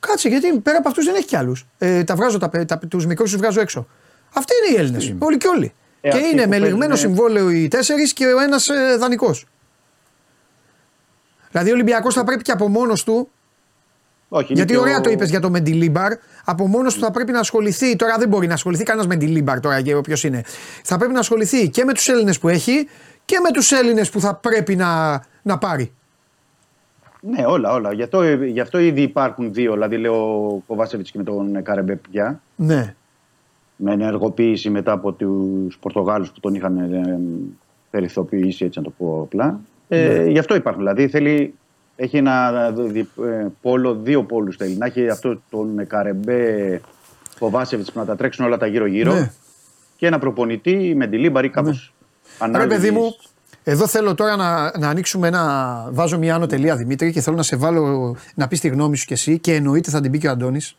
Κάτσε, 0.00 0.28
γιατί 0.28 0.58
πέρα 0.60 0.78
από 0.78 0.88
αυτούς 0.88 1.04
δεν 1.04 1.14
έχει 1.14 1.26
κι 1.26 1.36
άλλους. 1.36 1.66
Ε, 1.78 2.04
τα 2.04 2.14
βγάζω, 2.16 2.38
τα, 2.38 2.48
τα, 2.66 2.78
τους 2.78 3.06
μικρούς 3.06 3.30
τους 3.30 3.40
βγάζω 3.40 3.60
έξω. 3.60 3.86
Αυτοί 4.36 4.52
είναι 4.68 4.76
οι 4.76 4.80
Έλληνες. 4.80 5.14
Όλοι 5.18 5.36
και 5.36 5.48
όλοι. 5.48 5.72
Ε, 6.00 6.08
και 6.10 6.16
αυτοί 6.16 6.28
είναι 6.32 6.42
που 6.42 6.48
με 6.48 6.58
λιγμένο 6.58 6.78
παίζουνε- 6.88 6.98
συμβόλαιο 6.98 7.50
οι 7.50 7.68
τέσσερις 7.68 8.12
και 8.12 8.26
ο 8.26 8.40
ένας 8.40 8.68
ε, 8.68 8.96
δανεικός. 8.98 9.46
Δηλαδή 11.50 11.70
ο 11.70 11.72
Ολυμπιακός 11.74 12.14
θα 12.14 12.24
πρέπει 12.24 12.42
και 12.42 12.52
από 12.52 12.68
μόνος 12.68 13.04
του. 13.04 13.28
Όχι, 14.28 14.44
είναι 14.44 14.54
Γιατί 14.54 14.72
και 14.72 14.78
ωραία 14.78 14.96
ο- 14.96 15.00
το 15.00 15.10
είπες 15.10 15.30
για 15.30 15.40
το 15.40 15.50
Μεντιλίμπαρ. 15.50 16.12
Από 16.44 16.66
μόνος 16.66 16.94
του 16.94 17.00
θα 17.00 17.10
πρέπει 17.10 17.32
να 17.32 17.38
ασχοληθεί. 17.38 17.96
Τώρα 17.96 18.16
δεν 18.18 18.28
μπορεί 18.28 18.46
να 18.46 18.54
ασχοληθεί 18.54 18.82
κανένας 18.84 19.06
Μεντιλίμπαρ 19.08 19.60
τώρα 19.60 19.80
και 19.82 19.96
ποιο 20.00 20.28
είναι. 20.28 20.42
Θα 20.84 20.96
πρέπει 20.96 21.12
να 21.12 21.18
ασχοληθεί 21.18 21.68
και 21.68 21.84
με 21.84 21.92
τους 21.92 22.08
Έλληνες 22.08 22.38
που 22.38 22.48
έχει 22.48 22.88
και 23.24 23.40
με 23.42 23.50
τους 23.50 23.72
Έλληνες 23.72 24.10
που 24.10 24.20
θα 24.20 24.34
πρέπει 24.34 24.76
να, 24.76 25.20
να 25.42 25.58
πάρει. 25.58 25.92
Ναι, 27.20 27.44
όλα, 27.46 27.72
όλα. 27.72 27.92
Γι' 27.92 28.02
αυτό, 28.02 28.32
γι' 28.34 28.60
αυτό 28.60 28.78
ήδη 28.78 29.02
υπάρχουν 29.02 29.52
δύο. 29.52 29.72
Δηλαδή, 29.72 29.96
λέω 29.96 30.46
ο 30.46 30.62
Κοβάσεβιτ 30.66 31.06
και 31.06 31.18
με 31.18 31.24
τον 31.24 31.62
Καρεμπέ 31.62 31.96
πια. 32.10 32.40
Ναι. 32.56 32.94
Με 33.76 33.92
ενεργοποίηση 33.92 34.70
μετά 34.70 34.92
από 34.92 35.12
τους 35.12 35.78
Πορτογάλους 35.78 36.30
που 36.30 36.40
τον 36.40 36.54
είχαν 36.54 36.76
ε, 36.76 37.18
περιθωριοποιήσει, 37.90 38.64
έτσι 38.64 38.78
να 38.78 38.84
το 38.84 38.92
πω 38.98 39.20
απλά. 39.22 39.60
Ε, 39.88 40.26
Γι' 40.30 40.38
αυτό 40.38 40.54
υπάρχουν. 40.54 40.82
Δηλαδή, 40.82 41.08
θέλει, 41.08 41.54
έχει 41.96 42.16
ένα 42.16 42.70
δι- 42.70 43.08
ε, 43.24 43.46
πόλο, 43.62 43.94
δύο 43.94 44.22
πόλους 44.22 44.56
θέλει. 44.56 44.76
Να 44.76 44.86
έχει 44.86 45.08
αυτό 45.08 45.40
τον 45.50 45.86
Καρεμπέ, 45.86 46.80
Κοβάσεβιτς 47.38 47.92
που 47.92 47.98
να 47.98 48.04
τα 48.04 48.16
τρέξουν 48.16 48.44
όλα 48.44 48.56
τα 48.56 48.66
γύρω-γύρω. 48.66 49.14
Ναι. 49.14 49.30
Και 49.96 50.06
ένα 50.06 50.18
προπονητή 50.18 50.92
με 50.96 51.06
τη 51.06 51.18
Λίμπαρη 51.18 51.48
κάπως. 51.50 51.94
Ρε 52.56 52.66
παιδί 52.66 52.90
μου, 52.90 53.02
εδώ 53.64 53.86
θέλω 53.86 54.14
τώρα 54.14 54.36
να, 54.36 54.78
να 54.78 54.88
ανοίξουμε 54.88 55.28
ένα. 55.28 55.88
Βάζω 55.92 56.18
μια 56.18 56.34
άνω 56.34 56.46
τελεία 56.46 56.76
Δημήτρη 56.76 57.12
και 57.12 57.20
θέλω 57.20 57.36
να 57.36 57.42
σε 57.42 57.56
βάλω 57.56 58.16
να 58.34 58.48
πεις 58.48 58.60
τη 58.60 58.68
γνώμη 58.68 58.96
σου 58.96 59.06
κι 59.06 59.12
εσύ 59.12 59.38
και 59.38 59.54
εννοείται 59.54 59.90
θα 59.90 60.00
την 60.00 60.10
πει 60.10 60.18
και 60.18 60.28
ο 60.28 60.30
Αντώνης. 60.30 60.76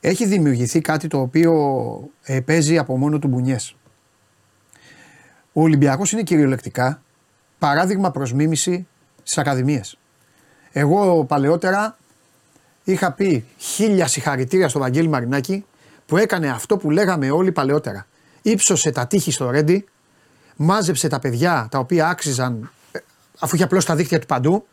Έχει 0.00 0.26
δημιουργηθεί 0.26 0.80
κάτι 0.80 1.08
το 1.08 1.20
οποίο 1.20 1.54
ε, 2.22 2.40
παίζει 2.40 2.78
από 2.78 2.96
μόνο 2.96 3.18
του 3.18 3.28
μπουνιές. 3.28 3.76
Ο 5.52 5.62
Ολυμπιακός 5.62 6.12
είναι 6.12 6.22
κυριολεκτικά 6.22 7.02
παράδειγμα 7.58 8.10
προς 8.10 8.32
μίμηση 8.32 8.86
στις 9.22 9.38
Ακαδημίες. 9.38 9.98
Εγώ 10.72 11.24
παλαιότερα 11.24 11.98
είχα 12.84 13.12
πει 13.12 13.44
χίλια 13.56 14.06
συγχαρητήρια 14.06 14.68
στον 14.68 14.80
Βαγγέλη 14.80 15.08
Μαρινάκη 15.08 15.64
που 16.06 16.16
έκανε 16.16 16.48
αυτό 16.48 16.76
που 16.76 16.90
λέγαμε 16.90 17.30
όλοι 17.30 17.52
παλαιότερα. 17.52 18.06
Ήψωσε 18.42 18.90
τα 18.90 19.06
τείχη 19.06 19.30
στο 19.30 19.50
Ρέντι, 19.50 19.84
μάζεψε 20.56 21.08
τα 21.08 21.18
παιδιά 21.18 21.68
τα 21.70 21.78
οποία 21.78 22.08
άξιζαν, 22.08 22.70
ε, 22.92 22.98
αφού 23.38 23.54
είχε 23.54 23.64
απλώσει 23.64 23.86
τα 23.86 23.94
δίχτυα 23.94 24.18
του 24.18 24.26
παντού, 24.26 24.66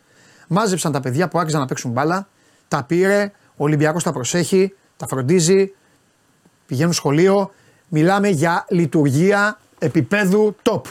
μάζεψαν 0.48 0.92
τα 0.92 1.00
παιδιά 1.00 1.28
που 1.28 1.40
άξιζαν 1.40 1.62
να 1.62 1.68
παίξουν 1.68 1.92
μπάλα, 1.92 2.28
τα 2.68 2.84
πήρε, 2.84 3.32
ο 3.52 3.64
Ολυμπιακός 3.64 4.04
τα 4.04 4.12
προσέχει, 4.12 4.74
τα 4.98 5.08
φροντίζει, 5.08 5.74
πηγαίνουν 6.66 6.94
σχολείο. 6.94 7.52
Μιλάμε 7.90 8.28
για 8.28 8.66
λειτουργία 8.70 9.60
επίπεδου 9.80 10.56
top. 10.64 10.82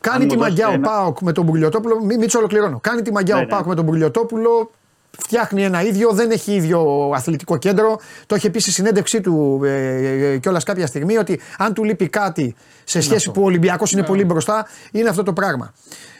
Κάνει 0.00 0.22
Αν 0.22 0.28
τη 0.28 0.34
μου 0.36 0.40
μαγιά 0.42 0.66
ο 0.66 0.70
δώσετε 0.70 0.88
ένα- 0.88 0.98
Πάοκ 0.98 1.20
με 1.20 1.32
τον 1.32 1.44
Μπουρλιοτόπουλο. 1.44 2.04
Μη, 2.04 2.16
Μίτσο, 2.16 2.38
ολοκληρώνω. 2.38 2.78
Κάνει 2.80 3.02
τη 3.02 3.12
μαγιά 3.12 3.34
Ναι, 3.34 3.40
ο 3.40 3.44
ναι. 3.44 3.50
Πάοκ 3.50 3.66
με 3.66 3.74
τον 3.74 3.84
Μπουρλιοτόπουλο. 3.84 4.70
Φτιάχνει 5.18 5.64
ένα 5.64 5.82
ίδιο, 5.82 6.12
δεν 6.12 6.30
έχει 6.30 6.52
ίδιο 6.52 7.10
αθλητικό 7.14 7.56
κέντρο. 7.56 8.00
Το 8.26 8.36
είχε 8.36 8.50
πει 8.50 8.60
στη 8.60 8.70
συνέντευξή 8.70 9.20
του 9.20 9.60
ε, 9.64 10.32
ε, 10.32 10.38
κιόλας 10.38 10.64
κάποια 10.64 10.86
στιγμή 10.86 11.16
ότι 11.16 11.40
αν 11.58 11.74
του 11.74 11.84
λείπει 11.84 12.08
κάτι 12.08 12.54
σε 12.84 13.00
σχέση 13.00 13.30
που 13.30 13.42
ο 13.42 13.44
Ολυμπιακός 13.44 13.92
είναι 13.92 14.02
πολύ 14.02 14.24
μπροστά, 14.24 14.66
είναι 14.92 15.08
αυτό 15.08 15.22
το 15.22 15.32
πράγμα. 15.32 15.72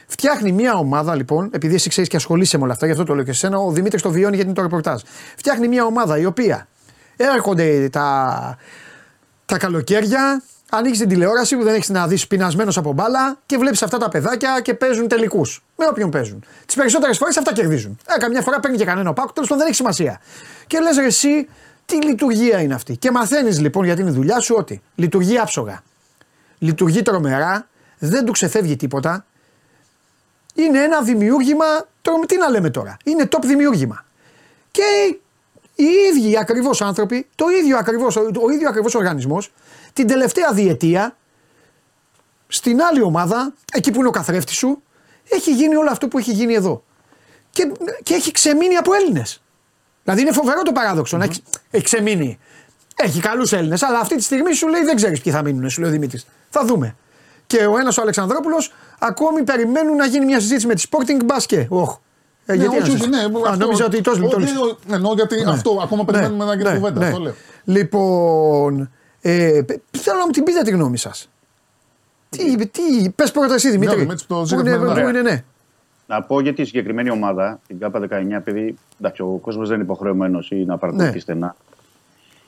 Φτιάχνει 0.07 0.51
μια 0.51 0.73
ομάδα 0.73 1.15
λοιπόν, 1.15 1.49
επειδή 1.53 1.75
εσύ 1.75 1.89
ξέρεις 1.89 2.09
και 2.09 2.15
ασχολείσαι 2.15 2.57
με 2.57 2.63
όλα 2.63 2.73
αυτά, 2.73 2.85
γι' 2.85 2.91
αυτό 2.91 3.03
το 3.03 3.15
λέω 3.15 3.23
και 3.23 3.33
σε 3.33 3.47
ο 3.47 3.71
Δημήτρης 3.71 4.01
το 4.01 4.11
βιώνει 4.11 4.35
γιατί 4.35 4.45
είναι 4.45 4.55
το 4.55 4.61
ρεπορτάζ. 4.61 5.01
Φτιάχνει 5.35 5.67
μια 5.67 5.85
ομάδα 5.85 6.17
η 6.17 6.25
οποία 6.25 6.67
έρχονται 7.15 7.89
τα, 7.89 8.57
τα 9.45 9.57
καλοκαίρια, 9.57 10.41
ανοίγει 10.69 10.97
την 10.97 11.07
τηλεόραση 11.07 11.55
που 11.55 11.63
δεν 11.63 11.73
έχεις 11.73 11.89
να 11.89 12.07
δεις 12.07 12.27
πεινασμένος 12.27 12.77
από 12.77 12.93
μπάλα 12.93 13.39
και 13.45 13.57
βλέπεις 13.57 13.83
αυτά 13.83 13.97
τα 13.97 14.09
παιδάκια 14.09 14.59
και 14.61 14.73
παίζουν 14.73 15.07
τελικούς. 15.07 15.63
Με 15.75 15.85
όποιον 15.89 16.09
παίζουν. 16.09 16.43
Τις 16.65 16.75
περισσότερες 16.75 17.17
φορές 17.17 17.37
αυτά 17.37 17.53
κερδίζουν. 17.53 17.99
Ε, 18.15 18.19
καμιά 18.19 18.41
φορά 18.41 18.59
παίρνει 18.59 18.77
και 18.77 18.85
κανένα 18.85 19.13
πάκο, 19.13 19.31
τέλος 19.33 19.49
πάντων 19.49 19.63
δεν 19.63 19.67
έχει 19.67 19.75
σημασία. 19.75 20.21
Και 20.67 20.79
λες 20.79 20.97
εσύ, 20.97 21.47
τι 21.85 22.05
λειτουργία 22.05 22.61
είναι 22.61 22.73
αυτή. 22.73 22.97
Και 22.97 23.11
μαθαίνεις 23.11 23.59
λοιπόν 23.59 23.85
για 23.85 23.95
την 23.95 24.13
δουλειά 24.13 24.39
σου 24.39 24.55
ότι 24.57 24.81
λειτουργεί 24.95 25.37
άψογα. 25.37 25.83
Λειτουργεί 26.57 27.01
τρομερά, 27.01 27.67
δεν 27.99 28.25
του 28.25 28.31
ξεφεύγει 28.31 28.75
τίποτα. 28.75 29.25
Είναι 30.55 30.83
ένα 30.83 31.01
δημιούργημα, 31.01 31.65
τι 32.25 32.37
να 32.37 32.49
λέμε 32.49 32.69
τώρα. 32.69 32.97
Είναι 33.03 33.27
top 33.31 33.41
δημιούργημα. 33.45 34.05
Και 34.71 35.17
οι 35.75 35.85
ίδιοι 36.09 36.37
ακριβώς 36.37 36.81
άνθρωποι, 36.81 37.27
το 37.35 37.45
ίδιο 37.61 37.77
ακριβώς, 37.77 38.15
ο 38.15 38.51
ίδιο 38.53 38.69
ακριβώς 38.69 38.95
οργανισμός, 38.95 39.51
την 39.99 40.07
τελευταία 40.07 40.51
διετία, 40.53 41.15
στην 42.47 42.81
άλλη 42.81 43.01
ομάδα, 43.01 43.53
εκεί 43.73 43.91
που 43.91 43.99
είναι 43.99 44.07
ο 44.07 44.11
καθρέφτης 44.11 44.55
σου, 44.57 44.81
έχει 45.29 45.51
γίνει 45.53 45.75
όλο 45.75 45.89
αυτό 45.91 46.07
που 46.07 46.17
έχει 46.17 46.31
γίνει 46.31 46.53
εδώ. 46.53 46.83
Και, 47.51 47.71
και 48.03 48.13
έχει 48.13 48.31
ξεμείνει 48.31 48.75
από 48.75 48.93
Έλληνες. 48.93 49.41
Δηλαδή 50.03 50.21
είναι 50.21 50.31
φοβερό 50.31 50.61
το 50.61 50.71
παράδοξο 50.71 51.17
να 51.17 51.23
έχει, 51.23 51.43
έχει 51.71 51.83
ξεμείνει. 51.83 52.39
Έχει 52.95 53.19
καλούς 53.19 53.51
Έλληνες, 53.51 53.83
αλλά 53.83 53.99
αυτή 53.99 54.15
τη 54.15 54.23
στιγμή 54.23 54.53
σου 54.53 54.67
λέει 54.67 54.83
δεν 54.83 54.95
ξέρεις 54.95 55.21
ποιοι 55.21 55.33
θα 55.33 55.41
μείνουν, 55.41 55.69
σου 55.69 55.81
λέει 55.81 55.89
ο 55.89 55.93
Δημήτρης. 55.93 56.25
Θα 56.49 56.65
δούμε. 56.65 56.95
Και 57.47 57.65
ο 57.65 57.77
ένας 57.77 57.97
ο 57.97 58.01
Αλεξανδρόπουλος 58.01 58.73
ακόμη 58.99 59.43
περιμένουν 59.43 59.95
να 59.95 60.05
γίνει 60.05 60.25
μια 60.25 60.39
συζήτηση 60.39 60.67
με 60.67 60.73
τη 60.75 60.83
Sporting 60.89 61.21
Basket. 61.31 61.67
Oh. 61.69 61.97
Ε, 62.45 62.55
Ναι, 62.55 62.61
γιατί 62.63 62.77
όχι, 62.77 62.87
να 62.87 62.93
όχι, 62.93 62.97
σας- 62.97 63.07
ναι, 63.07 63.17
Α, 63.17 63.25
αυτό- 63.45 63.55
νόμιζα 63.65 63.85
ότι 63.85 64.01
τόσο 64.01 64.15
Όχι, 64.17 64.25
λειτουργήσε. 64.25 64.57
όχι, 64.59 64.75
ναι, 64.87 64.95
εννοώ 64.95 65.13
γιατί 65.13 65.43
αυτό 65.47 65.79
ακόμα 65.83 66.05
περιμένουμε 66.05 66.45
να 66.45 66.55
γίνει 66.55 66.73
κουβέντα. 66.79 67.05
αυτό 67.07 67.19
λέω. 67.19 67.33
Λοιπόν, 67.63 68.91
ε, 69.21 69.61
π- 69.65 69.97
θέλω 69.97 70.17
να 70.17 70.25
μου 70.25 70.31
την 70.31 70.43
πείτε 70.43 70.61
τη 70.61 70.71
γνώμη 70.71 70.97
σας. 70.97 71.29
Τι, 72.29 72.55
τι, 72.67 73.09
πες 73.15 73.31
πρώτα 73.31 73.53
εσύ 73.53 73.69
Δημήτρη. 73.69 73.95
Ναι, 73.95 74.01
Δημήτρη, 74.01 74.25
το 74.27 74.35
Πού 74.35 74.45
ζήτημα 74.45 74.61
είναι, 74.69 74.77
είναι 74.77 74.85
πού 74.85 74.91
ωραίο. 74.91 75.09
είναι, 75.09 75.21
ναι. 75.21 75.43
Να 76.07 76.21
πω 76.23 76.39
για 76.41 76.53
τη 76.53 76.65
συγκεκριμένη 76.65 77.09
ομάδα, 77.09 77.59
την 77.67 77.79
ΚΑΠΑ 77.79 77.99
19, 77.99 78.31
επειδή 78.31 78.75
εντάξει, 78.99 79.21
ο 79.21 79.39
κόσμος 79.41 79.67
δεν 79.67 79.75
είναι 79.75 79.83
υποχρεωμένος 79.85 80.51
ή 80.51 80.55
να 80.65 80.77
παρακολουθεί 80.77 81.13
Ναι. 81.13 81.19
στενά 81.19 81.55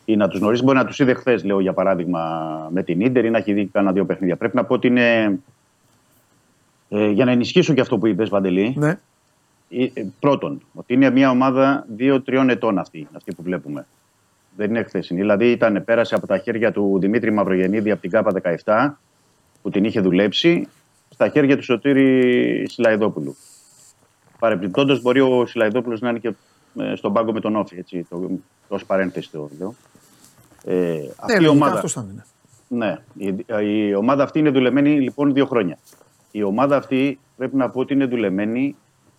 ή 0.06 0.16
να 0.16 0.28
τους 0.28 0.40
γνωρίζει. 0.40 0.64
Μπορεί 0.64 0.78
να 0.78 0.86
τους 0.86 1.00
είδε 1.00 1.14
χθες, 1.14 1.44
λέω 1.44 1.60
για 1.60 1.74
παράδειγμα, 1.74 2.48
με 2.72 2.84
την 2.84 3.12
ντερ 3.12 3.26
ή 3.26 3.30
να 3.30 3.38
έχει 3.38 3.54
δει 3.54 3.66
κάνα 3.66 3.92
δύο 3.92 4.06
παιχνίδια. 4.06 4.36
Πρέπει 4.36 4.56
να 4.56 4.64
πω 4.66 4.74
ότι 4.74 4.88
είναι. 4.88 5.40
Ε, 6.90 7.10
για 7.10 7.26
να 7.26 7.32
ενισχύσω 7.32 7.74
και 7.74 7.82
αυτό 7.82 7.98
που 7.98 8.08
είπες, 8.08 8.30
Βαντελή, 8.30 8.74
ναι. 8.78 9.00
ε, 9.70 9.84
ε, 9.94 10.06
πρώτον, 10.20 10.62
ότι 10.74 10.94
είναι 10.94 11.10
μια 11.10 11.30
ομάδα 11.30 11.86
δύο-τριών 11.96 12.50
ετών 12.50 12.78
αυτή, 12.78 13.08
αυτή 13.16 13.34
που 13.34 13.44
βλέπουμε. 13.44 13.86
Δεν 14.56 14.70
είναι 14.70 14.84
χθεσινή. 14.84 15.20
Δηλαδή 15.20 15.52
ήταν, 15.52 15.84
πέρασε 15.86 16.16
από 16.16 16.28
τα 16.28 16.38
χέρια 16.38 16.72
του 16.72 16.98
Δημήτρη 17.00 17.32
Μαυρογεννίδη 17.32 17.92
από 17.92 18.02
την 18.02 18.10
ΚΑΠΑ 18.10 18.32
17 18.64 18.94
που 19.62 19.70
την 19.70 19.84
είχε 19.84 20.00
δουλέψει 20.02 20.68
στα 21.10 21.30
χέρια 21.30 21.58
του 21.58 21.64
Σωτήρη 21.64 22.66
Σιλαϊδόπουλου. 22.70 23.36
Παρεπιπτόντω, 24.40 25.00
μπορεί 25.02 25.20
ο 25.22 25.46
Σιλαϊδόπουλος 25.46 26.02
να 26.02 26.10
είναι 26.10 26.20
και 26.20 26.34
ε, 26.80 26.96
στον 26.96 27.14
πάγκο 27.14 27.32
με 27.32 27.40
τον 27.40 27.56
Όφη. 27.56 27.78
Έτσι, 27.78 28.06
το, 28.10 28.20
το 28.68 28.76
ως 28.76 28.86
παρένθεση 28.86 29.32
το 29.32 29.50
λέω. 29.60 29.76
Ε, 30.66 30.76
Ναι, 30.76 31.00
αυτή 31.16 31.34
η 31.34 31.36
λογικά 31.36 31.50
ομάδα, 31.52 31.74
αυτός 31.76 31.94
θα 31.94 32.08
είναι. 32.12 32.26
ναι, 32.68 32.98
η, 33.14 33.46
η 33.88 33.94
ομάδα 33.96 34.24
αυτή 34.24 34.40
είναι 34.40 34.50
δουλεμένη 34.50 35.02
λοιπόν 35.02 35.34
δύο 35.34 35.46
χρόνια. 35.46 35.78
Η 36.32 36.44
ομάδα 36.44 36.78
αυτή 36.78 37.20
πρέπει 37.38 37.56
να 37.56 37.70
πω 37.70 37.80
ότι 37.80 37.94
είναι 37.94 38.06
δουλεμένη, 38.06 38.76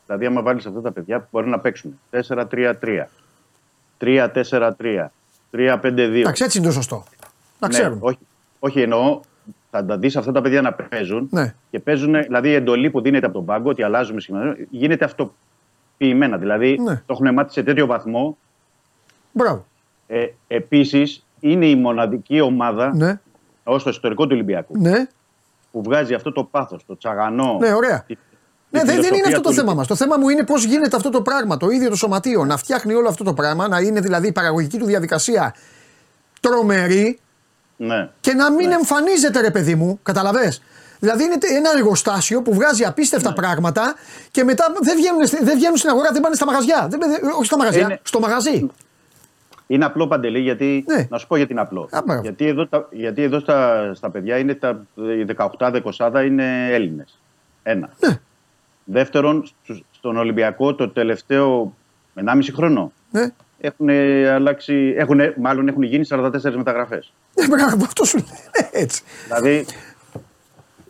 δηλαδή 0.07 0.27
άμα 0.27 0.43
βάλεις 0.43 0.67
αυτά 0.67 0.81
τα 0.81 0.93
παιδιά 0.93 1.21
που 1.21 1.27
μπορεί 1.31 1.49
να 1.49 1.59
παίξουν 1.59 2.01
4-3-3, 2.11 2.75
3-4-3, 4.01 5.07
3-5-2. 5.57 6.20
Εντάξει, 6.20 6.45
έτσι 6.45 6.59
είναι 6.59 6.66
το 6.66 6.73
σωστό. 6.73 7.05
Να 7.59 7.69
Ναι, 7.69 7.74
ξέρουν. 7.74 7.99
όχι, 8.01 8.19
όχι, 8.59 8.81
εννοώ 8.81 9.20
θα 9.70 9.85
τα 9.85 9.99
δεις 9.99 10.16
αυτά 10.16 10.33
τα 10.33 10.41
παιδιά 10.41 10.61
να 10.62 10.73
παίζουν 10.73 11.29
Ναι. 11.31 11.55
και 11.70 11.79
παίζουν, 11.79 12.12
δηλαδή 12.23 12.49
η 12.49 12.55
εντολή 12.55 12.91
που 12.91 13.01
δίνεται 13.01 13.27
από 13.27 13.35
τον 13.35 13.45
πάγκο, 13.45 13.69
ότι 13.70 13.83
αλλάζουμε 13.83 14.20
σήμερα, 14.20 14.57
γίνεται 14.70 15.05
αυτοποιημένα. 15.05 16.37
Δηλαδή 16.39 16.79
Ναι. 16.79 16.95
το 17.07 17.12
έχουν 17.20 17.33
μάθει 17.35 17.53
σε 17.53 17.62
τέτοιο 17.62 17.87
βαθμό. 17.87 18.39
Μπράβο. 19.33 19.66
Ε, 20.07 20.27
Επίσης, 20.49 21.27
είναι 21.41 21.66
η 21.66 21.77
μοναδική 21.77 22.41
ομάδα 22.41 22.95
Ναι, 22.95 23.20
ως 23.65 23.83
το 23.83 23.91
ιστορικό 23.91 24.23
του 24.24 24.31
Ολυμπιακού 24.33 24.79
ναι. 24.79 25.07
που 25.73 25.83
βγάζει 25.83 26.15
αυτό 26.15 26.33
το 26.33 26.45
πάθος, 26.45 26.85
το 26.87 26.97
τσαγανό. 26.97 27.57
Ναι, 27.61 27.73
ωραία. 27.73 28.03
τη- 28.07 28.15
τη 28.15 28.32
Ναι, 28.73 28.78
δεν, 28.78 28.86
δεν 28.86 28.97
είναι 28.97 29.05
φιλοσοφία 29.05 29.36
αυτό 29.36 29.40
το 29.43 29.49
του 29.49 29.55
θέμα 29.55 29.74
μας. 29.74 29.86
Το 29.86 29.94
θέμα 29.94 30.16
μου 30.16 30.28
είναι 30.28 30.44
πώς 30.44 30.65
γίνεται 30.65 30.97
αυτό 30.97 31.11
το 31.11 31.23
πράγμα. 31.23 31.57
Το 31.57 31.69
ίδιο 31.69 31.89
το 31.89 31.97
σωματείο 31.97 32.44
να 32.44 32.57
φτιάχνει 32.57 32.94
όλο 32.94 33.09
αυτό 33.09 33.24
το 33.24 33.35
πράγμα, 33.35 33.69
να 33.69 33.78
είναι 33.81 34.01
δηλαδή 34.01 34.28
η 34.28 34.32
παραγωγική 34.32 34.78
του 34.78 34.85
διαδικασία 34.85 35.55
τρομερή 36.40 37.19
Ναι. 37.77 38.09
και 38.20 38.32
να 38.32 38.53
μην 38.53 38.70
εμφανίζεται, 38.70 39.40
ρε 39.40 39.51
παιδί 39.51 39.74
μου. 39.74 39.99
Καταλαβέ. 40.03 40.53
Δηλαδή 40.99 41.24
είναι 41.24 41.35
ένα 41.57 41.70
εργοστάσιο 41.77 42.43
που 42.43 42.55
βγάζει 42.55 42.85
απίστευτα 42.85 43.28
Ναι. 43.28 43.35
πράγματα 43.35 43.94
και 44.31 44.44
μετά 44.44 44.65
δεν 44.81 44.97
βγαίνουν, 44.97 45.27
στη- 45.27 45.44
δεν 45.44 45.57
βγαίνουν 45.57 45.77
στην 45.77 45.90
αγορά, 45.90 46.12
δεν 46.12 46.20
πάνε 46.23 46.35
στα 46.35 46.47
μαγαζιά. 46.47 46.86
Δεν, 46.90 47.01
δεν- 47.01 47.31
όχι 47.36 47.44
στα 47.44 47.57
μαγαζιά, 47.59 47.81
Είναι- 47.82 48.01
στο 48.03 48.20
μαγαζί. 48.20 48.70
Είναι 49.66 49.85
απλό 49.85 50.07
παντελή, 50.09 50.39
γιατί. 50.40 50.85
Ναι. 50.89 51.07
Να 51.11 51.19
σου 51.19 51.27
πω 51.27 51.36
γιατί 51.36 51.53
είναι 51.53 51.61
απλό. 51.61 51.89
Α, 51.90 52.03
μπράβο. 52.05 52.20
γιατί 52.23 52.47
εδώ, 52.47 52.66
τα, 52.66 52.89
γιατί 52.90 53.23
εδώ 53.23 53.40
στα, 53.40 53.90
στα 53.94 54.11
παιδιά 54.11 54.39
είναι 54.39 54.55
τα, 54.55 54.82
οι 54.94 55.24
18-20 55.24 56.24
είναι 56.24 56.69
Έλληνες. 56.73 57.19
Ένα. 57.62 57.89
Ναι. 58.07 58.19
Δεύτερον, 58.85 59.47
στους- 59.63 59.83
στον 59.91 60.17
Ολυμπιακό 60.17 60.75
το 60.75 60.89
τελευταίο 60.89 61.75
1,5 62.15 62.53
χρόνο 62.53 62.93
Ναι. 63.11 63.27
έχουν 63.61 63.89
αλλάξει. 64.35 64.95
Έχουν, 64.97 65.21
μάλλον 65.41 65.69
έχουν 65.69 65.83
γίνει 65.83 66.05
44 66.09 66.57
μεταγραφές. 66.57 67.13
Ναι, 67.35 67.47
μπράβο, 67.47 67.85
αυτό 67.85 68.05
σου 68.05 68.17
λέει. 68.17 68.27
Ναι, 68.73 68.81
έτσι. 68.81 69.03
δηλαδή 69.27 69.67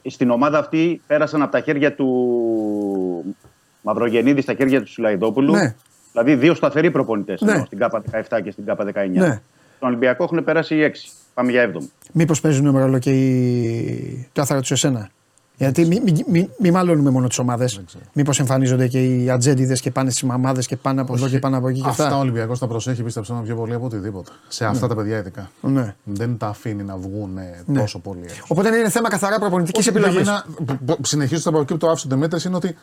στην 0.09 0.31
ομάδα 0.31 0.59
αυτή 0.59 1.01
πέρασαν 1.06 1.43
από 1.43 1.52
τα 1.52 1.60
χέρια 1.60 1.94
του 1.94 3.35
Μαυρογεννίδη 3.82 4.40
στα 4.40 4.55
χέρια 4.55 4.81
του 4.82 4.89
Σουλαϊδόπουλου. 4.90 5.52
Ναι. 5.52 5.74
Δηλαδή 6.12 6.35
δύο 6.35 6.55
σταθεροί 6.55 6.90
προπονητές 6.90 7.40
Ναι. 7.40 7.62
στην 7.66 7.78
ΚΑΠΑ 7.78 8.02
17 8.28 8.40
και 8.43 8.51
στην 8.51 8.64
ΚΑΠΑ 8.64 8.85
19. 8.85 9.09
Ναι. 9.20 9.40
Στον 9.77 9.89
Ολυμπιακό 9.89 10.24
έχουν 10.24 10.44
περάσει 10.44 10.77
οι 10.77 10.82
6. 10.82 11.12
Πάμε 11.35 11.51
για 11.51 11.62
7. 11.62 11.77
Μήπως 12.12 12.40
παίζουν 12.40 12.78
ρόλο 12.78 12.98
και 12.98 13.10
οι... 13.10 14.28
το 14.32 14.40
άθαρα 14.43 14.60
τους 14.60 14.70
εσένα. 14.70 15.10
Γιατί 15.56 15.86
μην 15.86 16.02
μη, 16.02 16.24
μη, 16.28 16.48
μη 16.58 16.70
μαλώνουμε 16.70 17.10
μόνο 17.10 17.26
τις 17.28 17.38
ομάδες. 17.38 17.80
Μήπως 18.12 18.40
εμφανίζονται 18.40 18.88
και 18.88 19.04
οι 19.06 19.30
ατζέντιδες 19.30 19.80
και 19.80 19.90
πάνε 19.90 20.10
στις 20.10 20.22
μαμάδες 20.22 20.66
και 20.66 20.76
πάνε 20.76 21.00
από 21.00 21.14
εδώ 21.14 21.28
και 21.28 21.38
πάνε 21.38 21.56
από 21.56 21.68
εκεί 21.68 21.80
και 21.80 21.88
Αυτά 21.88 22.02
ο 22.02 22.06
αυτά. 22.06 22.18
Ολυμπιακός 22.18 22.58
τα 22.58 22.66
προσέχει, 22.66 23.02
πίστεψε 23.02 23.32
με 23.32 23.42
πιο 23.42 23.56
πολύ 23.56 23.74
από 23.74 23.84
οτιδήποτε. 23.86 24.30
Σε 24.48 24.64
αυτά 24.64 24.86
τα 24.86 24.94
παιδιά 24.94 25.18
ειδικά. 25.18 25.50
Ναι. 25.60 25.94
Δεν 26.04 26.36
τα 26.38 26.46
αφήνει 26.46 26.82
να 26.82 26.96
βγουν 26.96 27.38
τόσο 27.74 27.98
πολύ 27.98 28.20
έξω. 28.24 28.42
Οπότε 28.48 28.76
είναι 28.76 28.88
θέμα 28.90 29.08
καθαρά 29.08 29.38
προπονητικής 29.38 29.86
Όχι, 29.86 29.88
επιλογής. 29.96 30.22
για 30.22 30.44
μένα, 30.66 30.76
π- 30.86 30.92
π- 30.92 31.06
συνεχίζω 31.06 31.42
από 31.48 31.60
εκεί 31.60 31.72
που 31.72 31.78
το 31.78 31.88
άφησε 31.88 32.06
ο 32.06 32.14
Δημήτρης, 32.14 32.44
είναι 32.44 32.56
ότι 32.56 32.76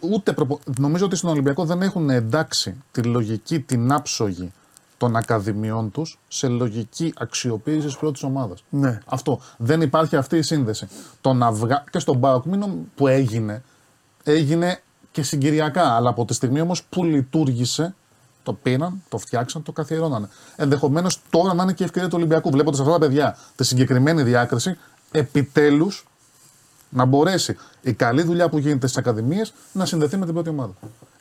ούτε 0.00 0.32
προπο... 0.32 0.58
νομίζω 0.78 1.04
ότι 1.04 1.16
στον 1.16 1.30
Ολυμπιακό 1.30 1.64
δεν 1.64 1.82
έχουν 1.82 2.10
εντάξει 2.10 2.74
τη 2.90 3.02
λογική, 3.02 3.60
την 3.60 3.92
άψογη 3.92 4.52
των 4.98 5.16
ακαδημιών 5.16 5.90
τους 5.90 6.18
σε 6.28 6.48
λογική 6.48 7.12
αξιοποίησης 7.16 7.84
της 7.84 7.96
πρώτης 7.96 8.22
ομάδας. 8.22 8.64
Ναι. 8.68 8.98
Αυτό. 9.06 9.40
Δεν 9.56 9.80
υπάρχει 9.80 10.16
αυτή 10.16 10.36
η 10.36 10.42
σύνδεση. 10.42 10.88
Το 11.20 11.32
να 11.32 11.52
βγα... 11.52 11.84
Και 11.90 11.98
στον 11.98 12.20
Πάοκ 12.20 12.44
μην 12.44 12.58
νομ- 12.58 12.84
που 12.94 13.06
έγινε, 13.06 13.62
έγινε 14.22 14.80
και 15.10 15.22
συγκυριακά. 15.22 15.94
Αλλά 15.94 16.10
από 16.10 16.24
τη 16.24 16.34
στιγμή 16.34 16.60
όμως 16.60 16.84
που 16.84 17.04
λειτουργήσε, 17.04 17.94
το 18.42 18.52
πήραν, 18.52 19.02
το 19.08 19.18
φτιάξαν, 19.18 19.62
το 19.62 19.72
καθιερώνανε. 19.72 20.28
Ενδεχομένως 20.56 21.22
τώρα 21.30 21.54
να 21.54 21.62
είναι 21.62 21.72
και 21.72 21.82
η 21.82 21.86
ευκαιρία 21.86 22.08
του 22.08 22.16
Ολυμπιακού, 22.16 22.50
βλέποντας 22.50 22.80
αυτά 22.80 22.92
τα 22.92 22.98
παιδιά 22.98 23.38
τη 23.56 23.64
συγκεκριμένη 23.64 24.22
διάκριση, 24.22 24.78
επιτέλους 25.10 26.06
να 26.88 27.04
μπορέσει 27.04 27.56
η 27.80 27.92
καλή 27.92 28.22
δουλειά 28.22 28.48
που 28.48 28.58
γίνεται 28.58 28.86
στις 28.86 28.98
ακαδημίες 28.98 29.52
να 29.72 29.84
συνδεθεί 29.86 30.16
με 30.16 30.24
την 30.24 30.34
πρώτη 30.34 30.48
ομάδα. 30.48 30.72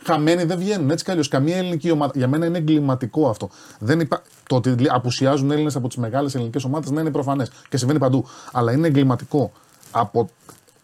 Χαμένοι 0.05 0.43
δεν 0.43 0.57
βγαίνουν 0.57 0.89
έτσι 0.89 1.03
κι 1.03 1.11
αλλιώς. 1.11 1.27
Καμία 1.27 1.57
ελληνική 1.57 1.91
ομάδα. 1.91 2.11
Για 2.15 2.27
μένα 2.27 2.45
είναι 2.45 2.57
εγκληματικό 2.57 3.29
αυτό. 3.29 3.49
Δεν 3.79 3.99
υπά... 3.99 4.21
Το 4.47 4.55
ότι 4.55 4.75
απουσιάζουν 4.89 5.51
Έλληνες 5.51 5.75
από 5.75 5.87
τις 5.87 5.97
μεγάλες 5.97 6.35
ελληνικές 6.35 6.63
ομάδες 6.63 6.91
ναι, 6.91 7.01
είναι 7.01 7.11
προφανές 7.11 7.51
και 7.69 7.77
συμβαίνει 7.77 7.99
παντού. 7.99 8.25
Αλλά 8.51 8.71
είναι 8.71 8.87
εγκληματικό 8.87 9.51
από 9.91 10.29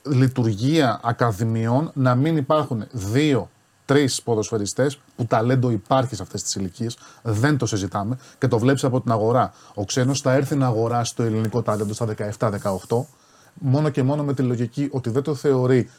λειτουργία 0.03 0.99
ακαδημιών 1.03 1.91
να 1.93 2.15
μην 2.15 2.38
υπάρχουν 2.38 2.84
δύο, 2.91 3.49
τρεις 3.85 4.22
ποδοσφαιριστές 4.22 4.99
που 5.15 5.26
ταλέντο 5.26 5.69
υπάρχει 5.69 6.15
σε 6.15 6.22
αυτές 6.22 6.43
τις 6.43 6.56
ηλικίες. 6.56 6.98
Δεν 7.22 7.57
το 7.57 7.65
συζητάμε 7.65 8.18
και 8.38 8.48
το 8.48 8.60
βλέπεις 8.60 8.84
από 8.84 9.02
την 9.02 9.11
αγορά. 9.11 9.53
Ο 9.73 9.85
ξένος 9.85 10.22
θα 10.22 10.34
έρθει 10.34 10.56
να 10.56 10.65
αγοράσει 10.65 11.15
το 11.15 11.23
ελληνικό 11.23 11.61
τάλεντο 11.61 11.93
στα 11.93 12.07
17-18 12.39 13.06
μόνο 13.53 13.89
και 13.89 14.03
μόνο 14.03 14.23
με 14.23 14.34
τη 14.34 14.41
λογική 14.41 14.88
ότι 14.91 15.10
δεν 15.10 15.23
το 15.23 15.35
θεωρεί 15.35 15.89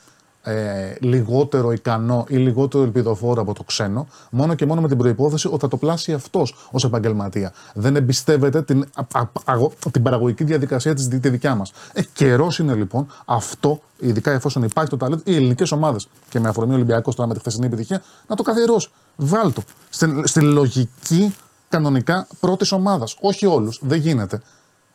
ε, 0.43 0.95
λιγότερο 1.01 1.73
ικανό 1.73 2.25
ή 2.29 2.37
λιγότερο 2.37 2.85
ελπιδοφόρο 2.85 3.41
από 3.41 3.55
το 3.55 3.63
ξένο, 3.63 4.07
μόνο 4.31 4.55
και 4.55 4.67
μόνο 4.67 4.81
με 4.81 4.89
την 4.89 4.97
προπόθεση 4.99 5.47
ότι 5.47 5.59
θα 5.59 5.69
το 5.69 5.77
πλάσει 5.77 6.13
αυτός 6.13 6.55
ως 6.71 6.85
επαγγελματία. 6.85 7.53
Δεν 7.75 7.97
εμπιστεύεται 7.97 8.63
την, 8.63 8.89
α, 8.95 9.21
α, 9.21 9.27
αγω- 9.45 9.73
την 9.91 10.03
παραγωγική 10.03 10.45
διαδικασία 10.45 10.95
της 10.95 11.09
τη 11.09 11.29
δικιά 11.29 11.55
μας. 11.55 11.73
Ε, 11.93 12.03
Καιρός 12.13 12.59
είναι 12.59 12.75
λοιπόν 12.75 13.07
αυτό, 13.25 13.81
ειδικά 13.99 14.31
εφόσον 14.31 14.63
υπάρχει 14.63 14.91
το 14.91 14.97
ταλέντο, 14.97 15.23
οι 15.25 15.35
ελληνικές 15.35 15.73
ομάδες 15.73 16.09
και 16.29 16.41
με 16.41 16.49
αφορμή 16.49 16.75
Ολυμπιακός 16.75 17.15
τώρα 17.15 17.29
με 17.29 17.35
τη 17.35 17.41
χθεσινή 17.41 17.67
επιτυχία, 17.67 18.03
να 18.27 18.37
το 18.37 18.43
καθιερώσει. 18.43 18.89
Βάλτο. 19.17 19.63
Στη, 19.91 20.23
στη 20.25 20.41
λογική 20.41 21.35
κανονικά 21.69 22.27
πρώτης 22.41 22.73
ομάδας. 22.73 23.17
Όχι 23.21 23.47
όλους. 23.47 23.81
Δεν 23.83 23.99
γίνεται. 23.99 24.41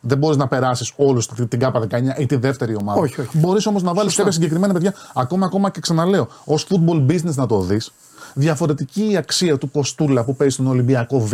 Δεν 0.00 0.18
μπορείς 0.18 0.36
να 0.36 0.48
περάσεις 0.48 0.92
όλους 0.96 1.26
την, 1.26 1.48
την 1.48 1.58
ΚΑΠΑ 1.58 1.80
19 1.90 2.18
ή 2.18 2.26
τη 2.26 2.36
δεύτερη 2.36 2.76
ομάδα. 2.80 3.00
Όχι, 3.00 3.20
όχι. 3.20 3.38
Μπορείς 3.38 3.66
όμως 3.66 3.82
να 3.82 3.94
βάλεις 3.94 4.14
κάποια 4.14 4.32
συγκεκριμένα 4.32 4.72
παιδιά, 4.72 4.94
ακόμα, 5.14 5.46
ακόμα 5.46 5.70
και 5.70 5.80
ξαναλέω, 5.80 6.28
ως 6.44 6.66
football 6.70 7.06
business 7.10 7.34
να 7.34 7.46
το 7.46 7.60
δεις. 7.60 7.92
Διαφορετική 8.34 9.10
η 9.10 9.16
αξία 9.16 9.58
του 9.58 9.70
Κοστούλα 9.70 10.24
που 10.24 10.36
παίζει 10.36 10.54
στον 10.54 10.66
Ολυμπιακό 10.66 11.20
Β 11.20 11.32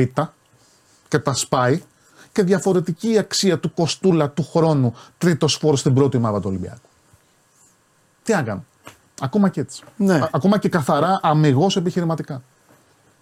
και 1.09 1.19
τα 1.19 1.35
σπάει. 1.35 1.83
Και 2.33 2.43
διαφορετική 2.43 3.13
η 3.13 3.19
αξία 3.19 3.59
του 3.59 3.75
Κοστούλα 3.75 4.31
του 4.31 4.49
χρόνου 4.53 4.95
τρίτος 5.19 5.55
φόρος 5.55 5.81
στην 5.81 5.95
πρώτη 5.95 6.17
ομάδα 6.17 6.41
του 6.41 6.47
Ολυμπιακού. 6.49 6.89
Τι 8.23 8.33
να 8.33 8.43
κάνω. 8.43 8.65
Ακόμα 9.21 9.49
και 9.49 9.61
έτσι. 9.61 9.83
Ναι. 9.97 10.15
Α- 10.15 10.29
ακόμα 10.33 10.59
και 10.59 10.69
καθαρά 10.69 11.21
αμυγός 11.23 11.77
επιχειρηματικά. 11.77 12.43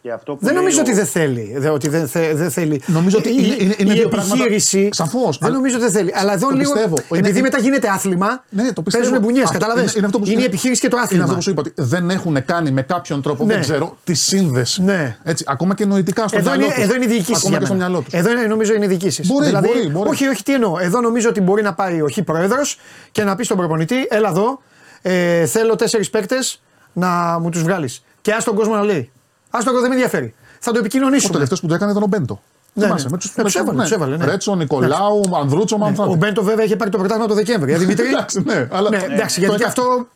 Και 0.03 0.13
αυτό 0.13 0.33
που 0.33 0.39
Δεν 0.43 0.53
λέει 0.53 0.63
νομίζω 0.63 0.79
ο- 0.79 0.83
ότι 0.83 0.93
δεν 0.93 1.07
θέλει. 1.07 1.55
δε- 1.59 1.69
Ότι 1.69 1.89
δεν, 1.89 2.09
θε- 2.09 2.35
δεν 2.37 2.51
θέλει. 2.51 2.83
Νομίζω 2.87 3.19
ότι 3.19 3.29
η, 3.29 3.35
είναι- 3.39 3.57
είναι- 3.63 3.75
είναι 3.79 3.93
η 3.93 3.97
δύο 3.97 4.09
πράγματα- 4.09 4.35
επιχείρηση. 4.45 4.89
Σαφώς, 4.93 5.39
Δεν 5.39 5.49
αλλά- 5.49 5.57
νομίζω 5.57 5.75
ότι 5.77 5.85
δεν 5.85 5.93
θέλει. 5.93 6.13
Αλλά 6.15 6.33
εδώ 6.33 6.49
Το 6.49 6.57
λίγο. 6.57 6.73
πιστεύω. 6.73 6.95
Είναι- 6.97 7.19
επειδή 7.19 7.31
είναι- 7.39 7.41
μετά 7.41 7.59
γίνεται 7.59 7.89
άθλημα. 7.89 8.45
Ναι, 8.49 8.73
το 8.73 8.83
πιστεύω. 8.83 9.05
Παίζουν 9.05 9.23
μπουνιές, 9.25 9.45
Αυτό 9.45 9.59
κατάλαβες; 9.59 9.83
Είναι, 9.83 9.93
είναι, 9.97 10.07
αυτό 10.07 10.19
που 10.19 10.27
σου- 10.27 10.39
η 10.39 10.45
επιχείρηση 10.45 10.81
και 10.81 10.89
το 10.89 10.97
Είναι 10.97 11.05
άθλημα. 11.05 11.25
αυτό 11.25 11.37
που 11.37 11.43
σου 11.43 11.51
είπα. 11.51 11.61
Ότι 11.61 11.73
δεν 11.77 12.11
έχουν 12.11 12.45
κάνει 12.45 12.71
με 12.71 12.83
κάποιον 12.83 13.23
τρόπο, 13.23 13.45
Ναι. 13.45 13.53
δεν 13.53 13.63
ξέρω, 13.63 13.97
τη 14.05 14.15
σύνδεση. 14.15 14.83
Ναι. 14.83 15.17
Έτσι, 15.25 15.45
ακόμα 15.49 15.75
και 15.75 15.85
νοητικά 15.85 16.29
στο 16.29 16.37
Εδώ 16.39 16.49
μυαλό 16.51 16.65
είναι, 16.65 16.75
τους. 16.75 16.83
εδώ 16.85 16.95
είναι 16.95 17.05
η 17.05 17.09
διοίκηση. 17.09 17.33
Ακόμα 17.37 17.49
για 17.51 17.59
και 17.59 17.65
στο 17.65 17.75
μένα. 17.75 17.89
μυαλό 17.89 18.05
τους. 18.05 18.13
Εδώ 18.13 18.31
είναι, 18.31 18.43
νομίζω 18.47 18.75
είναι 18.75 18.85
η 18.85 18.89
διοίκηση. 18.89 19.23
Μπορεί, 19.27 19.47
δηλαδή, 19.47 19.67
μπορεί, 19.69 19.89
μπορεί. 19.89 20.09
Όχι, 20.09 20.27
όχι, 20.29 20.43
τι 20.43 20.55
εννοώ. 20.55 20.79
Εδώ 20.81 21.01
νομίζω 21.01 21.29
ότι 21.29 21.41
μπορεί 21.41 21.63
να 21.63 21.75
πάει 21.75 22.01
ο 22.01 22.09
Χ 22.09 22.19
πρόεδρος 22.25 22.79
και 23.13 23.23
να 23.25 23.37
πει 23.37 23.45
στον 23.45 23.57
προπονητή, 23.57 24.07
έλα 24.09 24.29
εδώ, 24.29 24.63
ε, 25.03 25.47
θέλω 25.47 25.77
τέσσερις 25.77 26.11
παίκτες 26.11 26.63
να 26.93 27.39
μου 27.43 27.49
τους 27.51 27.63
βγάλεις. 27.63 28.05
Και 28.21 28.33
ας 28.33 28.45
τον 28.45 28.55
κόσμο 28.55 28.75
να 28.75 28.83
λέει. 28.85 29.11
Α 29.57 29.59
τον 29.59 29.65
κόσμο 29.65 29.81
δεν 29.81 29.89
με 29.89 29.95
ενδιαφέρει. 29.95 30.35
Θα 30.61 30.71
το 30.71 30.77
Ο 30.77 30.81
επικοινωνήσουμε. 30.81 31.33
τελευταίος 31.33 31.61
που 31.61 31.67
το 31.67 31.75
έκανε 31.75 31.91
ήταν 31.91 32.03
ο 32.03 32.07
Μπέντο. 32.07 32.41
Ναι, 32.75 32.85
Θυμάσαι, 32.85 33.05
ναι. 33.05 33.11
με 33.11 33.19
τους- 33.19 33.29
Ε, 33.29 33.33
με 33.37 33.43
τους 33.43 33.53
τους- 33.53 33.61
έβαλε, 33.63 33.83
τους 33.83 33.91
έβαλε, 33.93 34.17
ναι. 34.17 34.25
Ρέτσο, 34.25 34.55
Νικολάου, 34.55 35.21
Ανδρούτσο, 35.41 35.75
Ο 35.75 35.79
Μανθάνη. 35.79 36.17
Μπέντο 36.17 36.43
βέβαια 36.43 36.65
είχε 36.65 36.77
πάρει 36.77 36.91
το 36.91 36.99
πρωτάθλημα 36.99 37.29
το 37.29 37.35
Δεκέμβρη. 37.35 37.73
Ε, 37.73 37.79
Δημήτρη. 37.83 38.07
Εντάξει, 38.09 38.43
ναι, 38.47 38.69
αλλά. 38.73 38.91
ναι, 38.91 38.97
εντάξει, 39.11 39.41
γιατί 39.41 39.57
και 39.57 39.65
αυτό. 39.65 40.07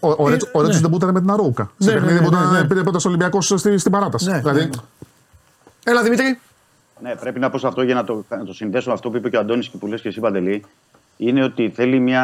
Ο, 0.00 0.08
ο, 0.24 0.28
Ρέτσο- 0.28 0.48
ο 0.52 0.60
Ρέτσος 0.62 0.80
δεν 0.80 0.90
μπούταρε 0.90 1.12
με 1.12 1.20
την 1.20 1.30
Αρόουκα. 1.30 1.70
Σε 1.78 1.88
Ναι, 1.88 1.94
ναι, 1.94 2.00
παιχνίδι 2.00 2.18
ναι, 2.24 2.28
που 2.28 2.34
ήταν- 2.34 2.52
ναι, 2.52 2.58
ναι. 2.60 2.66
πήρε 2.66 2.82
πρώτα 2.82 2.98
Ολυμπιακός 3.06 3.52
στη, 3.56 3.78
στην 3.78 3.92
παράταση. 3.92 4.30
Ναι, 4.30 4.38
δηλαδή, 4.38 4.58
ναι, 4.58 4.64
ναι. 4.64 4.70
Έλα 5.84 6.02
Δημήτρη. 6.02 6.38
Ναι, 7.02 7.14
πρέπει 7.14 7.38
να 7.38 7.50
πω 7.50 7.58
σε 7.58 7.66
αυτό 7.66 7.82
για 7.82 7.94
να 7.94 8.04
το, 8.04 8.24
να 8.28 8.44
το 8.44 8.52
συνδέσω 8.52 8.88
με 8.88 8.94
αυτό 8.94 9.10
που 9.10 9.16
είπε 9.16 9.28
και 9.30 9.36
ο 9.36 9.40
Αντώνης 9.40 9.68
και 9.68 9.76
που 9.78 9.86
λες 9.86 10.00
και 10.00 10.08
εσύ 10.08 10.20
Παντελή. 10.20 10.64
Είναι 11.16 11.42
ότι 11.44 11.72
θέλει 11.74 11.98
μια. 12.00 12.22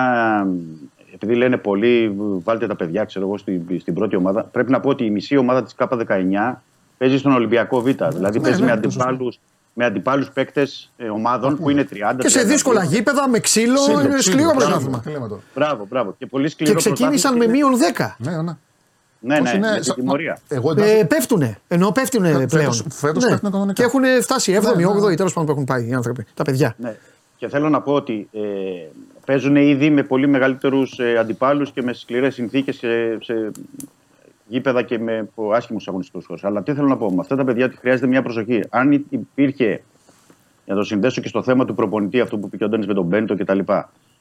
Επειδή 1.15 1.35
λένε 1.35 1.57
πολλοί, 1.57 2.17
βάλτε 2.19 2.67
τα 2.67 2.77
παιδιά, 2.77 3.05
ξέρω 3.05 3.27
εγώ, 3.27 3.39
στην, 3.39 3.63
στην 3.81 3.95
πρώτη 3.95 4.17
ομάδα. 4.17 4.43
Πρέπει 4.45 4.71
να 4.71 4.81
πω 4.81 4.89
ότι 4.89 5.05
η 5.05 5.11
μισή 5.11 5.37
ομάδα 5.37 5.63
της 5.63 5.75
ΚΑΠΑ19 5.79 6.55
παίζει 6.99 7.19
στον 7.19 7.33
Ολυμπιακό 7.33 7.81
Β. 7.81 7.85
Δηλαδή 7.87 8.41
παίζει 8.41 8.61
ναι, 8.61 8.67
με 8.67 8.73
ναι, 8.73 8.79
αντιπάλους 8.79 9.39
με 9.75 9.85
αντιπάλους 9.85 10.31
παίκτες 10.31 10.93
ε, 10.97 11.09
ομάδων 11.09 11.57
που 11.57 11.71
είναι 11.71 11.89
30. 11.93 11.97
Και 12.19 12.29
σε 12.29 12.43
32. 12.43 12.47
δύσκολα 12.47 12.85
γήπεδα, 12.85 13.29
με 13.29 13.39
ξύλο, 13.39 13.75
ξύλο, 13.81 14.01
είναι 14.01 14.09
ξύλο, 14.09 14.21
σκληρό 14.21 14.49
μπράβο, 14.55 14.65
πρωτάθλημα. 14.65 15.01
τι 15.01 15.11
λέμε 15.11 15.29
τώρα. 15.29 15.41
Μπράβο, 15.55 15.87
μπράβο. 15.89 16.15
Και 16.19 16.27
πολύ 16.27 16.49
σκληρό 16.49 16.73
Και 16.73 16.79
ξεκίνησαν 16.79 17.33
με 17.37 17.45
πρωτάθλημα. 17.45 17.69
μείον 17.79 17.81
10. 17.97 18.15
Ναι, 18.19 18.43
ναι. 18.43 18.57
Ναι, 19.25 19.39
Πώς 19.39 19.51
ναι, 19.53 19.57
είναι, 19.59 19.69
με 19.69 19.75
την 19.75 19.83
σα- 19.85 19.95
τιμωρία. 19.95 20.39
Εγώ 20.49 20.71
εντάξει, 20.71 20.93
Ε, 20.99 21.05
πέφτουνε. 21.05 21.59
Ενώ 21.69 21.91
πέφτουνε 21.93 22.29
Φέτος- 22.33 22.47
πλέον. 22.53 22.73
φέτος 22.91 23.25
πέφτουνε 23.25 23.51
κανονικά. 23.51 23.73
Και 23.73 23.83
έχουν 23.83 24.03
φτάσει 24.23 24.53
7η, 24.53 24.77
Ναι, 24.77 24.85
ναι, 24.85 24.87
8η, 24.91 25.09
ναι. 25.09 25.15
τέλος 25.17 25.33
πάντων 25.33 25.47
που 25.47 25.53
έχουν 25.53 25.65
πάει 25.65 25.89
οι 25.89 25.93
άνθρωποι. 25.95 26.27
Τα 26.35 26.45
παιδιά. 26.45 26.75
Ναι. 26.79 26.97
Και 27.37 27.49
θέλω 27.49 27.69
να 27.69 27.81
πω 27.81 27.93
ότι 27.93 28.29
ε, 28.33 28.41
παίζουν 29.25 29.57
ήδη 29.57 29.91
με 29.91 30.03
πολύ 30.03 30.27
μεγαλύτερους 30.27 30.99
ε, 30.99 31.19
αντιπάλους 31.19 31.71
και 31.71 31.83
με 31.83 31.93
σκληρές 31.93 32.35
συνθήκες 32.35 32.77
σε, 32.77 33.23
σε 33.23 33.51
γήπεδα 34.47 34.83
και 34.83 34.99
με 34.99 35.29
άσχημους 35.53 35.89
αγωνιστικούς 35.89 36.27
χώρους. 36.27 36.45
Αλλά 36.45 36.63
τι 36.63 36.75
θέλω 36.75 36.89
να 36.89 36.97
πω, 36.97 37.11
με 37.11 37.21
αυτά 37.21 37.37
τα 37.37 37.45
παιδιά 37.45 37.65
ότι 37.65 37.77
χρειάζεται 37.77 38.07
μια 38.07 38.23
προσοχή. 38.23 38.63
Αν 38.71 38.93
υπήρχε, 39.09 39.83
για 40.65 40.75
να 40.75 40.77
το 40.77 40.83
συνδέσω 40.85 41.21
και 41.21 41.29
στο 41.29 41.43
θέμα 41.43 41.65
του 41.65 41.75
προπονητή, 41.75 42.21
αυτό 42.21 42.39
που 42.39 42.47
είπε 42.47 42.57
και 42.57 42.65
ο 42.65 42.69
Ντόνι 42.69 42.87
με 42.87 42.95
τον 42.95 43.05
Μπέντο 43.05 43.37
κτλ. 43.37 43.59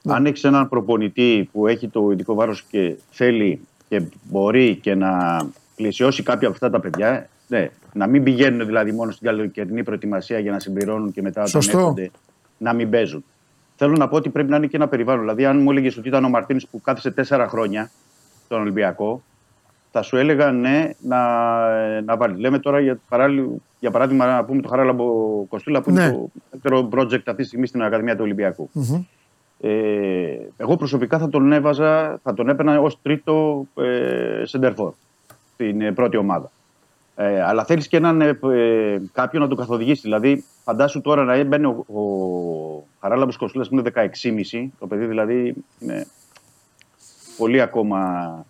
Αν 0.07 0.25
έχεις 0.25 0.43
έναν 0.43 0.69
προπονητή 0.69 1.49
που 1.51 1.67
έχει 1.67 1.87
το 1.87 2.11
ειδικό 2.11 2.33
βάρος 2.33 2.63
και 2.63 2.95
θέλει 3.11 3.59
και 3.89 4.01
μπορεί 4.23 4.75
και 4.75 4.95
να 4.95 5.41
πλησιώσει 5.75 6.23
κάποια 6.23 6.47
από 6.47 6.55
αυτά 6.55 6.69
τα 6.69 6.79
παιδιά, 6.79 7.29
ναι, 7.47 7.69
να 7.93 8.07
μην 8.07 8.23
πηγαίνουν 8.23 8.65
δηλαδή 8.65 8.91
μόνο 8.91 9.11
στην 9.11 9.27
καλοκαιρινή 9.27 9.83
προετοιμασία 9.83 10.39
για 10.39 10.51
να 10.51 10.59
συμπληρώνουν 10.59 11.11
και 11.11 11.21
μετά 11.21 11.41
όταν 11.41 11.61
Σωστό. 11.61 11.77
έρχονται 11.77 12.11
να 12.57 12.73
μην 12.73 12.89
παίζουν. 12.89 13.23
Θέλω 13.83 13.97
να 13.97 14.07
πω 14.07 14.15
ότι 14.15 14.29
πρέπει 14.29 14.49
να 14.49 14.55
είναι 14.57 14.67
και 14.67 14.75
ένα 14.75 14.87
περιβάλλον. 14.87 15.21
Δηλαδή, 15.21 15.45
αν 15.45 15.61
μου 15.61 15.71
έλεγες 15.71 15.97
ότι 15.97 16.07
ήταν 16.07 16.23
ο 16.25 16.29
Μαρτίνη 16.29 16.61
που 16.71 16.81
κάθισε 16.81 17.11
τέσσερα 17.11 17.47
χρόνια 17.47 17.91
στον 18.45 18.61
Ολυμπιακό, 18.61 19.21
θα 19.91 20.01
σου 20.01 20.17
έλεγα 20.17 20.51
ναι 20.51 20.89
να, 21.01 21.19
να 22.01 22.17
βάλει. 22.17 22.39
Λέμε 22.39 22.59
τώρα 22.59 22.79
για, 22.79 22.99
παράλληλο- 23.09 23.61
για 23.79 23.91
παράδειγμα 23.91 24.25
να 24.25 24.43
πούμε 24.43 24.61
το 24.61 24.67
Χαράλαμπο 24.67 25.05
Κοστούλα 25.49 25.81
που 25.81 25.91
Ναι. 25.91 26.03
είναι 26.03 26.11
το 26.11 26.29
καλύτερο 26.51 26.89
project 26.91 27.21
αυτή 27.25 27.35
τη 27.35 27.43
στιγμή 27.43 27.67
στην 27.67 27.83
Ακαδημία 27.83 28.15
του 28.15 28.21
ολυμπιακου 28.23 28.69
Ε, 29.63 29.69
εγώ 30.57 30.75
προσωπικά 30.77 31.17
θα 31.19 31.29
τον 31.29 31.51
έβαζα, 31.51 32.19
θα 32.23 32.33
τον 32.33 32.49
έπαιρνα 32.49 32.79
ως 32.81 33.01
τρίτο 33.01 33.65
ε, 33.75 34.41
σεντερφόρ 34.45 34.93
στην 35.53 35.81
ε, 35.81 35.91
πρώτη 35.91 36.17
ομάδα. 36.17 36.51
Ε, 37.23 37.41
αλλά 37.41 37.65
θέλεις 37.65 37.87
και 37.87 37.97
έναν 37.97 38.21
ε, 38.21 38.39
ε, 38.43 39.01
κάποιον 39.11 39.41
να 39.41 39.47
τον 39.47 39.57
καθοδηγήσει. 39.57 40.01
Δηλαδή, 40.01 40.43
φαντάσου 40.63 41.01
τώρα 41.01 41.23
να 41.23 41.43
μπαίνει 41.43 41.65
ο, 41.65 41.85
ο 41.99 42.03
Χαράλαμπος 42.99 43.37
Κοστούλας 43.37 43.69
που 43.69 43.75
είναι 43.75 43.91
16,5. 43.95 44.67
Το 44.79 44.87
παιδί 44.87 45.05
δηλαδή 45.05 45.55
είναι 45.79 46.07
πολύ 47.37 47.61
ακόμα 47.61 48.45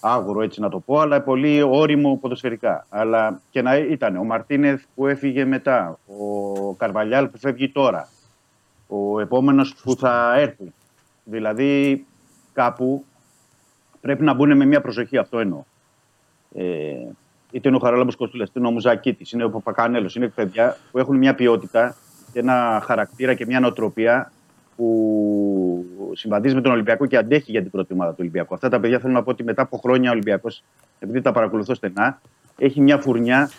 άγουρο 0.00 0.42
έτσι 0.42 0.60
να 0.60 0.68
το 0.68 0.80
πω, 0.80 0.98
αλλά 0.98 1.22
πολύ 1.22 1.62
όριμο 1.62 2.16
ποδοσφαιρικά. 2.16 2.86
Αλλά 2.88 3.40
και 3.50 3.62
να 3.62 3.76
ήταν 3.76 4.16
ο 4.16 4.24
Μαρτίνεθ 4.24 4.82
που 4.94 5.06
έφυγε 5.06 5.44
μετά, 5.44 5.98
ο 6.06 6.72
Καρβαλιάλ 6.72 7.28
που 7.28 7.38
φεύγει 7.38 7.68
τώρα, 7.68 8.08
ο 8.88 9.20
επόμενος 9.20 9.74
που 9.74 9.96
θα 9.96 10.34
έρθει. 10.36 10.72
Δηλαδή 11.24 12.04
κάπου 12.52 13.04
πρέπει 14.00 14.22
να 14.22 14.34
μπουν 14.34 14.56
με 14.56 14.64
μια 14.64 14.80
προσοχή, 14.80 15.16
αυτό 15.16 15.38
εννοώ. 15.38 15.62
Ε, 16.54 16.64
είτε 17.50 17.68
είναι 17.68 17.76
ο 17.76 17.80
Χαράλαμπος 17.80 18.16
Κοστούλας, 18.16 18.48
είτε 18.48 18.58
είναι 18.58 18.68
ο 18.68 18.70
Μουζακίτης, 18.70 19.32
είναι 19.32 19.44
ο 19.44 19.50
Παπακανέλος, 19.50 20.16
είναι 20.16 20.28
παιδιά 20.28 20.76
που 20.90 20.98
έχουν 20.98 21.16
μια 21.16 21.34
ποιότητα 21.34 21.96
και 22.32 22.38
ένα 22.38 22.82
χαρακτήρα 22.86 23.34
και 23.34 23.46
μια 23.46 23.60
νοοτροπία 23.60 24.32
που 24.76 25.84
συμβαδίζει 26.14 26.54
με 26.54 26.60
τον 26.60 26.72
Ολυμπιακό 26.72 27.06
και 27.06 27.16
αντέχει 27.16 27.50
για 27.50 27.62
την 27.62 27.70
πρώτη 27.70 27.92
ομάδα 27.92 28.10
του 28.10 28.16
Ολυμπιακού. 28.20 28.54
Αυτά 28.54 28.68
τα 28.68 28.80
παιδιά 28.80 28.98
θέλω 28.98 29.12
να 29.12 29.22
πω 29.22 29.30
ότι 29.30 29.44
μετά 29.44 29.62
από 29.62 29.76
χρόνια 29.78 30.08
ο 30.10 30.12
Ολυμπιακός, 30.12 30.62
επειδή 30.98 31.20
τα 31.20 31.32
παρακολουθώ 31.32 31.74
στενά, 31.74 32.20
έχει 32.58 32.80
μια 32.80 32.98
φουρνιά 32.98 33.50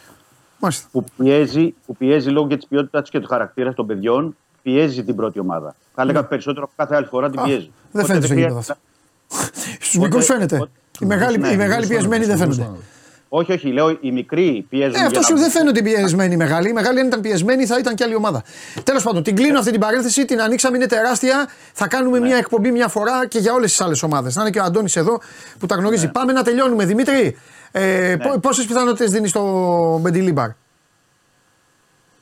Μάλιστα. 0.60 0.88
που 0.92 1.04
πιέζει, 1.18 1.74
που 1.86 1.96
πιέζει 1.96 2.30
λόγω 2.30 2.48
και 2.48 2.56
της 2.58 2.66
ποιότητάς 2.68 3.04
του 3.04 3.12
και 3.12 3.20
του 3.20 3.28
χαρακτήρα 3.28 3.74
των 3.74 3.86
παιδιών, 3.88 4.36
πιέζει 4.62 5.04
την 5.04 5.16
πρώτη 5.16 5.40
ομάδα. 5.40 5.76
Θα 5.96 6.02
έλεγα 6.02 6.24
περισσότερο 6.26 6.64
από 6.64 6.74
κάθε 6.76 6.96
άλλη 6.96 7.06
φορά 7.06 7.30
την 7.30 7.36
Ναι. 7.40 7.42
Α, 7.42 7.46
πιέζει. 7.46 7.72
δεν 7.92 8.02
Οπότε 8.02 8.06
φαίνεται 8.06 8.26
στο 8.26 8.36
χρειάζεται- 8.36 8.62
γήπεδο 8.62 8.80
Στους 9.80 9.98
μικρούς 9.98 10.26
φαίνεται. 10.26 10.56
Οπότε- 10.56 10.72
Οι 11.00 11.06
μεγάλοι, 11.06 11.38
Ναι, 11.38 11.48
οι 11.50 11.58
μεγάλοι 11.58 11.88
πιεσμένοι 11.88 12.26
δεν 12.26 12.38
φαίνονται. 12.38 12.70
Όχι, 13.34 13.52
όχι, 13.52 13.68
λέω 13.72 13.98
οι 14.02 14.12
μικροί 14.12 14.66
πιέζουν. 14.70 14.94
Ε, 14.96 14.98
για 14.98 15.06
αυτός 15.08 15.22
να 15.22 15.28
σου 15.28 15.34
δεν 15.34 15.50
βγουν. 15.50 15.52
φαίνονται 15.52 15.80
οι 15.80 15.84
πιεσμένοι 15.84 16.34
οι 16.34 16.38
μεγάλοι. 16.38 16.70
Οι 16.70 16.74
μεγάλοι 16.74 17.00
αν 17.00 17.08
ήταν 17.08 17.22
πιεσμένοι 17.22 17.66
θα 17.66 17.78
ήταν 17.78 17.96
και 17.96 18.04
άλλη 18.04 18.16
ομάδα. 18.16 18.44
Τέλος 18.84 19.04
πάντων, 19.04 19.24
την 19.24 19.36
κλείνω 19.36 19.60
αυτή 19.60 19.72
την 19.72 19.80
παρένθεση, 19.80 20.26
την 20.26 20.42
ανοίξαμε, 20.42 20.78
είναι 20.78 20.86
τεράστια. 20.86 21.48
Θα 21.74 21.88
κάνουμε 21.88 22.20
Ναι. 22.20 22.26
μια 22.28 22.38
εκπομπή 22.38 22.72
μια 22.72 22.88
φορά 22.88 23.28
και 23.28 23.40
για 23.40 23.54
όλες 23.54 23.70
τις 23.70 23.82
άλλες 23.82 24.04
ομάδες. 24.04 24.36
Να 24.36 24.42
είναι 24.42 24.52
και 24.52 24.60
ο 24.60 24.64
Αντώνης 24.64 24.96
εδώ 24.96 25.22
που 25.60 25.66
τα 25.66 25.76
γνωρίζει. 25.76 26.12
Πάμε 26.12 26.34
να 26.34 26.44
τελειώνουμε, 26.44 26.86
Δημήτρη. 26.86 27.38
Ε, 27.72 28.16
Ναι. 28.16 28.38
Πόσες 28.40 28.66
πιθανότητες 28.66 29.12
δίνεις 29.12 29.30
στο 29.30 29.98
Μπεντιλίμπαρ. 30.02 30.50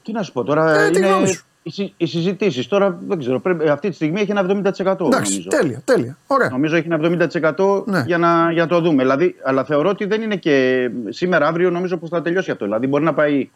Τι 0.03 0.11
να 0.11 0.23
σου 0.23 0.31
πω 0.31 0.44
τώρα, 0.44 0.80
Ε, 0.80 0.90
τι 0.90 0.99
γνώμη 0.99 1.18
είναι 1.18 1.27
σου. 1.27 1.44
Οι, 1.70 1.72
συ- 1.72 1.94
οι 1.98 2.06
συζητήσεις. 2.06 2.68
Τώρα 2.68 2.98
δεν 3.08 3.20
ξέρω, 3.20 3.40
πρέπει, 3.40 3.70
αυτή 3.70 3.90
τη 3.90 3.96
στιγμή 3.96 4.22
έχει 4.22 4.32
ένα 4.32 4.41
70%. 4.41 4.48
Εντάξει, 4.48 5.06
νομίζω. 5.32 5.48
τέλεια, 5.50 5.82
τέλεια. 5.86 6.18
Ωραία. 6.28 6.50
Νομίζω 6.50 6.76
έχει 6.76 6.88
ένα 6.91 7.28
70% 7.56 7.84
Ναι. 7.86 8.04
για, 8.06 8.18
να, 8.18 8.52
για 8.52 8.62
να 8.62 8.68
το 8.68 8.80
δούμε. 8.82 9.02
Δηλαδή, 9.04 9.36
αλλά 9.44 9.64
θεωρώ 9.64 9.90
ότι 9.90 10.06
δεν 10.06 10.22
είναι 10.22 10.36
και 10.36 10.90
σήμερα, 11.10 11.48
αύριο 11.48 11.70
νομίζω 11.70 11.98
πως 11.98 12.10
θα 12.10 12.22
τελειώσει 12.22 12.52
αυτό. 12.52 12.66
Δηλαδή, 12.66 12.88
μπορεί 12.88 13.04
να 13.04 13.14
πάει 13.14 13.50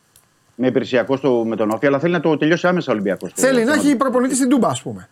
με 0.56 0.68
υπηρεσιακό 0.68 1.15
στο, 1.18 1.44
με 1.48 1.56
τον 1.56 1.69
Όφη, 1.69 1.88
αλλά 1.88 1.99
θέλει 1.99 2.14
να 2.14 2.19
το 2.19 2.38
τελειώσει 2.38 2.68
άμεσα 2.68 2.91
ο 2.91 2.94
Ολυμπιακός. 2.94 3.31
Θέλει 3.35 3.64
να 3.64 3.73
έχει 3.73 3.95
προπονητή 3.95 4.35
στην 4.35 4.49
Τούμπα, 4.49 4.68
ας 4.68 4.81
πούμε. 4.81 5.10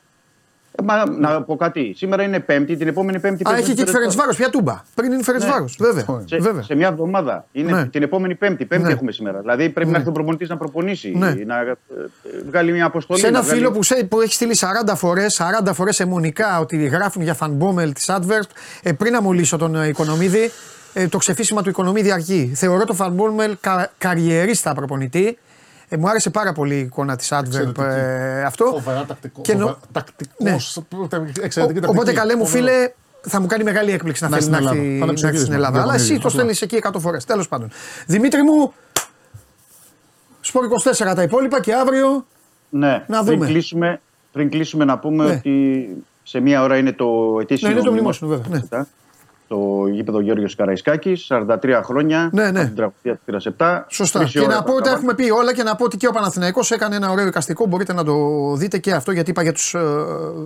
Μα, 0.84 1.10
να 1.10 1.41
πω 1.41 1.56
κάτι. 1.56 1.94
Σήμερα 1.98 2.24
είναι 2.24 2.40
Πέμπτη, 2.40 2.76
την 2.78 2.88
επόμενη 2.88 3.20
Πέμπτη. 3.20 3.44
Α, 3.48 3.49
παίζει 3.52 3.64
έχει 3.72 3.74
και 3.80 3.84
το 3.84 3.91
Φερεντσβάρο. 3.91 4.34
Ποια 4.36 4.49
τούμπα. 4.49 4.82
Πριν 4.95 5.12
είναι 5.12 5.24
Φερεντσβάρος. 5.24 5.78
Βέβαια. 5.80 6.06
Σε, 6.26 6.38
Βέβαια. 6.38 6.62
σε 6.62 6.76
μια 6.76 6.88
εβδομάδα. 6.88 7.45
Είναι 7.52 7.72
Ναι. 7.72 7.86
την 7.86 8.03
επόμενη 8.03 8.36
Πέμπτη. 8.36 8.66
Πέμπτη 8.66 8.86
Ναι. 8.86 8.91
έχουμε 8.91 9.12
σήμερα. 9.12 9.40
Δηλαδή 9.40 9.70
πρέπει 9.70 9.86
Ναι. 9.86 9.91
να 9.91 9.98
έρθει 9.98 10.10
ο 10.10 10.12
προπονητής 10.12 10.49
να 10.49 10.58
προπονήσει. 10.58 11.14
Ναι. 11.18 11.34
Να 11.45 11.60
ε, 11.60 11.70
ε, 11.70 11.76
βγάλει 12.48 12.72
μια 12.72 12.86
αποστολή. 12.86 13.20
Σε 13.20 13.28
ένα 13.28 13.38
να 13.38 13.44
βγάλει- 13.44 13.60
φίλο 13.60 13.72
που, 13.72 13.84
σε, 13.84 13.95
που 14.10 14.22
έχει 14.22 14.34
στείλει 14.34 14.56
40 14.56 14.95
φορές 14.95 15.34
40 15.66 15.74
φορές 15.74 15.99
αιμονικά 15.99 16.60
ότι 16.60 16.78
γράφουν 16.86 17.22
για 17.22 17.34
φανμπόμελ 17.34 17.94
της 17.94 18.06
Advert, 18.10 18.49
ε, 18.84 18.91
πριν 18.91 19.12
να 19.14 19.22
μιλήσω 19.24 19.58
τον 19.58 19.76
ε, 19.76 19.88
Οικονομίδη, 19.88 20.52
ε, 20.94 21.08
το 21.08 21.18
ξεφύσιμα 21.18 21.62
του 21.62 21.70
Οικονομίδη 21.70 22.12
αργεί. 22.12 22.52
Θεωρώ 22.56 22.84
το 22.86 22.94
φανμπόμελ 22.94 23.56
κα, 23.62 23.91
καριερίστα 23.98 24.74
προπονητή. 24.74 25.38
Ε, 25.93 25.97
μου 25.97 26.09
άρεσε 26.09 26.30
πάρα 26.30 26.53
πολύ 26.53 26.76
η 26.76 26.80
εικόνα 26.80 27.15
της 27.15 27.30
Adverb 27.34 27.45
Εξαιρετική. 27.45 27.81
ε, 27.81 28.41
αυτό. 28.43 28.65
Φοβερά 28.65 29.05
τακτικό. 29.05 29.41
Και 29.41 29.53
νο- 29.53 29.59
φοβερά 29.59 29.80
τακτικός, 29.91 30.35
Ναι. 30.38 30.49
εξαιρετική 30.51 31.59
Ο- 31.59 31.63
τακτική. 31.63 31.85
οπότε 31.85 32.13
καλέ 32.13 32.35
μου 32.35 32.45
Φοβερό. 32.45 32.65
φίλε, 32.65 32.91
θα 33.22 33.39
μου 33.41 33.47
κάνει 33.47 33.63
μεγάλη 33.63 33.91
έκπληξη 33.91 34.23
να 34.23 34.30
Να 34.30 34.38
θέλεις 34.38 34.49
στην 34.55 34.65
να 34.65 34.72
Ελλάδα. 34.72 34.85
έρθει 34.88 34.99
Θα 34.99 34.99
να 34.99 35.05
με 35.05 35.11
έρθει 35.11 35.18
στην 35.18 35.30
ψηφίσει, 35.31 35.53
Ελλάδα. 35.55 35.81
Αλλά 35.81 35.93
εσύ 35.93 36.03
διαγωνίζει, 36.03 36.13
το 36.13 36.27
απλά. 36.27 36.30
στέλνεις 36.30 36.61
εκεί 36.61 36.76
100 36.76 36.99
φορές. 36.99 37.26
Τέλος 37.26 37.47
πάντων. 37.47 37.69
Δημήτρη 38.07 38.41
μου, 38.43 38.73
Σπορ 40.41 40.65
24 40.65 41.15
τα 41.15 41.22
υπόλοιπα 41.23 41.61
και 41.61 41.73
αύριο 41.73 42.26
Ναι, 42.69 43.03
Να 43.07 43.23
πριν 43.23 43.34
δούμε. 43.38 43.45
κλείσουμε, 43.45 44.01
πριν 44.31 44.49
κλείσουμε 44.49 44.85
να 44.85 44.97
πούμε 44.99 45.26
Ναι. 45.26 45.31
ότι 45.31 45.88
σε 46.23 46.39
μία 46.39 46.61
ώρα 46.63 46.77
είναι 46.77 46.91
το 46.91 47.38
ετήσιο 47.41 47.68
Ναι, 47.68 47.73
είναι 47.73 47.84
το 47.84 47.91
μνημόσυνο, 47.91 48.30
βέβαια, 48.30 48.61
ναι. 48.69 48.85
Μετά, 49.52 49.82
Το 49.82 49.88
γήπεδο 49.88 50.19
Γιώργος 50.22 50.56
Καραϊσκάκης, 50.56 51.28
43 51.30 51.82
χρόνια, 51.84 52.30
Ναι, 52.34 52.52
ναι. 52.52 52.60
από 52.60 52.68
την 52.68 52.76
τραγουδία 52.76 53.14
του 53.15 53.19
Θήρας 53.26 53.45
7. 53.57 53.86
Σωστά. 53.90 54.19
Τρεις 54.19 54.30
η 54.30 54.34
Και 54.34 54.40
ώρα 54.45 54.48
να 54.48 54.56
τα 54.57 54.64
πω 54.64 54.72
ότι 54.73 54.84
τα 54.84 54.90
καβάλια. 54.90 55.10
έχουμε 55.14 55.26
πει 55.26 55.32
όλα 55.32 55.53
και 55.53 55.64
να 55.64 55.76
πω 55.76 55.84
ότι 55.86 55.98
και 55.98 56.07
ο 56.07 56.11
Παναθηναϊκός 56.11 56.72
έκανε 56.72 56.95
ένα 56.95 57.11
ωραίο 57.11 57.28
εικαστικό. 57.28 57.65
Μπορείτε 57.65 57.94
να 57.94 58.03
το 58.03 58.15
δείτε 58.56 58.78
και 58.78 58.91
αυτό 58.91 59.11
γιατί 59.11 59.30
είπα 59.30 59.41
για 59.44 59.53
τους 59.53 59.76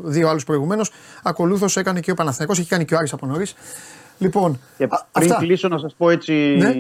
δύο 0.04 0.30
άλλους 0.30 0.44
προηγουμένως. 0.44 0.92
Ακολούθως 1.24 1.78
έκανε 1.78 2.00
και 2.00 2.12
ο 2.12 2.14
Παναθηναϊκός, 2.14 2.60
έχει 2.60 2.68
κάνει 2.70 2.86
και 2.86 2.94
ο 2.94 2.98
Άρης 2.98 3.14
από 3.14 3.26
νωρίς. 3.26 3.56
Λοιπόν, 4.18 4.60
Και 4.78 4.84
α, 4.84 4.88
πριν 5.12 5.32
αυτά. 5.32 5.36
κλείσω 5.46 5.68
να 5.68 5.78
σας 5.78 5.94
πω 5.98 6.10
έτσι 6.10 6.34
Ναι. 6.60 6.74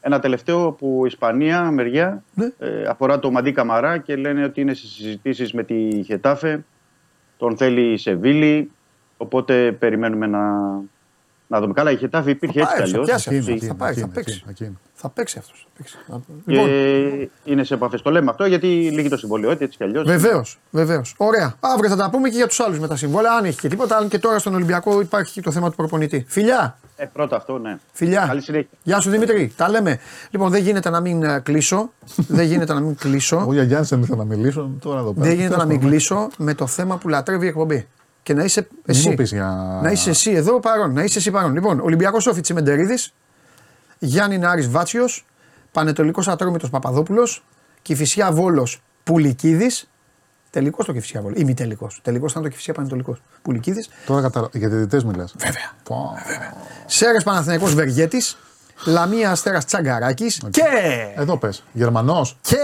ένα 0.00 0.20
τελευταίο 0.20 0.70
που 0.72 1.00
η 1.04 1.06
Ισπανία 1.06 1.70
μεριά 1.70 2.22
Ναι. 2.34 2.44
ε, 2.58 2.82
αφορά 2.88 3.18
το 3.18 3.30
Μαντί 3.30 3.52
Καμαρά 3.52 3.98
και 3.98 4.16
λένε 4.16 4.44
ότι 4.44 4.60
είναι 4.60 4.74
σε 4.74 4.86
συζητήσεις 4.86 5.52
με 5.52 5.62
τη 5.64 6.02
Χετάφε, 6.06 6.64
τον 7.36 7.56
θέλει 7.56 7.92
η 7.92 7.96
Σεβίλη, 7.96 8.70
οπότε 9.16 9.72
περιμένουμε 9.72 10.26
να, 10.26 10.40
να 11.48 11.60
δούμε. 11.60 11.72
Καλά, 11.72 11.90
η 11.90 11.96
Χετάφε 11.96 12.30
υπήρχε 12.30 12.60
έτσι 12.60 12.72
πάει, 12.74 12.82
κι 12.84 12.90
θα 12.90 12.96
αλλιώς. 12.96 13.06
πιάσει 13.08 13.28
Εκεί 13.30 13.38
αυτό. 13.38 13.50
είναι, 13.50 13.60
Θα 13.60 13.66
εκεί 13.66 13.74
πάει, 13.76 13.92
είναι, 13.92 14.00
θα 14.00 14.06
εκεί 14.06 14.14
παίξει. 14.14 14.40
είναι, 14.42 14.50
εκεί 14.50 14.64
είναι. 14.64 14.76
Θα 14.94 15.08
παίξει 15.08 15.38
αυτό. 15.38 15.52
Και 16.44 16.52
Λοιπόν, 16.52 16.68
είναι 17.44 17.64
σε 17.64 17.74
επαφές. 17.74 18.02
Το 18.02 18.10
λέμε 18.10 18.30
αυτό 18.30 18.44
γιατί 18.46 18.66
λύγει 18.66 19.08
το 19.08 19.16
συμβόλαιο 19.16 19.50
έτσι 19.50 19.66
κι 19.76 19.84
αλλιώς. 19.84 20.04
Βεβαίως, 20.06 20.58
βεβαίως. 20.70 21.14
Ωραία. 21.16 21.54
Αύριο 21.60 21.90
θα 21.90 21.96
τα 21.96 22.10
πούμε 22.10 22.28
και 22.28 22.36
για 22.36 22.46
τους 22.46 22.60
άλλους 22.60 22.78
με 22.78 22.86
τα 22.88 22.96
συμβόλαια. 22.96 23.32
Αν 23.32 23.44
έχει 23.44 23.60
και 23.60 23.68
τίποτα, 23.68 23.96
αν 23.96 24.08
και 24.08 24.18
τώρα 24.18 24.38
στον 24.38 24.54
Ολυμπιακό 24.54 25.00
υπάρχει 25.00 25.32
και 25.32 25.40
το 25.40 25.50
θέμα 25.50 25.70
του 25.70 25.76
προπονητή. 25.76 26.24
Φιλιά, 26.28 26.78
Ε, 26.96 27.04
πρώτα 27.12 27.36
αυτό, 27.36 27.58
ναι. 27.58 27.78
φιλιά. 27.92 28.24
Καλή 28.26 28.40
συνέχεια. 28.42 28.68
Γεια 28.82 29.00
σου 29.00 29.10
Δημήτρη, 29.10 29.52
τα 29.56 29.68
λέμε. 29.68 29.98
Λοιπόν, 30.30 30.50
δεν 30.50 30.62
γίνεται 30.62 30.90
να 30.90 31.00
μην 31.00 31.22
ε, 31.22 31.40
κλείσω. 31.40 31.92
δεν 32.38 32.46
γίνεται 32.46 32.74
να 32.74 32.80
μην 32.80 32.96
κλείσω. 32.96 33.36
Εγώ 33.40 33.52
για 33.52 33.62
Γιάννης 33.62 33.88
δεν 33.88 34.00
ήθελα 34.02 34.16
να 34.24 34.24
μιλήσω. 34.36 34.70
Τώρα 34.80 34.98
εδώ 35.00 35.12
πέρα. 35.12 35.26
Δεν 35.26 35.34
γίνεται 35.36 35.50
να 35.56 35.56
Τέλος 35.56 35.66
μην 35.70 35.76
πάντων. 35.76 35.90
κλείσω 35.90 36.28
με 36.38 36.54
το 36.54 36.66
θέμα 36.66 36.96
που 36.98 37.08
λατρεύει 37.08 37.44
η 37.44 37.48
εκπομπή. 37.48 37.86
Και 38.28 38.34
να 38.34 38.44
είσαι 38.44 38.60
Μην 38.70 38.80
εσύ. 38.96 39.08
μου 39.08 39.14
πεις 39.14 39.32
για- 39.32 39.80
Να 39.82 39.90
είσαι 39.90 40.10
εσύ 40.10 40.30
εδώ 40.30 40.60
παρόν. 40.60 40.92
Να 40.92 41.02
είσαι 41.04 41.18
εσύ 41.18 41.30
παρόν. 41.30 41.52
Λοιπόν, 41.52 41.80
Ολυμπιακός 41.80 42.26
Όφη 42.26 42.40
Τσιμεντερίδη, 42.40 42.98
Γιάννη 43.98 44.38
Νάρης 44.38 44.68
Βάτσιος, 44.70 45.26
Πανετολικός 45.72 46.28
Ατρόμητος 46.28 46.70
Παπαδόπουλος, 46.70 47.44
Κυφυσιά 47.82 48.32
Βόλος 48.32 48.82
Πουλικίδης. 49.04 49.90
Τελικός 50.50 50.86
το 50.86 50.92
Κυφυσιά 50.92 51.20
Βόλος. 51.22 51.38
Ή 51.40 51.54
τελικός. 51.54 52.00
Τελικό 52.02 52.26
ήταν 52.30 52.42
το 52.42 52.48
Κυφυσιά 52.48 52.74
Πανετολικός. 52.74 53.22
Πουλικίδης. 53.42 53.88
Τώρα 54.06 54.20
κατάλαβα. 54.20 54.58
Για 54.58 54.68
διαιτητές 54.68 55.04
μιλάς. 55.04 55.34
Βέβαια. 55.38 55.70
Πω. 55.82 56.12
Σέρε 56.86 57.20
Παναθηναϊκός 57.20 57.74
Βεργέτης. 57.74 58.38
Λαμία 58.86 59.30
Αστέρας 59.30 59.64
Τσαγκαράκης. 59.64 60.42
Και. 60.50 60.62
Εδώ 61.16 61.36
πες. 61.36 61.64
Γερμανός. 61.72 62.38
Και 62.40 62.56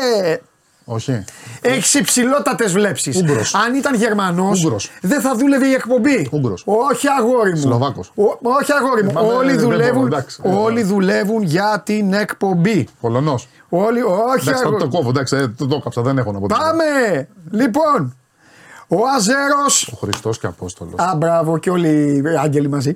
Όχι. 0.84 1.24
Έχεις 1.60 1.94
υψηλότατες 1.94 2.72
βλέψεις. 2.72 3.16
Ούγγρος. 3.16 3.54
Αν 3.54 3.74
ήταν 3.74 3.94
Γερμανός, 3.94 4.64
Ούγγρος. 4.64 4.90
δεν 5.00 5.20
θα 5.20 5.34
δούλευε 5.36 5.66
η 5.66 5.72
εκπομπή. 5.72 6.28
Ούγγρος. 6.32 6.62
Όχι 6.66 7.06
αγόρι 7.18 7.50
μου. 7.50 7.56
Σλοβάκος. 7.56 8.12
Ο- 8.14 8.38
όχι 8.58 8.72
αγόρι 8.72 9.02
μου. 9.04 9.10
Ε, 9.10 9.12
μα 9.12 9.20
δεν- 9.22 9.36
όλοι, 9.36 9.50
δεν 9.50 9.60
δουλεύουν, 9.60 9.94
μπορώ, 9.94 10.06
εντάξει. 10.06 10.40
όλοι 10.44 10.82
δουλεύουν 10.82 11.42
για 11.42 11.82
την 11.84 12.12
εκπομπή. 12.12 12.88
Πολωνός. 13.00 13.48
Όλοι, 13.68 14.02
όχι 14.02 14.14
Εντάξει, 14.48 14.62
θα 14.62 14.68
αγόρι. 14.68 14.82
το 14.82 14.88
κόβω. 14.88 15.08
Εντάξει, 15.08 15.36
ε, 15.36 15.48
το, 15.48 15.66
το 15.66 15.78
κάψα. 15.78 16.02
Δεν 16.02 16.18
έχω 16.18 16.32
να 16.32 16.38
πω. 16.38 16.46
τίποτα. 16.46 16.64
Πάμε! 16.70 17.28
Λοιπόν, 17.50 18.16
ο 18.88 18.96
Αζέρος 19.16 19.88
Ο 19.92 19.96
Χριστός 20.00 20.38
και 20.38 20.46
Απόστολος. 20.46 20.94
Α, 20.96 21.14
μπράβο 21.16 21.58
και 21.58 21.70
όλοι 21.70 21.88
οι 21.88 22.22
άγγελοι 22.42 22.68
μαζί. 22.68 22.94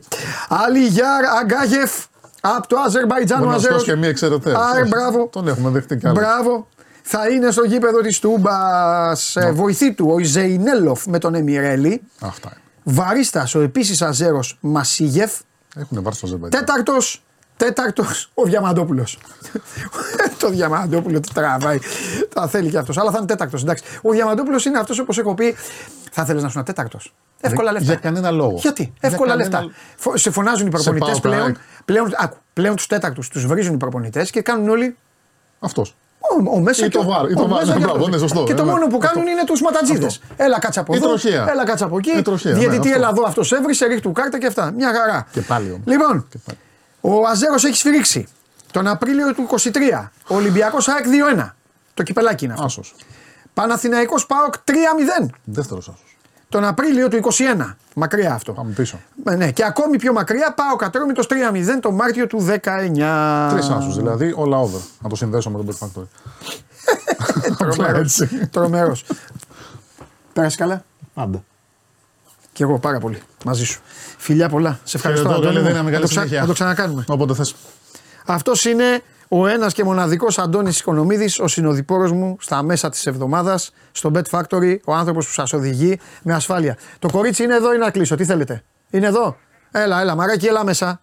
Αλιγιάρ 0.49 1.25
Αγκάγεφ 1.41 1.93
από 2.41 2.67
το 2.69 2.77
Αζερβαϊτζάν 2.87 3.41
ο 3.41 3.45
Γνωστός 3.45 3.65
Αζέρος. 3.65 3.85
και 3.85 3.95
μη 3.97 4.07
εξαιρετές. 4.07 4.55
Α, 4.55 4.59
Όχι, 4.75 4.89
μπράβο. 4.89 5.29
Τον 5.33 5.49
έχουμε 5.49 5.71
δεχτεί 5.71 5.97
κι 5.97 6.07
άλλος. 6.07 6.19
Μπράβο. 6.19 6.67
Θα 7.11 7.29
είναι 7.29 7.51
στο 7.51 7.63
γήπεδο 7.65 8.01
της 8.01 8.19
Τούμπας 8.19 9.37
ε, 9.37 9.51
βοηθή 9.53 9.93
του 9.95 10.11
ο 10.11 10.19
Ιζεϊνέλοφ 10.19 11.07
με 11.07 11.19
τον 11.19 11.35
Εμιρέλη. 11.35 12.03
Αυτά 12.21 12.49
είναι. 12.53 12.61
Βαρίστας 12.97 13.55
ο 13.55 13.61
επίσης 13.61 14.03
Αζέρος 14.03 14.59
Μασίγεφ. 14.61 15.33
Έχουν 15.77 16.03
βάλει 16.03 16.17
στο 16.17 16.27
Αζερβαϊτζάν. 16.27 16.65
Τέταρτος, 16.65 17.23
τέταρτος 17.57 18.31
ο 18.35 18.43
Διαμαντόπουλος. 18.45 19.19
το 20.41 20.51
Διαμαντόπουλο 20.51 21.21
το 21.21 21.29
τραβάει. 21.35 21.79
Θα 22.33 22.49
θέλει 22.49 22.71
και 22.71 22.79
αυτός. 22.79 22.99
Αλλά 22.99 23.11
θα 23.11 23.17
είναι 23.19 23.27
τέταρτος. 23.27 23.63
Εντάξει. 23.63 23.85
Ο 24.03 24.11
Διαμαντόπουλος 24.11 24.65
είναι 24.65 24.79
αυτός 24.79 24.99
όπως 24.99 25.19
έχω 25.19 25.35
πει. 25.35 25.55
Θα 26.13 26.25
θέλεις 26.25 26.43
να 26.43 26.49
σου 26.49 26.55
είναι 26.59 26.67
τέταρτος. 26.67 27.15
Εύκολα 27.41 27.73
λεφτά. 27.73 27.87
Για 27.87 27.95
κανένα 28.01 28.31
λόγο. 28.31 28.57
Γιατί, 28.57 28.83
Για 28.83 29.09
εύκολα 29.09 29.31
κανένα- 29.37 29.61
λεφτά. 29.61 29.75
Φο- 29.97 30.17
Σε 30.17 30.31
φωνάζουν 30.31 30.67
οι 30.67 30.71
προπονητές 30.71 31.09
πάω 31.11 31.21
πλέον. 31.21 31.43
ΑΕΚ. 31.47 31.57
Πλέον, 31.85 32.11
άκου, 32.17 32.37
πλέον 32.53 32.77
τους 32.77 32.87
τέταρτους 32.87 33.29
τους 33.29 33.47
βρίζουν 33.47 33.75
οι 33.75 33.77
προπονητές 33.77 34.31
και 34.31 34.43
κάνουν 34.43 34.69
όλοι. 34.69 34.97
Αυτός. 35.61 35.97
Ο, 36.31 36.57
ο 36.57 36.61
μέσα 36.61 36.85
Ή 36.85 36.89
και 36.89 36.97
το 36.99 37.05
ο- 37.05 37.09
βάρ, 37.09 37.31
ή 37.31 37.33
ο 37.33 37.37
το 37.37 37.49
βάρ, 37.49 37.61
μέσα 37.61 37.73
ναι, 37.73 37.79
και 37.79 37.85
ο- 37.85 37.89
μπράβο, 37.95 38.09
ναι, 38.09 38.17
σωστό, 38.19 38.45
Και 38.45 38.55
το 38.55 38.65
ναι, 38.65 38.71
μόνο 38.71 38.85
ναι. 38.85 38.91
που 38.93 38.99
κάνουν 38.99 39.19
Αυτό. 39.23 39.31
είναι 39.31 39.45
τους 39.45 39.61
ματατζίδες. 39.63 40.21
Αυτό. 40.31 40.45
Έλα 40.45 40.59
κάτσα 40.59 40.81
από 40.81 40.95
Η 40.95 40.97
εδώ. 40.97 41.07
τροχέα. 41.07 41.51
Έλα 41.51 41.65
κάτσα 41.65 41.85
από 41.85 41.97
εκεί. 41.99 42.11
Η 42.19 42.23
τροχέα, 42.23 42.53
ναι, 42.53 42.59
Διαιτητή, 42.59 42.89
αυτό. 42.89 42.99
έλα 42.99 43.09
εδώ, 43.09 43.23
αυτός 43.27 43.53
έβρισε, 43.53 43.85
ρίχνει 43.87 44.01
του 44.01 44.13
κάρτα 44.13 44.39
και 44.39 44.47
αυτά. 44.47 44.71
Μια 44.77 44.93
χαρά. 44.95 45.27
Και 45.33 45.41
πάλι 45.41 45.69
όμως. 45.71 45.83
Λοιπόν, 45.87 46.27
Και 46.31 46.39
πάλι. 46.47 46.59
ο 47.01 47.27
Αζέρος 47.29 47.65
έχει 47.65 47.77
σφυρίξει 47.77 48.27
τον 48.71 48.87
Απρίλιο 48.87 49.35
του 49.35 49.43
23. 49.43 50.13
Ο 50.29 50.35
Ολυμπιακός 50.35 50.89
ΑΕΚ 50.89 51.05
2-1. 51.09 51.55
Το 51.95 52.03
κυπελάκι 52.03 52.45
είναι 52.45 52.53
αυτό. 52.53 52.65
Άσος. 52.65 52.95
Παναθηναϊκός 53.55 54.27
ΠΑΟΚ 54.27 54.55
3-0. 54.65 55.31
Δεύτερος 55.45 55.89
άσος. 55.89 56.17
Τον 56.49 56.65
Απρίλιο 56.65 57.09
του 57.09 57.17
21. 57.17 57.75
Μακριά 57.95 58.33
αυτό. 58.35 58.53
Πάμε 58.53 58.71
πίσω. 58.73 59.01
Ε, 59.25 59.35
Ναι, 59.37 59.51
και 59.53 59.65
ακόμη 59.65 59.97
πιο 59.99 60.13
μακριά 60.13 60.53
πάω 60.57 60.77
κατρόμητος 60.77 61.27
3-0 61.31 61.35
το 61.81 61.91
Μάρτιο 61.93 62.27
του 62.27 62.47
19. 62.47 63.49
Τρεις 63.51 63.69
άσους 63.69 63.97
δηλαδή, 63.97 64.33
όλα 64.37 64.59
over. 64.61 64.81
Να 65.01 65.09
το 65.09 65.17
συνδέσω 65.17 65.51
με 65.51 65.65
τον 65.65 65.67
Bet 65.69 65.87
Factory. 65.87 66.07
Τρομερός. 67.59 68.21
Έτσι. 68.21 68.47
Τρομερός. 68.47 69.05
Πέρασε 70.33 70.57
καλά; 70.57 70.85
Πάντα. 71.15 71.45
Και 72.53 72.63
εγώ 72.63 72.79
πάρα 72.79 72.99
πολύ 72.99 73.23
μαζί 73.45 73.65
σου. 73.65 73.81
Φιλιά 74.19 74.49
πολλά. 74.49 74.81
Σε 74.85 74.97
ευχαριστώ. 74.97 75.29
Χαιρετώ, 75.29 75.41
Αντώνη 75.49 75.55
καλή 75.55 75.67
μου. 75.67 75.73
δύναμη, 75.73 75.91
Να 75.91 75.97
καλή 75.97 76.03
το 76.03 76.09
ξα- 76.11 76.21
συνέχεια. 76.21 76.41
Να 76.41 76.47
το 76.47 76.53
ξανακάνουμε. 76.53 77.05
Όποτε 77.09 77.35
θες. 77.35 77.55
Αυτός 78.27 78.65
είναι 78.65 79.03
ο 79.29 79.47
ένας 79.47 79.73
και 79.73 79.85
μοναδικός 79.85 80.39
Αντώνης 80.39 80.81
Οικονομίδης, 80.81 81.39
ο 81.39 81.49
συνοδοιπόρος 81.49 82.13
μου 82.13 82.37
στα 82.41 82.63
μέσα 82.63 82.91
της 82.91 83.07
εβδομάδας 83.07 83.73
στο 83.93 84.11
Bet 84.15 84.23
Factory, 84.31 84.77
ο 84.85 84.95
άνθρωπος 84.95 85.27
που 85.27 85.33
σας 85.33 85.53
οδηγεί 85.53 85.99
με 86.23 86.35
ασφάλεια. 86.35 86.77
Το 86.99 87.09
κορίτσι 87.11 87.43
είναι 87.43 87.55
εδώ 87.55 87.75
ή 87.75 87.79
να 87.79 87.91
κλείσω, 87.91 88.15
τι 88.17 88.25
θέλετε; 88.25 88.63
Είναι 88.91 89.07
εδώ; 89.07 89.37
Έλα, 89.71 90.01
έλα, 90.01 90.15
μαράκι, 90.15 90.47
έλα 90.47 90.65
μέσα. 90.65 91.01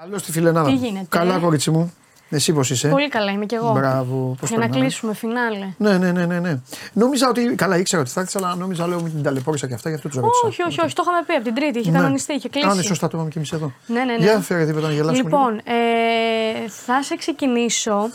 Καλώς 0.00 0.20
στη 0.20 0.32
φιλενάδα. 0.32 0.68
Τι 0.68 0.74
μου. 0.74 0.84
γίνεται, 0.84 1.06
Καλά, 1.08 1.34
ε; 1.34 1.38
κορίτσι 1.38 1.70
μου. 1.70 1.92
Εσύ 2.30 2.52
πώς 2.52 2.70
είσαι; 2.70 2.88
Πολύ 2.88 3.08
καλά 3.08 3.32
είμαι 3.32 3.46
κι 3.46 3.54
εγώ. 3.54 3.72
Μπράβο. 3.72 4.36
Πώς 4.40 4.48
Για 4.48 4.58
να 4.58 4.64
περνάμε; 4.64 4.84
κλείσουμε 4.84 5.14
φινάλε. 5.14 5.66
Ναι, 5.78 5.98
ναι, 5.98 6.12
ναι, 6.12 6.26
ναι, 6.26 6.38
ναι. 6.40 6.58
Νόμιζα 6.92 7.28
ότι. 7.28 7.54
Καλά, 7.54 7.76
ήξερα 7.78 8.02
ότι 8.02 8.10
θα 8.10 8.20
έρθει, 8.20 8.38
αλλά 8.38 8.54
νόμιζα 8.54 8.86
λέω 8.86 9.00
με 9.02 9.08
την 9.08 9.22
ταλαιπώρησα 9.22 9.66
και 9.68 9.74
αυτά, 9.74 9.88
γι' 9.88 9.94
αυτό 9.94 10.08
τους 10.08 10.18
ρώτησα. 10.20 10.46
Όχι, 10.46 10.62
όχι, 10.62 10.80
όχι. 10.80 10.94
Το 10.94 11.02
είχαμε 11.06 11.24
πει 11.26 11.32
από 11.34 11.44
την 11.44 11.54
Τρίτη. 11.54 11.78
Είχε 11.78 11.90
Ναι. 11.90 11.98
κανονιστεί, 11.98 12.32
είχε 12.32 12.48
κλείσει. 12.48 12.68
Α, 12.68 12.74
ναι, 12.74 12.82
σωστά, 12.82 13.06
το 13.08 13.12
είπαμε 13.16 13.30
και 13.30 13.38
εμείς 13.38 13.52
εδώ. 13.52 13.72
Ναι, 13.86 14.04
ναι, 14.04 14.12
ναι. 14.12 14.24
Για 14.24 14.38
φέρε 14.40 14.64
τίποτα 14.66 14.86
να 14.86 14.92
γελάσουμε. 14.92 15.16
λίγο. 15.28 15.28
Λοιπόν, 15.28 15.58
ε, 15.74 16.68
θα 16.86 17.02
σε 17.02 17.16
ξεκινήσω 17.16 18.10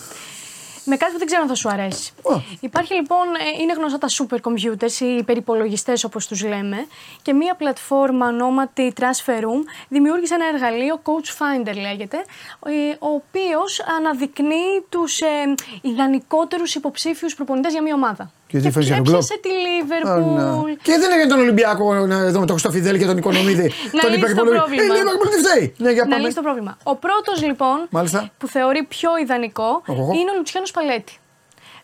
με 0.86 0.98
κάτι 0.98 1.12
που 1.12 1.18
δεν 1.18 1.28
ξέρω 1.28 1.42
αν 1.42 1.48
θα 1.48 1.56
σου 1.56 1.70
αρέσει. 1.70 2.12
Ω. 2.22 2.42
Υπάρχει 2.60 2.94
λοιπόν, 2.94 3.28
ε, 3.28 3.62
είναι 3.62 3.74
γνωστά 3.74 3.98
τα 3.98 4.08
super 4.10 4.38
computers, 4.42 5.00
οι 5.00 5.16
υπερυπολογιστές 5.16 6.04
όπως 6.04 6.28
τους 6.28 6.44
λέμε 6.44 6.88
και 7.22 7.34
μία 7.34 7.56
πλατφόρμα 7.56 8.28
ονόματι 8.28 8.94
Transfer 9.00 9.40
Room 9.40 9.64
δημιούργησε 9.90 10.34
ένα 10.34 10.46
εργαλείο, 10.54 11.02
Coach 11.04 11.28
Finder 11.40 11.76
λέγεται, 11.82 12.18
ε, 12.66 12.96
ο 13.00 13.10
οποίος 13.10 13.82
αναδεικνύει 13.98 14.86
τους 14.90 15.20
ε, 15.20 15.54
ιδανικότερους 15.82 16.76
υποψήφιους 16.76 17.36
προπονητές 17.36 17.72
για 17.72 17.82
μία 17.82 17.94
ομάδα. 17.94 18.32
Και 18.54 18.60
τι 18.60 18.72
φέρνει 18.72 18.88
για 18.88 18.96
τον 18.96 19.06
Έπιασε 19.14 19.34
κλοπ. 19.42 19.42
τη 19.46 19.50
Α, 19.50 19.62
Λίβερπουλ. 19.66 20.68
ναι. 20.68 20.74
Και 20.88 20.94
δεν 21.02 21.10
έγινε 21.12 21.30
τον 21.34 21.40
Ολυμπιακό 21.40 21.94
να 21.94 22.18
δούμε 22.34 22.46
τον 22.50 22.56
Χρυστοφιδέλη 22.58 22.98
και 23.00 23.06
τον 23.06 23.18
Οικονομίδη. 23.18 23.68
Να 23.98 24.02
τον 24.02 24.10
λύσει 24.12 24.22
το 24.22 24.28
υπερπολογή. 24.30 24.58
πρόβλημα. 24.60 24.84
Ε, 24.84 24.98
Λίβερπουλ 24.98 25.28
τι 25.34 25.38
φταίει. 25.44 25.74
Ναι, 25.78 25.92
για 25.92 26.04
Να 26.04 26.10
πάμε. 26.10 26.24
λύσει 26.24 26.36
το 26.36 26.42
πρόβλημα. 26.42 26.78
Ο 26.84 26.96
πρώτος 26.96 27.38
λοιπόν 27.44 27.78
Μάλιστα. 27.90 28.30
που 28.38 28.48
θεωρεί 28.48 28.84
πιο 28.84 29.10
ιδανικό 29.24 29.70
Οχο. 29.86 30.12
είναι 30.20 30.32
ο 30.34 30.36
Λουτσιάνος 30.38 30.72
Παλέτη. 30.72 31.18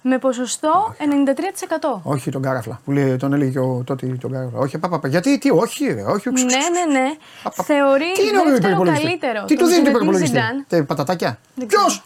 Με 0.02 0.18
ποσοστό 0.18 0.96
93%. 1.00 2.00
Όχι 2.04 2.32
τον 2.32 2.42
Κάραφλα. 2.42 2.82
Που 2.86 2.92
λέει, 2.92 3.16
τον 3.18 3.34
έλεγε 3.34 3.52
και 3.52 3.60
ο 3.60 3.82
τότε 3.86 4.06
τον 4.22 4.32
Κάραφλα. 4.32 4.60
Όχι, 4.60 4.78
παπα, 4.78 5.08
γιατί, 5.08 5.38
τι, 5.38 5.50
όχι, 5.52 5.86
ρε, 5.94 6.02
όχι. 6.04 6.30
ξ, 6.34 6.44
ξ, 6.44 6.46
ξ. 6.46 6.56
Ναι, 6.56 6.80
ναι, 6.94 7.00
ναι. 7.00 7.08
Παπα. 7.44 7.64
Θεωρεί 7.64 8.12
Τι 8.16 8.28
είναι 8.28 8.38
ο 8.40 8.44
δεύτερο 8.44 8.58
υπερπολογιστή. 8.68 9.06
καλύτερο. 9.06 9.46
Τι 9.46 9.56
τον 9.56 9.68
του 9.68 9.74
δίνει 9.74 9.84
το 9.84 9.90
Zinedine 9.90 9.94
υπερπολογιστή. 9.96 10.38
Zidane. 10.40 10.66
Τε, 10.68 10.82
πατατάκια. 10.84 11.40
Δεν 11.56 11.68
Ποιος; 11.68 12.04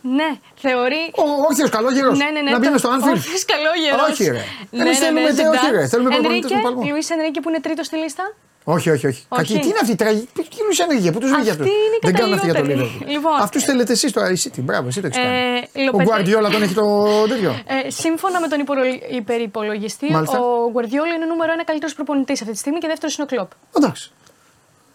Ξέρω. 0.00 0.14
Ναι, 0.18 0.30
θεωρεί. 0.64 1.02
Ο 1.24 1.24
Όρθιο 1.48 1.68
Καλόγερος. 1.68 2.18
Ναι, 2.18 2.24
ναι, 2.34 2.40
ναι. 2.40 2.50
Να 2.50 2.58
μπει 2.58 2.78
στο 2.78 2.88
Anfield. 2.94 3.10
Όρθιος 3.14 3.44
καλόγερος. 3.52 4.00
Όχι, 4.10 4.24
ρε. 4.24 4.42
Ναι, 4.70 4.82
Εμείς 4.82 4.98
ναι, 4.98 5.04
θέλουμε 5.04 5.20
ναι, 5.20 5.32
τε- 5.38 5.48
όχι, 5.54 5.66
Zidane. 5.68 5.72
ρε. 5.78 5.86
Θέλουμε 5.92 6.08
προπονητές 6.10 6.50
Ενρίκε, 6.50 6.54
με 6.54 6.62
παλμό. 6.76 6.90
Λουίς 6.90 7.10
Ενρίκε 7.10 7.40
που 7.40 7.48
είναι 7.48 7.60
τρίτος 7.66 7.86
στη 7.86 7.96
λίστα; 8.02 8.24
Όχι, 8.64 8.88
όχι, 8.90 9.06
όχι. 9.06 9.22
Κακή. 9.36 9.58
Τι 9.58 9.68
είναι 9.68 9.78
αυτή 9.84 9.92
η 9.92 10.00
τραγική. 10.02 10.28
Τι 10.34 10.40
είναι 10.60 10.74
ενέργεια, 10.88 11.12
πού 11.12 11.18
τους 11.22 11.30
βρήκε 11.34 11.50
Αυτή 11.50 11.62
αυτό. 11.62 11.72
είναι 11.72 11.96
η 11.98 12.04
Δεν 12.06 12.14
κάνουν 12.18 12.32
αυτή 12.34 12.46
για 12.46 12.54
το 12.54 12.60
καταλληλότερη. 12.60 12.98
Liverpool. 13.02 13.12
Λοιπόν. 13.14 13.36
Αυτούς 13.46 13.62
θέλετε 13.64 13.92
εσείς 13.92 14.12
τώρα. 14.12 14.26
Εσύ 14.26 14.50
τι, 14.50 14.60
μπράβο, 14.60 14.88
εσύ 14.88 15.00
το 15.00 15.06
έχεις 15.06 15.18
Ε, 15.18 15.22
κάνει. 15.22 15.68
Ο 15.76 15.82
Λοπετέ- 15.84 16.06
Γκουαρδιόλα 16.06 16.48
τον 16.50 16.62
έχει 16.62 16.74
το 16.74 16.86
τέτοιο. 17.28 17.50
Ε, 17.86 17.90
σύμφωνα 17.90 18.40
με 18.40 18.48
τον 18.48 18.60
υπολο- 18.60 18.82
υπερυπολογιστή, 19.10 20.10
Μάλιστα. 20.12 20.38
ο 20.40 20.70
Γκουαρδιόλα 20.70 21.14
είναι 21.14 21.24
νούμερο 21.24 21.52
ένα 21.52 21.64
καλύτερος 21.64 21.94
προπονητής 21.94 22.40
αυτή 22.40 22.52
τη 22.52 22.58
στιγμή 22.58 22.78
και 22.78 22.86
δεύτερος 22.86 23.14
είναι 23.16 23.26
ο 23.30 23.34
Κλοπ. 23.34 23.50
Εντάξει. 23.76 24.10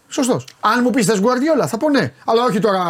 Σωστός. 0.08 0.46
Αν 0.60 0.80
μου 0.82 0.90
πεις 0.90 1.06
θες 1.06 1.20
Γκουαρδιόλα, 1.20 1.66
θα 1.66 1.76
πω 1.76 1.90
ναι. 1.90 2.12
Αλλά 2.24 2.44
όχι 2.44 2.58
τώρα. 2.58 2.82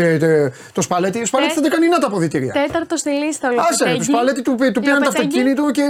Τε- 0.00 0.18
τε- 0.20 0.52
το 0.72 0.82
σπαλέτι. 0.82 1.18
Το 1.20 1.26
σπαλέτι 1.26 1.54
Τε- 1.54 1.62
θα 1.62 1.68
τα 1.68 1.74
κάνει 1.74 1.88
να 1.88 1.98
τα 1.98 2.06
αποδητήρια. 2.06 2.52
Τέταρτο 2.52 2.96
στη 2.96 3.10
λίστα 3.10 3.48
ο 3.48 3.52
Άσε 3.60 3.60
ρε, 3.70 3.76
το 3.76 3.84
Λοπετέγγι. 3.84 4.04
Σπαλέτι 4.04 4.42
του, 4.42 4.54
του 4.72 4.80
πήραν 4.80 4.98
το 4.98 5.04
Λοπετέγγι. 5.04 5.26
αυτοκίνητο 5.28 5.70
και 5.70 5.82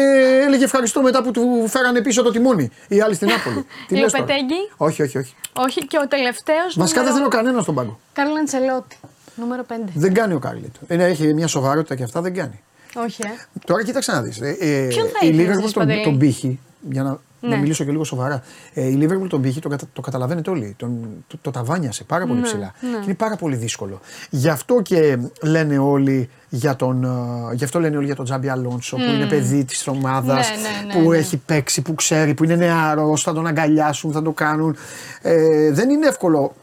έλεγε 0.46 0.64
ευχαριστώ 0.64 1.02
μετά 1.02 1.22
που 1.22 1.30
του 1.30 1.64
φέρανε 1.68 2.00
πίσω 2.00 2.22
το 2.22 2.30
τιμόνι. 2.30 2.70
Οι 2.88 3.00
άλλοι 3.00 3.14
στην 3.14 3.28
Νάπολη. 3.28 3.66
Τι 3.88 3.94
λες 3.96 4.12
τώρα; 4.12 4.24
Λοπετέγγι. 4.24 4.60
Όχι, 4.76 5.02
όχι, 5.02 5.18
όχι. 5.18 5.34
Όχι, 5.52 5.86
και 5.86 5.98
ο 6.02 6.06
τελευταίος. 6.08 6.74
Βασικά 6.76 7.02
δεν 7.02 7.12
θέλω 7.14 7.28
κανένα 7.28 7.62
στον 7.62 7.74
πάγκο. 7.74 7.98
Κάρλο 8.12 8.34
Αντσελότη. 8.34 8.96
Νούμερο 9.34 9.64
5. 9.68 9.74
Δεν 9.94 10.14
κάνει 10.14 10.34
ο 10.34 10.38
Κάρλιτ. 10.38 10.74
Είναι, 10.88 11.04
έχει 11.04 11.34
μια 11.34 11.46
σοβαρότητα 11.46 11.94
και 11.94 12.02
αυτά 12.02 12.20
δεν 12.20 12.34
κάνει. 12.34 12.60
Όχι, 12.94 13.22
ε. 13.24 13.28
Τώρα 13.66 13.84
κοίταξε 13.84 14.12
να 14.12 14.22
δεις. 14.22 14.40
Ε, 14.40 14.86
Ποιον 14.88 15.06
θα 15.08 15.26
η 15.26 15.28
ήθελες 15.28 15.46
Liverpool 15.56 15.62
εσύ, 15.64 15.72
τον, 15.72 15.82
Παντελή; 15.86 16.02
τον 16.04 16.18
πήχη, 16.18 16.60
για 16.90 17.02
να, 17.02 17.18
να 17.42 17.48
Ναι. 17.48 17.56
μιλήσω 17.56 17.84
και 17.84 17.90
λίγο 17.90 18.04
σοβαρά. 18.04 18.42
Ε, 18.74 18.86
η 18.86 18.98
Liverpool 19.02 19.28
τον 19.28 19.40
πήχη 19.42 19.60
το, 19.60 19.68
κατα, 19.68 19.86
το 19.92 20.00
καταλαβαίνετε 20.00 20.50
όλοι. 20.50 20.74
Τον, 20.78 21.24
το, 21.26 21.38
το 21.40 21.50
ταβάνιασε 21.50 22.04
πάρα 22.04 22.26
πολύ 22.26 22.38
Ναι, 22.40 22.46
ψηλά. 22.46 22.72
ναι. 22.80 22.88
Και 22.98 23.02
είναι 23.04 23.14
πάρα 23.14 23.36
πολύ 23.36 23.56
δύσκολο. 23.56 24.00
Γι' 24.30 24.48
αυτό 24.48 24.80
και 24.82 25.18
λένε 25.42 25.78
όλοι 25.78 26.30
για 26.48 26.76
τον, 26.76 27.04
ε, 27.50 27.54
γι 27.54 27.64
αυτό 27.64 27.80
λένε 27.80 27.96
όλοι 27.96 28.06
για 28.06 28.14
τον 28.14 28.24
Τζάμπι 28.24 28.48
Αλόνσο 28.48 28.96
που 28.96 29.02
είναι 29.14 29.26
παιδί 29.26 29.64
της 29.64 29.86
ομάδα, 29.86 30.34
Ναι, 30.34 30.40
ναι, 30.40 30.94
ναι, 30.94 31.02
που 31.04 31.10
ναι. 31.10 31.16
έχει 31.18 31.36
παίξει, 31.36 31.82
που 31.82 31.94
ξέρει, 31.94 32.34
που 32.34 32.44
είναι 32.44 32.54
νεαρός, 32.56 33.22
θα 33.22 33.32
τον 33.32 33.46
αγκαλιάσουν, 33.46 34.12
θα 34.12 34.22
το 34.22 34.30
κάνουν. 34.32 34.76
Ε, 35.22 35.70
δεν 35.72 35.90
είναι 35.90 36.06
εύκολο. 36.06 36.54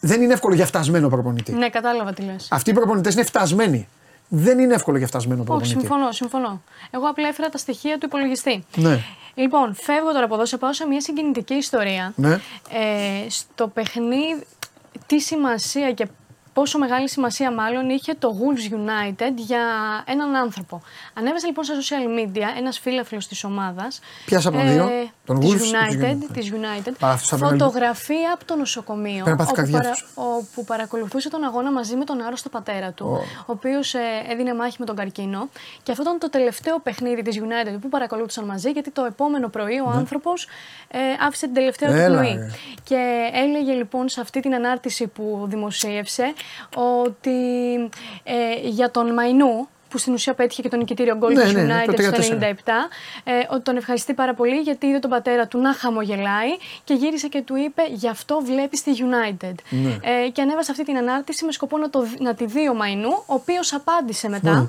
Δεν 0.00 0.22
είναι 0.22 0.32
εύκολο 0.32 0.54
για 0.54 0.66
φτασμένο 0.66 1.08
προπονητή. 1.08 1.52
Ναι, 1.52 1.68
κατάλαβα 1.68 2.12
τι 2.12 2.22
λες. 2.22 2.48
Αυτοί 2.50 2.70
οι 2.70 2.72
προπονητές 2.72 3.14
είναι 3.14 3.22
φτασμένοι. 3.24 3.88
Δεν 4.28 4.58
είναι 4.58 4.74
εύκολο 4.74 4.98
για 4.98 5.06
φτασμένο 5.06 5.40
Όχι, 5.40 5.48
προπονητή. 5.48 5.78
συμφωνώ, 5.80 6.12
συμφωνώ. 6.12 6.62
Εγώ 6.90 7.08
απλά 7.08 7.28
έφερα 7.28 7.48
τα 7.48 7.58
στοιχεία 7.58 7.98
του 7.98 8.06
υπολογιστή. 8.06 8.64
Ναι. 8.76 8.98
Λοιπόν, 9.34 9.74
φεύγω 9.74 10.12
τώρα 10.12 10.24
από 10.24 10.34
εδώ, 10.34 10.46
σε 10.46 10.56
πάω 10.56 10.72
σε 10.72 10.86
μια 10.86 11.00
συγκινητική 11.00 11.54
ιστορία. 11.54 12.12
Ναι. 12.16 12.32
Ε, 12.70 13.28
στο 13.28 13.68
παιχνίδι, 13.68 14.46
τι 15.06 15.20
σημασία 15.20 15.92
και 15.92 16.06
πόσο 16.58 16.78
μεγάλη 16.78 17.08
σημασία 17.08 17.52
μάλλον 17.52 17.88
είχε 17.90 18.14
το 18.14 18.36
Wolves 18.40 18.72
United 18.74 19.32
για 19.36 19.60
έναν 20.06 20.34
άνθρωπο. 20.36 20.82
Ανέβασε 21.14 21.46
λοιπόν 21.46 21.64
στα 21.64 21.74
social 21.74 22.18
media 22.18 22.56
ένας 22.58 22.78
φίλαθλος 22.78 23.26
της 23.26 23.44
ομάδας. 23.44 24.00
Ποιος 24.26 24.46
από 24.46 24.56
τον 24.56 24.68
δύο; 24.68 24.90
Τον 25.26 25.40
της 25.40 25.50
Wolves 25.50 25.54
ή 25.54 25.58
της 25.58 25.70
United, 25.72 26.04
United? 26.04 26.28
της 26.32 26.50
United. 26.52 26.92
Α, 27.04 27.10
αυτός 27.10 27.28
θα 27.28 27.36
πρέπει 27.36 27.56
να- 27.56 27.64
φωτογραφία 27.64 28.32
από 28.34 28.44
το 28.44 28.56
νοσοκομείο 28.56 29.24
Πρέπει 29.24 29.28
να 29.30 29.36
πάθει 29.36 29.50
όπου, 29.60 29.70
καρδιά 29.72 29.90
τους. 29.90 30.06
όπου 30.14 30.64
παρακολουθούσε 30.64 31.28
τον 31.30 31.44
αγώνα 31.44 31.72
μαζί 31.72 31.96
με 31.96 32.04
τον 32.04 32.20
άρρωστο 32.20 32.48
πατέρα 32.48 32.92
του, 32.92 33.06
ο 33.46 33.52
οποίος 33.52 33.94
ε, 33.94 33.98
έδινε 34.28 34.54
μάχη 34.54 34.76
με 34.78 34.84
τον 34.86 34.96
καρκίνο. 34.96 35.48
Και 35.82 35.90
αυτό 35.90 36.02
ήταν 36.02 36.18
το 36.18 36.30
τελευταίο 36.30 36.78
παιχνίδι 36.78 37.22
της 37.22 37.40
United 37.40 37.78
που 37.80 37.88
παρακολούθησαν 37.88 38.44
μαζί, 38.44 38.70
γιατί 38.70 38.90
το 38.90 39.04
επόμενο 39.04 39.48
πρωί 39.48 39.78
ο 39.86 39.88
άνθρωπος 39.94 40.46
ε, 40.90 40.98
άφησε 41.26 41.44
την 41.46 41.54
τελευταία 41.54 41.88
του 41.88 41.94
Ναι. 41.94 42.02
Έλα, 42.02 42.18
πνοή. 42.18 42.34
ρε. 42.34 42.50
Και 42.84 43.30
έλεγε 43.32 43.72
λοιπόν 43.72 44.08
σε 44.08 44.20
αυτή 44.20 44.40
την 44.40 44.54
ανάρτηση 44.54 45.06
που 45.06 45.44
δημοσίευσε 45.48 46.32
ότι 46.74 47.30
ε, 48.24 48.68
για 48.68 48.90
τον 48.90 49.12
Μαϊνού, 49.12 49.68
που 49.88 49.98
στην 49.98 50.12
ουσία 50.12 50.34
πέτυχε 50.34 50.62
και 50.62 50.68
τον 50.68 50.78
νικητήριο 50.78 51.16
γκολ 51.16 51.34
Ναι, 51.34 51.42
της 51.42 51.52
ναι, 51.52 51.62
ναι, 51.62 51.84
το 51.86 51.92
United 51.92 52.22
στο 52.22 52.36
3-4. 52.36 52.42
97, 52.42 52.44
ε, 53.24 53.32
ότι 53.50 53.62
τον 53.62 53.76
ευχαριστεί 53.76 54.14
πάρα 54.14 54.34
πολύ 54.34 54.56
γιατί 54.56 54.86
είδε 54.86 54.98
τον 54.98 55.10
πατέρα 55.10 55.46
του 55.46 55.58
να 55.58 55.74
χαμογελάει 55.74 56.48
και 56.84 56.94
γύρισε 56.94 57.28
και 57.28 57.42
του 57.42 57.56
είπε 57.56 57.82
γι' 57.92 58.08
αυτό 58.08 58.40
βλέπεις 58.44 58.82
τη 58.82 58.90
United. 58.98 59.54
Ναι. 59.70 59.96
Ε, 60.24 60.28
και 60.28 60.42
ανέβασε 60.42 60.70
αυτή 60.70 60.84
την 60.84 60.96
ανάρτηση 60.96 61.44
με 61.44 61.52
σκοπό 61.52 61.78
να, 61.78 61.90
το, 61.90 62.00
δει- 62.00 62.20
να 62.20 62.34
τη 62.34 62.46
δει 62.46 62.68
ο 62.68 62.74
Μαϊνού, 62.74 63.10
ο 63.10 63.34
οποίος 63.34 63.72
απάντησε 63.72 64.28
μετά. 64.28 64.60
Ναι. 64.60 64.66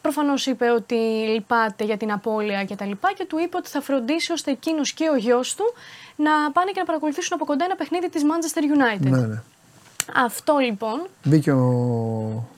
Προφανώς 0.00 0.46
είπε 0.46 0.70
ότι 0.70 0.94
λυπάται 1.34 1.84
για 1.84 1.96
την 1.96 2.12
απώλεια 2.12 2.64
και 2.64 2.76
τα 2.76 2.84
λοιπά 2.84 3.12
και 3.16 3.24
του 3.24 3.38
είπε 3.38 3.56
ότι 3.56 3.68
θα 3.68 3.80
φροντίσει 3.80 4.32
ώστε 4.32 4.50
εκείνος 4.50 4.92
και 4.92 5.08
ο 5.12 5.16
γιος 5.16 5.54
του 5.54 5.64
να 6.16 6.30
πάνε 6.52 6.70
και 6.70 6.78
να 6.78 6.84
παρακολουθήσουν 6.84 7.32
από 7.34 7.44
κοντά 7.44 7.64
ένα 7.64 7.74
παιχνίδι 7.74 8.08
της 8.10 8.22
Manchester 8.24 8.62
United. 8.62 9.10
Ναι, 9.10 9.26
ναι. 9.26 9.42
Αυτό 10.14 10.56
λοιπόν 10.58 11.06
Μπήκε 11.24 11.52
ο. 11.52 12.48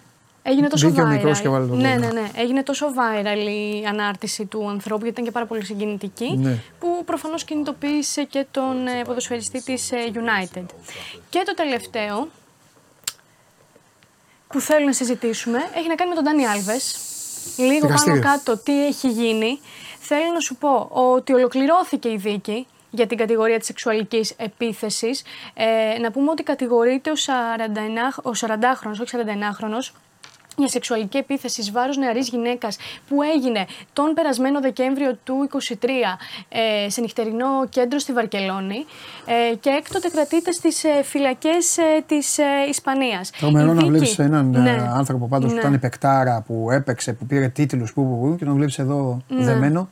έγινε 0.43 0.69
τόσο 0.69 0.89
Μπήκε 0.89 1.01
ο 1.01 1.05
viral. 1.05 1.09
μικρός 1.09 1.41
και 1.41 1.49
βάλε 1.49 1.67
τον 1.67 1.81
ναι, 1.81 1.89
γκολ. 1.99 2.01
ναι, 2.01 2.21
ναι. 2.21 2.29
Έγινε 2.37 2.63
τόσο 2.63 2.87
viral 2.87 3.39
η 3.49 3.87
ανάρτηση 3.87 4.45
του 4.47 4.69
ανθρώπου 4.69 5.03
γιατί 5.05 5.11
ήταν 5.13 5.25
και 5.25 5.31
πάρα 5.31 5.47
πολύ 5.47 5.65
συγκινητική. 5.65 6.37
Ναι. 6.37 6.59
Που 6.79 7.03
προφανώς 7.05 7.45
κινητοποίησε 7.45 8.25
και 8.25 8.47
τον 8.51 8.87
ε, 8.87 9.03
ποδοσφαιριστή 9.05 9.63
της 9.63 9.91
United. 9.93 10.65
Και 11.31 11.43
το 11.47 11.55
τελευταίο 11.55 12.29
που 14.49 14.61
θέλω 14.61 14.87
να 14.87 14.93
συζητήσουμε 14.93 15.59
έχει 15.77 15.89
να 15.89 15.95
κάνει 15.95 16.09
με 16.11 16.15
τον 16.15 16.25
Ντάνι 16.25 16.47
Άλβες. 16.47 16.97
Λίγο 17.57 17.87
Δικαστήριος. 17.87 18.25
πάνω 18.25 18.37
κάτω 18.37 18.57
τι 18.63 18.87
έχει 18.87 19.09
γίνει. 19.09 19.61
Θέλω 20.01 20.33
να 20.35 20.41
σου 20.41 20.57
πω 20.57 20.89
ότι 20.93 21.33
ολοκληρώθηκε 21.33 22.09
η 22.09 22.17
δίκη 22.17 22.67
για 22.95 23.07
την 23.07 23.17
κατηγορία 23.19 23.59
της 23.59 23.67
σεξουαλικής 23.67 24.31
επίθεσης. 24.37 25.23
Ε, 25.55 25.99
να 26.01 26.11
πούμε 26.11 26.31
ότι 26.31 26.43
κατηγορείται 26.43 27.11
ο, 27.11 27.15
49, 27.17 28.23
ο 28.23 28.31
40χρονος, 28.31 29.01
όχι 29.01 29.17
49χρονος, 29.17 29.91
για 30.57 30.69
σεξουαλική 30.69 31.17
επίθεση 31.17 31.61
εις 31.61 31.71
βάρος 31.73 31.97
νεαρής 31.97 32.29
γυναίκας 32.29 32.77
που 33.09 33.23
έγινε 33.23 33.65
τον 33.93 34.15
περασμένο 34.15 34.61
Δεκέμβριο 34.61 35.19
του 35.25 35.49
2023 35.71 36.19
ε, 36.49 36.91
σε 36.91 37.01
νυχτερινό 37.01 37.47
κέντρο 37.69 37.99
στη 37.99 38.13
Βαρκελόνη 38.13 38.85
ε, 39.27 39.55
και 39.55 39.71
έκτοτε 39.71 40.09
κρατείται 40.09 40.53
στις 40.53 40.85
ε, 40.85 41.03
φυλακές 41.03 41.77
ε, 41.79 41.83
της 42.07 42.39
ε, 42.39 42.45
Ισπανίας. 42.69 43.31
Τρομερό 43.31 43.71
Η 43.71 43.75
να 43.75 43.81
δίκη- 43.81 43.89
βλέπεις 43.91 44.19
έναν 44.19 44.55
ε, 44.55 44.59
Ναι. 44.59 44.91
άνθρωπο 44.95 45.27
πάντως 45.29 45.49
που 45.49 45.55
Ναι. 45.55 45.61
ήταν 45.61 45.81
παικτάρα, 45.81 46.45
που 46.47 46.71
έπαιξε, 46.71 47.13
που 47.13 47.27
πήρε 47.27 47.49
τίτλους 47.49 47.93
που, 47.93 48.03
που, 48.05 48.21
που, 48.21 48.37
και 48.39 48.45
τον 48.45 48.55
βλέπεις 48.55 48.79
εδώ 48.79 49.23
δεμένο. 49.29 49.89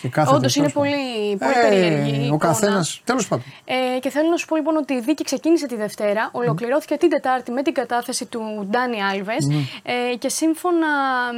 Και 0.00 0.08
κάθεται, 0.08 0.36
Όντως 0.36 0.56
είναι 0.56 0.68
τέλος 0.70 0.88
πάντων. 0.90 1.00
πολύ, 1.06 1.36
πολύ 1.36 1.52
Ε, 1.66 1.68
περίεργη. 1.68 2.10
η 2.10 2.20
Ο 2.20 2.24
εικόνα. 2.24 2.38
καθένας. 2.38 3.00
Τέλος 3.04 3.28
πάντων. 3.28 3.44
Ε, 3.64 3.98
και 3.98 4.10
θέλω 4.10 4.28
να 4.28 4.36
σου 4.36 4.46
πω 4.46 4.56
λοιπόν 4.56 4.76
ότι 4.76 4.94
η 4.94 5.00
δίκη 5.00 5.24
ξεκίνησε 5.24 5.66
τη 5.66 5.76
Δευτέρα, 5.76 6.28
ολοκληρώθηκε 6.32 6.96
την 6.96 7.10
Τετάρτη 7.10 7.50
με 7.52 7.62
την 7.62 7.74
κατάθεση 7.74 8.26
του 8.26 8.66
Ντάνι 8.70 9.02
Άλβες 9.02 9.48
ε, 9.82 10.14
και 10.16 10.28
σύμφωνα 10.28 10.86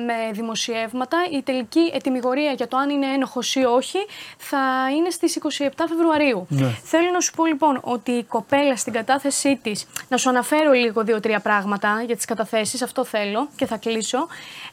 με 0.06 0.32
δημοσιεύματα 0.32 1.16
η 1.32 1.42
τελική 1.42 1.90
ετοιμιγορία 1.94 2.52
για 2.52 2.68
το 2.68 2.76
αν 2.76 2.90
είναι 2.90 3.06
ένοχος 3.06 3.54
ή 3.54 3.64
όχι 3.64 3.98
θα 4.38 4.58
είναι 4.96 5.10
στις 5.10 5.38
27 5.58 5.68
Φεβρουαρίου. 5.88 6.46
Θέλω 6.84 7.10
να 7.10 7.20
σου 7.20 7.32
πω 7.32 7.46
λοιπόν 7.46 7.78
ότι 7.82 8.10
η 8.10 8.24
κοπέλα 8.24 8.76
στην 8.76 8.92
κατάθεσή 8.92 9.58
της, 9.62 9.86
να 10.08 10.16
σου 10.16 10.28
αναφέρω 10.28 10.72
λίγο 10.72 11.04
δύο-τρία 11.04 11.40
πράγματα 11.40 12.02
για 12.06 12.16
τις 12.16 12.24
καταθέσεις, 12.24 12.82
αυτό 12.82 13.04
θέλω 13.04 13.48
και 13.56 13.66
θα 13.66 13.76
κλείσω. 13.76 14.18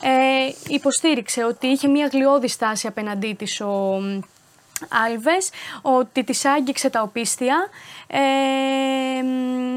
Ε, 0.01 0.73
υποστήριξε 0.73 1.43
ότι 1.43 1.67
είχε 1.67 1.87
μια 1.87 2.09
γλιώδη 2.11 2.47
στάση 2.47 2.87
απέναντί 2.87 3.33
της 3.33 3.61
ο 3.61 3.72
Άλβες, 4.89 5.49
ότι 5.81 6.23
της 6.23 6.45
άγγιξε 6.45 6.89
τα 6.89 7.01
οπίστια, 7.01 7.67
ε, 8.07 8.19
μ, 9.23 9.75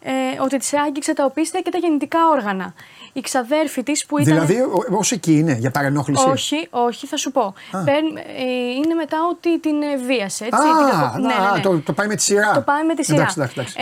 ε, 0.00 0.40
ότι 0.40 0.56
της 0.56 0.72
άγγιξε 0.72 1.14
τα 1.14 1.24
οπίστια 1.24 1.60
και 1.60 1.70
τα 1.70 1.78
γεννητικά 1.78 2.28
όργανα. 2.28 2.74
Η 3.14 3.20
ξαδέρφη 3.20 3.82
της 3.82 4.06
που 4.06 4.18
ήταν... 4.18 4.32
Δηλαδή, 4.46 4.56
ως 4.90 5.12
εκεί 5.12 5.32
είναι 5.38 5.52
για 5.52 5.70
παρενόχληση; 5.70 6.28
Όχι, 6.28 6.66
όχι, 6.70 7.06
θα 7.06 7.16
σου 7.16 7.30
πω. 7.32 7.54
Παίρν- 7.84 8.16
ε, 8.16 8.42
είναι 8.76 8.94
μετά 8.94 9.16
ότι 9.30 9.60
την 9.60 9.82
ε, 9.82 9.96
βίασε. 9.96 10.44
Έτσι, 10.44 10.58
Α, 10.60 10.88
την 10.88 10.98
απο- 10.98 11.18
ναι, 11.18 11.34
να, 11.34 11.60
Το, 11.60 11.78
το 11.80 11.92
πάει 11.92 12.06
με 12.06 12.14
τη 12.14 12.22
σειρά. 12.22 12.52
το 12.52 12.60
πάει 12.60 12.84
με 12.84 12.94
τη 12.94 13.04
σειρά. 13.04 13.16
Εντάξει, 13.20 13.40
εντάξει, 13.40 13.54
εντάξει. 13.58 13.76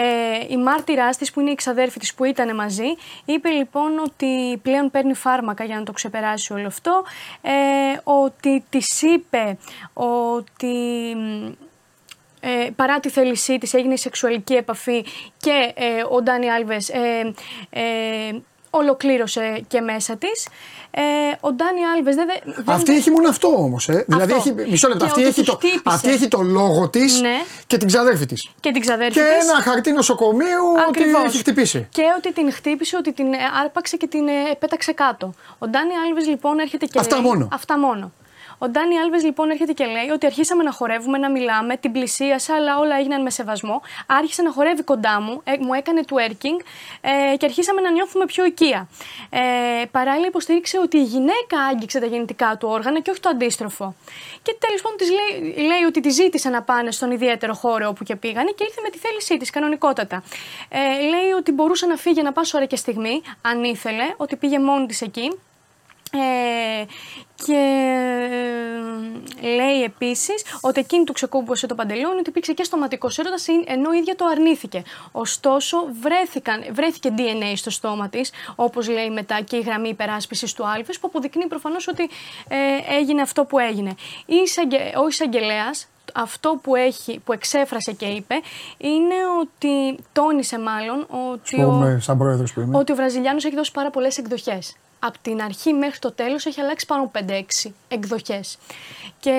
Ε, 0.48 0.52
η 0.52 0.56
μάρτυράς 0.56 1.16
της, 1.16 1.32
που 1.32 1.40
είναι 1.40 1.50
η 1.50 1.54
ξαδέρφη 1.54 1.98
της 1.98 2.14
που 2.14 2.24
ήταν 2.24 2.54
μαζί, 2.54 2.94
είπε 3.24 3.48
λοιπόν 3.48 3.98
ότι 3.98 4.56
πλέον 4.62 4.90
παίρνει 4.90 5.14
φάρμακα 5.14 5.64
για 5.64 5.76
να 5.76 5.82
το 5.82 5.92
ξεπεράσει 5.92 6.52
όλο 6.52 6.66
αυτό. 6.66 7.02
Ε, 7.42 7.50
ότι 8.04 8.64
της 8.68 9.02
είπε 9.02 9.58
ότι. 9.92 10.66
μ, 11.16 11.52
Ε, 12.42 12.70
παρά 12.76 13.00
τη 13.00 13.08
θέλησή 13.10 13.58
της 13.58 13.74
έγινε 13.74 13.92
η 13.92 13.96
σεξουαλική 13.96 14.54
επαφή 14.54 15.04
και 15.36 15.72
ε, 15.74 15.84
ο 16.10 16.22
Ντάνι 16.22 16.50
Άλβες 16.50 16.88
ε, 16.88 17.32
ε, 17.70 17.80
ολοκλήρωσε 18.70 19.62
και 19.68 19.80
μέσα 19.80 20.16
της. 20.16 20.46
Ε, 20.90 21.00
ο 21.40 21.52
Ντάνι 21.52 21.80
Άλβες 21.96 22.14
δεν. 22.14 22.26
δεν- 22.44 22.64
Αυτή 22.74 22.94
έχει 22.96 23.10
μόνο 23.10 23.28
αυτό 23.28 23.48
όμως. 23.48 23.88
Ε. 23.88 24.04
Δηλαδή 24.08 24.32
έχει. 24.32 24.52
Μισό 24.70 24.88
λεπτό. 24.88 25.04
Και 25.04 25.10
Αυτή 25.10 25.20
ότι 25.20 25.28
έχει, 25.30 25.40
τη 25.40 25.46
το, 25.46 25.52
χτύπησε. 25.56 25.80
αυτή 25.84 26.08
έχει 26.10 26.28
το 26.28 26.42
λόγο 26.42 26.88
τη 26.88 27.00
Ναι. 27.20 27.36
και 27.66 27.76
την 27.76 27.86
ξαδέρφη 27.86 28.26
τη. 28.26 28.34
Και 28.60 28.70
την 28.70 28.80
ξαδέρφη 28.80 29.12
Και 29.12 29.20
της. 29.38 29.48
ένα 29.50 29.60
χαρτί 29.60 29.92
νοσοκομείου 29.92 30.64
ότι 30.88 31.00
Ακριβώς. 31.00 31.24
έχει 31.24 31.38
χτυπήσει. 31.38 31.88
Και 31.90 32.02
ότι 32.16 32.32
την 32.32 32.52
χτύπησε, 32.52 32.96
ότι 32.96 33.12
την 33.12 33.32
ε, 33.32 33.36
άρπαξε 33.64 33.96
και 33.96 34.06
την 34.06 34.28
ε, 34.28 34.32
πέταξε 34.58 34.92
κάτω. 34.92 35.34
Ο 35.58 35.66
Ντάνι 35.68 35.92
Άλβε 36.06 36.20
λοιπόν 36.30 36.58
έρχεται 36.58 36.86
και 36.86 36.98
Αυτά 36.98 37.14
λέει. 37.16 37.24
μόνο. 37.24 37.48
Αυτά 37.52 37.78
μόνο. 37.78 38.12
Ο 38.62 38.68
Ντάνι 38.68 38.98
Άλβες 38.98 39.22
λοιπόν 39.22 39.50
έρχεται 39.50 39.72
και 39.72 39.84
λέει 39.84 40.08
ότι 40.12 40.26
αρχίσαμε 40.26 40.62
να 40.62 40.72
χορεύουμε, 40.72 41.18
να 41.18 41.30
μιλάμε, 41.30 41.76
την 41.76 41.92
πλησίασα, 41.92 42.54
αλλά 42.54 42.78
όλα 42.78 42.96
έγιναν 42.96 43.22
με 43.22 43.30
σεβασμό. 43.30 43.82
Άρχισε 44.06 44.42
να 44.42 44.52
χορεύει 44.52 44.82
κοντά 44.82 45.20
μου, 45.20 45.40
ε, 45.44 45.52
μου 45.60 45.74
έκανε 45.74 46.00
twerking 46.10 46.64
ε, 47.00 47.36
και 47.36 47.46
αρχίσαμε 47.46 47.80
να 47.80 47.90
νιώθουμε 47.90 48.24
πιο 48.24 48.44
οικία. 48.44 48.88
Ε, 49.30 49.40
παράλληλα 49.90 50.26
υποστήριξε 50.26 50.78
ότι 50.78 50.96
η 50.96 51.02
γυναίκα 51.02 51.58
άγγιξε 51.70 52.00
τα 52.00 52.06
γεννητικά 52.06 52.56
του 52.56 52.68
όργανα 52.70 53.00
και 53.00 53.10
όχι 53.10 53.20
το 53.20 53.28
αντίστροφο. 53.28 53.94
Και 54.42 54.56
τέλος 54.58 54.82
πάντων 54.82 54.98
της 54.98 55.08
λέει, 55.10 55.66
λέει 55.66 55.82
ότι 55.86 56.00
τη 56.00 56.08
ζήτησε 56.08 56.48
να 56.48 56.62
πάνε 56.62 56.90
στον 56.90 57.10
ιδιαίτερο 57.10 57.54
χώρο 57.54 57.88
όπου 57.88 58.04
και 58.04 58.16
πήγανε 58.16 58.50
και 58.50 58.64
ήρθε 58.64 58.80
με 58.82 58.88
τη 58.90 58.98
θέλησή 58.98 59.36
της 59.36 59.50
κανονικότατα. 59.50 60.22
Ε, 60.68 60.78
λέει 61.00 61.30
ότι 61.38 61.52
μπορούσε 61.52 61.86
να 61.86 61.96
φύγει 61.96 62.22
να 62.22 62.32
πάσα 62.32 62.58
ώρα 62.58 62.66
και 62.66 62.76
στιγμή, 62.76 63.22
αν 63.42 63.64
ήθελε, 63.64 64.04
ότι 64.16 64.36
πήγε 64.36 64.58
μόνη 64.58 64.86
της 64.86 65.02
εκεί. 65.02 65.30
Ε, 66.12 66.84
και 67.46 67.56
ε, 69.42 69.46
λέει 69.54 69.82
επίσης 69.84 70.44
ότι 70.60 70.80
εκείνη 70.80 71.04
του 71.04 71.12
ξεκούμπωσε 71.12 71.66
το 71.66 71.74
παντελόνι, 71.74 72.18
ότι 72.18 72.28
υπήρξε 72.30 72.52
και 72.52 72.64
στοματικός 72.64 73.18
έρωτας, 73.18 73.46
ενώ 73.64 73.92
η 73.92 73.98
ίδια 73.98 74.16
το 74.16 74.24
αρνήθηκε. 74.24 74.82
Ωστόσο, 75.12 75.76
βρέθηκαν, 76.00 76.64
βρέθηκε 76.72 77.14
DNA 77.16 77.52
στο 77.56 77.70
στόμα 77.70 78.08
της, 78.08 78.30
όπως 78.54 78.88
λέει 78.88 79.10
μετά 79.10 79.40
και 79.40 79.56
η 79.56 79.60
γραμμή 79.60 79.88
υπεράσπισης 79.88 80.52
του 80.52 80.66
Άλβε, 80.68 80.92
που 80.92 81.06
αποδεικνύει 81.08 81.46
προφανώς 81.46 81.88
ότι 81.88 82.02
ε, 82.48 82.94
έγινε 82.98 83.22
αυτό 83.22 83.44
που 83.44 83.58
έγινε. 83.58 83.90
Η 84.26 84.34
εισαγγε- 84.44 84.96
ο 84.96 85.06
εισαγγελέας 85.08 85.88
αυτό 86.14 86.58
που, 86.62 86.74
έχει, 86.74 87.18
που 87.24 87.32
εξέφρασε 87.32 87.92
και 87.92 88.06
είπε 88.06 88.34
είναι 88.78 89.14
ότι 89.40 89.98
τόνισε 90.12 90.58
μάλλον 90.58 91.06
ότι 91.32 91.62
ο, 91.62 91.68
Πούμε, 91.68 91.98
σαν 92.00 92.18
πρόεδρος 92.18 92.52
που 92.52 92.60
είμαι. 92.60 92.78
ότι 92.78 92.92
ο 92.92 92.94
Βραζιλιάνος 92.94 93.44
έχει 93.44 93.54
δώσει 93.54 93.72
πάρα 93.72 93.90
πολλές 93.90 94.18
εκδοχές. 94.18 94.76
Από 95.02 95.18
την 95.22 95.42
αρχή 95.42 95.72
μέχρι 95.72 95.98
το 95.98 96.12
τέλος 96.12 96.46
έχει 96.46 96.60
αλλάξει 96.60 96.86
πάνω 96.86 97.02
από 97.02 97.20
5-6 97.66 97.70
εκδοχές. 97.88 98.58
Και 99.20 99.30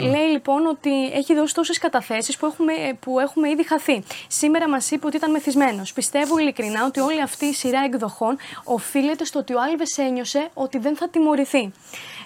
λέει 0.00 0.28
λοιπόν 0.30 0.66
ότι 0.66 1.12
έχει 1.12 1.34
δώσει 1.34 1.54
τόσες 1.54 1.78
καταθέσεις 1.78 2.36
που 2.36 2.46
έχουμε, 2.46 2.72
που 3.00 3.18
έχουμε 3.18 3.50
ήδη 3.50 3.66
χαθεί. 3.66 4.02
Σήμερα 4.28 4.68
μας 4.68 4.90
είπε 4.90 5.06
ότι 5.06 5.16
ήταν 5.16 5.30
μεθυσμένος. 5.30 5.92
Πιστεύω 5.92 6.38
ειλικρινά 6.38 6.84
ότι 6.84 7.00
όλη 7.00 7.22
αυτή 7.22 7.44
η 7.44 7.52
σειρά 7.52 7.84
εκδοχών 7.84 8.36
οφείλεται 8.64 9.24
στο 9.24 9.38
ότι 9.38 9.54
ο 9.54 9.60
Άλβες 9.60 9.98
ένιωσε 9.98 10.48
ότι 10.54 10.78
δεν 10.78 10.96
θα 10.96 11.08
τιμωρηθεί. 11.08 11.72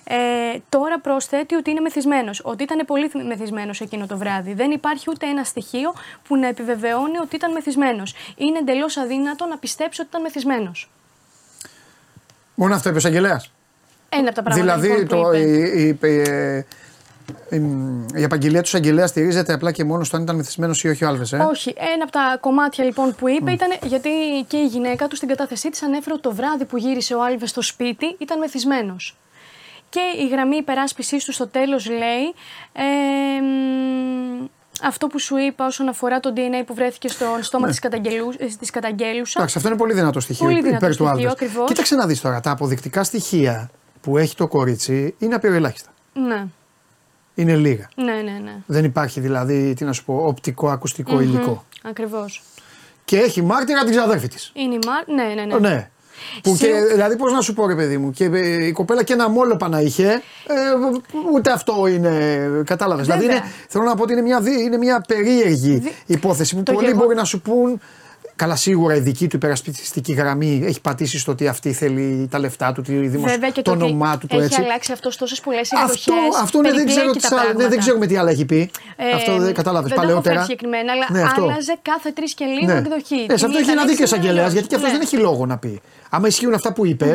Ε, 0.04 0.58
τώρα 0.68 1.00
προσθέτει 1.00 1.54
ότι 1.54 1.70
είναι 1.70 1.80
μεθυσμένος, 1.80 2.40
ότι 2.44 2.62
ήταν 2.62 2.86
πολύ 2.86 3.10
μεθυσμένος 3.26 3.80
εκείνο 3.80 4.06
το 4.06 4.16
βράδυ. 4.16 4.52
Δεν 4.54 4.70
υπάρχει 4.70 5.10
ούτε 5.10 5.26
ένα 5.26 5.44
στοιχείο 5.44 5.94
που 6.28 6.36
να 6.36 6.46
επιβεβαιώνει 6.46 7.18
ότι 7.18 7.36
ήταν 7.36 7.52
μεθυσμένος. 7.52 8.14
Είναι 8.36 8.58
εντελώς 8.58 8.96
αδύνατο 8.96 9.46
να 9.46 9.58
πιστέψει 9.58 10.00
ότι 10.00 10.10
ήταν 10.10 10.22
μεθυσμένος. 10.22 10.88
Μόνο 12.58 12.74
αυτό 12.74 12.88
είπε 12.88 12.96
ο 12.96 13.00
εισαγγελέας. 13.00 13.50
Ένα 14.08 14.28
από 14.28 14.34
τα 14.34 14.42
πράγματα 14.42 14.78
Δηλαδή 14.78 15.00
λοιπόν, 15.00 15.22
που 15.22 15.30
το, 15.30 15.32
είπε. 15.32 16.08
η, 16.08 16.66
η, 17.50 17.56
η, 17.56 17.62
η 18.14 18.22
επαγγελία 18.22 18.60
του 18.60 18.66
εισαγγελέας 18.66 19.10
στηρίζεται 19.10 19.52
απλά 19.52 19.72
και 19.72 19.84
μόνο 19.84 20.04
στο 20.04 20.16
αν 20.16 20.22
ήταν 20.22 20.36
μεθυσμένος 20.36 20.84
ή 20.84 20.88
όχι 20.88 21.04
ο 21.04 21.08
Άλβες. 21.08 21.32
Ε; 21.32 21.36
Όχι, 21.36 21.74
ένα 21.94 22.02
από 22.02 22.12
τα 22.12 22.36
κομμάτια 22.40 22.84
λοιπόν 22.84 23.14
που 23.14 23.28
είπε 23.28 23.52
ήταν 23.52 23.68
γιατί 23.82 24.10
και 24.46 24.56
η 24.56 24.66
γυναίκα 24.66 25.08
του 25.08 25.16
στην 25.16 25.28
κατάθεσή 25.28 25.70
της 25.70 25.82
ανέφερε 25.82 26.12
ότι 26.12 26.22
το 26.22 26.34
βράδυ 26.34 26.64
που 26.64 26.76
γύρισε 26.76 27.14
ο 27.14 27.22
Άλβες 27.24 27.50
στο 27.50 27.62
σπίτι 27.62 28.16
ήταν 28.18 28.38
μεθυσμένος. 28.38 29.16
Και 29.88 30.00
η 30.24 30.28
γραμμή 30.28 30.56
υπεράσπιση 30.56 31.16
του 31.24 31.32
στο 31.32 31.48
τέλος 31.48 31.88
λέει. 31.88 32.34
Ε, 32.72 33.40
μ, 33.40 34.44
αυτό 34.82 35.06
που 35.06 35.18
σου 35.20 35.36
είπα 35.36 35.66
όσον 35.66 35.88
αφορά 35.88 36.20
το 36.20 36.32
DNA 36.36 36.62
που 36.66 36.74
βρέθηκε 36.74 37.08
στο 37.08 37.24
στόμα 37.40 37.68
της, 37.68 37.78
καταγγελού, 37.78 38.32
ε, 38.38 38.46
της 38.46 38.70
καταγγέλουσας. 38.70 39.34
Εντάξει, 39.34 39.56
αυτό 39.56 39.68
είναι 39.68 39.78
πολύ 39.78 39.94
δυνατό 39.94 40.20
στοιχείο 40.20 40.46
Πολύ 40.46 40.60
δυνατό 40.60 40.76
υπέρ 40.76 40.88
του 40.88 40.94
στοιχείο, 40.94 41.12
Άλβε. 41.12 41.30
ακριβώς. 41.30 41.68
Κοίταξε 41.68 41.94
να 41.94 42.06
δεις 42.06 42.20
τώρα. 42.20 42.40
Τα 42.40 42.50
αποδεικτικά 42.50 43.04
στοιχεία 43.04 43.70
που 44.00 44.18
έχει 44.18 44.34
το 44.36 44.48
κορίτσι 44.48 45.14
είναι 45.18 45.34
απειροελάχιστα. 45.34 45.90
Ναι, 46.12 46.46
Είναι 47.34 47.56
λίγα. 47.56 47.88
ναι, 47.96 48.12
ναι. 48.12 48.38
ναι. 48.44 48.56
Δεν 48.66 48.84
υπάρχει 48.84 49.20
δηλαδή, 49.20 49.74
τι 49.74 49.84
να 49.84 49.92
σου 49.92 50.04
πω, 50.04 50.14
οπτικό, 50.26 50.68
ακουστικό 50.68 51.20
υλικό. 51.20 51.64
Ακριβώς. 51.82 52.42
Και 53.04 53.18
έχει 53.18 53.42
μάρτυρα 53.42 53.80
την 53.84 53.90
ξαδέρφη 53.90 54.28
της. 54.28 54.50
Είναι 54.54 54.74
η 54.74 54.78
Μάρ... 54.86 55.08
Ναι, 55.08 55.34
ναι, 55.34 55.44
ναι. 55.44 55.58
Ναι. 55.58 55.90
Που 56.42 56.56
και, 56.58 56.64
Σίγουρα- 56.64 56.86
δηλαδή, 56.86 57.16
πώς 57.16 57.32
να 57.32 57.40
σου 57.40 57.52
πω, 57.54 57.66
ρε 57.66 57.74
παιδί 57.74 57.98
μου, 57.98 58.10
και 58.10 58.24
ε, 58.24 58.66
η 58.66 58.72
κοπέλα 58.72 59.02
και 59.02 59.12
ένα 59.12 59.28
μόλοπα 59.28 59.68
να 59.68 59.80
είχε, 59.80 60.06
ε, 60.46 60.54
ούτε 61.34 61.50
αυτό 61.52 61.86
είναι. 61.86 62.40
Κατάλαβες. 62.66 63.04
Δηλαδή, 63.06 63.22
Βέβαια. 63.24 63.36
είναι, 63.36 63.46
θέλω 63.68 63.84
να 63.84 63.94
πω 63.94 64.02
ότι 64.02 64.12
είναι 64.12 64.22
μια, 64.22 64.40
δι- 64.40 64.60
είναι 64.60 64.76
μια 64.76 65.04
περίεργη 65.08 65.74
Δι- 65.76 65.92
υπόθεση 66.06 66.56
που 66.56 66.62
Το 66.62 66.72
πολλοί 66.72 66.86
γεγο- 66.86 66.98
μπορεί 67.02 67.14
να 67.14 67.24
σου 67.24 67.40
πούν. 67.40 67.80
Καλά, 68.36 68.56
σίγουρα 68.56 68.94
η 68.94 69.00
δική 69.00 69.26
του 69.26 69.36
υπερασπιστική 69.36 70.12
γραμμή 70.12 70.62
έχει 70.66 70.80
πατήσει 70.80 71.18
στο 71.18 71.32
ότι 71.32 71.48
αυτή 71.48 71.72
θέλει 71.72 72.28
τα 72.30 72.38
λεφτά 72.38 72.72
του, 72.72 72.82
τη 72.82 72.92
δημοσ... 73.08 73.30
Βέβαια 73.30 73.50
και 73.50 73.62
το 73.62 73.70
το, 73.70 73.76
ότι 73.76 73.84
όνομά 73.92 74.18
του, 74.18 74.26
το 74.26 74.36
έχει 74.36 74.44
έτσι. 74.44 74.60
αλλάξει 74.62 74.92
αυτός 74.92 75.16
τόσες 75.16 75.40
πολλές 75.40 75.72
Αυτό, 75.72 76.12
εκδοχέ. 76.12 76.42
αυτό 76.42 76.60
ναι, 76.60 76.72
δεν, 76.72 76.86
ξέρω 76.86 77.10
τι 77.10 77.20
σα- 77.20 77.52
ναι, 77.54 77.68
δεν 77.68 77.78
ξέρουμε 77.78 78.06
τι 78.06 78.16
άλλα 78.16 78.30
έχει 78.30 78.44
πει. 78.44 78.70
Ε, 78.96 79.10
αυτό 79.14 79.36
δεν 79.38 79.54
κατάλαβες 79.54 79.88
δεν 79.90 79.98
το 79.98 80.02
έχω 80.02 80.12
παλαιότερα. 80.12 80.34
φέρει 80.34 80.44
συγκεκριμένα, 80.46 80.92
αλλά 80.92 81.06
Ναι, 81.10 81.22
αυτό. 81.22 81.42
άλλαζε 81.42 81.76
κάθε 81.82 82.10
τρεις 82.10 82.34
και 82.34 82.44
λίγο 82.44 82.72
Ναι. 82.72 82.78
εκδοχή. 82.78 83.14
Ε, 83.14 83.26
σε 83.28 83.32
αυτό 83.34 83.46
Την 83.46 83.54
έχει 83.56 83.62
ήταν 83.64 83.76
ένα 83.78 83.86
δίκιο 83.86 84.02
έξι 84.02 84.02
εισαγγελέας, 84.02 84.36
μέρες. 84.36 84.52
γιατί 84.52 84.68
και 84.68 84.74
αυτός 84.74 84.90
Ναι. 84.90 84.96
δεν 84.98 85.06
έχει 85.06 85.16
λόγο 85.16 85.46
να 85.46 85.56
πει. 85.58 85.80
Άμα 86.10 86.26
ισχύουν 86.26 86.54
αυτά 86.54 86.72
που 86.72 86.86
είπε, 86.86 87.06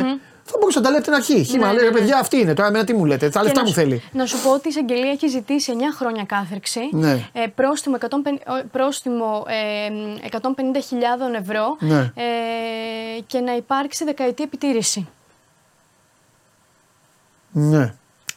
θα 0.44 0.58
μπορούσε 0.60 0.78
να 0.80 0.84
τα 0.86 0.90
λέει 0.92 0.98
από 1.00 1.08
την 1.08 1.16
αρχή. 1.18 1.44
Χήμα, 1.44 1.66
Ναι, 1.68 1.72
λέει 1.74 1.82
ναι, 1.84 1.88
ρε 1.88 1.94
ναι. 1.94 2.00
παιδιά, 2.00 2.18
αυτή 2.20 2.38
είναι. 2.38 2.54
Τώρα 2.54 2.68
εμένα 2.68 2.84
τι 2.84 2.94
μου 2.94 3.06
λέτε, 3.06 3.30
τα 3.30 3.40
Και 3.40 3.46
λεφτά 3.46 3.60
να 3.60 3.66
μου 3.68 3.74
σου- 3.74 3.80
θέλει. 3.82 4.04
Να 4.12 4.26
σου 4.26 4.42
πω 4.44 4.50
ότι 4.54 4.68
η 4.68 4.70
εισαγγελία 4.70 5.12
έχει 5.12 5.28
ζητήσει 5.28 5.72
9 5.78 5.82
χρόνια 5.96 6.24
κάθερξη, 6.24 6.80
Ναι. 6.92 7.30
ε, 7.34 7.48
πρόστιμο, 7.56 7.96
150, 7.96 8.58
ε, 8.60 8.64
πρόστιμο 8.72 9.46
ε, 9.48 10.28
150.000 10.32 11.34
ευρώ 11.40 11.78
Ναι. 11.80 12.00
ε, 12.00 13.22
και 13.28 13.40
να 13.40 13.56
υπάρξει 13.56 14.04
δεκαετή 14.04 14.44
επιτήρηση. 14.44 15.08
Ναι. 17.52 17.94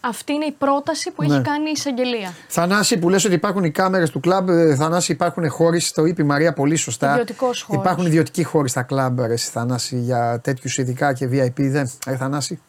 Αυτή 0.08 0.32
είναι 0.32 0.44
η 0.44 0.52
πρόταση 0.58 1.10
που 1.10 1.22
Ναι. 1.22 1.34
έχει 1.34 1.42
κάνει 1.42 1.68
η 1.68 1.72
εισαγγελία. 1.74 2.32
Θανάση 2.48 2.98
που 2.98 3.08
λες 3.08 3.24
ότι 3.24 3.34
υπάρχουν 3.34 3.64
οι 3.64 3.70
κάμερες 3.70 4.10
του 4.10 4.20
κλαμπ, 4.20 4.48
ε, 4.48 4.74
Θανάση 4.74 5.12
υπάρχουν 5.12 5.50
χώροι, 5.50 5.80
το 5.94 6.04
είπε 6.04 6.22
η 6.22 6.24
Μαρία 6.24 6.52
πολύ 6.52 6.76
σωστά. 6.76 7.10
Ιδιωτικός 7.10 7.62
χώρος. 7.62 7.82
Υπάρχουν 7.82 8.06
ιδιωτικοί 8.06 8.42
χώροι 8.44 8.68
στα 8.68 8.82
κλαμπ, 8.82 9.20
ρε, 9.20 9.32
εσύ, 9.32 9.50
Θανάση, 9.50 9.96
για 9.98 10.40
τέτοιους 10.42 10.78
ειδικά 10.78 11.12
και 11.12 11.28
VIP. 11.32 11.52
Δεν, 11.70 11.90
ρε, 12.06 12.16
Θανάση; 12.16 12.60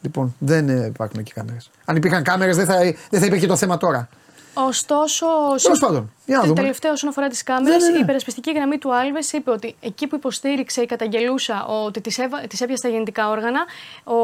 Λοιπόν, 0.00 0.34
δεν 0.38 0.68
ε, 0.68 0.86
υπάρχουν 0.86 1.20
εκεί 1.20 1.32
κάμερες. 1.32 1.70
Αν 1.84 1.96
υπήρχαν 1.96 2.22
κάμερες, 2.22 2.56
δεν 2.56 2.66
θα, 2.66 2.74
δεν 3.10 3.20
θα 3.20 3.26
υπήρχε 3.26 3.46
το 3.46 3.56
θέμα 3.56 3.76
τώρα. 3.76 4.08
Ωστόσο, 4.66 5.26
Τέλος 5.62 5.78
πάντων, 5.78 6.12
για 6.26 6.36
να 6.36 6.42
το 6.42 6.48
δούμε. 6.48 6.60
τελευταίο 6.60 6.92
όσον 6.92 7.08
αφορά 7.08 7.28
τις 7.28 7.42
κάμερες, 7.42 7.78
Ναι, 7.82 7.84
ναι, 7.86 7.92
ναι. 7.92 7.98
η 7.98 8.00
υπερασπιστική 8.00 8.52
γραμμή 8.52 8.78
του 8.78 8.94
Άλβες 8.94 9.32
είπε 9.32 9.50
ότι 9.50 9.76
εκεί 9.80 10.06
που 10.06 10.16
υποστήριξε 10.16 10.80
η 10.82 10.86
καταγγελούσα 10.86 11.66
ότι 11.66 12.00
τη 12.00 12.14
έπιασε 12.62 12.82
τα 12.82 12.88
γεννητικά 12.88 13.28
όργανα, 13.30 13.60
ο 14.04 14.16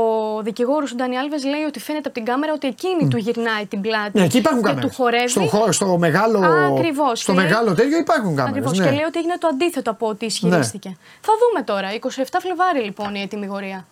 δικηγόρος 0.42 0.90
του 0.90 0.96
Ντάνι 0.96 1.18
Άλβες 1.18 1.44
λέει 1.44 1.62
ότι 1.62 1.80
φαίνεται 1.80 2.08
από 2.08 2.14
την 2.16 2.24
κάμερα 2.24 2.52
ότι 2.52 2.66
εκείνη 2.66 3.08
του 3.08 3.16
γυρνάει 3.16 3.66
την 3.66 3.80
πλάτη. 3.80 4.18
Ναι, 4.18 4.24
εκεί 4.24 4.38
υπάρχουν 4.38 4.62
και 4.62 4.68
κάμερες. 4.68 4.90
του 4.90 4.96
χορεύει. 5.02 5.28
Στο, 5.28 5.40
χώρο- 5.46 5.72
στο 5.72 5.96
μεγάλο, 5.98 6.38
Ακριβώς. 6.72 7.20
στο 7.20 7.32
Και 7.32 7.38
λέει- 7.38 7.46
μεγάλο 7.48 7.74
τέτοιο 7.74 7.98
υπάρχουν 7.98 8.36
κάμερες. 8.36 8.48
Ακριβώς. 8.48 8.78
Ναι. 8.78 8.84
Και 8.84 8.90
λέει 8.90 9.04
ότι 9.04 9.18
έγινε 9.18 9.38
το 9.38 9.46
αντίθετο 9.46 9.90
από 9.90 10.08
ό,τι 10.08 10.26
ισχυρίστηκε. 10.26 10.96
Θα 11.20 11.32
δούμε 11.40 11.64
τώρα. 11.64 11.92
27 11.94 12.40
Φλεβάρι 12.40 12.80
λοιπόν 12.80 13.14
η 13.14 13.20
ετοιμιγορία. 13.22 13.86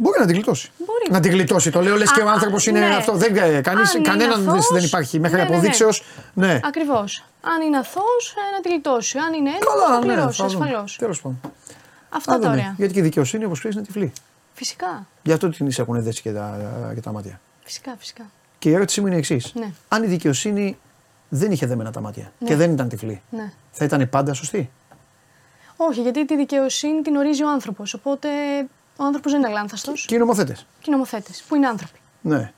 Μπορεί 0.00 0.20
να 0.20 0.26
την 0.26 0.34
γλιτώσει. 0.34 0.70
Μπορεί. 0.78 1.06
Να 1.10 1.20
την 1.20 1.30
γλιτώσει. 1.30 1.70
Το 1.70 1.80
λέω 1.80 1.96
λες 1.96 2.12
και 2.12 2.20
ο 2.20 2.28
Α, 2.28 2.32
άνθρωπος 2.32 2.66
είναι 2.66 2.78
ναι. 2.80 2.94
αυτό. 2.94 3.12
Δεν, 3.12 3.36
ε, 3.36 3.60
κανείς, 3.60 3.90
Αν 3.94 4.00
είναι 4.00 4.08
κανέναν 4.08 4.40
δεν- 4.40 4.48
αθώος, 4.48 4.66
δεν 4.72 4.84
υπάρχει 4.84 5.20
μέχρι 5.20 5.36
ναι, 5.36 5.42
ναι, 5.42 5.48
ναι. 5.48 5.56
αποδείξεως. 5.56 6.02
Ναι. 6.34 6.60
Ακριβώς. 6.64 7.24
Αν 7.40 7.66
είναι 7.66 7.76
αθώος, 7.78 8.34
να 8.54 8.60
τη 8.60 8.68
γλιτώσει. 8.68 9.18
Αν 9.18 9.32
είναι 9.32 9.48
Έλληνα, 9.48 9.64
Καλά, 9.66 9.88
να 9.88 10.06
ναι. 10.06 10.12
πληρώσει 10.14 10.40
θα 10.42 10.46
δούμε. 10.48 10.64
ασφαλώς. 10.64 10.96
Τέλος 10.96 11.20
πάντων. 11.20 11.40
Αυτά 12.10 12.32
Θα 12.32 12.38
δούμε. 12.38 12.56
τώρα. 12.56 12.74
Γιατί 12.76 12.92
και 12.92 12.98
η 12.98 13.02
δικαιοσύνη, 13.02 13.44
όπως 13.44 13.58
ξέρεις, 13.58 13.76
είναι 13.76 13.86
τυφλή. 13.86 14.12
Φυσικά. 14.54 15.06
Γι' 15.22 15.32
αυτό 15.32 15.48
την 15.48 15.68
έχουν 15.78 16.02
δέσει 16.02 16.22
και 16.22 16.32
τα, 16.32 16.56
και 16.94 17.00
τα 17.00 17.12
μάτια. 17.12 17.40
Φυσικά, 17.64 17.94
φυσικά. 17.98 18.24
Και 18.58 18.68
η 18.68 18.72
ερώτησή 18.74 19.00
μου 19.00 19.06
είναι 19.06 19.16
η 19.16 19.18
εξής. 19.18 19.52
Ναι. 19.54 19.72
Αν 19.88 20.02
η 20.02 20.06
δικαιοσύνη 20.06 20.78
δεν 21.28 21.50
είχε 21.52 21.66
δεμένα 21.66 21.90
τα 21.92 22.00
μάτια 22.00 22.32
και 22.44 22.56
δεν 22.56 22.72
ήταν 22.72 22.88
τυφλή, 22.88 23.22
Ναι. 23.30 23.52
θα 23.70 23.84
ήταν 23.84 24.08
πάντα 24.08 24.32
σωστή; 24.34 24.70
Όχι, 25.76 26.00
γιατί 26.00 26.24
τη 26.24 26.36
δικαιοσύνη 26.36 27.02
την 27.02 27.16
ορίζει 27.16 27.42
ο 27.44 27.50
άνθρωπος. 27.50 27.94
Οπότε 27.94 28.28
ο 29.00 29.04
άνθρωπος 29.04 29.32
δεν 29.32 29.40
είναι 29.40 29.50
λάνθαστο. 29.50 29.92
Και 30.06 30.14
οι 30.14 30.18
νομοθέτες. 30.18 30.66
Και 30.80 30.84
οι 30.88 30.90
νομοθέτες, 30.92 31.44
που 31.48 31.54
είναι 31.56 31.66
άνθρωποι. 31.66 31.98
Ναι. 32.20 32.52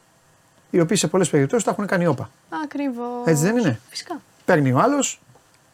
Οι 0.71 0.81
οποίοι 0.81 0.97
σε 0.97 1.07
πολλές 1.09 1.31
περιπτώσεις 1.31 1.65
τα 1.65 1.71
έχουν 1.71 1.87
κάνει 1.87 2.07
όπα. 2.07 2.31
Ακριβώς. 2.65 3.07
Έτσι 3.27 3.43
δεν 3.43 3.57
είναι; 3.57 3.81
Φυσικά. 3.89 4.21
Παίρνει 4.45 4.73
ο 4.73 4.79
άλλος, 4.79 5.21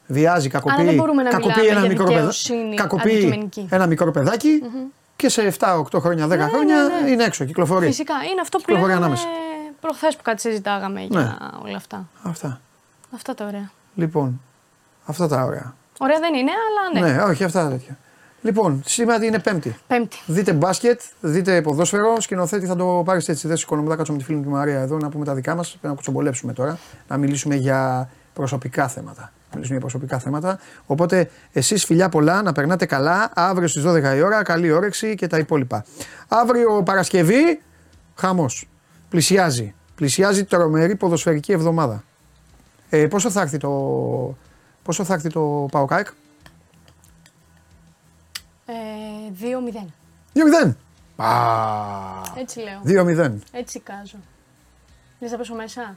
βιάζει, 0.07 0.49
κακοποιεί, 0.49 0.85
δεν 0.85 0.95
μπορούμε 0.95 1.23
να 1.23 1.31
κακοποιεί 1.31 1.55
μιλάμε 1.57 1.71
ένα, 1.71 1.81
για 1.81 1.89
μικρό 1.91 2.05
παιδα- 2.05 2.17
δικαιοσύνη 2.19 2.77
κακοποιεί 2.77 3.13
αντικειμενική. 3.13 3.67
ένα 3.71 3.87
μικρό 3.87 4.11
παιδάκι 4.11 4.63
και 5.17 5.29
σε 5.29 5.43
7-8 5.59 6.01
χρόνια, 6.01 6.27
10 6.27 6.29
Ναι, 6.29 6.49
χρόνια 6.49 6.77
ναι, 6.83 7.01
ναι. 7.01 7.11
είναι 7.11 7.25
έξω, 7.25 7.45
κυκλοφορεί. 7.45 7.87
Φυσικά. 7.87 8.15
Είναι 8.31 8.41
αυτό 8.41 8.57
που 8.59 8.65
Κυκλοφορεί 8.65 8.89
λέγαμε 8.93 9.05
ανάμεσα. 9.07 9.27
προχθέ 9.81 10.09
που 10.17 10.23
κάτι 10.23 10.41
συζητάγαμε 10.41 11.01
για 11.01 11.21
Ναι. 11.21 11.37
όλα 11.69 11.77
αυτά. 11.77 12.09
Αυτά. 12.23 12.61
Αυτά 13.15 13.35
τα 13.35 13.45
ωραία. 13.47 13.71
Λοιπόν, 13.95 14.41
αυτά 15.07 15.29
τα 15.29 15.43
ωραία. 15.45 15.75
Ωραία 15.99 16.19
δεν 16.19 16.35
είναι, 16.35 16.51
αλλά 16.51 17.07
ναι. 17.07 17.13
Ναι, 17.13 17.23
όχι, 17.23 17.45
αυτά 17.45 17.63
τα 17.63 17.69
τέτοια. 17.69 17.97
Λοιπόν, 18.43 18.83
σήμερα 18.87 19.25
είναι 19.25 19.39
Πέμπτη. 19.39 19.77
Πέμπτη. 19.87 20.17
Δείτε 20.27 20.53
μπάσκετ, 20.53 21.01
δείτε 21.21 21.63
ποδόσφαιρο. 21.63 22.21
Σκηνοθέτη 22.21 22.67
θα 22.67 22.77
το 22.77 23.03
πάρεις 23.05 23.29
έτσι. 23.29 23.49
Δεν 23.49 23.57
σηκώνομαι. 23.57 23.89
Θα 23.89 23.97
κάτσω 23.97 24.13
με 24.13 24.19
τη 24.19 24.25
φίλη 24.25 24.37
μου 24.37 24.43
τη 24.43 24.49
Μαρία 24.49 24.81
εδώ 24.81 24.97
να 24.99 25.09
πούμε 25.09 25.25
τα 25.25 25.35
δικά 25.35 25.55
μας. 25.55 25.69
Πρέπει 25.69 25.87
να 25.87 25.93
κουτσομπολέψουμε 25.93 26.53
τώρα. 26.53 26.79
Να 27.09 27.17
μιλήσουμε 27.17 27.55
για 27.55 28.11
προσωπικά 28.33 28.89
θέματα. 28.89 29.21
Να 29.23 29.53
μιλήσουμε 29.53 29.79
για 29.79 29.89
προσωπικά 29.89 30.19
θέματα. 30.19 30.59
Οπότε 30.87 31.31
εσείς 31.53 31.85
φιλιά 31.85 32.09
πολλά, 32.09 32.43
να 32.43 32.53
περνάτε 32.53 32.87
καλά. 32.87 33.31
Αύριο 33.35 33.69
στις 33.69 33.83
12 33.83 34.17
η 34.17 34.21
ώρα, 34.21 34.43
καλή 34.43 34.71
όρεξη 34.71 35.15
και 35.15 35.27
τα 35.27 35.39
υπόλοιπα. 35.39 35.85
Αύριο 36.29 36.83
Παρασκευή, 36.83 37.61
χαμός. 38.15 38.69
Πλησιάζει. 39.09 39.75
Πλησιάζει 39.95 40.45
τρομερή 40.45 40.97
ποδοσφαιρική 40.97 41.53
εβδομάδα. 41.53 42.05
Ε, 42.89 43.07
πόσο 43.07 43.31
θα 43.31 43.41
έρθει 43.41 43.59
το, 43.59 43.71
πόσο 44.83 45.05
θα 45.05 45.15
έρθει 45.15 45.29
το 45.29 45.69
ΠΑΟΚ-ΑΕΚ, 45.71 46.07
Ε, 48.67 48.73
2-0. 49.41 49.87
2-0. 50.35 50.75
Α, 51.17 51.29
Έτσι 52.37 52.61
λέω. 52.61 52.81
2-0. 52.85 53.39
Έτσι 53.53 53.81
κάζω. 53.81 54.17
Θες 55.21 55.31
να 55.31 55.37
πέσω 55.37 55.55
μέσα; 55.55 55.95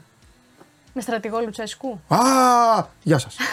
Με 0.93 1.01
στρατηγό 1.01 1.39
Λουτσέσκου; 1.39 1.99
Α, 2.07 2.17
γεια 3.03 3.17
σας. 3.17 3.35